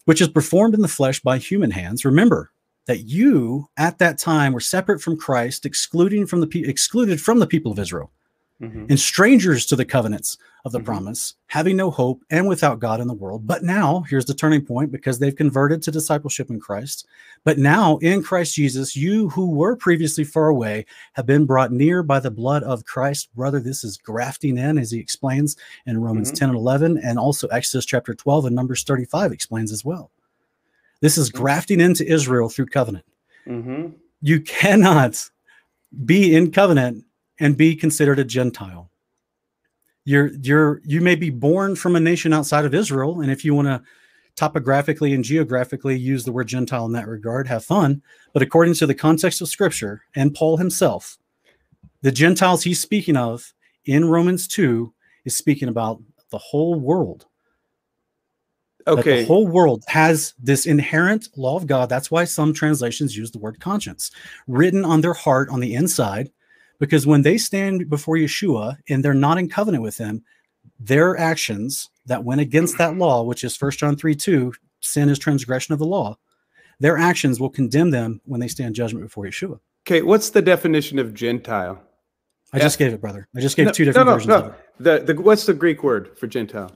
which 0.03 0.19
is 0.19 0.27
performed 0.27 0.73
in 0.73 0.81
the 0.81 0.89
flesh 0.89 1.21
by 1.21 1.37
human 1.37 1.71
hands. 1.71 2.03
Remember 2.03 2.51
that 2.85 3.05
you 3.05 3.69
at 3.77 3.97
that 3.99 4.17
time 4.17 4.51
were 4.51 4.59
separate 4.59 5.01
from 5.01 5.15
Christ, 5.15 5.65
excluding 5.65 6.25
from 6.25 6.41
the 6.41 6.65
excluded 6.67 7.21
from 7.21 7.39
the 7.39 7.47
people 7.47 7.71
of 7.71 7.79
Israel 7.79 8.11
Mhm. 8.61 8.87
and 8.89 8.99
strangers 8.99 9.65
to 9.65 9.75
the 9.75 9.85
covenants 9.85 10.37
of 10.65 10.73
the 10.73 10.79
Mhm. 10.81 10.85
promise, 10.85 11.35
having 11.47 11.77
no 11.77 11.89
hope 11.89 12.23
and 12.29 12.45
without 12.47 12.79
God 12.79 12.99
in 12.99 13.07
the 13.07 13.13
world. 13.13 13.47
But 13.47 13.63
now, 13.63 14.01
here's 14.09 14.25
the 14.25 14.33
turning 14.33 14.65
point 14.65 14.91
because 14.91 15.17
they've 15.19 15.35
converted 15.35 15.81
to 15.83 15.91
discipleship 15.91 16.49
in 16.49 16.59
Christ. 16.59 17.07
But 17.45 17.57
now, 17.57 17.97
in 17.99 18.21
Christ 18.21 18.55
Jesus, 18.55 18.97
you 18.97 19.29
who 19.29 19.51
were 19.51 19.77
previously 19.77 20.25
far 20.25 20.47
away 20.47 20.85
have 21.13 21.25
been 21.25 21.45
brought 21.45 21.71
near 21.71 22.03
by 22.03 22.19
the 22.19 22.31
blood 22.31 22.63
of 22.63 22.83
Christ. 22.83 23.33
Brother, 23.33 23.61
this 23.61 23.85
is 23.85 23.95
grafting 23.95 24.57
in, 24.57 24.77
as 24.77 24.91
he 24.91 24.99
explains 24.99 25.55
in 25.85 26.01
Romans 26.01 26.29
Mhm. 26.31 26.35
10 26.35 26.49
and 26.49 26.57
11, 26.57 26.97
and 26.97 27.17
also 27.17 27.47
Exodus 27.47 27.85
chapter 27.85 28.13
12 28.13 28.43
and 28.45 28.55
Numbers 28.55 28.83
35 28.83 29.31
explains 29.31 29.71
as 29.71 29.85
well. 29.85 30.11
This 30.99 31.17
is 31.17 31.29
grafting 31.29 31.79
into 31.79 32.05
Israel 32.05 32.49
through 32.49 32.65
covenant 32.65 33.05
Mhm. 33.47 33.93
you 34.21 34.41
cannot 34.41 35.29
be 36.05 36.35
in 36.35 36.51
covenant 36.51 37.05
and 37.39 37.57
be 37.57 37.75
considered 37.75 38.19
a 38.19 38.23
gentile 38.23 38.89
you're 40.05 40.31
you're 40.41 40.81
you 40.85 41.01
may 41.01 41.15
be 41.15 41.29
born 41.29 41.75
from 41.75 41.95
a 41.95 41.99
nation 41.99 42.33
outside 42.33 42.65
of 42.65 42.73
israel 42.73 43.21
and 43.21 43.31
if 43.31 43.43
you 43.43 43.53
want 43.53 43.67
to 43.67 43.81
topographically 44.35 45.13
and 45.13 45.23
geographically 45.23 45.97
use 45.97 46.23
the 46.23 46.31
word 46.31 46.47
gentile 46.47 46.85
in 46.85 46.93
that 46.93 47.07
regard 47.07 47.47
have 47.47 47.63
fun 47.63 48.01
but 48.33 48.41
according 48.41 48.73
to 48.73 48.87
the 48.87 48.95
context 48.95 49.41
of 49.41 49.47
scripture 49.49 50.01
and 50.15 50.33
paul 50.33 50.57
himself 50.57 51.17
the 52.01 52.11
gentiles 52.11 52.63
he's 52.63 52.79
speaking 52.81 53.17
of 53.17 53.53
in 53.85 54.05
romans 54.09 54.47
2 54.47 54.93
is 55.25 55.35
speaking 55.35 55.67
about 55.67 56.01
the 56.31 56.37
whole 56.37 56.75
world 56.79 57.25
that 58.85 59.01
Okay. 59.01 59.21
the 59.21 59.27
whole 59.27 59.47
world 59.47 59.83
has 59.87 60.33
this 60.41 60.65
inherent 60.65 61.27
law 61.37 61.55
of 61.55 61.67
God. 61.67 61.89
That's 61.89 62.09
why 62.09 62.23
some 62.23 62.53
translations 62.53 63.15
use 63.15 63.31
the 63.31 63.39
word 63.39 63.59
conscience 63.59 64.09
written 64.47 64.83
on 64.83 65.01
their 65.01 65.13
heart 65.13 65.49
on 65.49 65.59
the 65.59 65.75
inside, 65.75 66.31
because 66.79 67.05
when 67.05 67.21
they 67.21 67.37
stand 67.37 67.89
before 67.89 68.15
Yeshua 68.15 68.77
and 68.89 69.03
they're 69.03 69.13
not 69.13 69.37
in 69.37 69.49
covenant 69.49 69.83
with 69.83 69.97
him, 69.97 70.23
their 70.79 71.17
actions 71.17 71.89
that 72.05 72.23
went 72.23 72.41
against 72.41 72.77
that 72.77 72.97
law, 72.97 73.23
which 73.23 73.43
is 73.43 73.59
1 73.59 73.71
John 73.71 73.95
3 73.95 74.15
2, 74.15 74.53
sin 74.79 75.09
is 75.09 75.19
transgression 75.19 75.73
of 75.73 75.79
the 75.79 75.85
law, 75.85 76.17
their 76.79 76.97
actions 76.97 77.39
will 77.39 77.49
condemn 77.49 77.91
them 77.91 78.21
when 78.25 78.39
they 78.39 78.47
stand 78.47 78.75
judgment 78.75 79.05
before 79.05 79.25
Yeshua. 79.25 79.59
okay. 79.85 80.01
What's 80.01 80.29
the 80.29 80.41
definition 80.41 80.99
of 80.99 81.13
Gentile? 81.13 81.81
I 82.51 82.59
just 82.59 82.79
gave 82.79 82.93
it, 82.93 83.01
brother. 83.01 83.27
I 83.35 83.41
just 83.41 83.55
gave 83.55 83.67
no, 83.67 83.71
two 83.71 83.85
different 83.85 84.07
no, 84.07 84.11
no, 84.11 84.17
versions 84.17 84.33
of 84.33 84.45
no. 84.45 84.49
it. 84.95 85.05
The, 85.05 85.13
the 85.13 85.21
what's 85.21 85.45
the 85.45 85.53
Greek 85.53 85.83
word 85.83 86.17
for 86.17 86.25
Gentile? 86.25 86.71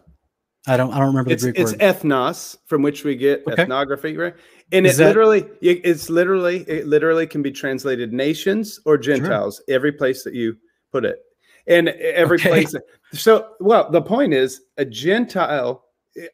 I 0.67 0.77
don't 0.77 0.93
I 0.93 0.97
don't 0.99 1.07
remember 1.07 1.29
the 1.29 1.33
It's 1.33 1.43
Greek 1.43 1.59
it's 1.59 1.71
word. 1.73 1.79
ethnos, 1.81 2.57
from 2.65 2.81
which 2.81 3.03
we 3.03 3.15
get 3.15 3.43
Okay. 3.47 3.63
ethnography, 3.63 4.15
right? 4.15 4.33
And 4.71 4.85
Is 4.87 4.99
it 4.99 5.03
that- 5.03 5.07
literally, 5.09 5.45
it's 5.61 6.09
literally, 6.09 6.61
it 6.69 6.87
literally 6.87 7.27
can 7.27 7.41
be 7.41 7.51
translated 7.51 8.13
nations 8.13 8.79
or 8.85 8.97
Gentiles. 8.97 9.61
Every 9.67 9.91
place 9.91 10.23
that 10.23 10.33
you 10.33 10.55
put 10.91 11.03
it, 11.05 11.19
and 11.67 11.89
every 11.89 12.37
Okay. 12.37 12.49
place. 12.49 12.75
So, 13.11 13.49
well, 13.59 13.91
the 13.91 14.01
point 14.01 14.33
is, 14.33 14.61
a 14.77 14.85
Gentile. 14.85 15.83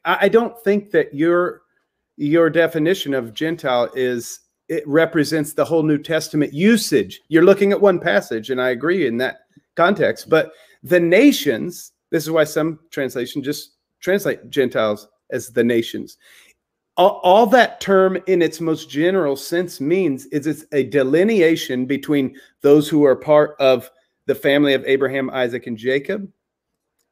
I, 0.04 0.18
I 0.22 0.28
don't 0.28 0.58
think 0.62 0.90
that 0.92 1.12
your 1.14 1.62
your 2.16 2.50
definition 2.50 3.14
of 3.14 3.32
Gentile 3.32 3.90
is 3.94 4.40
it 4.68 4.86
represents 4.86 5.54
the 5.54 5.64
whole 5.64 5.82
New 5.82 5.98
Testament 5.98 6.52
usage. 6.52 7.20
You're 7.28 7.42
looking 7.44 7.72
at 7.72 7.80
one 7.80 7.98
passage, 7.98 8.50
and 8.50 8.60
I 8.60 8.70
agree 8.70 9.06
in 9.06 9.16
that 9.18 9.38
context. 9.74 10.28
But 10.28 10.52
the 10.84 11.00
nations, 11.00 11.92
this 12.10 12.22
is 12.22 12.30
why 12.30 12.44
some 12.44 12.78
translation 12.90 13.42
just 13.42 13.72
translate 14.00 14.50
Gentiles 14.50 15.08
as 15.30 15.50
the 15.50 15.64
nations. 15.64 16.16
All, 16.96 17.20
all 17.22 17.46
that 17.46 17.80
term, 17.80 18.18
in 18.26 18.42
its 18.42 18.60
most 18.60 18.90
general 18.90 19.36
sense, 19.36 19.80
means 19.80 20.26
is 20.26 20.46
it's 20.46 20.64
a 20.72 20.84
delineation 20.84 21.86
between 21.86 22.36
those 22.60 22.88
who 22.88 23.04
are 23.04 23.16
part 23.16 23.56
of 23.58 23.90
the 24.26 24.34
family 24.34 24.74
of 24.74 24.84
Abraham, 24.84 25.30
Isaac, 25.30 25.66
and 25.66 25.76
Jacob, 25.76 26.30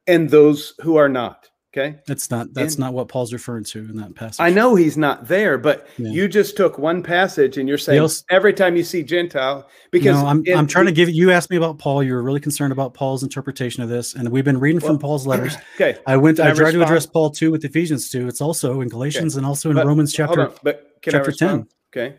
and 0.07 0.29
those 0.29 0.73
who 0.81 0.95
are 0.95 1.09
not. 1.09 1.49
Okay. 1.71 1.97
That's 2.07 2.31
not 2.31 2.51
that's 2.55 2.73
And- 2.75 2.79
not 2.79 2.93
what 2.93 3.09
Paul's 3.09 3.31
referring 3.31 3.63
to 3.65 3.79
in 3.79 3.95
that 3.97 4.15
passage. 4.15 4.39
I 4.39 4.49
know 4.49 4.73
he's 4.73 4.97
not 4.97 5.27
there, 5.27 5.59
but 5.59 5.87
Yeah. 5.99 6.09
you 6.09 6.27
just 6.27 6.57
took 6.57 6.79
one 6.79 7.03
passage 7.03 7.57
and 7.59 7.69
you're 7.69 7.77
saying 7.77 7.99
else- 7.99 8.23
every 8.31 8.53
time 8.53 8.75
you 8.75 8.83
see 8.83 9.03
Gentile, 9.03 9.69
because 9.91 10.15
no, 10.19 10.25
I'm, 10.27 10.43
I'm 10.55 10.65
trying 10.65 10.87
to 10.87 10.91
give 10.91 11.09
you 11.11 11.29
asked 11.29 11.51
me 11.51 11.57
about 11.57 11.77
Paul. 11.77 12.01
You 12.01 12.13
were 12.13 12.23
really 12.23 12.39
concerned 12.39 12.71
about 12.73 12.95
Paul's 12.95 13.21
interpretation 13.21 13.83
of 13.83 13.89
this, 13.89 14.15
and 14.15 14.29
we've 14.29 14.43
been 14.43 14.59
reading 14.59 14.79
from 14.79 14.93
Well, 14.93 14.97
Paul's 14.99 15.27
letters. 15.27 15.55
Okay, 15.75 15.95
I 16.07 16.17
went. 16.17 16.39
I 16.39 16.53
tried 16.53 16.71
to 16.71 16.81
address 16.81 17.05
Paul 17.05 17.29
too 17.29 17.51
with 17.51 17.63
Ephesians 17.63 18.09
two. 18.09 18.27
It's 18.27 18.41
also 18.41 18.81
in 18.81 18.87
Galatians 18.89 19.35
and 19.35 19.45
also 19.45 19.69
in 19.69 19.75
but 19.75 19.85
Romans 19.85 20.11
chapter. 20.11 20.47
on, 20.47 20.53
but 20.63 20.99
chapter 21.03 21.31
10. 21.31 21.67
Okay, 21.95 22.15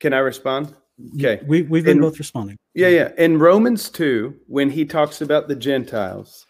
can 0.00 0.12
I 0.12 0.18
respond? 0.18 0.74
Okay. 1.14 1.40
We 1.46 1.62
we've 1.62 1.84
been 1.84 1.98
In- 1.98 2.02
both 2.02 2.18
responding. 2.18 2.56
Yeah, 2.74 2.88
yeah. 2.88 3.12
In 3.16 3.38
Romans 3.38 3.90
2, 3.90 4.34
when 4.48 4.70
he 4.70 4.84
talks 4.84 5.20
about 5.20 5.46
the 5.46 5.54
Gentiles, 5.54 6.44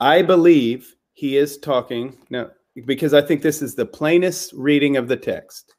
I 0.00 0.22
believe 0.22 0.94
he 1.20 1.36
is 1.36 1.58
talking 1.58 2.16
now 2.30 2.48
because 2.86 3.12
I 3.12 3.20
think 3.20 3.42
this 3.42 3.60
is 3.60 3.74
the 3.74 3.84
plainest 3.84 4.54
reading 4.54 4.96
of 4.96 5.06
the 5.06 5.18
text. 5.18 5.74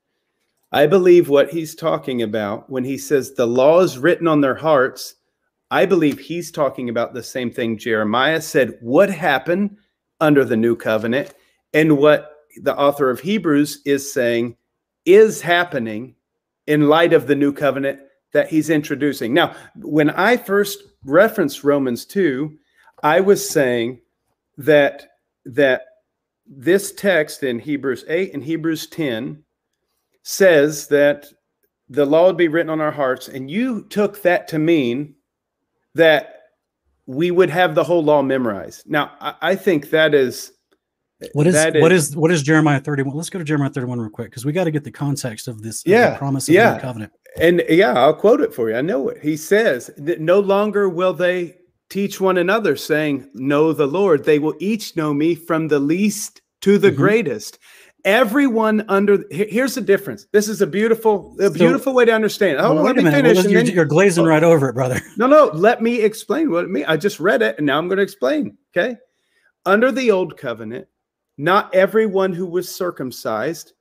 I 0.72 0.86
believe 0.86 1.30
what 1.30 1.50
he's 1.50 1.74
talking 1.74 2.22
about 2.22 2.70
when 2.70 2.84
he 2.84 2.96
says 2.96 3.34
the 3.34 3.48
law 3.48 3.80
is 3.80 3.98
written 3.98 4.28
on 4.28 4.42
their 4.42 4.54
hearts. 4.54 5.16
I 5.72 5.88
believe 5.88 6.20
he's 6.20 6.52
talking 6.52 6.90
about 6.90 7.16
the 7.16 7.24
same 7.24 7.50
thing 7.50 7.80
Jeremiah 7.80 8.40
said 8.40 8.78
would 8.84 9.10
happen 9.10 9.80
under 10.20 10.46
the 10.46 10.56
new 10.56 10.76
covenant 10.76 11.34
and 11.74 11.98
what 11.98 12.36
the 12.62 12.78
author 12.78 13.10
of 13.10 13.22
Hebrews 13.22 13.82
is 13.84 14.14
saying 14.14 14.56
is 15.06 15.42
happening 15.42 16.14
in 16.68 16.88
light 16.88 17.14
of 17.14 17.26
the 17.26 17.36
new 17.36 17.52
covenant 17.52 18.00
that 18.32 18.52
he's 18.52 18.70
introducing. 18.70 19.34
Now, 19.34 19.56
when 19.76 20.12
I 20.12 20.38
first 20.38 20.84
referenced 21.04 21.64
Romans 21.64 22.06
2, 22.06 22.56
I 23.02 23.22
was 23.22 23.50
saying 23.50 24.02
that 24.60 25.08
that 25.46 25.84
this 26.46 26.92
text 26.92 27.44
in 27.44 27.60
Hebrews 27.60 28.06
8 28.08 28.34
and 28.34 28.44
Hebrews 28.44 28.88
10 28.88 29.44
says 30.24 30.88
that 30.88 31.28
the 31.90 32.06
law 32.06 32.28
would 32.28 32.38
be 32.38 32.48
written 32.48 32.70
on 32.70 32.82
our 32.82 32.92
hearts 32.92 33.28
and 33.28 33.50
you 33.50 33.84
took 33.90 34.22
that 34.22 34.48
to 34.50 34.60
mean 34.60 35.16
that 35.96 36.36
we 37.06 37.32
would 37.32 37.50
have 37.50 37.76
the 37.76 37.84
whole 37.84 38.04
law 38.04 38.22
memorized. 38.22 38.90
Now, 38.90 39.12
I, 39.20 39.34
I 39.42 39.56
think 39.56 39.90
that 39.90 40.14
is 40.14 40.54
What 41.34 41.48
is 41.48 41.54
that 41.54 41.76
what 41.76 41.92
is 41.92 42.16
what 42.16 42.32
is 42.32 42.44
Jeremiah 42.44 42.80
thirty 42.80 43.04
one? 43.04 43.16
Let's 43.16 43.30
go 43.30 43.40
to 43.40 43.46
Jeremiah 43.46 43.70
thirty 43.70 43.88
one 43.88 44.00
real 44.00 44.10
quick 44.10 44.30
because 44.30 44.46
we 44.46 44.52
got 44.54 44.64
to 44.66 44.72
get 44.72 44.84
the 44.84 44.92
context 44.92 45.48
of 45.48 45.62
this. 45.62 45.80
of 45.82 45.86
the 45.86 45.92
Yeah, 45.92 46.18
promise 46.18 46.44
of 46.48 46.54
the 46.54 46.60
yeah. 46.60 46.74
new 46.76 46.80
covenant. 46.82 47.12
And 47.40 47.64
yeah, 47.70 47.94
I'll 47.94 48.14
quote 48.14 48.42
it 48.42 48.54
for 48.54 48.70
you. 48.70 48.76
I 48.76 48.82
know 48.82 49.10
it. 49.10 49.22
He 49.22 49.38
says 49.38 49.90
that 49.98 50.20
no 50.22 50.40
longer 50.40 50.90
will 50.90 51.14
they 51.14 51.58
teach 51.92 52.20
one 52.20 52.38
another, 52.40 52.76
saying, 52.76 53.30
Know 53.36 53.74
the 53.74 53.86
Lord. 53.86 54.24
They 54.24 54.40
will 54.40 54.56
each 54.60 54.96
know 54.96 55.14
me 55.14 55.36
from 55.36 55.68
the 55.68 55.80
least 55.80 56.42
to 56.62 56.78
the 56.80 56.92
Mhm. 56.92 56.96
greatest. 56.96 57.60
Everyone 58.04 58.84
under 58.88 59.24
here's 59.30 59.76
the 59.76 59.82
difference. 59.82 60.26
This 60.32 60.48
is 60.50 60.60
a 60.62 60.66
beautiful, 60.68 61.36
a 61.40 61.44
So- 61.44 61.54
beautiful 61.54 61.94
way 61.94 62.06
to 62.06 62.12
understand. 62.12 62.58
Oh, 62.60 62.74
Well, 62.74 62.84
let 62.84 62.96
me 62.96 63.04
minute. 63.04 63.18
finish. 63.18 63.38
Well, 63.44 63.52
you're, 63.52 63.64
then- 63.64 63.76
you're 63.76 63.86
glazing 63.86 64.24
right 64.26 64.44
over 64.44 64.70
it, 64.70 64.74
brother. 64.74 65.00
no, 65.18 65.28
no, 65.28 65.52
let 65.54 65.84
me 65.84 66.02
explain 66.02 66.50
what 66.50 66.64
it 66.64 66.72
means. 66.72 66.88
I 66.90 66.98
just 66.98 67.20
read 67.20 67.44
it 67.44 67.58
and 67.60 67.68
now 67.68 67.78
I'm 67.78 67.88
going 67.88 67.98
to 67.98 68.04
explain. 68.04 68.58
Okay. 68.76 68.98
Under 69.68 69.92
the 69.92 70.10
old 70.10 70.36
covenant, 70.38 70.88
not 71.38 71.74
everyone 71.76 72.34
who 72.34 72.48
was 72.48 72.68
circumcised 72.74 73.74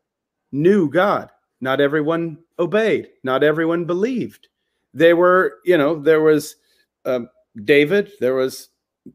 knew 0.53 0.91
God. 0.91 1.31
Not 1.63 1.81
everyone 1.81 2.39
obeyed. 2.59 3.09
Not 3.25 3.43
everyone 3.43 3.85
believed. 3.87 4.49
They 4.93 5.15
were, 5.15 5.61
you 5.65 5.79
know, 5.79 5.95
there 5.99 6.21
was 6.21 6.57
um, 7.07 7.31
David, 7.65 8.13
there 8.21 8.35
was 8.35 8.69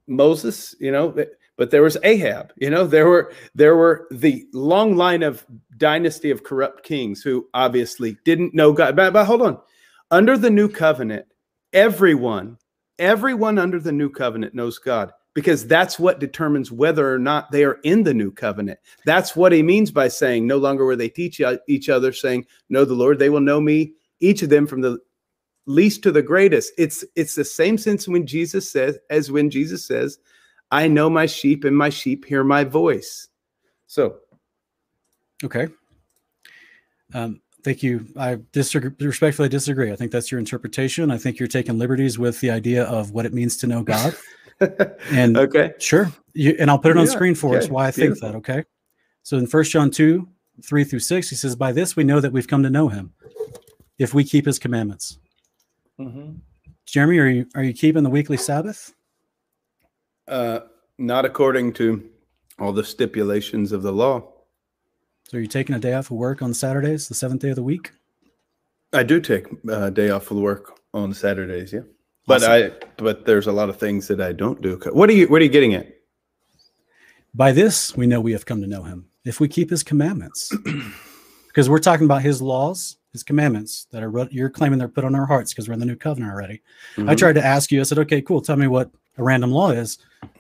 Moses, 0.07 0.75
you 0.79 0.91
know, 0.91 1.15
but 1.57 1.71
there 1.71 1.83
was 1.83 1.97
Ahab, 2.03 2.51
you 2.57 2.69
know, 2.69 2.85
there 2.85 3.07
were 3.07 3.31
there 3.53 3.75
were 3.75 4.07
the 4.11 4.45
long 4.53 4.95
line 4.95 5.23
of 5.23 5.45
dynasty 5.77 6.31
of 6.31 6.43
corrupt 6.43 6.83
kings 6.83 7.21
who 7.21 7.47
obviously 7.53 8.17
didn't 8.25 8.53
know 8.53 8.73
God. 8.73 8.95
But, 8.95 9.13
but 9.13 9.25
hold 9.25 9.41
on. 9.41 9.59
Under 10.11 10.37
the 10.37 10.49
new 10.49 10.69
covenant, 10.69 11.25
everyone, 11.73 12.57
everyone 12.99 13.57
under 13.57 13.79
the 13.79 13.91
new 13.91 14.09
covenant 14.09 14.53
knows 14.53 14.77
God 14.79 15.11
because 15.33 15.67
that's 15.67 15.99
what 15.99 16.19
determines 16.19 16.71
whether 16.71 17.13
or 17.13 17.19
not 17.19 17.51
they 17.51 17.63
are 17.63 17.79
in 17.83 18.03
the 18.03 18.13
new 18.13 18.31
covenant. 18.31 18.79
That's 19.05 19.35
what 19.35 19.51
he 19.51 19.61
means 19.61 19.91
by 19.91 20.07
saying, 20.07 20.47
no 20.47 20.57
longer 20.57 20.85
will 20.85 20.97
they 20.97 21.09
teach 21.09 21.41
each 21.67 21.89
other, 21.89 22.13
saying, 22.13 22.45
Know 22.69 22.85
the 22.85 22.93
Lord, 22.93 23.19
they 23.19 23.29
will 23.29 23.41
know 23.41 23.59
me, 23.59 23.93
each 24.21 24.41
of 24.41 24.49
them 24.49 24.65
from 24.65 24.81
the 24.81 24.99
least 25.65 26.03
to 26.03 26.11
the 26.11 26.21
greatest. 26.21 26.73
It's 26.77 27.03
it's 27.15 27.35
the 27.35 27.45
same 27.45 27.77
sense 27.77 28.07
when 28.07 28.25
Jesus 28.27 28.69
says, 28.69 28.97
as 29.09 29.31
when 29.31 29.49
Jesus 29.49 29.85
says, 29.85 30.19
I 30.71 30.87
know 30.87 31.09
my 31.09 31.25
sheep 31.25 31.63
and 31.63 31.77
my 31.77 31.89
sheep 31.89 32.25
hear 32.25 32.43
my 32.43 32.63
voice. 32.63 33.27
So 33.87 34.17
okay. 35.43 35.67
Um, 37.13 37.41
thank 37.63 37.83
you. 37.83 38.05
I 38.17 38.39
disagree, 38.51 38.91
respectfully 38.99 39.49
disagree. 39.49 39.91
I 39.91 39.95
think 39.95 40.11
that's 40.11 40.31
your 40.31 40.39
interpretation. 40.39 41.11
I 41.11 41.17
think 41.17 41.39
you're 41.39 41.47
taking 41.47 41.77
liberties 41.77 42.17
with 42.17 42.39
the 42.41 42.51
idea 42.51 42.83
of 42.85 43.11
what 43.11 43.25
it 43.25 43.33
means 43.33 43.57
to 43.57 43.67
know 43.67 43.83
God. 43.83 44.15
and 45.11 45.37
okay, 45.37 45.73
sure. 45.79 46.11
You, 46.33 46.55
and 46.59 46.69
I'll 46.69 46.79
put 46.79 46.91
it 46.91 46.97
on 46.97 47.07
screen 47.07 47.35
for 47.35 47.55
okay. 47.55 47.65
us 47.65 47.69
why 47.69 47.87
I 47.87 47.91
think 47.91 48.15
Beautiful. 48.15 48.29
that. 48.29 48.37
Okay. 48.37 48.63
So 49.23 49.37
in 49.37 49.47
First 49.47 49.71
John 49.71 49.89
2, 49.91 50.27
3 50.63 50.83
through 50.83 50.99
6, 50.99 51.29
he 51.29 51.35
says, 51.35 51.55
By 51.55 51.71
this 51.71 51.95
we 51.95 52.03
know 52.03 52.19
that 52.19 52.31
we've 52.31 52.47
come 52.47 52.63
to 52.63 52.69
know 52.69 52.87
him 52.87 53.13
if 53.97 54.13
we 54.13 54.23
keep 54.23 54.45
his 54.45 54.59
commandments. 54.59 55.17
Mm-hmm. 55.99 56.33
Jeremy, 56.85 57.19
are 57.19 57.27
you 57.27 57.45
are 57.55 57.63
you 57.63 57.73
keeping 57.73 58.03
the 58.03 58.09
weekly 58.09 58.37
Sabbath? 58.37 58.93
Uh, 60.27 60.61
not 60.97 61.25
according 61.25 61.73
to 61.73 62.09
all 62.59 62.71
the 62.71 62.83
stipulations 62.83 63.71
of 63.71 63.81
the 63.81 63.91
law. 63.91 64.31
So, 65.23 65.37
are 65.37 65.41
you 65.41 65.47
taking 65.47 65.75
a 65.75 65.79
day 65.79 65.93
off 65.93 66.11
of 66.11 66.17
work 66.17 66.41
on 66.41 66.53
Saturdays, 66.53 67.07
the 67.07 67.15
seventh 67.15 67.41
day 67.41 67.49
of 67.49 67.55
the 67.55 67.63
week? 67.63 67.91
I 68.93 69.03
do 69.03 69.19
take 69.19 69.47
a 69.69 69.91
day 69.91 70.09
off 70.09 70.31
of 70.31 70.37
work 70.37 70.79
on 70.93 71.13
Saturdays. 71.13 71.73
Yeah. 71.73 71.81
But 72.27 72.43
I 72.43 72.71
but 72.97 73.25
there's 73.25 73.47
a 73.47 73.51
lot 73.51 73.69
of 73.69 73.77
things 73.77 74.07
that 74.07 74.21
I 74.21 74.31
don't 74.31 74.61
do. 74.61 74.79
What 74.91 75.09
are 75.09 75.13
you 75.13 75.27
what 75.27 75.41
are 75.41 75.43
you 75.43 75.49
getting 75.49 75.73
at? 75.73 75.87
By 77.33 77.51
this 77.51 77.95
we 77.95 78.07
know 78.07 78.21
we 78.21 78.31
have 78.31 78.45
come 78.45 78.61
to 78.61 78.67
know 78.67 78.83
him 78.83 79.07
if 79.25 79.39
we 79.39 79.47
keep 79.47 79.69
his 79.69 79.83
commandments. 79.83 80.51
because 81.47 81.69
we're 81.69 81.79
talking 81.79 82.05
about 82.05 82.21
his 82.21 82.41
laws, 82.41 82.97
his 83.15 83.23
commandments 83.23 83.87
that 83.91 84.03
are 84.03 84.27
you're 84.29 84.49
claiming 84.49 84.77
they're 84.77 84.89
put 84.89 85.05
on 85.05 85.15
our 85.15 85.25
hearts 85.25 85.53
because 85.53 85.69
we're 85.69 85.73
in 85.73 85.79
the 85.79 85.85
new 85.85 85.95
covenant 85.95 86.33
already. 86.33 86.61
Mm-hmm. 86.97 87.09
I 87.09 87.15
tried 87.15 87.33
to 87.33 87.45
ask 87.45 87.71
you, 87.71 87.79
I 87.79 87.83
said, 87.83 87.97
okay, 87.99 88.21
cool, 88.21 88.41
tell 88.41 88.57
me 88.57 88.67
what 88.67 88.91
a 89.17 89.23
random 89.23 89.51
law 89.51 89.69
is. 89.69 89.97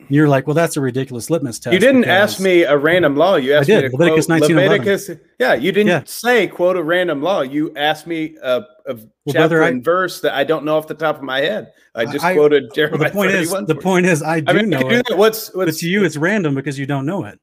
You're 0.09 0.27
like, 0.27 0.45
well, 0.45 0.53
that's 0.53 0.75
a 0.75 0.81
ridiculous 0.81 1.29
litmus 1.29 1.57
test. 1.59 1.73
You 1.73 1.79
didn't 1.79 2.03
ask 2.03 2.41
me 2.41 2.63
a 2.63 2.77
random 2.77 3.15
law. 3.15 3.37
You 3.37 3.53
asked 3.53 3.69
me 3.69 3.75
Leviticus 3.75 4.25
quote, 4.25 4.41
Leviticus. 4.41 5.09
Yeah, 5.39 5.53
you 5.53 5.71
didn't 5.71 5.87
yeah. 5.87 6.03
say 6.05 6.47
quote 6.47 6.75
a 6.75 6.83
random 6.83 7.21
law. 7.21 7.41
You 7.41 7.73
asked 7.77 8.05
me 8.05 8.35
a, 8.43 8.63
a 8.87 8.95
well, 8.95 9.07
chapter 9.29 9.61
and 9.61 9.81
verse 9.81 10.19
that 10.19 10.33
I 10.33 10.43
don't 10.43 10.65
know 10.65 10.77
off 10.77 10.87
the 10.87 10.95
top 10.95 11.15
of 11.15 11.23
my 11.23 11.39
head. 11.39 11.71
I 11.95 12.05
just 12.05 12.25
I, 12.25 12.33
quoted 12.33 12.73
Jeremiah. 12.73 12.99
Well, 12.99 13.09
the 13.09 13.15
point 13.15 13.31
is, 13.31 13.51
the 13.51 13.75
point 13.75 14.05
is, 14.05 14.21
I 14.21 14.41
do 14.41 14.51
I 14.51 14.53
mean, 14.53 14.69
know 14.69 14.89
it. 14.89 15.05
What's, 15.11 15.53
what's 15.55 15.71
but 15.71 15.79
to 15.79 15.87
you, 15.87 16.03
it's 16.03 16.17
random 16.17 16.55
because 16.55 16.77
you 16.77 16.85
don't 16.85 17.05
know 17.05 17.23
it. 17.23 17.39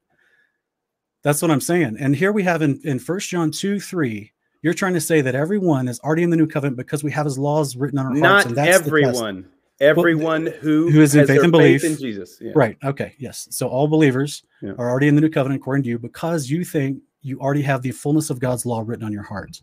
That's 1.23 1.41
what 1.41 1.49
I'm 1.49 1.61
saying. 1.61 1.95
And 1.99 2.13
here 2.15 2.33
we 2.33 2.43
have 2.43 2.61
in 2.61 2.81
in 2.83 2.99
First 2.99 3.29
John 3.29 3.49
two 3.49 3.79
three. 3.79 4.32
You're 4.63 4.73
trying 4.73 4.95
to 4.95 5.01
say 5.01 5.21
that 5.21 5.35
everyone 5.35 5.87
is 5.87 5.99
already 5.99 6.23
in 6.23 6.31
the 6.31 6.37
new 6.37 6.47
covenant 6.47 6.77
because 6.77 7.03
we 7.03 7.11
have 7.11 7.25
His 7.25 7.37
laws 7.37 7.75
written 7.75 7.99
on 7.99 8.07
our 8.07 8.19
hearts. 8.19 8.49
Not 8.49 8.67
everyone 8.67 9.47
everyone 9.79 10.45
well, 10.45 10.53
who 10.53 10.89
who 10.89 11.01
is 11.01 11.15
in 11.15 11.27
faith 11.27 11.43
and 11.43 11.51
belief 11.51 11.81
faith 11.81 11.91
in 11.91 11.97
Jesus. 11.97 12.37
Yeah. 12.41 12.51
Right. 12.55 12.77
Okay. 12.83 13.15
Yes. 13.19 13.47
So 13.51 13.67
all 13.67 13.87
believers 13.87 14.43
yeah. 14.61 14.71
are 14.77 14.89
already 14.89 15.07
in 15.07 15.15
the 15.15 15.21
new 15.21 15.29
covenant 15.29 15.61
according 15.61 15.83
to 15.83 15.89
you 15.89 15.99
because 15.99 16.49
you 16.49 16.63
think 16.63 16.99
you 17.21 17.39
already 17.39 17.61
have 17.61 17.81
the 17.81 17.91
fullness 17.91 18.29
of 18.29 18.39
God's 18.39 18.65
law 18.65 18.83
written 18.85 19.05
on 19.05 19.11
your 19.11 19.23
heart. 19.23 19.61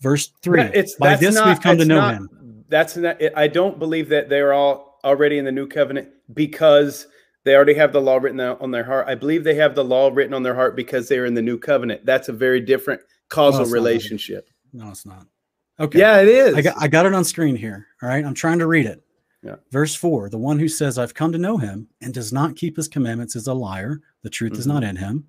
Verse 0.00 0.32
three. 0.42 0.62
It's 0.62 0.94
by 0.96 1.16
this 1.16 1.34
not, 1.34 1.48
we've 1.48 1.60
come 1.60 1.78
to 1.78 1.84
know 1.84 1.96
not, 1.96 2.14
Him. 2.14 2.64
That's 2.68 2.96
not. 2.96 3.20
I 3.36 3.48
don't 3.48 3.78
believe 3.78 4.08
that 4.10 4.28
they're 4.28 4.52
all 4.52 4.98
already 5.04 5.38
in 5.38 5.44
the 5.44 5.52
new 5.52 5.66
covenant 5.66 6.08
because 6.32 7.06
they 7.44 7.54
already 7.54 7.74
have 7.74 7.92
the 7.92 8.00
law 8.00 8.16
written 8.16 8.40
on 8.40 8.70
their 8.70 8.84
heart. 8.84 9.06
I 9.06 9.14
believe 9.14 9.44
they 9.44 9.54
have 9.56 9.74
the 9.74 9.84
law 9.84 10.10
written 10.12 10.34
on 10.34 10.42
their 10.42 10.54
heart 10.54 10.76
because 10.76 11.08
they're 11.08 11.26
in 11.26 11.34
the 11.34 11.42
new 11.42 11.58
covenant. 11.58 12.06
That's 12.06 12.28
a 12.28 12.32
very 12.32 12.60
different 12.60 13.02
causal 13.28 13.64
no, 13.64 13.70
relationship. 13.70 14.48
Not. 14.72 14.84
No, 14.84 14.90
it's 14.90 15.06
not. 15.06 15.26
Okay. 15.78 15.98
Yeah, 15.98 16.20
it 16.20 16.28
is. 16.28 16.54
I 16.54 16.62
got, 16.62 16.74
I 16.78 16.88
got 16.88 17.06
it 17.06 17.14
on 17.14 17.24
screen 17.24 17.56
here. 17.56 17.86
All 18.02 18.08
right. 18.08 18.24
I'm 18.24 18.34
trying 18.34 18.58
to 18.60 18.66
read 18.66 18.86
it. 18.86 19.02
Yeah. 19.42 19.56
Verse 19.70 19.94
4 19.94 20.30
The 20.30 20.38
one 20.38 20.58
who 20.58 20.68
says, 20.68 20.98
I've 20.98 21.14
come 21.14 21.32
to 21.32 21.38
know 21.38 21.58
him 21.58 21.88
and 22.00 22.14
does 22.14 22.32
not 22.32 22.56
keep 22.56 22.76
his 22.76 22.88
commandments 22.88 23.36
is 23.36 23.46
a 23.46 23.54
liar. 23.54 24.00
The 24.22 24.30
truth 24.30 24.52
mm-hmm. 24.52 24.60
is 24.60 24.66
not 24.66 24.82
mm-hmm. 24.82 24.90
in 24.90 24.96
him. 24.96 25.28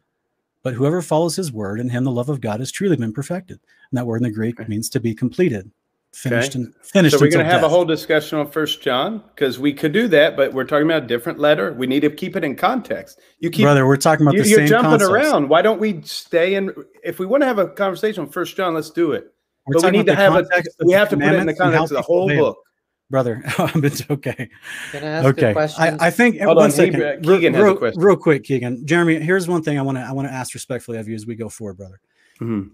But 0.63 0.73
whoever 0.73 1.01
follows 1.03 1.35
his 1.35 1.51
word, 1.51 1.80
in 1.80 1.89
him 1.89 2.05
the 2.05 2.11
love 2.11 2.30
of 2.30 2.41
God 2.41 2.59
has 2.59 2.72
truly 2.72 2.95
been 2.95 3.13
perfected. 3.13 3.59
And 3.91 3.97
that 3.97 4.05
word 4.05 4.17
in 4.17 4.23
the 4.23 4.31
Greek 4.31 4.59
okay. 4.59 4.67
means 4.67 4.89
to 4.89 4.99
be 4.99 5.13
completed, 5.13 5.69
finished, 6.15 6.55
okay. 6.55 6.63
and 6.63 6.75
finished. 6.83 7.17
So 7.17 7.23
we're 7.23 7.31
going 7.31 7.45
to 7.45 7.51
have 7.51 7.61
death. 7.61 7.65
a 7.65 7.69
whole 7.69 7.85
discussion 7.85 8.39
on 8.39 8.49
First 8.49 8.81
John 8.81 9.23
because 9.35 9.59
we 9.59 9.73
could 9.73 9.91
do 9.91 10.07
that, 10.07 10.35
but 10.35 10.53
we're 10.53 10.63
talking 10.63 10.85
about 10.85 11.03
a 11.03 11.07
different 11.07 11.39
letter. 11.39 11.73
We 11.73 11.87
need 11.87 12.01
to 12.01 12.09
keep 12.09 12.35
it 12.35 12.43
in 12.43 12.55
context. 12.55 13.19
You 13.39 13.49
keep, 13.49 13.63
brother. 13.63 13.85
We're 13.85 13.97
talking 13.97 14.25
about 14.25 14.35
you, 14.35 14.43
the 14.43 14.49
you're 14.49 14.57
same. 14.59 14.67
You're 14.67 14.81
jumping 14.81 14.99
concepts. 14.99 15.11
around. 15.11 15.49
Why 15.49 15.61
don't 15.61 15.79
we 15.79 16.01
stay 16.03 16.55
in? 16.55 16.73
If 17.03 17.19
we 17.19 17.25
want 17.25 17.41
to 17.41 17.47
have 17.47 17.59
a 17.59 17.67
conversation 17.67 18.23
on 18.23 18.29
First 18.29 18.55
John, 18.55 18.73
let's 18.73 18.89
do 18.89 19.11
it. 19.11 19.33
We're 19.67 19.81
but 19.81 19.83
we 19.85 19.91
need 19.91 20.05
to 20.07 20.15
have 20.15 20.35
a. 20.35 20.45
We 20.83 20.93
have 20.93 21.09
to 21.09 21.17
put 21.17 21.27
it 21.27 21.35
in 21.35 21.47
the 21.47 21.55
context 21.55 21.91
of 21.91 21.97
the 21.97 22.01
whole 22.01 22.27
book 22.27 22.57
brother. 23.09 23.41
it's 23.75 24.03
okay. 24.09 24.49
Can 24.91 25.03
I 25.03 25.07
ask 25.07 25.25
okay. 25.27 25.51
a 25.51 25.53
question? 25.53 25.83
I, 25.83 26.07
I 26.07 26.09
think 26.09 26.39
Hold 26.39 26.57
one 26.57 26.65
on, 26.65 26.71
second. 26.71 27.23
He, 27.23 27.37
Keegan 27.37 27.53
real, 27.53 27.65
has 27.65 27.73
a 27.73 27.77
question. 27.77 28.01
Real 28.01 28.15
quick, 28.15 28.43
Keegan. 28.43 28.85
Jeremy, 28.85 29.19
here's 29.19 29.47
one 29.47 29.63
thing 29.63 29.77
I 29.77 29.81
want 29.81 29.97
to 29.97 30.03
I 30.03 30.11
want 30.11 30.27
to 30.27 30.33
ask 30.33 30.53
respectfully 30.53 30.97
of 30.97 31.07
you 31.07 31.15
as 31.15 31.25
we 31.25 31.35
go 31.35 31.49
forward, 31.49 31.77
brother. 31.77 31.99
Mm-hmm. 32.41 32.73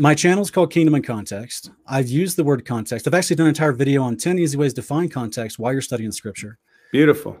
My 0.00 0.14
channel 0.14 0.40
is 0.40 0.50
called 0.50 0.72
Kingdom 0.72 0.94
in 0.94 1.02
Context. 1.02 1.72
I've 1.86 2.08
used 2.08 2.38
the 2.38 2.42
word 2.42 2.64
context. 2.64 3.06
I've 3.06 3.12
actually 3.12 3.36
done 3.36 3.48
an 3.48 3.50
entire 3.50 3.72
video 3.72 4.02
on 4.02 4.16
10 4.16 4.38
easy 4.38 4.56
ways 4.56 4.72
to 4.74 4.82
find 4.82 5.12
context 5.12 5.58
while 5.58 5.74
you're 5.74 5.82
studying 5.82 6.10
scripture. 6.10 6.56
Beautiful. 6.90 7.36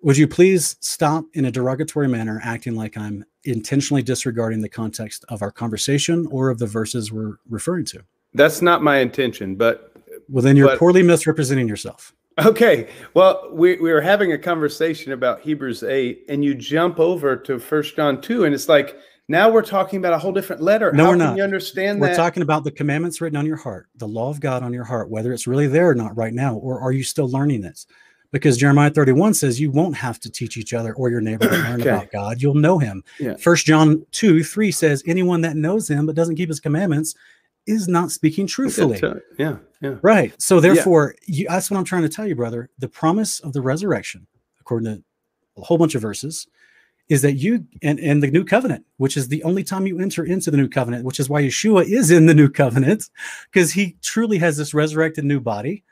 Would 0.00 0.16
you 0.16 0.26
please 0.26 0.76
stop 0.80 1.26
in 1.34 1.44
a 1.44 1.50
derogatory 1.50 2.08
manner 2.08 2.40
acting 2.42 2.76
like 2.76 2.96
I'm 2.96 3.26
intentionally 3.44 4.02
disregarding 4.02 4.62
the 4.62 4.70
context 4.70 5.26
of 5.28 5.42
our 5.42 5.50
conversation 5.50 6.26
or 6.30 6.48
of 6.48 6.58
the 6.58 6.66
verses 6.66 7.12
we're 7.12 7.36
referring 7.50 7.84
to? 7.86 8.02
That's 8.32 8.62
not 8.62 8.82
my 8.82 9.00
intention, 9.00 9.54
but 9.54 9.92
well, 10.30 10.42
then 10.42 10.56
you're 10.56 10.68
but, 10.68 10.78
poorly 10.78 11.02
misrepresenting 11.02 11.68
yourself. 11.68 12.14
Okay. 12.42 12.88
Well, 13.12 13.50
we, 13.52 13.76
we 13.76 13.92
were 13.92 14.00
having 14.00 14.32
a 14.32 14.38
conversation 14.38 15.12
about 15.12 15.42
Hebrews 15.42 15.82
8, 15.82 16.24
and 16.30 16.42
you 16.42 16.54
jump 16.54 16.98
over 16.98 17.36
to 17.36 17.58
First 17.58 17.96
John 17.96 18.22
2, 18.22 18.44
and 18.44 18.54
it's 18.54 18.68
like 18.68 18.98
now 19.28 19.50
we're 19.50 19.62
talking 19.62 19.98
about 19.98 20.12
a 20.12 20.18
whole 20.18 20.32
different 20.32 20.62
letter. 20.62 20.92
No, 20.92 21.04
How 21.04 21.10
we're 21.10 21.16
not. 21.16 21.36
you 21.36 21.42
understand 21.42 22.00
we're 22.00 22.08
that? 22.08 22.16
talking 22.16 22.42
about 22.42 22.64
the 22.64 22.70
commandments 22.70 23.20
written 23.20 23.36
on 23.36 23.46
your 23.46 23.56
heart, 23.56 23.88
the 23.96 24.08
law 24.08 24.28
of 24.28 24.40
God 24.40 24.62
on 24.62 24.72
your 24.72 24.84
heart, 24.84 25.08
whether 25.08 25.32
it's 25.32 25.46
really 25.46 25.66
there 25.66 25.88
or 25.88 25.94
not 25.94 26.16
right 26.16 26.34
now, 26.34 26.56
or 26.56 26.80
are 26.80 26.92
you 26.92 27.02
still 27.02 27.28
learning 27.28 27.62
this? 27.62 27.86
Because 28.32 28.58
Jeremiah 28.58 28.90
31 28.90 29.34
says 29.34 29.60
you 29.60 29.70
won't 29.70 29.96
have 29.96 30.18
to 30.20 30.30
teach 30.30 30.56
each 30.56 30.74
other 30.74 30.92
or 30.94 31.08
your 31.08 31.20
neighbor 31.20 31.48
to 31.48 31.56
learn 31.56 31.80
okay. 31.80 31.90
about 31.90 32.10
God. 32.10 32.42
You'll 32.42 32.54
know 32.54 32.78
him. 32.78 33.04
Yeah. 33.20 33.36
First 33.36 33.64
John 33.64 34.04
2, 34.10 34.42
3 34.42 34.72
says, 34.72 35.04
anyone 35.06 35.40
that 35.42 35.56
knows 35.56 35.88
him 35.88 36.06
but 36.06 36.16
doesn't 36.16 36.36
keep 36.36 36.48
his 36.48 36.60
commandments 36.60 37.14
is 37.66 37.88
not 37.88 38.10
speaking 38.10 38.46
truthfully. 38.46 39.00
Yeah, 39.38 39.56
yeah. 39.80 39.96
Right. 40.02 40.34
So 40.42 40.60
therefore, 40.60 41.14
yeah. 41.26 41.34
you, 41.34 41.46
that's 41.48 41.70
what 41.70 41.78
I'm 41.78 41.84
trying 41.84 42.02
to 42.02 42.08
tell 42.08 42.26
you, 42.26 42.34
brother. 42.34 42.68
The 42.78 42.88
promise 42.88 43.40
of 43.40 43.52
the 43.52 43.62
resurrection, 43.62 44.26
according 44.60 44.96
to 44.96 45.02
a 45.56 45.62
whole 45.62 45.78
bunch 45.78 45.94
of 45.94 46.02
verses, 46.02 46.46
is 47.08 47.22
that 47.22 47.34
you 47.34 47.66
and, 47.82 48.00
and 48.00 48.22
the 48.22 48.30
new 48.30 48.44
covenant, 48.44 48.84
which 48.96 49.16
is 49.16 49.28
the 49.28 49.42
only 49.42 49.62
time 49.62 49.86
you 49.86 50.00
enter 50.00 50.24
into 50.24 50.50
the 50.50 50.56
new 50.56 50.68
covenant, 50.68 51.04
which 51.04 51.20
is 51.20 51.28
why 51.28 51.42
Yeshua 51.42 51.84
is 51.84 52.10
in 52.10 52.26
the 52.26 52.34
new 52.34 52.48
covenant, 52.48 53.10
because 53.52 53.72
he 53.72 53.96
truly 54.02 54.38
has 54.38 54.56
this 54.56 54.72
resurrected 54.72 55.24
new 55.24 55.40
body. 55.40 55.84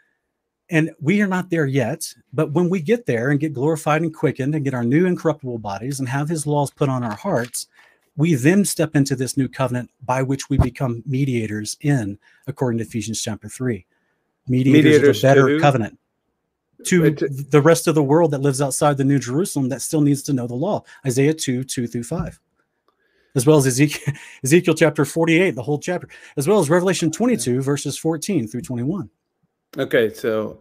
And 0.71 0.91
we 1.01 1.21
are 1.21 1.27
not 1.27 1.51
there 1.51 1.67
yet. 1.67 2.15
But 2.33 2.53
when 2.53 2.71
we 2.71 2.81
get 2.81 3.05
there 3.05 3.31
and 3.31 3.39
get 3.39 3.53
glorified 3.53 4.01
and 4.01 4.15
quickened 4.15 4.55
and 4.55 4.65
get 4.65 4.73
our 4.73 4.85
new 4.85 5.05
incorruptible 5.05 5.59
bodies 5.59 6.01
and 6.01 6.09
have 6.09 6.31
his 6.31 6.47
laws 6.47 6.71
put 6.71 6.89
on 6.89 7.05
our 7.05 7.17
hearts, 7.17 7.67
we 8.17 8.35
then 8.35 8.65
step 8.65 8.97
into 8.97 9.15
this 9.15 9.37
new 9.37 9.49
covenant 9.49 9.91
by 10.03 10.23
which 10.23 10.49
we 10.49 10.57
become 10.57 11.03
mediators 11.05 11.77
in, 11.83 12.19
according 12.47 12.79
to 12.79 12.85
Ephesians 12.85 13.21
chapter 13.21 13.49
3. 13.49 13.85
Mediators, 14.49 14.85
mediators 14.85 15.25
of 15.25 15.31
a 15.31 15.35
better 15.35 15.61
covenant 15.61 15.99
to 16.87 17.11
the 17.11 17.63
rest 17.63 17.87
of 17.87 17.95
the 17.95 18.03
world 18.03 18.31
that 18.31 18.41
lives 18.41 18.61
outside 18.61 18.97
the 18.97 19.05
New 19.05 19.19
Jerusalem 19.19 19.69
that 19.69 19.83
still 19.83 20.01
needs 20.01 20.23
to 20.25 20.33
know 20.33 20.47
the 20.47 20.55
law. 20.55 20.85
Isaiah 21.07 21.35
2, 21.35 21.65
2 21.65 21.87
through 21.87 22.05
5. 22.05 22.41
As 23.35 23.47
well 23.47 23.57
as 23.57 23.67
Ezekiel, 23.67 24.15
Ezekiel 24.45 24.75
chapter 24.75 25.05
48, 25.05 25.55
the 25.55 25.63
whole 25.63 25.79
chapter, 25.79 26.09
as 26.37 26.47
well 26.47 26.59
as 26.59 26.69
Revelation 26.69 27.11
22, 27.11 27.63
verses 27.63 27.97
14 27.97 28.47
through 28.47 28.61
21. 28.61 29.09
Okay, 29.79 30.13
so 30.13 30.59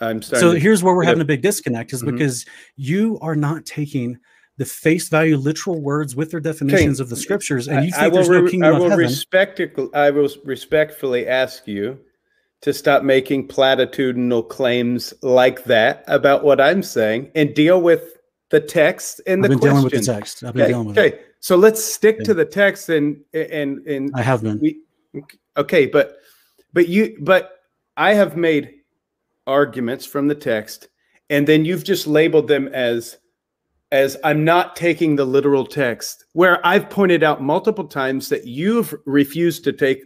I'm 0.00 0.22
starting. 0.22 0.48
So 0.48 0.54
here's 0.54 0.82
where 0.82 0.94
we're 0.94 1.04
having 1.04 1.20
a 1.20 1.24
big 1.26 1.42
disconnect 1.42 1.92
is 1.92 2.02
mm-hmm. 2.02 2.16
because 2.16 2.46
you 2.76 3.18
are 3.20 3.34
not 3.34 3.66
taking 3.66 4.18
the 4.58 4.64
face 4.64 5.08
value 5.08 5.36
literal 5.36 5.80
words 5.80 6.14
with 6.14 6.30
their 6.30 6.38
definitions 6.38 7.00
okay. 7.00 7.04
of 7.04 7.10
the 7.10 7.16
scriptures, 7.16 7.68
and 7.68 7.86
you 7.86 7.90
think 7.90 8.02
I 8.02 8.08
there's 8.10 8.28
no 8.28 8.46
kingdom 8.46 8.68
I 8.68 8.78
will 8.78 8.92
of 8.92 9.00
heaven. 9.00 9.90
I 9.94 10.10
will 10.10 10.28
respectfully 10.44 11.26
ask 11.26 11.66
you 11.66 11.98
to 12.62 12.72
stop 12.72 13.02
making 13.02 13.48
platitudinal 13.48 14.48
claims 14.48 15.12
like 15.22 15.64
that 15.64 16.04
about 16.06 16.44
what 16.44 16.60
I'm 16.60 16.82
saying 16.82 17.30
and 17.34 17.54
deal 17.54 17.82
with 17.82 18.18
the 18.50 18.60
text 18.60 19.20
and 19.26 19.44
I've 19.44 19.50
the 19.50 19.56
been 19.56 19.58
question. 19.58 19.74
dealing 19.74 19.84
with 19.84 20.06
the 20.06 20.12
text. 20.12 20.44
I've 20.44 20.54
been 20.54 20.62
okay, 20.62 20.70
dealing 20.72 20.86
with 20.88 20.98
okay. 20.98 21.16
it. 21.16 21.26
So 21.40 21.56
let's 21.56 21.84
stick 21.84 22.16
okay. 22.16 22.24
to 22.24 22.34
the 22.34 22.44
text 22.44 22.88
and 22.88 23.20
and 23.34 23.86
and 23.86 24.12
I 24.14 24.22
have 24.22 24.42
been. 24.42 24.60
We, 24.60 24.80
okay, 25.56 25.86
but 25.86 26.18
but 26.72 26.88
you 26.88 27.16
but 27.20 27.58
I 27.96 28.14
have 28.14 28.36
made 28.36 28.70
arguments 29.46 30.06
from 30.06 30.28
the 30.28 30.34
text, 30.34 30.88
and 31.30 31.46
then 31.46 31.64
you've 31.64 31.84
just 31.84 32.06
labeled 32.06 32.46
them 32.46 32.68
as 32.68 33.18
as 33.90 34.16
I'm 34.24 34.44
not 34.44 34.76
taking 34.76 35.16
the 35.16 35.24
literal 35.24 35.66
text, 35.66 36.24
where 36.32 36.64
I've 36.64 36.88
pointed 36.88 37.22
out 37.22 37.42
multiple 37.42 37.86
times 37.86 38.28
that 38.28 38.46
you've 38.46 38.94
refused 39.04 39.64
to 39.64 39.72
take 39.72 40.04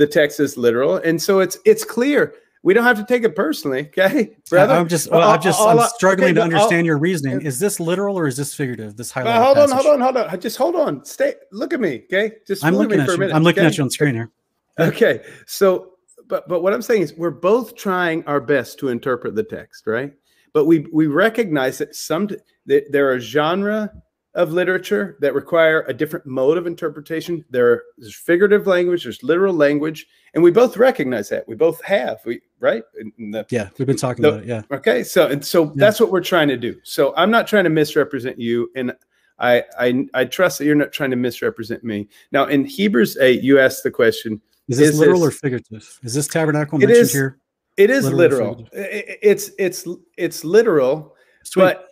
the 0.00 0.06
text 0.06 0.40
as 0.40 0.56
literal, 0.56 0.96
and 0.96 1.20
so 1.20 1.38
it's 1.38 1.58
it's 1.64 1.84
clear 1.84 2.34
we 2.62 2.74
don't 2.74 2.84
have 2.84 2.98
to 2.98 3.04
take 3.04 3.24
it 3.24 3.34
personally, 3.34 3.80
okay, 3.98 4.36
brother? 4.48 4.74
I'm 4.74 4.88
just, 4.88 5.10
well, 5.10 5.30
I'm 5.30 5.40
just, 5.40 5.60
I'm 5.60 5.80
struggling 5.88 6.30
okay, 6.30 6.34
to 6.34 6.42
understand 6.42 6.86
your 6.86 6.98
reasoning. 6.98 7.40
Is 7.42 7.58
this 7.58 7.80
literal 7.80 8.18
or 8.18 8.26
is 8.26 8.36
this 8.36 8.54
figurative? 8.54 8.96
This 8.96 9.10
highlight. 9.10 9.40
hold 9.42 9.58
on, 9.58 9.70
hold 9.70 9.86
on, 9.86 10.00
hold 10.00 10.16
on. 10.16 10.40
Just 10.40 10.56
hold 10.56 10.76
on. 10.76 11.04
Stay. 11.04 11.34
Look 11.52 11.72
at 11.72 11.80
me, 11.80 12.02
okay? 12.04 12.32
Just 12.46 12.64
I'm 12.64 12.74
looking 12.74 13.00
at, 13.00 13.08
at 13.08 13.12
you. 13.12 13.18
Minute, 13.18 13.34
I'm 13.34 13.42
looking 13.42 13.62
okay? 13.62 13.68
at 13.68 13.78
you 13.78 13.84
on 13.84 13.90
screen 13.90 14.14
here. 14.14 14.30
Okay, 14.78 15.22
so, 15.46 15.92
but 16.28 16.48
but 16.48 16.62
what 16.62 16.72
I'm 16.72 16.82
saying 16.82 17.02
is, 17.02 17.14
we're 17.14 17.30
both 17.30 17.76
trying 17.76 18.24
our 18.24 18.40
best 18.40 18.78
to 18.80 18.88
interpret 18.88 19.34
the 19.34 19.42
text, 19.42 19.86
right? 19.86 20.12
But 20.52 20.66
we 20.66 20.86
we 20.92 21.06
recognize 21.06 21.78
that 21.78 21.94
some 21.94 22.28
that 22.66 22.92
there 22.92 23.10
are 23.10 23.20
genre 23.20 23.90
of 24.34 24.52
literature 24.52 25.16
that 25.20 25.34
require 25.34 25.84
a 25.88 25.94
different 25.94 26.24
mode 26.24 26.56
of 26.56 26.66
interpretation. 26.66 27.44
There, 27.50 27.82
there's 27.98 28.14
figurative 28.14 28.66
language, 28.66 29.04
there's 29.04 29.22
literal 29.22 29.54
language, 29.54 30.06
and 30.34 30.42
we 30.42 30.50
both 30.52 30.76
recognize 30.76 31.28
that. 31.30 31.46
We 31.48 31.56
both 31.56 31.82
have, 31.82 32.20
we 32.24 32.40
right? 32.60 32.84
The, 32.94 33.44
yeah, 33.50 33.70
we've 33.78 33.86
been 33.86 33.96
talking 33.96 34.22
the, 34.22 34.28
about 34.28 34.42
it. 34.42 34.46
Yeah. 34.46 34.62
Okay, 34.70 35.02
so 35.02 35.26
and 35.28 35.44
so 35.44 35.64
yeah. 35.64 35.72
that's 35.76 35.98
what 35.98 36.12
we're 36.12 36.20
trying 36.20 36.48
to 36.48 36.56
do. 36.56 36.78
So 36.84 37.12
I'm 37.16 37.30
not 37.30 37.48
trying 37.48 37.64
to 37.64 37.70
misrepresent 37.70 38.38
you, 38.38 38.70
and 38.76 38.92
I 39.38 39.64
I 39.78 40.06
I 40.14 40.24
trust 40.26 40.58
that 40.58 40.64
you're 40.64 40.76
not 40.76 40.92
trying 40.92 41.10
to 41.10 41.16
misrepresent 41.16 41.82
me. 41.82 42.08
Now 42.30 42.44
in 42.44 42.64
Hebrews 42.64 43.16
eight, 43.20 43.42
you 43.42 43.58
asked 43.58 43.82
the 43.82 43.90
question: 43.90 44.40
Is 44.68 44.78
this 44.78 44.90
is 44.90 44.98
literal 45.00 45.20
this, 45.20 45.28
or 45.28 45.38
figurative? 45.38 45.98
Is 46.04 46.14
this 46.14 46.28
tabernacle 46.28 46.78
mentioned 46.78 46.98
is, 46.98 47.12
here? 47.12 47.38
It 47.76 47.90
is 47.90 48.04
literal. 48.04 48.50
literal. 48.50 48.68
It's 48.72 49.50
it's 49.58 49.88
it's 50.16 50.44
literal, 50.44 51.16
Sweet. 51.42 51.62
but 51.62 51.88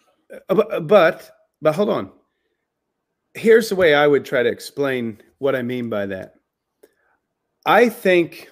uh, 0.49 0.81
but 0.81 1.31
but 1.61 1.75
hold 1.75 1.89
on 1.89 2.13
here's 3.35 3.69
the 3.69 3.77
way 3.77 3.95
I 3.95 4.07
would 4.07 4.25
try 4.25 4.43
to 4.43 4.49
explain 4.49 5.21
what 5.39 5.55
I 5.55 5.63
mean 5.63 5.89
by 5.89 6.07
that. 6.07 6.35
I 7.67 7.89
think 7.89 8.49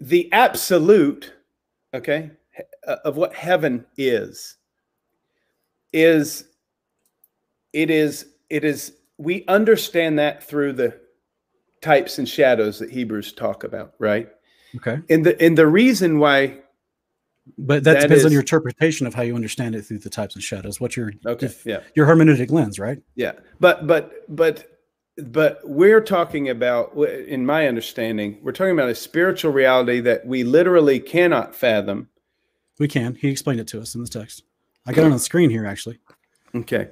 the 0.00 0.32
absolute, 0.32 1.32
okay, 1.94 2.30
uh, 2.86 2.96
of 3.04 3.16
what 3.16 3.34
heaven 3.34 3.84
is, 3.96 4.56
is 5.92 6.44
it 7.72 7.90
is 7.90 8.26
it 8.50 8.64
is 8.64 8.94
we 9.18 9.44
understand 9.46 10.18
that 10.18 10.42
through 10.42 10.72
the 10.72 10.98
types 11.80 12.18
and 12.18 12.28
shadows 12.28 12.78
that 12.78 12.90
Hebrews 12.90 13.32
talk 13.32 13.64
about, 13.64 13.94
right? 13.98 14.28
Okay. 14.76 15.00
And 15.10 15.24
the 15.26 15.40
and 15.42 15.56
the 15.56 15.66
reason 15.66 16.18
why 16.18 16.61
but 17.58 17.84
that, 17.84 17.94
that 17.94 18.00
depends 18.02 18.20
is, 18.20 18.26
on 18.26 18.32
your 18.32 18.42
interpretation 18.42 19.06
of 19.06 19.14
how 19.14 19.22
you 19.22 19.34
understand 19.34 19.74
it 19.74 19.82
through 19.82 19.98
the 19.98 20.10
types 20.10 20.34
and 20.34 20.42
shadows. 20.42 20.80
What 20.80 20.96
your 20.96 21.12
okay, 21.26 21.50
yeah, 21.64 21.80
your 21.94 22.06
hermeneutic 22.06 22.50
lens, 22.50 22.78
right? 22.78 22.98
Yeah, 23.14 23.32
but 23.58 23.86
but 23.86 24.12
but 24.34 24.72
but 25.16 25.60
we're 25.64 26.00
talking 26.00 26.48
about, 26.48 26.94
in 26.96 27.44
my 27.44 27.68
understanding, 27.68 28.38
we're 28.42 28.52
talking 28.52 28.72
about 28.72 28.88
a 28.88 28.94
spiritual 28.94 29.52
reality 29.52 30.00
that 30.00 30.26
we 30.26 30.42
literally 30.42 31.00
cannot 31.00 31.54
fathom. 31.54 32.08
We 32.78 32.88
can. 32.88 33.14
He 33.16 33.28
explained 33.28 33.60
it 33.60 33.66
to 33.68 33.80
us 33.80 33.94
in 33.94 34.02
the 34.02 34.08
text. 34.08 34.44
I 34.86 34.92
got 34.92 35.02
it 35.02 35.06
on 35.06 35.12
the 35.12 35.18
screen 35.18 35.50
here, 35.50 35.66
actually. 35.66 35.98
Okay, 36.54 36.88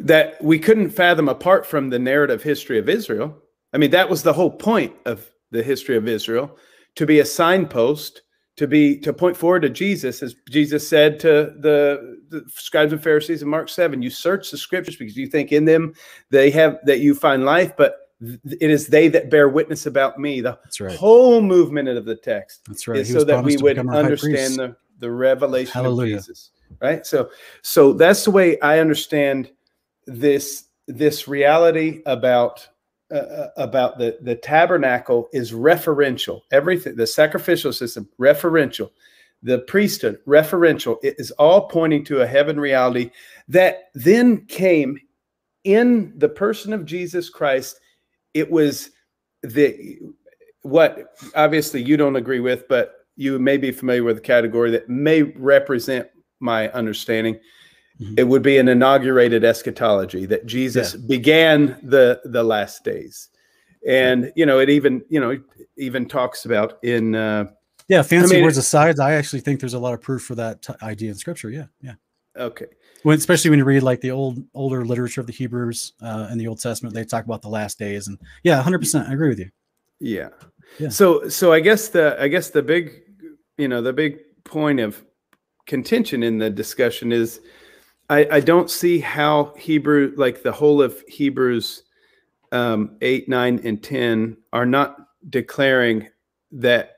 that 0.00 0.42
we 0.42 0.58
couldn't 0.58 0.90
fathom 0.90 1.28
apart 1.28 1.66
from 1.66 1.90
the 1.90 1.98
narrative 1.98 2.42
history 2.42 2.78
of 2.78 2.88
Israel. 2.88 3.36
I 3.72 3.78
mean, 3.78 3.90
that 3.90 4.08
was 4.08 4.22
the 4.22 4.32
whole 4.32 4.50
point 4.50 4.94
of 5.04 5.28
the 5.50 5.62
history 5.62 5.96
of 5.96 6.06
Israel 6.06 6.56
to 6.96 7.06
be 7.06 7.20
a 7.20 7.24
signpost 7.24 8.22
to 8.56 8.66
be 8.66 8.98
to 8.98 9.12
point 9.12 9.36
forward 9.36 9.62
to 9.62 9.70
Jesus, 9.70 10.22
as 10.22 10.36
Jesus 10.48 10.88
said 10.88 11.18
to 11.20 11.54
the, 11.58 12.20
the, 12.28 12.44
scribes 12.48 12.92
and 12.92 13.02
Pharisees 13.02 13.42
in 13.42 13.48
Mark 13.48 13.68
seven. 13.68 14.02
You 14.02 14.10
search 14.10 14.50
the 14.50 14.58
scriptures 14.58 14.96
because 14.96 15.16
you 15.16 15.26
think 15.26 15.52
in 15.52 15.64
them 15.64 15.94
they 16.30 16.50
have 16.52 16.78
that 16.84 17.00
you 17.00 17.14
find 17.14 17.44
life, 17.44 17.76
but 17.76 17.96
it 18.20 18.70
is 18.70 18.86
they 18.86 19.08
that 19.08 19.30
bear 19.30 19.48
witness 19.48 19.86
about 19.86 20.18
me. 20.18 20.40
The 20.40 20.58
right. 20.80 20.96
whole 20.96 21.40
movement 21.40 21.88
of 21.88 22.04
the 22.04 22.14
text 22.14 22.62
That's 22.66 22.86
right. 22.86 23.00
is 23.00 23.12
so 23.12 23.24
that 23.24 23.42
we 23.44 23.56
would 23.56 23.78
understand 23.78 24.54
the 24.54 24.76
the 25.00 25.10
revelation 25.10 25.72
Hallelujah. 25.72 26.16
of 26.16 26.20
Jesus. 26.20 26.50
Right. 26.80 27.04
So 27.04 27.30
so 27.62 27.92
that's 27.92 28.24
the 28.24 28.30
way 28.30 28.60
I 28.60 28.78
understand 28.78 29.50
this 30.06 30.64
this 30.86 31.26
reality 31.26 32.02
about 32.06 32.68
uh, 33.10 33.16
uh, 33.16 33.48
about 33.56 33.98
the 33.98 34.18
the 34.22 34.34
tabernacle 34.34 35.28
is 35.32 35.52
referential. 35.52 36.40
Everything, 36.50 36.96
the 36.96 37.06
sacrificial 37.06 37.72
system, 37.72 38.08
referential. 38.18 38.90
The 39.42 39.58
priesthood, 39.58 40.20
referential. 40.26 40.96
It 41.02 41.16
is 41.18 41.30
all 41.32 41.68
pointing 41.68 42.02
to 42.06 42.22
a 42.22 42.26
heaven 42.26 42.58
reality 42.58 43.10
that 43.46 43.90
then 43.94 44.46
came 44.46 44.98
in 45.64 46.14
the 46.16 46.30
person 46.30 46.72
of 46.72 46.86
Jesus 46.86 47.28
Christ. 47.28 47.78
It 48.32 48.50
was 48.50 48.90
the 49.42 49.98
what 50.62 51.14
obviously 51.34 51.82
you 51.82 51.98
don't 51.98 52.16
agree 52.16 52.40
with, 52.40 52.66
but 52.68 52.94
you 53.16 53.38
may 53.38 53.58
be 53.58 53.70
familiar 53.70 54.02
with 54.02 54.16
the 54.16 54.22
category 54.22 54.70
that 54.70 54.88
may 54.88 55.22
represent 55.22 56.08
my 56.40 56.70
understanding 56.70 57.38
Mm-hmm. 58.00 58.14
It 58.18 58.26
would 58.26 58.42
be 58.42 58.58
an 58.58 58.68
inaugurated 58.68 59.44
eschatology 59.44 60.26
that 60.26 60.46
Jesus 60.46 60.94
yeah. 60.94 61.00
began 61.06 61.78
the 61.82 62.20
the 62.24 62.42
last 62.42 62.82
days, 62.82 63.28
and 63.86 64.32
you 64.34 64.46
know 64.46 64.58
it 64.58 64.68
even 64.68 65.04
you 65.08 65.20
know 65.20 65.40
even 65.76 66.06
talks 66.06 66.44
about 66.44 66.82
in 66.82 67.14
uh, 67.14 67.46
yeah 67.86 68.02
fancy 68.02 68.34
I 68.34 68.36
mean, 68.38 68.44
words 68.44 68.58
aside. 68.58 68.98
I 68.98 69.12
actually 69.12 69.40
think 69.40 69.60
there's 69.60 69.74
a 69.74 69.78
lot 69.78 69.94
of 69.94 70.00
proof 70.00 70.22
for 70.22 70.34
that 70.34 70.62
t- 70.62 70.74
idea 70.82 71.10
in 71.10 71.14
Scripture. 71.14 71.50
Yeah, 71.50 71.66
yeah. 71.80 71.94
Okay. 72.36 72.66
When, 73.04 73.16
especially 73.16 73.50
when 73.50 73.60
you 73.60 73.64
read 73.64 73.84
like 73.84 74.00
the 74.00 74.10
old 74.10 74.42
older 74.54 74.84
literature 74.84 75.20
of 75.20 75.28
the 75.28 75.32
Hebrews 75.32 75.92
uh, 76.02 76.28
in 76.32 76.38
the 76.38 76.48
Old 76.48 76.60
Testament, 76.60 76.94
they 76.96 77.04
talk 77.04 77.24
about 77.24 77.42
the 77.42 77.48
last 77.48 77.78
days, 77.78 78.08
and 78.08 78.18
yeah, 78.42 78.56
100. 78.56 78.78
percent 78.80 79.08
I 79.08 79.12
agree 79.12 79.28
with 79.28 79.38
you. 79.38 79.50
Yeah. 80.00 80.30
Yeah. 80.78 80.88
So 80.88 81.28
so 81.28 81.52
I 81.52 81.60
guess 81.60 81.88
the 81.88 82.20
I 82.20 82.26
guess 82.26 82.50
the 82.50 82.62
big 82.62 83.02
you 83.56 83.68
know 83.68 83.82
the 83.82 83.92
big 83.92 84.18
point 84.44 84.80
of 84.80 85.04
contention 85.66 86.22
in 86.22 86.38
the 86.38 86.50
discussion 86.50 87.12
is 87.12 87.40
I, 88.10 88.26
I 88.30 88.40
don't 88.40 88.70
see 88.70 88.98
how 88.98 89.54
Hebrew, 89.56 90.12
like 90.16 90.42
the 90.42 90.52
whole 90.52 90.82
of 90.82 91.02
Hebrews 91.08 91.84
um, 92.52 92.96
8, 93.00 93.28
9, 93.28 93.60
and 93.64 93.82
10, 93.82 94.36
are 94.52 94.66
not 94.66 94.96
declaring 95.30 96.08
that 96.52 96.96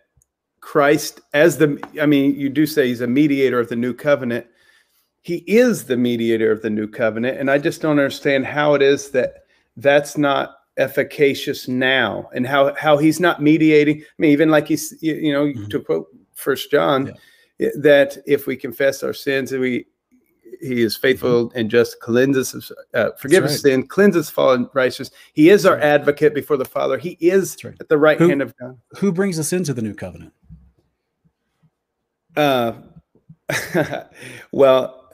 Christ, 0.60 1.20
as 1.32 1.58
the, 1.58 1.80
I 2.00 2.06
mean, 2.06 2.34
you 2.34 2.48
do 2.48 2.66
say 2.66 2.88
he's 2.88 3.00
a 3.00 3.06
mediator 3.06 3.60
of 3.60 3.68
the 3.68 3.76
new 3.76 3.94
covenant. 3.94 4.46
He 5.22 5.36
is 5.46 5.84
the 5.84 5.96
mediator 5.96 6.50
of 6.50 6.62
the 6.62 6.70
new 6.70 6.88
covenant. 6.88 7.38
And 7.38 7.50
I 7.50 7.58
just 7.58 7.80
don't 7.80 7.98
understand 7.98 8.46
how 8.46 8.74
it 8.74 8.82
is 8.82 9.10
that 9.10 9.44
that's 9.76 10.18
not 10.18 10.56
efficacious 10.76 11.68
now 11.68 12.28
and 12.34 12.46
how, 12.46 12.74
how 12.74 12.98
he's 12.98 13.20
not 13.20 13.40
mediating. 13.40 14.00
I 14.00 14.04
mean, 14.18 14.32
even 14.32 14.50
like 14.50 14.66
he's, 14.66 14.94
you 15.00 15.32
know, 15.32 15.46
mm-hmm. 15.46 15.68
to 15.68 15.80
quote 15.80 16.08
First 16.34 16.70
John, 16.70 17.14
yeah. 17.58 17.68
that 17.78 18.18
if 18.26 18.46
we 18.46 18.56
confess 18.56 19.02
our 19.02 19.14
sins 19.14 19.52
and 19.52 19.60
we 19.60 19.86
he 20.60 20.82
is 20.82 20.96
faithful 20.96 21.48
mm-hmm. 21.48 21.58
and 21.58 21.70
just 21.70 22.00
cleanses 22.00 22.72
uh, 22.94 23.10
forgive 23.18 23.44
us 23.44 23.52
right. 23.52 23.60
sin 23.60 23.86
cleanses 23.86 24.30
fallen 24.30 24.68
righteous 24.74 25.10
he 25.32 25.50
is 25.50 25.66
our 25.66 25.78
advocate 25.80 26.34
before 26.34 26.56
the 26.56 26.64
father 26.64 26.98
he 26.98 27.10
is 27.20 27.56
right. 27.64 27.76
at 27.80 27.88
the 27.88 27.98
right 27.98 28.18
who, 28.18 28.28
hand 28.28 28.42
of 28.42 28.56
god 28.56 28.78
who 28.98 29.12
brings 29.12 29.38
us 29.38 29.52
into 29.52 29.72
the 29.72 29.82
new 29.82 29.94
covenant 29.94 30.32
uh 32.36 32.72
well 34.52 35.05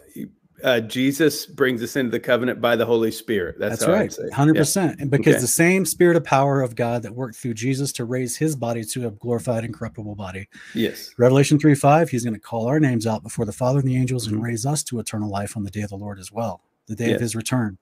uh, 0.62 0.80
Jesus 0.80 1.46
brings 1.46 1.82
us 1.82 1.96
into 1.96 2.10
the 2.10 2.20
covenant 2.20 2.60
by 2.60 2.76
the 2.76 2.86
Holy 2.86 3.10
Spirit. 3.10 3.58
That's, 3.58 3.84
That's 3.84 4.18
right, 4.18 4.32
hundred 4.32 4.56
percent. 4.56 5.00
And 5.00 5.10
because 5.10 5.34
okay. 5.34 5.40
the 5.40 5.48
same 5.48 5.84
Spirit 5.84 6.16
of 6.16 6.24
power 6.24 6.60
of 6.60 6.76
God 6.76 7.02
that 7.02 7.14
worked 7.14 7.36
through 7.36 7.54
Jesus 7.54 7.92
to 7.92 8.04
raise 8.04 8.36
His 8.36 8.56
body 8.56 8.84
to 8.84 9.08
a 9.08 9.10
glorified, 9.10 9.64
incorruptible 9.64 10.14
body. 10.14 10.48
Yes. 10.74 11.14
Revelation 11.18 11.58
three 11.58 11.74
five. 11.74 12.10
He's 12.10 12.24
going 12.24 12.34
to 12.34 12.40
call 12.40 12.66
our 12.66 12.80
names 12.80 13.06
out 13.06 13.22
before 13.22 13.44
the 13.44 13.52
Father 13.52 13.80
and 13.80 13.88
the 13.88 13.96
angels 13.96 14.26
mm-hmm. 14.26 14.36
and 14.36 14.44
raise 14.44 14.66
us 14.66 14.82
to 14.84 14.98
eternal 14.98 15.30
life 15.30 15.56
on 15.56 15.64
the 15.64 15.70
day 15.70 15.82
of 15.82 15.90
the 15.90 15.96
Lord 15.96 16.18
as 16.18 16.32
well, 16.32 16.62
the 16.86 16.96
day 16.96 17.08
yes. 17.08 17.16
of 17.16 17.20
His 17.20 17.36
return. 17.36 17.78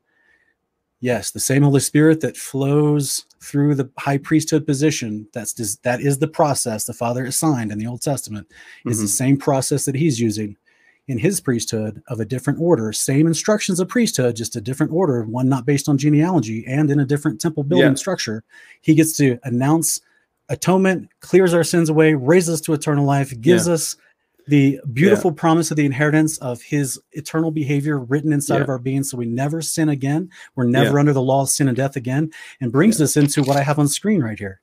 Yes, 1.02 1.30
the 1.30 1.40
same 1.40 1.62
Holy 1.62 1.80
Spirit 1.80 2.20
that 2.20 2.36
flows 2.36 3.24
through 3.42 3.74
the 3.74 3.90
high 3.98 4.18
priesthood 4.18 4.66
position. 4.66 5.26
That's 5.32 5.76
that 5.76 6.00
is 6.00 6.18
the 6.18 6.28
process 6.28 6.84
the 6.84 6.92
Father 6.92 7.24
assigned 7.24 7.72
in 7.72 7.78
the 7.78 7.86
Old 7.86 8.02
Testament. 8.02 8.48
Is 8.84 8.96
mm-hmm. 8.96 9.04
the 9.04 9.08
same 9.08 9.36
process 9.38 9.86
that 9.86 9.94
He's 9.94 10.20
using 10.20 10.56
in 11.08 11.18
his 11.18 11.40
priesthood 11.40 12.02
of 12.08 12.20
a 12.20 12.24
different 12.24 12.60
order, 12.60 12.92
same 12.92 13.26
instructions 13.26 13.80
of 13.80 13.88
priesthood, 13.88 14.36
just 14.36 14.56
a 14.56 14.60
different 14.60 14.92
order, 14.92 15.24
one 15.24 15.48
not 15.48 15.66
based 15.66 15.88
on 15.88 15.98
genealogy 15.98 16.64
and 16.66 16.90
in 16.90 17.00
a 17.00 17.04
different 17.04 17.40
temple 17.40 17.64
building 17.64 17.88
yeah. 17.88 17.94
structure. 17.94 18.44
He 18.80 18.94
gets 18.94 19.16
to 19.16 19.38
announce 19.42 20.00
atonement, 20.48 21.08
clears 21.20 21.54
our 21.54 21.64
sins 21.64 21.88
away, 21.88 22.14
raises 22.14 22.54
us 22.54 22.60
to 22.62 22.74
eternal 22.74 23.04
life, 23.04 23.38
gives 23.40 23.66
yeah. 23.66 23.74
us 23.74 23.96
the 24.46 24.80
beautiful 24.92 25.30
yeah. 25.30 25.40
promise 25.40 25.70
of 25.70 25.76
the 25.76 25.86
inheritance 25.86 26.36
of 26.38 26.60
his 26.62 27.00
eternal 27.12 27.50
behavior 27.50 27.98
written 27.98 28.32
inside 28.32 28.56
yeah. 28.56 28.62
of 28.62 28.68
our 28.68 28.78
being 28.78 29.04
so 29.04 29.16
we 29.16 29.26
never 29.26 29.62
sin 29.62 29.88
again 29.88 30.28
we're 30.56 30.64
never 30.64 30.94
yeah. 30.94 31.00
under 31.00 31.12
the 31.12 31.22
law 31.22 31.42
of 31.42 31.48
sin 31.48 31.68
and 31.68 31.76
death 31.76 31.94
again 31.94 32.30
and 32.60 32.72
brings 32.72 33.00
us 33.00 33.16
into 33.16 33.42
what 33.42 33.56
i 33.56 33.62
have 33.62 33.78
on 33.78 33.86
screen 33.86 34.20
right 34.20 34.38
here 34.38 34.60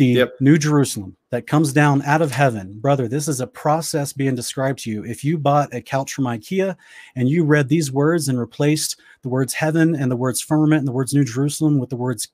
the 0.00 0.06
Yep. 0.06 0.40
New 0.40 0.56
Jerusalem 0.56 1.14
that 1.30 1.46
comes 1.46 1.74
down 1.74 2.00
out 2.02 2.22
of 2.22 2.32
heaven, 2.32 2.80
brother, 2.80 3.06
this 3.06 3.28
is 3.28 3.42
a 3.42 3.46
process 3.46 4.14
being 4.14 4.34
described 4.34 4.78
to 4.80 4.90
you. 4.90 5.04
If 5.04 5.22
you 5.22 5.36
bought 5.36 5.74
a 5.74 5.82
couch 5.82 6.14
from 6.14 6.24
IKEA 6.24 6.74
and 7.16 7.28
you 7.28 7.44
read 7.44 7.68
these 7.68 7.92
words 7.92 8.26
and 8.26 8.40
replaced 8.40 8.98
the 9.20 9.28
words 9.28 9.52
heaven 9.52 9.94
and 9.94 10.10
the 10.10 10.16
words 10.16 10.40
firmament 10.40 10.78
and 10.78 10.88
the 10.88 10.92
words 10.92 11.12
New 11.12 11.24
Jerusalem 11.24 11.78
with 11.78 11.90
the 11.90 11.96
words 11.96 12.28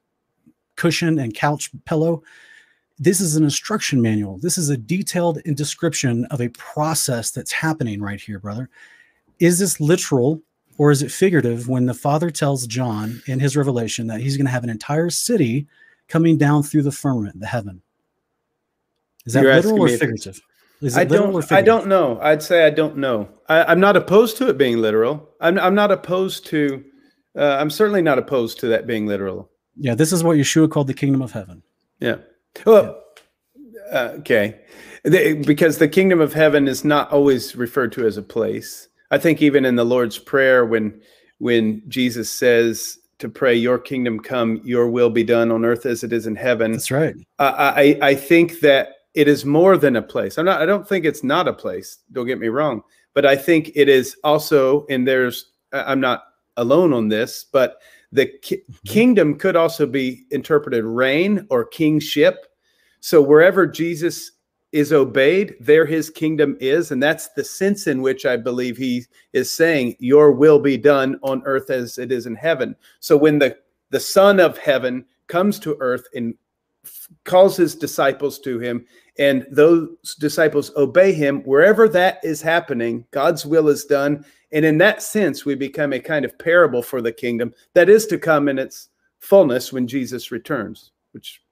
cushion 0.77 1.19
and 1.19 1.35
couch 1.35 1.73
pillow, 1.87 2.23
this 3.01 3.21
is 3.21 3.35
an 3.35 3.43
instruction 3.43 4.01
manual. 4.01 4.39
This 4.39 4.59
is 4.59 4.69
a 4.69 4.77
detailed 4.77 5.43
description 5.57 6.25
of 6.27 6.41
a 6.41 6.51
process 6.51 7.33
that's 7.33 7.51
happening 7.51 8.01
right 8.01 8.21
here, 8.21 8.39
brother. 8.39 8.71
Is 9.41 9.59
this 9.59 9.81
literal 9.81 10.41
or 10.79 10.93
is 10.93 11.03
it 11.03 11.11
figurative 11.11 11.69
when 11.69 11.87
the 11.87 11.95
Father 11.95 12.31
tells 12.31 12.65
John 12.69 13.21
in 13.27 13.41
his 13.41 13.57
revelation 13.57 14.07
that 14.07 14.21
he's 14.21 14.37
going 14.37 14.47
to 14.47 14.53
have 14.53 14.63
an 14.63 14.71
entire 14.71 15.11
city 15.11 15.67
coming 16.09 16.37
down 16.39 16.63
through 16.63 16.83
the 16.83 16.93
firmament, 16.93 17.41
the 17.41 17.47
heaven? 17.47 17.83
Is 19.27 19.33
that 19.33 19.43
You're 19.43 19.55
literal 19.55 19.83
or 19.83 19.89
figurative? 19.89 20.41
Is 20.81 20.97
it 20.97 21.01
I 21.01 21.05
don't. 21.05 21.53
I 21.53 21.63
don't 21.63 21.87
know. 21.87 22.19
I'd 22.21 22.43
say 22.43 22.67
I 22.67 22.71
don't 22.71 22.99
know. 22.99 23.29
I, 23.49 23.65
I'm 23.65 23.81
not 23.81 23.97
opposed 23.97 24.37
to 24.39 24.49
it 24.49 24.59
being 24.59 24.79
literal. 24.79 25.29
I'm. 25.41 25.59
I'm 25.59 25.75
not 25.75 25.91
opposed 25.91 26.47
to. 26.47 26.85
Uh, 27.37 27.57
I'm 27.59 27.71
certainly 27.71 28.03
not 28.03 28.19
opposed 28.19 28.61
to 28.61 28.67
that 28.69 28.87
being 28.87 29.07
literal. 29.07 29.51
Yeah, 29.77 29.95
this 29.95 30.13
is 30.13 30.23
what 30.23 30.37
Yeshua 30.37 30.71
called 30.71 30.87
the 30.87 30.95
kingdom 30.95 31.23
of 31.23 31.33
heaven. 31.33 31.63
Yeah. 32.01 32.17
Well. 32.65 33.03
Uh, 33.93 34.11
okay. 34.19 34.61
Because 35.05 35.79
the 35.79 35.89
kingdom 35.89 36.21
of 36.21 36.33
heaven 36.33 36.67
is 36.67 36.85
not 36.85 37.11
always 37.13 37.55
referred 37.55 37.93
to 37.93 38.07
as 38.07 38.17
a 38.17 38.23
place. 38.23 38.89
I 39.11 39.19
think 39.19 39.41
even 39.41 39.65
in 39.65 39.77
the 39.77 39.85
Lord's 39.85 40.19
prayer, 40.19 40.65
when 40.67 41.01
when 41.39 41.83
Jesus 41.89 42.31
says 42.31 42.99
to 43.19 43.29
pray, 43.29 43.55
"Your 43.55 43.79
kingdom 43.79 44.21
come, 44.21 44.61
Your 44.65 44.89
will 44.89 45.11
be 45.11 45.25
done 45.25 45.51
on 45.51 45.65
earth 45.65 45.87
as 45.87 46.05
it 46.05 46.13
is 46.13 46.27
in 46.27 46.37
heaven," 46.37 46.73
That's 46.73 46.91
right. 46.91 47.15
I, 47.39 47.99
I 48.03 48.09
I 48.09 48.15
think 48.15 48.61
that 48.61 48.89
it 49.15 49.29
is 49.29 49.45
more 49.45 49.77
than 49.77 49.97
a 49.97 50.03
place. 50.03 50.39
I'm 50.39 50.47
not. 50.47 50.61
I 50.61 50.67
don't 50.67 50.89
think 50.89 51.05
it's 51.05 51.25
not 51.25 51.49
a 51.49 51.53
place. 51.53 51.99
Don't 52.13 52.27
get 52.27 52.39
me 52.39 52.49
wrong, 52.49 52.83
but 53.15 53.25
I 53.25 53.37
think 53.37 53.73
it 53.75 53.89
is 53.89 54.17
also. 54.25 54.87
And 54.91 55.07
there's. 55.07 55.53
I'm 55.73 56.01
not 56.01 56.25
alone 56.57 56.93
on 56.93 57.09
this, 57.09 57.45
but 57.53 57.79
the 58.13 58.27
ki- 58.43 58.57
mm-hmm. 58.57 58.93
kingdom 58.93 59.39
could 59.39 59.57
also 59.57 59.87
be 59.87 60.25
interpreted 60.31 60.85
reign 60.85 61.47
or 61.51 61.65
kingship. 61.65 62.47
So 63.01 63.21
wherever 63.21 63.67
Jesus 63.67 64.33
is 64.77 64.93
obeyed, 64.93 65.57
there 65.59 65.87
his 65.87 66.11
kingdom 66.11 66.57
is, 66.61 66.91
and 66.91 67.03
that's 67.03 67.29
the 67.29 67.45
sense 67.45 67.87
in 67.87 68.03
which 68.03 68.27
I 68.27 68.37
believe 68.37 68.77
he 68.77 69.05
is 69.33 69.51
saying, 69.51 69.97
"Your 69.99 70.33
will 70.33 70.59
be 70.59 70.77
done 70.77 71.19
on 71.23 71.43
earth 71.45 71.71
as 71.71 71.99
it 71.99 72.13
is 72.13 72.27
in 72.27 72.35
heaven." 72.35 72.77
So 73.01 73.17
when 73.17 73.39
the 73.39 73.57
the 73.91 74.01
Son 74.01 74.41
of 74.41 74.59
Heaven 74.59 75.05
comes 75.29 75.59
to 75.61 75.77
earth 75.81 76.07
and 76.15 76.35
calls 77.25 77.57
his 77.57 77.75
disciples 77.75 78.39
to 78.41 78.59
him, 78.59 78.85
and 79.19 79.47
those 79.51 80.15
disciples 80.19 80.73
obey 80.77 81.13
him, 81.13 81.43
wherever 81.45 81.89
that 81.89 82.19
is 82.23 82.43
happening, 82.43 83.07
God's 83.13 83.47
will 83.47 83.69
is 83.69 83.85
done. 83.85 84.25
And 84.53 84.65
in 84.65 84.79
that 84.79 85.03
sense, 85.03 85.45
we 85.45 85.55
become 85.55 85.93
a 85.93 86.01
kind 86.01 86.25
of 86.25 86.39
parable 86.39 86.83
for 86.83 87.01
the 87.01 87.13
kingdom 87.13 87.55
that 87.75 87.89
is 87.89 88.07
to 88.07 88.19
come 88.19 88.49
in 88.49 88.59
its 88.59 88.89
fullness 89.19 89.73
when 89.73 89.87
Jesus 89.87 90.31
returns, 90.31 90.93
which 91.13 91.43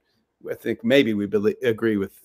I 0.51 0.55
think 0.55 0.85
maybe 0.85 1.15
we 1.15 1.27
believe, 1.27 1.57
agree 1.63 1.97
with. 1.97 2.24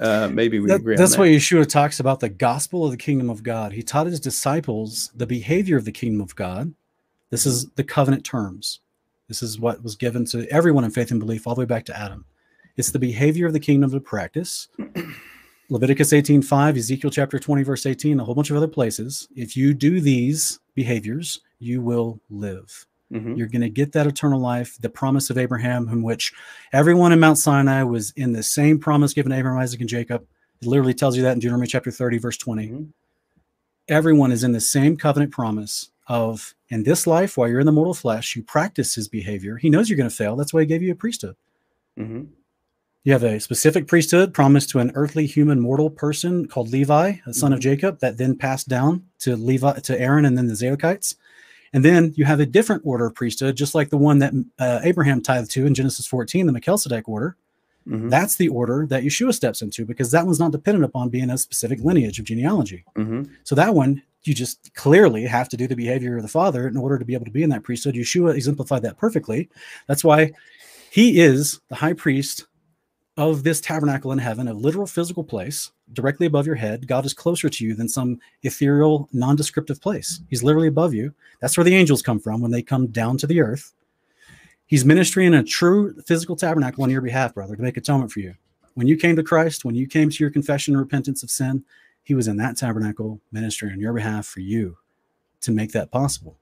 Uh, 0.00 0.28
maybe 0.32 0.60
we 0.60 0.68
That- 0.68 0.76
agree. 0.80 0.96
that's 0.96 1.14
on 1.14 1.20
what 1.20 1.24
that. 1.26 1.32
Yeshua 1.32 1.66
talks 1.68 1.98
about 1.98 2.20
the 2.20 2.28
gospel 2.28 2.84
of 2.84 2.90
the 2.92 2.96
kingdom 2.96 3.28
of 3.30 3.42
God. 3.42 3.72
He 3.72 3.82
taught 3.82 4.06
his 4.06 4.20
disciples 4.20 5.10
the 5.16 5.26
behavior 5.26 5.76
of 5.76 5.84
the 5.84 5.92
kingdom 5.92 6.20
of 6.20 6.36
God. 6.36 6.72
This 7.30 7.44
is 7.46 7.66
the 7.74 7.84
covenant 7.84 8.24
terms. 8.24 8.80
This 9.26 9.42
is 9.42 9.58
what 9.60 9.82
was 9.82 9.96
given 9.96 10.24
to 10.26 10.46
everyone 10.50 10.84
in 10.84 10.90
faith 10.90 11.10
and 11.10 11.20
belief 11.20 11.46
all 11.46 11.54
the 11.54 11.60
way 11.60 11.66
back 11.66 11.84
to 11.86 11.98
Adam. 11.98 12.24
It's 12.76 12.92
the 12.92 12.98
behavior 12.98 13.46
of 13.46 13.52
the 13.52 13.60
kingdom 13.60 13.90
to 13.90 14.00
practice. 14.00 14.68
Leviticus 15.70 16.12
18:5, 16.12 16.76
Ezekiel 16.78 17.10
chapter 17.10 17.38
20, 17.38 17.62
verse 17.62 17.84
18, 17.84 18.20
a 18.20 18.24
whole 18.24 18.34
bunch 18.34 18.50
of 18.50 18.56
other 18.56 18.68
places. 18.68 19.28
If 19.36 19.56
you 19.56 19.74
do 19.74 20.00
these 20.00 20.60
behaviors, 20.74 21.40
you 21.58 21.82
will 21.82 22.20
live. 22.30 22.86
Mhm. 23.12 23.38
You're 23.38 23.48
going 23.48 23.62
to 23.62 23.70
get 23.70 23.92
that 23.92 24.06
eternal 24.06 24.40
life, 24.40 24.76
the 24.80 24.90
promise 24.90 25.30
of 25.30 25.38
Abraham, 25.38 25.88
in 25.88 26.02
which 26.02 26.32
everyone 26.72 27.12
in 27.12 27.20
Mount 27.20 27.38
Sinai 27.38 27.82
was 27.82 28.12
in 28.16 28.32
the 28.32 28.42
same 28.42 28.78
promise 28.78 29.14
given 29.14 29.30
to 29.30 29.38
Abraham, 29.38 29.60
Isaac, 29.60 29.80
and 29.80 29.88
Jacob. 29.88 30.26
It 30.60 30.68
literally 30.68 30.92
tells 30.94 31.16
you 31.16 31.22
that 31.22 31.32
in 31.32 31.38
Deuteronomy 31.38 31.68
chapter 31.68 31.90
30, 31.90 32.18
verse 32.18 32.36
20. 32.36 32.68
Mhm. 32.68 32.88
Everyone 33.88 34.30
is 34.32 34.44
in 34.44 34.52
the 34.52 34.60
same 34.60 34.96
covenant 34.96 35.32
promise 35.32 35.90
of 36.08 36.54
in 36.68 36.82
this 36.82 37.06
life, 37.06 37.36
while 37.36 37.48
you're 37.48 37.60
in 37.60 37.66
the 37.66 37.72
mortal 37.72 37.94
flesh, 37.94 38.36
you 38.36 38.42
practice 38.42 38.94
his 38.94 39.08
behavior. 39.08 39.56
He 39.56 39.70
knows 39.70 39.88
you're 39.88 39.96
going 39.96 40.10
to 40.10 40.14
fail. 40.14 40.36
That's 40.36 40.52
why 40.52 40.60
he 40.60 40.66
gave 40.66 40.82
you 40.82 40.92
a 40.92 40.96
priesthood. 40.96 41.36
Mhm. 41.98 42.26
You 43.04 43.12
have 43.12 43.24
a 43.24 43.40
specific 43.40 43.86
priesthood 43.86 44.34
promised 44.34 44.68
to 44.70 44.80
an 44.80 44.92
earthly 44.94 45.24
human 45.24 45.60
mortal 45.60 45.88
person 45.88 46.46
called 46.46 46.70
Levi, 46.70 47.14
a 47.24 47.32
son 47.32 47.54
of 47.54 47.60
Jacob, 47.60 48.00
that 48.00 48.18
then 48.18 48.36
passed 48.36 48.68
down 48.68 49.04
to 49.20 49.34
Levi 49.36 49.78
to 49.80 49.98
Aaron 49.98 50.26
and 50.26 50.36
then 50.36 50.46
the 50.46 50.54
Zadokites. 50.54 51.14
And 51.72 51.84
then 51.84 52.12
you 52.16 52.24
have 52.24 52.40
a 52.40 52.46
different 52.46 52.82
order 52.84 53.06
of 53.06 53.14
priesthood, 53.14 53.56
just 53.56 53.74
like 53.74 53.90
the 53.90 53.98
one 53.98 54.18
that 54.20 54.32
uh, 54.58 54.80
Abraham 54.82 55.20
tithed 55.20 55.50
to 55.52 55.66
in 55.66 55.74
Genesis 55.74 56.06
14, 56.06 56.46
the 56.46 56.52
Melchizedek 56.52 57.08
order. 57.08 57.36
Mhm. 57.86 58.10
That's 58.10 58.36
the 58.36 58.48
order 58.48 58.86
that 58.88 59.02
Yeshua 59.02 59.34
steps 59.34 59.62
into 59.62 59.84
because 59.84 60.10
that 60.10 60.26
one's 60.26 60.40
not 60.40 60.52
dependent 60.52 60.84
upon 60.84 61.08
being 61.08 61.30
a 61.30 61.38
specific 61.38 61.80
lineage 61.80 62.18
of 62.18 62.26
genealogy. 62.26 62.84
Mhm. 62.96 63.28
So 63.44 63.54
that 63.54 63.74
one, 63.74 64.02
you 64.24 64.34
just 64.34 64.74
clearly 64.74 65.24
have 65.24 65.48
to 65.48 65.56
do 65.56 65.66
the 65.66 65.76
behavior 65.76 66.16
of 66.16 66.22
the 66.22 66.28
Father 66.28 66.68
in 66.68 66.76
order 66.76 66.98
to 66.98 67.04
be 67.04 67.14
able 67.14 67.24
to 67.24 67.30
be 67.30 67.42
in 67.42 67.50
that 67.50 67.62
priesthood. 67.62 67.94
Yeshua 67.94 68.34
exemplified 68.34 68.82
that 68.82 68.98
perfectly. 68.98 69.48
That's 69.86 70.04
why 70.04 70.32
he 70.90 71.20
is 71.20 71.60
the 71.68 71.76
high 71.76 71.94
priest 71.94 72.46
of 73.18 73.42
this 73.42 73.60
tabernacle 73.60 74.12
in 74.12 74.18
heaven, 74.18 74.46
a 74.46 74.54
literal 74.54 74.86
physical 74.86 75.24
place 75.24 75.72
directly 75.92 76.26
above 76.26 76.46
your 76.46 76.54
head. 76.54 76.86
God 76.86 77.04
is 77.04 77.12
closer 77.12 77.48
to 77.48 77.64
you 77.64 77.74
than 77.74 77.88
some 77.88 78.20
ethereal, 78.44 79.08
nondescriptive 79.12 79.80
place. 79.80 80.20
He's 80.30 80.44
literally 80.44 80.68
above 80.68 80.94
you. 80.94 81.12
That's 81.40 81.56
where 81.58 81.64
the 81.64 81.74
angels 81.74 82.00
come 82.00 82.20
from 82.20 82.40
when 82.40 82.52
they 82.52 82.62
come 82.62 82.86
down 82.86 83.18
to 83.18 83.26
the 83.26 83.40
earth. 83.40 83.72
He's 84.66 84.84
ministering 84.84 85.26
in 85.26 85.34
a 85.34 85.42
true 85.42 86.00
physical 86.06 86.36
tabernacle 86.36 86.84
on 86.84 86.90
your 86.90 87.00
behalf, 87.00 87.34
brother, 87.34 87.56
to 87.56 87.62
make 87.62 87.76
atonement 87.76 88.12
for 88.12 88.20
you. 88.20 88.34
When 88.74 88.86
you 88.86 88.96
came 88.96 89.16
to 89.16 89.24
Christ, 89.24 89.64
when 89.64 89.74
you 89.74 89.88
came 89.88 90.10
to 90.10 90.22
your 90.22 90.30
confession 90.30 90.74
and 90.74 90.80
repentance 90.80 91.24
of 91.24 91.30
sin, 91.30 91.64
he 92.04 92.14
was 92.14 92.28
in 92.28 92.36
that 92.36 92.56
tabernacle 92.56 93.20
ministering 93.32 93.72
on 93.72 93.80
your 93.80 93.94
behalf 93.94 94.26
for 94.26 94.40
you 94.40 94.76
to 95.40 95.50
make 95.50 95.72
that 95.72 95.90
possible. 95.90 96.38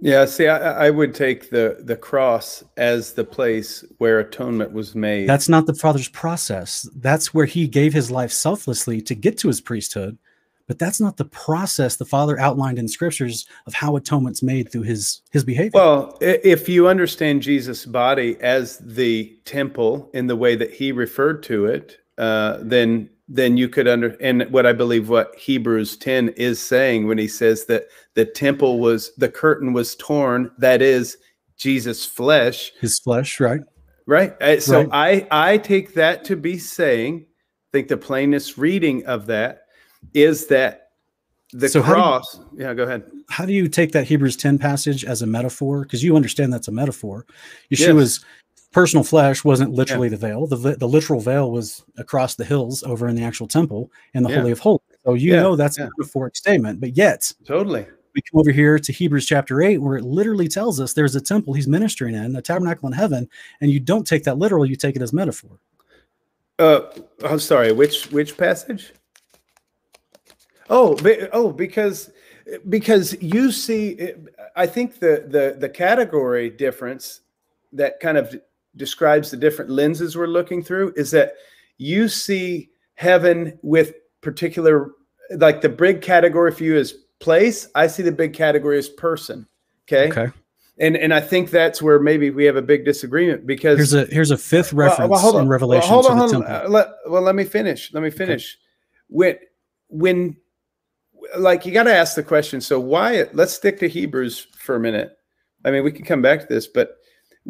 Yeah, 0.00 0.24
see, 0.24 0.48
I, 0.48 0.86
I 0.86 0.90
would 0.90 1.14
take 1.14 1.50
the 1.50 1.78
the 1.80 1.96
cross 1.96 2.64
as 2.76 3.12
the 3.12 3.24
place 3.24 3.84
where 3.98 4.18
atonement 4.18 4.72
was 4.72 4.94
made. 4.94 5.28
That's 5.28 5.48
not 5.48 5.66
the 5.66 5.74
Father's 5.74 6.08
process. 6.08 6.88
That's 6.96 7.34
where 7.34 7.46
he 7.46 7.68
gave 7.68 7.92
his 7.92 8.10
life 8.10 8.32
selflessly 8.32 9.02
to 9.02 9.14
get 9.14 9.38
to 9.38 9.48
his 9.48 9.60
priesthood. 9.60 10.18
But 10.66 10.78
that's 10.78 11.00
not 11.00 11.16
the 11.16 11.24
process 11.24 11.96
the 11.96 12.04
Father 12.04 12.38
outlined 12.38 12.78
in 12.78 12.86
scriptures 12.86 13.44
of 13.66 13.74
how 13.74 13.96
atonement's 13.96 14.40
made 14.40 14.70
through 14.70 14.82
his 14.82 15.20
his 15.32 15.44
behavior. 15.44 15.72
Well, 15.74 16.16
if 16.20 16.68
you 16.68 16.86
understand 16.86 17.42
Jesus' 17.42 17.84
body 17.84 18.36
as 18.40 18.78
the 18.78 19.36
temple 19.44 20.08
in 20.14 20.28
the 20.28 20.36
way 20.36 20.54
that 20.54 20.72
he 20.72 20.92
referred 20.92 21.42
to 21.44 21.66
it, 21.66 21.98
uh, 22.18 22.58
then 22.62 23.10
then 23.32 23.56
you 23.56 23.68
could 23.68 23.86
under 23.86 24.16
and 24.20 24.42
what 24.50 24.66
I 24.66 24.72
believe 24.72 25.08
what 25.08 25.34
Hebrews 25.36 25.96
10 25.96 26.30
is 26.30 26.60
saying 26.60 27.06
when 27.06 27.16
he 27.16 27.28
says 27.28 27.64
that 27.66 27.84
the 28.14 28.24
temple 28.24 28.80
was 28.80 29.14
the 29.16 29.28
curtain 29.28 29.72
was 29.72 29.94
torn, 29.94 30.50
that 30.58 30.82
is 30.82 31.16
Jesus' 31.56 32.04
flesh, 32.04 32.72
his 32.80 32.98
flesh, 32.98 33.38
right? 33.38 33.60
right? 34.06 34.32
Uh, 34.42 34.58
So 34.60 34.80
Right. 34.86 35.26
I 35.30 35.50
I 35.52 35.58
take 35.58 35.94
that 35.94 36.24
to 36.24 36.36
be 36.36 36.58
saying, 36.58 37.24
I 37.28 37.68
think 37.72 37.86
the 37.88 37.96
plainest 37.96 38.58
reading 38.58 39.06
of 39.06 39.26
that 39.26 39.62
is 40.12 40.46
that 40.48 40.88
the 41.52 41.68
So 41.68 41.78
you- 41.78 41.84
cross. 41.84 42.40
yeah, 42.56 42.74
go 42.74 42.82
ahead. 42.82 43.04
How 43.28 43.44
do 43.46 43.52
you 43.52 43.68
take 43.68 43.92
that 43.92 44.06
Hebrews 44.08 44.36
10 44.36 44.58
passage 44.58 45.04
as 45.04 45.22
a 45.22 45.26
metaphor? 45.26 45.82
Because 45.82 46.02
you 46.02 46.16
understand 46.16 46.52
that's 46.52 46.66
a 46.68 46.72
metaphor. 46.72 47.26
Yes. 47.68 47.80
Yeshua's 47.82 48.24
personal 48.72 49.02
flesh 49.04 49.44
wasn't 49.44 49.72
literally 49.72 50.08
the 50.08 50.16
veil. 50.16 50.46
The, 50.46 50.76
the 50.76 50.88
literal 50.88 51.20
veil 51.20 51.50
was 51.50 51.84
across 51.98 52.34
the 52.36 52.44
hills 52.44 52.82
over 52.84 53.08
in 53.08 53.16
the 53.16 53.24
actual 53.24 53.48
temple 53.48 53.90
in 54.14 54.22
the 54.22 54.30
Yeah. 54.30 54.36
Holy 54.36 54.52
of 54.52 54.58
Holies. 54.60 54.80
So 55.04 55.14
you 55.14 55.32
Yeah, 55.32 55.42
know 55.42 55.56
that's 55.56 55.78
yeah. 55.78 55.86
a 55.86 55.90
metaphoric 55.98 56.36
statement. 56.36 56.80
But 56.80 56.96
yet, 56.96 57.32
Totally. 57.44 57.86
we 58.14 58.22
come 58.22 58.38
over 58.40 58.50
here 58.50 58.78
to 58.78 58.92
Hebrews 58.92 59.26
chapter 59.26 59.62
8, 59.62 59.78
where 59.78 59.96
it 59.96 60.04
literally 60.04 60.46
tells 60.46 60.78
us 60.80 60.92
there's 60.92 61.16
a 61.16 61.20
temple 61.20 61.54
he's 61.54 61.66
ministering 61.66 62.14
in, 62.14 62.36
a 62.36 62.42
tabernacle 62.42 62.86
in 62.86 62.92
heaven, 62.92 63.28
and 63.60 63.70
you 63.70 63.80
don't 63.80 64.06
take 64.06 64.24
that 64.24 64.38
literal, 64.38 64.64
you 64.66 64.76
take 64.76 64.96
it 64.96 65.02
as 65.02 65.12
metaphor. 65.12 65.58
Uh, 66.58 66.82
I'm 67.24 67.38
sorry. 67.38 67.72
Which 67.72 68.12
which 68.12 68.36
passage? 68.36 68.92
Oh, 70.68 70.96
oh, 71.32 71.50
because 71.50 72.12
because 72.68 73.20
you 73.22 73.50
see, 73.50 74.12
I 74.54 74.66
think 74.66 74.98
the 75.00 75.24
the 75.26 75.56
the 75.58 75.68
category 75.68 76.50
difference 76.50 77.22
that 77.72 77.98
kind 78.00 78.18
of 78.18 78.36
describes 78.76 79.30
the 79.30 79.36
different 79.36 79.70
lenses 79.70 80.16
we're 80.16 80.26
looking 80.26 80.62
through 80.62 80.92
is 80.96 81.10
that 81.10 81.34
you 81.78 82.08
see 82.08 82.70
heaven 82.94 83.58
with 83.62 83.94
particular, 84.20 84.92
like 85.36 85.60
the 85.60 85.68
big 85.68 86.02
category 86.02 86.52
for 86.52 86.64
you 86.64 86.76
is 86.76 86.94
place. 87.18 87.68
I 87.74 87.86
see 87.86 88.02
the 88.02 88.12
big 88.12 88.32
category 88.32 88.78
as 88.78 88.88
person. 88.88 89.46
Okay. 89.88 90.08
Okay. 90.08 90.32
and 90.78 90.96
and 90.96 91.12
I 91.12 91.20
think 91.20 91.50
that's 91.50 91.82
where 91.82 91.98
maybe 91.98 92.30
we 92.30 92.44
have 92.44 92.56
a 92.56 92.62
big 92.62 92.84
disagreement 92.84 93.46
because 93.46 93.76
Here's 93.76 93.92
a 93.94 94.04
here's 94.06 94.30
a 94.30 94.38
fifth 94.38 94.72
reference 94.72 95.10
well, 95.10 95.36
on. 95.36 95.42
in 95.42 95.48
Well, 95.48 95.48
Revelation 95.48 95.88
hold 95.88 96.06
on, 96.06 96.16
hold 96.16 96.34
on. 96.34 96.42
temple. 96.42 96.66
Uh, 96.66 96.68
let, 96.68 96.88
well, 97.08 97.22
let 97.22 97.34
me 97.34 97.44
finish. 97.44 97.92
Let 97.92 98.02
me 98.02 98.10
finish. 98.10 98.56
When 99.08 99.36
when 99.88 100.36
like 101.36 101.66
you 101.66 101.72
got 101.72 101.84
to 101.84 101.94
ask 101.94 102.14
the 102.14 102.22
question. 102.22 102.60
So 102.60 102.78
why? 102.78 103.26
Let's 103.32 103.52
stick 103.52 103.78
to 103.80 103.88
Hebrews 103.88 104.46
for 104.56 104.76
a 104.76 104.80
minute. 104.80 105.16
I 105.64 105.70
mean, 105.70 105.84
we 105.84 105.92
can 105.92 106.04
come 106.04 106.22
back 106.22 106.40
to 106.40 106.46
this, 106.46 106.66
but 106.66 106.96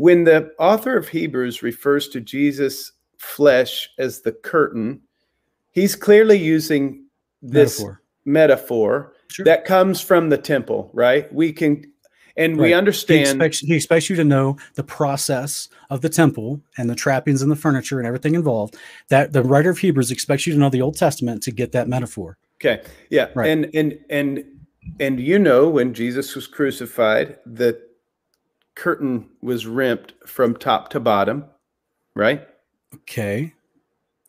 when 0.00 0.24
the 0.24 0.50
author 0.58 0.96
of 0.96 1.08
Hebrews 1.08 1.62
refers 1.62 2.08
to 2.08 2.20
Jesus' 2.22 2.92
flesh 3.18 3.90
as 3.98 4.22
the 4.22 4.32
curtain, 4.32 5.02
he's 5.72 5.94
clearly 5.94 6.38
using 6.38 7.04
this 7.42 7.80
Metaphor. 7.80 8.02
metaphor, 8.24 9.12
Sure. 9.28 9.44
that 9.44 9.66
comes 9.66 10.00
from 10.00 10.30
the 10.30 10.38
temple, 10.38 10.90
right? 10.94 11.30
We 11.34 11.52
can, 11.52 11.84
and 12.38 12.56
we 12.56 12.62
Right. 12.62 12.68
He 12.68 12.74
understand. 12.74 13.22
expects, 13.42 13.58
he 13.60 13.74
expects 13.76 14.08
you 14.08 14.16
to 14.16 14.24
know 14.24 14.56
the 14.74 14.82
process 14.82 15.68
of 15.90 16.00
the 16.00 16.08
temple 16.08 16.62
and 16.78 16.88
the 16.88 16.94
trappings 16.94 17.42
and 17.42 17.50
the 17.52 17.56
furniture 17.56 17.98
and 17.98 18.06
everything 18.06 18.34
involved. 18.34 18.76
That 19.10 19.34
the 19.34 19.42
writer 19.42 19.68
of 19.68 19.78
Hebrews 19.78 20.10
expects 20.10 20.46
you 20.46 20.54
to 20.54 20.58
know 20.58 20.70
the 20.70 20.80
Old 20.82 20.96
Testament 20.96 21.42
to 21.42 21.50
get 21.50 21.72
that 21.72 21.88
metaphor. 21.88 22.38
Okay. 22.56 22.82
Yeah. 23.10 23.28
Right. 23.34 23.50
And 23.50 23.70
and 23.74 23.98
and 24.08 24.44
and 24.98 25.20
you 25.20 25.38
know 25.38 25.68
when 25.68 25.92
Jesus 25.92 26.34
was 26.34 26.46
crucified, 26.46 27.36
the 27.44 27.78
curtain 28.84 29.28
was 29.42 29.66
ripped 29.66 30.14
from 30.26 30.56
top 30.56 30.88
to 30.88 30.98
bottom, 30.98 31.44
right? 32.16 32.48
Okay. 32.94 33.52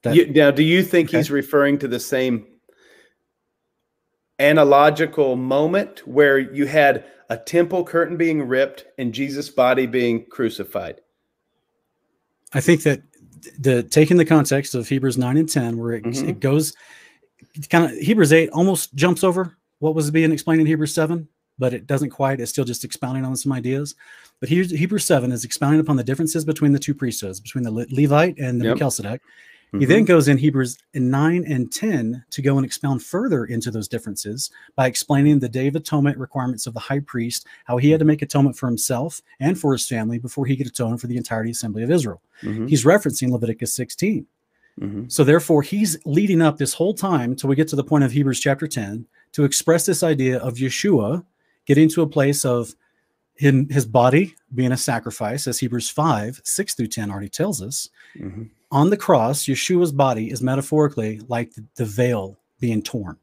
That, 0.04 0.14
You, 0.14 0.28
now, 0.28 0.52
do 0.52 0.62
you 0.62 0.84
think 0.84 1.08
Okay. 1.10 1.18
he's 1.20 1.32
referring 1.32 1.80
to 1.80 1.88
the 1.88 2.02
same 2.02 2.46
analogical 4.40 5.38
moment 5.38 6.06
where 6.06 6.38
you 6.38 6.66
had 6.66 7.06
a 7.30 7.38
temple 7.38 7.86
curtain 7.86 8.18
being 8.18 8.42
ripped 8.46 8.86
and 8.98 9.14
Jesus' 9.14 9.50
body 9.50 9.86
being 9.86 10.26
crucified? 10.26 11.00
I 12.54 12.60
think 12.60 12.84
that 12.84 13.02
the 13.58 13.84
taking 13.84 14.18
the 14.18 14.26
context 14.26 14.76
of 14.76 14.90
Hebrews 14.90 15.18
9 15.18 15.38
and 15.38 15.48
10, 15.48 15.78
where 15.78 15.94
it, 15.94 16.04
Mhm. 16.04 16.28
it 16.28 16.40
goes 16.42 16.74
kind 17.70 17.86
of 17.86 17.92
Hebrews 17.92 18.34
8 18.34 18.50
almost 18.50 18.94
jumps 18.96 19.24
over 19.24 19.56
what 19.80 19.96
was 19.96 20.12
being 20.12 20.34
explained 20.34 20.60
in 20.60 20.68
Hebrews 20.68 20.94
7, 20.94 21.30
but 21.62 21.74
it 21.76 21.86
doesn't 21.86 22.10
quite. 22.10 22.42
It's 22.42 22.52
still 22.52 22.66
just 22.66 22.84
expounding 22.84 23.24
on 23.24 23.36
some 23.36 23.52
ideas. 23.54 23.94
But 24.40 24.50
here's 24.50 24.72
Hebrews 24.72 25.06
7 25.06 25.32
is 25.32 25.46
expounding 25.46 25.80
upon 25.80 25.96
the 25.96 26.04
differences 26.04 26.44
between 26.44 26.72
the 26.74 26.80
two 26.80 26.96
priesthoods, 26.96 27.40
between 27.40 27.64
the 27.64 27.72
Le- 27.72 27.86
Levite 27.92 28.40
and 28.40 28.60
the 28.60 28.66
Yep. 28.66 28.80
Melchizedek. 28.80 29.22
He 29.72 29.86
Mhm. 29.86 29.88
then 29.88 30.06
goes 30.06 30.28
in 30.28 30.38
Hebrews 30.38 30.78
9 30.96 31.46
and 31.46 31.72
10 31.72 32.26
to 32.32 32.42
go 32.42 32.58
and 32.58 32.66
expound 32.66 33.04
further 33.04 33.46
into 33.46 33.70
those 33.72 33.88
differences 33.88 34.50
by 34.76 34.88
explaining 34.88 35.38
the 35.40 35.48
Day 35.48 35.68
of 35.68 35.76
Atonement 35.76 36.18
requirements 36.18 36.66
of 36.68 36.74
the 36.74 36.80
high 36.82 37.00
priest, 37.00 37.46
how 37.66 37.78
he 37.78 37.92
had 37.92 38.00
to 38.00 38.06
make 38.06 38.22
atonement 38.24 38.58
for 38.58 38.68
himself 38.68 39.22
and 39.40 39.58
for 39.58 39.72
his 39.72 39.88
family 39.88 40.18
before 40.18 40.46
he 40.48 40.58
could 40.58 40.68
atone 40.68 40.98
for 40.98 41.08
the 41.08 41.16
entirety 41.16 41.52
assembly 41.52 41.84
of 41.84 41.92
Israel. 41.92 42.22
Mhm. 42.42 42.68
He's 42.68 42.84
referencing 42.84 43.30
Leviticus 43.30 43.72
16. 43.72 44.26
Mhm. 44.80 45.10
So 45.12 45.24
therefore, 45.24 45.62
he's 45.62 45.98
leading 46.06 46.42
up 46.42 46.58
this 46.58 46.74
whole 46.74 46.96
time 46.96 47.36
till 47.36 47.50
we 47.50 47.56
get 47.56 47.68
to 47.70 47.76
the 47.76 47.84
point 47.84 48.04
of 48.04 48.12
Hebrews 48.14 48.40
chapter 48.40 48.68
10 48.68 49.06
to 49.34 49.46
express 49.46 49.86
this 49.86 50.02
idea 50.04 50.38
of 50.40 50.56
Yeshua 50.56 51.24
getting 51.66 51.90
to 51.90 52.02
a 52.02 52.08
place 52.08 52.46
of 52.46 52.74
him, 53.36 53.68
his 53.70 53.86
body 53.86 54.36
being 54.54 54.72
a 54.72 54.78
sacrifice, 54.78 55.48
as 55.48 55.60
Hebrews 55.60 55.90
5, 55.90 56.42
6 56.44 56.74
through 56.76 56.88
10 56.88 57.10
already 57.12 57.30
tells 57.30 57.62
us. 57.62 57.90
Mhm. 58.18 58.50
On 58.72 58.90
the 58.90 58.98
cross, 58.98 59.46
Yeshua's 59.46 59.92
body 59.92 60.32
is 60.32 60.42
metaphorically 60.42 61.22
like 61.28 61.54
the, 61.54 61.64
the 61.76 61.86
veil 61.86 62.38
being 62.60 62.82
torn, 62.82 63.18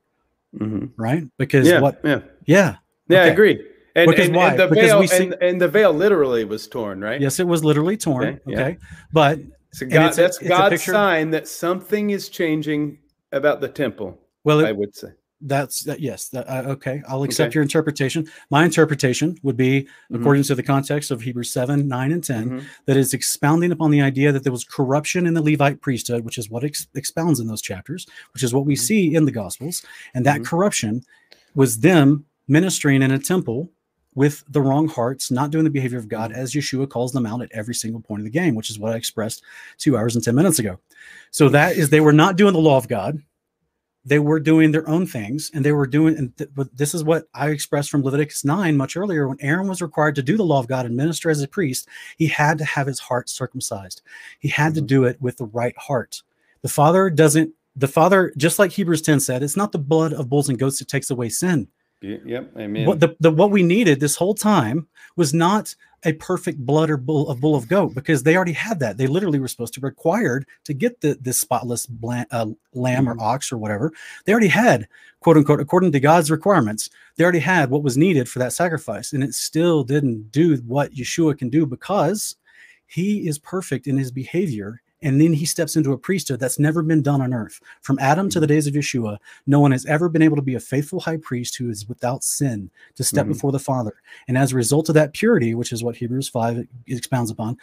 Mhm. 0.57 0.91
right? 0.97 1.25
Because 1.39 1.69
Yeah. 1.69 1.81
what, 1.81 2.01
Yeah. 2.05 2.21
yeah, 2.47 2.77
Yeah, 3.09 3.23
I 3.23 3.27
agree. 3.29 3.65
And, 3.95 4.11
Because 4.11 4.27
and, 4.27 4.37
why? 4.37 4.51
and 4.51 4.59
the 4.61 4.67
Because 4.69 4.85
veil 4.85 5.01
we 5.01 5.07
see- 5.07 5.25
and, 5.25 5.37
and 5.41 5.61
the 5.61 5.69
veil 5.69 5.93
literally 5.93 6.45
was 6.45 6.69
torn, 6.69 7.01
right? 7.01 7.21
yes, 7.21 7.41
it 7.41 7.47
was 7.47 7.65
literally 7.65 7.97
torn. 7.97 8.25
Okay, 8.29 8.41
Okay. 8.55 8.71
yeah. 8.81 8.89
But 9.13 9.41
So 9.73 9.87
God, 9.87 10.09
it's 10.09 10.19
a- 10.19 10.21
that's 10.23 10.39
it's 10.39 10.49
God's 10.49 10.83
sign 10.85 11.31
that 11.31 11.49
something 11.49 12.11
is 12.11 12.29
changing 12.29 12.99
about 13.33 13.61
the 13.61 13.69
temple. 13.69 14.19
well, 14.45 14.65
I 14.65 14.73
would 14.73 14.95
say. 14.97 15.09
That's 15.41 15.85
that, 15.85 16.01
yes. 16.01 16.29
That, 16.31 16.49
uh, 16.49 16.71
okay. 16.71 17.03
I'll 17.09 17.23
accept 17.23 17.51
Okay. 17.51 17.55
your 17.57 17.63
interpretation. 17.63 18.27
My 18.51 18.65
interpretation 18.65 19.37
would 19.43 19.57
be 19.57 19.87
Mhm. 20.11 20.21
according 20.21 20.43
to 20.45 20.55
the 20.55 20.63
context 20.63 21.11
of 21.11 21.21
Hebrews 21.21 21.53
7, 21.53 21.87
9, 21.87 22.11
and 22.13 22.25
10, 22.25 22.51
Mhm. 22.51 22.63
that 22.87 22.97
is 22.97 23.15
expounding 23.15 23.71
upon 23.71 23.91
the 23.91 24.01
idea 24.01 24.33
that 24.33 24.43
there 24.43 24.53
was 24.53 24.65
corruption 24.65 25.27
in 25.27 25.35
the 25.35 25.43
Levite 25.43 25.81
priesthood, 25.81 26.25
which 26.25 26.39
is 26.39 26.51
what 26.51 26.65
ex- 26.65 26.89
expounds 26.95 27.39
in 27.41 27.47
those 27.47 27.63
chapters, 27.63 28.07
which 28.35 28.43
is 28.43 28.53
what 28.53 28.67
we 28.67 28.75
Mhm. 28.75 28.79
see 28.81 29.15
in 29.15 29.25
the 29.27 29.33
Gospels. 29.33 29.83
And 30.15 30.27
that 30.27 30.41
Mhm. 30.41 30.47
corruption 30.47 31.03
was 31.55 31.79
them 31.81 32.25
ministering 32.49 33.03
in 33.03 33.11
a 33.11 33.19
temple 33.19 33.71
with 34.15 34.43
the 34.49 34.61
wrong 34.61 34.89
hearts, 34.89 35.31
not 35.31 35.51
doing 35.53 35.63
the 35.63 35.71
behavior 35.71 35.99
of 35.99 36.09
God, 36.09 36.33
as 36.33 36.53
Yeshua 36.53 36.89
calls 36.89 37.13
them 37.13 37.25
out 37.27 37.41
at 37.43 37.53
every 37.53 37.75
single 37.75 38.01
point 38.01 38.21
of 38.21 38.25
the 38.25 38.31
game, 38.31 38.57
which 38.57 38.71
is 38.71 38.79
what 38.79 38.93
I 38.93 38.97
expressed 38.97 39.43
two 39.77 39.97
hours 39.97 40.17
and 40.17 40.25
10 40.25 40.35
minutes 40.35 40.59
ago. 40.59 40.81
So 41.31 41.49
that 41.51 41.77
is, 41.77 41.91
they 41.91 42.01
were 42.01 42.13
not 42.13 42.37
doing 42.37 42.55
the 42.55 42.59
law 42.59 42.77
of 42.77 42.89
God. 42.89 43.23
They 44.09 44.19
were 44.19 44.41
doing 44.41 44.73
their 44.73 44.89
own 44.89 45.07
things, 45.07 45.51
and 45.53 45.65
they 45.65 45.73
were 45.73 45.87
doing. 45.87 46.17
And 46.17 46.37
th- 46.39 46.51
but 46.55 46.75
this 46.77 46.95
is 46.95 47.05
what 47.05 47.29
I 47.35 47.51
expressed 47.51 47.91
from 47.91 48.03
Leviticus 48.03 48.45
nine 48.45 48.77
much 48.77 48.97
earlier. 48.97 49.29
When 49.29 49.41
Aaron 49.41 49.69
was 49.69 49.83
required 49.83 50.15
to 50.17 50.23
do 50.23 50.37
the 50.37 50.45
law 50.45 50.61
of 50.61 50.69
God 50.69 50.87
and 50.87 50.97
minister 50.97 51.29
as 51.31 51.43
a 51.43 51.49
priest, 51.49 51.89
he 52.17 52.27
had 52.27 52.59
to 52.59 52.65
have 52.65 52.87
his 52.87 52.99
heart 53.01 53.29
circumcised. 53.29 54.01
He 54.39 54.49
had 54.49 54.75
to 54.75 54.83
Mhm. 54.83 54.87
do 54.87 55.05
it 55.05 55.21
with 55.21 55.37
the 55.37 55.47
right 55.47 55.77
heart. 55.77 56.23
The 56.63 56.69
Father 56.69 57.11
doesn't. 57.11 57.53
The 57.77 57.89
Father, 57.89 58.33
just 58.37 58.59
like 58.59 58.73
Hebrews 58.73 59.03
ten 59.03 59.21
said, 59.21 59.43
it's 59.43 59.57
not 59.57 59.73
the 59.73 59.79
blood 59.79 60.13
of 60.13 60.29
bulls 60.29 60.49
and 60.49 60.59
goats 60.59 60.79
that 60.81 60.89
takes 60.89 61.11
away 61.11 61.29
sin. 61.29 61.69
Yep. 62.01 62.53
Amen. 62.57 62.87
What 62.87 63.01
the, 63.01 63.17
the 63.21 63.31
what 63.31 63.51
we 63.51 63.63
needed 63.63 64.01
this 64.01 64.17
whole 64.17 64.35
time 64.35 64.87
was 65.17 65.35
not 65.35 65.75
a 66.05 66.13
perfect 66.15 66.59
blood 66.65 66.91
or 66.91 66.97
bull 66.97 67.29
of 67.29 67.41
bull 67.41 67.57
of 67.57 67.69
goat 67.69 67.95
because 67.95 68.23
they 68.23 68.37
already 68.37 68.53
had 68.53 68.79
that. 68.81 68.97
They 68.97 69.07
literally 69.07 69.39
were 69.39 69.49
supposed 69.49 69.75
to 69.75 69.81
be 69.81 69.87
required 69.87 70.47
to 70.65 70.75
get 70.75 71.01
the 71.01 71.19
this 71.21 71.41
spotless 71.41 71.87
bla- 71.87 72.27
uh, 72.31 72.47
lamb 72.73 73.09
or 73.09 73.21
ox 73.21 73.51
or 73.51 73.59
whatever. 73.59 73.93
They 74.25 74.33
already 74.33 74.49
had 74.49 74.89
quote 75.21 75.37
unquote 75.37 75.61
according 75.61 75.93
to 75.93 76.01
God's 76.01 76.31
requirements. 76.31 76.91
They 77.17 77.25
already 77.25 77.41
had 77.41 77.71
what 77.71 77.83
was 77.83 77.97
needed 77.97 78.29
for 78.29 78.39
that 78.39 78.53
sacrifice, 78.53 79.13
and 79.13 79.25
it 79.25 79.35
still 79.35 79.83
didn't 79.83 80.31
do 80.31 80.57
what 80.59 80.93
Yeshua 80.95 81.37
can 81.37 81.49
do 81.49 81.67
because 81.67 82.37
he 82.87 83.29
is 83.29 83.39
perfect 83.39 83.87
in 83.87 83.99
his 83.99 84.11
behavior. 84.11 84.81
And 85.01 85.21
then 85.21 85.33
he 85.33 85.47
steps 85.47 85.77
into 85.77 85.93
a 85.93 85.99
priesthood 85.99 86.41
that's 86.41 86.59
never 86.59 86.83
been 86.83 87.03
done 87.03 87.21
on 87.21 87.33
earth. 87.33 87.61
From 87.83 87.99
Adam 88.01 88.29
to 88.31 88.41
the 88.41 88.47
days 88.47 88.67
of 88.67 88.75
Yeshua, 88.75 89.19
no 89.47 89.61
one 89.61 89.71
has 89.71 89.87
ever 89.87 90.09
been 90.09 90.23
able 90.23 90.37
to 90.37 90.43
be 90.43 90.57
a 90.57 90.61
faithful 90.61 91.01
high 91.01 91.19
priest 91.19 91.57
who 91.57 91.71
is 91.71 91.89
without 91.89 92.25
sin 92.25 92.71
to 92.97 93.05
step 93.05 93.27
Mhm. 93.27 93.29
before 93.29 93.53
the 93.53 93.61
Father. 93.61 93.95
And 94.27 94.37
as 94.37 94.53
a 94.53 94.57
result 94.57 94.89
of 94.89 94.97
that 94.97 95.13
purity, 95.13 95.55
which 95.55 95.73
is 95.73 95.85
what 95.85 95.97
Hebrews 95.97 96.29
5 96.29 96.67
expounds 96.89 97.31
upon, 97.31 97.59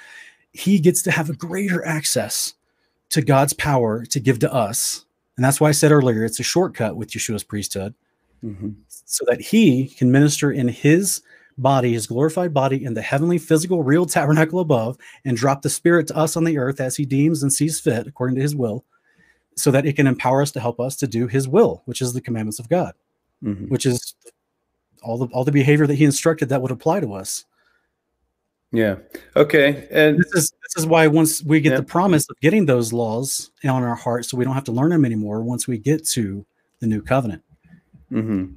he 0.53 0.79
gets 0.79 1.01
to 1.03 1.11
have 1.11 1.29
a 1.29 1.35
greater 1.35 1.85
access 1.85 2.53
to 3.09 3.21
God's 3.21 3.53
power 3.53 4.05
to 4.05 4.19
give 4.19 4.39
to 4.39 4.53
us. 4.53 5.05
And 5.35 5.43
that's 5.43 5.59
why 5.59 5.67
I 5.67 5.73
said 5.73 5.91
earlier 5.91 6.23
it's 6.23 6.39
a 6.39 6.43
shortcut 6.43 6.95
with 6.95 7.09
Yeshua's 7.09 7.43
priesthood 7.43 7.93
Mhm. 8.43 8.75
so 8.87 9.25
that 9.27 9.41
he 9.41 9.87
can 9.89 10.09
minister 10.09 10.49
in 10.51 10.69
his 10.69 11.21
body, 11.57 11.93
his 11.93 12.07
glorified 12.07 12.53
body, 12.53 12.83
in 12.83 12.93
the 12.93 13.01
heavenly, 13.01 13.37
physical, 13.37 13.83
real 13.83 14.05
tabernacle 14.05 14.59
above, 14.59 14.97
and 15.23 15.37
drop 15.37 15.61
the 15.61 15.69
Spirit 15.69 16.07
to 16.07 16.17
us 16.17 16.35
on 16.35 16.43
the 16.43 16.57
earth 16.57 16.81
as 16.81 16.95
he 16.95 17.05
deems 17.05 17.43
and 17.43 17.51
sees 17.51 17.79
fit 17.79 18.07
according 18.07 18.35
to 18.35 18.41
his 18.41 18.55
will, 18.55 18.83
so 19.55 19.71
that 19.71 19.85
it 19.85 19.95
can 19.95 20.07
empower 20.07 20.41
us 20.41 20.51
to 20.51 20.59
help 20.59 20.79
us 20.79 20.95
to 20.97 21.07
do 21.07 21.27
his 21.27 21.47
will, 21.47 21.81
which 21.85 22.01
is 22.01 22.13
the 22.13 22.21
commandments 22.21 22.59
of 22.59 22.67
God, 22.67 22.93
Mhm. 23.43 23.69
which 23.69 23.85
is 23.85 24.15
all 25.01 25.17
the 25.17 25.27
all 25.27 25.43
the 25.45 25.51
behavior 25.51 25.87
that 25.87 25.95
he 25.95 26.03
instructed 26.03 26.49
that 26.49 26.61
would 26.61 26.71
apply 26.71 26.99
to 26.99 27.13
us. 27.13 27.45
Yeah. 28.71 28.97
Okay. 29.35 29.87
And 29.91 30.17
This 30.17 30.33
is 30.33 30.51
this 30.63 30.75
is 30.83 30.85
why 30.85 31.07
once 31.07 31.41
we 31.43 31.61
get 31.61 31.71
Yeah. 31.71 31.77
the 31.77 31.83
promise 31.83 32.27
of 32.29 32.35
getting 32.41 32.65
those 32.65 32.91
laws 32.91 33.51
on 33.63 33.83
our 33.83 33.95
heart, 33.95 34.25
so 34.25 34.35
we 34.35 34.43
don't 34.43 34.55
have 34.55 34.63
to 34.65 34.71
learn 34.73 34.89
them 34.89 35.05
anymore 35.05 35.41
once 35.43 35.67
we 35.67 35.77
get 35.77 36.05
to 36.07 36.45
the 36.79 36.87
new 36.87 37.01
covenant. 37.01 37.43
Mhm. 38.11 38.55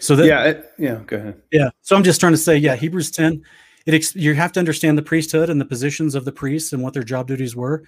So 0.00 0.16
that 0.16 0.26
yeah. 0.26 0.44
it- 0.44 0.72
yeah. 0.78 1.00
Go 1.06 1.16
ahead. 1.16 1.42
Yeah. 1.52 1.70
So 1.82 1.94
I'm 1.96 2.02
just 2.02 2.20
trying 2.20 2.32
to 2.32 2.38
say, 2.38 2.56
yeah, 2.56 2.74
Hebrews 2.76 3.10
10, 3.10 3.42
it 3.86 3.94
ex- 3.94 4.14
you 4.16 4.34
have 4.34 4.52
to 4.52 4.60
understand 4.60 4.96
the 4.98 5.02
priesthood 5.02 5.50
and 5.50 5.60
the 5.60 5.64
positions 5.64 6.14
of 6.14 6.24
the 6.24 6.32
priests 6.32 6.72
and 6.72 6.82
what 6.82 6.94
their 6.94 7.02
job 7.02 7.26
duties 7.26 7.54
were. 7.56 7.82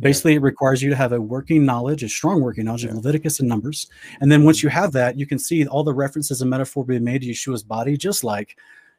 Basically, 0.00 0.34
it 0.34 0.42
requires 0.42 0.80
you 0.80 0.90
to 0.90 0.96
have 0.96 1.12
a 1.12 1.20
working 1.20 1.64
knowledge, 1.64 2.04
a 2.04 2.08
strong 2.08 2.40
working 2.40 2.64
knowledge 2.64 2.84
of 2.84 2.94
Leviticus 2.94 3.40
and 3.40 3.48
Numbers. 3.48 3.88
And 4.20 4.30
then 4.30 4.44
once 4.44 4.62
you 4.62 4.68
have 4.68 4.92
that, 4.92 5.18
you 5.18 5.26
can 5.26 5.38
see 5.40 5.66
all 5.66 5.82
the 5.82 5.92
references 5.94 6.40
and 6.40 6.48
metaphor 6.48 6.84
being 6.84 7.02
made 7.02 7.22
to 7.22 7.26
Yeshua's 7.28 7.64
body, 7.64 7.96
just 7.96 8.22
like, 8.22 8.56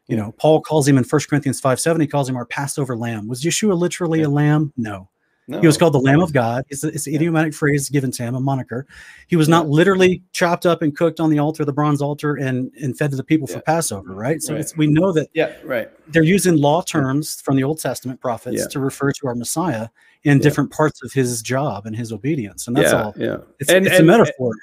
you 0.07 0.17
know, 0.17 0.33
Paul 0.37 0.59
calls 0.59 0.87
him 0.87 0.97
in 0.97 1.05
1 1.05 1.21
Corinthians 1.29 1.61
5 1.61 1.79
7, 1.79 2.01
he 2.01 2.07
calls 2.07 2.27
him 2.27 2.35
our 2.35 2.45
Passover 2.45 2.97
lamb. 2.97 3.27
Was 3.29 3.43
Yeshua 3.43 3.77
literally 3.77 4.19
Yeah. 4.21 4.25
a 4.25 4.29
lamb? 4.29 4.73
No. 4.75 5.07
No. 5.49 5.59
He 5.59 5.65
was 5.65 5.77
called 5.77 5.93
the 5.95 5.99
Lamb 5.99 6.21
of 6.21 6.31
God. 6.31 6.63
It's, 6.69 6.83
it's 6.83 7.07
an 7.07 7.15
idiomatic 7.15 7.55
phrase 7.55 7.89
given 7.89 8.11
to 8.11 8.23
him, 8.23 8.35
a 8.35 8.39
moniker. 8.39 8.85
He 9.27 9.35
was 9.35 9.49
not 9.49 9.67
literally 9.67 10.21
chopped 10.31 10.67
up 10.67 10.83
and 10.83 10.95
cooked 10.95 11.19
on 11.19 11.31
the 11.31 11.39
altar, 11.39 11.65
the 11.65 11.73
bronze 11.73 12.03
altar, 12.03 12.35
and, 12.35 12.71
and 12.79 12.95
fed 12.95 13.09
to 13.09 13.17
the 13.17 13.23
people 13.23 13.47
Yeah. 13.49 13.55
for 13.55 13.61
Passover, 13.63 14.13
right? 14.13 14.41
So 14.43 14.53
Right. 14.53 14.61
It's, 14.61 14.77
we 14.77 14.85
know 14.85 15.11
that 15.13 15.29
Yeah. 15.33 15.55
Right. 15.63 15.89
they're 16.11 16.21
using 16.21 16.55
law 16.55 16.81
terms 16.83 17.41
from 17.41 17.55
the 17.55 17.63
Old 17.63 17.79
Testament 17.79 18.21
prophets 18.21 18.57
Yeah. 18.59 18.67
to 18.67 18.79
refer 18.79 19.11
to 19.11 19.27
our 19.27 19.33
Messiah 19.33 19.87
in 20.23 20.37
Yeah. 20.37 20.43
different 20.43 20.71
parts 20.71 21.01
of 21.03 21.11
his 21.13 21.41
job 21.41 21.87
and 21.87 21.95
his 21.95 22.11
obedience. 22.13 22.67
And 22.67 22.77
that's 22.77 22.93
all. 22.93 23.15
Yeah. 23.17 23.37
It's, 23.59 23.71
And- 23.71 23.87
it's 23.87 23.99
a 23.99 24.03
metaphor. 24.03 24.53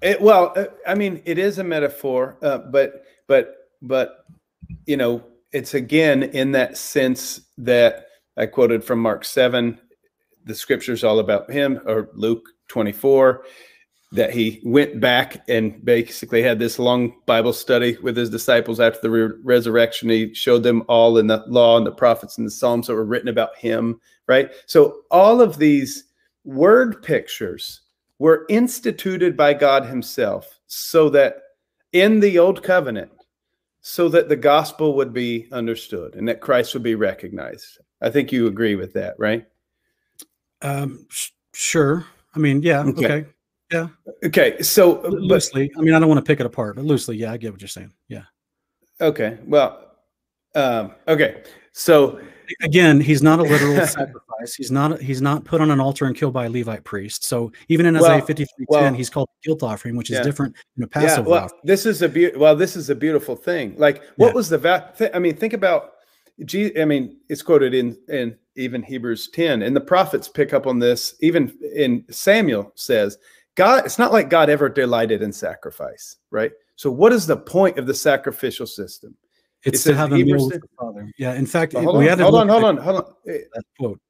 It, 0.00 0.20
well, 0.20 0.52
uh, 0.54 0.66
I 0.86 0.94
mean, 0.94 1.22
it 1.24 1.38
is 1.38 1.58
a 1.58 1.64
metaphor, 1.64 2.36
uh, 2.42 2.58
but 2.58 3.04
but 3.26 3.68
but 3.82 4.26
you 4.86 4.96
know, 4.96 5.24
it's 5.52 5.74
again 5.74 6.22
in 6.22 6.52
that 6.52 6.76
sense 6.76 7.40
that 7.58 8.06
I 8.36 8.44
quoted 8.46 8.84
from 8.84 8.98
Mark 9.00 9.24
7, 9.24 9.78
the 10.46 10.54
scripture's 10.54 11.04
all 11.04 11.18
about 11.18 11.50
him, 11.50 11.80
or 11.86 12.08
Luke 12.14 12.48
24, 12.68 13.44
that 14.12 14.32
he 14.32 14.60
went 14.64 15.00
back 15.00 15.44
and 15.48 15.84
basically 15.84 16.42
had 16.42 16.58
this 16.58 16.78
long 16.78 17.14
Bible 17.26 17.52
study 17.52 17.98
with 18.02 18.16
his 18.16 18.30
disciples 18.30 18.80
after 18.80 19.00
the 19.02 19.10
re- 19.10 19.36
resurrection. 19.42 20.08
He 20.08 20.32
showed 20.32 20.62
them 20.62 20.84
all 20.88 21.18
in 21.18 21.26
the 21.26 21.44
law 21.48 21.76
and 21.76 21.86
the 21.86 21.92
prophets 21.92 22.38
and 22.38 22.46
the 22.46 22.52
Psalms 22.52 22.86
that 22.86 22.94
were 22.94 23.04
written 23.04 23.28
about 23.28 23.56
him, 23.56 24.00
right? 24.28 24.50
So 24.66 25.02
all 25.10 25.40
of 25.40 25.58
these 25.58 26.04
word 26.44 27.02
pictures 27.02 27.80
were 28.18 28.46
instituted 28.48 29.36
by 29.36 29.52
God 29.52 29.84
himself 29.84 30.60
so 30.68 31.10
that 31.10 31.42
in 31.92 32.20
the 32.20 32.38
old 32.38 32.62
covenant, 32.62 33.10
so 33.80 34.08
that 34.08 34.28
the 34.28 34.36
gospel 34.36 34.96
would 34.96 35.12
be 35.12 35.48
understood 35.52 36.14
and 36.14 36.26
that 36.28 36.40
Christ 36.40 36.74
would 36.74 36.82
be 36.82 36.94
recognized. 36.94 37.78
I 38.00 38.10
think 38.10 38.32
you 38.32 38.46
agree 38.46 38.74
with 38.74 38.92
that, 38.94 39.14
right? 39.18 39.46
Um, 40.62 41.06
sh- 41.10 41.30
sure. 41.54 42.04
I 42.34 42.38
mean, 42.38 42.62
yeah. 42.62 42.80
Okay. 42.80 43.04
Okay. 43.04 43.26
Yeah. 43.72 43.88
Okay, 44.24 44.62
so 44.62 44.94
but, 44.96 45.12
Loosely. 45.12 45.72
I 45.76 45.80
mean, 45.80 45.92
I 45.92 45.98
don't 45.98 46.08
want 46.08 46.18
to 46.24 46.24
pick 46.24 46.38
it 46.38 46.46
apart, 46.46 46.76
but 46.76 46.84
loosely, 46.84 47.16
yeah, 47.16 47.32
I 47.32 47.36
get 47.36 47.50
what 47.50 47.60
you're 47.60 47.66
saying. 47.68 47.92
Yeah. 48.08 48.22
okay, 49.00 49.38
well, 49.44 49.90
um, 50.54 50.92
okay, 51.08 51.42
so 51.72 52.20
Again, 52.62 53.00
he's 53.00 53.22
not 53.22 53.40
a 53.40 53.42
literal 53.42 53.74
sacrifice. 53.86 54.54
He's 54.56 54.70
not. 54.70 55.00
He's 55.00 55.20
not 55.20 55.44
put 55.44 55.60
on 55.60 55.70
an 55.70 55.80
altar 55.80 56.04
and 56.04 56.14
killed 56.14 56.32
by 56.32 56.46
a 56.46 56.50
Levite 56.50 56.84
priest. 56.84 57.24
So 57.24 57.52
even 57.68 57.86
in 57.86 57.96
Isaiah 57.96 58.18
Well, 58.18 58.26
53, 58.26 58.66
well, 58.68 58.92
he's 58.94 59.10
called 59.10 59.28
a 59.28 59.46
guilt 59.46 59.62
offering, 59.62 59.96
which 59.96 60.10
is 60.10 60.18
yeah. 60.18 60.22
different 60.22 60.54
than 60.76 60.88
a 60.94 61.00
yeah, 61.02 61.18
well, 61.20 61.44
offering. 61.44 61.60
this 61.64 61.86
is 61.86 62.02
a 62.02 62.08
beautiful. 62.08 62.42
Well, 62.42 62.56
this 62.56 62.76
is 62.76 62.90
a 62.90 62.94
beautiful 62.94 63.34
thing. 63.36 63.74
Like, 63.78 64.02
what 64.16 64.28
Yeah. 64.28 64.32
was 64.34 64.48
the 64.48 64.58
va- 64.58 64.92
th- 64.96 65.10
I 65.14 65.18
mean, 65.18 65.36
think 65.36 65.52
about. 65.52 65.94
I 66.40 66.84
mean, 66.84 67.18
it's 67.28 67.42
quoted 67.42 67.74
in 67.74 67.96
in 68.08 68.36
even 68.56 68.82
Hebrews 68.82 69.28
ten, 69.28 69.62
and 69.62 69.74
the 69.74 69.80
prophets 69.80 70.28
pick 70.28 70.52
up 70.52 70.66
on 70.66 70.78
this. 70.78 71.14
Even 71.20 71.56
in 71.74 72.04
Samuel 72.10 72.72
says, 72.74 73.18
God. 73.54 73.84
It's 73.86 73.98
not 73.98 74.12
like 74.12 74.30
God 74.30 74.50
ever 74.50 74.68
delighted 74.68 75.22
in 75.22 75.32
sacrifice, 75.32 76.16
right? 76.30 76.52
So, 76.76 76.90
what 76.90 77.12
is 77.12 77.26
the 77.26 77.36
point 77.36 77.78
of 77.78 77.86
the 77.86 77.94
sacrificial 77.94 78.66
system? 78.66 79.16
It's 79.64 79.82
says 79.82 79.94
to 79.94 79.98
have 79.98 80.12
a 80.12 80.18
meal 80.18 80.46
with 80.46 80.60
the 80.60 80.68
Father. 80.78 81.10
Yeah. 81.18 81.34
In 81.34 81.46
fact, 81.46 81.74
Well, 81.74 81.84
hold 81.84 81.96
we 81.96 82.08
on, 82.08 82.18
hold 82.18 82.34
on, 82.36 82.48
hold 82.48 82.64
on, 82.64 82.76
hold 82.76 82.96
on. 82.96 83.14
That 83.24 83.64
quote. 83.78 84.00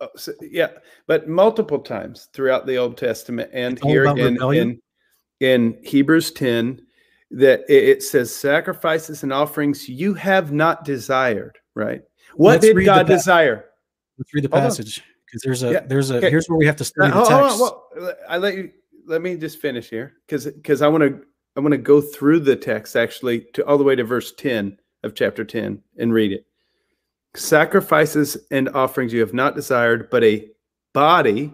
Oh, 0.00 0.08
so- 0.16 0.34
yeah, 0.42 0.68
but 1.06 1.28
multiple 1.28 1.78
times 1.78 2.28
throughout 2.34 2.66
the 2.66 2.76
Old 2.76 2.98
Testament 2.98 3.50
and 3.54 3.82
here 3.82 4.08
rebellion? 4.08 4.80
in 5.40 5.48
in 5.48 5.78
Hebrews 5.82 6.32
10 6.32 6.84
that 7.32 7.64
it, 7.68 8.02
says 8.02 8.34
sacrifices 8.34 9.22
and 9.22 9.32
offerings 9.32 9.88
you 9.88 10.14
have 10.14 10.52
not 10.52 10.84
desired, 10.84 11.58
right? 11.74 12.02
What 12.34 12.62
Let's 12.62 12.66
did 12.66 12.84
God 12.84 13.06
pa- 13.06 13.12
desire? 13.14 13.66
Let's 14.18 14.32
read 14.34 14.44
the 14.44 14.48
passage 14.50 15.02
because 15.26 15.42
there's 15.42 15.62
a 15.62 15.72
Yeah, 15.72 15.80
there's 15.80 16.10
a 16.10 16.16
okay. 16.16 16.30
here's 16.30 16.46
where 16.46 16.58
we 16.58 16.66
have 16.66 16.76
to 16.76 16.84
study 16.84 17.10
the 17.10 17.18
text 17.18 17.30
hold 17.32 17.42
on, 17.42 17.58
well, 17.58 18.14
I 18.28 18.36
let 18.36 18.54
you 18.54 18.70
let 19.06 19.22
me 19.22 19.36
just 19.36 19.60
finish 19.60 19.88
here 19.88 20.14
because 20.26 20.46
because 20.46 20.82
I 20.82 20.88
want 20.88 21.02
to 21.02 21.22
I 21.56 21.60
want 21.60 21.72
to 21.72 21.78
go 21.78 22.00
through 22.00 22.40
the 22.40 22.56
text 22.56 22.96
actually 22.96 23.46
to 23.54 23.64
all 23.66 23.78
the 23.78 23.84
way 23.84 23.96
to 23.96 24.04
verse 24.04 24.32
10 24.32 24.78
of 25.02 25.14
chapter 25.14 25.44
10 25.44 25.82
and 25.98 26.12
read 26.12 26.32
it. 26.32 26.46
Sacrifices 27.34 28.36
and 28.50 28.68
offerings 28.70 29.12
you 29.12 29.20
have 29.20 29.34
not 29.34 29.54
desired, 29.54 30.08
but 30.10 30.22
a 30.22 30.48
body 30.92 31.52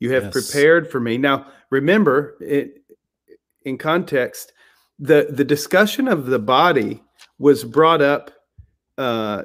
you 0.00 0.12
have 0.12 0.24
Yes. 0.24 0.32
prepared 0.32 0.90
for 0.90 1.00
me. 1.00 1.18
Now, 1.18 1.46
remember, 1.70 2.36
it, 2.40 2.82
in 3.64 3.78
context, 3.78 4.52
the 4.98 5.28
the 5.30 5.44
discussion 5.44 6.08
of 6.08 6.26
the 6.26 6.38
body 6.38 7.02
was 7.38 7.64
brought 7.64 8.02
up 8.02 8.30
uh, 8.96 9.42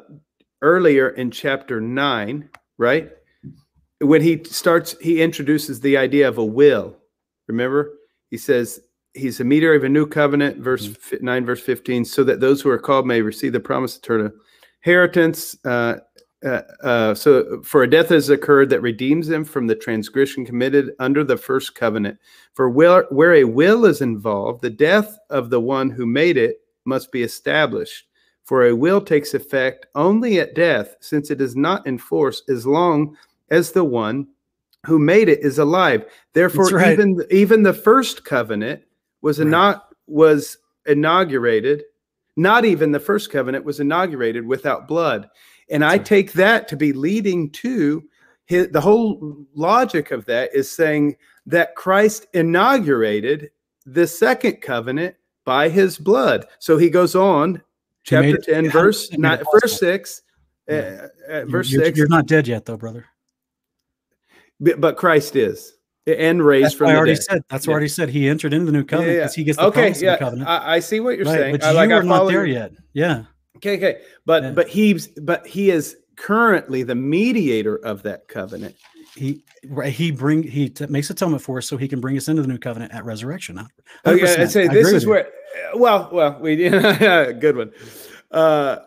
earlier 0.61 1.09
in 1.09 1.31
chapter 1.31 1.79
nine, 1.79 2.49
right? 2.77 3.11
When 3.99 4.21
he 4.21 4.43
starts, 4.43 4.95
he 4.99 5.21
introduces 5.21 5.79
the 5.79 5.97
idea 5.97 6.27
of 6.27 6.37
a 6.37 6.45
will. 6.45 6.97
Remember, 7.47 7.93
he 8.31 8.37
says 8.37 8.81
he's 9.13 9.39
a 9.39 9.43
mediator 9.43 9.75
of 9.75 9.83
a 9.83 9.89
new 9.89 10.07
covenant, 10.07 10.57
verse 10.57 10.87
fi- 10.87 11.19
nine, 11.21 11.45
verse 11.45 11.61
fifteen, 11.61 12.03
so 12.03 12.23
that 12.23 12.39
those 12.39 12.61
who 12.61 12.69
are 12.69 12.79
called 12.79 13.05
may 13.05 13.21
receive 13.21 13.53
the 13.53 13.59
promise 13.59 13.95
of 13.95 14.03
eternal 14.03 14.31
inheritance. 14.83 15.55
Uh, 15.63 15.97
uh, 16.43 16.61
uh, 16.83 17.15
so, 17.15 17.61
for 17.63 17.83
a 17.83 17.89
death 17.89 18.09
has 18.09 18.29
occurred 18.29 18.69
that 18.69 18.81
redeems 18.81 19.27
them 19.27 19.45
from 19.45 19.67
the 19.67 19.75
transgression 19.75 20.45
committed 20.45 20.91
under 20.99 21.23
the 21.23 21.37
first 21.37 21.75
covenant. 21.75 22.17
For 22.53 22.69
where, 22.69 23.05
where 23.09 23.35
a 23.35 23.43
will 23.43 23.85
is 23.85 24.01
involved, 24.01 24.61
the 24.61 24.69
death 24.69 25.17
of 25.29 25.49
the 25.49 25.61
one 25.61 25.89
who 25.89 26.05
made 26.05 26.37
it 26.37 26.57
must 26.85 27.11
be 27.11 27.23
established. 27.23 28.07
For 28.43 28.67
a 28.67 28.75
will 28.75 28.99
takes 28.99 29.33
effect 29.33 29.85
only 29.95 30.39
at 30.39 30.53
death, 30.53 30.95
since 30.99 31.31
it 31.31 31.39
is 31.39 31.55
not 31.55 31.87
in 31.87 31.97
force 31.97 32.43
as 32.49 32.67
long 32.67 33.15
as 33.49 33.71
the 33.71 33.85
one 33.85 34.27
who 34.85 34.99
made 34.99 35.29
it 35.29 35.39
is 35.39 35.59
alive. 35.59 36.05
Therefore, 36.33 36.67
right. 36.67 36.91
even 36.91 37.21
even 37.31 37.63
the 37.63 37.73
first 37.73 38.25
covenant 38.25 38.81
was 39.21 39.39
Right. 39.39 39.47
not 39.47 39.95
was 40.07 40.57
inaugurated. 40.85 41.83
Not 42.35 42.65
even 42.65 42.91
the 42.91 42.99
first 42.99 43.31
covenant 43.31 43.63
was 43.63 43.79
inaugurated 43.79 44.45
without 44.45 44.87
blood. 44.87 45.29
And 45.73 45.83
I 45.83 45.97
take 45.97 46.33
that 46.33 46.67
to 46.69 46.77
be 46.77 46.93
leading 46.93 47.49
to 47.51 48.03
his, 48.45 48.69
the 48.69 48.79
whole 48.79 49.43
logic 49.55 50.11
of 50.11 50.23
that 50.25 50.53
is 50.53 50.69
saying 50.69 51.15
that 51.47 51.75
Christ 51.75 52.27
inaugurated 52.33 53.49
the 53.85 54.05
second 54.05 54.61
covenant 54.61 55.15
by 55.45 55.69
his 55.69 55.97
blood. 55.97 56.45
So 56.59 56.77
he 56.77 56.89
goes 56.89 57.15
on, 57.15 57.61
He 58.03 58.15
made 58.17 58.35
chapter 58.35 58.53
10, 58.53 58.69
verse 58.69 59.01
does 59.01 59.09
that 59.09 59.19
make 59.19 59.31
it 59.33 59.37
nine, 59.39 59.59
verse 59.61 59.79
6. 59.79 60.21
Uh, 60.69 60.73
Yeah. 60.73 61.07
uh, 61.27 61.45
verse 61.45 61.71
you're, 61.71 61.83
6 61.85 61.97
You're 61.97 62.07
not 62.07 62.27
dead 62.27 62.47
yet, 62.47 62.65
though, 62.65 62.77
brother. 62.77 63.05
but 64.59 64.79
but 64.79 64.95
Christ 64.95 65.35
is 65.35 65.73
and 66.05 66.45
raised 66.45 66.65
That's 66.65 66.75
from 66.75 66.87
I 66.87 66.91
the 66.93 66.97
already 66.97 67.13
dead. 67.15 67.23
said. 67.23 67.41
That's 67.49 67.65
Yeah. 67.65 67.71
what 67.71 67.73
I 67.73 67.77
already 67.77 67.87
said. 67.89 68.09
He 68.09 68.29
entered 68.29 68.53
into 68.53 68.65
the 68.67 68.71
new 68.73 68.83
covenant 68.83 69.13
Yeah, 69.13 69.17
yeah. 69.17 69.23
because 69.23 69.35
he 69.35 69.43
gets 69.43 69.57
the 69.57 69.65
okay, 69.65 69.81
promise 69.81 69.97
of 69.97 70.03
yeah, 70.03 70.11
the 70.11 70.17
covenant. 70.19 70.49
I, 70.49 70.75
I 70.75 70.79
see 70.79 70.99
what 70.99 71.17
you're 71.17 71.25
right, 71.25 71.33
saying. 71.39 71.53
but 71.55 71.63
I, 71.63 71.69
you 71.71 71.75
like, 71.77 71.89
I 71.89 71.93
are 71.93 72.03
not 72.03 72.27
there 72.27 72.45
yet. 72.45 72.71
Yeah. 72.93 73.23
Okay, 73.57 73.77
okay, 73.77 74.01
but 74.25 74.43
Yeah. 74.43 74.51
but 74.51 74.67
he's 74.67 75.07
but 75.07 75.45
he 75.47 75.69
is 75.69 75.95
currently 76.15 76.83
the 76.83 76.95
mediator 76.95 77.75
of 77.77 78.03
that 78.03 78.27
covenant. 78.27 78.75
He 79.15 79.43
right, 79.67 79.93
he 79.93 80.11
bring 80.11 80.41
he 80.43 80.69
t- 80.69 80.87
makes 80.87 81.09
atonement 81.09 81.43
for 81.43 81.59
us 81.59 81.67
so 81.67 81.77
he 81.77 81.87
can 81.87 82.01
bring 82.01 82.17
us 82.17 82.27
into 82.27 82.41
the 82.41 82.47
new 82.47 82.57
covenant 82.57 82.93
at 82.93 83.05
resurrection. 83.05 83.57
Huh? 83.57 83.65
Okay, 84.07 84.23
100%. 84.23 84.39
I'd 84.39 84.51
say 84.51 84.63
I 84.67 84.73
this 84.73 84.87
is 84.87 84.93
with 84.93 85.03
you. 85.03 85.09
where. 85.11 85.27
Well, 85.75 86.09
well, 86.11 86.37
we 86.41 86.55
good 86.69 87.55
one. 87.57 87.71
Uh, 88.31 88.77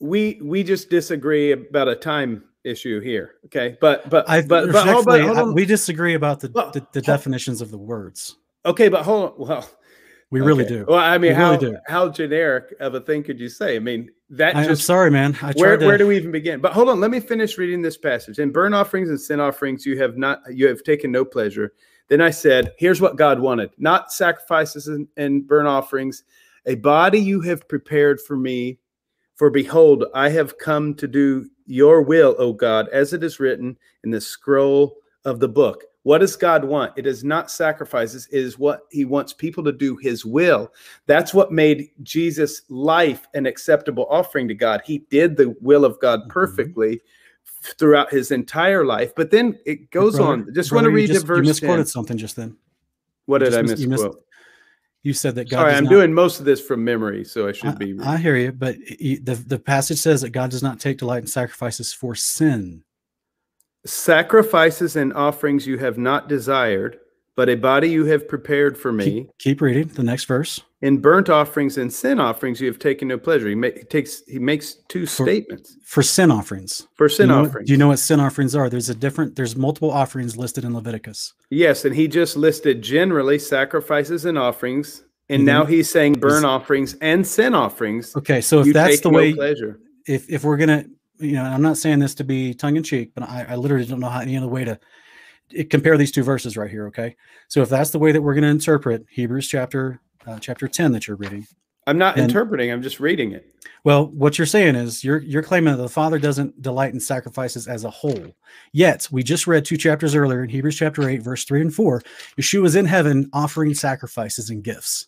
we 0.00 0.40
we 0.42 0.62
just 0.64 0.88
disagree 0.88 1.52
about 1.52 1.88
a 1.88 1.94
time 1.96 2.44
issue 2.64 3.00
here. 3.00 3.32
Okay, 3.46 3.76
but 3.80 4.08
but 4.08 4.28
I 4.28 4.40
but 4.40 4.72
but 4.72 4.86
hold, 4.88 5.04
but 5.04 5.20
hold 5.20 5.36
I- 5.38 5.42
we 5.52 5.66
disagree 5.66 6.14
about 6.14 6.40
the, 6.40 6.50
Well, 6.54 6.70
the, 6.70 6.86
the 6.92 7.02
definitions 7.02 7.60
of 7.60 7.70
the 7.70 7.78
words. 7.78 8.36
okay, 8.64 8.88
but 8.88 9.02
hold 9.04 9.32
on. 9.32 9.46
Well, 9.48 9.70
We 10.30 10.40
really 10.40 10.64
do. 10.64 10.84
Well, 10.88 10.98
I 10.98 11.18
mean, 11.18 11.32
We 11.32 11.36
how 11.36 11.56
really 11.56 11.76
how 11.86 12.08
generic 12.08 12.74
of 12.80 12.94
a 12.94 13.00
thing 13.00 13.22
could 13.22 13.38
you 13.38 13.48
say? 13.48 13.76
I 13.76 13.78
mean, 13.78 14.10
that 14.30 14.56
I, 14.56 14.62
am 14.62 14.68
just 14.68 14.84
sorry, 14.84 15.10
man. 15.10 15.34
I 15.36 15.52
tried 15.52 15.56
where, 15.56 15.76
to. 15.76 15.86
where 15.86 15.98
do 15.98 16.06
we 16.06 16.16
even 16.16 16.32
begin? 16.32 16.60
But 16.60 16.72
hold 16.72 16.88
on, 16.88 17.00
let 17.00 17.10
me 17.10 17.20
finish 17.20 17.56
reading 17.58 17.82
this 17.82 17.96
passage. 17.96 18.38
In 18.38 18.50
burnt 18.50 18.74
offerings 18.74 19.10
and 19.10 19.20
sin 19.20 19.40
offerings, 19.40 19.86
you 19.86 19.98
have 20.00 20.16
not 20.16 20.40
you 20.50 20.66
have 20.66 20.82
taken 20.82 21.12
no 21.12 21.24
pleasure. 21.24 21.72
Then 22.08 22.20
I 22.20 22.30
said, 22.30 22.72
Here's 22.78 23.00
what 23.00 23.16
God 23.16 23.38
wanted: 23.40 23.70
not 23.78 24.12
sacrifices 24.12 24.88
and, 24.88 25.06
and 25.16 25.46
burnt 25.46 25.68
offerings, 25.68 26.24
a 26.66 26.74
body 26.76 27.18
you 27.18 27.40
have 27.42 27.68
prepared 27.68 28.20
for 28.20 28.36
me. 28.36 28.78
For 29.36 29.50
behold, 29.50 30.04
I 30.14 30.28
have 30.30 30.58
come 30.58 30.94
to 30.94 31.08
do 31.08 31.48
your 31.66 32.02
will, 32.02 32.36
O 32.38 32.52
God, 32.52 32.88
as 32.90 33.12
it 33.12 33.24
is 33.24 33.40
written 33.40 33.76
in 34.04 34.10
the 34.10 34.20
scroll 34.20 34.96
of 35.24 35.40
the 35.40 35.48
book. 35.48 35.84
What 36.04 36.18
does 36.18 36.36
God 36.36 36.64
want? 36.64 36.92
It 36.96 37.06
is 37.06 37.24
not 37.24 37.50
sacrifices, 37.50 38.28
it 38.30 38.38
is 38.38 38.58
what 38.58 38.82
he 38.90 39.04
wants 39.04 39.32
people 39.32 39.64
to 39.64 39.72
do 39.72 39.96
his 39.96 40.24
will. 40.24 40.72
That's 41.06 41.34
what 41.34 41.50
made 41.50 41.88
Jesus' 42.02 42.62
life 42.68 43.26
an 43.34 43.46
acceptable 43.46 44.06
offering 44.08 44.46
to 44.48 44.54
God. 44.54 44.82
He 44.84 44.98
did 45.10 45.36
the 45.36 45.56
will 45.60 45.84
of 45.84 45.98
God 46.00 46.20
Mhm. 46.24 46.28
perfectly 46.28 47.00
throughout 47.78 48.10
his 48.12 48.30
entire 48.30 48.84
life. 48.84 49.14
But 49.16 49.30
then 49.30 49.58
it 49.64 49.90
goes 49.90 50.16
Brother- 50.16 50.32
on. 50.32 50.54
Just 50.54 50.68
brother, 50.70 50.88
want 50.88 50.92
to 50.92 50.94
read 50.96 51.06
just- 51.08 51.20
the 51.22 51.26
verse. 51.26 51.38
You 51.38 51.42
misquoted 51.44 51.76
10. 51.78 51.86
something 51.86 52.16
just 52.18 52.36
then. 52.36 52.56
What 53.26 53.40
you 53.40 53.46
did 53.46 53.54
I 53.58 53.62
just 53.62 53.70
mis- 53.72 53.80
you 53.80 53.88
missed- 53.88 54.02
misquote? 54.04 54.24
You 55.02 55.12
said 55.14 55.34
that 55.36 55.48
God. 55.50 55.60
Sorry, 55.60 55.72
I'm 55.74 55.84
not- 55.84 55.90
doing 55.90 56.12
most 56.14 56.38
of 56.38 56.44
this 56.46 56.60
from 56.60 56.84
memory, 56.84 57.24
so 57.24 57.48
I 57.48 57.52
should 57.52 57.70
I, 57.70 57.74
be. 57.76 57.96
I 58.00 58.16
hear 58.18 58.36
you, 58.36 58.52
but 58.52 58.76
the 58.76 59.42
the 59.46 59.58
passage 59.58 59.98
says 59.98 60.20
that 60.20 60.30
God 60.30 60.50
does 60.50 60.62
not 60.62 60.80
take 60.80 60.98
delight 60.98 61.22
in 61.22 61.26
sacrifices 61.26 61.92
for 61.94 62.14
sin. 62.14 62.84
Sacrifices 63.86 64.96
and 64.96 65.12
offerings 65.12 65.66
you 65.66 65.78
have 65.78 65.98
not 65.98 66.28
desired, 66.28 66.98
but 67.36 67.48
a 67.48 67.54
body 67.54 67.88
you 67.90 68.06
have 68.06 68.26
prepared 68.26 68.78
for 68.78 68.92
me. 68.92 69.04
Keep, 69.04 69.38
keep 69.38 69.60
reading 69.60 69.88
the 69.88 70.02
next 70.02 70.24
verse. 70.24 70.60
In 70.80 70.98
burnt 70.98 71.28
offerings 71.28 71.76
and 71.78 71.92
sin 71.92 72.18
offerings 72.20 72.60
you 72.60 72.66
have 72.66 72.78
taken 72.78 73.08
no 73.08 73.18
pleasure. 73.18 73.48
He, 73.48 73.54
ma- 73.54 73.68
he 73.76 73.84
takes 73.84 74.22
he 74.26 74.38
makes 74.38 74.74
two 74.88 75.06
For- 75.06 75.24
statements 75.26 75.76
For 75.84 76.02
sin 76.02 76.30
offerings. 76.30 76.86
for 76.94 77.08
sin 77.08 77.24
you 77.28 77.32
know 77.34 77.40
what- 77.42 77.48
offerings. 77.48 77.66
do 77.68 77.72
you 77.72 77.78
know 77.78 77.88
what 77.88 77.98
sin 77.98 78.20
offerings 78.20 78.54
are? 78.54 78.68
There's 78.70 78.88
a 78.90 78.94
different. 78.94 79.36
There's 79.36 79.54
multiple 79.56 79.90
offerings 79.90 80.36
listed 80.36 80.64
in 80.64 80.74
Leviticus. 80.74 81.32
Yes, 81.50 81.84
and 81.84 81.94
he 81.94 82.08
just 82.08 82.36
listed 82.36 82.80
generally 82.82 83.38
sacrifices 83.38 84.24
and 84.24 84.38
offerings 84.38 85.02
And 85.30 85.42
Mhm. 85.42 85.46
now 85.46 85.64
he's 85.64 85.90
saying 85.90 86.14
burn 86.20 86.44
offerings 86.44 86.96
and 87.00 87.26
sin 87.26 87.54
offerings. 87.54 88.14
Okay, 88.16 88.42
so 88.42 88.60
if 88.60 88.74
that's 88.74 89.00
the 89.00 89.10
no 89.10 89.16
way, 89.18 89.32
pleasure. 89.34 89.78
if 90.06 90.28
if 90.28 90.44
we're 90.44 90.58
gonna, 90.58 90.84
you 91.18 91.32
know, 91.32 91.44
I'm 91.44 91.62
not 91.62 91.76
saying 91.78 92.00
this 92.00 92.14
to 92.16 92.24
be 92.24 92.54
tongue 92.54 92.76
in 92.76 92.82
cheek, 92.82 93.12
but 93.14 93.28
I, 93.28 93.46
I 93.50 93.54
literally 93.56 93.86
don't 93.86 94.00
know 94.00 94.08
how 94.08 94.20
any 94.20 94.36
other 94.36 94.48
way 94.48 94.64
to 94.64 94.78
it- 95.50 95.70
compare 95.70 95.96
these 95.96 96.12
two 96.12 96.22
verses 96.24 96.56
right 96.56 96.70
here. 96.70 96.86
Okay, 96.88 97.16
so 97.48 97.62
if 97.62 97.68
that's 97.68 97.90
the 97.90 97.98
way 97.98 98.12
that 98.12 98.22
we're 98.22 98.34
gonna 98.34 98.48
interpret 98.48 99.04
Hebrews 99.10 99.48
chapter 99.48 100.00
uh, 100.26 100.38
chapter 100.38 100.66
10 100.66 100.92
that 100.92 101.06
you're 101.06 101.16
reading, 101.18 101.46
I'm 101.86 101.98
not 101.98 102.16
And- 102.16 102.24
interpreting, 102.30 102.70
I'm 102.72 102.82
just 102.82 102.98
reading 103.00 103.32
it. 103.32 103.46
Well, 103.84 104.06
what 104.06 104.38
you're 104.38 104.46
saying 104.46 104.74
is 104.76 105.04
you're 105.04 105.18
you're 105.18 105.42
claiming 105.42 105.76
that 105.76 105.82
the 105.82 105.88
Father 105.90 106.18
doesn't 106.18 106.62
delight 106.62 106.94
in 106.94 107.00
sacrifices 107.00 107.68
as 107.68 107.84
a 107.84 107.90
whole. 107.90 108.34
Yet 108.72 109.06
we 109.12 109.22
just 109.22 109.46
read 109.46 109.64
two 109.66 109.76
chapters 109.76 110.14
earlier 110.14 110.42
in 110.42 110.48
Hebrews 110.48 110.76
chapter 110.76 111.06
eight, 111.08 111.20
verse 111.22 111.44
three 111.44 111.60
and 111.60 111.72
four. 111.74 112.00
Yeshua 112.40 112.64
is 112.64 112.76
in 112.76 112.86
heaven 112.86 113.28
offering 113.34 113.74
sacrifices 113.74 114.48
and 114.48 114.64
gifts 114.64 115.06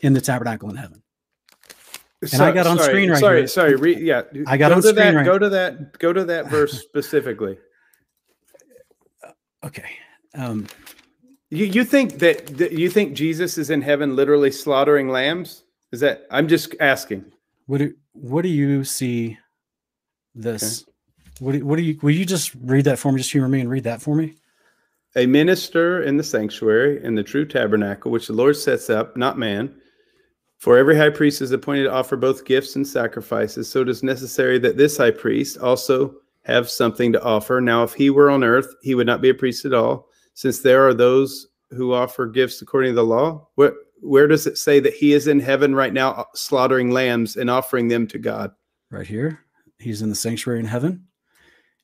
in 0.00 0.12
the 0.14 0.20
tabernacle 0.20 0.68
in 0.68 0.76
heaven. 0.76 1.02
And 2.20 2.42
I 2.42 2.50
got 2.52 2.66
on 2.66 2.78
sorry, 2.78 2.88
screen 2.90 3.10
right 3.10 3.20
sorry, 3.20 3.38
here. 3.38 3.46
Sorry, 3.46 3.74
re, 3.76 3.96
yeah. 3.96 4.22
I 4.46 4.56
got 4.56 4.70
go 4.70 4.76
on 4.76 4.82
to 4.82 4.88
screen 4.88 4.96
that, 4.96 5.14
right- 5.14 5.24
Go 5.26 5.38
to 5.38 5.48
that. 5.50 5.98
Go 5.98 6.12
to 6.12 6.24
that 6.24 6.48
verse 6.50 6.80
specifically. 6.82 7.58
Okay. 9.64 9.88
Um, 10.34 10.66
You 11.50 11.64
you 11.64 11.84
think 11.84 12.18
that, 12.18 12.46
that 12.58 12.72
you 12.72 12.90
think 12.90 13.14
Jesus 13.14 13.56
is 13.58 13.70
in 13.70 13.82
heaven 13.82 14.16
literally 14.16 14.50
slaughtering 14.50 15.08
lambs? 15.08 15.64
Is 15.92 16.00
that 16.00 16.26
I'm 16.30 16.48
just 16.48 16.74
asking. 16.80 17.24
what 17.66 17.78
do 17.78 17.94
what 18.12 18.42
do 18.42 18.48
you 18.48 18.84
see 18.84 19.38
this? 20.34 20.84
What 21.40 21.52
do, 21.52 21.64
what 21.64 21.76
do 21.76 21.82
you 21.82 21.98
will 22.02 22.10
you 22.10 22.24
just 22.26 22.52
read 22.62 22.84
that 22.84 22.98
for 22.98 23.12
me? 23.12 23.18
Just 23.18 23.30
humor 23.32 23.48
me 23.48 23.60
and 23.60 23.70
read 23.70 23.84
that 23.84 24.02
for 24.02 24.14
me. 24.14 24.34
A 25.16 25.24
minister 25.24 26.02
in 26.02 26.16
the 26.18 26.22
sanctuary 26.22 27.02
in 27.02 27.14
the 27.14 27.22
true 27.22 27.46
tabernacle, 27.46 28.10
which 28.10 28.26
the 28.26 28.34
Lord 28.34 28.56
sets 28.56 28.90
up, 28.90 29.16
not 29.16 29.38
man. 29.38 29.74
For 30.58 30.76
every 30.76 30.96
high 30.96 31.10
priest 31.10 31.40
is 31.40 31.52
appointed 31.52 31.84
to 31.84 31.92
offer 31.92 32.16
both 32.16 32.44
gifts 32.44 32.74
and 32.74 32.86
sacrifices. 32.86 33.70
So 33.70 33.82
it 33.82 33.88
is 33.88 34.02
necessary 34.02 34.58
that 34.58 34.76
this 34.76 34.96
high 34.96 35.12
priest 35.12 35.58
also 35.58 36.16
have 36.42 36.68
something 36.68 37.12
to 37.12 37.22
offer. 37.22 37.60
Now, 37.60 37.84
if 37.84 37.94
he 37.94 38.10
were 38.10 38.28
on 38.28 38.42
earth, 38.42 38.74
he 38.82 38.96
would 38.96 39.06
not 39.06 39.20
be 39.20 39.28
a 39.28 39.34
priest 39.34 39.64
at 39.64 39.72
all, 39.72 40.08
since 40.34 40.60
there 40.60 40.86
are 40.86 40.94
those 40.94 41.46
who 41.70 41.92
offer 41.92 42.26
gifts 42.26 42.60
according 42.60 42.92
to 42.92 42.96
the 42.96 43.04
law. 43.04 43.48
Where, 43.54 43.72
where 44.00 44.26
does 44.26 44.46
it 44.48 44.58
say 44.58 44.80
that 44.80 44.94
he 44.94 45.12
is 45.12 45.28
in 45.28 45.38
heaven 45.38 45.74
right 45.74 45.92
now, 45.92 46.10
uh, 46.12 46.24
slaughtering 46.34 46.90
lambs 46.90 47.36
and 47.36 47.48
offering 47.50 47.86
them 47.86 48.08
to 48.08 48.18
God? 48.18 48.50
Right 48.90 49.06
here, 49.06 49.40
he's 49.78 50.02
in 50.02 50.08
the 50.08 50.16
sanctuary 50.16 50.58
in 50.58 50.66
heaven, 50.66 51.04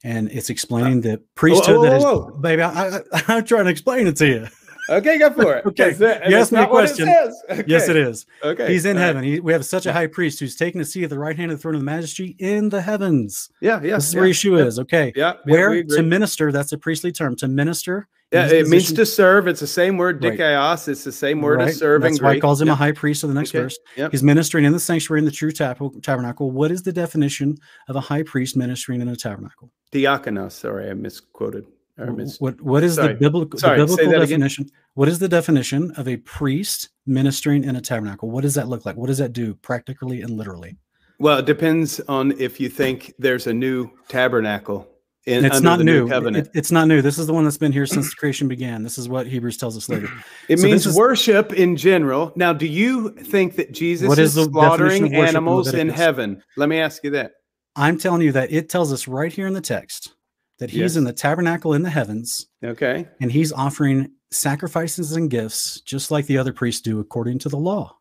and 0.02 0.30
it's 0.32 0.50
explaining 0.50 1.02
the 1.02 1.22
priesthood 1.34 1.76
whoa, 1.76 1.82
that 1.84 1.96
is. 1.98 2.02
whoa, 2.02 2.18
whoa. 2.26 2.38
Baby, 2.38 2.62
I, 2.62 2.88
I, 2.88 3.00
I'm 3.28 3.44
trying 3.44 3.64
to 3.64 3.70
explain 3.70 4.06
it 4.06 4.16
to 4.16 4.26
you. 4.26 4.48
Okay, 4.90 5.18
go 5.18 5.32
for 5.32 5.54
it. 5.56 5.64
Okay, 5.66 5.92
that- 5.94 6.28
you 6.28 6.36
asked 6.36 6.52
me 6.52 6.58
a 6.60 6.62
it 6.64 6.68
question. 6.68 7.06
says. 7.06 7.42
Okay. 7.50 7.64
Yes, 7.66 7.88
it 7.88 7.96
is. 7.96 8.26
Okay, 8.42 8.72
He's 8.72 8.84
in 8.84 8.96
all 8.96 9.00
right. 9.02 9.06
heaven. 9.06 9.24
He, 9.24 9.40
we 9.40 9.52
have 9.52 9.64
such 9.64 9.86
a 9.86 9.92
high 9.92 10.06
priest 10.06 10.40
who's 10.40 10.56
taken 10.56 10.80
a 10.80 10.84
seat 10.84 11.04
at 11.04 11.10
the 11.10 11.18
right 11.18 11.36
hand 11.36 11.50
of 11.50 11.58
the 11.58 11.62
throne 11.62 11.74
of 11.74 11.80
the 11.80 11.84
majesty 11.86 12.36
in 12.38 12.68
the 12.68 12.82
heavens. 12.82 13.48
Yeah, 13.60 13.80
yeah. 13.82 13.96
this 13.96 14.08
is 14.08 14.14
yeah, 14.14 14.20
where 14.20 14.28
Yeshua 14.30 14.58
yeah, 14.58 14.64
is. 14.66 14.78
Okay. 14.78 15.12
Yeah, 15.16 15.32
yeah, 15.46 15.52
where 15.52 15.82
to 15.84 16.02
minister, 16.02 16.52
that's 16.52 16.72
a 16.72 16.78
priestly 16.78 17.12
term. 17.12 17.36
To 17.36 17.48
minister. 17.48 18.08
Yeah, 18.32 18.48
it 18.48 18.66
means 18.66 18.92
to 18.92 19.06
serve. 19.06 19.46
It's 19.46 19.60
the 19.60 19.66
same 19.66 19.96
word, 19.96 20.22
Right. 20.24 20.36
dikaios. 20.36 20.88
It's 20.88 21.04
the 21.04 21.12
same 21.12 21.40
word 21.40 21.60
Right, 21.60 21.68
as 21.68 21.78
serve 21.78 22.02
That's 22.02 22.20
why 22.20 22.34
he 22.34 22.40
calls 22.40 22.60
him 22.60 22.68
a 22.68 22.74
high 22.74 22.90
priest 22.90 23.22
of 23.22 23.28
the 23.28 23.34
next 23.34 23.50
Okay, 23.50 23.60
verse. 23.62 23.78
yep. 23.96 24.10
He's 24.10 24.24
ministering 24.24 24.64
in 24.64 24.72
the 24.72 24.80
sanctuary 24.80 25.20
in 25.20 25.24
the 25.24 25.30
true 25.30 25.52
tab- 25.52 25.78
tabernacle. 26.02 26.50
What 26.50 26.72
is 26.72 26.82
the 26.82 26.92
definition 26.92 27.56
of 27.88 27.94
a 27.94 28.00
high 28.00 28.24
priest 28.24 28.56
ministering 28.56 29.00
in 29.00 29.08
a 29.08 29.14
tabernacle? 29.14 29.70
Diakonos. 29.92 30.50
Sorry, 30.52 30.90
I 30.90 30.94
misquoted. 30.94 31.66
Mis- 31.96 32.40
What 32.40 32.60
what 32.60 32.82
is 32.82 32.94
Sorry. 32.96 33.12
the 33.14 33.20
biblical 33.20 33.58
Sorry, 33.58 33.78
the 33.78 33.84
biblical 33.86 34.06
that 34.12 34.22
again. 34.22 34.40
definition? 34.40 34.66
What 34.94 35.08
is 35.08 35.18
the 35.20 35.28
definition 35.28 35.92
of 35.92 36.08
a 36.08 36.16
priest 36.18 36.88
ministering 37.06 37.62
in 37.64 37.76
a 37.76 37.80
tabernacle? 37.80 38.30
What 38.30 38.42
does 38.42 38.54
that 38.54 38.68
look 38.68 38.84
like? 38.84 38.96
What 38.96 39.06
does 39.06 39.18
that 39.18 39.32
do 39.32 39.54
practically 39.54 40.22
and 40.22 40.36
literally? 40.36 40.76
well, 41.20 41.38
it 41.38 41.46
depends 41.46 42.00
on 42.08 42.32
if 42.40 42.58
you 42.58 42.68
think 42.68 43.12
there's 43.20 43.46
a 43.46 43.54
new 43.54 43.88
tabernacle 44.08 44.88
in 45.26 45.44
it's 45.44 45.60
not 45.60 45.78
the 45.78 45.84
new. 45.84 46.08
covenant. 46.08 46.48
It- 46.48 46.58
it's 46.58 46.72
not 46.72 46.88
new. 46.88 47.00
This 47.00 47.18
is 47.18 47.28
the 47.28 47.32
one 47.32 47.44
that's 47.44 47.56
been 47.56 47.70
here 47.72 47.86
since 47.86 48.12
creation 48.12 48.48
began. 48.48 48.82
This 48.82 48.98
is 48.98 49.08
what 49.08 49.26
Hebrews 49.28 49.56
tells 49.56 49.76
us 49.76 49.88
later. 49.88 50.08
It 50.48 50.58
So 50.58 50.66
means 50.66 50.84
is- 50.86 50.96
worship 50.96 51.52
in 51.52 51.76
general. 51.76 52.32
Now, 52.34 52.52
do 52.52 52.66
you 52.66 53.10
think 53.10 53.54
that 53.56 53.70
Jesus 53.72 54.08
What 54.08 54.18
is, 54.18 54.36
is 54.36 54.44
slaughtering 54.46 55.02
worship 55.04 55.14
in 55.14 55.24
animals 55.26 55.72
in 55.72 55.88
heaven? 55.88 56.42
Let 56.56 56.68
me 56.68 56.78
ask 56.80 57.04
you 57.04 57.10
that. 57.10 57.32
I'm 57.76 57.96
telling 57.98 58.20
you 58.22 58.32
that 58.32 58.52
it 58.52 58.68
tells 58.68 58.92
us 58.92 59.06
right 59.08 59.32
here 59.32 59.46
in 59.46 59.54
the 59.54 59.60
text 59.60 60.14
that 60.58 60.70
he's 60.70 60.80
Yes. 60.80 60.96
in 60.96 61.04
the 61.04 61.12
tabernacle 61.12 61.74
in 61.74 61.82
the 61.82 61.90
heavens 61.90 62.46
Okay. 62.64 63.08
and 63.20 63.30
he's 63.32 63.52
offering 63.52 64.12
sacrifices 64.30 65.12
and 65.12 65.30
gifts 65.30 65.80
just 65.80 66.10
like 66.10 66.26
the 66.26 66.38
other 66.38 66.52
priests 66.52 66.80
do 66.80 67.00
according 67.00 67.38
to 67.40 67.48
the 67.48 67.56
law. 67.56 67.96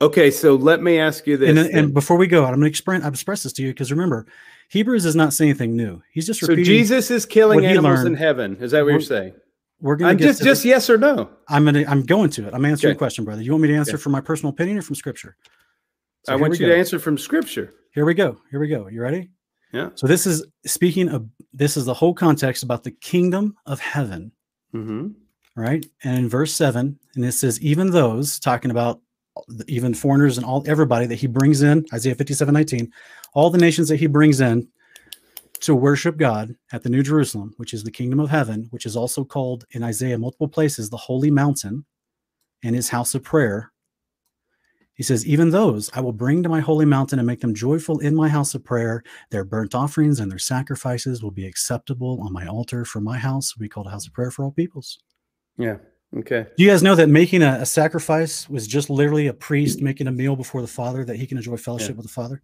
Okay. 0.00 0.30
So 0.30 0.54
let 0.56 0.82
me 0.82 0.98
ask 0.98 1.26
you 1.26 1.36
this. 1.36 1.50
and, 1.50 1.58
and 1.58 1.94
before 1.94 2.16
we 2.16 2.26
go, 2.26 2.44
I'm 2.44 2.52
going 2.52 2.62
to 2.62 2.66
express, 2.66 3.04
express 3.06 3.42
this 3.44 3.52
to 3.54 3.62
you 3.62 3.68
because 3.70 3.90
remember, 3.92 4.26
Hebrews 4.70 5.04
is 5.04 5.14
not 5.14 5.32
saying 5.32 5.50
anything 5.50 5.76
new. 5.76 6.02
He's 6.12 6.26
just 6.26 6.42
repeating. 6.42 6.64
so. 6.64 6.68
Jesus 6.68 7.10
is 7.10 7.26
killing 7.26 7.64
animals 7.64 8.04
in 8.04 8.14
heaven. 8.14 8.56
Is 8.60 8.70
that 8.72 8.80
what 8.82 8.88
you're 8.88 8.94
We're- 8.98 9.04
saying? 9.04 9.34
we're 9.80 9.96
going 9.96 10.16
to 10.16 10.22
just 10.24 10.42
just 10.42 10.62
the- 10.62 10.68
yes 10.70 10.88
or 10.88 10.96
no. 10.96 11.28
I'm 11.48 11.64
going 11.64 11.74
to 11.74 11.84
I'm 11.90 12.02
going 12.04 12.30
to 12.30 12.46
it. 12.48 12.54
I'm 12.54 12.64
answering 12.64 12.90
Okay. 12.90 12.94
the 12.94 12.98
question, 12.98 13.24
brother. 13.24 13.42
You 13.42 13.50
want 13.52 13.62
me 13.62 13.68
to 13.68 13.74
answer 13.74 13.94
Okay. 13.94 14.02
from 14.02 14.12
my 14.12 14.20
personal 14.20 14.50
opinion 14.52 14.78
or 14.78 14.82
from 14.82 14.94
Scripture? 14.94 15.36
So 16.24 16.32
I 16.32 16.36
want 16.36 16.52
you 16.54 16.60
go. 16.60 16.66
to 16.68 16.76
answer 16.76 16.98
from 17.00 17.18
Scripture. 17.18 17.72
Here 17.92 18.04
we 18.04 18.14
go. 18.14 18.38
Here 18.50 18.60
we 18.60 18.68
go. 18.68 18.86
You 18.88 19.02
ready? 19.02 19.30
Yeah. 19.72 19.90
So 19.96 20.06
this 20.06 20.26
is 20.26 20.44
speaking 20.66 21.08
of 21.08 21.26
this 21.52 21.76
is 21.76 21.84
the 21.84 21.94
whole 21.94 22.14
context 22.14 22.62
about 22.62 22.82
the 22.82 22.90
kingdom 22.90 23.56
of 23.66 23.80
heaven, 23.80 24.32
Mm-hmm. 24.74 25.08
right? 25.54 25.84
And 26.02 26.18
in 26.18 26.28
verse 26.28 26.52
seven, 26.54 26.98
and 27.14 27.24
it 27.24 27.32
says, 27.32 27.60
even 27.60 27.90
those 27.90 28.38
talking 28.38 28.70
about 28.70 29.00
even 29.66 29.94
foreigners 29.94 30.36
and 30.38 30.46
all 30.46 30.62
everybody 30.66 31.06
that 31.06 31.16
he 31.16 31.26
brings 31.26 31.62
in, 31.62 31.84
Isaiah 31.92 32.14
57, 32.14 32.52
19, 32.52 32.90
all 33.34 33.50
the 33.50 33.58
nations 33.58 33.88
that 33.88 33.96
he 34.00 34.06
brings 34.06 34.40
in 34.40 34.68
to 35.60 35.74
worship 35.74 36.16
God 36.16 36.54
at 36.72 36.82
the 36.82 36.88
New 36.90 37.02
Jerusalem, 37.02 37.54
which 37.56 37.72
is 37.72 37.84
the 37.84 37.90
kingdom 37.90 38.18
of 38.20 38.30
heaven, 38.30 38.66
which 38.70 38.84
is 38.84 38.96
also 38.96 39.24
called 39.24 39.64
in 39.70 39.82
Isaiah 39.82 40.18
multiple 40.18 40.48
places 40.48 40.90
the 40.90 40.96
holy 40.96 41.30
mountain 41.30 41.84
and 42.62 42.74
his 42.74 42.88
house 42.88 43.14
of 43.14 43.22
prayer. 43.22 43.71
He 44.94 45.02
says, 45.02 45.26
Even 45.26 45.50
those 45.50 45.90
I 45.94 46.00
will 46.00 46.12
bring 46.12 46.42
to 46.42 46.48
my 46.48 46.60
holy 46.60 46.84
mountain 46.84 47.18
and 47.18 47.26
make 47.26 47.40
them 47.40 47.54
joyful 47.54 47.98
in 48.00 48.14
my 48.14 48.28
house 48.28 48.54
of 48.54 48.62
prayer. 48.64 49.02
Their 49.30 49.44
burnt 49.44 49.74
offerings 49.74 50.20
and 50.20 50.30
their 50.30 50.38
sacrifices 50.38 51.22
will 51.22 51.30
be 51.30 51.46
acceptable 51.46 52.20
on 52.22 52.32
my 52.32 52.46
altar, 52.46 52.84
for 52.84 53.00
my 53.00 53.18
house 53.18 53.56
will 53.56 53.62
be 53.62 53.68
called 53.68 53.86
a 53.86 53.90
house 53.90 54.06
of 54.06 54.12
prayer 54.12 54.30
for 54.30 54.44
all 54.44 54.50
peoples. 54.52 54.98
Yeah. 55.58 55.76
Okay. 56.14 56.46
Do 56.58 56.62
you 56.62 56.68
guys 56.70 56.82
know 56.82 56.94
that 56.94 57.08
making 57.08 57.42
a, 57.42 57.58
a 57.60 57.66
sacrifice 57.66 58.46
was 58.50 58.66
just 58.66 58.90
literally 58.90 59.28
a 59.28 59.32
priest 59.32 59.80
making 59.80 60.08
a 60.08 60.12
meal 60.12 60.36
before 60.36 60.60
the 60.60 60.66
Father 60.68 61.06
that 61.06 61.16
he 61.16 61.26
can 61.26 61.38
enjoy 61.38 61.56
fellowship 61.56 61.90
Yeah. 61.90 61.96
with 61.96 62.06
the 62.06 62.12
Father? 62.12 62.42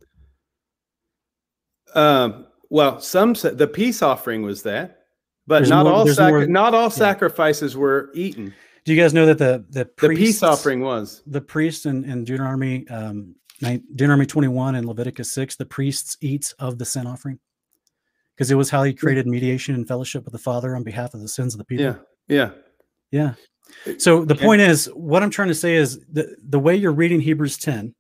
Um, 1.95 2.47
well, 2.71 3.01
some 3.01 3.33
the 3.35 3.67
peace 3.73 4.03
offering 4.03 4.43
was 4.43 4.63
that, 4.63 5.01
but 5.47 5.69
not 5.69 5.85
more- 5.85 5.93
all 5.93 6.07
sac- 6.07 6.31
more- 6.33 6.47
not 6.47 6.75
all 6.75 6.91
sacrifices 6.91 7.77
were 7.77 8.11
eaten. 8.15 8.55
Do 8.89 8.95
you 8.95 9.03
guys 9.03 9.13
know 9.13 9.27
that 9.27 9.37
the 9.37 9.67
the, 9.69 9.91
The 9.99 10.09
peace 10.15 10.43
offering 10.43 10.81
was. 10.81 11.23
the 11.27 11.43
priest 11.43 11.85
in, 11.85 12.05
in 12.11 12.25
Deuteronomy 12.25 12.89
um, 12.89 13.35
Deuteronomy 13.61 14.25
21 14.25 14.77
and 14.77 14.87
Leviticus 14.87 15.31
6, 15.33 15.57
the 15.57 15.67
priests 15.67 16.17
eat 16.23 16.55
of 16.59 16.79
the 16.79 16.87
sin 16.87 17.07
offering 17.07 17.39
because 18.35 18.51
it 18.51 18.55
was 18.55 18.71
how 18.71 18.85
he 18.85 18.95
created 18.95 19.27
mediation 19.27 19.75
and 19.75 19.87
fellowship 19.87 20.25
with 20.25 20.33
the 20.33 20.39
Father 20.39 20.75
on 20.75 20.85
behalf 20.85 21.13
of 21.13 21.21
the 21.21 21.29
sins 21.29 21.53
of 21.53 21.59
the 21.59 21.67
people. 21.67 21.85
Yeah. 21.85 21.97
Yeah. 22.29 22.51
Yeah. 23.11 23.35
So 23.99 24.25
the 24.25 24.35
point 24.35 24.63
is, 24.63 24.87
what 24.95 25.23
I'm 25.23 25.29
trying 25.29 25.49
to 25.49 25.55
say 25.55 25.75
is 25.75 26.01
the 26.11 26.35
the 26.49 26.59
way 26.59 26.75
you're 26.75 26.91
reading 26.91 27.21
Hebrews 27.21 27.59
10 27.59 27.95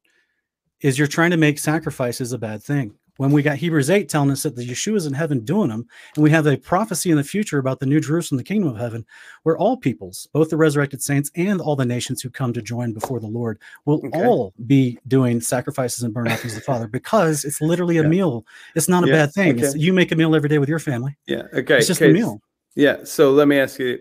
is 0.80 0.98
you're 0.98 1.06
trying 1.06 1.32
to 1.32 1.36
make 1.36 1.58
sacrifices 1.58 2.32
a 2.32 2.38
bad 2.38 2.62
thing. 2.62 2.94
When 3.18 3.32
we 3.32 3.42
got 3.42 3.56
Hebrews 3.56 3.90
8 3.90 4.08
telling 4.08 4.30
us 4.30 4.44
that 4.44 4.54
the 4.54 4.64
Yeshua 4.64 4.94
is 4.94 5.06
in 5.06 5.12
heaven 5.12 5.40
doing 5.40 5.70
them, 5.70 5.88
and 6.14 6.22
we 6.22 6.30
have 6.30 6.46
a 6.46 6.56
prophecy 6.56 7.10
in 7.10 7.16
the 7.16 7.24
future 7.24 7.58
about 7.58 7.80
the 7.80 7.86
new 7.86 7.98
Jerusalem, 8.00 8.36
the 8.36 8.44
kingdom 8.44 8.70
of 8.70 8.76
heaven, 8.78 9.04
where 9.42 9.58
all 9.58 9.76
peoples, 9.76 10.28
both 10.32 10.50
the 10.50 10.56
resurrected 10.56 11.02
saints 11.02 11.28
and 11.34 11.60
all 11.60 11.74
the 11.74 11.84
nations 11.84 12.22
who 12.22 12.30
come 12.30 12.52
to 12.52 12.62
join 12.62 12.92
before 12.92 13.18
the 13.18 13.26
Lord, 13.26 13.58
will 13.86 14.00
Okay. 14.06 14.24
all 14.24 14.54
be 14.68 15.00
doing 15.08 15.40
sacrifices 15.40 16.04
and 16.04 16.14
burnt 16.14 16.30
offerings 16.30 16.52
to 16.54 16.60
the 16.60 16.64
Father 16.64 16.86
because 16.98 17.44
it's 17.44 17.60
literally 17.60 17.98
a 17.98 18.02
Yeah. 18.02 18.08
meal. 18.08 18.46
It's 18.76 18.88
not 18.88 19.02
a 19.02 19.08
Yeah, 19.08 19.14
bad 19.14 19.32
thing. 19.34 19.64
Okay. 19.64 19.76
you 19.76 19.92
make 19.92 20.12
a 20.12 20.16
meal 20.16 20.36
every 20.36 20.48
day 20.48 20.58
with 20.58 20.68
your 20.68 20.78
family. 20.78 21.16
Yeah. 21.26 21.42
Okay. 21.52 21.78
It's 21.78 21.88
just 21.88 22.00
okay. 22.00 22.10
a 22.12 22.14
meal. 22.14 22.40
Yeah. 22.76 22.98
So 23.02 23.32
let 23.32 23.48
me 23.48 23.58
ask 23.58 23.80
you 23.80 23.98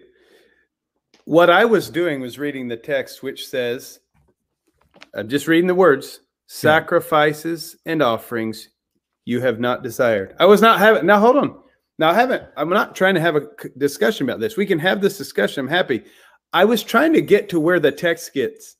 what 1.25 1.49
I 1.49 1.65
was 1.65 1.89
doing 1.89 2.21
was 2.21 2.37
reading 2.37 2.67
the 2.67 2.77
text, 2.77 3.23
which 3.23 3.47
says, 3.47 3.99
I'm 5.15 5.27
just 5.27 5.47
reading 5.47 5.67
the 5.67 5.73
words 5.75 6.19
sacrifices 6.45 7.75
and 7.87 8.03
offerings 8.03 8.69
you 9.27 9.41
have 9.41 9.59
not 9.59 9.83
desired. 9.83 10.33
I 10.39 10.45
was 10.45 10.61
not 10.61 10.79
having, 10.79 11.05
now 11.05 11.19
hold 11.19 11.35
on. 11.35 11.59
Now 11.99 12.11
I 12.11 12.13
haven't, 12.13 12.43
I'm 12.55 12.69
not 12.69 12.95
trying 12.95 13.13
to 13.15 13.19
have 13.19 13.35
a 13.35 13.49
discussion 13.77 14.27
about 14.27 14.39
this. 14.39 14.55
We 14.55 14.65
can 14.65 14.79
have 14.79 15.01
this 15.01 15.17
discussion. 15.17 15.59
I'm 15.59 15.67
happy. 15.67 16.05
I 16.53 16.63
was 16.63 16.81
trying 16.81 17.11
to 17.11 17.21
get 17.21 17.49
to 17.49 17.59
where 17.59 17.81
the 17.81 17.91
text 17.91 18.33
gets. 18.33 18.77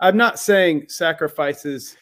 I'm 0.00 0.16
not 0.16 0.40
saying 0.40 0.86
sacrifices 0.88 1.96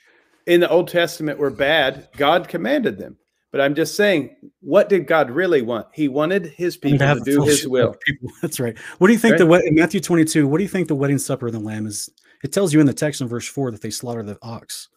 in 0.47 0.61
the 0.61 0.71
Old 0.71 0.89
Testament 0.89 1.39
were 1.39 1.51
bad. 1.51 2.09
God 2.17 2.49
commanded 2.49 2.97
them. 2.97 3.19
But 3.51 3.61
I'm 3.61 3.75
just 3.75 3.95
saying, 3.95 4.37
what 4.61 4.89
did 4.89 5.07
God 5.07 5.31
really 5.31 5.61
want? 5.61 5.87
He 5.93 6.09
wanted 6.09 6.47
his 6.47 6.79
people 6.79 7.01
to, 7.01 7.07
have 7.07 7.23
do 7.23 7.45
his 7.45 7.69
will. 7.69 7.95
That's 8.41 8.59
right. 8.59 8.79
What 8.97 9.09
do 9.09 9.12
you 9.12 9.19
think 9.19 9.39
Right. 9.39 9.47
the 9.47 9.67
in 9.67 9.75
Matthew 9.75 10.01
22? 10.01 10.49
What 10.49 10.57
do 10.57 10.62
you 10.62 10.69
think 10.69 10.89
the 10.89 10.95
wedding 10.95 11.19
supper 11.19 11.49
of 11.49 11.53
the 11.53 11.61
Lamb 11.61 11.87
is 11.87 12.09
It 12.43 12.53
tells 12.53 12.73
you 12.73 12.81
in 12.81 12.87
the 12.87 12.95
text 12.95 13.21
in 13.21 13.29
verse 13.29 13.47
four 13.47 13.71
that 13.71 13.83
they 13.83 13.91
slaughter 13.91 14.23
the 14.23 14.39
ox. 14.41 14.89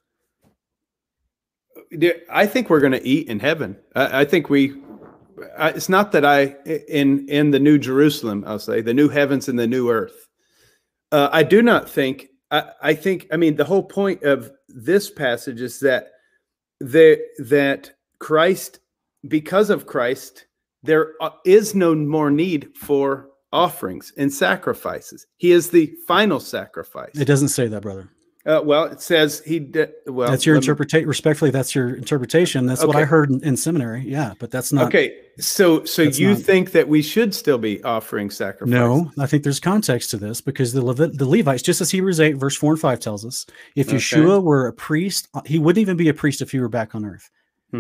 I 2.30 2.46
think 2.46 2.70
we're 2.70 2.80
going 2.80 2.94
to 2.94 3.08
eat 3.08 3.28
in 3.28 3.40
heaven. 3.40 3.78
I, 3.96 4.22
I 4.22 4.26
think 4.26 4.50
we. 4.50 4.82
I, 5.58 5.70
it's 5.70 5.90
not 5.90 6.12
that 6.14 6.26
I 6.26 6.56
in 6.88 7.28
in 7.28 7.52
the 7.52 7.60
new 7.60 7.78
Jerusalem. 7.78 8.44
I'll 8.48 8.60
say 8.60 8.82
the 8.82 8.94
new 8.94 9.10
heavens 9.10 9.50
and 9.50 9.60
the 9.60 9.68
new 9.68 9.90
earth. 9.90 10.28
Uh, 11.12 11.30
I 11.32 11.44
do 11.44 11.62
not 11.62 11.90
think. 11.90 12.28
I, 12.52 12.72
I 12.82 12.94
think. 12.94 13.28
I 13.32 13.38
mean, 13.38 13.56
the 13.56 13.66
whole 13.66 13.84
point 13.84 14.24
of 14.24 14.52
this 14.68 15.10
passage 15.10 15.62
is 15.62 15.80
that 15.82 16.12
the 16.80 17.22
that 17.40 17.92
Christ, 18.20 18.80
because 19.28 19.70
of 19.70 19.86
Christ, 19.86 20.46
there 20.84 21.14
uh, 21.22 21.32
no 21.74 21.96
more 21.96 22.32
need 22.32 22.76
for 22.76 23.30
offerings 23.52 24.12
and 24.18 24.34
sacrifices. 24.34 25.26
He 25.38 25.52
is 25.52 25.70
the 25.70 25.94
final 26.08 26.40
sacrifice. 26.40 27.16
It 27.16 27.26
doesn't 27.26 27.50
say 27.50 27.68
that, 27.68 27.82
brother. 27.82 28.10
Uh, 28.46 28.62
well, 28.64 28.86
it 28.86 29.02
says 29.02 29.42
he 29.44 29.60
did. 29.60 29.92
Well, 30.06 30.30
that's 30.30 30.46
your 30.46 30.56
interpretation. 30.56 31.08
Respectfully, 31.08 31.50
that's 31.50 31.74
your 31.74 31.96
interpretation. 31.96 32.68
That's 32.68 32.86
what 32.86 32.96
I 32.96 33.04
heard 33.04 33.32
in, 33.32 33.44
in 33.44 33.58
seminary. 33.58 34.04
Yeah, 34.06 34.34
but 34.38 34.52
that's 34.52 34.72
not. 34.72 34.86
Okay, 34.88 35.18
so 35.40 35.84
so 35.86 36.04
you 36.04 36.30
not- 36.30 36.40
think 36.40 36.72
that 36.74 36.88
we 36.88 37.02
should 37.02 37.34
still 37.34 37.58
be 37.58 37.84
offering 37.84 38.30
sacrifice? 38.30 38.72
No, 38.72 39.12
I 39.18 39.26
think 39.26 39.42
there's 39.44 39.60
context 39.60 40.12
to 40.12 40.18
this 40.18 40.42
because 40.42 40.74
the 40.74 40.82
Levit- 40.82 41.18
the 41.18 41.26
Levites, 41.28 41.64
just 41.64 41.82
as 41.82 41.90
Hebrews 41.90 42.20
eight 42.20 42.34
verse 42.38 42.56
four 42.56 42.72
and 42.74 42.80
five 42.80 43.00
tells 43.00 43.26
us, 43.26 43.48
if 43.76 43.88
Okay. 43.88 43.98
Yeshua 43.98 44.44
were 44.44 44.68
a 44.68 44.74
priest, 44.74 45.28
uh, 45.34 45.42
he 45.46 45.58
wouldn't 45.58 45.82
even 45.82 45.98
be 45.98 46.10
a 46.10 46.14
priest 46.14 46.42
if 46.44 46.52
he 46.52 46.60
were 46.60 46.70
back 46.70 46.94
on 46.94 47.04
earth. 47.04 47.32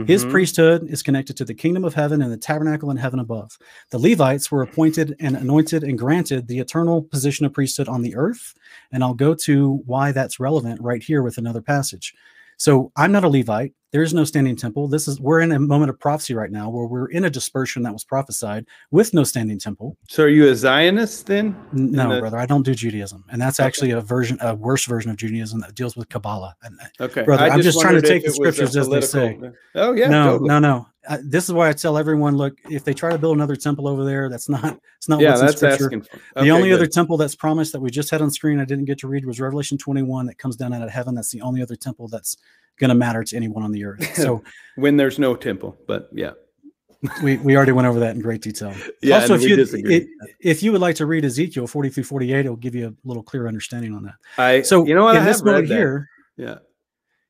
His 0.03 0.25
Mhm. 0.25 0.32
priesthood 0.32 0.88
is 0.90 1.01
connected 1.01 1.38
to 1.38 1.45
the 1.45 1.53
kingdom 1.53 1.85
of 1.85 1.93
heaven 1.93 2.22
and 2.22 2.32
the 2.32 2.38
tabernacle 2.38 2.91
in 2.91 2.98
heaven 2.98 3.19
above. 3.19 3.57
The 3.91 3.98
Levites 3.99 4.51
were 4.51 4.61
appointed 4.61 5.15
and 5.19 5.35
anointed 5.35 5.83
and 5.83 5.98
granted 5.98 6.48
the 6.48 6.59
eternal 6.59 7.01
position 7.01 7.45
of 7.45 7.53
priesthood 7.53 7.88
on 7.88 8.01
the 8.01 8.15
earth. 8.15 8.53
And 8.91 9.03
I'll 9.03 9.14
go 9.14 9.33
to 9.33 9.82
why 9.85 10.11
that's 10.11 10.40
relevant 10.40 10.82
right 10.82 11.01
here 11.03 11.22
with 11.24 11.38
another 11.38 11.61
passage. 11.61 12.14
So 12.58 12.92
I'm 12.95 13.11
not 13.11 13.24
a 13.24 13.30
Levite. 13.30 13.74
There 13.92 14.03
is 14.03 14.14
no 14.14 14.25
standing 14.25 14.58
temple. 14.58 14.90
This 14.90 15.08
is 15.08 15.22
we're 15.22 15.40
in 15.40 15.53
a 15.53 15.59
moment 15.59 15.90
of 15.90 15.98
prophecy 15.98 16.34
right 16.34 16.51
now 16.51 16.69
where 16.69 16.85
we're 16.85 17.08
in 17.11 17.24
a 17.24 17.30
dispersion 17.30 17.82
that 17.84 17.93
was 17.93 18.03
prophesied 18.03 18.66
with 18.92 19.14
no 19.14 19.24
standing 19.24 19.58
temple. 19.58 19.95
So 20.09 20.24
are 20.24 20.27
you 20.27 20.50
a 20.50 20.56
Zionist 20.56 21.27
then? 21.27 21.56
No, 21.72 22.14
the- 22.16 22.19
brother, 22.19 22.38
I 22.38 22.45
don't 22.45 22.64
do 22.64 22.75
Judaism, 22.75 23.24
and 23.32 23.42
that's 23.42 23.58
Okay. 23.59 23.67
actually 23.67 23.92
a 23.92 24.01
version, 24.01 24.38
a 24.42 24.53
worse 24.53 24.85
version 24.85 25.11
of 25.11 25.17
Judaism 25.17 25.61
that 25.61 25.75
deals 25.75 25.95
with 25.95 26.09
Kabbalah. 26.09 26.56
And 26.64 26.77
uh, 27.00 27.03
Okay, 27.06 27.24
Brother, 27.24 27.45
I 27.45 27.50
I'm 27.50 27.61
just 27.61 27.80
trying 27.80 27.95
to 27.95 28.01
take 28.01 28.25
the 28.25 28.32
scriptures 28.34 28.75
as 28.75 28.90
they 28.90 29.00
say. 29.01 29.40
Oh 29.75 29.93
yeah, 29.93 30.09
no, 30.09 30.32
totally. 30.32 30.48
no, 30.50 30.59
no. 30.59 30.88
Uh, 31.08 31.17
this 31.24 31.45
is 31.45 31.53
why 31.53 31.69
I 31.69 31.74
tell 31.74 31.98
everyone: 31.98 32.35
look, 32.38 32.58
if 32.69 32.84
they 32.84 32.93
try 32.93 33.11
to 33.11 33.17
build 33.17 33.35
another 33.35 33.56
temple 33.56 33.88
over 33.88 34.03
there, 34.03 34.30
that's 34.30 34.50
not. 34.50 34.80
It's 34.98 35.09
not 35.09 35.19
yeah, 35.19 35.30
what's 35.30 35.42
in 35.42 35.45
that's 35.45 35.58
scripture. 35.58 35.85
asking 35.85 36.01
for. 36.01 36.42
the 36.42 36.51
only 36.51 36.69
good. 36.69 36.75
other 36.75 36.88
temple 36.88 37.17
that's 37.17 37.35
promised 37.35 37.74
that 37.74 37.80
we 37.80 37.92
just 37.92 38.09
had 38.09 38.22
on 38.22 38.32
screen, 38.32 38.59
I 38.59 38.66
didn't 38.66 38.85
get 38.85 38.98
to 39.00 39.08
read, 39.08 39.25
was 39.25 39.40
Revelation 39.40 39.77
21 39.77 40.25
that 40.25 40.38
comes 40.38 40.56
down 40.56 40.74
out 40.74 40.82
of 40.82 40.90
heaven. 40.90 41.14
That's 41.14 41.30
the 41.30 41.42
only 41.42 41.61
other 41.61 41.75
temple 41.75 42.08
that's 42.08 42.38
going 42.80 42.90
to 42.90 42.95
matter 42.95 43.24
to 43.24 43.35
anyone 43.35 43.64
on 43.64 43.72
the 43.72 43.85
earth. 43.85 44.01
So 44.16 44.43
when 44.75 44.98
there's 44.98 45.19
no 45.19 45.35
temple, 45.35 45.77
but 45.88 46.09
yeah, 46.11 46.32
we, 47.24 47.38
we 47.38 47.56
already 47.56 47.72
went 47.72 47.88
over 47.88 48.00
that 48.00 48.16
in 48.16 48.22
great 48.22 48.42
detail. 48.42 48.74
yeah. 49.01 49.16
also, 49.16 49.35
if 49.35 49.43
you 49.43 49.56
disagree. 49.56 49.95
it, 49.95 50.08
if 50.40 50.64
you 50.64 50.72
would 50.72 50.82
like 50.82 50.95
to 50.95 51.06
read 51.06 51.25
Ezekiel 51.25 51.67
40 51.67 51.90
through 51.90 52.03
48, 52.03 52.40
it'll 52.40 52.56
give 52.56 52.75
you 52.75 52.88
a 52.88 53.08
little 53.08 53.24
clearer 53.24 53.48
understanding 53.48 53.93
on 53.93 54.03
that. 54.03 54.16
I 54.38 54.61
So 54.61 54.85
you 54.85 54.95
know 54.95 55.03
what 55.03 55.16
in 55.16 55.22
I 55.22 55.25
this 55.25 55.38
have 55.38 55.45
read 55.45 55.67
here, 55.67 56.09
Yeah, 56.38 56.59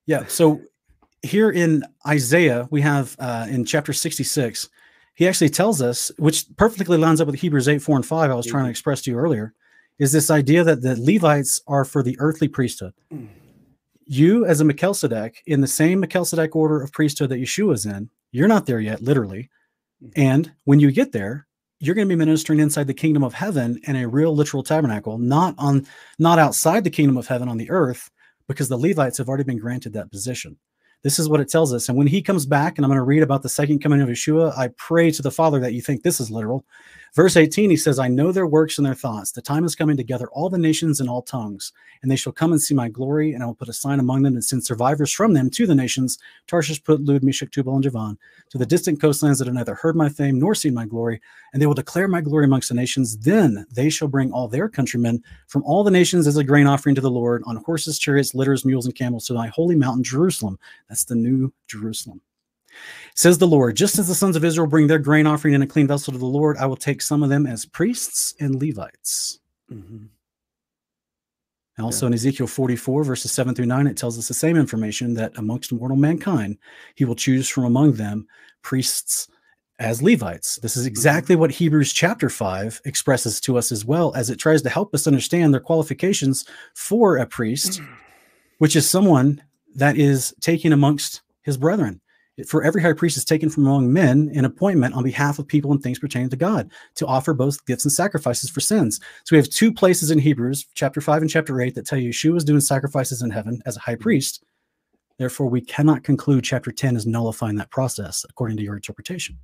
Yeah. 0.05 0.25
So 0.27 0.61
here 1.25 1.49
in 1.49 1.83
Isaiah, 2.07 2.67
we 2.71 2.81
have 2.81 3.15
uh, 3.19 3.47
in 3.49 3.65
chapter 3.65 3.93
66, 3.93 4.69
he 5.15 5.27
actually 5.27 5.49
tells 5.49 5.81
us, 5.81 6.11
which 6.17 6.45
perfectly 6.57 6.97
lines 6.97 7.21
up 7.21 7.27
with 7.27 7.39
Hebrews 7.39 7.67
8, 7.67 7.81
4, 7.81 7.95
and 7.97 8.05
5, 8.05 8.31
I 8.31 8.33
was 8.33 8.45
trying 8.45 8.63
to 8.63 8.65
mm-hmm. 8.65 8.71
express 8.71 9.01
to 9.03 9.11
you 9.11 9.17
earlier, 9.17 9.53
is 9.97 10.11
this 10.11 10.29
idea 10.29 10.63
that 10.63 10.81
the 10.81 10.95
Levites 10.99 11.61
are 11.67 11.85
for 11.85 12.03
the 12.03 12.17
earthly 12.19 12.47
priesthood. 12.47 12.93
Mm. 13.13 13.29
You, 14.05 14.45
as 14.45 14.59
a 14.59 14.65
Melchizedek, 14.65 15.41
in 15.47 15.61
the 15.61 15.67
same 15.67 16.01
Melchizedek 16.01 16.55
order 16.55 16.81
of 16.81 16.91
priesthood 16.91 17.29
that 17.29 17.39
Yeshua 17.39 17.73
is 17.73 17.85
in, 17.85 18.09
you're 18.31 18.47
not 18.47 18.65
there 18.65 18.81
yet, 18.81 19.01
literally. 19.01 19.49
Mm-hmm. 20.03 20.21
And 20.21 20.51
when 20.65 20.79
you 20.79 20.91
get 20.91 21.11
there, 21.11 21.47
you're 21.79 21.95
going 21.95 22.07
to 22.07 22.13
be 22.13 22.17
ministering 22.17 22.59
inside 22.59 22.87
the 22.87 22.93
kingdom 22.93 23.23
of 23.23 23.33
heaven 23.33 23.79
in 23.83 23.95
a 23.95 24.07
real 24.07 24.35
literal 24.35 24.63
tabernacle, 24.63 25.17
not 25.17 25.55
on 25.57 25.85
not 26.19 26.39
outside 26.39 26.83
the 26.83 26.89
kingdom 26.89 27.17
of 27.17 27.27
heaven 27.27 27.47
on 27.47 27.57
the 27.57 27.69
earth, 27.69 28.11
because 28.47 28.69
the 28.69 28.77
Levites 28.77 29.17
have 29.17 29.27
already 29.27 29.43
been 29.43 29.57
granted 29.57 29.93
that 29.93 30.11
position. 30.11 30.57
This 31.05 31.19
is 31.19 31.29
what 31.29 31.39
it 31.39 31.47
tells 31.47 31.71
us. 31.71 31.87
And 31.87 31.95
when 31.95 32.07
he 32.07 32.19
comes 32.19 32.47
back, 32.47 32.79
and 32.79 32.83
I'm 32.83 32.89
going 32.89 32.97
to 32.97 33.03
read 33.03 33.21
about 33.21 33.43
the 33.43 33.47
second 33.47 33.77
coming 33.77 34.01
of 34.01 34.09
Yeshua, 34.09 34.57
I 34.57 34.69
pray 34.69 35.11
to 35.11 35.21
the 35.21 35.29
Father 35.29 35.59
that 35.59 35.73
you 35.73 35.79
think 35.79 36.01
this 36.01 36.19
is 36.19 36.31
literal. 36.31 36.65
Verse 37.15 37.37
18, 37.37 37.69
he 37.69 37.77
says, 37.77 37.97
I 37.97 38.09
know 38.09 38.33
their 38.33 38.45
works 38.45 38.77
and 38.77 38.85
their 38.85 38.93
thoughts. 38.93 39.31
The 39.31 39.41
time 39.41 39.63
is 39.63 39.73
coming 39.73 39.95
together, 39.95 40.27
all 40.33 40.49
the 40.49 40.57
nations 40.57 40.99
and 40.99 41.09
all 41.09 41.21
tongues, 41.21 41.71
and 42.01 42.11
they 42.11 42.17
shall 42.17 42.33
come 42.33 42.51
and 42.51 42.61
see 42.61 42.73
my 42.73 42.89
glory, 42.89 43.31
and 43.31 43.41
I 43.41 43.45
will 43.45 43.55
put 43.55 43.69
a 43.69 43.73
sign 43.73 44.01
among 44.01 44.23
them 44.23 44.33
and 44.33 44.43
send 44.43 44.65
survivors 44.65 45.13
from 45.13 45.31
them 45.31 45.49
to 45.51 45.65
the 45.65 45.73
nations 45.73 46.17
Tarshish, 46.45 46.83
Put, 46.83 47.05
Lud, 47.05 47.23
Meshech, 47.23 47.51
Tubal, 47.51 47.75
and 47.75 47.83
Javan, 47.83 48.17
to 48.49 48.57
the 48.57 48.65
distant 48.65 48.99
coastlands 48.99 49.39
that 49.39 49.45
have 49.45 49.55
neither 49.55 49.75
heard 49.75 49.95
my 49.95 50.09
fame 50.09 50.37
nor 50.37 50.53
seen 50.53 50.73
my 50.73 50.85
glory, 50.85 51.21
and 51.53 51.61
they 51.61 51.67
will 51.67 51.73
declare 51.73 52.09
my 52.09 52.19
glory 52.19 52.43
amongst 52.43 52.67
the 52.67 52.75
nations. 52.75 53.17
Then 53.17 53.65
they 53.71 53.89
shall 53.89 54.09
bring 54.09 54.33
all 54.33 54.49
their 54.49 54.67
countrymen 54.67 55.23
from 55.47 55.63
all 55.63 55.85
the 55.85 55.91
nations 55.91 56.27
as 56.27 56.35
a 56.35 56.43
grain 56.43 56.67
offering 56.67 56.95
to 56.95 57.01
the 57.01 57.09
Lord 57.09 57.43
on 57.45 57.55
horses, 57.55 57.97
chariots, 57.97 58.35
litters, 58.35 58.65
mules, 58.65 58.87
and 58.87 58.95
camels 58.95 59.25
to 59.27 59.33
my 59.33 59.47
holy 59.47 59.75
mountain, 59.75 60.03
Jerusalem. 60.03 60.59
That's 60.89 61.05
the 61.05 61.15
new 61.15 61.53
Jerusalem. 61.67 62.19
Says 63.13 63.37
the 63.37 63.47
Lord, 63.47 63.75
just 63.75 63.97
as 63.97 64.07
the 64.07 64.15
sons 64.15 64.35
of 64.35 64.43
Israel 64.43 64.67
bring 64.67 64.87
their 64.87 64.99
grain 64.99 65.27
offering 65.27 65.53
in 65.53 65.61
a 65.61 65.67
clean 65.67 65.87
vessel 65.87 66.11
to 66.13 66.19
the 66.19 66.25
Lord, 66.25 66.57
I 66.57 66.65
will 66.65 66.75
take 66.75 67.01
some 67.01 67.23
of 67.23 67.29
them 67.29 67.47
as 67.47 67.65
priests 67.65 68.33
and 68.39 68.61
Levites. 68.61 69.39
Mhm. 69.71 70.09
Also 71.77 72.07
in 72.07 72.13
Ezekiel 72.13 72.47
44, 72.47 73.03
verses 73.03 73.31
7 73.31 73.53
through 73.53 73.65
9, 73.65 73.87
it 73.87 73.97
tells 73.97 74.17
us 74.17 74.27
the 74.27 74.33
same 74.33 74.55
information 74.55 75.13
that 75.15 75.37
amongst 75.37 75.73
mortal 75.73 75.97
mankind, 75.97 76.57
he 76.95 77.03
will 77.03 77.15
choose 77.15 77.49
from 77.49 77.65
among 77.65 77.93
them 77.93 78.27
priests 78.61 79.27
as 79.79 80.01
Levites. 80.01 80.57
This 80.61 80.77
is 80.77 80.85
exactly 80.85 81.35
what 81.35 81.51
Hebrews 81.51 81.91
chapter 81.91 82.29
5 82.29 82.81
expresses 82.85 83.41
to 83.41 83.57
us 83.57 83.73
as 83.73 83.83
well, 83.83 84.13
as 84.15 84.29
it 84.29 84.37
tries 84.37 84.61
to 84.61 84.69
help 84.69 84.93
us 84.95 85.05
understand 85.05 85.53
their 85.53 85.59
qualifications 85.59 86.45
for 86.73 87.17
a 87.17 87.25
priest, 87.25 87.81
which 88.59 88.77
is 88.77 88.89
someone 88.89 89.43
that 89.75 89.97
is 89.97 90.33
taken 90.39 90.71
amongst 90.71 91.23
his 91.41 91.57
brethren. 91.57 91.99
For 92.47 92.63
every 92.65 92.81
high 92.81 92.91
priest 92.91 93.15
is 93.15 93.23
taken 93.23 93.49
from 93.49 93.65
among 93.65 93.93
men 93.93 94.29
in 94.33 94.43
appointment 94.43 94.93
on 94.93 95.03
behalf 95.03 95.39
of 95.39 95.47
people 95.47 95.71
and 95.71 95.81
things 95.81 95.99
pertaining 95.99 96.29
to 96.31 96.35
God 96.35 96.69
to 96.95 97.05
offer 97.05 97.33
both 97.33 97.65
gifts 97.65 97.85
and 97.85 97.91
sacrifices 97.93 98.49
for 98.49 98.59
sins. 98.59 98.99
So 99.23 99.33
we 99.35 99.37
have 99.37 99.49
two 99.49 99.71
places 99.71 100.11
in 100.11 100.19
Hebrews, 100.19 100.65
chapter 100.73 100.99
5 100.99 101.21
and 101.21 101.31
chapter 101.31 101.61
8, 101.61 101.75
that 101.75 101.85
tell 101.85 101.97
you 101.97 102.09
Yeshua 102.09 102.35
is 102.35 102.43
doing 102.43 102.59
sacrifices 102.59 103.21
in 103.21 103.29
heaven 103.31 103.61
as 103.65 103.77
a 103.77 103.79
high 103.79 103.95
priest. 103.95 104.43
Therefore, 105.17 105.47
we 105.47 105.61
cannot 105.61 106.03
conclude 106.03 106.43
chapter 106.43 106.73
10 106.73 106.97
is 106.97 107.05
nullifying 107.05 107.55
that 107.55 107.71
process 107.71 108.25
according 108.29 108.57
to 108.57 108.63
your 108.63 108.75
interpretation. 108.75 109.37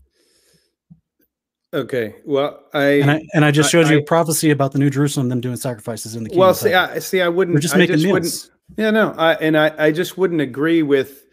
Okay. 1.73 2.15
Well, 2.25 2.61
I, 2.73 2.83
And 2.99 3.11
I 3.11 3.21
and 3.33 3.45
I 3.45 3.51
just 3.51 3.67
I- 3.67 3.71
showed 3.71 3.87
you 3.89 3.97
I- 3.97 3.99
a 4.01 4.03
prophecy 4.03 4.49
about 4.49 4.73
the 4.73 4.79
New 4.79 4.89
Jerusalem, 4.89 5.29
them 5.29 5.39
doing 5.39 5.55
sacrifices 5.55 6.15
in 6.17 6.23
the 6.23 6.29
kingdom. 6.29 6.41
well 6.41 6.53
see. 6.53 6.73
I 6.73 6.99
see. 6.99 7.21
I 7.21 7.29
wouldn't. 7.29 7.55
We're 7.55 7.61
just 7.61 7.75
I 7.75 7.77
making 7.77 7.93
just 7.95 8.03
meals. 8.05 8.13
wouldn't. 8.13 8.51
Yeah, 8.77 8.91
no. 8.91 9.13
I 9.17 9.35
and 9.35 9.57
I, 9.57 9.73
I 9.85 9.91
just 9.93 10.17
wouldn't 10.17 10.41
agree 10.41 10.83
with 10.83 11.25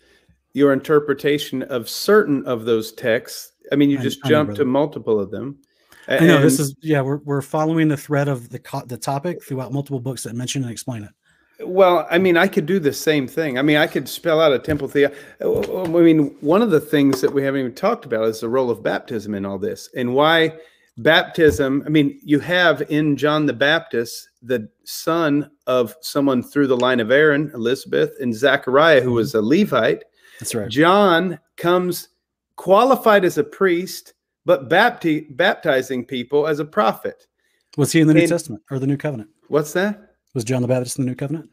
your 0.59 0.73
interpretation 0.73 1.63
of 1.63 1.89
certain 1.89 2.45
of 2.47 2.65
those 2.65 2.93
texts. 2.93 3.53
I 3.73 3.77
mean, 3.77 3.91
you 3.91 3.99
just 3.99 4.19
I 4.25 4.29
know, 4.29 4.31
jumped 4.31 4.57
to 4.57 4.65
multiple 4.65 5.19
of 5.21 5.31
them. 5.31 5.59
I 6.09 6.21
know 6.21 6.41
this 6.41 6.59
is 6.59 6.75
yeah, 6.83 7.01
we're 7.01 7.19
we're 7.19 7.43
following 7.43 7.89
the 7.89 7.97
thread 7.97 8.29
of 8.29 8.49
the 8.49 8.59
co- 8.59 8.85
the 8.85 8.97
topic 8.97 9.45
throughout 9.45 9.73
multiple 9.73 10.01
books 10.01 10.23
that 10.25 10.35
mention 10.35 10.63
and 10.63 10.73
explain 10.73 11.05
it. 11.05 11.11
Well, 11.61 12.07
I 12.11 12.19
mean, 12.19 12.37
I 12.37 12.47
could 12.47 12.67
do 12.67 12.79
the 12.79 12.93
same 12.93 13.27
thing. 13.27 13.59
I 13.59 13.63
mean, 13.63 13.77
I 13.77 13.89
could 13.89 14.09
spell 14.09 14.41
out 14.41 14.53
a 14.53 14.59
temple 14.59 14.87
theology. 14.89 15.19
Oh, 15.41 15.57
oh, 15.57 15.65
oh, 15.69 15.99
I 15.99 16.03
mean, 16.03 16.37
one 16.41 16.63
of 16.63 16.71
the 16.71 16.81
things 16.81 17.21
that 17.21 17.33
we 17.33 17.43
haven't 17.43 17.61
even 17.61 17.75
talked 17.75 18.05
about 18.05 18.25
is 18.29 18.41
the 18.41 18.49
role 18.49 18.71
of 18.71 18.83
baptism 18.83 19.35
in 19.35 19.45
all 19.45 19.59
this 19.59 19.91
and 19.97 20.15
why 20.15 20.57
baptism. 20.99 21.83
I 21.85 21.89
mean, 21.89 22.19
you 22.23 22.39
have 22.41 22.83
in 22.91 23.17
John 23.17 23.47
the 23.47 23.53
Baptist 23.53 24.29
the 24.43 24.69
son 24.85 25.51
of 25.67 25.97
someone 26.01 26.43
through 26.43 26.69
the 26.69 26.77
line 26.77 27.01
of 27.01 27.11
Aaron, 27.11 27.51
Elizabeth, 27.55 28.13
and 28.21 28.35
Zachariah, 28.35 29.01
who 29.01 29.09
mm-hmm. 29.09 29.17
was 29.17 29.35
a 29.35 29.43
Levite. 29.43 30.05
That's 30.39 30.55
right. 30.55 30.69
John 30.69 31.39
comes 31.57 32.09
qualified 32.57 33.25
as 33.25 33.39
a 33.39 33.45
priest, 33.45 34.15
but 34.45 34.69
bapti- 34.69 35.37
baptizing 35.37 36.05
people 36.05 36.47
as 36.47 36.59
a 36.59 36.65
prophet. 36.65 37.27
Was 37.77 37.93
he 37.93 38.01
in 38.01 38.09
the 38.09 38.15
New 38.15 38.21
and- 38.21 38.29
Testament 38.29 38.63
or 38.71 38.79
the 38.79 38.87
New 38.87 38.97
Covenant? 38.97 39.31
What's 39.49 39.73
that? 39.73 40.15
Was 40.35 40.45
John 40.45 40.63
the 40.63 40.69
Baptist 40.69 40.99
in 40.99 41.05
the 41.05 41.11
New 41.11 41.17
Covenant? 41.17 41.51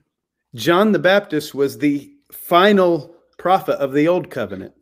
John 0.53 0.91
the 0.91 0.99
Baptist 0.99 1.55
was 1.55 1.77
the 1.77 2.11
final 2.31 3.15
prophet 3.38 3.75
of 3.80 3.93
the 3.93 4.07
old 4.07 4.30
covenant. 4.30 4.73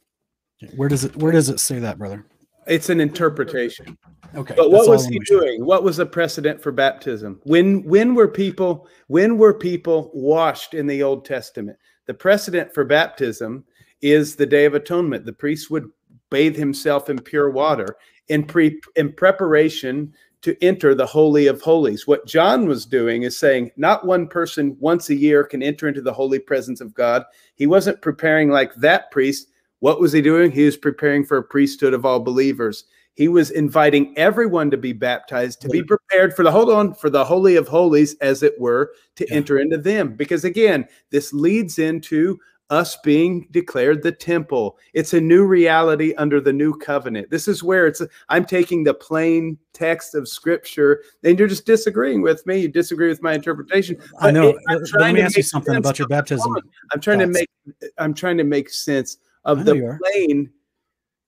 Where 0.75 0.90
does 0.90 1.03
it 1.03 1.15
where 1.17 1.32
does 1.32 1.49
it 1.49 1.59
say 1.59 1.80
that, 1.80 1.98
brother? 1.98 2.25
It's 2.67 2.90
an 2.90 2.99
interpretation. 3.01 3.98
Okay. 4.35 4.53
But 4.56 4.72
what 4.72 4.88
was 4.88 5.06
he 5.06 5.19
doing? 5.19 5.65
What 5.65 5.83
was 5.83 5.98
the 5.98 6.06
precedent 6.06 6.61
for 6.61 6.72
baptism? 6.72 7.41
When 7.43 7.83
when 7.83 8.15
were 8.15 8.27
people 8.27 8.88
when 9.07 9.38
were 9.38 9.53
people 9.53 10.11
washed 10.14 10.73
in 10.73 10.88
the 10.88 11.03
Old 11.03 11.25
Testament? 11.25 11.77
The 12.06 12.14
precedent 12.14 12.73
for 12.73 12.85
baptism 12.85 13.65
is 14.03 14.35
the 14.35 14.45
Day 14.45 14.65
of 14.65 14.75
Atonement. 14.75 15.25
The 15.25 15.33
priest 15.33 15.72
would 15.72 15.90
bathe 16.30 16.56
himself 16.56 17.09
in 17.09 17.19
pure 17.19 17.49
water, 17.49 17.95
in 18.27 18.43
pre 18.43 18.80
in 18.95 19.14
preparation 19.14 20.14
to 20.41 20.61
enter 20.61 20.93
the 20.93 21.06
holy 21.06 21.48
of 21.48 21.61
holies. 21.61 22.06
What 22.06 22.27
John 22.27 22.67
was 22.67 22.85
doing 22.85 23.23
is 23.23 23.38
saying 23.38 23.72
not 23.77 24.06
one 24.06 24.27
person 24.27 24.75
once 24.80 25.09
a 25.09 25.15
year 25.15 25.45
can 25.45 25.64
enter 25.64 25.88
into 25.88 26.01
the 26.01 26.11
holy 26.11 26.40
presence 26.40 26.82
of 26.82 26.93
God. 26.93 27.23
He 27.56 27.65
wasn't 27.65 28.01
preparing 28.01 28.49
like 28.49 28.75
that 28.75 29.09
priest. 29.09 29.48
What 29.80 30.01
was 30.01 30.11
he 30.11 30.22
doing? 30.22 30.51
He 30.51 30.65
was 30.65 30.75
preparing 30.75 31.23
for 31.23 31.38
a 31.38 31.43
priesthood 31.43 31.93
of 31.93 32.06
all 32.06 32.19
believers. 32.19 32.83
He 33.15 33.27
was 33.27 33.51
inviting 33.51 34.17
everyone 34.17 34.72
to 34.72 34.77
be 34.77 34.91
baptized, 34.91 35.61
to 35.61 35.69
be 35.69 35.83
prepared 35.83 36.35
for 36.35 36.43
the 36.43 36.51
hold 36.51 36.69
on 36.69 36.93
for 36.95 37.09
the 37.09 37.23
holy 37.23 37.56
of 37.56 37.67
holies, 37.67 38.15
as 38.22 38.43
it 38.43 38.59
were, 38.59 38.91
to 39.17 39.27
Yeah. 39.30 39.35
enter 39.35 39.59
into 39.59 39.77
them. 39.77 40.15
Because 40.15 40.43
again, 40.43 40.88
this 41.11 41.32
leads 41.32 41.77
into 41.80 42.40
us 42.69 42.95
being 42.98 43.48
declared 43.51 44.01
the 44.01 44.11
temple. 44.11 44.77
It's 44.93 45.14
a 45.14 45.22
new 45.22 45.45
reality 45.45 46.14
under 46.17 46.40
the 46.42 46.53
new 46.53 46.74
covenant. 46.77 47.30
This 47.30 47.48
is 47.48 47.61
where 47.64 47.88
it's 47.88 48.01
I'm 48.30 48.45
taking 48.45 48.83
the 48.83 48.93
plain 48.93 49.58
text 49.74 50.16
of 50.16 50.27
scripture, 50.27 51.03
and 51.24 51.38
you're 51.38 51.48
just 51.48 51.66
disagreeing 51.66 52.22
with 52.22 52.45
me. 52.48 52.59
You 52.59 52.67
disagree 52.69 53.09
with 53.09 53.22
my 53.22 53.33
interpretation. 53.33 53.98
I 54.19 54.32
know. 54.32 54.50
it- 54.50 54.58
I'm 54.69 54.85
trying 54.85 55.01
let 55.03 55.14
me 55.14 55.19
to 55.19 55.25
ask 55.25 55.38
you 55.38 55.43
something 55.43 55.75
about 55.75 56.00
your 56.00 56.08
baptism. 56.08 56.56
I'm 56.93 57.00
trying 57.01 57.19
to 57.19 57.27
make 57.27 57.50
I'm 57.98 58.14
trying 58.14 58.38
to 58.38 58.43
make 58.43 58.69
sense 58.69 59.17
of 59.45 59.66
the 59.66 59.75
plain 60.01 60.50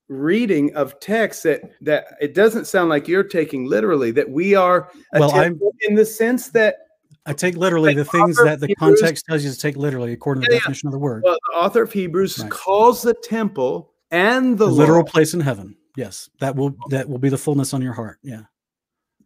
reading 0.07 0.73
of 0.75 0.99
text 0.99 1.43
that 1.43 1.61
that 1.81 2.05
it 2.21 2.33
doesn't 2.33 2.65
sound 2.65 2.89
like 2.89 3.07
you're 3.07 3.23
taking 3.23 3.65
literally 3.65 4.11
that 4.11 4.29
we 4.29 4.53
are 4.55 4.89
a 5.13 5.19
Well, 5.19 5.31
I'm- 5.31 5.59
in 5.81 5.95
the 5.95 6.05
sense 6.05 6.49
that 6.49 6.84
I 7.25 7.33
take 7.33 7.55
literally 7.57 7.89
Like 7.95 7.97
the 7.97 8.05
things 8.05 8.37
that 8.37 8.59
the 8.59 8.67
Hebrews- 8.67 8.99
context 9.01 9.25
tells 9.25 9.43
you 9.43 9.51
to 9.51 9.57
take 9.57 9.75
literally 9.75 10.13
according 10.13 10.43
to 10.43 10.47
the 10.47 10.53
Yeah, 10.53 10.57
yeah. 10.57 10.59
definition 10.61 10.87
of 10.87 10.91
the 10.93 10.99
word. 10.99 11.23
well, 11.25 11.37
the 11.51 11.57
author 11.57 11.81
of 11.83 11.91
Hebrews 11.91 12.39
Right. 12.39 12.51
calls 12.51 13.01
the 13.01 13.13
temple 13.15 13.91
and 14.11 14.57
the 14.57 14.65
the 14.67 14.71
literal 14.71 15.03
place 15.03 15.33
in 15.33 15.39
heaven. 15.39 15.75
Yes, 15.97 16.29
that 16.39 16.55
will 16.55 16.75
oh. 16.79 16.89
that 16.89 17.09
will 17.09 17.17
be 17.19 17.29
the 17.29 17.37
fullness 17.37 17.73
on 17.73 17.81
your 17.81 17.93
heart. 17.93 18.19
Yeah. 18.21 18.43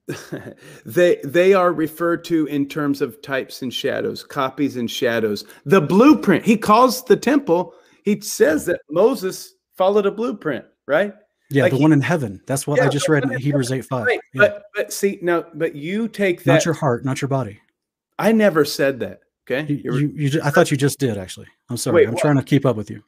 they 0.85 1.17
they 1.23 1.53
are 1.53 1.71
referred 1.73 2.23
to 2.25 2.45
in 2.47 2.67
terms 2.67 3.01
of 3.01 3.21
types 3.21 3.61
and 3.61 3.73
shadows, 3.73 4.23
copies 4.23 4.77
and 4.77 4.89
shadows. 4.89 5.45
The 5.65 5.81
blueprint. 5.81 6.45
He 6.45 6.57
calls 6.57 7.03
the 7.05 7.15
temple. 7.17 7.73
He 8.03 8.19
says 8.21 8.65
that 8.65 8.79
Moses 8.89 9.53
followed 9.77 10.05
a 10.05 10.11
blueprint, 10.11 10.65
right? 10.87 11.13
Yeah, 11.51 11.63
Like 11.63 11.71
the 11.71 11.77
he- 11.77 11.83
one 11.83 11.93
in 11.93 12.01
heaven. 12.01 12.41
That's 12.47 12.65
what 12.65 12.77
Yeah, 12.77 12.85
I 12.85 12.89
just 12.89 13.09
read 13.09 13.23
in 13.23 13.33
in 13.33 13.39
Hebrews 13.39 13.71
8 13.71 13.85
5. 13.85 14.05
Right. 14.05 14.19
Yeah. 14.33 14.39
But 14.41 14.63
but 14.75 14.93
see 14.93 15.19
now, 15.21 15.45
but 15.53 15.75
you 15.75 16.07
take 16.07 16.43
that. 16.43 16.53
not 16.53 16.65
your 16.65 16.73
heart, 16.75 17.03
not 17.05 17.21
your 17.21 17.29
body. 17.29 17.59
I 18.19 18.31
never 18.31 18.65
said 18.65 18.99
that. 18.99 19.21
Okay. 19.49 19.71
You, 19.73 19.97
you, 19.97 20.11
you 20.15 20.41
I 20.43 20.51
thought 20.51 20.69
you 20.69 20.77
just 20.77 20.99
did 20.99 21.17
actually. 21.17 21.47
I'm 21.69 21.77
sorry. 21.77 21.95
Wait, 21.95 22.07
I'm 22.07 22.13
what? 22.13 22.21
trying 22.21 22.35
to 22.35 22.43
keep 22.43 22.65
up 22.65 22.75
with 22.75 22.91
you. 22.91 23.03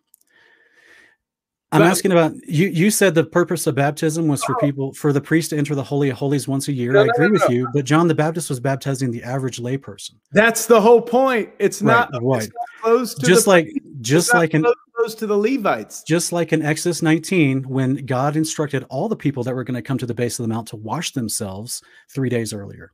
I'm 1.73 1.81
But- 1.81 1.88
asking 1.88 2.11
about 2.11 2.33
you. 2.48 2.67
You 2.67 2.90
said 2.91 3.15
the 3.15 3.23
purpose 3.23 3.65
of 3.67 3.75
baptism 3.75 4.27
was 4.27 4.43
for 4.43 4.56
oh. 4.56 4.59
people, 4.59 4.93
for 4.93 5.14
the 5.14 5.22
priest 5.22 5.51
to 5.51 5.57
enter 5.57 5.73
the 5.73 5.83
holy 5.83 6.09
of 6.09 6.17
holies 6.17 6.48
once 6.48 6.67
a 6.67 6.73
year. 6.73 6.91
No, 6.91 7.01
I 7.01 7.06
no, 7.06 7.11
agree 7.11 7.27
no, 7.27 7.33
with 7.33 7.49
you, 7.49 7.67
but 7.73 7.85
John 7.85 8.07
the 8.09 8.15
Baptist 8.15 8.49
was 8.49 8.59
baptizing 8.59 9.09
the 9.11 9.23
average 9.23 9.59
layperson, 9.61 10.15
That's 10.33 10.65
the 10.65 10.81
whole 10.81 11.01
point. 11.01 11.49
It's 11.59 11.81
Right, 11.81 12.09
not, 12.11 12.22
right. 12.22 12.43
it's 12.43 12.53
not 12.53 12.81
close 12.81 13.14
to 13.15 13.25
just 13.25 13.45
the, 13.45 13.49
like 13.51 13.69
just 14.01 14.33
like 14.33 14.51
close, 14.51 14.75
close 14.98 15.15
to 15.15 15.27
the 15.27 15.38
Levites. 15.38 16.03
just 16.03 16.33
like 16.33 16.51
in 16.51 16.61
Exodus 16.61 17.01
19, 17.01 17.64
when 17.64 18.06
God 18.06 18.35
instructed 18.35 18.83
all 18.90 19.07
the 19.07 19.15
people 19.15 19.43
that 19.43 19.56
were 19.56 19.64
going 19.64 19.75
to 19.75 19.81
come 19.81 19.98
to 19.98 20.06
the 20.06 20.14
base 20.14 20.40
of 20.40 20.43
the 20.43 20.53
mount 20.53 20.67
to 20.69 20.75
wash 20.75 21.11
themselves 21.11 21.81
three 22.09 22.30
days 22.30 22.51
earlier. 22.51 22.91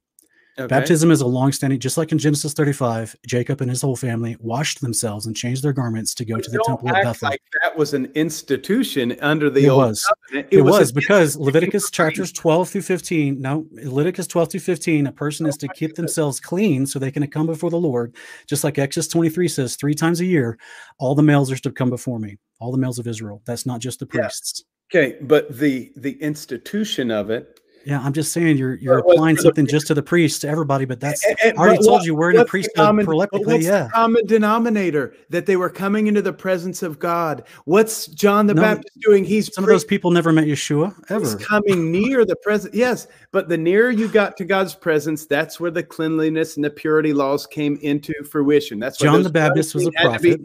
Okay. 0.59 0.67
Baptism 0.67 1.11
is 1.11 1.21
a 1.21 1.27
long-standing, 1.27 1.79
just 1.79 1.97
like 1.99 2.11
in 2.11 2.17
Genesis 2.17 2.51
35, 2.53 3.15
Jacob 3.27 3.61
and 3.61 3.69
his 3.69 3.81
whole 3.81 3.95
family 3.95 4.35
washed 4.39 4.81
themselves 4.81 5.27
and 5.27 5.35
changed 5.35 5.61
their 5.63 5.71
garments 5.73 6.15
to 6.15 6.25
go 6.25 6.37
to 6.39 6.49
the 6.49 6.59
temple 6.65 6.89
act 6.89 7.03
Bethel. 7.03 7.29
like 7.29 7.41
that 7.61 7.77
was 7.77 7.93
an 7.93 8.11
institution 8.15 9.15
under 9.21 9.51
the 9.51 9.65
It 9.65 9.69
old 9.69 9.77
was. 9.77 10.03
covenant. 10.25 10.47
It, 10.51 10.61
was, 10.61 10.89
an 10.89 10.95
because 10.95 11.37
Leviticus 11.37 11.91
chapters 11.91 12.31
12 12.31 12.69
through 12.69 12.81
15. 12.81 13.39
No, 13.39 13.67
Leviticus 13.83 14.25
12 14.25 14.51
through 14.51 14.59
15, 14.61 15.07
a 15.07 15.11
person 15.11 15.45
oh 15.45 15.49
is 15.49 15.57
to 15.57 15.67
keep 15.69 15.93
themselves 15.95 16.39
clean 16.39 16.87
so 16.87 16.97
they 16.97 17.11
can 17.11 17.25
come 17.27 17.45
before 17.45 17.69
the 17.69 17.77
Lord. 17.79 18.15
Just 18.47 18.63
like 18.63 18.79
Exodus 18.79 19.07
23 19.09 19.47
says, 19.47 19.75
three 19.75 19.93
times 19.93 20.21
a 20.21 20.25
year, 20.25 20.57
all 20.97 21.13
the 21.13 21.21
males 21.23 21.51
are 21.51 21.57
to 21.57 21.71
come 21.71 21.91
before 21.91 22.17
me, 22.19 22.37
all 22.59 22.71
the 22.71 22.77
males 22.79 22.97
of 22.97 23.05
Israel. 23.05 23.43
That's 23.45 23.67
not 23.67 23.79
just 23.79 23.99
the 23.99 24.07
Yeah. 24.11 24.21
priests. 24.21 24.63
Okay, 24.91 25.17
but 25.21 25.55
the 25.59 25.91
the 25.97 26.13
institution 26.21 27.11
of 27.11 27.29
it. 27.29 27.59
Yeah, 27.85 28.01
I'm 28.01 28.11
just 28.13 28.33
saying 28.33 28.57
you're 28.57 28.75
you're 28.75 28.97
applying 28.97 29.35
the 29.37 29.43
something 29.43 29.65
just 29.65 29.87
to 29.87 29.93
the 29.93 30.03
priests 30.03 30.39
to 30.39 30.49
everybody, 30.49 30.83
but 30.85 30.99
that's 30.99 31.25
And- 31.25 31.37
and- 31.43 31.57
I 31.57 31.61
already 31.61 31.77
told 31.77 31.91
what- 31.99 32.05
you 32.05 32.15
we're 32.15 32.31
in 32.31 32.37
a 32.37 32.45
priesthood 32.45 32.75
common- 32.75 33.05
proleptically. 33.05 33.45
What's 33.45 33.65
Yeah. 33.65 33.87
common 33.93 34.25
denominator 34.25 35.13
that 35.29 35.45
they 35.45 35.55
were 35.55 35.69
coming 35.69 36.07
into 36.07 36.21
the 36.21 36.33
presence 36.33 36.83
of 36.83 36.99
God? 36.99 37.43
What's 37.65 38.07
John 38.07 38.47
the 38.47 38.53
No, 38.53 38.61
Baptist 38.61 38.97
doing? 39.01 39.23
He's 39.23 39.53
Some 39.53 39.63
of 39.63 39.69
those 39.69 39.85
people 39.85 40.11
never 40.11 40.33
met 40.33 40.45
Yeshua 40.47 40.93
He's 41.07 41.33
ever. 41.33 41.37
coming 41.43 41.91
near 41.91 42.25
the 42.25 42.35
presence. 42.43 42.75
Yes, 42.75 43.07
but 43.31 43.47
the 43.47 43.57
nearer 43.57 43.89
you 43.91 44.07
got 44.07 44.35
to 44.37 44.45
God's 44.45 44.75
presence, 44.75 45.25
that's 45.25 45.59
where 45.59 45.71
the 45.71 45.83
cleanliness 45.83 46.55
and 46.57 46.65
the 46.65 46.69
purity 46.69 47.13
laws 47.13 47.47
came 47.47 47.77
into 47.81 48.13
fruition. 48.29 48.79
That's 48.79 48.97
John 48.97 49.23
the 49.23 49.29
Baptist 49.29 49.73
was 49.75 49.83
a 49.87 49.91
to 49.91 49.97
be- 50.21 50.35
prophet. 50.35 50.41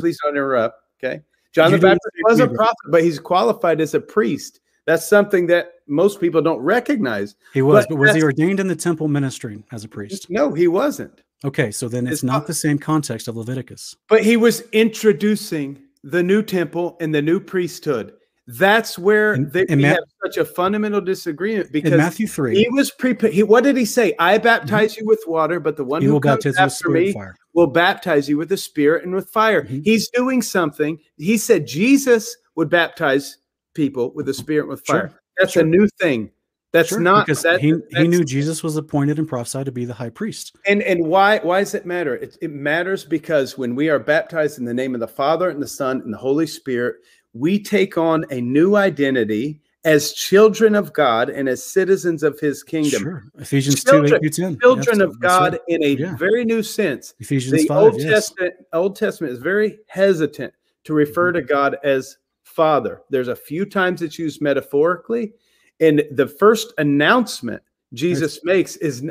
Please 0.00 0.18
don't 0.22 0.32
interrupt. 0.32 0.80
Okay. 1.02 1.20
John 1.54 1.70
You 1.70 1.76
the 1.78 1.82
Baptist 1.82 2.10
was 2.24 2.40
a 2.40 2.48
prophet, 2.48 2.74
but 2.88 3.04
he's 3.04 3.20
qualified 3.20 3.80
as 3.80 3.94
a 3.94 4.00
priest. 4.00 4.58
That's 4.86 5.06
something 5.08 5.46
that 5.46 5.72
most 5.86 6.20
people 6.20 6.42
don't 6.42 6.60
recognize. 6.60 7.36
He 7.54 7.62
was, 7.62 7.84
but 7.86 7.90
but 7.94 7.98
was 7.98 8.14
he 8.14 8.22
ordained 8.22 8.60
in 8.60 8.68
the 8.68 8.76
temple 8.76 9.08
ministry 9.08 9.62
as 9.72 9.84
a 9.84 9.88
priest? 9.88 10.26
No, 10.30 10.52
he 10.52 10.68
wasn't. 10.68 11.22
Okay, 11.44 11.70
so 11.70 11.88
then 11.88 12.06
it's 12.06 12.14
It's 12.16 12.22
not 12.22 12.32
not- 12.32 12.46
the 12.46 12.54
same 12.54 12.78
context 12.78 13.28
of 13.28 13.36
Leviticus. 13.36 13.96
But 14.08 14.22
he 14.24 14.36
was 14.36 14.62
introducing 14.72 15.78
the 16.02 16.22
new 16.22 16.42
temple 16.42 16.96
and 17.00 17.14
the 17.14 17.22
new 17.22 17.40
priesthood. 17.40 18.14
That's 18.46 18.98
where 18.98 19.38
they 19.38 19.64
we 19.70 19.76
Ma- 19.76 19.88
have 19.88 19.98
such 20.22 20.36
a 20.36 20.44
fundamental 20.44 21.00
disagreement 21.00 21.72
because 21.72 21.92
In 21.92 21.98
Matthew 21.98 22.26
3, 22.26 22.54
he 22.54 22.68
was 22.70 22.90
prepared. 22.90 23.32
He, 23.32 23.42
what 23.42 23.64
did 23.64 23.74
he 23.76 23.86
say? 23.86 24.14
I 24.18 24.36
baptize 24.36 24.98
you 24.98 25.06
with 25.06 25.22
water, 25.26 25.60
but 25.60 25.78
the 25.78 25.84
one 25.84 26.02
he 26.02 26.08
who 26.08 26.14
will 26.14 26.20
comes 26.20 26.44
baptize 26.44 26.58
you 26.58 26.62
with 26.64 26.72
after 26.72 26.88
me 26.90 27.12
fire. 27.12 27.34
will 27.54 27.66
baptize 27.68 28.28
you 28.28 28.36
with 28.36 28.50
the 28.50 28.56
Spirit 28.58 29.04
and 29.04 29.14
with 29.14 29.30
fire. 29.30 29.62
Mhm. 29.62 29.82
He's 29.84 30.08
doing 30.10 30.42
something. 30.42 30.98
He 31.16 31.38
said 31.38 31.66
Jesus 31.66 32.36
would 32.54 32.68
baptize 32.68 33.38
people 33.74 34.12
with 34.14 34.26
the 34.26 34.34
Spirit 34.34 34.68
with 34.68 34.82
Sure, 34.86 35.08
fire. 35.08 35.20
That's 35.38 35.52
sure. 35.52 35.62
a 35.62 35.66
new 35.66 35.88
thing. 36.00 36.30
That's 36.72 36.88
Sure, 36.88 37.00
not 37.00 37.26
because 37.26 37.42
that, 37.42 37.60
he, 37.60 37.74
he 37.90 38.08
knew 38.08 38.24
Jesus 38.24 38.62
was 38.64 38.76
appointed 38.76 39.18
and 39.20 39.28
prophesied 39.28 39.66
to 39.66 39.72
be 39.72 39.84
the 39.84 39.94
high 39.94 40.10
priest. 40.10 40.56
And 40.66 40.82
and 40.82 41.06
why 41.06 41.38
why 41.38 41.60
does 41.60 41.74
it 41.74 41.86
matter? 41.86 42.16
It, 42.16 42.36
it 42.42 42.50
matters 42.50 43.04
because 43.04 43.56
when 43.56 43.76
we 43.76 43.88
are 43.90 43.98
baptized 44.00 44.58
in 44.58 44.64
the 44.64 44.74
name 44.74 44.94
of 44.94 45.00
the 45.00 45.06
Father 45.08 45.50
and 45.50 45.62
the 45.62 45.68
Son 45.68 46.00
and 46.00 46.12
the 46.12 46.18
Holy 46.18 46.46
Spirit, 46.48 46.96
we 47.32 47.60
take 47.62 47.96
on 47.96 48.24
a 48.30 48.40
new 48.40 48.74
identity 48.74 49.60
as 49.84 50.14
children 50.14 50.74
of 50.74 50.92
God 50.94 51.28
and 51.28 51.48
as 51.48 51.62
citizens 51.62 52.22
of 52.24 52.40
His 52.40 52.62
kingdom. 52.64 53.02
Sure. 53.02 53.24
Ephesians 53.38 53.84
2, 53.84 53.90
Children- 53.90 54.14
8 54.14 54.34
through 54.34 54.44
10. 54.46 54.58
Children 54.60 55.00
of 55.02 55.20
that's 55.20 55.32
right. 55.40 55.50
God 55.52 55.60
in 55.68 55.84
a 55.84 55.88
Yeah. 55.96 56.16
very 56.16 56.44
new 56.44 56.62
sense. 56.62 57.14
Ephesians 57.20 57.52
the 57.62 57.68
5, 57.68 57.76
Old 57.92 58.00
yes. 58.00 58.10
Testament 58.10 58.54
Old 58.72 58.96
Testament 58.96 59.32
is 59.32 59.38
very 59.38 59.78
hesitant 59.86 60.52
to 60.84 60.92
refer 60.94 61.28
Mm-hmm. 61.32 61.40
to 61.40 61.42
God 61.54 61.76
as 61.84 62.16
Father. 62.54 63.02
There's 63.10 63.28
a 63.28 63.36
few 63.36 63.64
times 63.64 64.02
it's 64.02 64.18
used 64.18 64.40
metaphorically, 64.40 65.32
and 65.80 66.04
the 66.12 66.26
first 66.26 66.72
announcement 66.78 67.62
Jesus 67.92 68.40
makes 68.44 68.76
is 68.76 69.08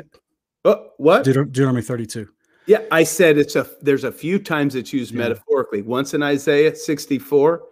oh, 0.64 0.90
what? 0.96 1.24
Deut- 1.24 1.52
Deuteronomy 1.52 1.82
32. 1.82 2.28
Yeah, 2.66 2.80
I 2.90 3.04
said 3.04 3.36
it's 3.36 3.56
a 3.56 3.66
there's 3.82 4.04
a 4.04 4.12
few 4.12 4.38
times 4.38 4.74
it's 4.74 4.92
used 4.92 5.12
Yeah. 5.12 5.18
metaphorically. 5.18 5.82
Once 5.82 6.14
in 6.14 6.22
Isaiah 6.22 6.74
64 6.74 7.62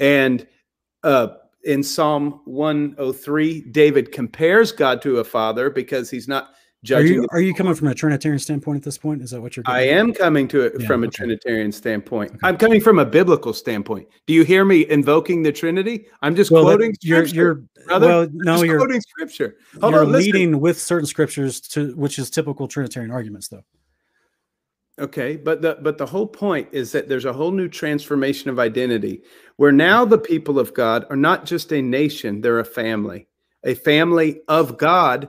and 0.00 0.46
uh 1.02 1.28
in 1.64 1.82
Psalm 1.82 2.40
103, 2.44 3.60
David 3.72 4.12
compares 4.12 4.72
God 4.72 5.02
to 5.02 5.18
a 5.18 5.24
father 5.24 5.68
because 5.68 6.08
he's 6.08 6.28
not 6.28 6.54
Are 6.92 7.02
you, 7.02 7.26
are 7.32 7.40
you 7.40 7.54
coming 7.54 7.74
from 7.74 7.88
a 7.88 7.94
Trinitarian 7.94 8.38
standpoint 8.38 8.76
at 8.76 8.82
this 8.84 8.96
point? 8.96 9.20
Is 9.20 9.32
that 9.32 9.40
what 9.40 9.56
you're 9.56 9.64
I 9.66 9.80
am 9.82 10.12
coming 10.12 10.46
to 10.48 10.60
it 10.60 10.74
Yeah, 10.78 10.86
from 10.86 11.02
a. 11.02 11.08
Trinitarian 11.08 11.72
standpoint. 11.72 12.38
I'm 12.44 12.56
coming 12.56 12.80
from 12.80 13.00
a 13.00 13.04
biblical 13.04 13.52
standpoint. 13.52 14.06
Do 14.28 14.32
you 14.32 14.44
hear 14.44 14.64
me 14.64 14.88
invoking 14.88 15.42
the 15.42 15.50
Trinity? 15.50 16.06
I'm 16.22 16.36
just 16.36 16.52
Well, 16.52 16.64
that- 16.66 16.76
quoting 16.76 16.94
you're, 17.02 17.26
scripture. 17.26 17.34
you're, 17.76 17.84
brother. 17.86 18.06
well, 18.06 18.20
I'm 18.22 18.30
no, 18.32 18.52
just 18.54 18.64
you're, 18.66 18.78
quoting 18.78 19.00
scripture. 19.00 19.56
Hold 19.80 19.92
you're 19.94 20.02
on, 20.04 20.12
listen. 20.12 20.32
leading 20.32 20.60
with 20.60 20.80
certain 20.80 21.06
scriptures 21.06 21.60
to 21.62 21.96
which 21.96 22.16
is 22.16 22.30
typical 22.30 22.68
Trinitarian 22.68 23.10
arguments, 23.10 23.48
though. 23.48 23.64
Okay, 25.00 25.36
but 25.36 25.62
the 25.62 25.78
but 25.82 25.98
the 25.98 26.06
whole 26.06 26.26
point 26.26 26.68
is 26.72 26.92
that 26.92 27.08
there's 27.08 27.24
a 27.24 27.32
whole 27.32 27.50
new 27.52 27.68
transformation 27.68 28.50
of 28.50 28.58
identity 28.60 29.22
where 29.56 29.70
now 29.72 30.04
the 30.04 30.18
people 30.18 30.58
of 30.60 30.74
God 30.74 31.06
are 31.10 31.16
not 31.16 31.44
just 31.44 31.72
a 31.72 31.82
nation, 31.82 32.40
they're 32.40 32.58
a 32.60 32.64
family. 32.64 33.26
A 33.64 33.74
family 33.74 34.40
of 34.48 34.76
God 34.78 35.28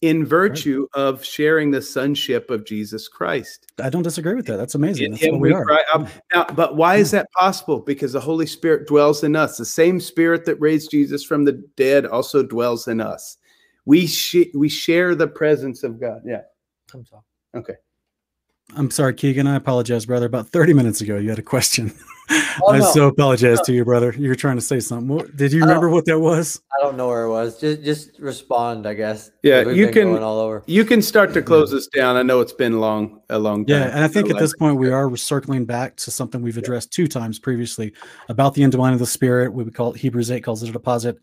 in 0.00 0.24
virtue 0.24 0.86
of 0.94 1.24
sharing 1.24 1.70
the 1.70 1.82
sonship 1.82 2.50
of 2.50 2.64
Jesus 2.64 3.08
Christ. 3.08 3.72
I 3.82 3.90
don't 3.90 4.04
disagree 4.04 4.34
with 4.34 4.46
that. 4.46 4.56
That's 4.56 4.74
amazing. 4.74 5.06
In 5.06 5.10
That's 5.12 5.24
him 5.24 5.32
what 5.34 5.40
we 5.40 5.48
we 5.48 5.54
are. 5.54 5.64
cry. 5.64 5.82
Now, 6.32 6.44
but 6.54 6.76
why 6.76 6.96
is 6.96 7.10
hmm. 7.10 7.16
that 7.16 7.32
possible? 7.32 7.80
Because 7.80 8.12
the 8.12 8.20
Holy 8.20 8.46
Spirit 8.46 8.86
dwells 8.86 9.24
in 9.24 9.34
us. 9.34 9.56
The 9.56 9.64
same 9.64 9.98
Spirit 10.00 10.44
that 10.44 10.56
raised 10.60 10.90
Jesus 10.90 11.24
from 11.24 11.44
the 11.44 11.64
dead 11.76 12.06
also 12.06 12.42
dwells 12.42 12.86
in 12.86 13.00
us. 13.00 13.38
We 13.86 14.06
sh- 14.06 14.52
we 14.54 14.68
share 14.68 15.14
the 15.14 15.28
presence 15.28 15.82
of 15.82 16.00
God. 16.00 16.20
Yeah. 16.24 16.42
I'm. 16.94 17.04
Okay. 17.54 17.74
I'm 18.76 18.90
sorry, 18.90 19.14
Keegan. 19.14 19.46
I 19.46 19.56
apologize, 19.56 20.06
brother. 20.06 20.26
About 20.26 20.48
30 20.48 20.74
minutes 20.74 21.00
ago, 21.00 21.16
you 21.16 21.30
had 21.30 21.38
a 21.38 21.42
question. 21.42 21.92
Oh, 22.60 22.72
I 22.72 22.78
no. 22.80 22.84
so 22.92 23.06
apologize 23.06 23.58
to 23.62 23.72
you, 23.72 23.86
brother. 23.86 24.12
You 24.18 24.28
were 24.28 24.34
trying 24.34 24.56
to 24.56 24.60
say 24.62 24.80
something. 24.80 25.08
What, 25.08 25.34
did 25.36 25.50
you 25.50 25.60
remember 25.60 25.88
what 25.88 26.04
that 26.06 26.18
was? 26.18 26.60
I 26.78 26.82
don't 26.82 26.96
know 26.98 27.08
where 27.08 27.22
it 27.22 27.30
was. 27.30 27.58
Just 27.58 27.82
just 27.82 28.18
respond, 28.18 28.86
I 28.86 28.92
guess. 28.92 29.30
Yeah, 29.42 29.64
We've 29.64 29.76
you 29.76 29.90
can- 29.90 30.18
all 30.18 30.38
over. 30.40 30.62
You 30.66 30.84
can 30.84 31.00
start 31.00 31.32
to 31.34 31.40
close 31.40 31.70
this 31.70 31.86
down. 31.86 32.16
I 32.16 32.22
know 32.22 32.40
it's 32.40 32.52
been 32.52 32.80
long, 32.80 33.22
a 33.30 33.38
long 33.38 33.64
time. 33.64 33.80
Yeah, 33.80 33.88
and 33.94 34.04
I 34.04 34.08
think 34.08 34.28
So, 34.28 34.34
at 34.36 34.40
this 34.40 34.54
point 34.56 34.76
we 34.76 34.90
are 34.90 35.16
circling 35.16 35.64
back 35.64 35.96
to 35.96 36.10
something 36.10 36.42
we've 36.42 36.58
addressed 36.58 36.92
two 36.92 37.06
times 37.06 37.38
previously 37.38 37.94
about 38.28 38.52
the 38.52 38.62
indwelling 38.62 38.92
of 38.92 38.98
the 38.98 39.06
Spirit. 39.06 39.54
We 39.54 39.64
would 39.64 39.74
call 39.74 39.94
it 39.94 39.98
Hebrews 40.00 40.30
eight 40.30 40.42
calls 40.44 40.62
it 40.62 40.68
a 40.68 40.72
deposit. 40.72 41.16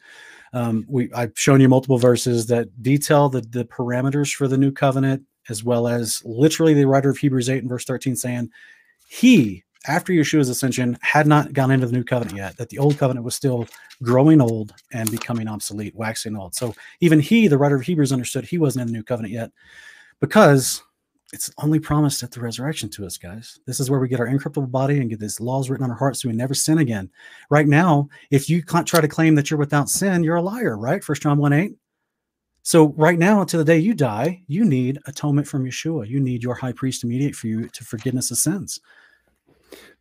Um, 0.53 0.85
we 0.87 1.11
I've 1.13 1.33
shown 1.35 1.59
you 1.61 1.69
multiple 1.69 1.99
verses 1.99 2.47
that 2.47 2.81
detail 2.81 3.29
the 3.29 3.41
the 3.41 3.65
parameters 3.65 4.33
for 4.33 4.47
the 4.47 4.57
new 4.57 4.71
covenant, 4.71 5.21
as 5.49 5.63
well 5.63 5.87
as 5.87 6.21
literally 6.25 6.73
the 6.73 6.87
writer 6.87 7.09
of 7.09 7.17
Hebrews 7.17 7.49
eight 7.49 7.59
and 7.59 7.69
verse 7.69 7.85
thirteen 7.85 8.15
saying, 8.15 8.49
"He 9.07 9.63
after 9.87 10.11
Yeshua's 10.11 10.49
ascension 10.49 10.97
had 11.01 11.27
not 11.27 11.53
gone 11.53 11.71
into 11.71 11.85
the 11.85 11.93
new 11.93 12.03
covenant 12.03 12.37
yet; 12.37 12.57
that 12.57 12.69
the 12.69 12.79
old 12.79 12.97
covenant 12.97 13.23
was 13.23 13.35
still 13.35 13.67
growing 14.03 14.41
old 14.41 14.73
and 14.91 15.09
becoming 15.11 15.47
obsolete, 15.47 15.95
waxing 15.95 16.35
old." 16.35 16.55
So 16.55 16.73
even 17.01 17.19
he, 17.19 17.47
the 17.47 17.57
writer 17.57 17.75
of 17.75 17.83
Hebrews, 17.83 18.11
understood 18.11 18.45
he 18.45 18.57
wasn't 18.57 18.81
in 18.81 18.87
the 18.87 18.93
new 18.93 19.03
covenant 19.03 19.33
yet 19.33 19.51
because 20.19 20.83
it's 21.33 21.51
only 21.57 21.79
promised 21.79 22.23
at 22.23 22.31
the 22.31 22.39
resurrection 22.39 22.89
to 22.89 23.05
us, 23.05 23.17
guys. 23.17 23.59
This 23.65 23.79
is 23.79 23.89
where 23.89 23.99
we 23.99 24.07
get 24.07 24.19
our 24.19 24.27
incorruptible 24.27 24.67
body 24.67 24.99
and 24.99 25.09
get 25.09 25.19
these 25.19 25.39
laws 25.39 25.69
written 25.69 25.83
on 25.83 25.91
our 25.91 25.97
hearts 25.97 26.21
so 26.21 26.29
we 26.29 26.35
never 26.35 26.53
sin 26.53 26.77
again. 26.77 27.09
Right 27.49 27.67
now, 27.67 28.07
if 28.31 28.49
you 28.49 28.63
can't 28.63 28.87
try 28.87 29.01
to 29.01 29.07
claim 29.07 29.35
that 29.35 29.49
you're 29.49 29.59
without 29.59 29.89
sin, 29.89 30.23
you're 30.23 30.35
a 30.35 30.41
liar, 30.41 30.77
right? 30.77 31.03
First 31.03 31.23
John 31.23 31.37
1 31.37 31.53
8. 31.53 31.73
So 32.65 32.93
right 32.97 33.19
now, 33.19 33.41
until 33.41 33.59
the 33.59 33.63
day 33.63 33.77
you 33.77 33.93
die, 33.93 34.41
you 34.47 34.65
need 34.65 34.97
atonement 35.05 35.47
from 35.47 35.65
Yeshua. 35.65 36.09
You 36.09 36.19
need 36.19 36.41
your 36.41 36.55
high 36.55 36.71
priest 36.71 37.01
to 37.01 37.07
mediate 37.07 37.35
for 37.35 37.45
you 37.45 37.69
to 37.69 37.83
forgiveness 37.83 38.31
of 38.31 38.39
sins. 38.39 38.79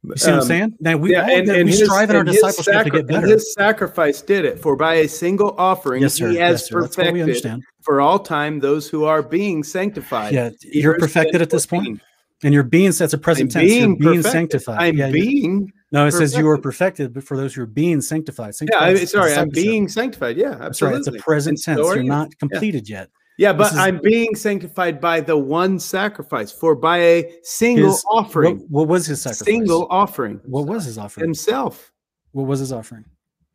You 0.03 0.17
see 0.17 0.31
what 0.31 0.35
I'm 0.37 0.41
Um, 0.41 0.47
saying? 0.47 0.75
Now 0.81 0.97
we, 0.97 1.13
yeah, 1.13 1.29
and, 1.29 1.47
and 1.51 1.67
we 1.67 1.73
his, 1.73 1.85
strive 1.85 2.09
in 2.09 2.17
our 2.17 2.25
discipleship 2.25 2.85
to 2.85 2.91
get 2.91 3.07
better. 3.07 3.27
his 3.27 3.53
sacrifice 3.53 4.23
did 4.23 4.47
it. 4.47 4.61
For 4.61 4.77
by 4.77 4.95
a 4.95 5.09
single 5.09 5.55
offering, 5.59 6.01
yes, 6.01 6.17
he 6.17 6.25
has 6.25 6.35
Yes, 6.37 6.69
sir. 6.69 6.81
That's 6.81 6.97
what 6.97 7.13
we 7.13 7.21
perfected 7.21 7.63
for 7.83 8.01
all 8.01 8.19
time 8.19 8.61
those 8.61 8.89
who 8.89 9.05
are 9.05 9.23
being 9.23 9.63
sanctified. 9.63 10.33
Yeah, 10.33 10.49
you're 10.63 10.95
Hebrews 10.95 11.01
perfected 11.01 11.35
10, 11.35 11.43
at 11.43 11.51
this 11.51 11.67
14. 11.67 11.85
point, 11.85 12.03
and 12.45 12.55
you're 12.55 12.63
being 12.63 12.93
that's 12.93 13.13
a 13.13 13.19
present 13.19 13.57
I'm 13.57 13.63
tense. 13.63 13.73
You're 13.73 13.81
being 13.87 13.99
being 13.99 14.17
perfected. 14.23 14.33
sanctified. 14.33 14.81
I'm 14.81 14.97
yeah, 14.97 15.11
being. 15.11 15.73
No, 15.91 16.07
it 16.07 16.13
says 16.13 16.37
you 16.37 16.49
are 16.49 16.57
perfected. 16.59 17.13
perfected, 17.13 17.15
but 17.15 17.25
for 17.25 17.37
those 17.37 17.55
who 17.55 17.63
are 17.63 17.67
being 17.67 18.01
sanctified. 18.01 18.55
Yeah, 18.61 18.79
I, 18.79 18.95
sorry, 19.05 19.35
I'm 19.35 19.49
being 19.49 19.89
sanctified. 19.89 20.37
Yeah, 20.37 20.51
absolutely. 20.61 20.67
That's 20.67 20.83
right. 20.83 20.97
It's 20.97 21.09
a 21.09 21.13
present 21.25 21.59
so 21.61 21.75
tense. 21.75 21.87
You're 21.87 21.97
you. 21.99 22.09
not 22.09 22.37
completed 22.39 22.89
yet. 22.89 23.11
Yeah, 23.39 23.53
but 23.53 23.73
is- 23.73 23.79
I'm 23.79 24.01
being 24.01 24.35
sanctified 24.37 25.01
by 25.01 25.21
the 25.21 25.37
one 25.37 25.79
sacrifice. 25.81 26.53
For 26.53 26.77
by 26.77 26.99
a 26.99 27.33
single 27.43 27.91
His- 27.91 28.05
offering, 28.11 28.59
What, 28.59 28.71
what 28.71 28.89
was 28.89 29.07
his 29.07 29.23
sacrifice? 29.23 29.45
single 29.47 29.87
offering, 29.91 30.41
What 30.45 30.67
was 30.67 30.85
his 30.85 30.99
offering? 30.99 31.25
himself, 31.27 31.93
What 32.33 32.47
was 32.47 32.61
his 32.61 32.71
offering? 32.73 33.05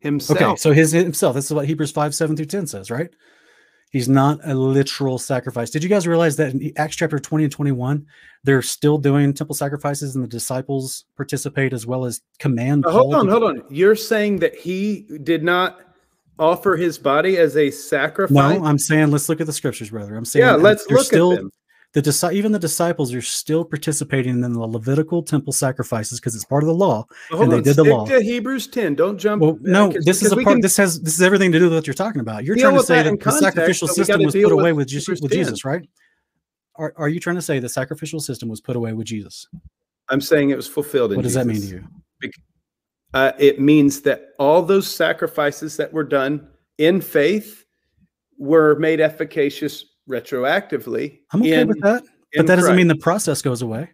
himself. 0.00 0.40
Okay, 0.40 0.56
so 0.56 0.72
his 0.72 0.92
himself. 0.92 1.34
This 1.34 1.46
is 1.46 1.52
what 1.52 1.66
Hebrews 1.66 1.92
five 1.92 2.14
seven 2.14 2.36
through 2.36 2.46
ten 2.46 2.66
says, 2.66 2.90
right? 2.90 3.10
He's 3.90 4.08
not 4.08 4.38
a 4.44 4.54
literal 4.54 5.18
sacrifice. 5.18 5.70
Did 5.70 5.82
you 5.82 5.88
guys 5.88 6.06
realize 6.06 6.36
that 6.36 6.54
in 6.54 6.72
Acts 6.76 6.96
chapter 6.96 7.18
twenty 7.18 7.44
and 7.44 7.52
twenty 7.52 7.72
one, 7.72 8.06
they're 8.44 8.62
still 8.62 8.98
doing 8.98 9.34
temple 9.34 9.54
sacrifices, 9.54 10.14
and 10.14 10.24
the 10.24 10.28
disciples 10.28 11.04
participate 11.16 11.72
as 11.72 11.86
well 11.86 12.04
as 12.04 12.22
command. 12.38 12.84
Hold 12.86 13.14
on, 13.14 13.28
hold 13.28 13.42
on. 13.42 13.64
You're 13.68 13.96
saying 13.96 14.38
that 14.38 14.54
he 14.54 15.06
did 15.22 15.42
not 15.42 15.80
offer 16.38 16.76
his 16.76 16.98
body 16.98 17.36
as 17.36 17.56
a 17.56 17.70
sacrifice? 17.70 18.34
No, 18.34 18.64
I'm 18.64 18.78
saying 18.78 19.10
let's 19.10 19.28
look 19.28 19.40
at 19.40 19.46
the 19.46 19.52
scriptures, 19.52 19.90
brother. 19.90 20.16
I'm 20.16 20.24
saying 20.24 20.44
yeah, 20.44 20.54
let's 20.54 20.88
look 20.88 21.04
still, 21.04 21.32
at 21.32 21.38
them. 21.38 21.52
The 21.92 22.30
even 22.32 22.52
the 22.52 22.58
disciples 22.58 23.12
are 23.12 23.22
still 23.22 23.64
participating 23.64 24.44
in 24.44 24.52
the 24.52 24.60
Levitical 24.60 25.22
temple 25.22 25.52
sacrifices 25.52 26.20
because 26.20 26.36
it's 26.36 26.44
part 26.44 26.62
of 26.62 26.68
the 26.68 26.74
law. 26.74 27.04
Hold 27.30 27.42
and 27.42 27.52
they 27.52 27.56
on, 27.56 27.62
did 27.62 27.76
the 27.76 27.82
stick 27.82 27.92
law. 27.92 28.06
to 28.06 28.20
Hebrews 28.22 28.68
10. 28.68 28.94
Don't 28.94 29.18
jump. 29.18 29.42
Well, 29.42 29.58
no, 29.60 29.92
this 30.04 30.22
is 30.22 30.30
a 30.30 30.36
part. 30.36 30.46
can- 30.46 30.60
This 30.60 30.76
has 30.76 31.00
this 31.00 31.14
is 31.14 31.22
everything 31.22 31.50
to 31.50 31.58
do 31.58 31.64
with 31.64 31.74
what 31.74 31.86
you're 31.86 31.94
talking 31.94 32.20
about. 32.20 32.44
You're 32.44 32.56
trying 32.56 32.76
to 32.76 32.82
say 32.82 33.02
that 33.02 33.04
that, 33.04 33.18
the 33.18 33.24
context, 33.24 33.54
sacrificial 33.56 33.88
system 33.88 34.22
was 34.22 34.34
put 34.34 34.52
away 34.52 34.72
with, 34.72 34.86
Jesus, 34.86 35.20
with 35.20 35.32
Jesus, 35.32 35.64
right? 35.64 35.82
Are, 36.76 36.94
are 36.96 37.08
you 37.08 37.18
trying 37.18 37.36
to 37.36 37.42
say 37.42 37.58
the 37.58 37.68
sacrificial 37.68 38.20
system 38.20 38.48
was 38.48 38.60
put 38.60 38.76
away 38.76 38.92
with 38.92 39.06
Jesus? 39.06 39.48
I'm 40.08 40.20
saying 40.20 40.50
it 40.50 40.56
was 40.56 40.68
fulfilled 40.68 41.12
in 41.12 41.16
What 41.16 41.22
does 41.22 41.34
that 41.34 41.46
mean 41.46 41.60
to 41.60 41.66
you? 41.66 41.84
Uh, 43.12 43.32
it 43.38 43.60
means 43.60 44.02
that 44.02 44.28
all 44.38 44.62
those 44.62 44.88
sacrifices 44.88 45.76
that 45.76 45.92
were 45.92 46.04
done 46.04 46.48
in 46.78 47.00
faith 47.00 47.64
were 48.38 48.76
made 48.76 49.00
efficacious 49.00 49.84
retroactively. 50.10 51.20
I'm 51.32 51.40
okay 51.40 51.60
in- 51.60 51.68
with 51.68 51.80
that, 51.80 52.02
but 52.34 52.46
that 52.46 52.56
doesn't 52.56 52.76
mean 52.76 52.88
the 52.88 52.96
process 52.96 53.40
goes 53.40 53.62
away. 53.62 53.90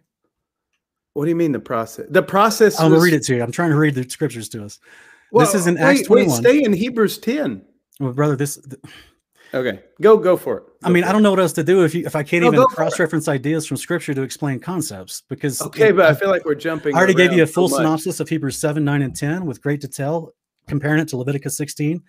What 1.13 1.25
do 1.25 1.29
you 1.29 1.35
mean 1.35 1.51
the 1.51 1.59
process? 1.59 2.07
The 2.09 2.21
process. 2.21 2.79
I'm 2.79 2.91
was, 2.91 2.99
gonna 2.99 3.05
read 3.05 3.13
it 3.13 3.23
to 3.23 3.35
you. 3.35 3.43
I'm 3.43 3.51
trying 3.51 3.71
to 3.71 3.77
read 3.77 3.95
the 3.95 4.07
scriptures 4.09 4.49
to 4.49 4.63
us. 4.63 4.79
Well, 5.31 5.45
this 5.45 5.55
is 5.55 5.67
in 5.67 5.75
wait, 5.75 5.81
Acts 5.81 6.09
wait, 6.09 6.25
21. 6.25 6.41
stay 6.41 6.63
in 6.63 6.73
Hebrews 6.73 7.17
10. 7.17 7.61
Well, 7.99 8.13
brother, 8.13 8.35
this. 8.35 8.59
Okay, 9.53 9.79
go 10.01 10.17
go 10.17 10.37
for 10.37 10.57
it. 10.57 10.63
I 10.83 10.89
mean, 10.89 11.03
I 11.03 11.11
don't 11.11 11.23
know 11.23 11.31
what 11.31 11.39
else 11.39 11.53
to 11.53 11.63
do 11.63 11.83
if 11.83 11.95
you 11.95 12.05
if 12.05 12.15
I 12.15 12.21
can't 12.21 12.41
No, 12.41 12.47
even 12.47 12.59
go 12.59 12.65
cross-reference 12.67 13.27
ideas 13.27 13.65
from 13.65 13.77
scripture 13.77 14.13
to 14.13 14.21
explain 14.21 14.59
concepts 14.59 15.23
because 15.29 15.61
Okay, 15.61 15.91
but 15.91 16.05
I 16.05 16.13
feel 16.13 16.29
like 16.29 16.45
we're 16.45 16.55
jumping. 16.55 16.95
I 16.95 16.97
already 16.97 17.13
gave 17.13 17.31
you 17.31 17.37
a 17.37 17.41
around 17.41 17.47
so 17.47 17.53
full 17.53 17.69
synopsis 17.69 18.19
of 18.19 18.29
Hebrews 18.29 18.57
7, 18.57 18.83
9, 18.83 19.01
and 19.01 19.15
10 19.15 19.45
with 19.45 19.61
great 19.61 19.81
detail, 19.81 20.33
comparing 20.67 20.99
it 20.99 21.07
to 21.09 21.17
Leviticus 21.17 21.57
16. 21.57 22.03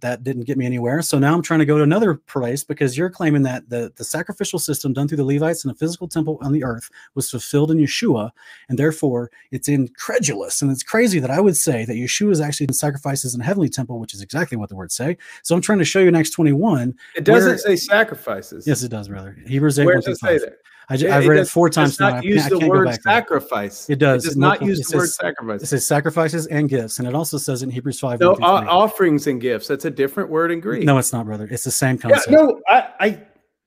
That 0.00 0.24
didn't 0.24 0.44
get 0.44 0.58
me 0.58 0.66
anywhere. 0.66 1.02
So 1.02 1.18
now 1.18 1.34
I'm 1.34 1.42
trying 1.42 1.60
to 1.60 1.66
go 1.66 1.76
to 1.76 1.82
another 1.82 2.14
place 2.14 2.64
because 2.64 2.96
you're 2.96 3.10
claiming 3.10 3.42
that 3.42 3.68
the, 3.68 3.92
the 3.96 4.04
sacrificial 4.04 4.58
system 4.58 4.92
done 4.92 5.08
through 5.08 5.18
the 5.18 5.24
Levites 5.24 5.64
in 5.64 5.70
a 5.70 5.74
physical 5.74 6.08
temple 6.08 6.38
on 6.42 6.52
the 6.52 6.64
earth 6.64 6.90
was 7.14 7.30
fulfilled 7.30 7.70
in 7.70 7.78
Yeshua, 7.78 8.30
and 8.68 8.78
therefore 8.78 9.30
it's 9.50 9.68
incredulous. 9.68 10.62
And 10.62 10.70
it's 10.70 10.82
crazy 10.82 11.18
that 11.20 11.30
I 11.30 11.40
would 11.40 11.56
say 11.56 11.84
that 11.84 11.94
Yeshua 11.94 12.32
is 12.32 12.40
actually 12.40 12.66
in 12.68 12.74
sacrifices 12.74 13.34
in 13.34 13.40
a 13.40 13.44
heavenly 13.44 13.68
temple, 13.68 13.98
which 13.98 14.14
is 14.14 14.20
exactly 14.22 14.56
what 14.56 14.68
the 14.68 14.76
words 14.76 14.94
say. 14.94 15.16
So 15.42 15.54
I'm 15.54 15.60
trying 15.60 15.78
to 15.78 15.84
show 15.84 16.00
you 16.00 16.08
in 16.08 16.14
Acts 16.14 16.30
21. 16.30 16.94
It 17.14 17.24
doesn't 17.24 17.48
where- 17.48 17.58
say 17.58 17.76
sacrifices. 17.76 18.66
Yes, 18.66 18.82
it 18.82 18.88
does, 18.88 19.08
brother. 19.08 19.36
Hebrews 19.46 19.78
8, 19.78 19.86
Where 19.86 19.96
does 19.96 20.08
it 20.08 20.18
say 20.18 20.38
that? 20.38 20.58
I 20.88 20.94
Yeah, 20.94 21.16
I've 21.16 21.26
read 21.26 21.38
it 21.40 21.48
four 21.48 21.70
times 21.70 21.98
now. 22.00 22.10
not 22.10 22.18
I 22.18 22.22
use 22.22 22.42
can't, 22.42 22.54
I 22.54 22.58
the 22.58 22.68
word 22.68 22.84
back 22.86 23.02
there. 23.02 23.12
sacrifice. 23.14 23.88
It 23.88 23.98
does. 23.98 24.24
It 24.24 24.28
does 24.28 24.36
not 24.36 24.62
use 24.62 24.80
the 24.80 24.96
word 24.96 25.04
says- 25.06 25.16
sacrifice. 25.16 25.62
It 25.62 25.66
says 25.66 25.86
sacrifices 25.86 26.46
and 26.48 26.68
gifts, 26.68 26.98
and 26.98 27.06
it 27.08 27.14
also 27.14 27.38
says 27.38 27.62
in 27.62 27.70
Hebrews 27.70 28.00
5. 28.00 28.20
No, 28.20 28.30
1 28.32 28.36
through 28.38 28.46
o- 28.46 28.58
3. 28.60 28.68
offerings 28.68 29.26
and 29.26 29.40
gifts. 29.40 29.68
That's 29.68 29.84
a 29.84 29.90
different 29.90 30.28
word 30.30 30.50
in 30.50 30.60
Greek. 30.60 30.84
No, 30.84 30.98
it's 30.98 31.12
not, 31.12 31.26
brother. 31.26 31.48
It's 31.50 31.64
the 31.64 31.70
same 31.70 31.96
yeah, 31.96 32.10
concept. 32.10 32.30
no, 32.30 32.60
I, 32.68 32.88
I. 33.00 33.22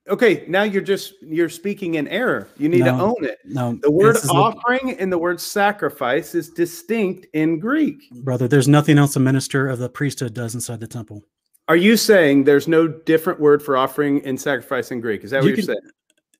Okay, 0.07 0.45
now 0.47 0.61
you're 0.61 0.83
just 0.83 1.13
you're 1.23 1.49
speaking 1.49 1.95
in 1.95 2.07
error. 2.09 2.47
You 2.57 2.69
need 2.69 2.83
to 2.83 2.91
own 2.91 3.15
it. 3.25 3.39
No, 3.43 3.79
The 3.81 3.89
word 3.89 4.15
this 4.15 4.23
is 4.23 4.29
the- 4.29 4.35
offering 4.35 4.99
and 4.99 5.11
the 5.11 5.17
word 5.17 5.41
sacrifice 5.41 6.35
is 6.35 6.49
distinct 6.51 7.25
in 7.33 7.57
Greek. 7.59 8.07
brother, 8.23 8.47
there's 8.47 8.67
nothing 8.67 8.99
else 8.99 9.15
a 9.15 9.19
minister 9.19 9.67
of 9.67 9.79
the 9.79 9.89
priesthood 9.89 10.35
does 10.35 10.53
inside 10.53 10.79
the 10.79 10.85
temple. 10.87 11.23
Are 11.67 11.75
you 11.75 11.97
saying 11.97 12.43
there's 12.43 12.67
no 12.67 12.87
different 12.87 13.39
word 13.39 13.63
for 13.63 13.75
offering 13.77 14.23
and 14.25 14.39
sacrifice 14.39 14.91
in 14.91 15.01
Greek? 15.01 15.23
Is 15.23 15.31
that 15.31 15.37
what 15.41 15.45
You 15.45 15.49
you 15.49 15.53
are 15.53 15.57
can- 15.57 15.65
saying? 15.65 15.79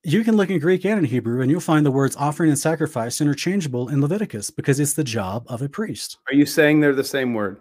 You 0.06 0.24
can 0.24 0.38
look 0.38 0.52
in 0.52 0.60
Greek 0.60 0.86
and 0.86 1.00
in 1.00 1.06
Hebrew, 1.06 1.42
and 1.42 1.50
you'll 1.50 1.60
find 1.60 1.84
the 1.84 1.90
words 1.92 2.16
offering 2.16 2.50
and 2.52 2.60
sacrifice 2.60 3.22
interchangeable 3.22 3.90
in 3.90 4.02
Leviticus 4.02 4.52
because 4.52 4.80
it's 4.80 4.94
the 4.94 5.04
job 5.04 5.46
of 5.48 5.64
a 5.64 5.68
priest. 5.70 6.20
Are 6.30 6.36
you 6.36 6.46
saying 6.46 6.80
they're 6.80 6.94
the 6.94 7.04
same 7.04 7.34
word? 7.34 7.58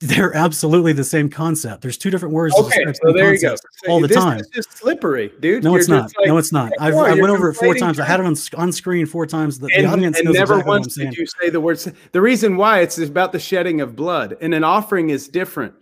They're 0.00 0.34
absolutely 0.34 0.92
the 0.92 1.04
same 1.04 1.30
concept. 1.30 1.82
There's 1.82 1.96
two 1.96 2.10
different 2.10 2.34
words. 2.34 2.54
Okay, 2.56 2.84
so 3.02 3.12
there 3.12 3.32
you 3.32 3.40
go. 3.40 3.48
concepts 3.50 3.64
all 3.88 4.00
the 4.00 4.08
this 4.08 4.16
time. 4.16 4.40
is 4.40 4.48
just 4.48 4.76
slippery, 4.76 5.32
dude. 5.40 5.62
No, 5.64 5.70
You're 5.70 5.78
it's 5.80 5.88
not. 5.88 6.12
like- 6.18 6.26
no, 6.26 6.36
it's 6.36 6.52
not. 6.52 6.72
I've. 6.80 6.94
I 6.94 7.14
went 7.14 7.30
over 7.30 7.48
it 7.50 7.54
four 7.54 7.74
times. 7.76 7.98
I 8.00 8.04
had 8.04 8.20
it 8.20 8.26
on, 8.26 8.34
on 8.56 8.70
screen 8.72 9.06
four 9.06 9.24
times. 9.24 9.58
The, 9.60 9.68
the 9.68 9.86
audience 9.86 10.18
and 10.18 10.26
knows 10.26 10.34
never 10.34 10.54
exactly 10.54 10.68
once 10.68 10.94
did 10.94 11.16
you 11.16 11.26
say 11.40 11.48
the 11.48 11.60
word. 11.60 11.78
The 12.12 12.20
reason 12.20 12.56
why 12.56 12.80
it's 12.80 12.98
about 12.98 13.32
the 13.32 13.38
shedding 13.40 13.80
of 13.80 13.94
blood, 13.96 14.36
and 14.40 14.52
an 14.52 14.62
offering 14.64 15.10
is 15.10 15.26
different. 15.28 15.74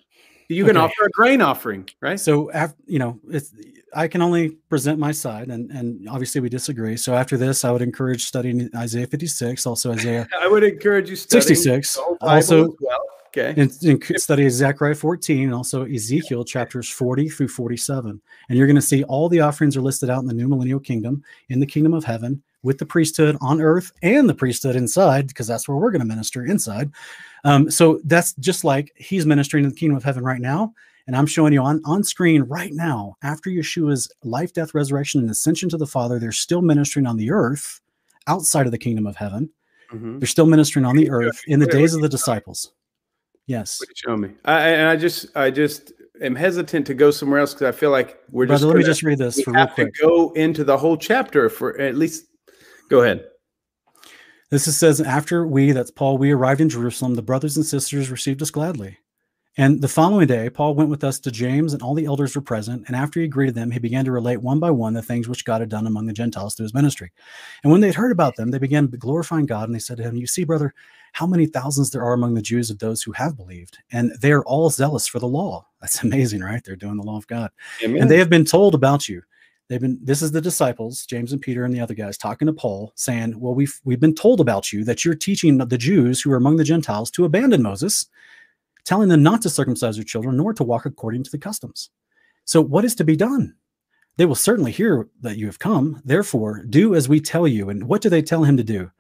You 0.49 0.65
can 0.67 0.77
Okay. 0.77 0.85
offer 0.85 1.07
a 1.07 1.11
grain 1.11 1.43
offering, 1.43 1.89
right? 2.01 2.21
So 2.21 2.51
you 2.87 2.99
know, 3.01 3.19
it's 3.29 3.53
I 3.97 4.09
can 4.09 4.21
only 4.21 4.51
present 4.69 4.99
my 4.99 5.11
side, 5.11 5.49
and 5.49 5.71
and 5.71 6.09
obviously 6.09 6.41
we 6.41 6.49
disagree. 6.49 6.97
So 6.97 7.15
after 7.15 7.37
this, 7.37 7.65
I 7.65 7.71
would 7.71 7.83
encourage 7.83 8.27
studying 8.27 8.69
Isaiah 8.77 9.07
56, 9.07 9.67
also 9.67 9.93
Isaiah 9.93 10.29
I 10.41 10.47
would 10.47 10.63
encourage 10.63 11.09
you 11.09 11.17
studying 11.17 11.57
66, 11.57 11.95
the 11.95 12.17
also 12.21 12.77
well. 12.81 13.01
Okay. 13.29 13.61
and, 13.61 13.71
and 13.83 14.21
study 14.21 14.49
Zechariah 14.49 14.95
14, 14.95 15.45
and 15.45 15.55
also 15.55 15.85
Ezekiel 15.85 16.43
chapters 16.43 16.89
40 16.89 17.29
through 17.29 17.49
47. 17.49 18.21
And 18.49 18.57
you're 18.57 18.67
going 18.67 18.77
to 18.77 18.83
see 18.83 19.05
all 19.05 19.29
the 19.29 19.41
offerings 19.41 19.77
are 19.77 19.83
listed 19.83 20.09
out 20.09 20.23
in 20.23 20.27
the 20.27 20.33
new 20.33 20.49
millennial 20.49 20.81
kingdom, 20.81 21.23
in 21.51 21.61
the 21.61 21.67
kingdom 21.67 21.93
of 21.93 22.03
heaven, 22.03 22.43
with 22.63 22.79
the 22.79 22.87
priesthood 22.87 23.37
on 23.43 23.61
earth 23.61 23.93
and 24.03 24.27
the 24.27 24.35
priesthood 24.35 24.75
inside, 24.75 25.29
because 25.29 25.47
that's 25.47 25.69
where 25.69 25.77
we're 25.77 25.91
going 25.91 26.01
to 26.01 26.07
minister 26.07 26.47
inside. 26.47 26.91
Um, 27.45 27.71
so 27.71 28.01
that's 28.05 28.33
just 28.35 28.65
like 28.65 28.93
he's 28.97 29.27
ministering 29.27 29.65
in 29.65 29.71
the 29.71 29.77
kingdom 29.77 29.97
of 29.97 30.05
heaven 30.05 30.25
right 30.25 30.41
now. 30.41 30.73
And 31.07 31.15
I'm 31.17 31.27
showing 31.27 31.53
you 31.53 31.63
on, 31.63 31.81
on 31.85 32.03
screen 32.03 32.43
right 32.43 32.73
now, 32.73 33.15
after 33.23 33.49
Yeshua's 33.49 34.11
life, 34.25 34.53
death, 34.53 34.75
resurrection, 34.75 35.21
and 35.21 35.31
ascension 35.31 35.69
to 35.69 35.77
the 35.77 35.87
Father, 35.87 36.19
they're 36.19 36.33
still 36.33 36.63
ministering 36.63 37.07
on 37.07 37.17
the 37.17 37.31
earth 37.31 37.81
outside 38.27 38.67
of 38.67 38.73
the 38.73 38.79
kingdom 38.79 39.07
of 39.07 39.15
heaven. 39.17 39.49
Mhm. 39.93 40.19
They're 40.19 40.27
still 40.27 40.47
ministering 40.47 40.85
on 40.85 40.97
the 40.97 41.09
earth 41.11 41.41
in 41.47 41.61
the 41.61 41.67
days 41.67 41.95
of 41.95 42.03
the 42.03 42.09
disciples. 42.09 42.73
Yes. 43.47 43.81
Show 43.95 44.17
me? 44.17 44.31
I, 44.45 44.69
and 44.71 44.89
I 44.89 44.97
just, 44.97 45.27
I 45.37 45.53
just 45.53 45.93
am 46.21 46.35
hesitant 46.35 46.89
to 46.89 46.95
go 46.95 47.13
somewhere 47.13 47.39
else 47.39 47.55
because 47.55 47.73
I 47.73 47.79
feel 47.79 47.91
like 47.91 48.19
we're 48.33 48.47
Brother, 48.47 48.63
just. 48.63 48.65
let 48.67 48.77
me 48.77 48.83
gonna- 48.83 48.91
just 48.91 49.03
read 49.05 49.19
this 49.19 49.37
we 49.37 49.43
for 49.45 49.53
real 49.53 49.61
have 49.61 49.77
to 49.77 49.89
go 50.03 50.33
into 50.33 50.65
the 50.65 50.77
whole 50.77 50.97
chapter 50.97 51.49
for 51.49 51.79
at 51.81 51.95
least. 51.95 52.25
Go 52.89 53.03
ahead. 53.03 53.27
This 54.51 54.67
is, 54.67 54.77
says, 54.77 55.01
after 55.01 55.47
we, 55.47 55.71
that's 55.71 55.91
Paul, 55.93 56.19
we 56.19 56.33
arrived 56.33 56.61
in 56.61 56.69
Jerusalem, 56.69 57.15
the 57.15 57.23
brothers 57.23 57.57
and 57.57 57.65
sisters 57.67 58.11
received 58.11 58.43
us 58.43 58.51
gladly. 58.51 58.99
And 59.59 59.81
the 59.81 59.89
following 59.89 60.27
day, 60.27 60.51
Paul 60.51 60.75
went 60.75 60.91
with 60.91 61.03
us 61.03 61.19
to 61.21 61.31
James, 61.31 61.73
and 61.73 61.83
all 61.83 61.95
the 61.95 62.05
elders 62.05 62.35
were 62.35 62.43
present. 62.43 62.85
And 62.87 62.97
after 62.97 63.21
he 63.21 63.29
greeted 63.29 63.55
them, 63.55 63.71
he 63.71 63.79
began 63.79 64.05
to 64.05 64.13
relate 64.13 64.43
one 64.43 64.61
by 64.61 64.71
one 64.71 64.93
the 64.93 65.01
things 65.01 65.29
which 65.29 65.47
God 65.47 65.63
had 65.63 65.71
done 65.71 65.87
among 65.87 66.07
the 66.07 66.13
Gentiles 66.13 66.55
through 66.55 66.65
his 66.65 66.75
ministry. 66.75 67.11
And 67.63 67.73
when 67.73 67.81
they 67.81 67.87
had 67.87 67.97
heard 67.97 68.13
about 68.13 68.37
them, 68.37 68.51
they 68.51 68.59
began 68.59 68.87
glorifying 68.87 69.47
God. 69.47 69.69
And 69.69 69.75
they 69.75 69.79
said 69.79 69.97
to 69.97 70.03
him, 70.03 70.17
You 70.17 70.27
see, 70.27 70.45
brother, 70.45 70.75
how 71.13 71.27
many 71.27 71.47
thousands 71.47 71.91
there 71.91 72.05
are 72.05 72.13
among 72.13 72.35
the 72.35 72.43
Jews 72.43 72.69
of 72.69 72.79
those 72.79 73.03
who 73.03 73.13
have 73.13 73.37
believed, 73.37 73.79
and 73.91 74.13
they 74.21 74.33
are 74.33 74.45
all 74.45 74.69
zealous 74.69 75.07
for 75.07 75.19
the 75.19 75.27
law. 75.27 75.67
That's 75.81 76.03
amazing, 76.03 76.43
right? 76.43 76.63
They're 76.63 76.77
doing 76.77 76.97
the 76.97 77.03
law 77.03 77.17
of 77.17 77.27
God 77.27 77.51
Amen. 77.83 78.03
and 78.03 78.11
they 78.11 78.19
have 78.19 78.29
been 78.29 78.45
told 78.45 78.75
about 78.75 79.09
you 79.09 79.23
they've 79.69 79.81
been 79.81 79.99
this 80.03 80.23
is 80.23 80.33
the 80.33 80.41
disciples 80.41 81.07
james 81.07 81.33
and 81.33 81.43
peter 81.43 81.65
and 81.65 81.75
the 81.75 81.81
other 81.81 81.95
guys 81.95 82.17
talking 82.17 82.47
to 82.47 82.53
paul 82.53 82.93
saying 82.95 83.39
well 83.39 83.55
we've 83.55 83.81
we've 83.85 84.01
been 84.01 84.15
told 84.15 84.41
about 84.41 84.73
you 84.73 84.85
that 84.85 85.05
you're 85.05 85.15
teaching 85.15 85.59
the 85.59 85.79
jews 85.79 86.21
who 86.21 86.31
are 86.33 86.37
among 86.37 86.57
the 86.57 86.65
gentiles 86.65 87.11
to 87.11 87.25
abandon 87.25 87.63
moses 87.63 88.07
telling 88.87 89.09
them 89.11 89.23
not 89.23 89.43
to 89.43 89.51
circumcise 89.51 89.97
their 89.97 90.05
children 90.05 90.37
nor 90.39 90.55
to 90.55 90.65
walk 90.65 90.87
according 90.87 91.25
to 91.25 91.31
the 91.31 91.39
customs. 91.39 91.91
So 92.47 92.63
what 92.63 92.85
is 92.85 92.95
to 92.95 93.05
be 93.05 93.17
done? 93.17 93.55
They 94.17 94.25
will 94.25 94.35
certainly 94.35 94.73
hear 94.73 95.09
that 95.21 95.37
you 95.37 95.47
have 95.47 95.59
come. 95.59 96.01
Therefore 96.05 96.63
do 96.63 96.95
as 96.95 97.09
we 97.09 97.21
tell 97.21 97.47
you. 97.47 97.69
And 97.69 97.85
what 97.85 98.01
do 98.01 98.09
they 98.09 98.23
tell 98.23 98.45
him 98.45 98.57
to 98.57 98.65
do? 98.65 98.91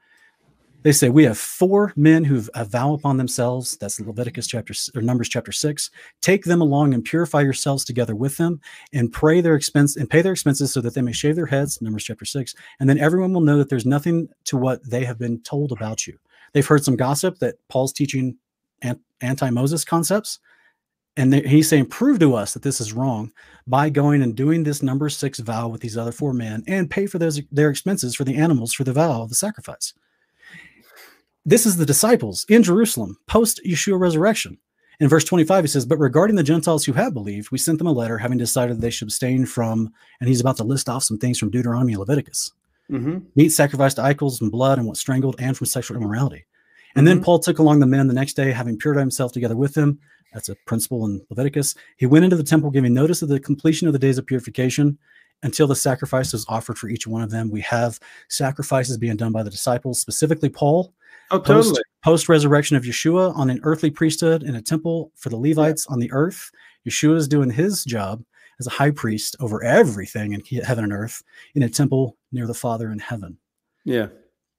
They 0.82 0.92
say 0.92 1.08
we 1.08 1.24
have 1.24 1.38
four 1.38 1.92
men 1.96 2.22
who've 2.22 2.50
a 2.54 2.64
vow 2.64 2.92
upon 2.92 3.16
themselves. 3.16 3.76
That's 3.76 3.98
leviticus 3.98 4.46
chapter 4.46 4.74
or 4.94 5.02
numbers 5.02 5.28
chapter 5.28 5.50
6 5.50 5.90
take 6.20 6.44
them 6.44 6.60
along 6.60 6.94
and 6.94 7.04
purify 7.04 7.40
yourselves 7.40 7.84
together 7.84 8.14
with 8.14 8.36
them 8.36 8.60
and 8.92 9.12
pray 9.12 9.40
their 9.40 9.56
expense 9.56 9.96
and 9.96 10.08
pay 10.08 10.22
their 10.22 10.32
expenses 10.32 10.72
so 10.72 10.80
that 10.82 10.94
they 10.94 11.02
may 11.02 11.12
shave 11.12 11.34
their 11.34 11.46
heads 11.46 11.82
numbers 11.82 12.04
chapter 12.04 12.24
6 12.24 12.54
and 12.78 12.88
then 12.88 12.98
everyone 12.98 13.32
will 13.32 13.40
know 13.40 13.58
that 13.58 13.68
there's 13.68 13.86
nothing 13.86 14.28
to 14.44 14.56
what 14.56 14.88
they 14.88 15.04
have 15.04 15.18
been 15.18 15.40
told 15.40 15.72
about 15.72 16.06
you. 16.06 16.16
They've 16.52 16.66
heard 16.66 16.84
some 16.84 16.96
gossip 16.96 17.38
that 17.40 17.56
paul's 17.68 17.92
teaching 17.92 18.36
an- 18.82 19.00
anti-moses 19.20 19.84
concepts. 19.84 20.38
And 21.18 21.32
he's 21.32 21.68
saying 21.68 21.86
prove 21.86 22.18
to 22.18 22.34
us 22.34 22.52
that 22.52 22.62
this 22.62 22.80
is 22.80 22.92
wrong 22.92 23.32
by 23.66 23.88
going 23.88 24.22
and 24.22 24.36
doing 24.36 24.62
this 24.62 24.82
number 24.82 25.08
six 25.08 25.38
vow 25.38 25.68
with 25.68 25.80
these 25.80 25.96
other 25.96 26.12
four 26.12 26.34
men 26.34 26.62
and 26.66 26.90
pay 26.90 27.06
for 27.06 27.18
those 27.18 27.40
their 27.50 27.70
expenses 27.70 28.14
for 28.14 28.24
the 28.24 28.36
animals 28.36 28.74
for 28.74 28.84
the 28.84 28.92
vow 28.92 29.22
of 29.22 29.30
the 29.30 29.34
sacrifice. 29.34 29.94
This 31.46 31.64
is 31.64 31.78
the 31.78 31.86
disciples 31.86 32.44
in 32.50 32.62
jerusalem 32.62 33.16
post 33.26 33.60
yeshua 33.64 33.98
resurrection. 33.98 34.58
In 34.98 35.08
verse 35.08 35.24
25, 35.24 35.64
he 35.64 35.68
says, 35.68 35.84
But 35.84 35.98
regarding 35.98 36.36
the 36.36 36.42
Gentiles 36.42 36.84
who 36.84 36.94
have 36.94 37.12
believed, 37.12 37.50
we 37.50 37.58
sent 37.58 37.78
them 37.78 37.86
a 37.86 37.92
letter 37.92 38.16
having 38.16 38.38
decided 38.38 38.80
they 38.80 38.88
should 38.88 39.06
abstain 39.06 39.44
from, 39.44 39.92
and 40.20 40.28
he's 40.28 40.40
about 40.40 40.56
to 40.56 40.64
list 40.64 40.88
off 40.88 41.02
some 41.02 41.18
things 41.18 41.38
from 41.38 41.50
Deuteronomy 41.50 41.92
and 41.92 42.00
Leviticus. 42.00 42.52
Hmm 42.88 43.18
meat 43.34 43.50
sacrificed 43.50 43.96
to 43.96 44.02
idols 44.02 44.40
and 44.40 44.50
blood 44.50 44.78
and 44.78 44.86
what 44.86 44.96
strangled 44.96 45.36
and 45.38 45.56
from 45.56 45.66
sexual 45.66 45.96
immorality. 45.96 46.44
And 46.96 47.06
then 47.06 47.20
Mhm. 47.20 47.24
Paul 47.24 47.38
took 47.38 47.58
along 47.58 47.80
the 47.80 47.86
men 47.86 48.08
the 48.08 48.14
next 48.14 48.34
day, 48.34 48.50
having 48.52 48.76
purified 48.78 49.00
himself 49.02 49.32
together 49.32 49.56
with 49.56 49.74
them. 49.74 49.98
That's 50.34 50.48
a 50.48 50.56
principle 50.66 51.04
in 51.06 51.20
Leviticus. 51.30 51.74
He 51.96 52.06
went 52.06 52.24
into 52.24 52.36
the 52.36 52.42
temple, 52.42 52.70
giving 52.70 52.92
notice 52.94 53.22
of 53.22 53.28
the 53.28 53.38
completion 53.40 53.86
of 53.86 53.92
the 53.92 53.98
days 53.98 54.18
of 54.18 54.26
purification 54.26 54.98
until 55.42 55.66
the 55.66 55.76
sacrifice 55.76 56.32
was 56.32 56.44
offered 56.48 56.78
for 56.78 56.88
each 56.88 57.06
one 57.06 57.22
of 57.22 57.30
them. 57.30 57.50
We 57.50 57.60
have 57.62 58.00
sacrifices 58.28 58.96
being 58.98 59.16
done 59.16 59.32
by 59.32 59.42
the 59.42 59.50
disciples, 59.50 60.00
specifically 60.00 60.48
Paul, 60.48 60.92
Oh, 61.30 61.38
post 61.38 61.68
totally. 61.68 61.82
post 62.02 62.28
resurrection 62.28 62.76
of 62.76 62.84
Yeshua 62.84 63.36
on 63.36 63.50
an 63.50 63.60
earthly 63.62 63.90
priesthood 63.90 64.42
in 64.42 64.54
a 64.56 64.62
temple 64.62 65.12
for 65.16 65.28
the 65.28 65.36
Levites 65.36 65.86
on 65.88 65.98
the 65.98 66.10
earth. 66.12 66.50
Yeshua 66.88 67.16
is 67.16 67.28
doing 67.28 67.50
his 67.50 67.84
job 67.84 68.22
as 68.60 68.66
a 68.66 68.70
high 68.70 68.90
priest 68.90 69.36
over 69.40 69.62
everything 69.62 70.32
in 70.32 70.42
heaven 70.62 70.84
and 70.84 70.92
earth 70.92 71.22
in 71.54 71.62
a 71.62 71.68
temple 71.68 72.16
near 72.32 72.46
the 72.46 72.54
Father 72.54 72.90
in 72.90 72.98
heaven. 72.98 73.36
Yeah. 73.84 74.06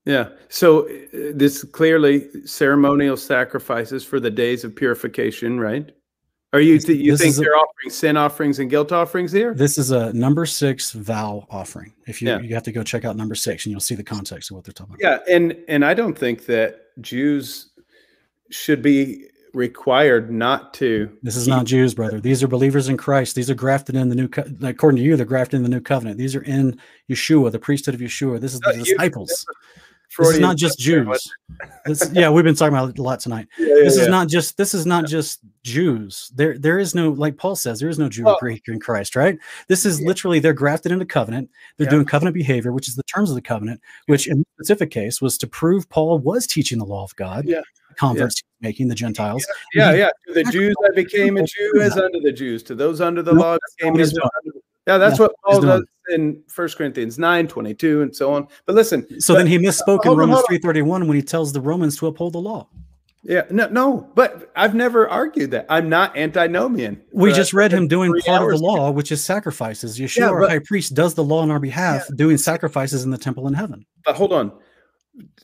Yeah. 0.08 0.30
So 0.50 0.88
uh, 0.88 0.92
this 1.36 1.64
clearly 1.66 2.27
ceremonial 2.45 3.18
sacrifices 3.18 4.03
for 4.06 4.19
the 4.19 4.32
days 4.32 4.64
of 4.64 4.76
purification, 4.76 5.60
right? 5.60 5.92
Are 6.53 6.61
you 6.61 6.80
This- 6.80 6.88
you 6.88 7.11
this 7.11 7.22
think 7.22 7.36
they're 7.36 7.56
offering 7.58 7.90
sin 7.90 8.16
offerings 8.16 8.60
and 8.60 8.69
guilt 8.69 8.94
offerings 8.94 9.34
here? 9.34 9.53
This 9.53 9.77
is 9.77 9.92
a 9.92 10.14
number 10.14 10.45
six 10.45 10.92
vow 10.92 11.45
offering. 11.52 11.94
If 12.08 12.22
you 12.22 12.30
Yeah. 12.30 12.40
you 12.40 12.53
have 12.53 12.64
to 12.64 12.72
go 12.72 12.84
check 12.84 13.03
out 13.03 13.18
number 13.18 13.36
six 13.36 13.66
and 13.66 13.72
you'll 13.72 13.82
see 13.82 13.95
the 13.95 14.03
context 14.03 14.50
of 14.50 14.56
what 14.56 14.64
they're 14.64 14.72
talking 14.74 14.95
about. 15.00 15.22
Yeah, 15.27 15.36
and 15.36 15.56
and 15.68 15.84
I 15.84 15.94
don't 15.94 16.18
think 16.18 16.45
that 16.45 16.84
Jews 17.02 17.72
should 18.50 18.82
be 18.82 19.26
required 19.53 20.32
not 20.32 20.74
to. 20.76 21.10
This 21.24 21.36
is 21.36 21.48
not 21.50 21.66
Jews, 21.66 21.94
brother. 21.94 22.22
These 22.22 22.42
are 22.44 22.48
believers 22.48 22.88
in 22.88 22.95
Christ. 22.95 23.36
These 23.36 23.50
are 23.50 23.56
grafted 23.56 23.95
in 23.95 24.08
the 24.08 24.16
new, 24.16 24.27
co- 24.30 24.45
according 24.61 24.98
to 25.00 25.03
you, 25.03 25.18
they're 25.18 25.26
grafted 25.26 25.58
in 25.58 25.64
the 25.64 25.69
new 25.69 25.82
covenant. 25.82 26.18
These 26.18 26.36
are 26.36 26.44
in 26.44 26.80
Yeshua, 27.10 27.52
the 27.52 27.60
priesthood 27.60 27.95
of 27.95 28.00
Yeshua. 28.02 28.40
This 28.40 28.53
is 28.53 28.60
the 28.61 28.69
Uh, 28.69 28.84
you- 28.84 28.95
disciples. 30.10 30.27
This 30.30 30.36
is 30.36 30.40
not 30.42 30.58
just 30.58 30.80
Jews. 30.80 31.34
This- 31.86 32.10
yeah, 32.14 32.30
we've 32.30 32.44
been 32.44 32.56
talking 32.56 32.74
about 32.76 32.90
it 32.90 32.98
a 33.00 33.02
lot 33.02 33.19
tonight. 33.19 33.48
Yeah, 33.58 33.68
yeah, 33.68 33.84
this 33.84 33.98
is 33.98 34.08
not 34.08 34.27
just 34.27 34.58
this 34.58 34.74
is 34.74 34.86
not 34.86 35.06
just 35.08 35.40
Jews. 35.64 36.32
There 36.36 36.58
there 36.58 36.80
is 36.80 36.95
no 36.95 37.11
like 37.11 37.38
Paul 37.38 37.56
says 37.56 37.80
there 37.80 37.90
is 37.90 38.00
no 38.00 38.10
Jew 38.10 38.24
Well- 38.26 38.36
or 38.36 38.40
Greek 38.40 38.64
in 38.68 38.80
Christ, 38.80 39.16
right? 39.16 39.38
This 39.68 39.86
is 39.86 40.02
literally 40.02 40.40
they're 40.40 40.53
grafted 40.53 40.92
into 40.92 41.06
covenant. 41.06 41.50
They're 41.77 41.86
Yeah. 41.86 41.92
doing 41.92 42.06
covenant 42.06 42.34
behavior, 42.36 42.72
which 42.72 42.88
is 42.88 42.95
the 42.95 43.03
terms 43.03 43.30
of 43.30 43.36
the 43.36 43.42
covenant, 43.42 43.82
which 44.08 44.27
in 44.27 44.38
this 44.40 44.45
specific 44.56 44.92
case 44.92 45.22
was 45.22 45.38
to 45.40 45.48
prove 45.48 45.88
Paul 45.90 46.19
was 46.19 46.48
teaching 46.48 46.77
the 46.80 46.86
law 46.86 47.03
of 47.03 47.16
God. 47.16 47.45
Yeah. 47.45 47.61
Converts 47.95 48.44
making 48.61 48.88
the 48.90 48.95
Gentiles. 48.95 49.45
Yeah, 49.74 49.92
yeah. 49.94 50.10
To 50.27 50.34
the 50.34 50.44
Jews, 50.44 50.76
I 50.86 50.94
became 50.94 51.38
a 51.38 51.44
Jew 51.44 51.82
as 51.82 51.98
under 51.98 52.19
the 52.19 52.32
Jews. 52.32 52.61
To 52.64 52.76
those 52.76 53.02
under 53.02 53.24
the 53.24 53.34
Nope, 53.34 53.42
law, 53.44 53.58
became 53.80 54.00
as 54.00 54.14
doing. 54.14 54.30
Yeah, 54.86 55.00
that's 55.00 55.18
Yeah, 55.18 55.26
what 55.26 55.32
Paul 55.44 55.61
does 55.61 55.84
in 56.14 56.42
First 56.48 56.77
Corinthians 56.77 57.18
9, 57.19 57.48
22, 57.48 58.02
and 58.02 58.16
so 58.16 58.34
on. 58.34 58.48
But 58.66 58.76
listen, 58.76 59.19
So 59.22 59.34
but- 59.34 59.40
then 59.40 59.48
he 59.48 59.58
misspoke 59.58 60.06
in 60.06 60.18
Romans 60.18 60.42
three 60.48 60.58
thirty 60.60 60.82
one 60.82 61.08
when 61.08 61.16
he 61.16 61.22
tells 61.24 61.53
the 61.53 61.61
Romans 61.61 61.98
to 61.98 62.08
uphold 62.08 62.34
the 62.34 62.40
law. 62.42 62.68
Yeah, 63.24 63.42
no, 63.50 63.68
no, 63.68 64.10
but 64.16 64.52
I've 64.56 64.74
never 64.76 65.10
argued 65.10 65.52
that. 65.52 65.66
I'm 65.69 65.90
not 65.90 66.16
antinomian. 66.16 67.02
We 67.11 67.32
Uh, 67.32 67.36
just 67.36 67.53
read 67.53 67.74
him 67.74 67.88
doing 67.90 68.14
part 68.26 68.44
of 68.53 68.58
the 68.60 68.64
law, 68.66 68.90
which 68.92 69.11
is 69.11 69.22
sacrifices. 69.22 70.00
Yeshua, 70.00 70.18
Yeah, 70.18 70.30
our 70.30 70.48
high 70.48 70.60
priest, 70.60 70.94
does 70.94 71.14
the 71.16 71.24
law 71.26 71.42
on 71.42 71.52
our 71.52 71.60
behalf, 71.60 72.08
doing 72.16 72.38
sacrifices 72.38 73.03
in 73.03 73.11
the 73.11 73.18
temple 73.18 73.48
in 73.48 73.53
heaven. 73.53 73.86
But 74.06 74.16
hold 74.16 74.32
on, 74.32 74.53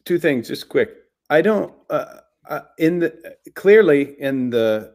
two 0.06 0.18
things, 0.18 0.48
just 0.48 0.70
quick. 0.70 0.92
I 1.30 1.42
don't. 1.42 1.74
Uh, 1.90 2.06
uh, 2.48 2.62
in 2.78 3.00
the 3.00 3.36
clearly 3.56 4.16
in 4.20 4.50
the 4.50 4.94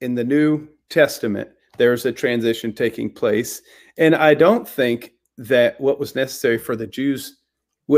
in 0.00 0.14
the 0.14 0.24
New 0.24 0.68
Testament, 0.88 1.50
there's 1.78 2.04
a 2.06 2.12
transition 2.12 2.72
taking 2.72 3.10
place, 3.10 3.62
and 3.98 4.14
I 4.14 4.34
don't 4.34 4.68
think 4.68 5.12
that 5.38 5.80
what 5.80 5.98
was 5.98 6.14
necessary 6.14 6.58
for 6.58 6.76
the 6.76 6.86
Jews, 6.86 7.38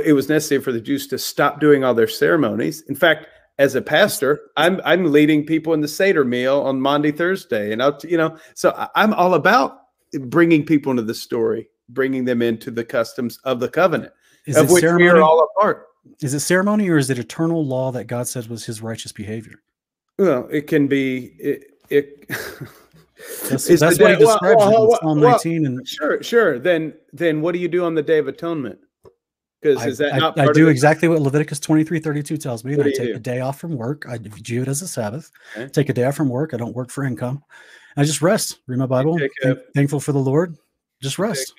it 0.04 0.12
was 0.12 0.28
necessary 0.28 0.60
for 0.60 0.72
the 0.72 0.80
Jews 0.80 1.06
to 1.08 1.18
stop 1.18 1.60
doing 1.60 1.84
all 1.84 1.94
their 1.94 2.08
ceremonies. 2.08 2.82
In 2.88 2.94
fact, 2.94 3.26
as 3.58 3.74
a 3.74 3.82
pastor, 3.82 4.40
I'm 4.56 4.80
I'm 4.84 5.12
leading 5.12 5.46
people 5.46 5.74
in 5.74 5.80
the 5.80 5.88
Seder 5.88 6.24
meal 6.24 6.60
on 6.62 6.80
Monday, 6.80 7.12
Thursday, 7.12 7.72
and 7.72 7.82
I'll 7.82 7.98
you 8.02 8.16
know, 8.16 8.36
so 8.54 8.88
I'm 8.94 9.14
all 9.14 9.34
about 9.34 9.78
bringing 10.22 10.64
people 10.64 10.90
into 10.90 11.02
the 11.02 11.14
story, 11.14 11.68
bringing 11.88 12.24
them 12.24 12.42
into 12.42 12.70
the 12.70 12.84
customs 12.84 13.38
of 13.44 13.60
the 13.60 13.68
covenant 13.68 14.12
Is 14.46 14.56
of 14.56 14.66
it 14.66 14.72
which 14.72 14.82
we 14.82 14.88
ceremony? 14.88 15.10
are 15.10 15.22
all 15.22 15.40
a 15.40 15.60
part. 15.60 15.86
Is 16.20 16.34
it 16.34 16.40
ceremony 16.40 16.88
or 16.88 16.98
is 16.98 17.10
it 17.10 17.18
eternal 17.18 17.64
law 17.64 17.90
that 17.92 18.06
God 18.06 18.28
said 18.28 18.46
was 18.48 18.64
his 18.64 18.82
righteous 18.82 19.12
behavior? 19.12 19.62
Well, 20.18 20.48
it 20.50 20.66
can 20.66 20.86
be 20.86 21.34
it. 21.38 21.78
it 21.90 22.28
That's, 23.48 23.66
that's 23.68 23.80
what 23.82 23.92
he 23.92 24.16
day- 24.16 24.24
well, 24.24 24.32
describes 24.34 24.56
well, 24.58 24.88
well, 24.88 24.98
Psalm 25.00 25.20
well, 25.20 25.30
19. 25.32 25.66
And 25.66 25.86
Sure, 25.88 26.22
sure. 26.22 26.58
Then, 26.58 26.94
then 27.12 27.40
what 27.40 27.52
do 27.52 27.58
you 27.58 27.68
do 27.68 27.84
on 27.84 27.94
the 27.94 28.02
Day 28.02 28.18
of 28.18 28.28
Atonement? 28.28 28.78
Because 29.60 29.84
is 29.86 29.98
that 29.98 30.14
I- 30.14 30.18
not 30.18 30.38
I 30.38 30.44
part 30.44 30.54
do 30.54 30.68
exactly 30.68 31.08
what 31.08 31.20
Leviticus 31.22 31.58
23 31.60 31.98
32 32.00 32.36
tells 32.36 32.64
me. 32.64 32.74
And 32.74 32.82
I 32.82 32.86
take 32.86 32.96
do? 33.08 33.14
a 33.14 33.18
day 33.18 33.40
off 33.40 33.58
from 33.58 33.76
work. 33.76 34.04
I 34.08 34.18
view 34.18 34.62
it 34.62 34.68
as 34.68 34.82
a 34.82 34.88
Sabbath. 34.88 35.30
Okay. 35.56 35.68
Take 35.70 35.88
a 35.88 35.92
day 35.92 36.04
off 36.04 36.16
from 36.16 36.28
work. 36.28 36.52
I 36.54 36.56
don't 36.56 36.74
work 36.74 36.90
for 36.90 37.04
income. 37.04 37.42
I 37.96 38.04
just 38.04 38.20
rest, 38.20 38.58
read 38.66 38.78
my 38.78 38.86
Bible, 38.86 39.18
a- 39.44 39.54
thankful 39.74 40.00
for 40.00 40.12
the 40.12 40.18
Lord. 40.18 40.56
Just 41.00 41.18
rest. 41.18 41.54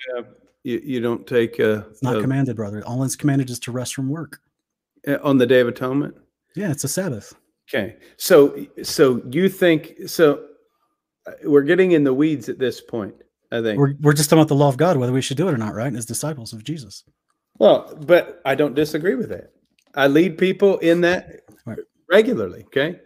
you, 0.64 0.80
you 0.84 1.00
don't 1.00 1.26
take 1.26 1.58
uh, 1.58 1.82
It's 1.90 2.02
not 2.02 2.20
commanded, 2.20 2.56
brother. 2.56 2.82
All 2.86 3.02
it's 3.04 3.16
commanded 3.16 3.48
is 3.50 3.58
to 3.60 3.72
rest 3.72 3.94
from 3.94 4.08
work. 4.10 4.40
uh, 5.08 5.16
on 5.22 5.38
the 5.38 5.46
Day 5.46 5.60
of 5.60 5.68
Atonement? 5.68 6.14
Yeah, 6.54 6.70
it's 6.70 6.84
a 6.84 6.88
Sabbath. 6.88 7.32
Okay, 7.68 7.96
so 8.18 8.66
so 8.82 9.20
you 9.30 9.48
think 9.48 9.94
so? 10.06 10.44
Uh, 11.26 11.32
We're 11.44 11.62
getting 11.62 11.92
in 11.92 12.04
the 12.04 12.14
weeds 12.14 12.48
at 12.48 12.58
this 12.58 12.80
point. 12.80 13.14
I 13.52 13.62
think. 13.62 13.78
We're, 13.78 13.94
we're 14.00 14.12
just 14.12 14.28
talking 14.28 14.40
about 14.40 14.48
the 14.48 14.56
law 14.56 14.68
of 14.68 14.76
God, 14.76 14.96
whether 14.96 15.12
we 15.12 15.22
should 15.22 15.36
do 15.36 15.48
it 15.48 15.54
or 15.54 15.58
not, 15.58 15.74
right? 15.74 15.94
As 15.94 16.04
disciples 16.04 16.52
of 16.52 16.64
Jesus. 16.64 17.04
Well, 17.58 17.96
but 18.06 18.40
I 18.44 18.54
don't 18.54 18.74
disagree 18.74 19.14
with 19.14 19.28
that. 19.30 19.52
I 19.94 20.08
lead 20.08 20.36
people 20.36 20.78
in 20.78 21.00
that 21.02 21.40
Right. 21.64 21.78
regularly. 22.08 22.64
Okay. 22.64 23.00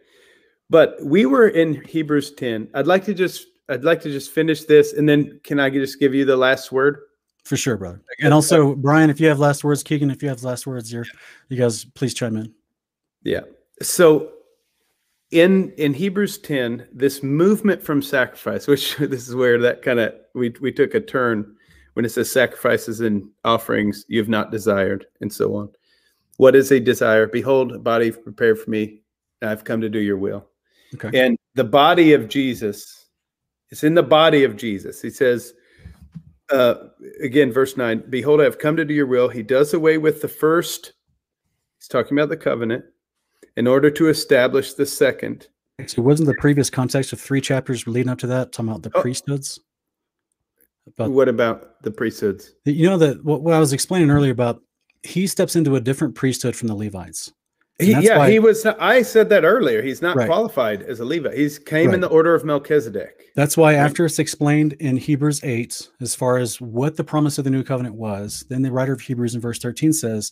But 0.69 0.97
we 1.03 1.27
were 1.27 1.49
in 1.49 1.83
Hebrews 1.85 2.33
10. 2.33 2.69
I'd 2.75 2.87
like 2.87 3.05
to 3.05 3.15
just 3.15 3.47
I'd 3.69 3.85
like 3.85 4.01
to 4.03 4.11
just 4.11 4.33
finish 4.33 4.65
this 4.65 4.93
and 4.95 5.09
then 5.09 5.41
can 5.45 5.61
I 5.61 5.71
just 5.71 6.01
give 6.01 6.15
you 6.15 6.25
the 6.25 6.37
last 6.37 6.73
word? 6.73 6.99
For 7.45 7.57
sure, 7.57 7.77
brother. 7.77 8.03
And 8.21 8.35
also, 8.35 8.75
Brian, 8.75 9.11
if 9.11 9.21
you 9.21 9.29
have 9.29 9.39
last 9.39 9.65
words, 9.65 9.83
Keegan, 9.83 10.11
if 10.11 10.23
you 10.23 10.29
have 10.29 10.43
last 10.43 10.67
words, 10.67 10.93
you're, 10.93 11.07
you 11.49 11.57
guys 11.57 11.85
please 11.85 12.13
chime 12.13 12.37
in. 12.37 12.53
Yeah. 13.23 13.41
So 13.81 14.33
in 15.31 15.73
in 15.77 15.95
Hebrews 15.95 16.39
10, 16.39 16.87
this 16.93 17.23
movement 17.23 17.83
from 17.83 18.03
sacrifice, 18.03 18.67
which 18.67 18.97
this 18.99 19.29
is 19.29 19.35
where 19.35 19.61
that 19.61 19.83
kind 19.83 20.01
of 20.01 20.15
we 20.35 20.55
we 20.61 20.73
took 20.73 20.95
a 20.95 21.01
turn 21.01 21.57
when 21.95 22.05
it 22.05 22.11
says 22.11 22.31
sacrifices 22.31 23.01
and 23.01 23.29
offerings 23.45 24.05
you've 24.09 24.29
not 24.29 24.51
desired, 24.51 25.07
and 25.21 25.33
so 25.33 25.55
on. 25.57 25.69
What 26.37 26.57
is 26.57 26.73
a 26.73 26.81
desire? 26.81 27.27
Behold, 27.27 27.73
a 27.73 27.79
body 27.79 28.11
prepared 28.11 28.59
for 28.59 28.71
me. 28.71 29.03
I've 29.43 29.65
come 29.65 29.81
to 29.81 29.89
do 29.89 29.99
your 29.99 30.17
will. 30.17 30.49
Okay. 30.95 31.19
And 31.19 31.37
the 31.55 31.65
body 31.65 32.13
of 32.13 32.29
Jesus, 32.29 33.09
it's 33.71 33.85
in 33.85 33.95
the 33.95 34.03
body 34.03 34.45
of 34.45 34.57
Jesus. 34.57 35.01
He 35.03 35.11
says, 35.11 35.55
uh, 36.51 36.75
again, 37.23 37.53
verse 37.53 37.77
9, 37.77 38.05
Behold, 38.09 38.41
I 38.41 38.45
have 38.45 38.59
come 38.59 38.77
to 38.77 38.85
do 38.85 38.95
your 38.95 39.07
will. 39.07 39.29
He 39.29 39.43
does 39.43 39.75
away 39.75 39.99
with 39.99 40.21
the 40.21 40.29
first, 40.29 40.93
he's 41.79 41.89
talking 41.89 42.19
about 42.19 42.29
the 42.29 42.37
covenant, 42.37 42.85
in 43.57 43.67
order 43.67 43.91
to 43.91 44.09
establish 44.09 44.75
the 44.75 44.87
second. 44.87 45.49
So 45.87 46.03
wasn't 46.03 46.29
the 46.29 46.35
previous 46.35 46.69
context 46.71 47.13
of 47.13 47.21
three 47.21 47.41
chapters 47.41 47.87
leading 47.87 48.11
up 48.11 48.19
to 48.19 48.27
that 48.29 48.53
talking 48.53 48.71
about 48.71 48.83
the 48.83 48.91
Oh. 48.95 49.01
priesthoods? 49.01 49.61
About 50.87 51.11
what 51.13 51.29
about 51.29 51.83
the 51.83 51.91
priesthoods? 51.91 52.53
you 52.65 52.89
know 52.89 52.99
that 52.99 53.25
what, 53.25 53.43
what 53.43 53.55
I 53.55 53.59
was 53.61 53.73
explaining 53.73 54.11
earlier 54.11 54.33
about 54.33 54.63
he 55.03 55.27
steps 55.27 55.57
into 55.57 55.77
a 55.77 55.81
different 55.81 56.15
priesthood 56.15 56.55
from 56.57 56.69
the 56.69 56.75
Levites. 56.75 57.33
He, 57.79 57.93
yeah, 57.93 58.19
why- 58.19 58.31
he 58.31 58.39
was. 58.39 58.67
I 58.67 59.01
said 59.01 59.31
that 59.31 59.45
earlier. 59.45 59.81
He's 59.81 60.03
not 60.03 60.15
Right. 60.17 60.27
qualified 60.27 60.83
as 60.83 61.01
a 61.01 61.05
Levite. 61.07 61.33
He's 61.39 61.59
came 61.59 61.95
in 61.95 62.01
the 62.01 62.09
order 62.09 62.35
of 62.35 62.45
Melchizedek. 62.45 63.31
That's 63.35 63.57
why 63.57 63.73
after 63.75 64.05
it's 64.05 64.19
explained 64.19 64.75
in 64.75 64.99
Hebrews 64.99 65.41
8 65.43 65.89
as 66.03 66.15
far 66.15 66.37
as 66.37 66.61
what 66.61 66.97
the 66.97 67.05
promise 67.05 67.39
of 67.39 67.45
the 67.45 67.51
new 67.51 67.63
covenant 67.63 67.95
was, 67.95 68.45
then 68.51 68.61
the 68.61 68.71
writer 68.73 68.93
of 68.93 69.01
Hebrews 69.01 69.35
in 69.35 69.41
verse 69.41 69.59
13 69.59 69.95
says 69.95 70.31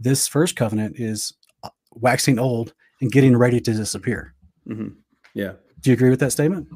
this 0.00 0.26
first 0.26 0.56
covenant 0.56 0.98
is 0.98 1.34
waxing 2.00 2.38
old 2.38 2.72
and 3.00 3.10
getting 3.12 3.36
ready 3.36 3.60
to 3.60 3.72
disappear. 3.72 4.34
Mhm. 4.68 4.94
Yeah, 5.34 5.52
Do 5.82 5.90
you 5.90 5.94
agree 5.94 6.10
with 6.10 6.20
that 6.20 6.32
statement? 6.32 6.66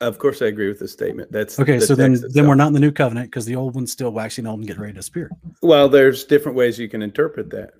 of 0.00 0.18
course 0.18 0.42
I 0.42 0.46
agree 0.46 0.68
with 0.68 0.80
the 0.80 0.88
statement. 0.88 1.30
That's 1.32 1.58
Okay, 1.58 1.78
the 1.78 1.86
so 1.86 1.94
then 1.94 2.12
text 2.14 2.34
then 2.34 2.46
we're 2.48 2.56
not 2.56 2.66
in 2.68 2.72
the 2.74 2.80
new 2.80 2.90
covenant 2.92 3.30
because 3.30 3.46
the 3.46 3.54
old 3.56 3.74
one's 3.74 3.92
still 3.92 4.10
waxing 4.10 4.46
old 4.46 4.58
and 4.58 4.66
getting 4.66 4.82
ready 4.82 4.92
to 4.92 4.98
disappear. 4.98 5.30
Well, 5.62 5.88
there's 5.88 6.24
different 6.24 6.56
ways 6.58 6.78
you 6.78 6.88
can 6.88 7.00
interpret 7.02 7.50
that. 7.50 7.70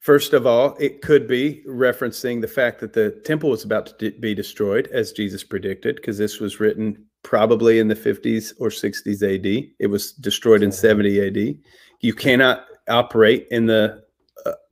First 0.00 0.32
of 0.34 0.46
all, 0.46 0.76
it 0.78 1.02
could 1.02 1.26
be 1.26 1.64
referencing 1.68 2.40
the 2.40 2.46
fact 2.48 2.78
that 2.80 2.92
the 2.92 3.10
temple 3.24 3.50
was 3.50 3.64
about 3.64 3.98
to 3.98 4.12
be 4.12 4.34
destroyed, 4.36 4.86
as 4.92 5.10
Jesus 5.12 5.42
predicted, 5.42 5.96
because 5.96 6.16
this 6.16 6.38
was 6.38 6.60
written 6.60 7.04
probably 7.24 7.80
in 7.80 7.88
the 7.88 7.96
50s 7.96 8.54
or 8.60 8.68
60s 8.70 9.22
AD. 9.24 9.72
It 9.80 9.88
was 9.88 10.12
destroyed 10.12 10.62
in 10.62 10.70
70 10.70 11.20
AD. 11.26 11.58
You 12.02 12.14
cannot 12.14 12.66
operate 12.88 13.48
in 13.50 13.66
the 13.66 14.04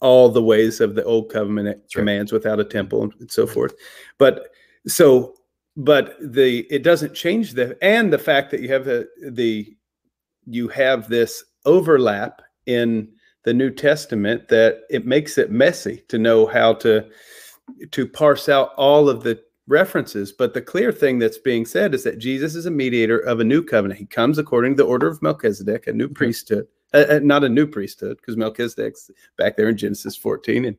all 0.00 0.28
the 0.28 0.42
ways 0.42 0.80
of 0.80 0.94
the 0.94 1.04
old 1.04 1.30
covenant 1.30 1.78
right. 1.78 1.90
commands 1.92 2.32
without 2.32 2.60
a 2.60 2.64
temple 2.64 3.10
and 3.18 3.30
so 3.30 3.46
forth. 3.46 3.74
But 4.18 4.48
so, 4.86 5.34
but 5.76 6.16
the 6.20 6.66
it 6.70 6.82
doesn't 6.82 7.14
change 7.14 7.54
the 7.54 7.76
and 7.82 8.12
the 8.12 8.18
fact 8.18 8.50
that 8.50 8.60
you 8.60 8.68
have 8.72 8.84
the 8.84 9.08
the 9.30 9.76
you 10.46 10.68
have 10.68 11.08
this 11.08 11.44
overlap 11.64 12.42
in 12.66 13.08
the 13.44 13.54
New 13.54 13.70
Testament 13.70 14.48
that 14.48 14.80
it 14.90 15.06
makes 15.06 15.38
it 15.38 15.50
messy 15.50 16.02
to 16.08 16.18
know 16.18 16.46
how 16.46 16.74
to 16.74 17.08
to 17.90 18.06
parse 18.06 18.48
out 18.48 18.72
all 18.76 19.08
of 19.08 19.22
the 19.22 19.40
references. 19.66 20.32
But 20.32 20.54
the 20.54 20.62
clear 20.62 20.92
thing 20.92 21.18
that's 21.18 21.38
being 21.38 21.64
said 21.64 21.94
is 21.94 22.04
that 22.04 22.18
Jesus 22.18 22.54
is 22.54 22.66
a 22.66 22.70
mediator 22.70 23.18
of 23.18 23.40
a 23.40 23.44
new 23.44 23.62
covenant. 23.62 24.00
He 24.00 24.06
comes 24.06 24.38
according 24.38 24.76
to 24.76 24.82
the 24.82 24.88
order 24.88 25.06
of 25.06 25.22
Melchizedek, 25.22 25.86
a 25.86 25.92
new 25.92 26.06
mm-hmm. 26.06 26.14
priesthood. 26.14 26.66
Uh, 26.94 27.04
uh, 27.10 27.20
not 27.22 27.42
a 27.42 27.48
new 27.48 27.66
priesthood 27.66 28.16
because 28.18 28.36
Melchizedek's 28.36 29.10
back 29.36 29.56
there 29.56 29.68
in 29.68 29.76
Genesis 29.76 30.16
14, 30.16 30.64
and 30.64 30.76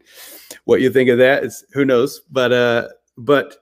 what 0.64 0.80
you 0.80 0.90
think 0.90 1.10
of 1.10 1.18
that 1.18 1.44
is 1.44 1.66
who 1.74 1.84
knows. 1.84 2.22
But 2.32 2.54
uh, 2.54 2.88
but 3.18 3.58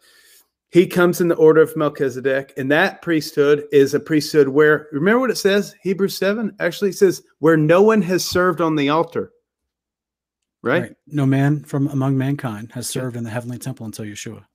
he 0.74 0.88
comes 0.88 1.22
in 1.22 1.28
the 1.28 1.36
order 1.36 1.62
of 1.62 1.76
Melchizedek, 1.76 2.54
and 2.58 2.72
that 2.72 3.02
priesthood 3.02 3.66
is 3.72 3.94
a 3.94 4.00
priesthood 4.00 4.48
where 4.48 4.88
remember 4.92 5.20
what 5.20 5.30
it 5.30 5.38
says, 5.38 5.76
Hebrews 5.84 6.18
7 6.18 6.56
actually 6.60 6.94
says, 6.94 7.22
where 7.40 7.58
no 7.58 7.84
one 7.84 8.02
has 8.02 8.26
served 8.26 8.60
on 8.62 8.76
the 8.76 8.90
altar. 8.90 9.32
Right? 10.64 10.96
No 11.08 11.26
man 11.26 11.64
from 11.64 11.90
among 11.90 12.18
mankind 12.18 12.72
has 12.72 12.88
served 12.88 13.16
in 13.18 13.24
the 13.24 13.30
heavenly 13.30 13.60
temple 13.60 13.86
until 13.86 14.06
Yeshua. 14.06 14.46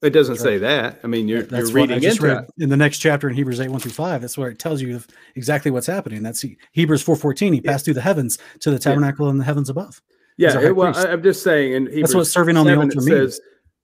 It 0.00 0.10
doesn't 0.10 0.36
say 0.36 0.58
that. 0.58 1.00
I 1.02 1.08
mean, 1.08 1.26
you're 1.26 1.42
That's 1.42 1.70
you're 1.70 1.82
reading 1.82 2.02
into 2.02 2.22
read 2.22 2.46
in 2.58 2.68
the 2.68 2.76
next 2.76 2.98
chapter 2.98 3.28
in 3.28 3.34
Hebrews 3.34 3.58
8, 3.60 3.68
1 3.68 3.80
through 3.80 3.90
5. 3.90 4.20
That's 4.20 4.38
where 4.38 4.48
it 4.48 4.58
tells 4.60 4.80
you 4.80 5.00
exactly 5.34 5.72
what's 5.72 5.88
happening. 5.88 6.22
That's 6.22 6.40
He- 6.40 6.56
Hebrews 6.72 7.02
4.14. 7.04 7.52
He 7.52 7.60
Yeah. 7.64 7.72
passed 7.72 7.84
through 7.84 7.94
the 7.94 8.00
heavens 8.00 8.38
to 8.60 8.70
the 8.70 8.78
tabernacle 8.78 9.28
in 9.28 9.38
the 9.38 9.44
heavens 9.44 9.68
above. 9.68 10.00
Yeah, 10.36 10.60
it- 10.60 10.76
well. 10.76 10.96
I'm 10.96 11.22
just 11.22 11.42
saying 11.42 11.74
And 11.74 11.88
That's 11.88 12.14
what 12.14 12.28
serving 12.28 12.56
on 12.56 12.66
the 12.66 12.76
altar 12.76 13.00
means. 13.00 13.40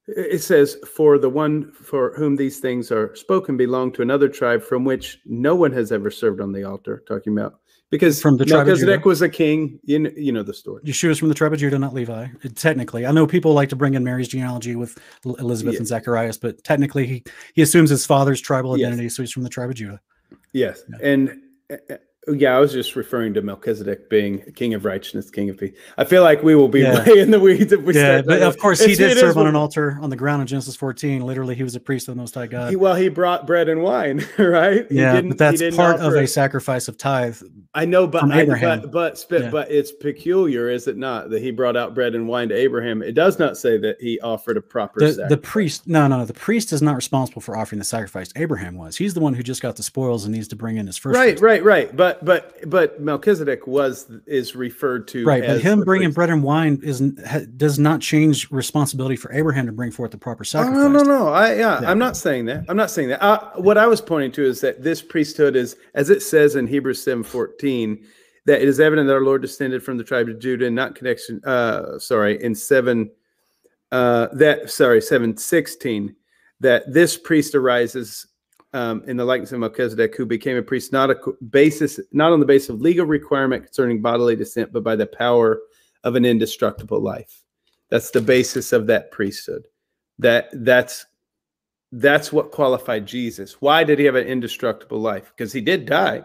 it 0.07 0.41
says 0.43 0.77
for 0.87 1.19
the 1.19 1.31
one 1.31 1.73
for 1.73 2.15
whom 2.15 2.37
these 2.37 2.61
things 2.61 2.93
are 2.93 3.13
spoken 3.17 3.57
belong 3.57 3.91
to 3.91 4.03
another 4.03 4.29
tribe 4.29 4.63
from 4.63 4.85
which 4.85 5.19
no 5.25 5.57
one 5.57 5.73
has 5.73 5.91
ever 5.91 6.11
served 6.11 6.41
on 6.41 6.53
the 6.53 6.63
altar 6.63 7.03
talking 7.09 7.33
about 7.33 7.59
because 7.91 8.21
From 8.21 8.37
the 8.37 8.47
Melchizedek 8.47 9.05
was 9.05 9.23
a 9.23 9.29
king 9.29 9.79
you 9.85 9.99
know, 9.99 10.11
you 10.17 10.33
know 10.33 10.43
the 10.43 10.55
story 10.55 10.83
Yeshua's 10.85 11.19
from 11.19 11.29
the 11.29 11.35
tribe 11.35 11.53
of 11.53 11.59
Judah, 11.59 11.79
not 11.79 11.95
Levi. 11.95 12.27
Technically, 12.55 13.07
I 13.07 13.13
know 13.13 13.27
people 13.27 13.53
like 13.53 13.69
to 13.69 13.77
bring 13.77 13.95
in 13.95 14.03
Mary's 14.05 14.29
genealogy 14.29 14.75
with 14.77 14.99
Elizabeth 15.25 15.75
Yeah. 15.75 15.79
and 15.79 15.87
Zacharias, 15.87 16.39
but 16.39 16.63
technically, 16.65 17.07
he, 17.07 17.25
he 17.55 17.63
assumes 17.63 17.91
his 17.91 18.05
father's 18.07 18.41
tribal 18.41 18.77
Yes. 18.77 18.87
identity, 18.89 19.09
so 19.11 19.23
he's 19.23 19.33
from 19.33 19.43
the 19.45 19.49
tribe 19.49 19.71
of 19.71 19.77
Judah. 19.77 20.01
Yes, 20.53 20.83
Yeah. 20.89 21.09
and 21.09 21.41
yeah, 22.29 22.57
I 22.57 22.61
was 22.61 22.73
just 22.73 22.97
referring 22.97 23.35
to 23.35 23.43
Melchizedek 23.43 24.09
being 24.09 24.41
king 24.55 24.75
of 24.75 24.85
righteousness, 24.85 25.31
king 25.31 25.51
of 25.51 25.59
peace. 25.59 25.75
I 25.99 26.05
feel 26.05 26.23
like 26.23 26.43
we 26.43 26.55
will 26.55 26.69
be 26.69 26.81
Yeah. 26.81 27.05
way 27.09 27.19
in 27.21 27.31
the 27.31 27.41
weeds 27.41 27.73
if 27.73 27.83
we 27.83 27.95
yeah, 27.95 28.23
but 28.23 28.43
of 28.43 28.59
course, 28.59 28.81
he 28.83 28.93
It's- 28.93 29.15
did 29.15 29.19
serve 29.19 29.37
on 29.37 29.47
an 29.47 29.57
altar 29.57 29.99
on 30.01 30.11
the 30.11 30.17
ground 30.17 30.41
in 30.43 30.47
Genesis 30.47 30.77
14. 30.77 31.23
Literally, 31.23 31.55
he 31.55 31.63
was 31.63 31.75
a 31.75 31.81
priest 31.81 32.09
of 32.09 32.15
the 32.15 32.21
Most 32.21 32.35
High 32.35 32.47
God. 32.47 32.71
He, 32.71 32.77
well, 32.77 32.95
he 32.95 33.09
brought 33.09 33.47
bread 33.47 33.69
and 33.69 33.83
wine, 33.83 34.25
right? 34.39 34.87
He 34.91 34.97
yeah, 34.97 35.15
didn't- 35.15 35.31
but 35.31 35.39
that's 35.39 35.61
he 35.61 35.67
didn't 35.67 35.77
part 35.77 36.01
of 36.01 36.15
a 36.15 36.27
sacrifice 36.27 36.89
of 36.89 36.97
tithe. 36.99 37.41
I 37.75 37.85
know, 37.87 38.07
but 38.07 38.25
I, 38.31 38.41
Abraham. 38.43 38.89
but 38.91 39.25
but 39.29 39.43
Yeah. 39.43 39.51
but 39.51 39.71
it's 39.71 39.91
peculiar, 39.91 40.71
is 40.71 40.87
it 40.87 40.97
not, 40.97 41.31
that 41.31 41.43
he 41.43 41.51
brought 41.51 41.77
out 41.77 41.95
bread 41.95 42.15
and 42.15 42.29
wine 42.29 42.49
to 42.51 42.55
Abraham? 42.55 43.03
It 43.03 43.15
does 43.15 43.39
not 43.39 43.57
say 43.57 43.79
that 43.79 43.97
he 44.01 44.21
offered 44.21 44.57
a 44.57 44.61
proper 44.61 45.01
The, 45.01 45.09
sacrifice. 45.13 45.29
the 45.31 45.37
priest, 45.39 45.89
no, 45.89 46.07
no, 46.07 46.19
no. 46.19 46.25
The 46.25 46.33
priest 46.35 46.73
is 46.73 46.83
not 46.83 46.95
responsible 46.95 47.43
for 47.43 47.57
offering 47.57 47.81
the 47.81 47.85
sacrifice. 47.85 48.31
Abraham 48.37 48.77
was. 48.77 48.97
He's 48.97 49.15
the 49.15 49.21
one 49.21 49.35
who 49.35 49.43
just 49.43 49.61
got 49.61 49.75
the 49.75 49.83
spoils 49.83 50.25
and 50.25 50.33
needs 50.33 50.47
to 50.49 50.57
bring 50.57 50.77
in 50.77 50.87
his 50.87 50.97
first. 50.97 51.17
right, 51.17 51.39
right, 51.41 51.65
right. 51.65 51.95
But 51.97 52.14
but 52.23 52.69
but 52.69 53.01
Melchizedek 53.01 53.67
was 53.67 54.11
is 54.27 54.55
referred 54.55 55.09
to 55.09 55.25
Right, 55.27 55.43
but 55.47 55.61
him 55.61 55.81
bringing 55.83 56.09
priest. 56.09 56.17
bread 56.17 56.31
and 56.31 56.43
wine 56.43 56.81
is 56.83 57.01
does 57.57 57.79
not 57.79 58.01
change 58.01 58.51
responsibility 58.51 59.17
for 59.17 59.33
Abraham 59.33 59.67
to 59.67 59.73
bring 59.73 59.91
forth 59.91 60.11
the 60.11 60.19
proper 60.19 60.43
Oh, 60.43 60.45
sacrifice. 60.45 60.77
no, 60.77 60.89
no, 60.89 61.03
no. 61.03 61.29
I 61.29 61.55
yeah, 61.55 61.81
Yeah. 61.81 61.91
I'm 61.91 61.99
not 61.99 62.17
saying 62.17 62.45
that. 62.47 62.65
I'm 62.69 62.77
not 62.77 62.91
saying 62.91 63.09
that. 63.09 63.23
Uh, 63.23 63.51
what 63.57 63.79
I 63.79 63.87
was 63.87 64.01
pointing 64.01 64.33
to 64.33 64.45
is 64.45 64.61
that 64.61 64.83
this 64.83 65.01
priesthood 65.03 65.57
is, 65.57 65.77
as 65.95 66.11
it 66.11 66.23
says 66.23 66.57
in 66.57 66.67
Hebrews 66.67 67.03
seven 67.03 67.25
fourteen, 67.25 68.05
that 68.47 68.61
it 68.61 68.69
is 68.69 68.81
evident 68.81 69.09
that 69.09 69.15
our 69.15 69.25
Lord 69.25 69.41
descended 69.43 69.83
from 69.83 69.97
the 69.97 70.05
tribe 70.05 70.29
of 70.29 70.39
Judah, 70.39 70.67
and 70.67 70.77
not 70.77 70.95
connection. 70.95 71.41
Uh, 71.45 71.99
sorry, 71.99 72.43
in 72.43 72.55
seven, 72.55 73.11
uh, 73.93 74.29
that 74.35 74.71
sorry 74.71 75.01
seven 75.01 75.37
sixteen, 75.37 76.15
that 76.61 76.83
this 76.93 77.17
priest 77.17 77.55
arises. 77.55 78.27
Um, 78.75 79.05
in 79.07 79.17
the 79.17 79.25
likeness 79.25 79.53
of 79.53 79.61
Melchizedek, 79.61 80.17
who 80.17 80.27
became 80.27 80.57
a 80.57 80.63
priest 80.63 80.93
not 80.93 81.09
a 81.09 81.17
basis, 81.51 82.01
not 82.11 82.33
on 82.33 82.41
the 82.41 82.47
basis 82.47 82.71
of 82.71 82.81
legal 82.81 83.07
requirement 83.07 83.65
concerning 83.65 84.03
bodily 84.03 84.35
descent, 84.35 84.73
but 84.73 84.83
by 84.83 84.97
the 84.97 85.07
power 85.07 85.61
of 86.03 86.17
an 86.17 86.25
indestructible 86.25 87.01
life. 87.01 87.45
That's 87.89 88.11
the 88.11 88.21
basis 88.21 88.73
of 88.73 88.89
that 88.89 89.13
priesthood 89.13 89.69
that 90.19 90.49
that's 90.53 91.07
that's 91.93 92.33
what 92.33 92.51
qualified 92.51 93.07
Jesus. 93.07 93.61
Why 93.61 93.85
did 93.85 94.01
he 94.01 94.05
have 94.05 94.17
an 94.17 94.27
indestructible 94.27 94.99
life? 94.99 95.33
Because 95.37 95.53
he 95.53 95.61
did 95.61 95.87
die. 95.87 96.25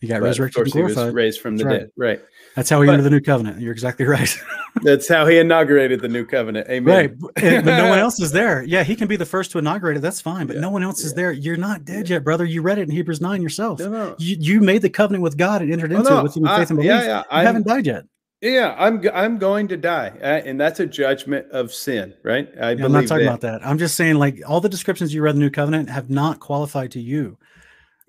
He 0.00 0.06
got 0.06 0.20
but 0.20 0.26
resurrected 0.26 0.62
and 0.62 0.72
glorified. 0.72 1.12
raised 1.14 1.40
from 1.40 1.56
the 1.58 1.64
That's 1.64 1.78
dead. 1.80 1.90
Right. 1.96 2.20
That's 2.56 2.70
how 2.70 2.80
he 2.80 2.86
but- 2.86 2.92
entered 2.94 3.02
the 3.04 3.10
new 3.10 3.20
covenant. 3.20 3.60
You're 3.60 3.72
exactly 3.72 4.06
right. 4.06 4.34
That's 4.82 5.06
how 5.08 5.26
he 5.26 5.38
inaugurated 5.38 6.00
the 6.00 6.08
new 6.08 6.24
covenant. 6.24 6.68
Amen. 6.70 6.94
right, 6.94 7.10
and- 7.44 7.64
but 7.64 7.76
no 7.76 7.88
one 7.88 7.98
else 7.98 8.18
is 8.20 8.32
there. 8.32 8.62
Yeah, 8.66 8.82
he 8.82 8.96
can 8.96 9.08
be 9.08 9.16
the 9.16 9.26
first 9.26 9.50
to 9.52 9.58
inaugurate 9.58 9.96
it. 9.98 10.00
That's 10.00 10.20
fine, 10.20 10.46
but 10.46 10.56
Yeah, 10.56 10.62
no 10.62 10.70
one 10.70 10.82
else 10.82 11.04
is 11.04 11.12
there. 11.14 11.32
You're 11.32 11.56
not 11.58 11.84
dead 11.84 12.08
yet, 12.08 12.24
brother. 12.24 12.44
You 12.44 12.62
read 12.62 12.78
it 12.78 12.82
in 12.88 12.90
Hebrews 12.90 13.20
nine 13.20 13.42
yourself. 13.42 13.78
No, 13.80 13.88
no. 13.90 14.14
You, 14.18 14.36
you 14.40 14.60
made 14.60 14.82
the 14.82 14.90
covenant 14.90 15.22
with 15.22 15.36
God 15.36 15.60
and 15.62 15.72
entered 15.72 15.92
Oh, 15.92 15.96
into 15.98 16.10
no, 16.10 16.20
it 16.20 16.22
with 16.22 16.36
your 16.36 16.48
I- 16.48 16.58
faith 16.60 16.70
and 16.70 16.76
belief. 16.78 16.88
yeah, 16.88 17.02
yeah. 17.02 17.18
You 17.18 17.24
I'm- 17.30 17.46
haven't 17.46 17.66
died 17.66 17.86
yet. 17.86 18.04
Yeah, 18.42 18.74
I'm 18.78 19.06
I'm 19.12 19.36
going 19.36 19.68
to 19.68 19.76
die, 19.76 20.14
uh, 20.22 20.24
and 20.24 20.58
that's 20.58 20.80
a 20.80 20.86
judgment 20.86 21.50
of 21.50 21.74
sin, 21.74 22.14
right? 22.24 22.48
I 22.58 22.70
Yeah, 22.70 22.86
I'm 22.86 22.92
not 22.92 23.06
talking 23.06 23.26
that. 23.26 23.30
about 23.34 23.40
that. 23.42 23.66
I'm 23.66 23.76
just 23.76 23.96
saying, 23.96 24.14
like 24.14 24.40
all 24.48 24.62
the 24.62 24.68
descriptions 24.70 25.12
you 25.12 25.20
read 25.20 25.34
in 25.34 25.40
the 25.40 25.44
new 25.44 25.50
covenant 25.50 25.90
have 25.90 26.08
not 26.08 26.40
qualified 26.40 26.90
to 26.92 27.00
you. 27.02 27.36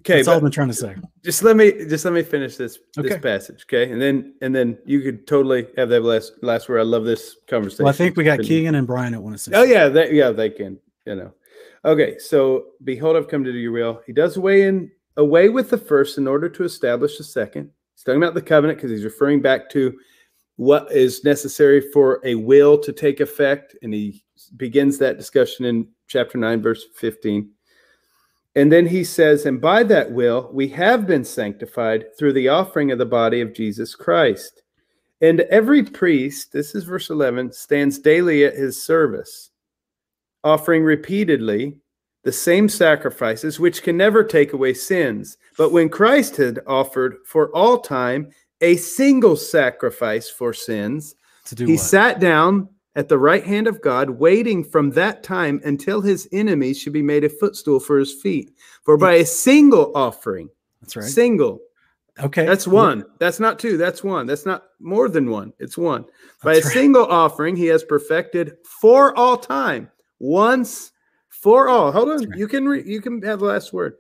Okay, 0.02 0.16
That's 0.18 0.28
all 0.28 0.36
I've 0.38 0.42
been 0.42 0.52
trying 0.52 0.68
to 0.70 0.74
say. 0.74 0.96
just 1.24 1.44
let 1.44 1.56
me 1.56 1.72
just 1.86 2.06
let 2.06 2.14
me 2.14 2.24
finish 2.24 2.58
this 2.58 2.80
this 2.96 3.12
Okay. 3.14 3.20
passage, 3.22 3.64
okay? 3.64 3.92
And 3.92 4.02
then 4.02 4.34
and 4.42 4.54
then 4.56 4.78
you 4.86 5.02
could 5.02 5.28
totally 5.28 5.68
have 5.78 5.90
that 5.90 6.02
last 6.04 6.34
last 6.42 6.68
word. 6.70 6.80
I 6.80 6.84
love 6.84 7.06
this 7.06 7.38
conversation. 7.48 7.84
Well, 7.86 7.94
I 7.94 7.96
think 7.98 8.18
we 8.18 8.24
got 8.24 8.40
Keegan 8.42 8.76
and 8.76 8.88
Brian 8.88 9.14
at 9.14 9.22
one 9.22 9.34
of 9.34 9.48
Oh 9.54 9.64
yeah, 9.64 9.88
they, 9.90 10.12
yeah, 10.14 10.32
they 10.32 10.50
can. 10.50 10.80
You 11.06 11.16
know. 11.16 11.34
Okay, 11.86 12.18
so 12.18 12.66
behold, 12.84 13.16
I've 13.16 13.28
come 13.28 13.44
to 13.44 13.52
do 13.52 13.58
your 13.58 13.72
will. 13.72 14.02
He 14.06 14.14
does 14.14 14.38
away 14.38 14.64
in 14.64 14.92
away 15.18 15.50
with 15.50 15.70
the 15.70 15.78
first 15.78 16.18
in 16.18 16.28
order 16.28 16.50
to 16.50 16.64
establish 16.64 17.18
the 17.18 17.24
second. 17.24 17.70
He's 17.96 18.04
talking 18.04 18.22
about 18.22 18.34
the 18.34 18.42
covenant 18.42 18.78
because 18.80 18.92
he's 18.92 19.04
referring 19.04 19.42
back 19.42 19.70
to 19.72 19.94
what 20.56 20.92
is 20.92 21.24
necessary 21.24 21.82
for 21.92 22.22
a 22.24 22.36
will 22.36 22.78
to 22.80 22.92
take 22.92 23.20
effect. 23.20 23.76
And 23.84 23.94
he 23.94 24.24
begins 24.58 24.98
that 25.00 25.18
discussion 25.18 25.66
in 25.66 25.88
chapter 26.08 26.38
9, 26.38 26.62
verse 26.62 26.86
15. 26.96 27.50
And 28.56 28.72
then 28.72 28.86
he 28.86 29.04
says, 29.04 29.46
And 29.46 29.62
by 29.62 29.84
that 29.84 30.12
will 30.12 30.50
we 30.52 30.68
have 30.70 31.08
been 31.08 31.24
sanctified 31.24 32.06
through 32.18 32.34
the 32.34 32.50
offering 32.50 32.92
of 32.92 32.98
the 32.98 33.06
body 33.06 33.42
of 33.42 33.54
Jesus 33.54 33.96
Christ. 33.96 34.62
And 35.22 35.42
every 35.42 35.84
priest, 35.84 36.52
this 36.52 36.74
is 36.74 36.84
verse 36.84 37.10
11, 37.10 37.54
stands 37.54 38.00
daily 38.00 38.44
at 38.44 38.56
his 38.56 38.84
service, 38.84 39.52
offering 40.44 40.84
repeatedly 40.84 41.78
the 42.24 42.32
same 42.32 42.68
sacrifices, 42.68 43.60
which 43.60 43.84
can 43.84 43.98
never 43.98 44.24
take 44.24 44.54
away 44.54 44.74
sins. 44.74 45.38
But 45.58 45.72
when 45.72 45.90
Christ 45.90 46.36
had 46.38 46.60
offered 46.68 47.18
for 47.26 47.56
all 47.56 47.80
time 47.80 48.32
a 48.62 48.76
single 48.78 49.36
sacrifice 49.36 50.30
for 50.30 50.54
sins, 50.54 51.16
he 51.58 51.74
what? 51.74 51.80
sat 51.80 52.20
down 52.20 52.70
at 52.96 53.08
the 53.08 53.18
right 53.18 53.44
hand 53.46 53.68
of 53.68 53.82
God, 53.82 54.10
waiting 54.10 54.64
from 54.64 54.90
that 54.92 55.24
time 55.24 55.62
until 55.64 56.02
his 56.02 56.28
enemies 56.32 56.78
should 56.80 56.94
be 56.94 57.02
made 57.02 57.24
a 57.24 57.30
footstool 57.30 57.80
for 57.80 57.98
his 57.98 58.14
feet. 58.14 58.52
For 58.84 58.98
by 58.98 59.14
a 59.14 59.26
single 59.26 59.92
offering, 59.96 60.50
That's 60.82 60.96
right. 60.96 61.06
single, 61.06 61.62
Okay. 62.20 62.46
that's 62.46 62.68
one. 62.68 63.06
That's 63.20 63.40
not 63.40 63.58
two. 63.58 63.78
That's 63.78 64.04
one. 64.04 64.28
That's 64.28 64.46
not 64.46 64.66
more 64.80 65.08
than 65.08 65.30
one. 65.30 65.54
It's 65.60 65.78
one. 65.78 66.04
By 66.44 66.56
That's 66.56 66.66
a 66.66 66.68
right. 66.68 66.74
single 66.74 67.06
offering, 67.06 67.56
he 67.56 67.68
has 67.68 67.84
perfected 67.84 68.58
for 68.82 69.18
all 69.18 69.38
time, 69.38 69.90
once 70.20 70.92
for 71.30 71.70
all. 71.70 71.92
Hold 71.92 72.10
on. 72.10 72.30
Right. 72.30 72.38
You 72.38 72.48
can 72.48 72.68
re- 72.68 72.84
you 72.86 73.02
can 73.02 73.22
have 73.22 73.40
the 73.40 73.46
last 73.46 73.72
word. 73.72 73.96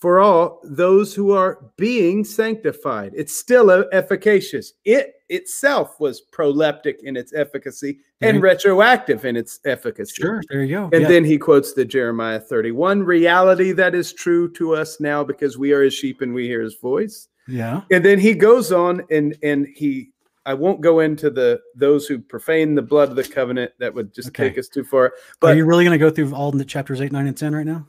For 0.00 0.20
all 0.20 0.60
those 0.62 1.12
who 1.12 1.32
are 1.32 1.58
being 1.76 2.24
sanctified, 2.24 3.12
it's 3.16 3.36
still 3.36 3.70
efficacious. 3.92 4.74
It 4.84 5.14
itself 5.28 5.98
was 5.98 6.22
proleptic 6.32 7.02
in 7.02 7.16
its 7.16 7.34
efficacy 7.34 7.98
and 8.20 8.38
Mhm. 8.38 8.42
retroactive 8.42 9.24
in 9.24 9.36
its 9.36 9.58
efficacy. 9.66 10.22
Sure. 10.22 10.40
There 10.48 10.62
you 10.62 10.68
go. 10.76 10.84
And 10.92 11.02
Yeah. 11.02 11.08
then 11.08 11.24
he 11.24 11.36
quotes 11.36 11.72
the 11.74 11.84
Jeremiah 11.84 12.38
31 12.40 13.02
reality 13.02 13.72
that 13.72 13.94
is 13.94 14.12
true 14.12 14.48
to 14.52 14.74
us 14.74 15.00
now 15.00 15.24
because 15.24 15.58
we 15.58 15.72
are 15.72 15.82
his 15.82 15.94
sheep 15.94 16.20
and 16.22 16.32
we 16.32 16.46
hear 16.46 16.62
his 16.62 16.76
voice. 16.76 17.28
yeah. 17.48 17.80
And 17.90 18.04
then 18.04 18.18
he 18.18 18.34
goes 18.34 18.70
on 18.72 19.02
and 19.10 19.36
and 19.42 19.66
he 19.74 20.10
I 20.46 20.54
won't 20.54 20.80
go 20.80 21.00
into 21.00 21.28
the 21.28 21.60
those 21.74 22.06
who 22.06 22.18
profane 22.20 22.74
the 22.74 22.80
blood 22.82 23.10
of 23.10 23.16
the 23.16 23.24
covenant 23.24 23.72
that 23.80 23.92
would 23.92 24.14
just 24.14 24.28
Okay. 24.28 24.48
take 24.48 24.58
us 24.58 24.68
too 24.68 24.84
far. 24.84 25.12
But 25.40 25.52
are 25.52 25.56
you 25.56 25.66
really 25.66 25.84
going 25.84 25.98
to 25.98 26.02
go 26.02 26.08
through 26.10 26.32
all 26.34 26.52
the 26.52 26.64
chapters 26.64 27.00
8, 27.02 27.12
9, 27.12 27.26
and 27.26 27.36
10 27.36 27.54
right 27.54 27.66
now? 27.66 27.86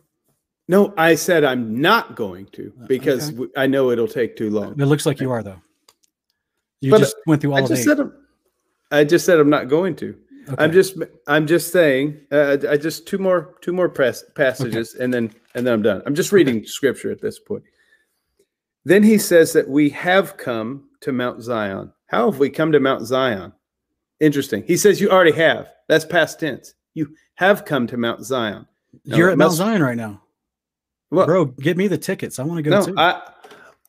No, 0.69 0.93
I 0.97 1.15
said 1.15 1.43
I'm 1.43 1.81
not 1.81 2.15
going 2.15 2.45
to 2.53 2.71
because 2.87 3.23
Uh, 3.23 3.25
okay. 3.27 3.31
w- 3.35 3.51
I 3.57 3.67
know 3.67 3.89
it'll 3.91 4.07
take 4.07 4.37
too 4.37 4.49
long. 4.51 4.79
It 4.79 4.85
looks 4.85 5.05
like 5.05 5.19
you 5.19 5.31
are, 5.31 5.43
though. 5.43 5.61
You 6.81 6.91
But, 6.91 6.99
just 6.99 7.15
went 7.25 7.41
through 7.41 7.51
all 7.51 7.57
I 7.57 7.61
of 7.61 7.67
just 7.67 7.83
said 7.83 7.99
I'm, 7.99 8.13
I 8.91 9.03
just 9.03 9.25
said 9.25 9.39
I'm 9.39 9.49
not 9.49 9.67
going 9.67 9.95
to. 9.97 10.15
I'm 10.57 10.71
just 10.71 10.95
I'm 11.27 11.45
just 11.45 11.71
saying 11.71 12.21
uh, 12.31 12.57
I 12.69 12.77
just 12.77 13.05
two 13.07 13.17
more 13.19 13.55
two 13.61 13.73
more 13.73 13.89
press 13.89 14.23
passages 14.35 14.95
and 14.95 15.13
then 15.13 15.31
and 15.53 15.65
then 15.67 15.73
I'm 15.73 15.81
done. 15.83 16.01
I'm 16.05 16.15
just 16.15 16.31
reading 16.31 16.65
scripture 16.65 17.11
at 17.11 17.21
this 17.21 17.37
point. 17.39 17.63
Then 18.85 19.03
he 19.03 19.17
says 19.17 19.53
that 19.53 19.67
we 19.69 19.89
have 19.89 20.37
come 20.37 20.85
to 21.01 21.11
Mount 21.11 21.41
Zion. 21.43 21.91
How 22.07 22.31
have 22.31 22.39
we 22.39 22.49
come 22.49 22.71
to 22.71 22.79
Mount 22.79 23.05
Zion? 23.05 23.53
Interesting. 24.19 24.63
He 24.63 24.77
says 24.77 24.99
you 25.01 25.09
already 25.11 25.33
have. 25.33 25.67
That's 25.87 26.05
past 26.05 26.39
tense. 26.39 26.73
You 26.95 27.13
have 27.35 27.65
come 27.65 27.85
to 27.87 27.97
Mount 27.97 28.23
Zion. 28.25 28.65
You're 29.03 29.29
at 29.29 29.37
Mount- 29.37 29.53
Zion 29.53 29.83
right 29.83 29.97
now. 29.97 30.21
Well, 31.11 31.25
Bro, 31.25 31.45
get 31.45 31.77
me 31.77 31.87
the 31.87 31.97
tickets. 31.97 32.39
I 32.39 32.43
want 32.43 32.57
to 32.57 32.69
go 32.69 32.79
no, 32.79 32.85
too. 32.85 32.93
I 32.97 33.21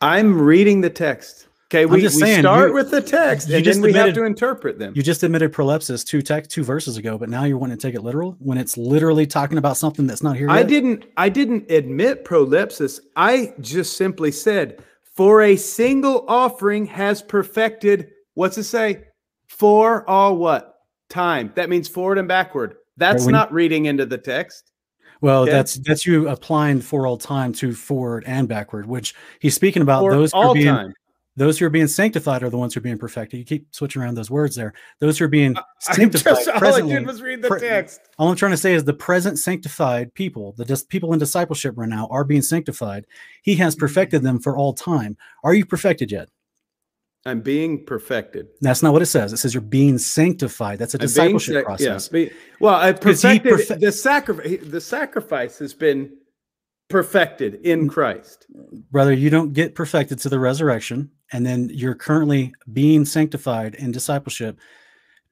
I'm 0.01 0.41
reading 0.41 0.81
the 0.81 0.91
text. 0.91 1.49
Okay, 1.67 1.87
we, 1.87 1.97
we 1.97 2.01
just 2.01 2.19
saying, 2.19 2.41
start 2.41 2.71
you- 2.71 2.75
with 2.75 2.91
the 2.91 3.01
text 3.01 3.49
and 3.49 3.65
then 3.65 3.81
we 3.81 3.93
have 3.93 4.13
to 4.15 4.25
interpret 4.25 4.81
them. 4.81 4.93
you 4.97 5.05
just 5.05 5.23
admitted 5.23 5.53
prolepsis 5.53 6.05
two 6.05 6.21
tech 6.21 6.49
two 6.49 6.65
verses 6.65 6.97
ago, 6.97 7.17
but 7.17 7.29
now 7.29 7.45
you're 7.45 7.59
wanting 7.59 7.77
to 7.79 7.87
take 7.87 7.95
it 7.95 8.01
literal 8.03 8.35
when 8.41 8.59
it's 8.59 8.77
literally 8.77 9.25
talking 9.25 9.57
about 9.57 9.77
something 9.77 10.05
that's 10.05 10.23
not 10.23 10.37
here. 10.37 10.51
I 10.51 10.59
yet? 10.61 10.69
didn't 10.69 11.05
I 11.17 11.29
didn't 11.29 11.71
admit 11.71 12.25
prolepsis. 12.25 12.99
I 13.15 13.55
just 13.61 13.97
simply 13.97 14.33
said, 14.33 14.83
for 15.15 15.43
a 15.43 15.55
single 15.55 16.25
offering 16.27 16.87
has 16.87 17.23
perfected, 17.23 18.11
what's 18.35 18.59
it 18.59 18.65
say? 18.65 19.05
For 19.47 20.09
all 20.09 20.37
what? 20.39 20.75
Time. 21.09 21.53
That 21.55 21.69
means 21.69 21.87
forward 21.87 22.19
and 22.19 22.27
backward. 22.27 22.77
That's 22.97 23.27
when- 23.27 23.33
not 23.33 23.53
reading 23.53 23.87
into 23.87 24.07
the 24.07 24.19
text. 24.19 24.70
Well, 25.21 25.43
Okay. 25.43 25.53
that's 25.53 25.75
that's 25.77 26.07
you 26.07 26.29
applying 26.29 26.81
for 26.81 27.07
all 27.07 27.17
time 27.19 27.53
to 27.55 27.73
forward 27.75 28.25
and 28.27 28.49
backward, 28.49 28.87
which 28.87 29.15
he's 29.41 29.55
speaking 29.55 29.83
about 29.83 30.01
For 30.03 30.13
those 30.13 30.33
all 30.33 30.55
being 30.55 30.67
time. 30.67 30.95
those 31.37 31.59
who 31.59 31.67
are 31.67 31.71
being 31.71 31.87
sanctified 31.87 32.43
are 32.43 32.51
the 32.51 32.57
ones 32.59 32.75
who 32.75 32.79
are 32.79 32.83
being 32.83 32.99
perfected. 32.99 33.39
You 33.39 33.45
keep 33.45 33.67
switching 33.75 34.01
around 34.03 34.15
those 34.17 34.31
words 34.31 34.57
there. 34.57 34.73
Those 34.99 35.19
who 35.19 35.27
are 35.27 35.29
being 35.29 35.57
I 35.57 35.63
sanctified 35.81 36.35
just, 36.37 36.49
all 36.49 36.57
I 36.57 36.59
presently. 36.59 36.95
did 36.95 37.07
was 37.07 37.21
read 37.23 37.43
the 37.43 37.49
pre- 37.49 37.61
text. 37.61 38.01
all 38.19 38.29
I'm 38.29 38.37
trying 38.37 38.53
to 38.53 38.57
say 38.57 38.75
is 38.75 38.85
the 38.85 38.95
present 38.95 39.39
sanctified 39.39 40.13
people, 40.15 40.55
the 40.57 40.65
dis- 40.65 40.85
people 40.85 41.13
in 41.13 41.19
discipleship 41.19 41.75
right 41.77 41.89
now, 41.89 42.09
are 42.11 42.25
being 42.25 42.43
sanctified. 42.43 43.07
He 43.43 43.55
has 43.57 43.75
Mm-hmm. 43.75 43.81
perfected 43.81 44.23
them 44.23 44.39
for 44.41 44.57
all 44.57 44.73
time. 44.73 45.17
Are 45.45 45.55
you 45.55 45.65
perfected 45.67 46.11
yet? 46.11 46.29
I'm 47.27 47.41
being 47.43 47.85
perfected. 47.85 48.47
That's 48.63 48.83
not 48.83 48.93
what 48.95 49.03
it 49.03 49.07
says. 49.07 49.33
It 49.33 49.37
says 49.37 49.53
you're 49.53 49.61
being 49.61 49.99
sanctified. 49.99 50.79
That's 50.79 50.95
a 50.95 50.99
discipleship 50.99 51.55
sac- 51.55 51.65
process. 51.65 52.09
Yeah. 52.11 52.25
be- 52.29 52.31
Well, 52.61 52.75
I 52.75 52.93
perfected 52.93 53.53
perfe- 53.53 53.79
the 53.81 53.93
sacrifice. 53.93 54.59
The 54.63 54.81
sacrifice 54.81 55.59
has 55.59 55.75
been 55.75 56.17
perfected 56.89 57.57
in. 57.67 57.89
Christ. 57.89 58.47
Brother, 58.91 59.13
you 59.13 59.31
don't 59.31 59.53
get 59.53 59.75
perfected 59.75 60.19
to 60.21 60.29
the 60.29 60.39
resurrection, 60.39 61.11
and 61.33 61.45
then 61.45 61.69
you're 61.73 61.95
currently 61.95 62.53
being 62.73 63.05
sanctified 63.05 63.75
in 63.75 63.93
discipleship 63.93 64.59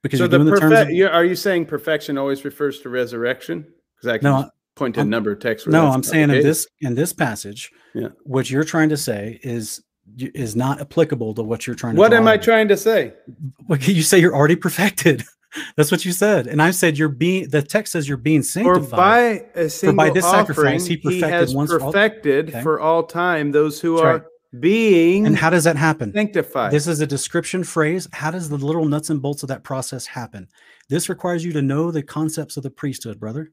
because 0.03 0.19
So 0.19 0.23
you're 0.25 0.29
the 0.29 0.37
doing 0.37 0.53
the 0.53 0.59
terms. 0.59 0.73
Of, 0.73 1.11
Are 1.13 1.25
you 1.25 1.35
saying 1.35 1.65
perfection 1.65 2.17
always 2.17 2.45
refers 2.45 2.79
to 2.81 2.89
resurrection? 2.89 3.65
Because 3.97 4.13
I 4.13 4.17
can 4.19 4.25
No, 4.31 4.49
point 4.75 4.95
to 4.95 5.01
a 5.01 5.03
I'm- 5.03 5.09
number 5.09 5.31
of 5.31 5.39
texts. 5.39 5.67
no, 5.67 5.87
I'm 5.87 6.03
saying 6.03 6.29
in 6.29 6.41
this 6.43 6.67
in 6.81 6.95
this 6.95 7.13
passage, 7.13 7.71
Yeah. 7.93 8.09
what 8.23 8.49
you're 8.49 8.63
trying 8.63 8.89
to 8.89 8.97
say 8.97 9.39
is 9.43 9.81
is 10.17 10.55
not 10.55 10.79
applicable 10.81 11.33
to 11.35 11.43
what 11.43 11.65
you're 11.67 11.75
trying 11.75 11.95
to. 11.95 11.99
What 11.99 12.13
am 12.13 12.27
I 12.27 12.37
trying 12.37 12.67
to 12.69 12.77
say? 12.77 13.13
Well, 13.67 13.77
you 13.79 14.01
say 14.01 14.19
you're 14.19 14.35
already 14.35 14.55
perfected. 14.55 15.23
That's 15.77 15.91
what 15.91 16.05
you 16.05 16.11
said, 16.11 16.45
and 16.47 16.61
I 16.61 16.71
said 16.71 16.97
you're 16.97 17.09
being. 17.09 17.49
The 17.49 17.61
text 17.61 17.93
says 17.93 18.07
you're 18.07 18.17
being 18.17 18.39
Or 18.39 18.43
sanctified. 18.43 18.97
by 18.97 19.21
a 19.59 19.69
single 19.69 20.13
this 20.13 20.23
offering, 20.25 20.47
sacrifice, 20.47 20.85
he 20.85 20.95
he, 20.95 21.01
perfected 21.01 21.29
has 21.31 21.55
once 21.55 21.71
for 21.71 21.81
all- 21.81 21.91
perfected 21.91 22.49
Okay. 22.49 22.61
for 22.61 22.79
all 22.79 23.03
time 23.03 23.51
those 23.51 23.79
who 23.81 23.95
That's 23.95 24.03
are 24.03 24.13
right. 24.13 24.23
being 24.59 25.25
and 25.27 25.35
how 25.35 25.49
does 25.49 25.63
that 25.63 25.75
happen? 25.75 26.13
sanctified. 26.13 26.71
This 26.71 26.85
is 26.87 26.99
a 27.01 27.07
description 27.07 27.63
phrase. 27.63 28.07
How 28.13 28.29
does 28.31 28.49
the 28.49 28.57
little 28.57 28.85
nuts 28.85 29.09
and 29.09 29.21
bolts 29.21 29.41
of 29.43 29.49
that 29.49 29.63
process 29.63 30.05
happen? 30.07 30.47
This 30.89 31.09
requires 31.09 31.43
you 31.45 31.51
to 31.53 31.61
know 31.61 31.91
the 31.91 32.03
concepts 32.03 32.55
of 32.57 32.63
the 32.63 32.71
priesthood, 32.71 33.19
brother. 33.19 33.51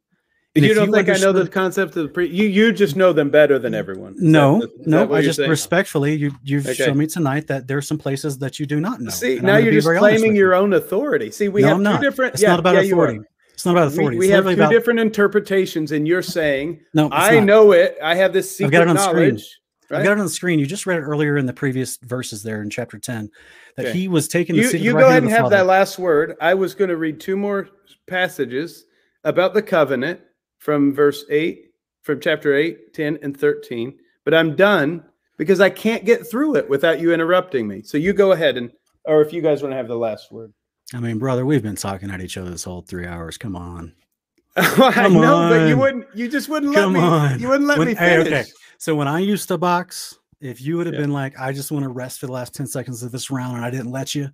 You 0.65 0.75
don't 0.75 0.93
think 0.93 1.09
I 1.09 1.17
know 1.19 1.33
the 1.33 1.47
concept 1.49 1.97
of 1.97 2.03
the 2.05 2.09
pre? 2.09 2.29
You 2.29 2.47
you 2.49 2.73
just 2.73 2.97
know 2.97 3.13
them 3.13 3.31
better 3.31 3.59
than 3.59 3.75
everyone. 3.75 4.15
Is 4.15 4.23
No, 4.23 4.61
that- 4.61 4.65
is 4.71 4.77
that 4.79 4.87
no. 4.87 5.15
I 5.15 5.23
just 5.23 5.37
saying? 5.37 5.51
respectfully, 5.51 6.15
you 6.17 6.33
you've 6.45 6.65
Okay. 6.67 6.75
shown 6.75 6.97
me 6.99 7.07
tonight 7.07 7.47
that 7.49 7.67
there's 7.69 7.87
some 7.87 7.99
places 7.99 8.39
that 8.39 8.59
you 8.59 8.67
do 8.67 8.81
not 8.81 9.01
know. 9.01 9.11
See, 9.11 9.39
now 9.41 9.57
you're 9.57 9.73
just 9.73 9.89
claiming 9.89 10.35
your 10.37 10.53
you. 10.53 10.59
own 10.59 10.73
authority. 10.73 11.31
See, 11.31 11.49
we 11.49 11.63
no, 11.63 11.69
have 11.69 11.77
I'm 11.79 11.85
two 11.85 11.91
not. 11.91 12.01
different. 12.01 12.35
It's 12.35 12.43
yeah, 12.43 12.51
not 12.51 12.59
about 12.61 12.75
yeah, 12.77 12.81
you 12.83 12.95
authority. 12.95 13.21
It's 13.55 13.65
not 13.65 13.73
about 13.73 13.89
We, 13.89 13.95
authority. 13.95 14.19
we 14.19 14.27
It's 14.27 14.35
have 14.35 14.45
two 14.45 14.51
about, 14.51 14.71
different 14.71 15.01
interpretations, 15.01 15.93
and 15.93 16.07
you're 16.07 16.21
saying 16.23 16.81
No, 16.95 17.09
I 17.11 17.37
not. 17.37 17.45
know 17.45 17.73
it. 17.73 17.97
I 18.03 18.15
have 18.17 18.33
this 18.33 18.61
I've 18.61 18.71
got 18.71 18.83
it 18.83 18.89
on 18.89 18.97
the 18.97 19.03
screen. 19.03 19.29
knowledge. 19.29 19.59
I've 19.91 20.03
got 20.05 20.13
it 20.13 20.19
on 20.19 20.25
the 20.27 20.31
screen. 20.31 20.59
You 20.59 20.67
just 20.67 20.85
read 20.85 20.99
it 20.99 21.03
earlier 21.03 21.37
in 21.37 21.47
the 21.47 21.53
previous 21.53 21.97
verses 22.03 22.43
there 22.43 22.61
in 22.61 22.71
chapter 22.71 22.99
10 22.99 23.31
that 23.77 23.87
Okay. 23.87 23.99
he 23.99 24.09
was 24.09 24.27
taking 24.27 24.57
the 24.57 24.63
you 24.63 24.69
you 24.71 24.93
the 24.93 24.99
go 24.99 25.09
ahead 25.09 25.23
and 25.23 25.31
have 25.31 25.43
Father. 25.43 25.57
that 25.57 25.67
last 25.67 25.97
word. 25.99 26.35
I 26.41 26.55
was 26.55 26.75
going 26.75 26.91
to 26.91 26.97
read 26.97 27.21
two 27.21 27.37
more 27.37 27.69
passages 28.09 28.85
about 29.25 29.55
the 29.55 29.63
covenant 29.63 30.21
from 30.67 30.93
verse 30.93 31.25
8, 31.31 31.71
from 32.03 32.19
chapter 32.21 32.57
8, 32.57 32.93
10, 32.93 33.21
and 33.23 33.39
13, 33.39 33.97
but 34.25 34.35
I'm 34.35 34.57
done 34.57 35.05
because 35.37 35.61
I 35.61 35.71
can't 35.71 36.05
get 36.05 36.29
through 36.29 36.57
it 36.57 36.69
without 36.69 36.99
you 36.99 37.15
interrupting 37.15 37.69
me. 37.69 37.83
So 37.83 37.97
you 37.99 38.13
go 38.13 38.33
ahead 38.33 38.57
and, 38.57 38.73
or 39.05 39.23
if 39.23 39.33
you 39.33 39.41
guys 39.41 39.63
want 39.63 39.75
to 39.75 39.77
have 39.77 39.87
the 39.87 39.95
last 39.97 40.33
word. 40.33 40.53
I 40.93 40.99
mean, 40.99 41.21
brother, 41.21 41.47
we've 41.47 41.63
been 41.63 41.77
talking 41.77 42.11
at 42.11 42.21
each 42.21 42.37
other 42.37 42.51
this 42.51 42.65
whole 42.65 42.83
three 42.83 43.07
hours. 43.07 43.39
Come 43.39 43.55
on. 43.55 43.95
I 44.57 44.91
Come 44.93 45.13
know, 45.15 45.49
but 45.51 45.69
you 45.69 45.77
wouldn't, 45.79 46.07
you 46.17 46.29
just 46.29 46.49
wouldn't 46.49 46.75
Come 46.75 46.95
let 46.95 47.01
me, 47.01 47.07
on. 47.07 47.39
you 47.39 47.49
wouldn't 47.49 47.69
let 47.69 47.79
When- 47.79 47.87
me 47.87 47.95
hey, 47.95 48.19
okay. 48.19 48.45
So 48.79 48.97
when 48.97 49.07
I 49.07 49.21
used 49.21 49.47
to 49.49 49.59
box, 49.59 50.19
if 50.41 50.61
you 50.61 50.79
would 50.79 50.87
have 50.87 50.95
Yeah. 50.97 51.03
been 51.03 51.13
like, 51.13 51.39
I 51.39 51.53
just 51.53 51.71
want 51.71 51.85
to 51.85 51.91
rest 51.91 52.19
for 52.19 52.27
the 52.27 52.33
last 52.33 52.57
10 52.57 52.67
seconds 52.67 53.05
of 53.05 53.13
this 53.13 53.31
round 53.31 53.55
and 53.57 53.65
I 53.65 53.71
didn't 53.71 53.93
let 53.93 54.17
you, 54.17 54.31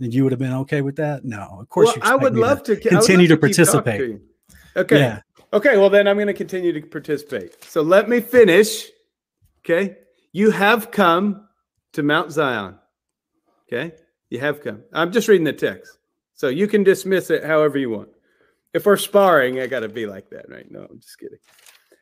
then 0.00 0.12
you 0.12 0.22
would 0.22 0.32
have 0.32 0.38
been 0.38 0.54
okay 0.54 0.80
with 0.80 0.96
that? 0.96 1.26
No, 1.26 1.58
of 1.60 1.68
course 1.68 1.88
Well, 1.88 2.10
I 2.10 2.16
would 2.16 2.36
love 2.36 2.62
to, 2.62 2.72
I 2.72 2.74
would 2.76 2.82
continue 2.88 3.28
to 3.28 3.36
talking 3.36 3.40
participate. 3.54 4.00
to. 4.00 4.20
Okay. 4.76 4.98
Yeah. 4.98 5.20
Okay, 5.54 5.78
well 5.78 5.88
then 5.88 6.08
I'm 6.08 6.16
going 6.16 6.26
to 6.26 6.34
continue 6.34 6.72
to 6.72 6.80
participate. 6.82 7.62
So 7.62 7.80
let 7.80 8.08
me 8.08 8.20
finish. 8.20 8.88
Okay, 9.60 9.96
you 10.32 10.50
have 10.50 10.90
come 10.90 11.46
to 11.92 12.02
Mount 12.02 12.32
Zion. 12.32 12.76
Okay, 13.68 13.94
you 14.30 14.40
have 14.40 14.60
come. 14.60 14.82
I'm 14.92 15.12
just 15.12 15.28
reading 15.28 15.44
the 15.44 15.52
text, 15.52 15.98
so 16.34 16.48
you 16.48 16.66
can 16.66 16.82
dismiss 16.82 17.30
it 17.30 17.44
however 17.44 17.78
you 17.78 17.88
want. 17.90 18.08
If 18.72 18.84
we're 18.84 18.96
sparring, 18.96 19.60
I 19.60 19.68
got 19.68 19.80
to 19.80 19.88
be 19.88 20.06
like 20.06 20.28
that, 20.30 20.48
right? 20.48 20.68
No, 20.72 20.88
I'm 20.90 20.98
just 20.98 21.20
kidding. 21.20 21.38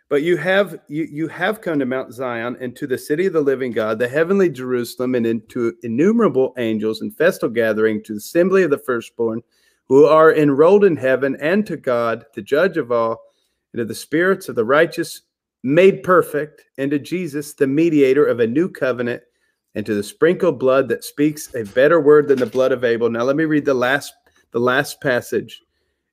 But 0.08 0.22
you 0.22 0.38
have 0.38 0.80
you 0.88 1.04
you 1.04 1.28
have 1.28 1.60
come 1.60 1.78
to 1.78 1.84
Mount 1.84 2.14
Zion 2.14 2.56
and 2.58 2.74
to 2.76 2.86
the 2.86 2.96
city 2.96 3.26
of 3.26 3.34
the 3.34 3.42
living 3.42 3.72
God, 3.72 3.98
the 3.98 4.08
heavenly 4.08 4.48
Jerusalem, 4.48 5.14
and 5.14 5.26
into 5.26 5.74
innumerable 5.82 6.54
angels 6.56 7.02
and 7.02 7.14
festal 7.14 7.50
gathering 7.50 8.02
to 8.04 8.14
the 8.14 8.18
assembly 8.18 8.62
of 8.62 8.70
the 8.70 8.78
firstborn 8.78 9.42
who 9.88 10.06
are 10.06 10.34
enrolled 10.34 10.84
in 10.84 10.96
heaven, 10.96 11.36
and 11.38 11.66
to 11.66 11.76
God, 11.76 12.24
the 12.34 12.40
judge 12.40 12.78
of 12.78 12.90
all, 12.90 13.20
and 13.72 13.80
to 13.80 13.84
the 13.84 13.94
spirits 13.94 14.48
of 14.48 14.54
the 14.54 14.64
righteous 14.64 15.22
made 15.62 16.02
perfect, 16.02 16.64
and 16.78 16.90
to 16.90 16.98
Jesus, 16.98 17.54
the 17.54 17.66
mediator 17.66 18.26
of 18.26 18.40
a 18.40 18.46
new 18.46 18.68
covenant, 18.68 19.22
and 19.74 19.86
to 19.86 19.94
the 19.94 20.02
sprinkled 20.02 20.58
blood 20.58 20.88
that 20.88 21.04
speaks 21.04 21.54
a 21.54 21.64
better 21.64 22.00
word 22.00 22.28
than 22.28 22.38
the 22.38 22.46
blood 22.46 22.72
of 22.72 22.84
Abel. 22.84 23.08
Now 23.08 23.22
let 23.22 23.36
me 23.36 23.44
read 23.44 23.64
the 23.64 23.74
last 23.74 24.12
the 24.50 24.60
last 24.60 25.00
passage. 25.00 25.62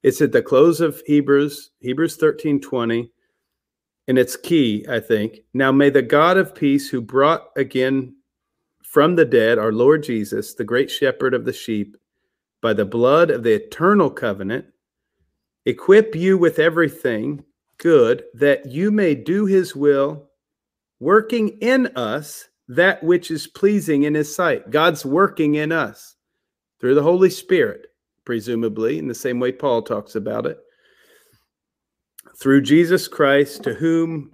It's 0.01 0.21
at 0.21 0.31
the 0.31 0.41
close 0.41 0.79
of 0.79 1.01
Hebrews, 1.05 1.71
Hebrews 1.81 2.15
13 2.15 2.61
20, 2.61 3.11
and 4.07 4.17
it's 4.17 4.37
key, 4.37 4.85
I 4.89 4.99
think. 4.99 5.39
Now 5.53 5.71
may 5.71 5.89
the 5.89 6.01
God 6.01 6.37
of 6.37 6.55
peace, 6.55 6.89
who 6.89 7.01
brought 7.01 7.49
again 7.57 8.15
from 8.83 9.15
the 9.15 9.25
dead 9.25 9.57
our 9.57 9.73
Lord 9.73 10.03
Jesus, 10.03 10.53
the 10.53 10.63
great 10.63 10.89
shepherd 10.89 11.33
of 11.33 11.43
the 11.43 11.53
sheep, 11.53 11.97
by 12.61 12.73
the 12.73 12.85
blood 12.85 13.29
of 13.29 13.43
the 13.43 13.53
eternal 13.53 14.09
covenant, 14.09 14.65
equip 15.65 16.15
you 16.15 16.37
with 16.37 16.59
everything 16.59 17.43
good 17.79 18.23
that 18.35 18.67
you 18.67 18.91
may 18.91 19.15
do 19.15 19.45
his 19.45 19.75
will, 19.75 20.29
working 20.99 21.49
in 21.61 21.87
us 21.95 22.47
that 22.67 23.03
which 23.03 23.31
is 23.31 23.47
pleasing 23.47 24.03
in 24.03 24.13
his 24.13 24.33
sight. 24.33 24.69
God's 24.69 25.05
working 25.05 25.55
in 25.55 25.71
us 25.71 26.15
through 26.79 26.93
the 26.95 27.03
Holy 27.03 27.29
Spirit, 27.29 27.87
presumably, 28.25 28.99
in 28.99 29.07
the 29.07 29.15
same 29.15 29.39
way 29.39 29.51
Paul 29.51 29.81
talks 29.81 30.15
about 30.15 30.45
it. 30.45 30.59
Through 32.39 32.61
Jesus 32.61 33.07
Christ, 33.07 33.63
to 33.63 33.73
whom 33.73 34.31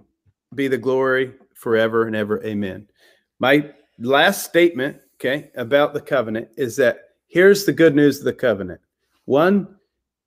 be 0.54 0.68
the 0.68 0.78
glory 0.78 1.32
forever 1.54 2.06
and 2.06 2.14
ever. 2.14 2.44
Amen. 2.44 2.86
My 3.38 3.72
last 3.98 4.44
statement, 4.44 4.98
okay, 5.14 5.50
about 5.56 5.94
the 5.94 6.00
covenant 6.00 6.48
is 6.56 6.76
that 6.76 6.98
here's 7.26 7.64
the 7.64 7.72
good 7.72 7.96
news 7.96 8.18
of 8.18 8.24
the 8.24 8.32
covenant. 8.32 8.80
One, 9.24 9.75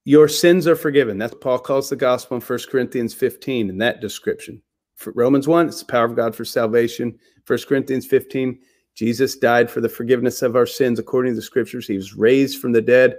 your 0.05 0.27
sins 0.27 0.67
are 0.67 0.75
forgiven. 0.75 1.17
That's 1.17 1.35
Paul 1.35 1.59
calls 1.59 1.89
the 1.89 1.95
gospel 1.95 2.37
in 2.37 2.41
1 2.41 2.59
Corinthians 2.69 3.13
15 3.13 3.69
in 3.69 3.77
that 3.79 4.01
description. 4.01 4.61
For 4.95 5.13
Romans 5.15 5.47
1, 5.47 5.67
it's 5.67 5.79
the 5.79 5.85
power 5.85 6.05
of 6.05 6.15
God 6.15 6.35
for 6.35 6.45
salvation. 6.45 7.17
1 7.47 7.59
Corinthians 7.67 8.05
15, 8.05 8.59
Jesus 8.95 9.37
died 9.37 9.71
for 9.71 9.81
the 9.81 9.89
forgiveness 9.89 10.41
of 10.41 10.55
our 10.55 10.65
sins 10.65 10.99
according 10.99 11.31
to 11.33 11.35
the 11.37 11.41
scriptures. 11.41 11.87
He 11.87 11.95
was 11.95 12.15
raised 12.15 12.59
from 12.61 12.71
the 12.71 12.81
dead 12.81 13.17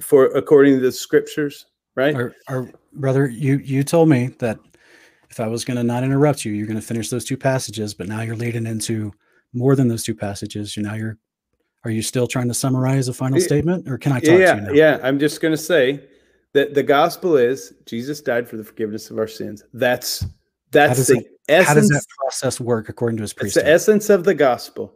for 0.00 0.26
according 0.26 0.74
to 0.74 0.80
the 0.80 0.92
scriptures, 0.92 1.66
right? 1.94 2.14
Our, 2.14 2.34
our 2.48 2.70
brother, 2.92 3.28
you 3.28 3.58
you 3.58 3.82
told 3.82 4.08
me 4.08 4.34
that 4.40 4.58
if 5.30 5.40
I 5.40 5.46
was 5.46 5.64
going 5.64 5.76
to 5.76 5.82
not 5.82 6.04
interrupt 6.04 6.44
you, 6.44 6.52
you're 6.52 6.66
going 6.66 6.80
to 6.80 6.86
finish 6.86 7.08
those 7.08 7.24
two 7.24 7.36
passages, 7.36 7.94
but 7.94 8.08
now 8.08 8.20
you're 8.20 8.36
leading 8.36 8.66
into 8.66 9.12
more 9.52 9.76
than 9.76 9.88
those 9.88 10.04
two 10.04 10.14
passages. 10.14 10.76
You 10.76 10.82
now 10.82 10.94
you're 10.94 11.18
are 11.84 11.90
you 11.90 12.02
still 12.02 12.26
trying 12.26 12.48
to 12.48 12.54
summarize 12.54 13.08
a 13.08 13.14
final 13.14 13.40
statement, 13.40 13.88
or 13.88 13.98
can 13.98 14.12
I 14.12 14.20
talk 14.20 14.38
yeah, 14.38 14.54
to 14.54 14.60
you 14.60 14.66
now? 14.68 14.72
yeah. 14.72 14.98
I'm 15.02 15.18
just 15.18 15.40
going 15.40 15.52
to 15.52 15.58
say 15.58 16.04
that 16.54 16.74
the 16.74 16.82
gospel 16.82 17.36
is 17.36 17.74
Jesus 17.84 18.20
died 18.20 18.48
for 18.48 18.56
the 18.56 18.64
forgiveness 18.64 19.10
of 19.10 19.18
our 19.18 19.26
sins. 19.26 19.62
That's 19.74 20.24
that's 20.70 21.06
the 21.06 21.24
that- 21.48 21.64
How 21.64 21.74
does 21.74 21.90
essence. 21.90 21.90
that 21.90 22.06
process 22.18 22.60
work 22.60 22.88
according 22.88 23.18
to 23.18 23.22
his 23.22 23.34
It's 23.40 23.54
the 23.54 23.68
essence 23.68 24.08
of 24.08 24.24
the 24.24 24.34
gospel. 24.34 24.94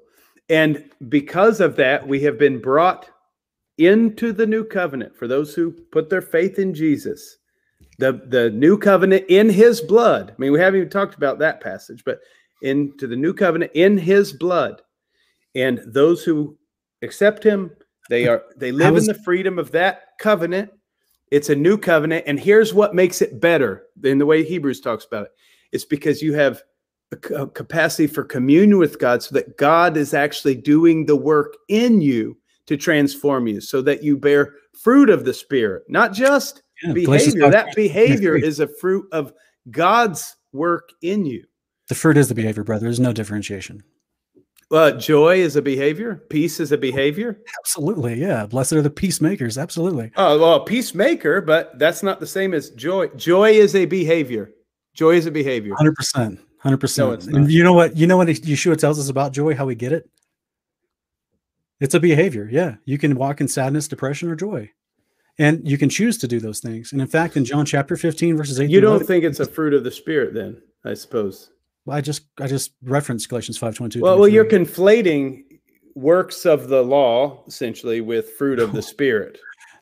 And 0.49 0.91
because 1.09 1.61
of 1.61 1.77
that, 1.77 2.09
we 2.09 2.21
have 2.21 2.39
been 2.39 2.59
brought 2.59 3.11
into 3.77 4.33
the 4.33 4.47
new 4.47 4.65
covenant 4.65 5.15
for 5.15 5.29
those 5.29 5.55
who 5.55 5.73
put 5.93 6.09
their 6.09 6.23
faith 6.23 6.59
in 6.59 6.73
Jesus. 6.73 7.37
The, 7.99 8.23
the 8.27 8.51
new 8.51 8.79
covenant 8.79 9.27
in 9.29 9.51
his 9.51 9.81
blood. 9.81 10.31
I 10.31 10.35
mean, 10.39 10.53
we 10.53 10.61
haven't 10.61 10.79
even 10.79 10.91
talked 10.91 11.17
about 11.17 11.39
that 11.41 11.61
passage, 11.61 12.03
but 12.05 12.21
into 12.63 13.07
the 13.07 13.17
new 13.17 13.35
covenant 13.35 13.73
in 13.75 13.99
his 13.99 14.33
blood. 14.33 14.81
And 15.55 15.81
those 15.85 16.25
who 16.25 16.57
accept 17.03 17.45
him, 17.45 17.71
they 18.09 18.27
are 18.27 18.43
they 18.57 18.73
live 18.73 18.97
is- 18.97 19.09
in 19.09 19.15
the 19.15 19.23
freedom 19.23 19.59
of 19.59 19.71
that 19.73 20.03
covenant. 20.21 20.71
It's 21.31 21.51
a 21.51 21.55
new 21.55 21.77
covenant. 21.77 22.25
And 22.27 22.41
here's 22.41 22.73
what 22.73 22.95
makes 22.95 23.21
it 23.21 23.39
better 23.41 23.85
than 24.01 24.17
the 24.17 24.25
way 24.25 24.43
Hebrews 24.43 24.81
talks 24.81 25.05
about 25.05 25.25
it. 25.27 25.33
It's 25.73 25.85
because 25.85 26.23
you 26.23 26.33
have 26.33 26.63
a 27.13 27.47
capacity 27.47 28.07
for 28.07 28.25
communion 28.25 28.79
with 28.79 28.99
God 28.99 29.23
so 29.23 29.35
that 29.35 29.57
God 29.59 29.97
is 29.97 30.15
actually 30.15 30.55
doing 30.55 31.05
the 31.07 31.17
work 31.17 31.55
in 31.69 32.01
you 32.01 32.37
to 32.67 32.77
transform 32.77 33.47
you 33.47 33.61
so 33.61 33.81
that 33.83 34.03
you 34.03 34.17
bear 34.17 34.55
fruit 34.83 35.11
of 35.11 35.25
the 35.25 35.35
spirit, 35.35 35.85
not 35.89 36.13
just 36.13 36.63
Yeah, 36.83 36.93
behavior. 36.95 37.51
That 37.51 37.75
behavior 37.75 38.37
is 38.37 38.61
a 38.61 38.69
fruit 38.69 39.07
of 39.13 39.33
God's 39.71 40.35
work 40.53 40.91
in 41.03 41.25
you. 41.27 41.45
the 41.89 41.95
fruit 41.95 42.17
is 42.19 42.29
the 42.29 42.35
behavior, 42.35 42.65
brother. 42.65 42.85
There's 42.85 43.01
no 43.01 43.13
differentiation. 43.15 43.83
Uh, 44.71 44.91
joy 44.93 45.37
is 45.39 45.57
a 45.57 45.63
behavior, 45.63 46.27
peace 46.29 46.61
is 46.61 46.73
a 46.73 46.77
behavior. 46.77 47.41
Absolutely, 47.59 48.21
yeah. 48.21 48.45
Blessed 48.45 48.75
are 48.75 48.83
the 48.83 48.91
peacemakers. 48.91 49.57
Absolutely. 49.57 50.11
Oh, 50.17 50.39
well, 50.39 50.61
peacemaker, 50.61 51.41
but 51.41 51.79
that's 51.79 52.03
not 52.03 52.21
the 52.21 52.27
same 52.27 52.53
as 52.53 52.71
joy. 52.71 53.09
Joy 53.09 53.53
is 53.53 53.75
a 53.75 53.87
behavior. 53.87 54.51
Joy 54.93 55.15
is 55.15 55.25
a 55.25 55.31
behavior. 55.31 55.75
Hundred 55.75 55.95
percent. 55.95 56.41
hundred 56.59 56.79
percent. 56.79 57.25
And 57.29 57.51
you 57.51 57.65
know 57.65 57.73
what? 57.73 57.97
You 57.97 58.07
know 58.07 58.19
what 58.19 58.29
Yeshua 58.29 58.77
tells 58.77 58.99
us 58.99 59.09
about 59.09 59.33
joy? 59.33 59.55
How 59.55 59.65
we 59.65 59.75
get 59.75 59.93
it? 59.93 60.11
It's 61.81 61.95
a 61.95 62.01
behavior. 62.01 62.49
Yeah, 62.51 62.75
you 62.85 62.99
can 62.99 63.15
walk 63.15 63.41
in 63.41 63.49
sadness, 63.49 63.89
depression, 63.89 64.29
or 64.29 64.37
joy, 64.37 64.71
and 65.39 65.67
you 65.67 65.79
can 65.79 65.89
choose 65.89 66.19
to 66.19 66.29
do 66.29 66.41
those 66.41 66.61
things. 66.61 66.93
And 66.93 67.01
in 67.01 67.07
fact, 67.07 67.39
in 67.39 67.45
John 67.47 67.65
chapter 67.65 67.97
fifteen, 67.97 68.37
verses 68.37 68.61
eight, 68.61 68.69
You 68.69 68.83
don't 68.83 68.97
11, 68.97 69.07
think 69.07 69.25
it's 69.25 69.41
a 69.41 69.47
fruit 69.47 69.73
of 69.73 69.85
the 69.85 69.91
spirit, 69.91 70.35
then? 70.35 70.61
I 70.85 70.93
suppose. 70.93 71.53
I 71.91 72.01
just 72.01 72.23
I 72.41 72.47
just 72.47 72.73
referenced 72.83 73.29
Galatians 73.29 73.59
five 73.59 73.75
twenty 73.75 73.95
two. 73.95 74.03
Well, 74.03 74.19
well, 74.19 74.29
you're 74.29 74.45
conflating 74.45 75.45
works 75.95 76.47
of 76.47 76.69
the 76.69 76.83
law 76.83 77.43
essentially 77.47 78.01
with 78.01 78.31
fruit 78.33 78.59
of 78.59 78.73
the 78.73 78.83
spirit. 78.95 79.39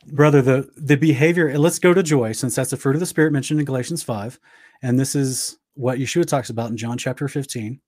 brother. 0.09 0.43
The 0.43 0.69
the 0.77 0.97
behavior. 0.97 1.57
Let's 1.59 1.79
go 1.79 1.93
to 1.95 2.03
joy, 2.03 2.33
since 2.33 2.55
that's 2.55 2.71
the 2.71 2.77
fruit 2.77 2.97
of 2.97 3.01
the 3.01 3.07
spirit 3.07 3.33
mentioned 3.33 3.61
in 3.61 3.67
Galatians 3.67 4.03
five, 4.03 4.39
and 4.83 4.99
this 4.99 5.15
is 5.15 5.59
what 5.75 5.99
Yeshua 5.99 6.27
talks 6.27 6.51
about 6.51 6.71
in 6.71 6.77
John 6.77 6.99
chapter 6.99 7.29
fifteen. 7.29 7.81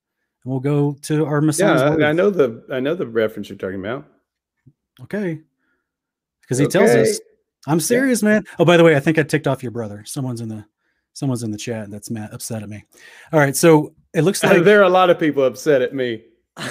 And 0.45 0.53
we'll 0.53 0.61
go 0.61 0.97
to 1.03 1.25
our 1.27 1.41
Messiah. 1.41 1.97
Yeah. 1.99 2.07
I, 2.07 2.11
I 2.11 2.13
know 2.13 2.31
the 2.31 2.65
I 2.73 2.81
know 2.81 2.95
the 2.95 3.07
reference 3.07 3.49
you're 3.49 3.59
talking 3.59 3.81
about. 3.81 4.07
Okay. 5.03 5.41
Because 6.43 6.59
he 6.59 6.67
tells 6.67 6.91
us, 6.91 7.21
I'm 7.67 7.79
serious, 7.81 8.23
man. 8.23 8.43
Oh, 8.59 8.65
by 8.65 8.79
the 8.79 8.85
way, 8.85 8.97
I 8.97 9.01
think 9.01 9.19
I 9.19 9.23
ticked 9.23 9.47
off 9.47 9.63
your 9.63 9.73
brother. 9.73 10.03
Someone's 10.07 10.41
in 10.41 10.49
the 10.49 10.65
someone's 11.13 11.43
in 11.43 11.51
the 11.51 11.59
chat 11.59 11.91
that's 11.91 12.11
mad, 12.11 12.31
upset 12.33 12.63
at 12.63 12.69
me. 12.69 12.85
All 13.33 13.39
right, 13.41 13.55
so 13.55 13.95
it 14.15 14.23
looks 14.23 14.43
like 14.43 14.65
there 14.65 14.81
are 14.81 14.85
a 14.85 14.89
lot 14.89 15.11
of 15.11 15.19
people 15.19 15.45
upset 15.45 15.83
at 15.83 15.95
me. 15.95 16.23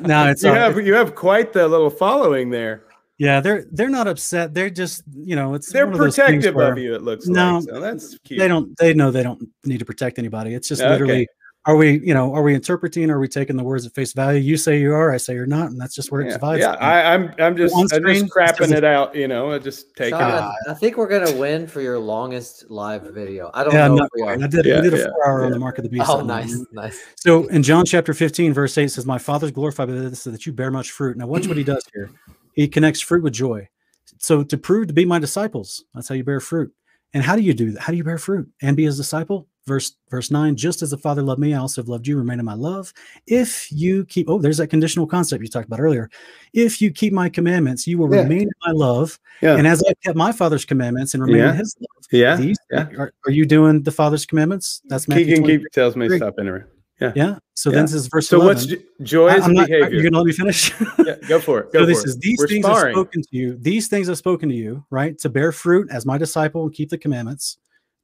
no, 0.00 0.28
it's 0.30 0.42
you 0.42 0.48
all- 0.50 0.54
have 0.54 0.80
you 0.86 0.94
have 0.94 1.14
quite 1.14 1.52
the 1.52 1.66
little 1.68 1.90
following 1.90 2.50
there. 2.50 2.84
yeah, 3.18 3.40
they're 3.40 3.66
they're 3.72 3.90
not 3.90 4.06
upset. 4.08 4.54
They're 4.54 4.70
just 4.70 5.02
you 5.12 5.36
know, 5.36 5.54
it's 5.54 5.70
They're 5.72 5.86
one 5.86 5.94
of 5.94 6.00
protective 6.00 6.54
where 6.54 6.72
of 6.72 6.78
you. 6.78 6.94
It 6.94 7.02
looks 7.02 7.26
No, 7.26 7.56
like 7.58 7.64
so 7.64 7.80
that's 7.80 8.18
cute. 8.24 8.38
They 8.40 8.48
don't 8.48 8.76
they 8.78 8.94
know 8.94 9.10
they 9.10 9.22
don't 9.22 9.42
need 9.64 9.78
to 9.78 9.84
protect 9.84 10.18
anybody. 10.18 10.54
It's 10.54 10.68
just 10.68 10.80
Okay. 10.82 10.90
literally 10.90 11.28
are 11.66 11.76
we, 11.76 11.98
you 12.00 12.12
know, 12.12 12.34
are 12.34 12.42
we 12.42 12.54
interpreting? 12.54 13.10
Are 13.10 13.18
we 13.18 13.26
taking 13.26 13.56
the 13.56 13.64
words 13.64 13.86
at 13.86 13.94
face 13.94 14.12
value? 14.12 14.38
You 14.38 14.58
say 14.58 14.78
you 14.78 14.92
are, 14.92 15.12
I 15.12 15.16
say 15.16 15.32
you're 15.32 15.46
not, 15.46 15.70
and 15.70 15.80
that's 15.80 15.94
just 15.94 16.12
where 16.12 16.20
it 16.20 16.26
Yeah, 16.26 16.32
divides. 16.34 16.60
yeah. 16.60 16.72
them. 16.72 16.78
I, 16.82 17.02
I'm 17.14 17.34
I'm 17.38 17.56
just 17.56 17.74
On 17.74 17.82
I'm 17.82 17.88
screen, 17.88 18.14
just 18.14 18.26
it 18.26 18.30
crapping 18.30 18.56
says- 18.68 18.72
it 18.72 18.84
out. 18.84 19.14
You 19.14 19.28
know, 19.28 19.50
I 19.52 19.58
just 19.58 19.94
take 19.96 20.10
Sean, 20.10 20.20
it. 20.20 20.34
I, 20.34 20.54
I 20.68 20.74
think 20.74 20.96
we're 20.98 21.08
gonna 21.08 21.34
win 21.38 21.66
for 21.66 21.80
your 21.80 21.98
longest 21.98 22.70
live 22.70 23.02
video. 23.14 23.50
I 23.54 23.64
don't 23.64 23.72
yeah, 23.72 23.88
know 23.88 24.04
if 24.04 24.10
we 24.14 24.22
are. 24.22 24.32
I 24.34 24.46
did, 24.46 24.66
Yeah, 24.66 24.76
we 24.76 24.90
did 24.90 24.94
a 24.94 24.98
yeah, 24.98 25.04
four 25.10 25.26
hour 25.26 25.44
on 25.46 25.52
the 25.52 25.58
mark 25.58 25.78
of 25.78 25.84
the 25.84 25.90
beast. 25.90 26.04
Oh, 26.08 26.18
that 26.18 26.24
night. 26.26 26.46
nice, 26.46 26.64
nice. 26.72 27.00
So 27.16 27.46
in 27.46 27.62
John 27.62 27.84
chapter 27.86 28.12
15, 28.12 28.52
verse 28.52 28.76
8 28.76 28.84
it 28.84 28.88
says, 28.90 29.06
My 29.06 29.18
father's 29.18 29.50
glorified 29.50 29.88
by 29.88 29.94
this 29.94 30.20
so 30.20 30.30
that 30.30 30.44
you 30.44 30.52
bear 30.52 30.70
much 30.70 30.90
fruit. 30.90 31.16
Now 31.16 31.26
watch 31.26 31.46
what 31.46 31.56
he 31.56 31.64
does 31.64 31.84
here. 31.94 32.10
He 32.52 32.68
connects 32.68 33.00
fruit 33.00 33.22
with 33.22 33.32
joy. 33.32 33.68
So 34.18 34.42
to 34.44 34.58
prove 34.58 34.88
to 34.88 34.92
be 34.94 35.04
my 35.06 35.18
disciples, 35.18 35.84
that's 35.94 36.08
how 36.08 36.14
you 36.14 36.24
bear 36.24 36.40
fruit. 36.40 36.72
And 37.14 37.22
how 37.22 37.36
do 37.36 37.42
you 37.42 37.54
do 37.54 37.72
that? 37.72 37.80
How 37.82 37.90
do 37.90 37.96
you 37.96 38.04
bear 38.04 38.18
fruit 38.18 38.48
and 38.60 38.76
be 38.76 38.84
his 38.84 38.96
disciple? 38.96 39.48
Verse 39.66 39.96
verse 40.10 40.30
9, 40.30 40.56
just 40.56 40.82
as 40.82 40.90
the 40.90 40.98
Father 40.98 41.22
loved 41.22 41.40
me, 41.40 41.54
I 41.54 41.58
also 41.58 41.80
have 41.80 41.88
loved 41.88 42.06
you, 42.06 42.18
remain 42.18 42.38
in 42.38 42.44
my 42.44 42.52
love. 42.52 42.92
If 43.26 43.72
you 43.72 44.04
keep, 44.04 44.28
oh, 44.28 44.38
there's 44.38 44.58
that 44.58 44.66
conditional 44.68 45.06
concept 45.06 45.42
you 45.42 45.48
talked 45.48 45.66
about 45.66 45.80
earlier. 45.80 46.10
If 46.52 46.82
you 46.82 46.90
keep 46.90 47.14
my 47.14 47.30
commandments, 47.30 47.86
you 47.86 47.96
will 47.96 48.12
Yeah. 48.14 48.22
remain 48.24 48.42
in 48.42 48.50
my 48.66 48.72
love. 48.72 49.18
Yeah. 49.40 49.56
And 49.56 49.66
as 49.66 49.82
I 49.88 49.94
kept 50.04 50.16
my 50.16 50.32
father's 50.32 50.66
commandments 50.66 51.14
and 51.14 51.22
remain 51.22 51.38
Yeah. 51.38 51.50
in 51.52 51.56
his 51.56 51.74
love, 51.80 52.04
yeah. 52.12 52.36
these 52.36 52.58
yeah. 52.70 52.88
are, 52.98 53.12
are 53.26 53.30
you 53.32 53.46
doing 53.46 53.82
the 53.82 53.90
Father's 53.90 54.26
commandments? 54.26 54.82
That's 54.88 55.08
Matthew 55.08 55.24
Keegan 55.24 55.44
23. 55.44 55.64
keep 55.64 55.72
tells 55.72 55.96
me 55.96 56.14
stop 56.14 56.34
entering. 56.38 56.64
Yeah. 57.00 57.12
yeah 57.16 57.38
So 57.54 57.70
then 57.70 57.82
this 57.86 57.94
is 57.94 58.06
verse 58.06 58.28
So 58.28 58.36
11. 58.42 58.54
what's 58.54 58.66
jo- 58.66 58.76
joy 59.02 59.28
I- 59.28 59.36
is 59.36 59.44
I'm 59.44 59.54
not, 59.54 59.66
behavior? 59.66 59.90
you're 59.94 60.02
gonna 60.02 60.18
let 60.18 60.26
me 60.26 60.32
finish. 60.32 60.72
yeah, 61.04 61.16
go 61.26 61.40
for 61.40 61.60
it. 61.60 61.72
Go 61.72 61.80
so 61.80 61.86
this 61.86 62.02
for 62.02 62.08
is 62.08 62.16
it. 62.16 62.20
these 62.20 62.38
We're 62.38 62.48
things 62.48 62.66
have 62.66 62.78
spoken 62.92 63.22
to 63.22 63.28
you. 63.30 63.56
These 63.60 63.88
things 63.88 64.08
have 64.08 64.18
spoken 64.18 64.48
to 64.50 64.54
you, 64.54 64.84
right? 64.90 65.18
To 65.20 65.28
bear 65.30 65.52
fruit 65.52 65.88
as 65.90 66.04
my 66.04 66.18
disciple 66.18 66.62
and 66.64 66.72
keep 66.72 66.90
the 66.90 66.98
commandments. 66.98 67.56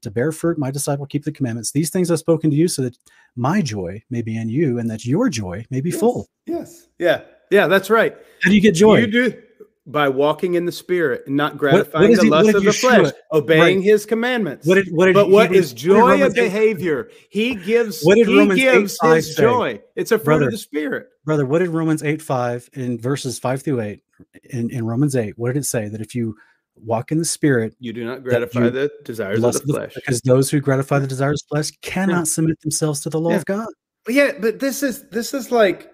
To 0.03 0.11
bear 0.11 0.33
fruit, 0.33 0.57
my 0.59 0.71
disciple, 0.71 1.05
keep 1.07 1.25
the 1.25 1.33
commandments. 1.33 1.73
These 1.73 1.91
things 1.91 2.11
I've 2.11 2.19
spoken 2.19 2.51
to 2.51 2.57
you, 2.57 2.69
so 2.69 2.83
that 2.83 2.97
my 3.37 3.61
joy 3.61 4.03
may 4.11 4.23
be 4.23 4.37
in 4.37 4.49
you, 4.49 4.79
and 4.79 4.89
that 4.91 5.05
your 5.05 5.29
joy 5.29 5.65
may 5.71 5.81
be 5.81 5.91
Yes. 5.91 6.01
full. 6.01 6.29
Yes. 6.47 6.89
Yeah. 6.99 7.23
Yeah. 7.51 7.67
That's 7.67 7.91
right. 7.91 8.17
How 8.43 8.49
do 8.51 8.55
you 8.57 8.63
get 8.63 8.75
joy? 8.75 8.99
You 9.01 9.07
do. 9.07 9.43
by 9.87 10.09
walking 10.09 10.55
in 10.55 10.67
the 10.67 10.71
spirit 10.73 11.23
and 11.27 11.35
not 11.37 11.57
gratifying 11.59 12.05
what 12.05 12.11
is 12.13 12.19
the 12.19 12.25
he- 12.25 12.31
what 12.31 12.45
lust 12.45 12.57
of 12.57 12.63
the 12.65 12.73
flesh, 12.73 13.13
obeying 13.33 13.79
right. 13.79 13.85
his 13.85 14.07
commandments. 14.07 14.65
What 14.67 14.77
did 14.77 14.89
what 14.93 15.07
did 15.07 15.15
but 15.15 15.31
what 15.31 15.53
is 15.53 15.73
joy 15.73 16.19
what 16.19 16.23
of 16.23 16.35
behavior? 16.35 17.11
He 17.31 17.57
gives. 17.57 18.03
What 18.03 18.15
did 18.17 18.29
he 18.29 18.39
Romans 18.39 18.61
gives 18.61 18.99
8:5 19.03 19.17
his 19.17 19.37
say? 19.37 19.43
joy. 19.43 19.81
It's 19.97 20.13
a 20.13 20.19
fruit 20.19 20.25
Brother. 20.25 20.45
of 20.47 20.51
the 20.53 20.59
spirit. 20.59 21.09
brother? 21.25 21.45
What 21.45 21.59
did 21.59 21.71
Romans 21.71 22.03
eight 22.05 22.23
five 22.23 22.69
in 22.75 22.99
verses 23.01 23.39
five 23.39 23.63
through 23.63 23.81
eight 23.81 24.03
in, 24.51 24.71
in 24.71 24.85
Romans 24.87 25.17
eight? 25.17 25.37
What 25.39 25.55
did 25.55 25.61
it 25.61 25.65
say 25.65 25.89
that 25.89 26.01
if 26.01 26.15
you 26.15 26.37
walk 26.85 27.13
in 27.13 27.19
the 27.19 27.25
spirit, 27.25 27.75
You 27.79 27.93
do 27.93 28.05
not 28.05 28.23
gratify 28.23 28.69
the 28.71 28.91
desires 29.05 29.43
of 29.43 29.53
the 29.55 29.61
flesh. 29.75 29.95
because 29.95 30.21
those 30.23 30.51
who 30.51 30.61
gratify 30.61 30.99
the 30.99 31.07
desires 31.07 31.43
of 31.43 31.49
the 31.49 31.55
flesh 31.57 31.71
hmm. 31.71 31.75
cannot 31.83 32.29
submit 32.29 32.61
themselves 32.61 33.01
to 33.03 33.11
the 33.11 33.21
law 33.21 33.31
Yeah. 33.31 33.37
of 33.37 33.45
God. 33.47 33.69
Yeah, 34.09 34.33
but 34.41 34.59
this 34.61 34.83
is 34.83 35.09
this 35.11 35.35
is 35.35 35.51
like 35.53 35.93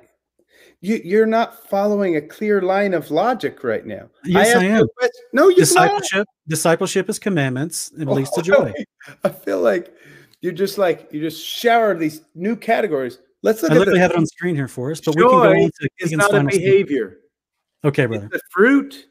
you 0.81 1.01
you're 1.05 1.27
not 1.27 1.69
following 1.69 2.17
a 2.17 2.21
clear 2.21 2.63
line 2.63 2.95
of 2.95 3.11
logic 3.11 3.65
right 3.65 3.85
now. 3.85 4.09
Yes, 4.25 4.49
asked 4.49 4.57
I 4.59 4.65
am. 4.67 4.87
a 5.03 5.09
No, 5.33 5.49
you're 5.49 5.51
not. 5.51 5.57
Discipleship, 5.59 6.27
discipleship 6.49 7.09
is 7.11 7.19
commandments 7.19 7.91
and 7.99 8.09
leads 8.11 8.31
to 8.33 8.43
joy. 8.43 8.73
I 9.25 9.29
feel 9.31 9.61
like 9.61 9.93
you're 10.41 10.53
just 10.53 10.79
like 10.79 11.09
you 11.13 11.21
just 11.21 11.45
shower 11.45 11.95
these 11.97 12.21
new 12.35 12.55
categories. 12.57 13.19
Let's 13.43 13.63
look 13.63 13.73
I 13.73 13.75
at 13.75 13.79
literally 13.79 13.99
the 13.99 14.03
have 14.03 14.11
it 14.13 14.17
on 14.19 14.27
screen 14.27 14.55
here 14.55 14.69
for 14.69 14.91
us, 14.91 15.01
but 15.01 15.15
we 15.17 15.23
can 15.23 15.31
go 15.31 15.43
Joy 15.45 15.63
on 15.65 15.71
to 15.81 15.89
Keegan's 15.99 16.13
not 16.19 16.31
a 16.31 16.33
final 16.33 16.51
statement. 16.51 16.73
behavior. 16.73 17.19
Okay, 17.85 18.03
It's 18.05 18.09
brother. 18.11 18.29
the 18.33 18.41
fruit 18.51 19.07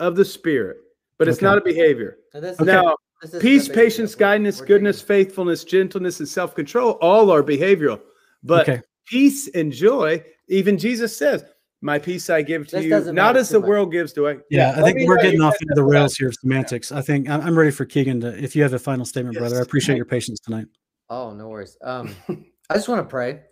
of 0.00 0.16
the 0.16 0.24
spirit, 0.24 0.78
but 1.18 1.28
it's 1.28 1.38
Okay. 1.38 1.46
not 1.46 1.58
a 1.58 1.60
behavior. 1.60 2.18
So 2.32 2.40
this- 2.40 2.60
Now, 2.60 2.96
this 3.22 3.30
isn't 3.30 3.40
peace, 3.40 3.68
patience, 3.68 4.14
deal. 4.14 4.26
kindness, 4.28 4.60
goodness, 4.60 5.00
taking- 5.02 5.26
faithfulness, 5.26 5.64
gentleness, 5.64 6.18
and 6.20 6.28
self-control 6.28 6.92
all 7.00 7.30
are 7.30 7.42
behavioral. 7.42 8.00
But 8.42 8.68
Okay. 8.68 8.82
peace 9.08 9.48
and 9.54 9.72
joy, 9.72 10.22
even 10.48 10.76
Jesus 10.78 11.16
says, 11.16 11.44
"My 11.80 11.98
peace 11.98 12.28
I 12.28 12.42
give 12.42 12.66
to 12.68 12.76
This 12.76 12.84
you, 12.84 12.90
doesn't 12.90 13.14
as 13.18 13.48
the 13.50 13.60
much. 13.60 13.68
world 13.68 13.92
gives 13.92 14.12
to 14.14 14.28
I." 14.28 14.38
Yeah, 14.50 14.72
I 14.76 14.82
think 14.92 15.08
we're 15.08 15.16
getting 15.22 15.40
off 15.40 15.54
into 15.60 15.74
the 15.74 15.84
rails 15.84 16.16
here 16.16 16.28
of 16.28 16.34
semantics. 16.34 16.92
I 16.92 17.00
think 17.00 17.28
I'm 17.28 17.40
I'm 17.40 17.56
ready 17.58 17.70
for 17.70 17.84
Keegan 17.84 18.20
to. 18.20 18.36
If 18.42 18.54
you 18.56 18.62
have 18.62 18.74
a 18.74 18.78
final 18.78 19.04
statement, 19.04 19.36
brother, 19.38 19.58
I 19.58 19.62
appreciate 19.62 19.96
your 19.96 20.04
patience 20.06 20.40
tonight. 20.40 20.66
Oh, 21.10 21.32
no 21.34 21.48
worries. 21.48 21.76
Um, 21.82 22.10
I 22.70 22.74
just 22.74 22.88
want 22.88 23.00
to 23.00 23.08
pray. 23.10 23.42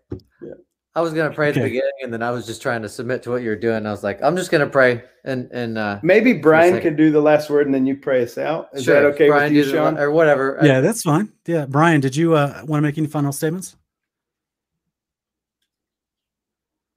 Yeah. 0.42 0.54
I 0.94 1.00
was 1.00 1.14
gonna 1.14 1.32
pray 1.32 1.48
at 1.48 1.54
the 1.54 1.60
Okay. 1.60 1.68
beginning, 1.70 1.90
and 2.02 2.12
then 2.12 2.22
I 2.22 2.30
was 2.30 2.44
just 2.44 2.60
trying 2.60 2.82
to 2.82 2.88
submit 2.88 3.22
to 3.22 3.30
what 3.30 3.40
you're 3.42 3.56
doing. 3.56 3.86
I 3.86 3.90
was 3.90 4.04
like, 4.04 4.22
I'm 4.22 4.36
just 4.36 4.50
gonna 4.50 4.66
pray, 4.68 5.02
and 5.24 5.48
and 5.50 5.78
uh, 5.78 6.00
Maybe 6.02 6.34
Brian 6.34 6.74
second. 6.74 6.82
could 6.90 6.96
do 6.98 7.10
the 7.10 7.20
last 7.20 7.48
word, 7.48 7.64
and 7.66 7.74
then 7.74 7.86
you 7.86 7.96
pray 7.96 8.22
us 8.22 8.36
out. 8.36 8.68
Is 8.74 8.84
sure, 8.84 8.94
that 8.94 9.04
okay 9.14 9.28
Brian, 9.28 9.44
with 9.44 9.52
you, 9.56 9.62
do 9.64 9.70
the- 9.70 9.76
Sean? 9.78 9.98
or 9.98 10.10
whatever? 10.10 10.60
Uh, 10.60 10.66
Yeah, 10.66 10.80
that's 10.80 11.02
fine. 11.02 11.32
Yeah, 11.46 11.64
Brian, 11.64 12.02
did 12.02 12.14
you 12.14 12.34
uh, 12.34 12.62
want 12.66 12.82
to 12.82 12.82
make 12.82 12.98
any 12.98 13.06
final 13.06 13.32
statements? 13.32 13.76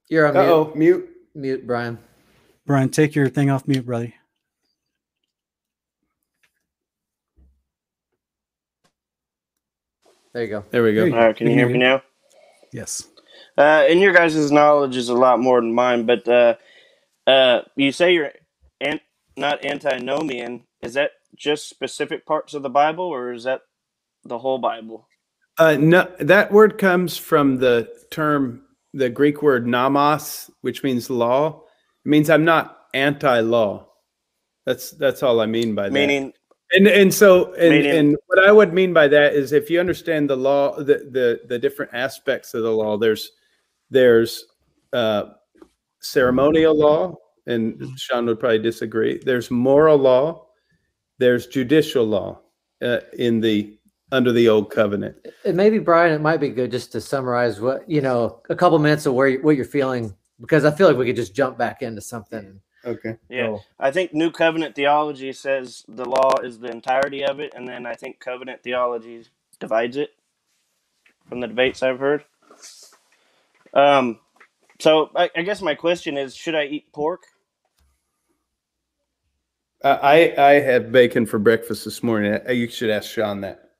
you're 0.08 0.26
on 0.28 0.36
Uh 0.36 0.42
mute. 0.42 0.52
oh, 0.52 0.72
mute. 0.76 1.10
Mute, 1.34 1.66
Brian. 1.66 1.98
Brian, 2.66 2.88
take 2.90 3.14
your 3.14 3.28
thing 3.28 3.50
off 3.50 3.66
mute, 3.66 3.84
brother. 3.86 4.12
There 10.32 10.42
you 10.44 10.50
go. 10.50 10.64
There 10.70 10.82
we 10.82 10.92
go. 10.94 11.00
There 11.00 11.08
you 11.08 11.14
All 11.14 11.26
right, 11.26 11.36
can 11.36 11.46
you 11.46 11.54
hear 11.54 11.68
me 11.68 11.78
now? 11.78 12.02
Yes. 12.72 13.08
Uh, 13.58 13.86
and 13.88 14.00
your 14.00 14.12
guys' 14.12 14.52
knowledge 14.52 14.96
is 14.96 15.08
a 15.08 15.14
lot 15.14 15.40
more 15.40 15.60
than 15.60 15.72
mine, 15.72 16.04
but 16.04 16.26
uh, 16.28 16.54
uh, 17.26 17.62
you 17.74 17.90
say 17.90 18.12
you're 18.12 18.32
an- 18.80 19.00
not 19.36 19.64
antinomian. 19.64 20.62
Is 20.82 20.94
that 20.94 21.12
just 21.34 21.68
specific 21.68 22.26
parts 22.26 22.54
of 22.54 22.62
the 22.62 22.70
Bible, 22.70 23.04
or 23.04 23.32
is 23.32 23.44
that 23.44 23.62
the 24.24 24.38
whole 24.38 24.58
Bible? 24.58 25.08
Uh, 25.58 25.76
no, 25.80 26.10
that 26.20 26.52
word 26.52 26.76
comes 26.76 27.16
from 27.16 27.56
the 27.56 27.88
term, 28.10 28.62
the 28.92 29.08
Greek 29.08 29.40
word 29.42 29.66
nomos, 29.66 30.50
which 30.60 30.82
means 30.82 31.08
law. 31.08 31.62
It 32.04 32.08
means 32.08 32.28
I'm 32.28 32.44
not 32.44 32.78
anti-law. 32.92 33.86
That's 34.66 34.90
that's 34.90 35.22
all 35.22 35.40
I 35.40 35.46
mean 35.46 35.74
by 35.74 35.84
that. 35.84 35.92
Meaning, 35.92 36.34
and 36.72 36.86
and 36.86 37.14
so 37.14 37.54
and, 37.54 37.70
Meaning- 37.70 37.90
and 37.96 38.16
what 38.26 38.44
I 38.44 38.52
would 38.52 38.74
mean 38.74 38.92
by 38.92 39.08
that 39.08 39.32
is 39.32 39.52
if 39.52 39.70
you 39.70 39.80
understand 39.80 40.28
the 40.28 40.36
law, 40.36 40.76
the 40.76 41.08
the 41.10 41.40
the 41.46 41.58
different 41.58 41.94
aspects 41.94 42.52
of 42.52 42.62
the 42.62 42.72
law, 42.72 42.98
there's 42.98 43.32
there's 43.90 44.44
uh, 44.92 45.24
ceremonial 46.00 46.76
law, 46.76 47.16
and 47.46 47.80
Sean 47.98 48.26
would 48.26 48.40
probably 48.40 48.58
disagree. 48.58 49.18
There's 49.24 49.50
moral 49.50 49.96
law, 49.98 50.46
there's 51.18 51.46
judicial 51.46 52.04
law 52.04 52.40
uh, 52.82 53.00
in 53.18 53.40
the 53.40 53.78
under 54.12 54.30
the 54.32 54.48
old 54.48 54.70
covenant. 54.70 55.16
And 55.44 55.56
maybe 55.56 55.78
Brian, 55.80 56.12
it 56.12 56.20
might 56.20 56.36
be 56.38 56.50
good 56.50 56.70
just 56.70 56.92
to 56.92 57.00
summarize 57.00 57.60
what 57.60 57.88
you 57.90 58.00
know, 58.00 58.40
a 58.48 58.54
couple 58.54 58.78
minutes 58.78 59.04
of 59.06 59.14
where 59.14 59.28
you- 59.28 59.42
what 59.42 59.56
you're 59.56 59.64
feeling, 59.64 60.14
because 60.40 60.64
I 60.64 60.70
feel 60.70 60.86
like 60.86 60.96
we 60.96 61.06
could 61.06 61.16
just 61.16 61.34
jump 61.34 61.58
back 61.58 61.82
into 61.82 62.00
something. 62.00 62.60
Okay. 62.84 63.16
yeah, 63.28 63.46
So, 63.46 63.60
I 63.80 63.90
think 63.90 64.14
New 64.14 64.30
Covenant 64.30 64.76
theology 64.76 65.32
says 65.32 65.84
the 65.88 66.04
law 66.08 66.34
is 66.44 66.60
the 66.60 66.70
entirety 66.70 67.24
of 67.24 67.40
it, 67.40 67.52
and 67.56 67.66
then 67.66 67.84
I 67.84 67.94
think 67.94 68.20
Covenant 68.20 68.62
theology 68.62 69.24
divides 69.58 69.96
it 69.96 70.10
from 71.28 71.40
the 71.40 71.48
debates 71.48 71.82
I've 71.82 71.98
heard. 71.98 72.24
Um, 73.76 74.18
so 74.80 75.10
I, 75.14 75.30
I 75.36 75.42
guess 75.42 75.60
my 75.62 75.74
question 75.74 76.16
is, 76.16 76.34
should 76.34 76.54
I 76.54 76.64
eat 76.64 76.92
pork? 76.92 77.22
Uh, 79.84 79.98
I 80.02 80.34
I 80.38 80.52
had 80.60 80.90
bacon 80.90 81.26
for 81.26 81.38
breakfast 81.38 81.84
this 81.84 82.02
morning. 82.02 82.40
Uh, 82.48 82.52
You 82.52 82.68
should 82.68 82.90
ask 82.90 83.10
Sean 83.10 83.42
that, 83.42 83.70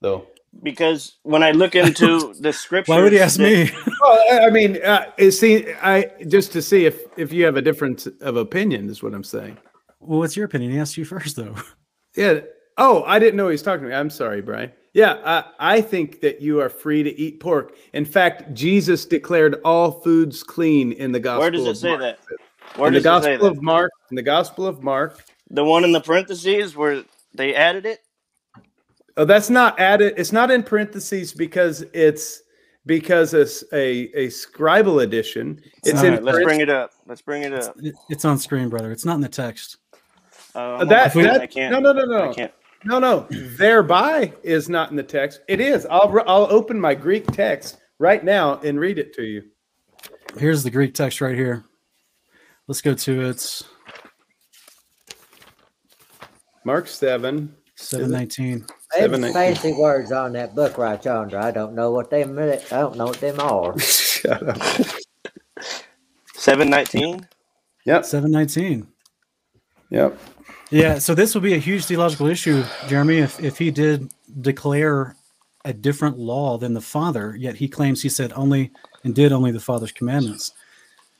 though. 0.00 0.26
Because 0.62 1.16
when 1.24 1.42
I 1.42 1.50
look 1.50 1.74
into 1.74 2.32
the 2.40 2.52
scripture, 2.52 2.92
Why 2.92 3.02
would 3.02 3.12
he 3.12 3.18
ask 3.20 3.38
me? 3.40 3.70
Well, 4.00 4.22
I- 4.32 4.46
I 4.46 4.50
mean, 4.50 4.80
uh, 4.84 5.10
see, 5.30 5.72
I 5.82 6.10
just 6.28 6.52
to 6.52 6.62
see 6.62 6.86
if 6.86 7.00
if 7.16 7.32
you 7.32 7.44
have 7.44 7.56
a 7.56 7.62
difference 7.62 8.06
of 8.20 8.36
opinion 8.36 8.88
is 8.88 9.02
what 9.02 9.14
I'm 9.14 9.24
saying. 9.24 9.58
well, 9.98 10.20
what's 10.20 10.36
your 10.36 10.46
opinion? 10.46 10.70
He 10.72 10.78
asked 10.78 10.96
you 10.96 11.04
first, 11.04 11.36
though. 11.36 11.56
Yeah. 12.16 12.40
Oh, 12.76 13.04
I 13.04 13.18
didn't 13.18 13.36
know 13.36 13.46
he 13.48 13.52
was 13.52 13.62
talking 13.62 13.84
to 13.84 13.88
me. 13.90 13.94
I'm 13.94 14.10
sorry, 14.10 14.42
Brian. 14.42 14.72
Yeah, 14.92 15.20
I, 15.24 15.76
I 15.76 15.80
think 15.80 16.20
that 16.20 16.40
you 16.40 16.60
are 16.60 16.68
free 16.68 17.02
to 17.02 17.10
eat 17.18 17.40
pork. 17.40 17.76
In 17.92 18.04
fact, 18.04 18.54
Jesus 18.54 19.04
declared 19.04 19.56
all 19.64 19.90
foods 19.90 20.42
clean 20.42 20.92
in 20.92 21.12
the 21.12 21.20
gospel. 21.20 21.40
Where 21.40 21.50
does 21.50 21.66
it 21.66 21.70
of 21.70 21.76
say 21.76 21.88
Mark. 21.88 22.00
that? 22.00 22.18
Where 22.76 22.88
in 22.88 22.94
the 22.94 23.00
does 23.00 23.20
it 23.20 23.24
say 23.24 23.30
gospel 23.32 23.48
that? 23.50 23.56
of 23.58 23.62
Mark. 23.62 23.90
In 24.10 24.16
the 24.16 24.22
gospel 24.22 24.66
of 24.66 24.82
Mark. 24.82 25.24
The 25.50 25.64
one 25.64 25.84
in 25.84 25.92
the 25.92 26.00
parentheses 26.00 26.76
where 26.76 27.04
they 27.34 27.54
added 27.54 27.86
it? 27.86 28.00
Oh, 29.16 29.24
that's 29.24 29.50
not 29.50 29.78
added. 29.78 30.14
It's 30.16 30.32
not 30.32 30.50
in 30.50 30.62
parentheses 30.62 31.32
because 31.32 31.82
it's 31.92 32.42
because 32.86 33.34
it's 33.34 33.62
a 33.72 34.08
a 34.14 34.26
scribal 34.28 35.02
edition. 35.02 35.60
It's 35.84 36.00
All 36.00 36.06
in 36.06 36.14
right, 36.14 36.22
let's 36.22 36.42
bring 36.42 36.60
it 36.60 36.70
up. 36.70 36.92
Let's 37.06 37.22
bring 37.22 37.42
it 37.42 37.52
up. 37.52 37.76
It- 37.80 37.94
It's 38.10 38.24
on 38.24 38.38
screen, 38.38 38.68
brother. 38.68 38.90
It's 38.90 39.04
not 39.04 39.14
in 39.14 39.20
the 39.20 39.28
text. 39.28 39.76
Uh, 40.56 40.58
I'm 40.80 40.88
that, 40.88 41.12
that 41.14 41.40
I 41.40 41.46
can't. 41.46 41.72
no 41.72 41.80
no 41.80 41.92
no 41.92 42.04
no 42.06 42.30
I 42.30 42.34
can't. 42.34 42.52
No 42.84 42.98
no 42.98 43.26
thereby 43.30 44.32
is 44.42 44.68
not 44.68 44.90
in 44.90 44.96
the 44.96 45.02
text. 45.02 45.40
It 45.48 45.60
is. 45.60 45.86
I'll 45.86 46.22
I'll 46.26 46.46
open 46.50 46.78
my 46.78 46.94
Greek 46.94 47.26
text 47.28 47.78
right 47.98 48.22
now 48.24 48.60
and 48.60 48.78
read 48.78 48.98
it 48.98 49.14
to 49.14 49.22
you. 49.22 49.42
Here's 50.38 50.62
the 50.62 50.70
Greek 50.70 50.94
text 50.94 51.20
right 51.20 51.34
here. 51.34 51.64
Let's 52.66 52.80
go 52.80 52.94
to 52.94 53.22
it. 53.22 53.62
Mark 56.64 56.88
seven. 56.88 57.54
Seven 57.76 58.10
nineteen. 58.10 58.66
Seven 58.92 59.32
fancy 59.32 59.72
words 59.72 60.12
on 60.12 60.32
that 60.32 60.54
book 60.54 60.78
right 60.78 61.04
yonder. 61.04 61.38
I 61.38 61.50
don't 61.50 61.74
know 61.74 61.90
what 61.90 62.10
they 62.10 62.24
mean. 62.24 62.58
I 62.70 62.76
don't 62.78 62.96
know 62.96 63.06
what 63.06 63.20
them 63.20 63.40
are. 63.40 63.78
Shut 63.78 64.48
up. 64.48 64.58
Seven 66.34 66.70
nineteen. 66.70 67.26
Yep. 67.84 68.04
Seven 68.04 68.30
nineteen. 68.30 68.86
Yep. 69.90 70.18
Yeah, 70.70 70.98
so 70.98 71.14
this 71.14 71.34
would 71.34 71.42
be 71.42 71.54
a 71.54 71.58
huge 71.58 71.84
theological 71.84 72.26
issue, 72.26 72.64
Jeremy, 72.88 73.18
if, 73.18 73.38
if 73.40 73.58
he 73.58 73.70
did 73.70 74.12
declare 74.40 75.14
a 75.64 75.72
different 75.72 76.18
law 76.18 76.58
than 76.58 76.74
the 76.74 76.80
Father, 76.80 77.36
yet 77.36 77.54
he 77.54 77.68
claims 77.68 78.02
he 78.02 78.08
said 78.08 78.32
only 78.34 78.70
and 79.04 79.14
did 79.14 79.32
only 79.32 79.52
the 79.52 79.60
Father's 79.60 79.92
commandments. 79.92 80.52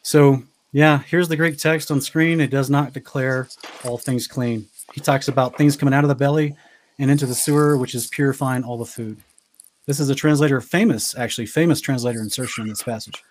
So, 0.02 0.42
yeah, 0.72 0.98
here's 1.06 1.28
the 1.28 1.36
Greek 1.36 1.56
text 1.56 1.90
on 1.90 2.00
screen. 2.00 2.40
It 2.40 2.50
does 2.50 2.68
not 2.68 2.92
declare 2.92 3.48
all 3.84 3.96
things 3.96 4.26
clean. 4.26 4.66
He 4.92 5.00
talks 5.00 5.28
about 5.28 5.56
things 5.56 5.76
coming 5.76 5.94
out 5.94 6.04
of 6.04 6.08
the 6.08 6.14
belly 6.14 6.56
and 6.98 7.10
into 7.10 7.26
the 7.26 7.34
sewer, 7.34 7.76
which 7.76 7.94
is 7.94 8.08
purifying 8.08 8.64
all 8.64 8.76
the 8.76 8.84
food. 8.84 9.18
This 9.86 10.00
is 10.00 10.10
a 10.10 10.14
translator, 10.14 10.60
famous, 10.60 11.16
actually, 11.16 11.46
famous 11.46 11.80
translator 11.80 12.20
insertion 12.20 12.62
in 12.62 12.70
this 12.70 12.82
passage. 12.82 13.22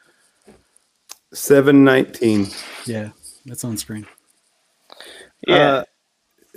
Seven 1.33 1.83
nineteen. 1.83 2.49
Yeah, 2.85 3.09
that's 3.45 3.63
on 3.63 3.75
screen. 3.75 4.05
Yeah. 5.47 5.55
Uh, 5.55 5.83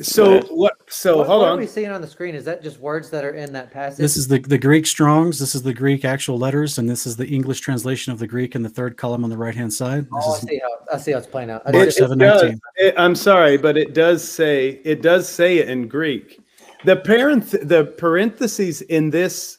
so 0.03 0.41
what? 0.51 0.75
So 0.89 1.19
what, 1.19 1.27
hold 1.27 1.43
what 1.43 1.51
are 1.53 1.57
we 1.57 1.67
seeing 1.67 1.91
on 1.91 2.03
the 2.03 2.07
screen? 2.07 2.35
Is 2.35 2.45
that 2.45 2.63
just 2.63 2.79
words 2.79 3.09
that 3.11 3.25
are 3.25 3.35
in 3.35 3.53
that 3.55 3.71
passage? 3.71 3.99
This 3.99 4.17
is 4.17 4.29
the, 4.29 4.39
the 4.39 4.59
Greek 4.59 4.87
Strongs. 4.87 5.39
This 5.39 5.55
is 5.55 5.63
the 5.63 5.73
Greek 5.73 6.05
actual 6.05 6.39
letters, 6.39 6.79
and 6.79 6.89
this 6.89 7.07
is 7.07 7.17
the 7.17 7.27
English 7.27 7.61
translation 7.61 8.13
of 8.13 8.19
the 8.19 8.27
Greek 8.27 8.55
in 8.55 8.63
the 8.63 8.69
third 8.69 8.99
column 8.99 9.25
on 9.25 9.31
the 9.31 9.39
right 9.39 9.55
hand 9.55 9.73
side. 9.73 10.05
This 10.05 10.11
oh, 10.13 10.35
I 10.35 10.39
see 10.39 10.61
how 10.61 10.95
I 10.95 10.99
see 10.99 11.13
how 11.13 11.19
it's 11.19 11.27
playing 11.27 11.51
out. 11.51 11.63
I 11.65 11.73
Mark 11.73 11.83
It- 11.85 11.87
just- 11.87 12.01
it 12.01 12.11
7:19. 12.11 12.19
does. 12.19 12.61
It- 12.77 12.95
I'm 12.99 13.15
sorry, 13.15 13.57
but 13.57 13.79
it 13.79 13.95
does 13.95 14.27
say 14.27 14.81
it 14.85 15.01
does 15.01 15.29
say 15.29 15.59
it 15.59 15.69
in 15.71 15.89
Greek. 15.89 16.41
The 16.85 16.97
parent 16.97 17.51
the 17.67 17.95
parentheses 17.97 18.83
in 18.83 19.09
this 19.11 19.59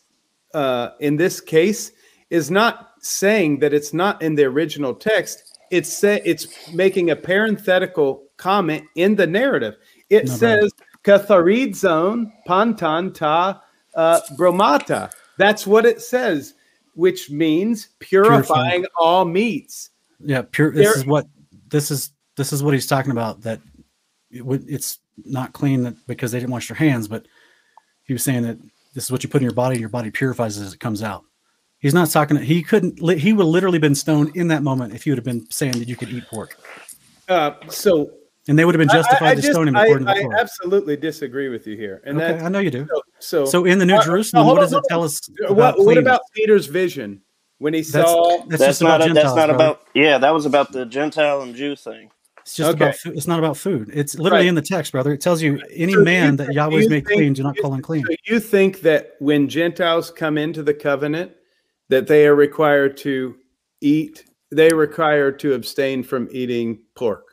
uh, 0.53 0.89
in 0.99 1.17
this 1.17 1.41
case 1.41 1.91
is 2.29 2.51
not 2.51 2.91
saying 2.99 3.59
that 3.59 3.73
it's 3.73 3.93
not 3.93 4.21
in 4.21 4.35
the 4.35 4.43
original 4.43 4.93
text. 4.93 5.57
It's 5.71 5.91
say 5.91 6.21
it's 6.25 6.71
making 6.73 7.09
a 7.09 7.15
parenthetical 7.15 8.23
comment 8.37 8.83
in 8.95 9.15
the 9.15 9.27
narrative. 9.27 9.75
It 10.09 10.25
No, 10.27 10.33
says 10.35 10.71
"Katharidzon 11.03 12.31
pantan 12.47 13.13
ta 13.13 13.61
uh, 13.95 14.21
bromata." 14.37 15.11
That's 15.37 15.67
what 15.67 15.85
it 15.85 16.01
says, 16.01 16.53
which 16.95 17.29
means 17.29 17.89
purifying 17.99 18.85
all 18.99 19.25
meats. 19.25 19.89
Yeah, 20.19 20.43
pure. 20.49 20.71
This 20.71 20.87
There- 20.87 20.97
is 20.97 21.05
what 21.05 21.27
this 21.69 21.91
is. 21.91 22.11
This 22.35 22.53
is 22.53 22.61
what 22.63 22.73
he's 22.73 22.87
talking 22.87 23.11
about. 23.11 23.41
That 23.41 23.59
it 24.31 24.45
would, 24.45 24.69
it's 24.69 24.99
not 25.25 25.53
clean 25.53 25.83
that 25.83 25.95
because 26.07 26.31
they 26.31 26.39
didn't 26.39 26.51
wash 26.51 26.67
their 26.67 26.77
hands, 26.77 27.07
but 27.07 27.25
he 28.03 28.13
was 28.13 28.23
saying 28.23 28.43
that 28.43 28.57
this 28.93 29.05
is 29.05 29.11
what 29.11 29.23
you 29.23 29.29
put 29.29 29.41
in 29.41 29.45
your 29.45 29.53
body. 29.53 29.73
and 29.75 29.79
Your 29.81 29.89
body 29.89 30.11
purifies 30.11 30.57
as 30.57 30.73
it 30.73 30.79
comes 30.79 31.01
out. 31.03 31.23
He's 31.79 31.93
not 31.93 32.09
talking. 32.09 32.37
He 32.37 32.63
couldn't. 32.63 32.99
He 33.19 33.33
would 33.33 33.45
literally 33.45 33.77
been 33.79 33.95
stoned 33.95 34.35
in 34.35 34.47
that 34.47 34.63
moment 34.63 34.93
if 34.93 35.03
he 35.03 35.11
would 35.11 35.17
have 35.17 35.25
been 35.25 35.49
saying 35.51 35.73
that 35.73 35.87
you 35.87 35.95
could 35.95 36.09
eat 36.09 36.25
pork, 36.27 36.57
Uh, 37.27 37.51
so 37.69 38.09
and 38.47 38.57
they 38.57 38.65
would 38.65 38.75
have 38.75 38.79
been 38.79 38.89
justified 38.95 39.27
I, 39.27 39.31
I 39.31 39.35
to 39.35 39.41
just- 39.41 39.53
stone 39.53 39.67
him 39.67 39.75
I- 39.75 39.87
to 39.87 39.93
I 39.93 39.97
the 40.15 40.21
Torah. 40.21 40.39
absolutely 40.39 40.97
disagree 40.97 41.49
with 41.49 41.67
you 41.67 41.75
here, 41.75 42.01
and 42.05 42.17
okay, 42.21 42.33
that 42.37 42.43
I 42.43 42.49
know 42.49 42.59
you 42.59 42.71
do. 42.71 42.87
so, 42.89 43.01
so 43.19 43.45
So 43.45 43.65
in 43.65 43.79
the 43.79 43.85
New 43.85 43.95
Uh, 43.95 43.99
uh, 43.99 44.03
Jerusalem, 44.05 44.43
hold 44.45 44.57
what 44.57 44.63
on, 44.65 44.69
does 44.71 44.77
it 44.79 44.83
tell 44.89 45.03
us? 45.03 45.19
what, 45.39 45.51
about 45.51 45.77
what 45.77 45.83
cleanness? 45.85 46.01
about 46.01 46.21
Peter's 46.33 46.65
vision 46.67 47.21
when 47.59 47.73
he 47.73 47.81
That's, 47.81 47.91
saw? 48.09 48.45
that's, 48.47 48.61
That's, 48.61 48.81
not. 48.81 48.87
about 48.97 49.01
A, 49.01 49.05
Gentiles. 49.13 49.23
that's 49.25 49.35
not 49.35 49.47
brother. 49.47 49.53
about. 49.71 49.81
Yeah, 49.93 50.17
that 50.19 50.33
was 50.33 50.45
about 50.45 50.71
the 50.71 50.85
Gentile 50.85 51.41
and 51.41 51.55
Jew 51.55 51.75
thing. 51.75 52.11
It's 52.41 52.55
just 52.55 52.69
Okay. 52.75 52.85
about. 52.85 52.95
Food. 52.95 53.17
It's 53.17 53.27
not 53.27 53.39
about 53.39 53.57
food. 53.57 53.89
It's 53.93 54.17
literally 54.17 54.43
Right. 54.45 54.49
in 54.49 54.55
the 54.55 54.61
text, 54.61 54.93
brother. 54.93 55.11
It 55.11 55.19
tells 55.19 55.41
you 55.41 55.59
any 55.73 55.93
So 55.93 56.01
man 56.03 56.31
you 56.31 56.37
that 56.37 56.45
think- 56.45 56.55
Yahweh's 56.55 56.89
made 56.89 57.05
think- 57.05 57.17
clean, 57.19 57.33
do 57.33 57.43
not 57.43 57.57
call 57.57 57.73
unclean. 57.73 58.05
So 58.05 58.15
you 58.25 58.39
think 58.39 58.81
that 58.81 59.15
when 59.19 59.49
Gentiles 59.49 60.11
come 60.11 60.37
into 60.37 60.63
the 60.63 60.73
covenant, 60.73 61.33
that 61.89 62.07
they 62.07 62.25
are 62.25 62.35
required 62.35 62.95
to 62.97 63.35
eat, 63.81 64.23
they 64.51 64.69
require 64.69 65.29
to 65.31 65.53
abstain 65.55 66.03
from 66.03 66.29
eating 66.31 66.79
pork. 66.95 67.26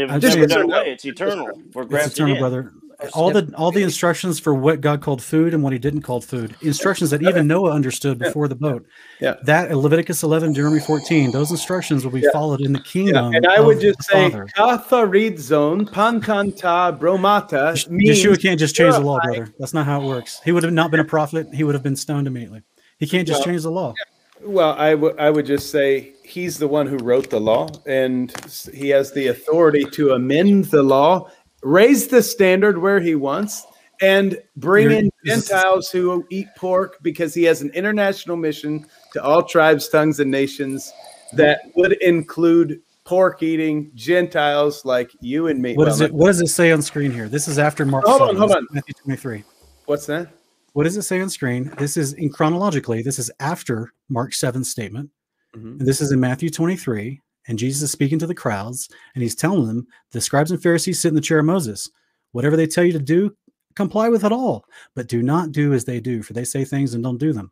If 0.00 0.10
it's 0.16 0.22
just 0.24 0.36
never 0.38 0.46
done 0.48 0.62
away, 0.64 0.92
it's 0.92 1.04
eternal. 1.04 1.48
We're 1.74 1.82
It's 1.96 2.14
eternal, 2.14 2.34
in. 2.34 2.40
brother. 2.40 2.72
All 3.14 3.30
the 3.30 3.50
all 3.56 3.72
the 3.72 3.82
instructions 3.82 4.38
for 4.38 4.52
what 4.52 4.82
God 4.82 5.00
called 5.00 5.22
food 5.22 5.54
and 5.54 5.62
what 5.62 5.72
He 5.72 5.78
didn't 5.78 6.02
call 6.02 6.20
food, 6.20 6.54
instructions 6.60 7.08
that 7.10 7.22
even 7.22 7.46
Noah 7.54 7.72
understood 7.72 8.18
before 8.18 8.46
the 8.46 8.54
boat. 8.54 8.84
Yeah. 9.22 9.36
That 9.44 9.74
Leviticus 9.74 10.22
11, 10.22 10.52
Deuteronomy 10.52 10.82
14, 10.82 11.30
those 11.30 11.50
instructions 11.50 12.04
will 12.04 12.12
be 12.12 12.20
Yeah. 12.20 12.28
followed 12.30 12.60
in 12.60 12.74
the 12.74 12.78
Yeah, 12.80 12.84
kingdom. 12.92 13.32
and 13.34 13.46
I 13.46 13.58
would 13.58 13.80
just 13.80 14.02
say, 14.02 14.30
"Katharidzon 14.54 15.88
pantanta 15.90 16.98
bromata." 16.98 17.72
Yeshua 17.88 18.40
can't 18.40 18.58
just 18.60 18.74
change 18.76 18.94
the 18.94 19.00
law, 19.00 19.18
brother. 19.22 19.48
That's 19.58 19.72
not 19.74 19.86
how 19.86 20.02
it 20.02 20.06
works. 20.06 20.40
He 20.44 20.52
would 20.52 20.62
have 20.62 20.72
not 20.72 20.90
been 20.90 21.00
a 21.00 21.04
prophet. 21.04 21.46
He 21.54 21.64
would 21.64 21.74
have 21.74 21.82
been 21.82 21.96
stoned 21.96 22.26
immediately. 22.26 22.62
He 22.98 23.06
can't 23.06 23.26
just 23.26 23.44
change 23.44 23.62
the 23.62 23.70
law. 23.70 23.94
Well, 24.42 24.74
I 24.78 24.94
would 24.94 25.18
I 25.18 25.30
would 25.30 25.46
just 25.46 25.70
say 25.70 26.14
he's 26.24 26.58
the 26.58 26.68
one 26.68 26.86
who 26.86 26.96
wrote 26.98 27.30
the 27.30 27.40
law, 27.40 27.68
and 27.86 28.32
he 28.72 28.88
has 28.90 29.12
the 29.12 29.28
authority 29.28 29.84
to 29.92 30.12
amend 30.12 30.66
the 30.66 30.82
law, 30.82 31.30
raise 31.62 32.08
the 32.08 32.22
standard 32.22 32.78
where 32.78 33.00
he 33.00 33.14
wants, 33.14 33.66
and 34.00 34.38
bring 34.56 34.90
in 34.90 35.10
Gentiles 35.26 35.90
who 35.90 36.26
eat 36.30 36.48
pork 36.56 36.98
because 37.02 37.34
he 37.34 37.44
has 37.44 37.60
an 37.60 37.70
international 37.70 38.36
mission 38.36 38.86
to 39.12 39.22
all 39.22 39.42
tribes, 39.42 39.88
tongues, 39.88 40.20
and 40.20 40.30
nations 40.30 40.92
that 41.34 41.60
would 41.76 41.92
include 42.02 42.80
pork 43.04 43.42
eating 43.42 43.90
Gentiles 43.94 44.84
like 44.84 45.10
you 45.20 45.48
and 45.48 45.60
me. 45.60 45.74
What 45.74 45.84
Well, 45.84 45.86
does 45.86 46.00
it 46.00 46.12
what 46.14 46.26
does 46.28 46.40
it 46.40 46.48
say 46.48 46.72
on 46.72 46.80
screen 46.80 47.10
here? 47.10 47.28
This 47.28 47.46
is 47.46 47.58
after 47.58 47.84
Mark 47.84 48.06
Hold 48.06 48.22
on, 48.22 48.36
hold 48.36 48.52
on. 48.52 48.66
Matthew 48.70 48.94
23. 49.02 49.44
What's 49.84 50.06
that? 50.06 50.28
What 50.72 50.84
does 50.84 50.96
it 50.96 51.02
say 51.02 51.20
on 51.20 51.30
screen? 51.30 51.72
This 51.78 51.96
is 51.96 52.12
in 52.14 52.30
chronologically, 52.30 53.02
this 53.02 53.18
is 53.18 53.30
after 53.40 53.92
Mark 54.08 54.34
7 54.34 54.62
statement. 54.64 55.10
Mhm. 55.54 55.80
And 55.80 55.86
this 55.86 56.00
is 56.00 56.12
in 56.12 56.20
Matthew 56.20 56.50
23. 56.50 57.20
And 57.48 57.58
Jesus 57.58 57.82
is 57.82 57.90
speaking 57.90 58.18
to 58.18 58.26
the 58.26 58.34
crowds 58.34 58.88
and 59.14 59.22
he's 59.22 59.34
telling 59.34 59.66
them 59.66 59.86
the 60.12 60.20
scribes 60.20 60.50
and 60.50 60.62
Pharisees 60.62 61.00
sit 61.00 61.08
in 61.08 61.14
the 61.14 61.20
chair 61.20 61.38
of 61.40 61.46
Moses. 61.46 61.90
Whatever 62.32 62.56
they 62.56 62.66
tell 62.66 62.84
you 62.84 62.92
to 62.92 62.98
do, 62.98 63.34
comply 63.74 64.08
with 64.08 64.24
it 64.24 64.32
all, 64.32 64.64
but 64.94 65.08
do 65.08 65.22
not 65.22 65.50
do 65.50 65.72
as 65.72 65.84
they 65.84 66.00
do, 66.00 66.22
for 66.22 66.32
they 66.32 66.44
say 66.44 66.64
things 66.64 66.94
and 66.94 67.02
don't 67.02 67.18
do 67.18 67.32
them. 67.32 67.50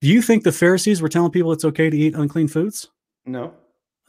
Do 0.00 0.08
you 0.08 0.22
think 0.22 0.42
the 0.42 0.50
Pharisees 0.50 1.00
were 1.00 1.08
telling 1.08 1.30
people 1.30 1.52
it's 1.52 1.64
okay 1.64 1.90
to 1.90 1.96
eat 1.96 2.14
unclean 2.14 2.48
foods? 2.48 2.88
No. 3.26 3.54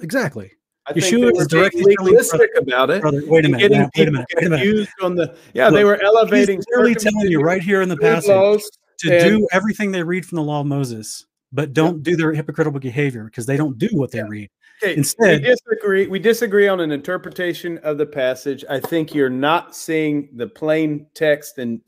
Exactly. 0.02 0.52
I 0.86 0.94
Yeshua 0.94 1.28
think 1.28 1.40
is 1.40 1.48
directly 1.48 1.84
legalistic 1.84 2.52
about 2.58 2.90
it. 2.90 3.02
Brother, 3.02 3.24
wait 3.26 3.46
a 3.46 3.50
minute. 3.50 3.60
getting 3.60 3.78
now, 3.80 3.90
wait 3.98 4.08
a 4.08 4.12
minute. 4.12 4.28
Wait 4.36 4.46
a 4.46 4.50
minute. 4.50 4.90
on 5.02 5.16
the 5.16 5.36
yeah, 5.54 5.70
they 5.70 5.86
were 5.86 6.02
elevating 6.04 6.58
He's 6.58 6.66
literally 6.70 6.96
telling 6.96 7.32
you 7.32 7.42
right 7.42 7.62
here 7.62 7.82
in 7.82 7.90
the 7.90 7.98
passage 7.98 8.64
to 9.00 9.14
and- 9.14 9.24
do 9.24 9.48
everything 9.54 9.92
they 9.92 10.04
read 10.04 10.26
from 10.26 10.38
the 10.38 10.44
law 10.44 10.60
of 10.62 10.68
Moses, 10.68 11.26
but 11.54 11.74
don't 11.74 12.04
do 12.04 12.16
their 12.18 12.34
hypocritical 12.34 12.80
behavior 12.80 13.26
because 13.26 13.46
they 13.46 13.56
don't 13.56 13.78
do 13.78 13.90
what 13.94 14.12
they 14.12 14.24
read. 14.24 14.50
Okay, 14.84 14.96
Instead- 14.98 15.42
we 15.42 15.48
disagree. 15.48 16.08
We 16.08 16.20
disagree 16.20 16.68
on 16.68 16.82
an 16.82 16.92
interpretation 16.92 17.78
of 17.80 17.98
the 17.98 18.06
passage. 18.06 18.66
I 18.70 18.80
think 18.82 19.14
you're 19.14 19.30
not 19.30 19.76
seeing 19.76 20.30
the 20.34 20.48
plain 20.48 21.06
text, 21.14 21.60
and 21.60 21.80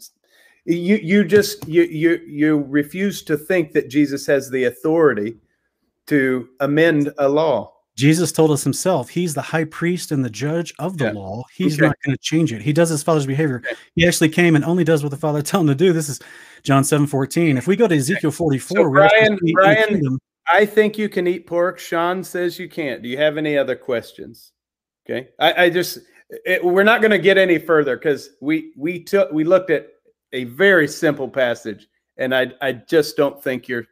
you 0.64 0.95
you 0.95 1.25
just 1.25 1.67
you 1.67 1.83
you 1.83 2.22
you 2.25 2.65
refuse 2.69 3.24
to 3.24 3.35
think 3.35 3.74
that 3.74 3.90
Jesus 3.90 4.25
has 4.27 4.49
the 4.49 4.65
authority 4.65 5.35
to 6.07 6.48
amend 6.61 7.11
a 7.17 7.27
law. 7.27 7.74
Jesus 7.95 8.32
told 8.33 8.51
us 8.51 8.64
himself, 8.64 9.07
he's 9.09 9.33
the 9.33 9.41
high 9.41 9.64
priest 9.64 10.11
and 10.11 10.24
the 10.24 10.30
judge 10.30 10.74
of 10.80 10.98
the 10.98 11.06
Yeah. 11.06 11.11
law. 11.11 11.43
He's 11.53 11.75
Okay. 11.77 11.88
not 11.88 11.95
going 12.03 12.15
to 12.15 12.22
change 12.22 12.51
it. 12.51 12.61
He 12.61 12.74
does 12.74 12.90
his 12.90 13.01
father's 13.03 13.25
behavior. 13.25 13.64
He 13.95 14.06
actually 14.06 14.30
came 14.30 14.56
and 14.56 14.65
only 14.65 14.83
does 14.83 15.01
what 15.03 15.11
the 15.11 15.17
father 15.17 15.41
tell 15.41 15.61
him 15.61 15.67
to 15.67 15.75
do. 15.75 15.93
This 15.93 16.09
is 16.09 16.19
John 16.64 16.83
7 16.83 17.07
14. 17.07 17.57
If 17.57 17.67
we 17.67 17.75
go 17.77 17.88
to 17.88 17.95
Ezekiel 17.95 18.32
44, 18.32 18.77
So 18.77 18.90
Brian- 18.90 19.40
Brian- 19.53 20.19
I 20.48 20.65
think 20.65 20.98
you 20.98 21.09
can 21.09 21.25
eat 21.25 21.48
pork. 21.48 21.80
Sean 21.80 22.24
says 22.24 22.59
you 22.59 22.69
can't. 22.69 23.01
Do 23.01 23.09
you 23.09 23.17
have 23.17 23.38
any 23.38 23.57
other 23.57 23.75
questions? 23.75 24.51
Okay, 25.09 25.30
I, 25.40 25.65
I 25.65 25.69
just 25.69 25.99
it, 26.45 26.64
we're 26.64 26.83
not 26.83 27.01
going 27.01 27.11
to 27.11 27.17
get 27.19 27.38
any 27.38 27.57
further 27.57 27.95
because 27.98 28.30
we 28.41 28.72
we 28.77 29.03
took 29.03 29.32
we 29.32 29.43
looked 29.43 29.72
at 29.72 29.88
a 30.33 30.43
very 30.43 30.88
simple 30.88 31.27
passage, 31.30 31.88
and 32.17 32.33
I 32.35 32.51
I 32.61 32.74
just 32.74 33.17
don't 33.17 33.41
think 33.43 33.67
you're 33.67 33.85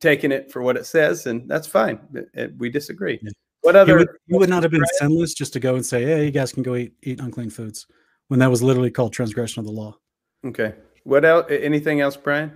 taking 0.00 0.32
it 0.32 0.50
for 0.50 0.62
what 0.62 0.76
it 0.76 0.86
says, 0.86 1.26
and 1.26 1.48
that's 1.48 1.66
fine. 1.66 2.00
It- 2.14 2.30
it- 2.34 2.56
we 2.58 2.70
disagree. 2.70 3.18
Yeah. 3.22 3.30
What 3.62 3.74
you 3.74 3.80
other? 3.80 3.98
would, 3.98 4.08
you 4.26 4.38
would 4.38 4.48
not 4.48 4.62
have 4.62 4.70
been 4.70 4.80
Brian? 4.80 5.10
sinless 5.10 5.34
just 5.34 5.52
to 5.54 5.60
go 5.60 5.74
and 5.74 5.84
say, 5.84 6.04
hey, 6.04 6.24
you 6.24 6.30
guys 6.30 6.52
can 6.52 6.62
go 6.62 6.76
eat, 6.76 6.92
eat 7.02 7.20
unclean 7.20 7.50
foods 7.50 7.86
when 8.28 8.38
that 8.40 8.50
was 8.50 8.62
literally 8.62 8.90
called 8.90 9.12
transgression 9.12 9.60
of 9.60 9.66
the 9.66 9.72
law. 9.72 9.96
Okay. 10.44 10.74
What 11.04 11.24
else? 11.24 11.46
Anything 11.50 12.00
else, 12.00 12.16
Brian? 12.16 12.52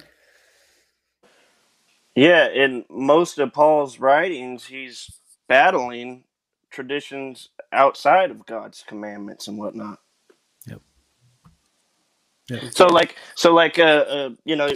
Yeah, 2.15 2.49
in 2.49 2.85
most 2.91 3.39
of 3.39 3.53
Paul's 3.53 3.99
writings, 3.99 4.67
he's 4.67 5.11
battling 5.49 6.25
traditions 6.71 7.49
outside 7.73 8.31
of 8.31 8.45
God's 8.47 8.85
commandments 8.87 9.49
and 9.49 9.59
whatnot. 9.59 9.99
Yep. 10.67 10.83
Yep. 12.51 12.63
So, 12.73 12.87
like, 12.87 13.17
so 13.35 13.55
like, 13.55 13.79
uh, 13.79 13.83
uh, 13.83 14.31
you 14.45 14.57
know, 14.57 14.69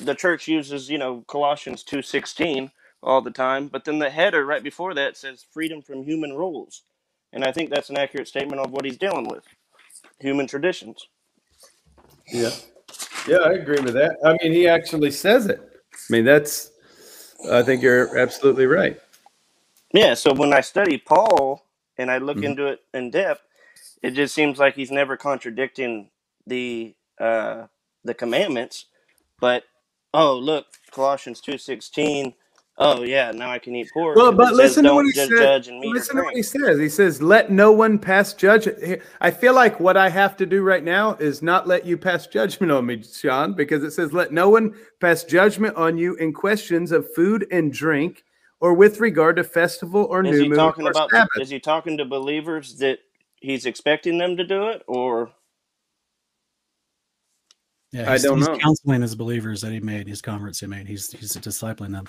the 0.00 0.14
church 0.14 0.48
uses, 0.48 0.90
you 0.90 0.98
know, 0.98 1.24
Colossians 1.28 1.82
two 1.82 2.02
sixteen 2.02 2.70
all 3.02 3.20
the 3.20 3.30
time, 3.30 3.68
but 3.68 3.84
then 3.84 3.98
the 3.98 4.10
header 4.10 4.44
right 4.46 4.62
before 4.62 4.94
that 4.94 5.16
says 5.16 5.44
freedom 5.52 5.82
from 5.82 6.04
human 6.04 6.32
rules, 6.34 6.82
and 7.32 7.44
I 7.44 7.52
think 7.52 7.70
that's 7.70 7.90
an 7.90 7.98
accurate 7.98 8.28
statement 8.28 8.60
of 8.60 8.72
what 8.72 8.84
he's 8.84 8.98
dealing 8.98 9.28
with, 9.28 9.44
human 10.18 10.46
traditions. 10.46 11.08
Yeah. 12.32 12.50
Yeah, 13.28 13.38
I 13.38 13.52
agree 13.52 13.80
with 13.80 13.94
that. 13.94 14.16
I 14.24 14.36
mean, 14.42 14.52
he 14.52 14.68
actually 14.68 15.10
says 15.10 15.46
it. 15.46 15.60
I 15.60 15.98
mean, 16.10 16.24
that's. 16.24 16.70
I 17.50 17.62
think 17.62 17.82
you're 17.82 18.18
absolutely 18.18 18.66
right. 18.66 19.00
Yeah, 19.92 20.14
so 20.14 20.32
when 20.32 20.52
I 20.52 20.60
study 20.60 20.98
Paul 20.98 21.64
and 21.98 22.10
I 22.10 22.18
look 22.18 22.38
Mhm. 22.38 22.44
into 22.44 22.66
it 22.66 22.80
in 22.94 23.10
depth, 23.10 23.42
it 24.02 24.12
just 24.12 24.34
seems 24.34 24.58
like 24.58 24.74
he's 24.74 24.90
never 24.90 25.16
contradicting 25.16 26.10
the 26.46 26.94
uh, 27.18 27.66
the 28.04 28.14
commandments. 28.14 28.86
But 29.40 29.64
oh, 30.16 30.36
look, 30.36 30.66
Colossians 30.90 31.40
two 31.40 31.58
sixteen. 31.58 32.34
Oh 32.78 33.04
yeah, 33.04 33.30
now 33.30 33.50
I 33.50 33.58
can 33.58 33.74
eat 33.74 33.88
pork. 33.94 34.16
Well, 34.16 34.32
but 34.32 34.48
says, 34.48 34.56
listen 34.56 34.84
to 34.84 34.88
"Don't 34.88 34.96
what 34.96 35.06
he 35.06 35.12
judge, 35.12 35.28
said. 35.30 35.38
judge 35.38 35.68
and 35.68 35.80
meat 35.80 35.88
or 35.88 35.94
Listen 35.94 36.16
to 36.16 36.22
what 36.24 36.34
he 36.34 36.42
says. 36.42 36.78
He 36.78 36.90
says, 36.90 37.22
"Let 37.22 37.50
no 37.50 37.72
one 37.72 37.98
pass 37.98 38.34
judgment." 38.34 39.00
I 39.20 39.30
feel 39.30 39.54
like 39.54 39.80
what 39.80 39.96
I 39.96 40.10
have 40.10 40.36
to 40.38 40.46
do 40.46 40.62
right 40.62 40.84
now 40.84 41.14
is 41.14 41.40
not 41.40 41.66
let 41.66 41.86
you 41.86 41.96
pass 41.96 42.26
judgment 42.38 42.70
on 42.72 42.84
me, 42.84 43.02
Sean, 43.02 43.54
because 43.54 43.82
it 43.82 43.92
says, 43.92 44.12
"Let 44.12 44.30
no 44.32 44.50
one 44.50 44.74
pass 45.00 45.24
judgment 45.24 45.74
on 45.76 45.96
you 45.96 46.16
in 46.16 46.34
questions 46.34 46.92
of 46.92 47.06
food 47.14 47.46
and 47.50 47.72
drink, 47.72 48.24
or 48.60 48.74
with 48.74 49.00
regard 49.00 49.36
to 49.36 49.44
festival 49.44 50.04
or 50.10 50.22
Is 50.22 50.32
new 50.32 50.42
he 50.42 50.48
moon 50.50 50.58
talking 50.58 50.86
or 50.86 50.90
about? 50.90 51.10
Sabbath." 51.10 51.40
Is 51.40 51.48
he 51.48 51.58
talking 51.58 51.96
to 51.96 52.04
believers 52.04 52.76
that 52.78 52.98
he's 53.40 53.64
expecting 53.64 54.18
them 54.18 54.36
to 54.36 54.44
do 54.44 54.68
it, 54.68 54.82
or 54.86 55.30
Yeah, 57.96 58.12
I 58.12 58.18
don't 58.18 58.38
he's 58.38 58.46
know. 58.48 58.58
counseling 58.58 59.00
his 59.00 59.14
believers 59.14 59.62
that 59.62 59.72
he 59.72 59.80
made, 59.80 60.06
his 60.06 60.20
converts 60.20 60.60
he 60.60 60.66
made. 60.66 60.86
He's 60.86 61.10
he's 61.12 61.34
discipling 61.36 61.92
them. 61.92 62.06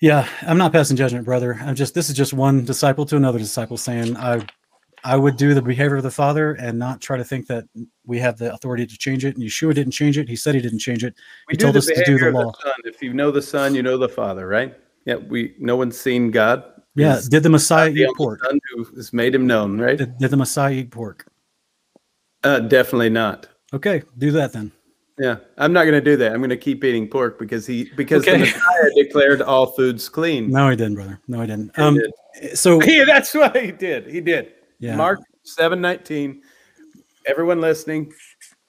Yeah, 0.00 0.28
I'm 0.42 0.58
not 0.58 0.70
passing 0.72 0.96
judgment, 0.96 1.24
brother. 1.24 1.58
I'm 1.60 1.74
just 1.74 1.94
this 1.94 2.08
is 2.08 2.16
just 2.16 2.32
one 2.32 2.64
disciple 2.64 3.04
to 3.06 3.16
another 3.16 3.40
disciple 3.40 3.76
saying 3.76 4.16
I 4.16 4.46
I 5.02 5.16
would 5.16 5.36
do 5.36 5.54
the 5.54 5.62
behavior 5.62 5.96
of 5.96 6.04
the 6.04 6.10
Father 6.12 6.52
and 6.52 6.78
not 6.78 7.00
try 7.00 7.16
to 7.16 7.24
think 7.24 7.48
that 7.48 7.64
we 8.06 8.18
have 8.20 8.38
the 8.38 8.52
authority 8.54 8.86
to 8.86 8.96
change 8.98 9.24
it. 9.24 9.36
And 9.36 9.44
Yeshua 9.44 9.74
didn't 9.74 9.92
change 9.92 10.16
it. 10.16 10.28
He 10.28 10.36
said 10.36 10.54
he 10.54 10.60
didn't 10.60 10.78
change 10.78 11.02
it. 11.04 11.14
We 11.48 11.52
He 11.52 11.56
told 11.56 11.74
the 11.74 11.78
us 11.78 11.86
to 11.86 12.04
do 12.04 12.18
the 12.18 12.30
law. 12.30 12.52
Son. 12.62 12.72
If 12.84 13.02
you 13.02 13.12
know 13.12 13.32
the 13.32 13.42
Son, 13.42 13.74
you 13.74 13.82
know 13.82 13.98
the 13.98 14.08
Father, 14.08 14.46
right? 14.46 14.76
Yeah. 15.06 15.16
We 15.16 15.54
no 15.58 15.74
one's 15.76 15.98
seen 15.98 16.30
God. 16.30 16.62
Yeah. 16.94 17.16
He's 17.16 17.28
Did 17.28 17.42
the 17.42 17.50
Messiah 17.50 17.90
the 17.90 18.02
eat 18.02 18.16
pork? 18.16 18.44
son 18.44 18.60
who 18.74 18.84
has 18.94 19.12
made 19.12 19.34
him 19.34 19.46
known, 19.46 19.80
right? 19.80 19.98
Did, 19.98 20.18
did 20.18 20.30
the 20.30 20.36
Messiah 20.36 20.72
eat 20.74 20.90
pork? 20.92 21.26
Uh, 22.44 22.60
definitely 22.60 23.10
not. 23.10 23.48
Okay, 23.72 24.02
do 24.16 24.30
that 24.32 24.52
then. 24.52 24.72
Yeah, 25.18 25.38
I'm 25.56 25.72
not 25.72 25.82
going 25.82 25.94
to 25.94 26.00
do 26.00 26.16
that. 26.18 26.32
I'm 26.32 26.38
going 26.38 26.50
to 26.50 26.56
keep 26.56 26.84
eating 26.84 27.08
pork 27.08 27.38
because 27.40 27.66
he 27.66 27.90
because 27.96 28.22
Okay. 28.22 28.32
the 28.34 28.38
Messiah 28.38 28.90
declared 28.94 29.42
all 29.42 29.66
foods 29.66 30.08
clean. 30.08 30.48
No, 30.50 30.70
he 30.70 30.76
didn't, 30.76 30.94
brother. 30.94 31.20
No, 31.26 31.40
he 31.40 31.46
didn't. 31.48 31.74
He 31.74 31.82
Um, 31.82 31.94
did. 32.40 32.56
so 32.56 32.80
Yeah, 32.84 33.04
that's 33.04 33.34
what 33.34 33.56
he 33.56 33.72
did. 33.72 34.06
He 34.06 34.20
did. 34.20 34.52
yeah, 34.78 34.94
Mark 34.96 35.18
seven 35.42 35.80
nineteen. 35.80 36.42
Everyone 37.26 37.60
listening, 37.60 38.12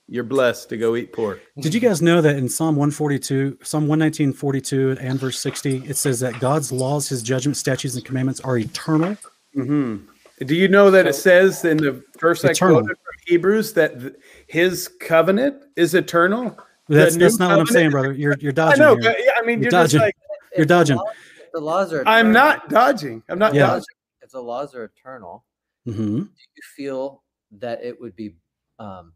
you're 0.08 0.24
blessed 0.26 0.70
to 0.70 0.78
go 0.78 0.96
eat 0.96 1.14
pork. 1.14 1.40
Did 1.62 1.74
you 1.74 1.80
guys 1.80 2.02
know 2.02 2.20
that 2.20 2.36
in 2.36 2.50
Psalm 2.50 2.76
142, 2.76 3.60
Psalm 3.64 3.88
119, 3.88 4.34
42, 4.34 4.98
and 5.00 5.18
verse 5.18 5.40
60, 5.40 5.84
it 5.88 5.96
says 5.96 6.20
that 6.20 6.40
God's 6.42 6.70
laws, 6.72 7.08
his 7.08 7.24
judgments, 7.24 7.60
statutes, 7.62 7.96
and 7.96 8.04
commandments 8.04 8.42
are 8.42 8.58
eternal? 8.58 9.16
hmm 9.54 9.98
Do 10.46 10.56
you 10.56 10.68
know 10.68 10.92
that 10.92 11.08
it 11.08 11.14
says 11.16 11.64
in 11.64 11.78
the 11.78 12.04
verse 12.20 12.44
I 12.44 12.50
Eternal. 12.50 12.82
quoted 12.82 12.98
from 12.98 13.14
Hebrews 13.28 13.72
that 13.74 13.98
th- 14.02 14.14
His 14.50 14.88
covenant 15.00 15.64
is 15.76 15.94
eternal? 15.94 16.58
That's 16.88 17.16
that's 17.16 17.38
not 17.38 17.52
what 17.52 17.60
I'm 17.60 17.68
saying, 17.68 17.92
brother. 17.92 18.14
You're 18.14 18.36
you're 18.40 18.52
dodging. 18.52 18.82
I 18.82 18.86
dodging. 18.88 19.04
know, 19.04 19.10
here. 19.10 19.16
but 19.18 19.24
yeah, 19.24 19.32
I 19.38 19.46
mean, 19.46 19.60
You're 19.62 19.66
you're, 19.66 19.72
just 19.72 19.94
dodging. 19.94 20.00
like 20.02 20.16
You're 20.56 20.62
If 20.64 20.68
the 20.68 20.74
dodging. 20.74 20.98
laws- 20.98 21.14
if 21.46 21.52
the 21.54 21.60
laws 21.60 21.94
are. 21.94 22.04
I'm 22.08 22.32
not 22.32 22.68
dodging. 22.70 23.22
I'm 23.30 23.38
not 23.38 23.54
Yeah. 23.54 23.68
dodging. 23.68 23.86
If 24.24 24.32
the 24.32 24.42
laws 24.42 24.74
are 24.74 24.86
eternal, 24.86 25.46
mm-hmm. 25.88 26.18
do 26.22 26.28
you 26.56 26.64
feel 26.76 27.22
that 27.60 27.84
it 27.84 28.02
would 28.02 28.16
be 28.16 28.36
um, 28.80 29.14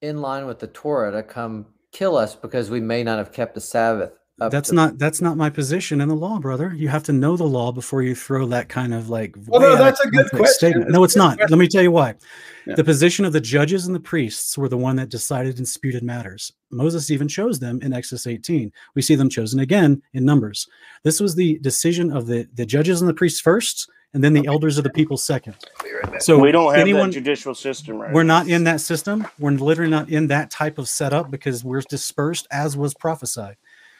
in 0.00 0.22
line 0.22 0.46
with 0.46 0.58
the 0.58 0.68
Torah 0.68 1.12
to 1.12 1.22
come 1.22 1.66
kill 1.92 2.16
us 2.16 2.34
because 2.34 2.70
we 2.70 2.80
may 2.80 3.02
not 3.04 3.18
have 3.18 3.30
kept 3.30 3.54
the 3.54 3.60
Sabbath? 3.60 4.12
Up 4.40 4.52
That's 4.52 4.68
to- 4.68 4.74
not 4.74 4.98
that's 4.98 5.20
not 5.20 5.36
my 5.36 5.50
position 5.50 6.00
in 6.00 6.08
the 6.08 6.14
law, 6.14 6.38
brother. 6.38 6.72
You 6.74 6.88
have 6.88 7.02
to 7.04 7.12
know 7.12 7.36
the 7.36 7.44
law 7.44 7.72
before 7.72 8.02
you 8.02 8.14
throw 8.14 8.46
that 8.46 8.68
kind 8.68 8.94
of 8.94 9.08
like. 9.10 9.34
Well, 9.46 9.60
no, 9.60 9.76
that's 9.76 10.00
a 10.00 10.08
good 10.08 10.30
question. 10.30 10.70
Statement. 10.72 10.90
No, 10.90 11.02
it's 11.02 11.14
good 11.14 11.20
not. 11.20 11.50
Let 11.50 11.58
me 11.58 11.66
tell 11.66 11.82
you 11.82 11.90
why. 11.90 12.14
Yeah. 12.66 12.76
The 12.76 12.84
position 12.84 13.24
of 13.24 13.32
the 13.32 13.40
judges 13.40 13.86
and 13.86 13.94
the 13.96 14.00
priests 14.00 14.56
were 14.56 14.68
the 14.68 14.76
one 14.76 14.96
that 14.96 15.08
decided 15.08 15.56
and 15.56 15.66
disputed 15.66 16.02
matters. 16.02 16.52
Moses 16.70 17.10
even 17.10 17.26
chose 17.26 17.58
them 17.58 17.80
in 17.82 17.92
Exodus 17.92 18.26
18. 18.26 18.70
We 18.94 19.02
see 19.02 19.14
them 19.16 19.28
chosen 19.30 19.60
again 19.60 20.02
in 20.12 20.24
Numbers. 20.24 20.68
This 21.02 21.18
was 21.18 21.34
the 21.34 21.58
decision 21.58 22.12
of 22.12 22.26
the 22.26 22.46
the 22.54 22.66
judges 22.66 23.00
and 23.00 23.08
the 23.08 23.14
priests 23.14 23.40
first, 23.40 23.90
and 24.14 24.22
then 24.22 24.34
the 24.34 24.46
elders 24.46 24.78
of 24.78 24.84
the 24.84 24.90
people 24.90 25.16
second. 25.16 25.56
So 26.20 26.38
we 26.38 26.52
don't 26.52 26.72
have 26.72 26.80
anyone, 26.80 27.10
that 27.10 27.14
judicial 27.14 27.54
system 27.54 27.98
right 27.98 28.12
we're 28.12 28.22
now. 28.22 28.38
not 28.38 28.48
in 28.48 28.64
that 28.64 28.80
system. 28.80 29.26
We're 29.38 29.50
literally 29.52 29.90
not 29.90 30.10
in 30.10 30.28
that 30.28 30.50
type 30.50 30.78
of 30.78 30.88
setup 30.88 31.30
because 31.30 31.64
we're 31.64 31.82
dispersed 31.82 32.46
as 32.52 32.76
was 32.76 32.94
prophesied. 32.94 33.56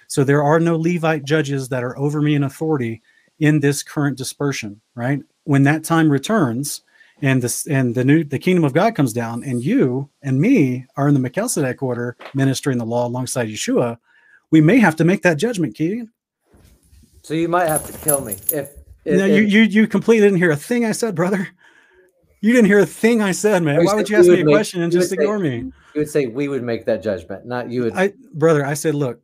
So 0.08 0.24
there 0.24 0.42
are 0.42 0.58
no 0.58 0.76
Levite 0.76 1.24
judges 1.24 1.68
that 1.68 1.84
are 1.84 1.96
over 1.98 2.20
me 2.20 2.34
in 2.34 2.42
authority 2.42 3.02
in 3.38 3.60
this 3.60 3.82
current 3.82 4.18
dispersion, 4.18 4.80
right? 4.94 5.20
When 5.44 5.62
that 5.64 5.84
time 5.84 6.10
returns 6.10 6.82
and 7.22 7.42
this 7.42 7.66
and 7.66 7.94
the 7.94 8.04
new 8.04 8.24
the 8.24 8.38
kingdom 8.38 8.64
of 8.64 8.72
God 8.72 8.94
comes 8.94 9.12
down 9.12 9.44
and 9.44 9.62
you 9.62 10.08
and 10.22 10.40
me 10.40 10.86
are 10.96 11.08
in 11.08 11.14
the 11.14 11.20
Melchizedek 11.20 11.82
order 11.82 12.16
ministering 12.34 12.78
the 12.78 12.86
law 12.86 13.06
alongside 13.06 13.48
Yeshua, 13.48 13.98
we 14.50 14.60
may 14.60 14.78
have 14.78 14.96
to 14.96 15.04
make 15.04 15.22
that 15.22 15.36
judgment, 15.36 15.74
Keegan. 15.74 16.10
So 17.22 17.34
you 17.34 17.48
might 17.48 17.68
have 17.68 17.86
to 17.86 17.92
kill 18.04 18.22
me 18.24 18.32
if. 18.50 18.70
if 19.04 19.18
No, 19.18 19.26
you 19.26 19.42
you 19.42 19.60
you 19.62 19.86
completely 19.86 20.26
didn't 20.26 20.38
hear 20.38 20.50
a 20.50 20.56
thing 20.56 20.84
I 20.84 20.92
said, 20.92 21.14
brother. 21.14 21.48
You 22.40 22.52
didn't 22.52 22.66
hear 22.68 22.78
a 22.78 22.86
thing 22.86 23.20
I 23.20 23.32
said, 23.32 23.62
man. 23.64 23.84
Why 23.84 23.94
would 23.94 24.08
you 24.08 24.16
ask 24.16 24.28
me 24.28 24.40
a 24.40 24.44
make- 24.44 24.54
question 24.54 24.80
and 24.80 24.92
just 24.92 25.10
would 25.10 25.18
say- 25.18 25.22
ignore 25.24 25.38
me? 25.40 25.56
you 25.94 26.00
would 26.02 26.08
say 26.08 26.26
we 26.26 26.46
would 26.48 26.62
make 26.62 26.84
that 26.86 27.02
judgment, 27.02 27.44
not 27.46 27.68
you 27.70 27.82
would. 27.82 27.94
I, 27.96 28.12
brother, 28.32 28.64
I 28.64 28.74
said, 28.74 28.94
look, 28.94 29.20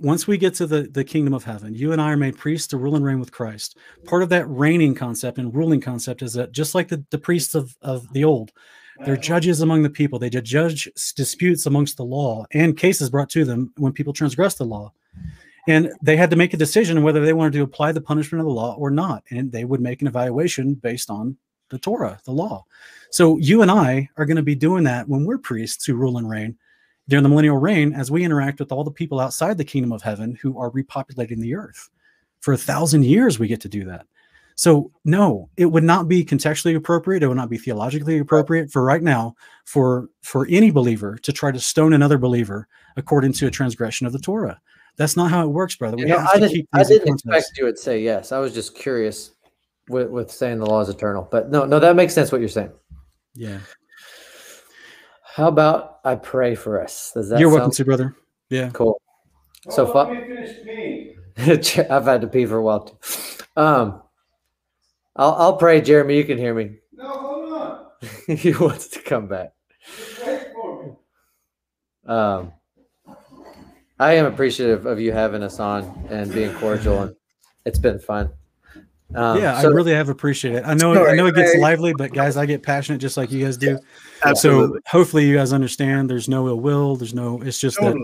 once 0.00 0.26
we 0.26 0.38
get 0.38 0.54
to 0.54 0.66
the, 0.66 0.82
the 0.82 1.04
kingdom 1.04 1.34
of 1.34 1.44
heaven, 1.44 1.74
you 1.74 1.92
and 1.92 2.00
I 2.00 2.12
are 2.12 2.16
made 2.16 2.36
priests 2.36 2.68
to 2.68 2.76
rule 2.76 2.96
and 2.96 3.04
reign 3.04 3.20
with 3.20 3.32
Christ. 3.32 3.78
Part 4.04 4.22
of 4.22 4.28
that 4.30 4.46
reigning 4.48 4.94
concept 4.94 5.38
and 5.38 5.54
ruling 5.54 5.80
concept 5.80 6.22
is 6.22 6.32
that 6.34 6.52
just 6.52 6.74
like 6.74 6.88
the, 6.88 7.04
the 7.10 7.18
priests 7.18 7.54
of, 7.54 7.76
of 7.82 8.12
the 8.12 8.24
old, 8.24 8.52
they're 9.04 9.16
judges 9.16 9.60
among 9.60 9.82
the 9.82 9.90
people. 9.90 10.18
They 10.18 10.30
judge 10.30 10.88
disputes 11.16 11.66
amongst 11.66 11.96
the 11.96 12.04
law 12.04 12.46
and 12.52 12.76
cases 12.76 13.10
brought 13.10 13.30
to 13.30 13.44
them 13.44 13.72
when 13.76 13.92
people 13.92 14.12
transgress 14.12 14.54
the 14.54 14.64
law. 14.64 14.92
And 15.66 15.90
they 16.02 16.16
had 16.16 16.30
to 16.30 16.36
make 16.36 16.54
a 16.54 16.58
decision 16.58 17.02
whether 17.02 17.24
they 17.24 17.32
wanted 17.32 17.54
to 17.54 17.62
apply 17.62 17.92
the 17.92 18.00
punishment 18.00 18.40
of 18.40 18.46
the 18.46 18.52
law 18.52 18.74
or 18.76 18.90
not. 18.90 19.24
And 19.30 19.50
they 19.50 19.64
would 19.64 19.80
make 19.80 20.02
an 20.02 20.08
evaluation 20.08 20.74
based 20.74 21.10
on 21.10 21.36
the 21.70 21.78
Torah, 21.78 22.20
the 22.24 22.32
law. 22.32 22.66
So 23.10 23.38
you 23.38 23.62
and 23.62 23.70
I 23.70 24.08
are 24.16 24.26
going 24.26 24.36
to 24.36 24.42
be 24.42 24.54
doing 24.54 24.84
that 24.84 25.08
when 25.08 25.24
we're 25.24 25.38
priests 25.38 25.84
who 25.84 25.94
rule 25.94 26.18
and 26.18 26.28
reign 26.28 26.56
during 27.08 27.22
the 27.22 27.28
millennial 27.28 27.58
reign 27.58 27.92
as 27.92 28.10
we 28.10 28.24
interact 28.24 28.60
with 28.60 28.72
all 28.72 28.84
the 28.84 28.90
people 28.90 29.20
outside 29.20 29.58
the 29.58 29.64
kingdom 29.64 29.92
of 29.92 30.02
heaven 30.02 30.36
who 30.40 30.58
are 30.58 30.70
repopulating 30.70 31.38
the 31.38 31.54
earth. 31.54 31.90
For 32.40 32.52
a 32.52 32.58
thousand 32.58 33.04
years, 33.04 33.38
we 33.38 33.48
get 33.48 33.60
to 33.62 33.68
do 33.68 33.84
that. 33.84 34.06
So, 34.56 34.92
no, 35.04 35.48
it 35.56 35.66
would 35.66 35.82
not 35.82 36.06
be 36.08 36.24
contextually 36.24 36.76
appropriate. 36.76 37.22
It 37.22 37.28
would 37.28 37.36
not 37.36 37.50
be 37.50 37.58
theologically 37.58 38.18
appropriate 38.18 38.70
for 38.70 38.84
right 38.84 39.02
now 39.02 39.34
for 39.64 40.08
for 40.22 40.46
any 40.48 40.70
believer 40.70 41.16
to 41.18 41.32
try 41.32 41.50
to 41.50 41.58
stone 41.58 41.92
another 41.92 42.18
believer 42.18 42.68
according 42.96 43.32
to 43.34 43.46
a 43.48 43.50
transgression 43.50 44.06
of 44.06 44.12
the 44.12 44.18
Torah. 44.18 44.60
That's 44.96 45.16
not 45.16 45.30
how 45.30 45.42
it 45.42 45.48
works, 45.48 45.74
brother. 45.74 45.96
We 45.96 46.02
You 46.02 46.08
know, 46.10 46.18
have 46.18 46.28
I 46.28 46.34
to 46.34 46.40
didn't, 46.40 46.52
keep 46.52 46.68
I 46.72 46.84
didn't 46.84 47.08
expect 47.08 47.58
you 47.58 47.64
would 47.64 47.78
say 47.78 48.00
yes. 48.00 48.30
I 48.30 48.38
was 48.38 48.54
just 48.54 48.76
curious 48.76 49.32
with, 49.88 50.08
with 50.08 50.30
saying 50.30 50.60
the 50.60 50.66
law 50.66 50.80
is 50.80 50.88
eternal. 50.88 51.26
But 51.28 51.50
no, 51.50 51.64
no, 51.64 51.80
that 51.80 51.96
makes 51.96 52.14
sense 52.14 52.30
what 52.30 52.40
you're 52.40 52.48
saying. 52.48 52.70
Yeah, 53.34 53.58
How 55.34 55.48
about 55.48 55.98
I 56.04 56.14
pray 56.14 56.54
for 56.54 56.80
us? 56.80 57.10
Does 57.12 57.28
that 57.30 57.40
you're 57.40 57.48
sound 57.50 57.58
welcome 57.62 57.72
to, 57.72 57.84
brother. 57.84 58.16
Yeah, 58.50 58.70
cool? 58.72 59.00
So 59.70 59.84
Hold 59.84 59.96
on, 59.96 60.06
fa- 60.06 60.14
let 60.14 60.28
me 60.28 60.36
finish 60.36 61.16
peeing. 61.36 61.90
I've 61.90 62.04
had 62.04 62.20
to 62.20 62.28
pee 62.28 62.46
for 62.46 62.58
a 62.58 62.62
while 62.62 62.84
too. 62.84 62.96
Um, 63.56 64.00
I'll 65.16 65.32
I'll 65.32 65.56
pray, 65.56 65.80
Jeremy. 65.80 66.16
You 66.18 66.24
can 66.24 66.38
hear 66.38 66.54
me. 66.54 66.76
No, 66.92 67.08
hold 67.08 67.52
on. 68.28 68.36
he 68.36 68.52
wants 68.52 68.86
to 68.90 69.00
come 69.02 69.26
back. 69.26 69.54
Just 70.24 70.46
for 70.52 70.84
me. 70.84 70.92
Um, 72.06 72.52
I 73.98 74.12
am 74.14 74.26
appreciative 74.26 74.86
of 74.86 75.00
you 75.00 75.10
having 75.10 75.42
us 75.42 75.58
on 75.58 76.06
and 76.10 76.32
being 76.32 76.52
cordial, 76.54 77.02
and 77.02 77.16
it's 77.64 77.80
been 77.80 77.98
fun. 77.98 78.30
Um, 79.16 79.40
yeah, 79.40 79.60
so- 79.60 79.70
I 79.70 79.72
really 79.72 79.94
have 79.94 80.08
appreciated 80.08 80.58
it. 80.58 80.64
I 80.64 80.74
know, 80.74 81.06
I 81.08 81.16
know 81.16 81.26
it 81.26 81.34
gets 81.34 81.56
I- 81.56 81.58
lively, 81.58 81.92
but 81.92 82.12
guys, 82.12 82.36
I 82.36 82.46
get 82.46 82.62
passionate 82.62 82.98
just 82.98 83.16
like 83.16 83.32
you 83.32 83.44
guys 83.44 83.56
do. 83.56 83.80
Absolutely. 84.24 84.78
So 84.78 84.98
hopefully 84.98 85.26
you 85.26 85.36
guys 85.36 85.52
understand. 85.52 86.08
There's 86.08 86.28
no 86.28 86.48
ill 86.48 86.60
will. 86.60 86.96
There's 86.96 87.14
no. 87.14 87.40
It's 87.42 87.60
just 87.60 87.78
that 87.80 87.96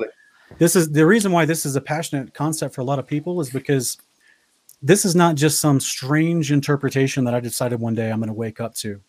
this 0.59 0.77
is 0.77 0.91
the 0.91 1.07
reason 1.07 1.33
why 1.33 1.45
this 1.45 1.65
is 1.65 1.77
a 1.77 1.81
passionate 1.81 2.35
concept 2.35 2.75
for 2.75 2.81
a 2.81 2.85
lot 2.85 2.99
of 2.99 3.07
people 3.07 3.41
is 3.41 3.51
because 3.51 3.99
this 4.83 5.05
is 5.05 5.15
not 5.15 5.35
just 5.35 5.61
some 5.61 5.81
strange 5.81 6.53
interpretation 6.53 7.25
that 7.25 7.35
I 7.35 7.41
decided 7.41 7.81
one 7.81 7.95
day 7.95 8.11
I'm 8.11 8.19
going 8.19 8.29
to 8.29 8.35
wake 8.35 8.61
up 8.61 8.75
to. 8.77 9.01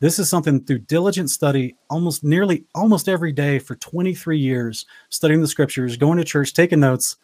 This 0.00 0.18
is 0.18 0.30
something 0.30 0.64
through 0.64 0.78
diligent 0.80 1.28
study, 1.30 1.76
almost 1.90 2.24
nearly 2.24 2.64
almost 2.74 3.08
every 3.08 3.32
day 3.32 3.58
for 3.58 3.74
23 3.76 4.38
years, 4.38 4.86
studying 5.10 5.42
the 5.42 5.48
scriptures, 5.48 5.96
going 5.96 6.16
to 6.16 6.24
church, 6.24 6.54
taking 6.54 6.80
notes, 6.80 7.16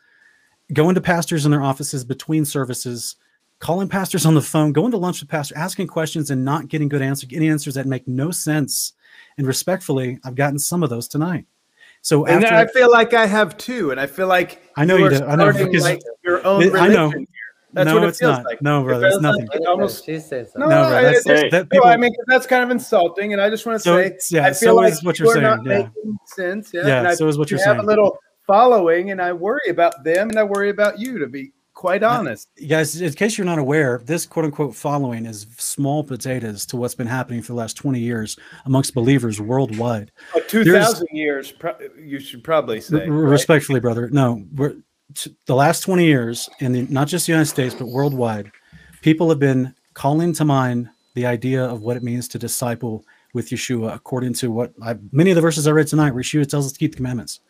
going 0.72 0.94
to 0.94 1.00
pastors 1.00 1.46
in 1.46 1.52
their 1.52 1.62
offices 1.62 2.04
between 2.04 2.44
services, 2.44 3.16
calling 3.60 3.88
pastors 3.88 4.26
on 4.26 4.34
the 4.34 4.42
phone, 4.42 4.72
going 4.72 4.90
to 4.90 4.98
lunch 4.98 5.20
with 5.20 5.30
pastors, 5.30 5.56
asking 5.56 5.86
questions 5.86 6.30
and 6.30 6.44
not 6.44 6.68
getting 6.68 6.88
good 6.88 7.00
answers, 7.00 7.28
getting 7.28 7.48
answers 7.48 7.74
that 7.74 7.86
make 7.86 8.06
no 8.06 8.30
sense. 8.30 8.92
And 9.38 9.46
respectfully, 9.46 10.18
I've 10.24 10.34
gotten 10.34 10.58
some 10.58 10.82
of 10.82 10.90
those 10.90 11.08
tonight. 11.08 11.44
So 12.02 12.24
And 12.26 12.44
after 12.44 12.56
I 12.56 12.66
feel 12.72 12.90
like 12.90 13.14
I 13.14 13.26
have 13.26 13.56
too, 13.56 13.90
and 13.90 14.00
I 14.00 14.06
feel 14.06 14.28
like 14.28 14.62
I 14.76 14.84
know 14.84 14.96
you 14.96 15.06
are 15.06 15.10
do. 15.10 15.16
I 15.16 15.36
know, 15.36 15.50
starting, 15.50 15.66
because 15.66 15.82
like 15.82 16.00
your 16.24 16.46
own 16.46 16.62
it- 16.62 16.66
I 16.74 16.86
religion. 16.86 16.92
know. 16.94 17.08
here. 17.10 17.26
That's 17.72 17.86
no, 17.88 17.94
what 17.94 18.04
it 18.04 18.08
it's 18.08 18.18
feels 18.20 18.36
not. 18.38 18.44
like. 18.46 18.62
No, 18.62 18.80
It 18.80 18.84
brother, 18.84 19.06
it's 19.06 19.14
feels 19.16 19.22
like 19.24 19.32
nothing. 19.44 19.62
it 19.62 19.66
almost 19.66 20.04
She's 20.06 20.24
saying 20.26 20.44
No, 20.44 20.48
something. 20.50 20.60
No, 20.60 20.82
no, 20.82 20.88
bro, 20.88 21.02
that's- 21.02 21.26
it's- 21.26 21.50
that 21.50 21.66
no, 21.74 21.82
I 21.82 21.96
mean, 21.98 22.14
'cause 22.14 22.24
that's 22.28 22.46
kind 22.46 22.62
of 22.64 22.70
insulting, 22.70 23.32
and 23.34 23.42
I 23.42 23.50
just 23.50 23.66
want 23.66 23.76
to 23.76 23.82
So 23.82 23.96
say, 24.02 24.16
yeah, 24.30 24.46
I 24.46 24.52
so 24.52 24.66
feel 24.66 24.76
like 24.76 24.92
is 24.94 25.04
what 25.04 25.18
you 25.18 25.26
you're 25.26 25.38
are 25.38 25.40
not 25.42 25.64
saying, 25.66 25.80
yeah. 25.82 25.88
making 26.04 26.18
sense. 26.26 26.70
Yeah, 26.72 26.86
Yeah, 26.86 26.98
and 27.00 27.08
I, 27.08 27.14
so 27.14 27.28
is 27.28 27.36
what 27.36 27.50
you're 27.50 27.58
you're 27.58 27.66
have 27.66 27.80
a 27.80 27.86
little 27.86 28.16
following, 28.46 29.10
and 29.10 29.20
I 29.20 29.32
worry 29.32 29.68
about 29.68 30.04
them, 30.04 30.30
and 30.30 30.38
I 30.38 30.44
worry 30.44 30.70
about 30.70 30.98
you. 30.98 31.18
To 31.18 31.26
be 31.26 31.52
quite 31.76 32.02
honest, 32.02 32.48
guys, 32.68 33.00
in 33.00 33.12
case 33.12 33.36
you're 33.36 33.44
not 33.44 33.58
aware, 33.58 34.00
this 34.04 34.26
quote 34.26 34.46
unquote 34.46 34.74
following 34.74 35.26
is 35.26 35.46
small 35.58 36.02
potatoes 36.02 36.66
to 36.66 36.76
what's 36.76 36.94
been 36.94 37.06
happening 37.06 37.42
for 37.42 37.48
the 37.48 37.58
last 37.58 37.76
20 37.76 38.00
years 38.00 38.36
amongst 38.64 38.94
believers 38.94 39.40
worldwide. 39.40 40.10
Oh, 40.34 40.40
two 40.48 40.64
thousand 40.64 41.06
years, 41.12 41.52
pro- 41.52 41.78
you 41.96 42.18
should 42.18 42.42
probably 42.42 42.80
say. 42.80 43.04
R- 43.06 43.12
right? 43.12 43.30
Respectfully, 43.30 43.78
brother, 43.78 44.08
no, 44.10 44.42
we're, 44.54 44.74
t- 45.14 45.36
the 45.44 45.54
last 45.54 45.82
20 45.82 46.04
years, 46.04 46.48
in 46.60 46.72
the, 46.72 46.82
not 46.88 47.08
just 47.08 47.26
the 47.26 47.32
United 47.32 47.50
States, 47.50 47.74
but 47.74 47.86
worldwide, 47.86 48.50
people 49.02 49.28
have 49.28 49.38
been 49.38 49.74
calling 49.94 50.32
to 50.32 50.44
mind 50.44 50.88
the 51.14 51.26
idea 51.26 51.62
of 51.62 51.82
what 51.82 51.96
it 51.96 52.02
means 52.02 52.26
to 52.28 52.38
disciple 52.38 53.04
with 53.34 53.50
Yeshua, 53.50 53.94
according 53.94 54.32
to 54.32 54.50
what 54.50 54.72
I, 54.82 54.96
many 55.12 55.30
of 55.30 55.34
the 55.34 55.42
verses 55.42 55.66
I 55.66 55.72
read 55.72 55.88
tonight, 55.88 56.14
where 56.14 56.22
Yeshua 56.22 56.48
tells 56.48 56.64
us 56.66 56.72
to 56.72 56.78
keep 56.78 56.92
the 56.92 56.96
commandments. 56.96 57.40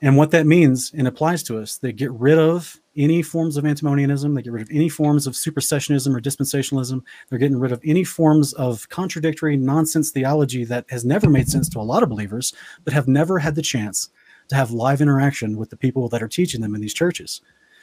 And 0.00 0.16
what 0.16 0.30
that 0.32 0.46
means 0.46 0.92
and 0.96 1.06
applies 1.06 1.42
to 1.44 1.58
us, 1.58 1.76
they 1.76 1.92
get 1.92 2.10
rid 2.12 2.38
of 2.38 2.80
any 2.96 3.22
forms 3.22 3.56
of 3.56 3.64
antinomianism, 3.64 4.34
they 4.34 4.42
get 4.42 4.52
rid 4.52 4.62
of 4.62 4.70
any 4.70 4.88
forms 4.88 5.26
of 5.26 5.34
supersessionism 5.34 6.14
or 6.14 6.20
dispensationalism, 6.20 7.02
they're 7.28 7.38
getting 7.38 7.58
rid 7.58 7.72
of 7.72 7.80
any 7.84 8.04
forms 8.04 8.52
of 8.54 8.88
contradictory 8.88 9.56
nonsense 9.56 10.10
theology 10.10 10.64
that 10.64 10.84
has 10.90 11.04
never 11.04 11.28
made 11.28 11.48
sense 11.48 11.68
to 11.68 11.80
a 11.80 11.82
lot 11.82 12.02
of 12.02 12.08
believers, 12.08 12.54
but 12.84 12.92
have 12.92 13.08
never 13.08 13.38
had 13.38 13.54
the 13.54 13.62
chance 13.62 14.10
to 14.48 14.54
have 14.54 14.70
live 14.70 15.00
interaction 15.00 15.56
with 15.56 15.70
the 15.70 15.76
people 15.76 16.08
that 16.08 16.22
are 16.22 16.28
teaching 16.28 16.60
them 16.60 16.74
in 16.74 16.80
these 16.80 16.94
churches. 16.94 17.40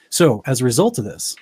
So, 0.09 0.41
as 0.45 0.61
a 0.61 0.65
result 0.65 0.97
of 0.99 1.05
this, 1.05 1.35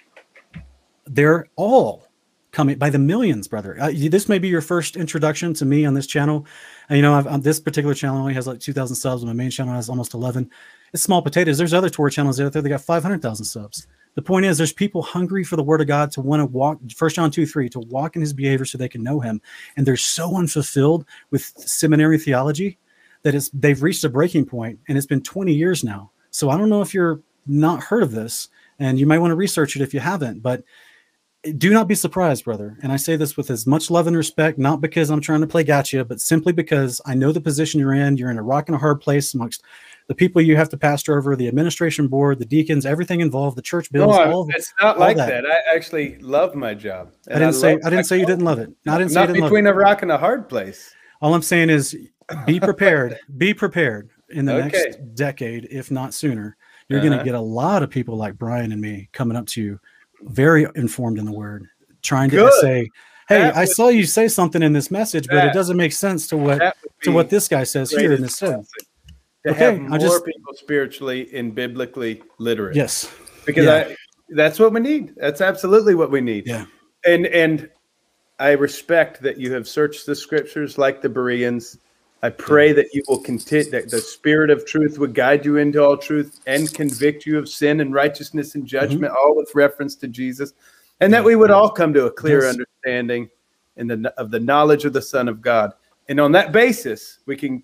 they're 1.06 1.48
all 1.56 2.10
coming 2.52 2.78
by 2.78 2.90
the 2.90 3.00
millions, 3.00 3.48
brother. 3.48 3.78
Uh, 3.80 3.92
this 3.94 4.30
may 4.30 4.40
be 4.40 4.48
your 4.48 4.62
first 4.62 4.96
introduction 4.96 5.54
to 5.56 5.66
me 5.66 5.86
on 5.86 5.94
this 5.94 6.08
channel. 6.08 6.46
And, 6.90 6.98
you 6.98 7.02
know, 7.02 7.14
I've, 7.14 7.28
on 7.28 7.42
this 7.42 7.60
particular 7.60 7.94
channel 7.94 8.20
only 8.20 8.34
has 8.34 8.48
like 8.48 8.60
2,000 8.60 8.96
subs. 8.96 9.22
and 9.22 9.30
My 9.30 9.34
main 9.34 9.52
channel 9.52 9.74
has 9.74 9.90
almost 9.90 10.14
11. 10.14 10.50
It's 10.94 11.04
small 11.04 11.22
potatoes. 11.22 11.58
There's 11.58 11.74
other 11.74 11.90
Torah 11.90 12.12
channels 12.12 12.40
out 12.40 12.54
there 12.54 12.62
that 12.62 12.70
got 12.70 12.82
500,000 12.82 13.46
subs. 13.46 13.88
The 14.16 14.22
point 14.22 14.46
is, 14.46 14.58
there's 14.58 14.74
people 14.74 15.02
hungry 15.02 15.44
for 15.44 15.56
the 15.56 15.64
word 15.64 15.82
of 15.82 15.88
God 15.88 16.12
to 16.12 16.22
want 16.22 16.42
to 16.42 16.46
walk, 16.46 16.80
First 16.96 17.16
John 17.16 17.32
2 17.32 17.46
3, 17.46 17.70
to 17.70 17.80
walk 17.80 18.16
in 18.16 18.22
his 18.22 18.34
behavior 18.34 18.66
so 18.66 18.78
they 18.78 18.90
can 18.90 19.04
know 19.04 19.20
him. 19.20 19.42
And 19.78 19.86
they're 19.86 19.98
so 19.98 20.36
unfulfilled 20.36 21.06
with 21.32 21.44
seminary 21.58 22.18
theology 22.18 22.78
that 23.22 23.36
it's, 23.36 23.50
they've 23.50 23.82
reached 23.82 24.04
a 24.04 24.10
breaking 24.10 24.46
point, 24.46 24.80
and 24.88 24.98
it's 24.98 25.08
been 25.08 25.22
20 25.22 25.54
years 25.54 25.84
now. 25.84 26.12
So 26.32 26.50
I 26.50 26.58
don't 26.58 26.70
know 26.70 26.82
if 26.82 26.94
you're 26.94 27.22
not 27.46 27.84
heard 27.84 28.04
of 28.04 28.12
this, 28.12 28.50
and 28.80 29.00
you 29.00 29.06
might 29.06 29.20
want 29.20 29.32
to 29.32 29.36
research 29.36 29.76
it 29.76 29.82
if 29.82 29.94
you 29.94 30.00
haven't, 30.00 30.42
but 30.42 30.64
do 31.58 31.72
not 31.72 31.88
be 31.88 31.96
surprised, 31.96 32.44
brother. 32.44 32.78
And 32.84 32.92
I 32.92 32.98
say 32.98 33.16
this 33.16 33.38
with 33.38 33.50
as 33.50 33.66
much 33.66 33.90
love 33.90 34.08
and 34.08 34.18
respect, 34.18 34.58
not 34.60 34.82
because 34.82 35.10
I'm 35.10 35.22
trying 35.22 35.42
to 35.42 35.48
play 35.48 35.64
gotcha, 35.64 36.04
but 36.04 36.20
simply 36.20 36.52
because 36.52 37.00
I 37.06 37.16
know 37.16 37.32
the 37.32 37.40
position 37.42 37.80
you're 37.80 37.94
in. 37.94 38.18
You're 38.18 38.32
in 38.32 38.38
a 38.38 38.44
rock 38.44 38.68
and 38.68 38.76
a 38.76 38.80
hard 38.80 39.00
place 39.00 39.34
amongst 39.34 39.64
the 40.08 40.16
people 40.16 40.42
you 40.42 40.58
have 40.58 40.70
to 40.70 40.78
pastor 40.78 41.18
over, 41.18 41.36
the 41.36 41.48
administration 41.48 42.08
board, 42.08 42.40
the 42.40 42.46
deacons, 42.46 42.86
everything 42.86 43.22
involved, 43.22 43.56
the 43.56 43.62
church 43.62 43.90
No, 43.94 44.08
bills. 44.08 44.18
I- 44.18 44.32
all 44.32 44.48
it's 44.50 44.74
not 44.82 45.00
like 45.00 45.16
that. 45.18 45.44
that. 45.44 45.46
I 45.46 45.76
actually 45.76 46.18
love 46.20 46.56
my 46.56 46.74
job. 46.74 47.12
I 47.30 47.36
didn't 47.40 47.54
say 47.54 47.74
I 47.86 47.90
didn't 47.90 48.06
say 48.06 48.20
you 48.20 48.26
didn't 48.26 48.44
love 48.46 48.60
it. 48.60 48.70
I 48.88 48.98
didn't 48.98 49.14
Not 49.14 49.28
didn't 49.28 49.44
between 49.44 49.68
a 49.68 49.74
rock 49.74 50.02
and 50.02 50.12
a 50.12 50.18
hard 50.18 50.50
place. 50.50 50.94
All 51.22 51.34
I'm 51.34 51.42
saying 51.42 51.70
is 51.70 51.96
be 52.46 52.60
prepared. 52.60 53.18
be 53.38 53.54
prepared 53.54 54.10
in 54.30 54.46
the 54.46 54.56
Okay. 54.56 54.68
next 54.68 55.16
decade, 55.16 55.68
if 55.72 55.90
not 55.90 56.14
sooner. 56.14 56.58
You're 56.90 57.00
going 57.02 57.14
Uh-huh. 57.14 57.20
to 57.20 57.26
get 57.26 57.36
a 57.36 57.40
lot 57.40 57.84
of 57.84 57.90
people 57.92 58.18
like 58.18 58.38
Brian 58.38 58.72
and 58.72 58.82
me 58.82 59.10
coming 59.14 59.38
up 59.38 59.46
to 59.48 59.62
you, 59.62 59.80
very 60.24 60.66
informed 60.76 61.18
in 61.18 61.26
the 61.26 61.32
word, 61.32 61.66
trying 62.02 62.30
to 62.32 62.36
Good. 62.38 62.54
say, 62.62 62.90
"Hey, 63.28 63.40
That 63.40 63.56
I 63.56 63.62
would- 63.62 63.70
saw 63.70 63.90
you 63.90 64.04
say 64.06 64.28
something 64.28 64.62
in 64.62 64.74
this 64.74 64.90
message, 64.92 65.28
but 65.28 65.46
it 65.46 65.54
doesn't 65.54 65.78
make 65.78 65.94
sense 65.94 66.28
to 66.28 66.38
what 66.38 66.76
to 67.04 67.12
what 67.12 67.30
this 67.30 67.48
guy 67.48 67.64
says 67.64 67.92
here 67.92 68.14
in 68.14 68.22
this 68.22 68.36
sermon." 68.36 68.66
To 69.46 69.52
Okay, 69.52 69.60
have 69.60 69.76
I 69.76 69.88
more 69.88 69.98
just- 70.00 70.26
people 70.26 70.54
spiritually 70.54 71.30
and 71.34 71.56
biblically 71.56 72.22
literate. 72.40 72.76
Yes, 72.76 73.10
because 73.46 73.66
Yeah. 73.66 73.88
I 73.90 73.96
that's 74.30 74.60
what 74.60 74.74
we 74.74 74.82
need. 74.82 75.14
That's 75.16 75.42
absolutely 75.42 75.96
what 75.96 76.12
we 76.12 76.22
need. 76.22 76.46
Yeah. 76.46 76.66
And 77.06 77.26
and 77.28 77.70
I 78.40 78.52
respect 78.52 79.22
that 79.22 79.38
you 79.38 79.54
have 79.54 79.68
searched 79.68 80.06
the 80.06 80.16
scriptures 80.16 80.78
like 80.78 81.02
the 81.02 81.10
Bereans. 81.10 81.78
I 82.22 82.30
pray 82.30 82.74
that 82.74 82.94
you 82.94 83.02
will 83.08 83.20
continue 83.20 83.72
that 83.72 83.90
the 83.90 84.02
spirit 84.02 84.50
of 84.50 84.66
truth 84.66 85.00
would 85.00 85.14
guide 85.14 85.46
you 85.46 85.58
into 85.58 85.84
all 85.84 85.96
truth 85.96 86.42
and 86.48 86.72
convict 86.74 87.26
you 87.26 87.38
of 87.38 87.48
sin 87.48 87.80
and 87.80 87.94
righteousness 87.94 88.56
and 88.56 88.64
mm-hmm. 88.64 88.70
judgment, 88.70 89.14
all 89.14 89.36
with 89.36 89.56
reference 89.56 89.96
to 89.96 90.08
Jesus, 90.08 90.54
and 91.00 91.14
that 91.14 91.24
we 91.24 91.36
would 91.36 91.52
all 91.52 91.70
come 91.70 91.94
to 91.94 92.06
a 92.06 92.12
clear 92.12 92.42
Yes. 92.42 92.54
understanding 92.54 93.30
in 93.78 93.88
the 93.88 94.14
of 94.18 94.32
the 94.32 94.40
knowledge 94.40 94.84
of 94.86 94.94
the 94.94 95.02
Son 95.02 95.28
of 95.28 95.42
God. 95.42 95.72
And 96.10 96.20
on 96.20 96.32
that 96.34 96.52
basis, 96.52 97.20
we 97.26 97.38
can 97.38 97.64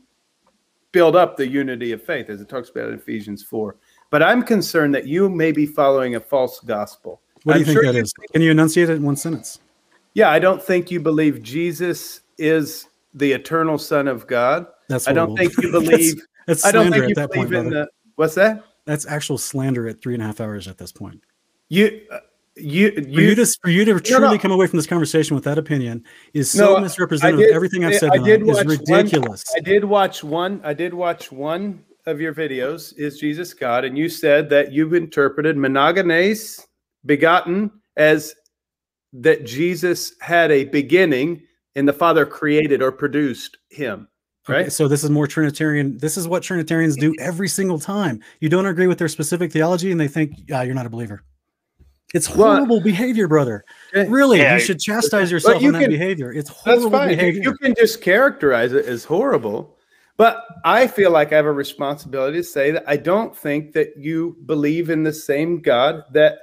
build 0.93 1.15
up 1.15 1.35
the 1.35 1.47
unity 1.47 1.91
of 1.91 2.01
faith, 2.01 2.29
as 2.29 2.39
it 2.39 2.47
talks 2.47 2.69
about 2.69 2.87
in 2.87 2.95
Ephesians 2.95 3.43
4. 3.43 3.75
But 4.09 4.23
I'm 4.23 4.41
concerned 4.41 4.95
that 4.95 5.05
you 5.05 5.27
may 5.27 5.51
be 5.51 5.65
following 5.65 6.15
a 6.15 6.19
false 6.21 6.61
gospel. 6.61 7.21
what 7.43 7.53
do 7.53 7.59
you 7.59 7.63
I'm 7.63 7.65
think 7.65 7.83
sure 7.83 7.91
that 7.91 7.99
is? 7.99 8.13
Can 8.31 8.41
you 8.41 8.51
enunciate 8.51 8.89
it 8.89 8.95
in 8.95 9.03
one 9.03 9.17
sentence? 9.17 9.59
Yeah, 10.13 10.29
I 10.29 10.39
don't 10.39 10.63
think 10.63 10.89
you 10.89 11.01
believe 11.01 11.43
Jesus 11.43 12.21
is 12.37 12.87
the 13.15 13.31
eternal 13.31 13.77
Son 13.77 14.07
of 14.07 14.27
God. 14.27 14.67
That's 14.89 15.07
I 15.07 15.13
don't 15.13 15.35
think 15.35 15.53
you 15.57 15.71
believe. 15.71 16.15
That's 16.47 16.63
I 16.65 16.71
don't 16.71 16.87
slander 16.91 17.07
think 17.07 17.17
you 17.17 17.21
at 17.23 17.29
that 17.29 17.33
believe 17.33 17.49
point, 17.51 17.65
in 17.65 17.69
brother. 17.71 17.85
the. 17.85 18.11
What's 18.15 18.35
that? 18.35 18.63
That's 18.85 19.07
actual 19.07 19.37
slander 19.39 19.87
at 19.87 20.01
three 20.01 20.13
and 20.13 20.21
a 20.21 20.27
half 20.27 20.39
hours 20.39 20.67
at 20.67 20.77
this 20.77 20.91
point. 20.91 21.21
You, 21.69 22.01
uh, 22.11 22.19
you, 22.55 22.91
For 22.91 22.99
you, 23.01 23.21
you. 23.29 23.35
to 23.35 23.45
for 23.61 23.69
you 23.69 23.83
to 23.85 23.99
truly 23.99 24.35
no. 24.35 24.37
come 24.37 24.51
away 24.51 24.67
from 24.67 24.77
this 24.77 24.85
conversation 24.85 25.33
with 25.35 25.43
that 25.45 25.57
opinion 25.57 26.03
is 26.33 26.51
so 26.51 26.65
No, 26.73 26.77
I- 26.77 26.81
misrepresentative 26.81 27.39
I 27.39 27.43
of 27.43 27.47
did- 27.49 27.55
everything 27.55 27.83
I've 27.85 27.95
said 27.95 28.11
I 28.11 28.17
did 28.19 28.41
is 28.43 28.47
watch 28.47 28.57
one- 28.57 28.67
ridiculous. 28.67 29.43
I 29.55 29.59
did 29.59 29.83
watch 29.83 30.23
one. 30.23 30.61
I 30.63 30.73
did 30.73 30.93
watch 30.93 31.31
one 31.31 31.83
of 32.05 32.21
your 32.21 32.33
videos. 32.33 32.93
Is 32.97 33.17
Jesus 33.19 33.53
God? 33.53 33.83
And 33.83 33.97
you 33.97 34.07
said 34.07 34.49
that 34.51 34.71
you've 34.71 34.93
interpreted 34.93 35.55
monogenes 35.57 36.61
begotten 37.05 37.71
as 37.97 38.35
that 39.13 39.45
Jesus 39.45 40.13
had 40.21 40.51
a 40.51 40.65
beginning 40.65 41.41
and 41.75 41.87
the 41.87 41.93
Father 41.93 42.25
created 42.25 42.81
or 42.81 42.91
produced 42.91 43.57
him. 43.69 44.07
Okay, 44.47 44.61
Right? 44.63 44.71
so 44.71 44.87
this 44.87 45.03
is 45.03 45.09
more 45.09 45.25
Trinitarian. 45.27 45.97
This 45.97 46.17
is 46.17 46.27
what 46.27 46.43
Trinitarians 46.43 46.95
do 46.95 47.13
every 47.19 47.47
single 47.47 47.79
time. 47.79 48.21
You 48.39 48.49
don't 48.49 48.67
agree 48.67 48.85
with 48.87 48.99
their 48.99 49.07
specific 49.07 49.51
theology, 49.51 49.91
and 49.91 49.99
they 49.99 50.07
think 50.07 50.33
ah, 50.53 50.61
you're 50.61 50.75
not 50.75 50.85
a 50.85 50.89
believer. 50.89 51.23
It's 52.13 52.33
Well, 52.33 52.53
horrible 52.55 52.79
behavior, 52.79 53.27
brother. 53.27 53.65
Really, 53.93 54.37
Yeah, 54.37 54.53
you 54.53 54.59
should 54.61 54.79
chastise 54.79 55.31
yourself 55.31 55.61
you 55.61 55.69
on 55.69 55.81
that 55.81 55.89
behavior. 55.89 56.31
It's 56.31 56.49
That's 56.49 56.61
horrible 56.61 56.91
fine. 56.91 57.09
Behavior. 57.09 57.41
you 57.41 57.53
can 57.55 57.73
just 57.75 58.01
characterize 58.01 58.71
it 58.73 58.85
as 58.85 59.03
horrible. 59.03 59.75
But 60.15 60.43
I 60.63 60.87
feel 60.87 61.11
like 61.11 61.33
I 61.33 61.35
have 61.35 61.45
a 61.45 61.51
responsibility 61.51 62.37
to 62.37 62.43
say 62.43 62.71
that 62.71 62.85
I 62.87 62.95
don't 62.95 63.35
think 63.35 63.73
that 63.73 63.97
you 63.97 64.37
believe 64.45 64.89
in 64.89 65.03
the 65.03 65.11
same 65.11 65.59
God 65.59 66.03
that 66.13 66.37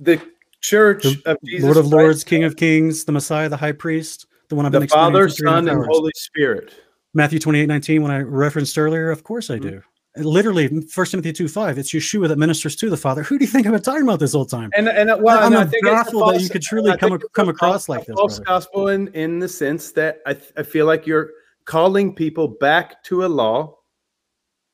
the 0.00 0.20
Church 0.62 1.02
The 1.02 1.22
of 1.32 1.38
Jesus 1.44 1.64
Lord 1.64 1.76
of 1.76 1.84
Christ 1.84 1.92
Lords, 1.92 2.24
King 2.24 2.44
of 2.44 2.56
Kings, 2.56 3.04
the 3.04 3.12
Messiah, 3.12 3.48
the 3.48 3.56
High 3.56 3.72
Priest, 3.72 4.26
the 4.52 4.56
one 4.56 4.66
I've 4.66 4.72
been 4.72 4.80
the 4.82 4.84
explaining 4.84 5.12
Father, 5.14 5.28
Son, 5.30 5.66
and. 5.68 5.86
Holy 5.86 6.12
Spirit. 6.14 6.74
Matthew 7.14 7.38
28, 7.38 7.66
19, 7.66 8.02
when 8.02 8.10
I 8.10 8.20
referenced 8.20 8.76
earlier, 8.78 9.10
of 9.10 9.24
course 9.24 9.48
I 9.50 9.54
Mm-hmm. 9.58 9.68
do. 9.68 9.82
Literally, 10.18 10.68
1 10.68 11.06
Timothy 11.06 11.32
2, 11.32 11.48
5, 11.48 11.78
it's 11.78 11.90
Yeshua 11.94 12.28
that 12.28 12.36
ministers 12.36 12.76
to 12.76 12.90
the 12.90 12.98
Father. 12.98 13.22
Who 13.22 13.38
do 13.38 13.46
you 13.46 13.50
think 13.50 13.66
I've 13.66 13.72
been 13.72 13.80
talking 13.80 14.02
about 14.02 14.20
this 14.20 14.34
whole 14.34 14.44
time? 14.44 14.70
And 14.76 14.86
and 14.86 15.08
uh, 15.08 15.16
well, 15.18 15.38
I'm 15.38 15.54
and 15.54 15.56
I 15.56 15.64
think 15.64 15.86
it's 15.86 16.12
a 16.12 16.16
that 16.18 16.40
you 16.42 16.50
could 16.50 16.60
truly 16.60 16.90
come 16.98 16.98
think 16.98 17.12
ac- 17.12 17.14
it's 17.14 17.24
a 17.24 17.28
come 17.30 17.48
across 17.48 17.86
false- 17.86 17.88
like 17.88 18.04
this, 18.06 18.14
False 18.14 18.38
brother. 18.38 18.44
gospel 18.60 18.88
in 18.88 19.08
in 19.14 19.38
the 19.38 19.48
sense 19.48 19.90
that 19.92 20.18
I 20.26 20.34
th- 20.34 20.52
I 20.58 20.64
feel 20.64 20.84
like 20.84 21.06
you're 21.06 21.30
calling 21.64 22.14
people 22.14 22.46
back 22.46 23.02
to 23.04 23.24
a 23.24 23.26
law 23.28 23.78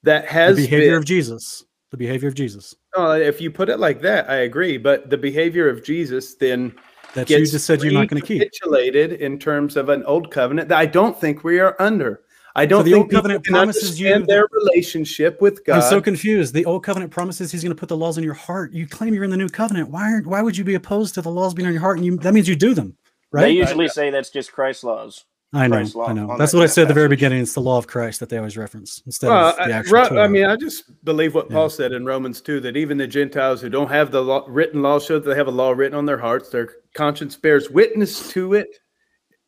that 0.03 0.25
has 0.27 0.57
The 0.57 0.63
behavior 0.65 0.89
been, 0.91 0.99
of 0.99 1.05
Jesus. 1.05 1.63
The 1.93 1.97
behavior 1.97 2.29
of 2.29 2.35
Jesus. 2.35 2.75
Oh, 2.97 3.13
if 3.13 3.41
you 3.41 3.53
put 3.53 3.69
it 3.69 3.79
like 3.79 4.01
that, 4.01 4.29
I 4.29 4.39
agree. 4.39 4.77
But 4.77 5.09
the 5.09 5.19
behavior 5.19 5.69
of 5.69 5.85
Jesus 5.85 6.35
then 6.35 6.75
That 7.19 7.31
you 7.31 7.47
just 7.47 7.67
said 7.67 7.83
you're 7.83 7.93
not 7.93 8.09
going 8.09 8.21
to 8.21 8.27
keep. 8.27 8.41
recapitulated 8.41 9.13
in 9.13 9.39
terms 9.39 9.77
of 9.77 9.89
an 9.89 10.05
old 10.05 10.31
covenant 10.31 10.69
that 10.69 10.79
I 10.79 10.87
don't 10.87 11.19
think 11.19 11.43
we 11.45 11.59
are 11.59 11.75
under. 11.81 12.23
I 12.55 12.67
don't 12.67 12.85
the 12.85 12.93
think 12.93 13.05
old 13.05 13.11
covenant 13.13 13.45
can 13.45 13.55
promises 13.55 14.01
you 14.01 14.09
understand 14.09 14.27
their 14.29 14.49
relationship 14.51 15.41
with 15.41 15.65
God. 15.65 15.77
I'm 15.77 15.89
so 15.89 16.01
confused. 16.01 16.55
The 16.55 16.65
old 16.65 16.83
covenant 16.83 17.13
promises 17.13 17.53
he's 17.53 17.63
going 17.63 17.75
to 17.75 17.79
put 17.79 17.89
the 17.89 17.97
laws 17.97 18.19
in 18.19 18.25
your 18.25 18.35
heart. 18.35 18.73
You 18.73 18.87
claim 18.87 19.15
you're 19.15 19.25
in 19.25 19.31
the 19.31 19.37
new 19.37 19.49
covenant. 19.49 19.91
Why 19.91 20.13
aren't, 20.13 20.27
why 20.27 20.43
would 20.43 20.57
you 20.57 20.65
be 20.65 20.75
opposed 20.75 21.15
to 21.15 21.23
the 21.23 21.31
laws 21.31 21.55
being 21.55 21.67
in 21.67 21.73
your 21.73 21.81
heart? 21.81 21.99
And 21.99 22.07
you, 22.07 22.17
that 22.17 22.35
means 22.35 22.49
you 22.49 22.57
do 22.57 22.75
them, 22.75 22.97
right? 23.31 23.43
They 23.43 23.47
right? 23.47 23.57
usually 23.57 23.89
say 23.89 24.11
that's 24.11 24.31
just 24.31 24.53
Christ's 24.53 24.85
laws. 24.85 25.25
I 25.55 25.67
know. 25.67 25.77
Christ's 25.77 25.95
law 25.95 26.07
I 26.09 26.13
know. 26.13 26.37
That's 26.37 26.53
that- 26.53 26.59
what 26.59 26.65
I 26.65 26.67
said 26.67 26.83
at 26.83 26.89
the 26.89 26.95
very 26.95 27.09
beginning. 27.09 27.41
It's 27.41 27.55
the 27.55 27.61
law 27.61 27.79
of 27.79 27.87
Christ 27.87 28.21
that 28.21 28.29
they 28.29 28.37
always 28.37 28.57
reference 28.59 29.03
instead 29.07 29.29
well, 29.29 29.49
of 29.51 29.57
the 29.57 29.63
I, 29.63 29.71
actual. 29.71 29.95
Ro- 29.95 30.03
I 30.03 30.09
Torah. 30.09 30.29
mean, 30.29 30.45
I 30.45 30.57
just 30.57 31.03
believe 31.05 31.35
what 31.35 31.47
Yeah. 31.49 31.57
Paul 31.57 31.71
said 31.71 31.93
in 31.93 32.05
Romans 32.05 32.41
2 32.43 32.61
that 32.61 32.77
even 32.77 32.99
the 32.99 33.07
Gentiles 33.07 33.63
who 33.63 33.71
don't 33.71 33.89
have 33.91 34.11
the 34.11 34.21
law, 34.23 34.45
written 34.47 34.83
law 34.83 34.99
show 34.99 35.19
that 35.19 35.29
they 35.29 35.35
have 35.37 35.49
a 35.49 35.53
law 35.53 35.71
written 35.71 35.97
on 35.97 36.05
their 36.05 36.19
hearts. 36.19 36.51
Their 36.51 36.69
conscience 36.95 37.35
bears 37.37 37.71
witness 37.71 38.29
to 38.33 38.53
it, 38.53 38.79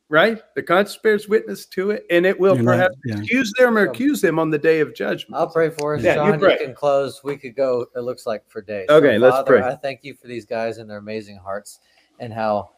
right? 0.09 0.41
The 0.55 0.63
conscience 0.63 0.99
bears 1.03 1.29
witness 1.29 1.67
to 1.67 1.91
it, 1.91 2.07
and 2.09 2.25
it 2.25 2.41
will 2.41 2.55
You're 2.55 2.65
not- 2.65 2.73
perhaps 2.73 2.97
yeah. 3.05 3.19
accuse 3.19 3.53
them 3.59 3.77
or 3.77 3.83
accuse 3.83 4.23
them 4.23 4.39
on 4.39 4.49
the 4.49 4.59
day 4.59 4.81
of 4.81 4.95
judgment. 4.95 5.39
I'll 5.39 5.51
pray 5.51 5.69
for 5.69 5.97
us, 5.97 6.03
Yeah, 6.03 6.15
you 6.15 6.31
Sean. 6.31 6.33
You, 6.41 6.47
pray. 6.47 6.57
can 6.57 6.75
close. 6.75 7.21
We 7.23 7.37
could 7.37 7.55
go. 7.55 7.85
It 7.95 8.01
looks 8.01 8.25
like 8.27 8.43
for 8.49 8.63
days. 8.63 8.89
Okay, 8.89 9.19
let's 9.19 9.37
Father, 9.37 9.59
pray. 9.61 9.63
I 9.69 9.75
thank 9.77 10.01
you 10.03 10.15
for 10.15 10.29
these 10.29 10.47
guys 10.47 10.79
and 10.79 10.89
their 10.89 10.97
amazing 10.99 11.37
hearts, 11.37 11.81
and 12.21 12.33
how 12.33 12.71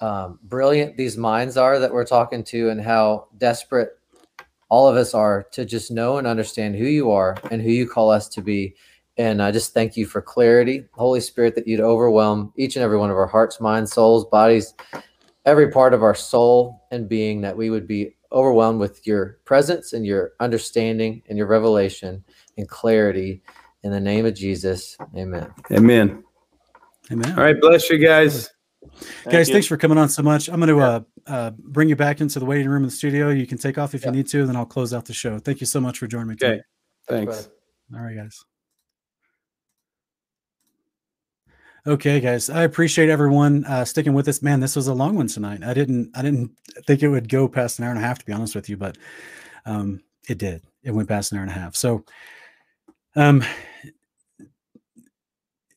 um, 0.00 0.38
brilliant 0.44 0.96
these 0.96 1.16
minds 1.16 1.56
are 1.56 1.78
that 1.78 1.92
we're 1.92 2.06
talking 2.06 2.44
to, 2.44 2.70
and 2.70 2.80
how 2.80 3.28
desperate 3.38 3.98
all 4.68 4.88
of 4.88 4.96
us 4.96 5.14
are 5.14 5.46
to 5.52 5.64
just 5.64 5.90
know 5.90 6.18
and 6.18 6.26
understand 6.26 6.76
who 6.76 6.84
you 6.84 7.10
are 7.10 7.36
and 7.50 7.62
who 7.62 7.70
you 7.70 7.88
call 7.88 8.10
us 8.10 8.28
to 8.28 8.42
be. 8.42 8.74
And 9.16 9.42
I 9.42 9.50
just 9.50 9.74
thank 9.74 9.96
you 9.96 10.06
for 10.06 10.22
clarity, 10.22 10.84
Holy 10.92 11.20
Spirit, 11.20 11.54
that 11.56 11.66
you'd 11.66 11.80
overwhelm 11.80 12.52
each 12.56 12.76
and 12.76 12.84
every 12.84 12.98
one 12.98 13.10
of 13.10 13.16
our 13.16 13.26
hearts, 13.26 13.60
minds, 13.60 13.92
souls, 13.92 14.26
bodies, 14.26 14.74
every 15.44 15.70
part 15.70 15.94
of 15.94 16.02
our 16.02 16.14
soul 16.14 16.84
and 16.92 17.08
being, 17.08 17.40
that 17.40 17.56
we 17.56 17.70
would 17.70 17.88
be 17.88 18.14
overwhelmed 18.30 18.78
with 18.78 19.06
your 19.06 19.38
presence 19.44 19.92
and 19.92 20.06
your 20.06 20.32
understanding 20.38 21.22
and 21.28 21.38
your 21.38 21.46
revelation 21.46 22.22
and 22.58 22.68
clarity. 22.68 23.42
In 23.82 23.90
the 23.90 24.00
name 24.00 24.26
of 24.26 24.34
Jesus, 24.34 24.96
amen. 25.16 25.52
Amen. 25.72 26.22
Amen. 27.10 27.38
All 27.38 27.44
right, 27.44 27.60
bless 27.60 27.88
you 27.90 27.98
guys. 27.98 28.50
Thank 28.82 29.32
Guys, 29.32 29.48
you. 29.48 29.54
thanks 29.54 29.66
for 29.66 29.76
coming 29.76 29.98
on 29.98 30.08
so 30.08 30.22
much. 30.22 30.48
I'm 30.48 30.60
going 30.60 30.68
to 30.68 30.80
uh, 30.80 31.00
uh, 31.26 31.50
bring 31.50 31.88
you 31.88 31.96
back 31.96 32.20
into 32.20 32.38
the 32.38 32.44
waiting 32.46 32.68
room 32.68 32.82
in 32.84 32.88
the 32.88 32.94
studio. 32.94 33.30
You 33.30 33.46
can 33.46 33.58
take 33.58 33.76
off 33.76 33.94
if 33.94 34.02
Yeah. 34.02 34.08
you 34.08 34.16
need 34.16 34.28
to, 34.28 34.46
then 34.46 34.56
I'll 34.56 34.66
close 34.66 34.94
out 34.94 35.04
the 35.04 35.12
show. 35.12 35.38
Thank 35.38 35.60
you 35.60 35.66
so 35.66 35.80
much 35.80 35.98
for 35.98 36.06
joining 36.06 36.28
me. 36.28 36.34
Okay. 36.34 36.60
Tonight. 37.08 37.26
Thanks. 37.26 37.48
All 37.94 38.00
right, 38.00 38.16
guys. 38.16 38.44
Okay, 41.86 42.20
guys. 42.20 42.50
I 42.50 42.64
appreciate 42.64 43.08
everyone 43.08 43.64
uh, 43.64 43.84
sticking 43.84 44.12
with 44.12 44.28
us. 44.28 44.42
Man, 44.42 44.60
this 44.60 44.76
was 44.76 44.88
a 44.88 44.94
long 44.94 45.16
one 45.16 45.26
tonight. 45.28 45.62
I 45.64 45.74
didn't, 45.74 46.10
I 46.14 46.22
didn't 46.22 46.52
think 46.86 47.02
it 47.02 47.08
would 47.08 47.28
go 47.28 47.48
past 47.48 47.78
an 47.78 47.84
hour 47.84 47.90
and 47.90 47.98
a 47.98 48.02
half, 48.02 48.18
to 48.18 48.24
be 48.26 48.32
honest 48.32 48.54
with 48.54 48.68
you, 48.68 48.76
but 48.76 48.98
um, 49.64 50.02
it 50.28 50.38
did. 50.38 50.62
It 50.82 50.90
went 50.90 51.08
past 51.08 51.32
an 51.32 51.38
hour 51.38 51.42
and 51.42 51.50
a 51.50 51.54
half. 51.54 51.76
So, 51.76 52.04
um, 53.16 53.42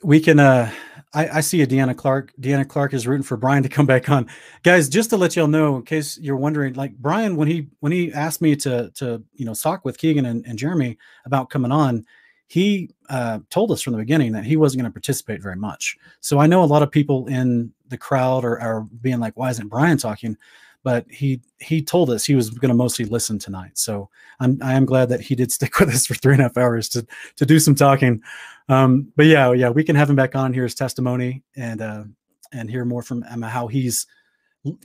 we 0.04 0.20
can. 0.20 0.40
Uh, 0.40 0.72
I, 1.14 1.38
I 1.38 1.42
see 1.42 1.62
a 1.62 1.68
Deanna 1.68 1.96
Clark. 1.96 2.34
Deanna 2.40 2.68
Clark 2.68 2.94
is 2.94 3.06
rooting 3.06 3.24
for 3.24 3.36
Brian 3.38 3.64
to 3.64 3.70
come 3.70 3.86
back 3.86 4.10
on, 4.10 4.28
guys. 4.64 4.88
Just 4.88 5.10
to 5.10 5.18
let 5.18 5.36
y'all 5.36 5.48
know, 5.48 5.76
in 5.76 5.84
case 5.84 6.18
you're 6.18 6.38
wondering, 6.38 6.74
like 6.76 6.96
Brian, 6.98 7.36
when 7.36 7.48
he 7.48 7.68
when 7.82 7.92
he 7.92 8.14
asked 8.14 8.42
me 8.42 8.56
to 8.58 8.92
to 8.96 9.24
you 9.34 9.46
know 9.46 9.54
talk 9.54 9.84
with 9.84 9.98
Keegan 9.98 10.26
and, 10.26 10.46
and 10.46 10.58
Jeremy 10.58 10.98
about 11.26 11.50
coming 11.50 11.72
on, 11.72 12.06
he 12.48 12.90
uh, 13.10 13.40
told 13.50 13.72
us 13.72 13.82
from 13.82 13.94
the 13.94 14.00
beginning 14.00 14.32
that 14.34 14.46
he 14.46 14.56
wasn't 14.56 14.82
going 14.82 14.92
to 14.92 14.94
participate 14.94 15.42
very 15.42 15.58
much. 15.58 15.98
So 16.22 16.40
I 16.40 16.48
know 16.48 16.64
a 16.64 16.66
lot 16.66 16.84
of 16.84 16.92
people 16.92 17.28
in 17.28 17.74
the 17.90 17.98
crowd 17.98 18.46
are, 18.46 18.60
are 18.60 18.82
being 19.02 19.20
like, 19.20 19.36
"Why 19.36 19.50
isn't 19.50 19.68
Brian 19.68 19.98
talking?" 19.98 20.38
But 20.84 21.06
he 21.10 21.42
he 21.60 21.82
told 21.82 22.10
us 22.10 22.26
he 22.26 22.36
was 22.36 22.50
going 22.50 22.70
to 22.70 22.76
mostly 22.76 23.06
listen 23.06 23.38
tonight. 23.38 23.78
So 23.78 24.10
I'm 24.40 24.58
I 24.62 24.74
am 24.74 24.86
glad 24.86 25.10
that 25.10 25.22
he 25.22 25.36
did 25.36 25.52
stick 25.58 25.80
with 25.80 25.90
us 25.90 26.06
for 26.06 26.16
three 26.16 26.34
and 26.34 26.42
a 26.42 26.46
half 26.46 26.58
hours 26.58 26.90
to 26.90 27.06
to 27.38 27.46
do 27.46 27.60
some 27.60 27.76
talking. 27.76 28.22
Um, 28.70 29.12
but 29.16 29.26
yeah, 29.26 29.52
yeah, 29.52 29.70
we 29.70 29.84
can 29.84 29.96
have 29.96 30.10
him 30.10 30.16
back 30.16 30.36
on 30.36 30.54
here 30.54 30.64
his 30.64 30.76
testimony 30.76 31.44
and 31.56 31.82
uh, 31.82 32.04
and 32.52 32.70
hear 32.70 32.86
more 32.86 33.04
from 33.04 33.24
Emma 33.30 33.50
how 33.50 33.68
he's 33.68 34.08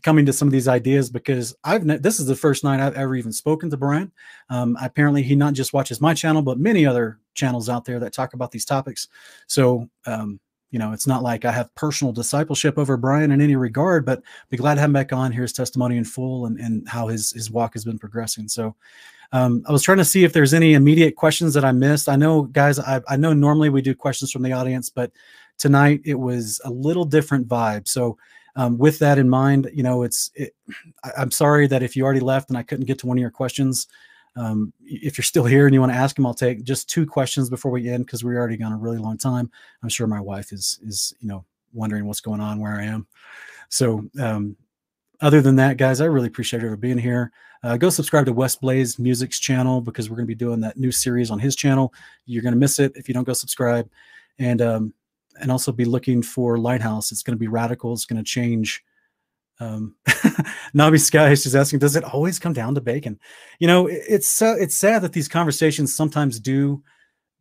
coming 0.02 0.24
to 0.24 0.32
some 0.32 0.48
of 0.48 0.52
these 0.52 0.68
ideas 0.68 1.10
because 1.10 1.54
I've 1.62 1.84
ne- 1.84 1.98
this 1.98 2.18
is 2.18 2.26
the 2.26 2.36
first 2.36 2.64
night 2.64 2.80
I've 2.80 2.96
ever 2.96 3.14
even 3.14 3.32
spoken 3.32 3.68
to 3.70 3.76
Brian. 3.76 4.10
Um, 4.48 4.76
apparently, 4.80 5.22
he 5.22 5.36
not 5.36 5.54
just 5.54 5.72
watches 5.72 6.00
my 6.00 6.14
channel, 6.14 6.42
but 6.42 6.58
many 6.58 6.86
other 6.86 7.18
channels 7.34 7.68
out 7.68 7.84
there 7.84 8.00
that 8.00 8.12
talk 8.12 8.34
about 8.34 8.50
these 8.50 8.64
topics. 8.64 9.08
So, 9.46 9.88
um, 10.06 10.40
you 10.70 10.78
know, 10.78 10.92
it's 10.92 11.06
not 11.06 11.22
like 11.22 11.44
I 11.44 11.52
have 11.52 11.74
personal 11.74 12.12
discipleship 12.12 12.76
over 12.78 12.96
Brian 12.96 13.30
in 13.30 13.40
any 13.40 13.56
regard, 13.56 14.04
but 14.04 14.22
be 14.50 14.56
glad 14.56 14.74
to 14.74 14.80
have 14.80 14.88
him 14.88 14.94
back 14.94 15.12
on. 15.12 15.32
hear 15.32 15.42
his 15.42 15.52
testimony 15.52 15.96
in 15.96 16.04
full 16.04 16.46
and, 16.46 16.58
and 16.58 16.88
how 16.88 17.06
his 17.06 17.32
his 17.32 17.50
walk 17.50 17.74
has 17.74 17.84
been 17.84 17.98
progressing. 17.98 18.48
So, 18.48 18.74
um, 19.32 19.62
I 19.68 19.72
was 19.72 19.82
trying 19.82 19.98
to 19.98 20.04
see 20.04 20.24
if 20.24 20.32
there's 20.32 20.54
any 20.54 20.74
immediate 20.74 21.16
questions 21.16 21.54
that 21.54 21.64
I 21.64 21.72
missed. 21.72 22.08
I 22.08 22.16
know, 22.16 22.42
guys, 22.42 22.78
I, 22.78 23.00
I 23.08 23.16
know 23.16 23.32
normally 23.32 23.70
we 23.70 23.82
do 23.82 23.94
questions 23.94 24.30
from 24.30 24.42
the 24.42 24.52
audience, 24.52 24.90
but 24.90 25.12
tonight 25.58 26.00
it 26.04 26.14
was 26.14 26.60
a 26.64 26.70
little 26.70 27.04
different 27.04 27.48
vibe. 27.48 27.88
So, 27.88 28.18
um, 28.54 28.78
with 28.78 28.98
that 29.00 29.18
in 29.18 29.28
mind, 29.28 29.70
you 29.74 29.82
know, 29.82 30.02
it's, 30.02 30.30
it, 30.34 30.54
I, 31.04 31.22
am 31.22 31.30
sorry 31.30 31.66
that 31.66 31.82
if 31.82 31.94
you 31.94 32.04
already 32.04 32.20
left 32.20 32.48
and 32.48 32.56
I 32.56 32.62
couldn't 32.62 32.86
get 32.86 32.98
to 33.00 33.06
one 33.06 33.18
of 33.18 33.20
your 33.20 33.30
questions. 33.30 33.86
Um, 34.36 34.72
if 34.84 35.16
you're 35.16 35.24
still 35.24 35.44
here 35.44 35.66
and 35.66 35.74
you 35.74 35.80
want 35.80 35.92
to 35.92 35.98
ask 35.98 36.14
them, 36.14 36.26
I'll 36.26 36.34
take 36.34 36.62
just 36.62 36.90
two 36.90 37.06
questions 37.06 37.48
before 37.48 37.70
we 37.70 37.88
end 37.88 38.04
because 38.06 38.22
we're 38.22 38.38
already 38.38 38.56
gone 38.56 38.72
a 38.72 38.76
really 38.76 38.98
long 38.98 39.16
time. 39.16 39.50
I'm 39.82 39.88
sure 39.88 40.06
my 40.06 40.20
wife 40.20 40.52
is, 40.52 40.78
is, 40.84 41.14
you 41.20 41.28
know, 41.28 41.44
wondering 41.72 42.06
what's 42.06 42.20
going 42.20 42.40
on, 42.40 42.60
where 42.60 42.74
I 42.74 42.84
am. 42.84 43.06
So, 43.68 44.04
um, 44.20 44.56
other 45.20 45.40
than 45.40 45.56
that, 45.56 45.78
guys, 45.78 46.00
I 46.00 46.04
really 46.04 46.26
appreciate 46.26 46.62
you 46.62 46.68
for 46.68 46.76
being 46.76 46.98
here. 46.98 47.32
Uh, 47.62 47.76
go 47.76 47.88
subscribe 47.88 48.26
to 48.26 48.32
West 48.32 48.60
Blaze 48.60 48.98
Music's 48.98 49.40
channel 49.40 49.80
because 49.80 50.10
we're 50.10 50.16
going 50.16 50.26
to 50.26 50.28
be 50.28 50.34
doing 50.34 50.60
that 50.60 50.76
new 50.76 50.92
series 50.92 51.30
on 51.30 51.38
his 51.38 51.56
channel. 51.56 51.92
You're 52.26 52.42
going 52.42 52.52
to 52.52 52.60
miss 52.60 52.78
it 52.78 52.92
if 52.96 53.08
you 53.08 53.14
don't 53.14 53.24
go 53.24 53.32
subscribe, 53.32 53.88
and 54.38 54.60
um, 54.60 54.94
and 55.40 55.50
also 55.50 55.72
be 55.72 55.86
looking 55.86 56.22
for 56.22 56.58
Lighthouse. 56.58 57.12
It's 57.12 57.22
going 57.22 57.34
to 57.36 57.40
be 57.40 57.48
radical. 57.48 57.92
It's 57.92 58.04
going 58.04 58.22
to 58.22 58.30
change. 58.30 58.84
Um, 59.60 59.94
Nabi 60.74 61.00
Sky 61.00 61.30
is 61.30 61.44
just 61.44 61.54
asking, 61.54 61.78
does 61.78 61.96
it 61.96 62.04
always 62.04 62.38
come 62.38 62.52
down 62.52 62.74
to 62.74 62.80
bacon? 62.80 63.18
You 63.58 63.66
know, 63.66 63.86
it, 63.86 64.02
it's 64.08 64.42
uh, 64.42 64.56
it's 64.58 64.76
sad 64.76 65.02
that 65.02 65.12
these 65.12 65.28
conversations 65.28 65.94
sometimes 65.94 66.40
do 66.40 66.82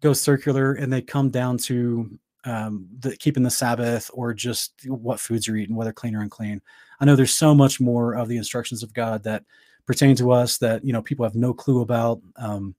go 0.02 0.14
circular 0.14 0.74
and 0.74 0.92
they 0.92 1.02
come 1.02 1.30
down 1.30 1.58
to 1.58 2.20
um, 2.46 2.88
the, 3.00 3.18
keeping 3.18 3.44
the 3.44 3.50
Sabbath 3.50 4.10
or 4.14 4.34
just 4.34 4.74
what 4.88 5.20
foods 5.20 5.48
you're 5.48 5.58
eating, 5.58 5.76
whether 5.76 5.92
clean 5.92 6.16
or 6.16 6.22
unclean. 6.22 6.62
I 7.00 7.06
know 7.06 7.16
there's 7.16 7.34
so 7.34 7.54
much 7.54 7.82
more 7.82 8.14
of 8.14 8.28
the 8.28 8.38
instructions 8.38 8.84
of 8.84 8.94
God 8.94 9.24
that 9.24 9.44
pertain 9.86 10.16
to 10.16 10.32
us 10.32 10.58
that 10.60 10.84
you 10.84 10.94
know 10.94 11.02
people 11.02 11.26
have 11.26 11.36
no 11.36 11.54
clue 11.54 11.82
about. 11.82 12.22
Um, 12.38 12.76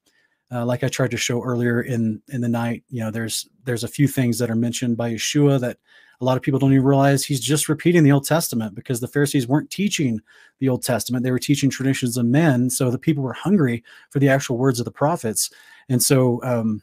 uh, 0.52 0.64
like 0.64 0.84
I 0.84 0.88
tried 0.88 1.10
to 1.10 1.16
show 1.16 1.42
earlier 1.42 1.82
in 1.82 2.22
in 2.28 2.40
the 2.40 2.48
night, 2.48 2.84
you 2.88 3.00
know, 3.00 3.10
there's 3.10 3.48
there's 3.64 3.84
a 3.84 3.88
few 3.88 4.06
things 4.08 4.38
that 4.38 4.50
are 4.50 4.56
mentioned 4.56 4.96
by 4.96 5.12
Yeshua 5.12 5.60
that 5.60 5.78
a 6.20 6.24
lot 6.24 6.36
of 6.36 6.42
people 6.42 6.58
don't 6.58 6.72
even 6.72 6.84
realize 6.84 7.24
he's 7.24 7.40
just 7.40 7.68
repeating 7.68 8.02
the 8.02 8.12
Old 8.12 8.26
Testament 8.26 8.74
because 8.74 9.00
the 9.00 9.08
Pharisees 9.08 9.46
weren't 9.46 9.70
teaching 9.70 10.20
the 10.58 10.68
Old 10.68 10.82
Testament; 10.82 11.24
they 11.24 11.30
were 11.30 11.38
teaching 11.38 11.70
traditions 11.70 12.16
of 12.16 12.26
men. 12.26 12.70
So 12.70 12.90
the 12.90 12.98
people 12.98 13.22
were 13.22 13.32
hungry 13.32 13.84
for 14.10 14.18
the 14.18 14.28
actual 14.28 14.58
words 14.58 14.78
of 14.78 14.84
the 14.84 14.90
prophets, 14.90 15.50
and 15.88 16.02
so 16.02 16.42
um, 16.42 16.82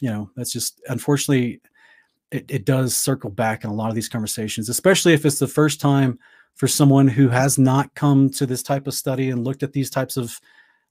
you 0.00 0.08
know 0.08 0.30
that's 0.36 0.52
just 0.52 0.80
unfortunately 0.88 1.60
it, 2.30 2.46
it 2.48 2.64
does 2.64 2.96
circle 2.96 3.30
back 3.30 3.64
in 3.64 3.70
a 3.70 3.74
lot 3.74 3.88
of 3.88 3.94
these 3.94 4.08
conversations, 4.08 4.68
especially 4.68 5.12
if 5.12 5.24
it's 5.24 5.38
the 5.38 5.48
first 5.48 5.80
time 5.80 6.18
for 6.54 6.68
someone 6.68 7.08
who 7.08 7.28
has 7.28 7.58
not 7.58 7.94
come 7.94 8.30
to 8.30 8.46
this 8.46 8.62
type 8.62 8.86
of 8.86 8.94
study 8.94 9.30
and 9.30 9.44
looked 9.44 9.62
at 9.62 9.72
these 9.72 9.90
types 9.90 10.16
of 10.16 10.40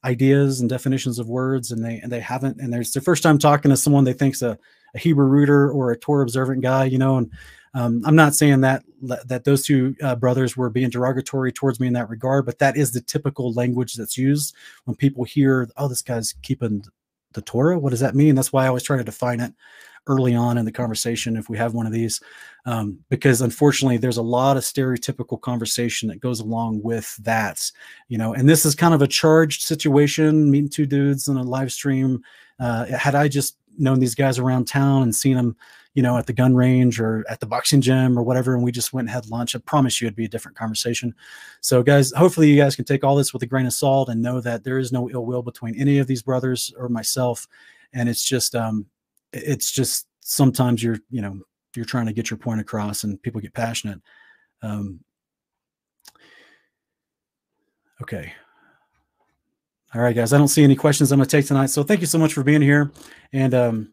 ideas 0.04 0.60
and 0.60 0.70
definitions 0.70 1.18
of 1.18 1.28
words 1.28 1.70
and 1.70 1.84
they 1.84 1.98
and 1.98 2.10
they 2.10 2.20
haven't 2.20 2.58
and 2.58 2.72
there's 2.72 2.92
their 2.92 3.02
first 3.02 3.22
time 3.22 3.38
talking 3.38 3.70
to 3.70 3.76
someone 3.76 4.02
they 4.02 4.14
think's 4.14 4.40
a, 4.40 4.58
a 4.94 4.98
Hebrew 4.98 5.26
rooter 5.26 5.70
or 5.70 5.90
a 5.90 5.98
Torah 5.98 6.22
observant 6.22 6.62
guy, 6.62 6.86
you 6.86 6.98
know, 6.98 7.18
and 7.18 7.30
um, 7.74 8.02
I'm 8.04 8.16
not 8.16 8.34
saying 8.34 8.60
that 8.62 8.82
that 9.02 9.44
those 9.44 9.64
two 9.64 9.94
uh, 10.02 10.16
brothers 10.16 10.56
were 10.56 10.70
being 10.70 10.90
derogatory 10.90 11.52
towards 11.52 11.78
me 11.78 11.86
in 11.86 11.92
that 11.94 12.10
regard, 12.10 12.44
but 12.46 12.58
that 12.58 12.76
is 12.76 12.92
the 12.92 13.00
typical 13.00 13.52
language 13.52 13.94
that's 13.94 14.18
used 14.18 14.54
when 14.84 14.96
people 14.96 15.24
hear, 15.24 15.68
"Oh, 15.76 15.88
this 15.88 16.02
guy's 16.02 16.34
keeping 16.42 16.84
the 17.32 17.42
Torah." 17.42 17.78
What 17.78 17.90
does 17.90 18.00
that 18.00 18.16
mean? 18.16 18.34
That's 18.34 18.52
why 18.52 18.64
I 18.64 18.68
always 18.68 18.82
try 18.82 18.96
to 18.96 19.04
define 19.04 19.40
it 19.40 19.52
early 20.06 20.34
on 20.34 20.58
in 20.58 20.64
the 20.64 20.72
conversation 20.72 21.36
if 21.36 21.48
we 21.48 21.56
have 21.58 21.74
one 21.74 21.86
of 21.86 21.92
these 21.92 22.20
um, 22.64 22.98
because 23.10 23.42
unfortunately 23.42 23.96
there's 23.96 24.16
a 24.16 24.22
lot 24.22 24.56
of 24.56 24.62
stereotypical 24.62 25.40
conversation 25.40 26.08
that 26.08 26.20
goes 26.20 26.40
along 26.40 26.82
with 26.82 27.16
that 27.18 27.70
you 28.08 28.16
know 28.16 28.32
and 28.32 28.48
this 28.48 28.64
is 28.64 28.74
kind 28.74 28.94
of 28.94 29.02
a 29.02 29.06
charged 29.06 29.62
situation 29.62 30.50
meeting 30.50 30.70
two 30.70 30.86
dudes 30.86 31.28
on 31.28 31.36
a 31.36 31.42
live 31.42 31.70
stream 31.70 32.22
uh, 32.60 32.86
had 32.86 33.14
i 33.14 33.28
just 33.28 33.58
known 33.78 34.00
these 34.00 34.14
guys 34.14 34.38
around 34.38 34.66
town 34.66 35.02
and 35.02 35.14
seen 35.14 35.36
them 35.36 35.54
you 35.94 36.02
know 36.02 36.16
at 36.16 36.26
the 36.26 36.32
gun 36.32 36.54
range 36.54 37.00
or 37.00 37.24
at 37.28 37.40
the 37.40 37.46
boxing 37.46 37.80
gym 37.80 38.18
or 38.18 38.22
whatever 38.22 38.54
and 38.54 38.62
we 38.62 38.70
just 38.70 38.92
went 38.92 39.08
and 39.08 39.14
had 39.14 39.28
lunch. 39.28 39.54
I 39.54 39.58
promise 39.58 40.00
you 40.00 40.06
it'd 40.06 40.16
be 40.16 40.24
a 40.24 40.28
different 40.28 40.56
conversation. 40.56 41.14
So 41.60 41.82
guys 41.82 42.12
hopefully 42.12 42.48
you 42.50 42.56
guys 42.56 42.76
can 42.76 42.84
take 42.84 43.02
all 43.02 43.16
this 43.16 43.32
with 43.32 43.42
a 43.42 43.46
grain 43.46 43.66
of 43.66 43.72
salt 43.72 44.08
and 44.08 44.22
know 44.22 44.40
that 44.40 44.62
there 44.64 44.78
is 44.78 44.92
no 44.92 45.10
ill 45.10 45.26
will 45.26 45.42
between 45.42 45.78
any 45.78 45.98
of 45.98 46.06
these 46.06 46.22
brothers 46.22 46.72
or 46.78 46.88
myself. 46.88 47.48
And 47.92 48.08
it's 48.08 48.24
just 48.24 48.54
um 48.54 48.86
it's 49.32 49.70
just 49.70 50.06
sometimes 50.20 50.82
you're 50.82 50.98
you 51.10 51.22
know 51.22 51.40
you're 51.74 51.84
trying 51.84 52.06
to 52.06 52.12
get 52.12 52.30
your 52.30 52.38
point 52.38 52.60
across 52.60 53.04
and 53.04 53.20
people 53.22 53.40
get 53.40 53.54
passionate. 53.54 54.00
Um, 54.62 55.00
okay. 58.02 58.32
All 59.92 60.00
right 60.00 60.14
guys 60.14 60.32
i 60.32 60.38
don't 60.38 60.46
see 60.46 60.62
any 60.62 60.76
questions 60.76 61.10
i'm 61.10 61.18
going 61.18 61.28
to 61.28 61.36
take 61.36 61.46
tonight. 61.46 61.66
So 61.66 61.82
thank 61.82 62.00
you 62.00 62.06
so 62.06 62.18
much 62.18 62.32
for 62.32 62.44
being 62.44 62.62
here. 62.62 62.92
And 63.32 63.54
um, 63.54 63.92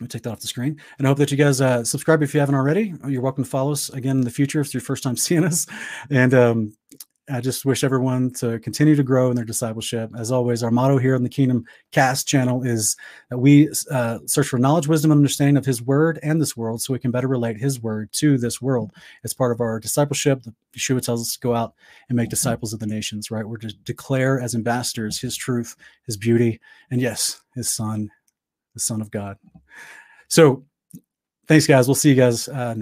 let 0.00 0.04
me 0.04 0.08
take 0.08 0.22
that 0.22 0.30
off 0.30 0.40
the 0.40 0.46
screen 0.46 0.80
and 0.98 1.06
I 1.06 1.10
hope 1.10 1.18
that 1.18 1.30
you 1.30 1.36
guys 1.36 1.60
uh, 1.60 1.84
subscribe 1.84 2.22
if 2.22 2.32
you 2.32 2.40
haven't 2.40 2.54
already. 2.54 2.94
You're 3.06 3.20
welcome 3.20 3.44
to 3.44 3.50
follow 3.50 3.72
us 3.72 3.90
again 3.90 4.16
in 4.16 4.24
the 4.24 4.30
future 4.30 4.60
if 4.60 4.68
it's 4.68 4.74
your 4.74 4.80
first 4.80 5.02
time 5.02 5.16
seeing 5.18 5.44
us. 5.44 5.66
And 6.10 6.32
um, 6.32 6.72
I 7.32 7.40
just 7.40 7.64
wish 7.64 7.84
everyone 7.84 8.32
to 8.34 8.58
continue 8.58 8.96
to 8.96 9.02
grow 9.02 9.30
in 9.30 9.36
their 9.36 9.44
discipleship. 9.44 10.10
As 10.18 10.32
always, 10.32 10.62
our 10.62 10.70
motto 10.70 10.98
here 10.98 11.14
on 11.14 11.22
the 11.22 11.28
Kingdom 11.28 11.64
Cast 11.92 12.26
channel 12.26 12.62
is 12.64 12.96
that 13.28 13.38
we 13.38 13.68
uh, 13.90 14.18
search 14.26 14.48
for 14.48 14.58
knowledge, 14.58 14.88
wisdom, 14.88 15.12
and 15.12 15.18
understanding 15.18 15.56
of 15.56 15.64
His 15.64 15.80
Word 15.82 16.18
and 16.22 16.40
this 16.40 16.56
world, 16.56 16.82
so 16.82 16.92
we 16.92 16.98
can 16.98 17.10
better 17.10 17.28
relate 17.28 17.56
His 17.56 17.80
Word 17.80 18.12
to 18.14 18.36
this 18.36 18.60
world. 18.60 18.90
As 19.22 19.32
part 19.32 19.52
of 19.52 19.60
our 19.60 19.78
discipleship, 19.78 20.42
Yeshua 20.76 21.02
tells 21.02 21.20
us 21.20 21.34
to 21.34 21.40
go 21.40 21.54
out 21.54 21.74
and 22.08 22.16
make 22.16 22.30
disciples 22.30 22.72
of 22.72 22.80
the 22.80 22.86
nations. 22.86 23.30
Right? 23.30 23.46
We're 23.46 23.58
to 23.58 23.72
declare 23.84 24.40
as 24.40 24.54
ambassadors 24.54 25.20
His 25.20 25.36
truth, 25.36 25.76
His 26.06 26.16
beauty, 26.16 26.60
and 26.90 27.00
yes, 27.00 27.42
His 27.54 27.70
Son, 27.70 28.10
Son 28.80 29.00
of 29.00 29.10
God. 29.10 29.36
So, 30.28 30.64
thanks, 31.48 31.66
guys. 31.66 31.88
We'll 31.88 31.94
see 31.94 32.10
you 32.10 32.14
guys 32.14 32.48
uh, 32.48 32.74
next. 32.74 32.78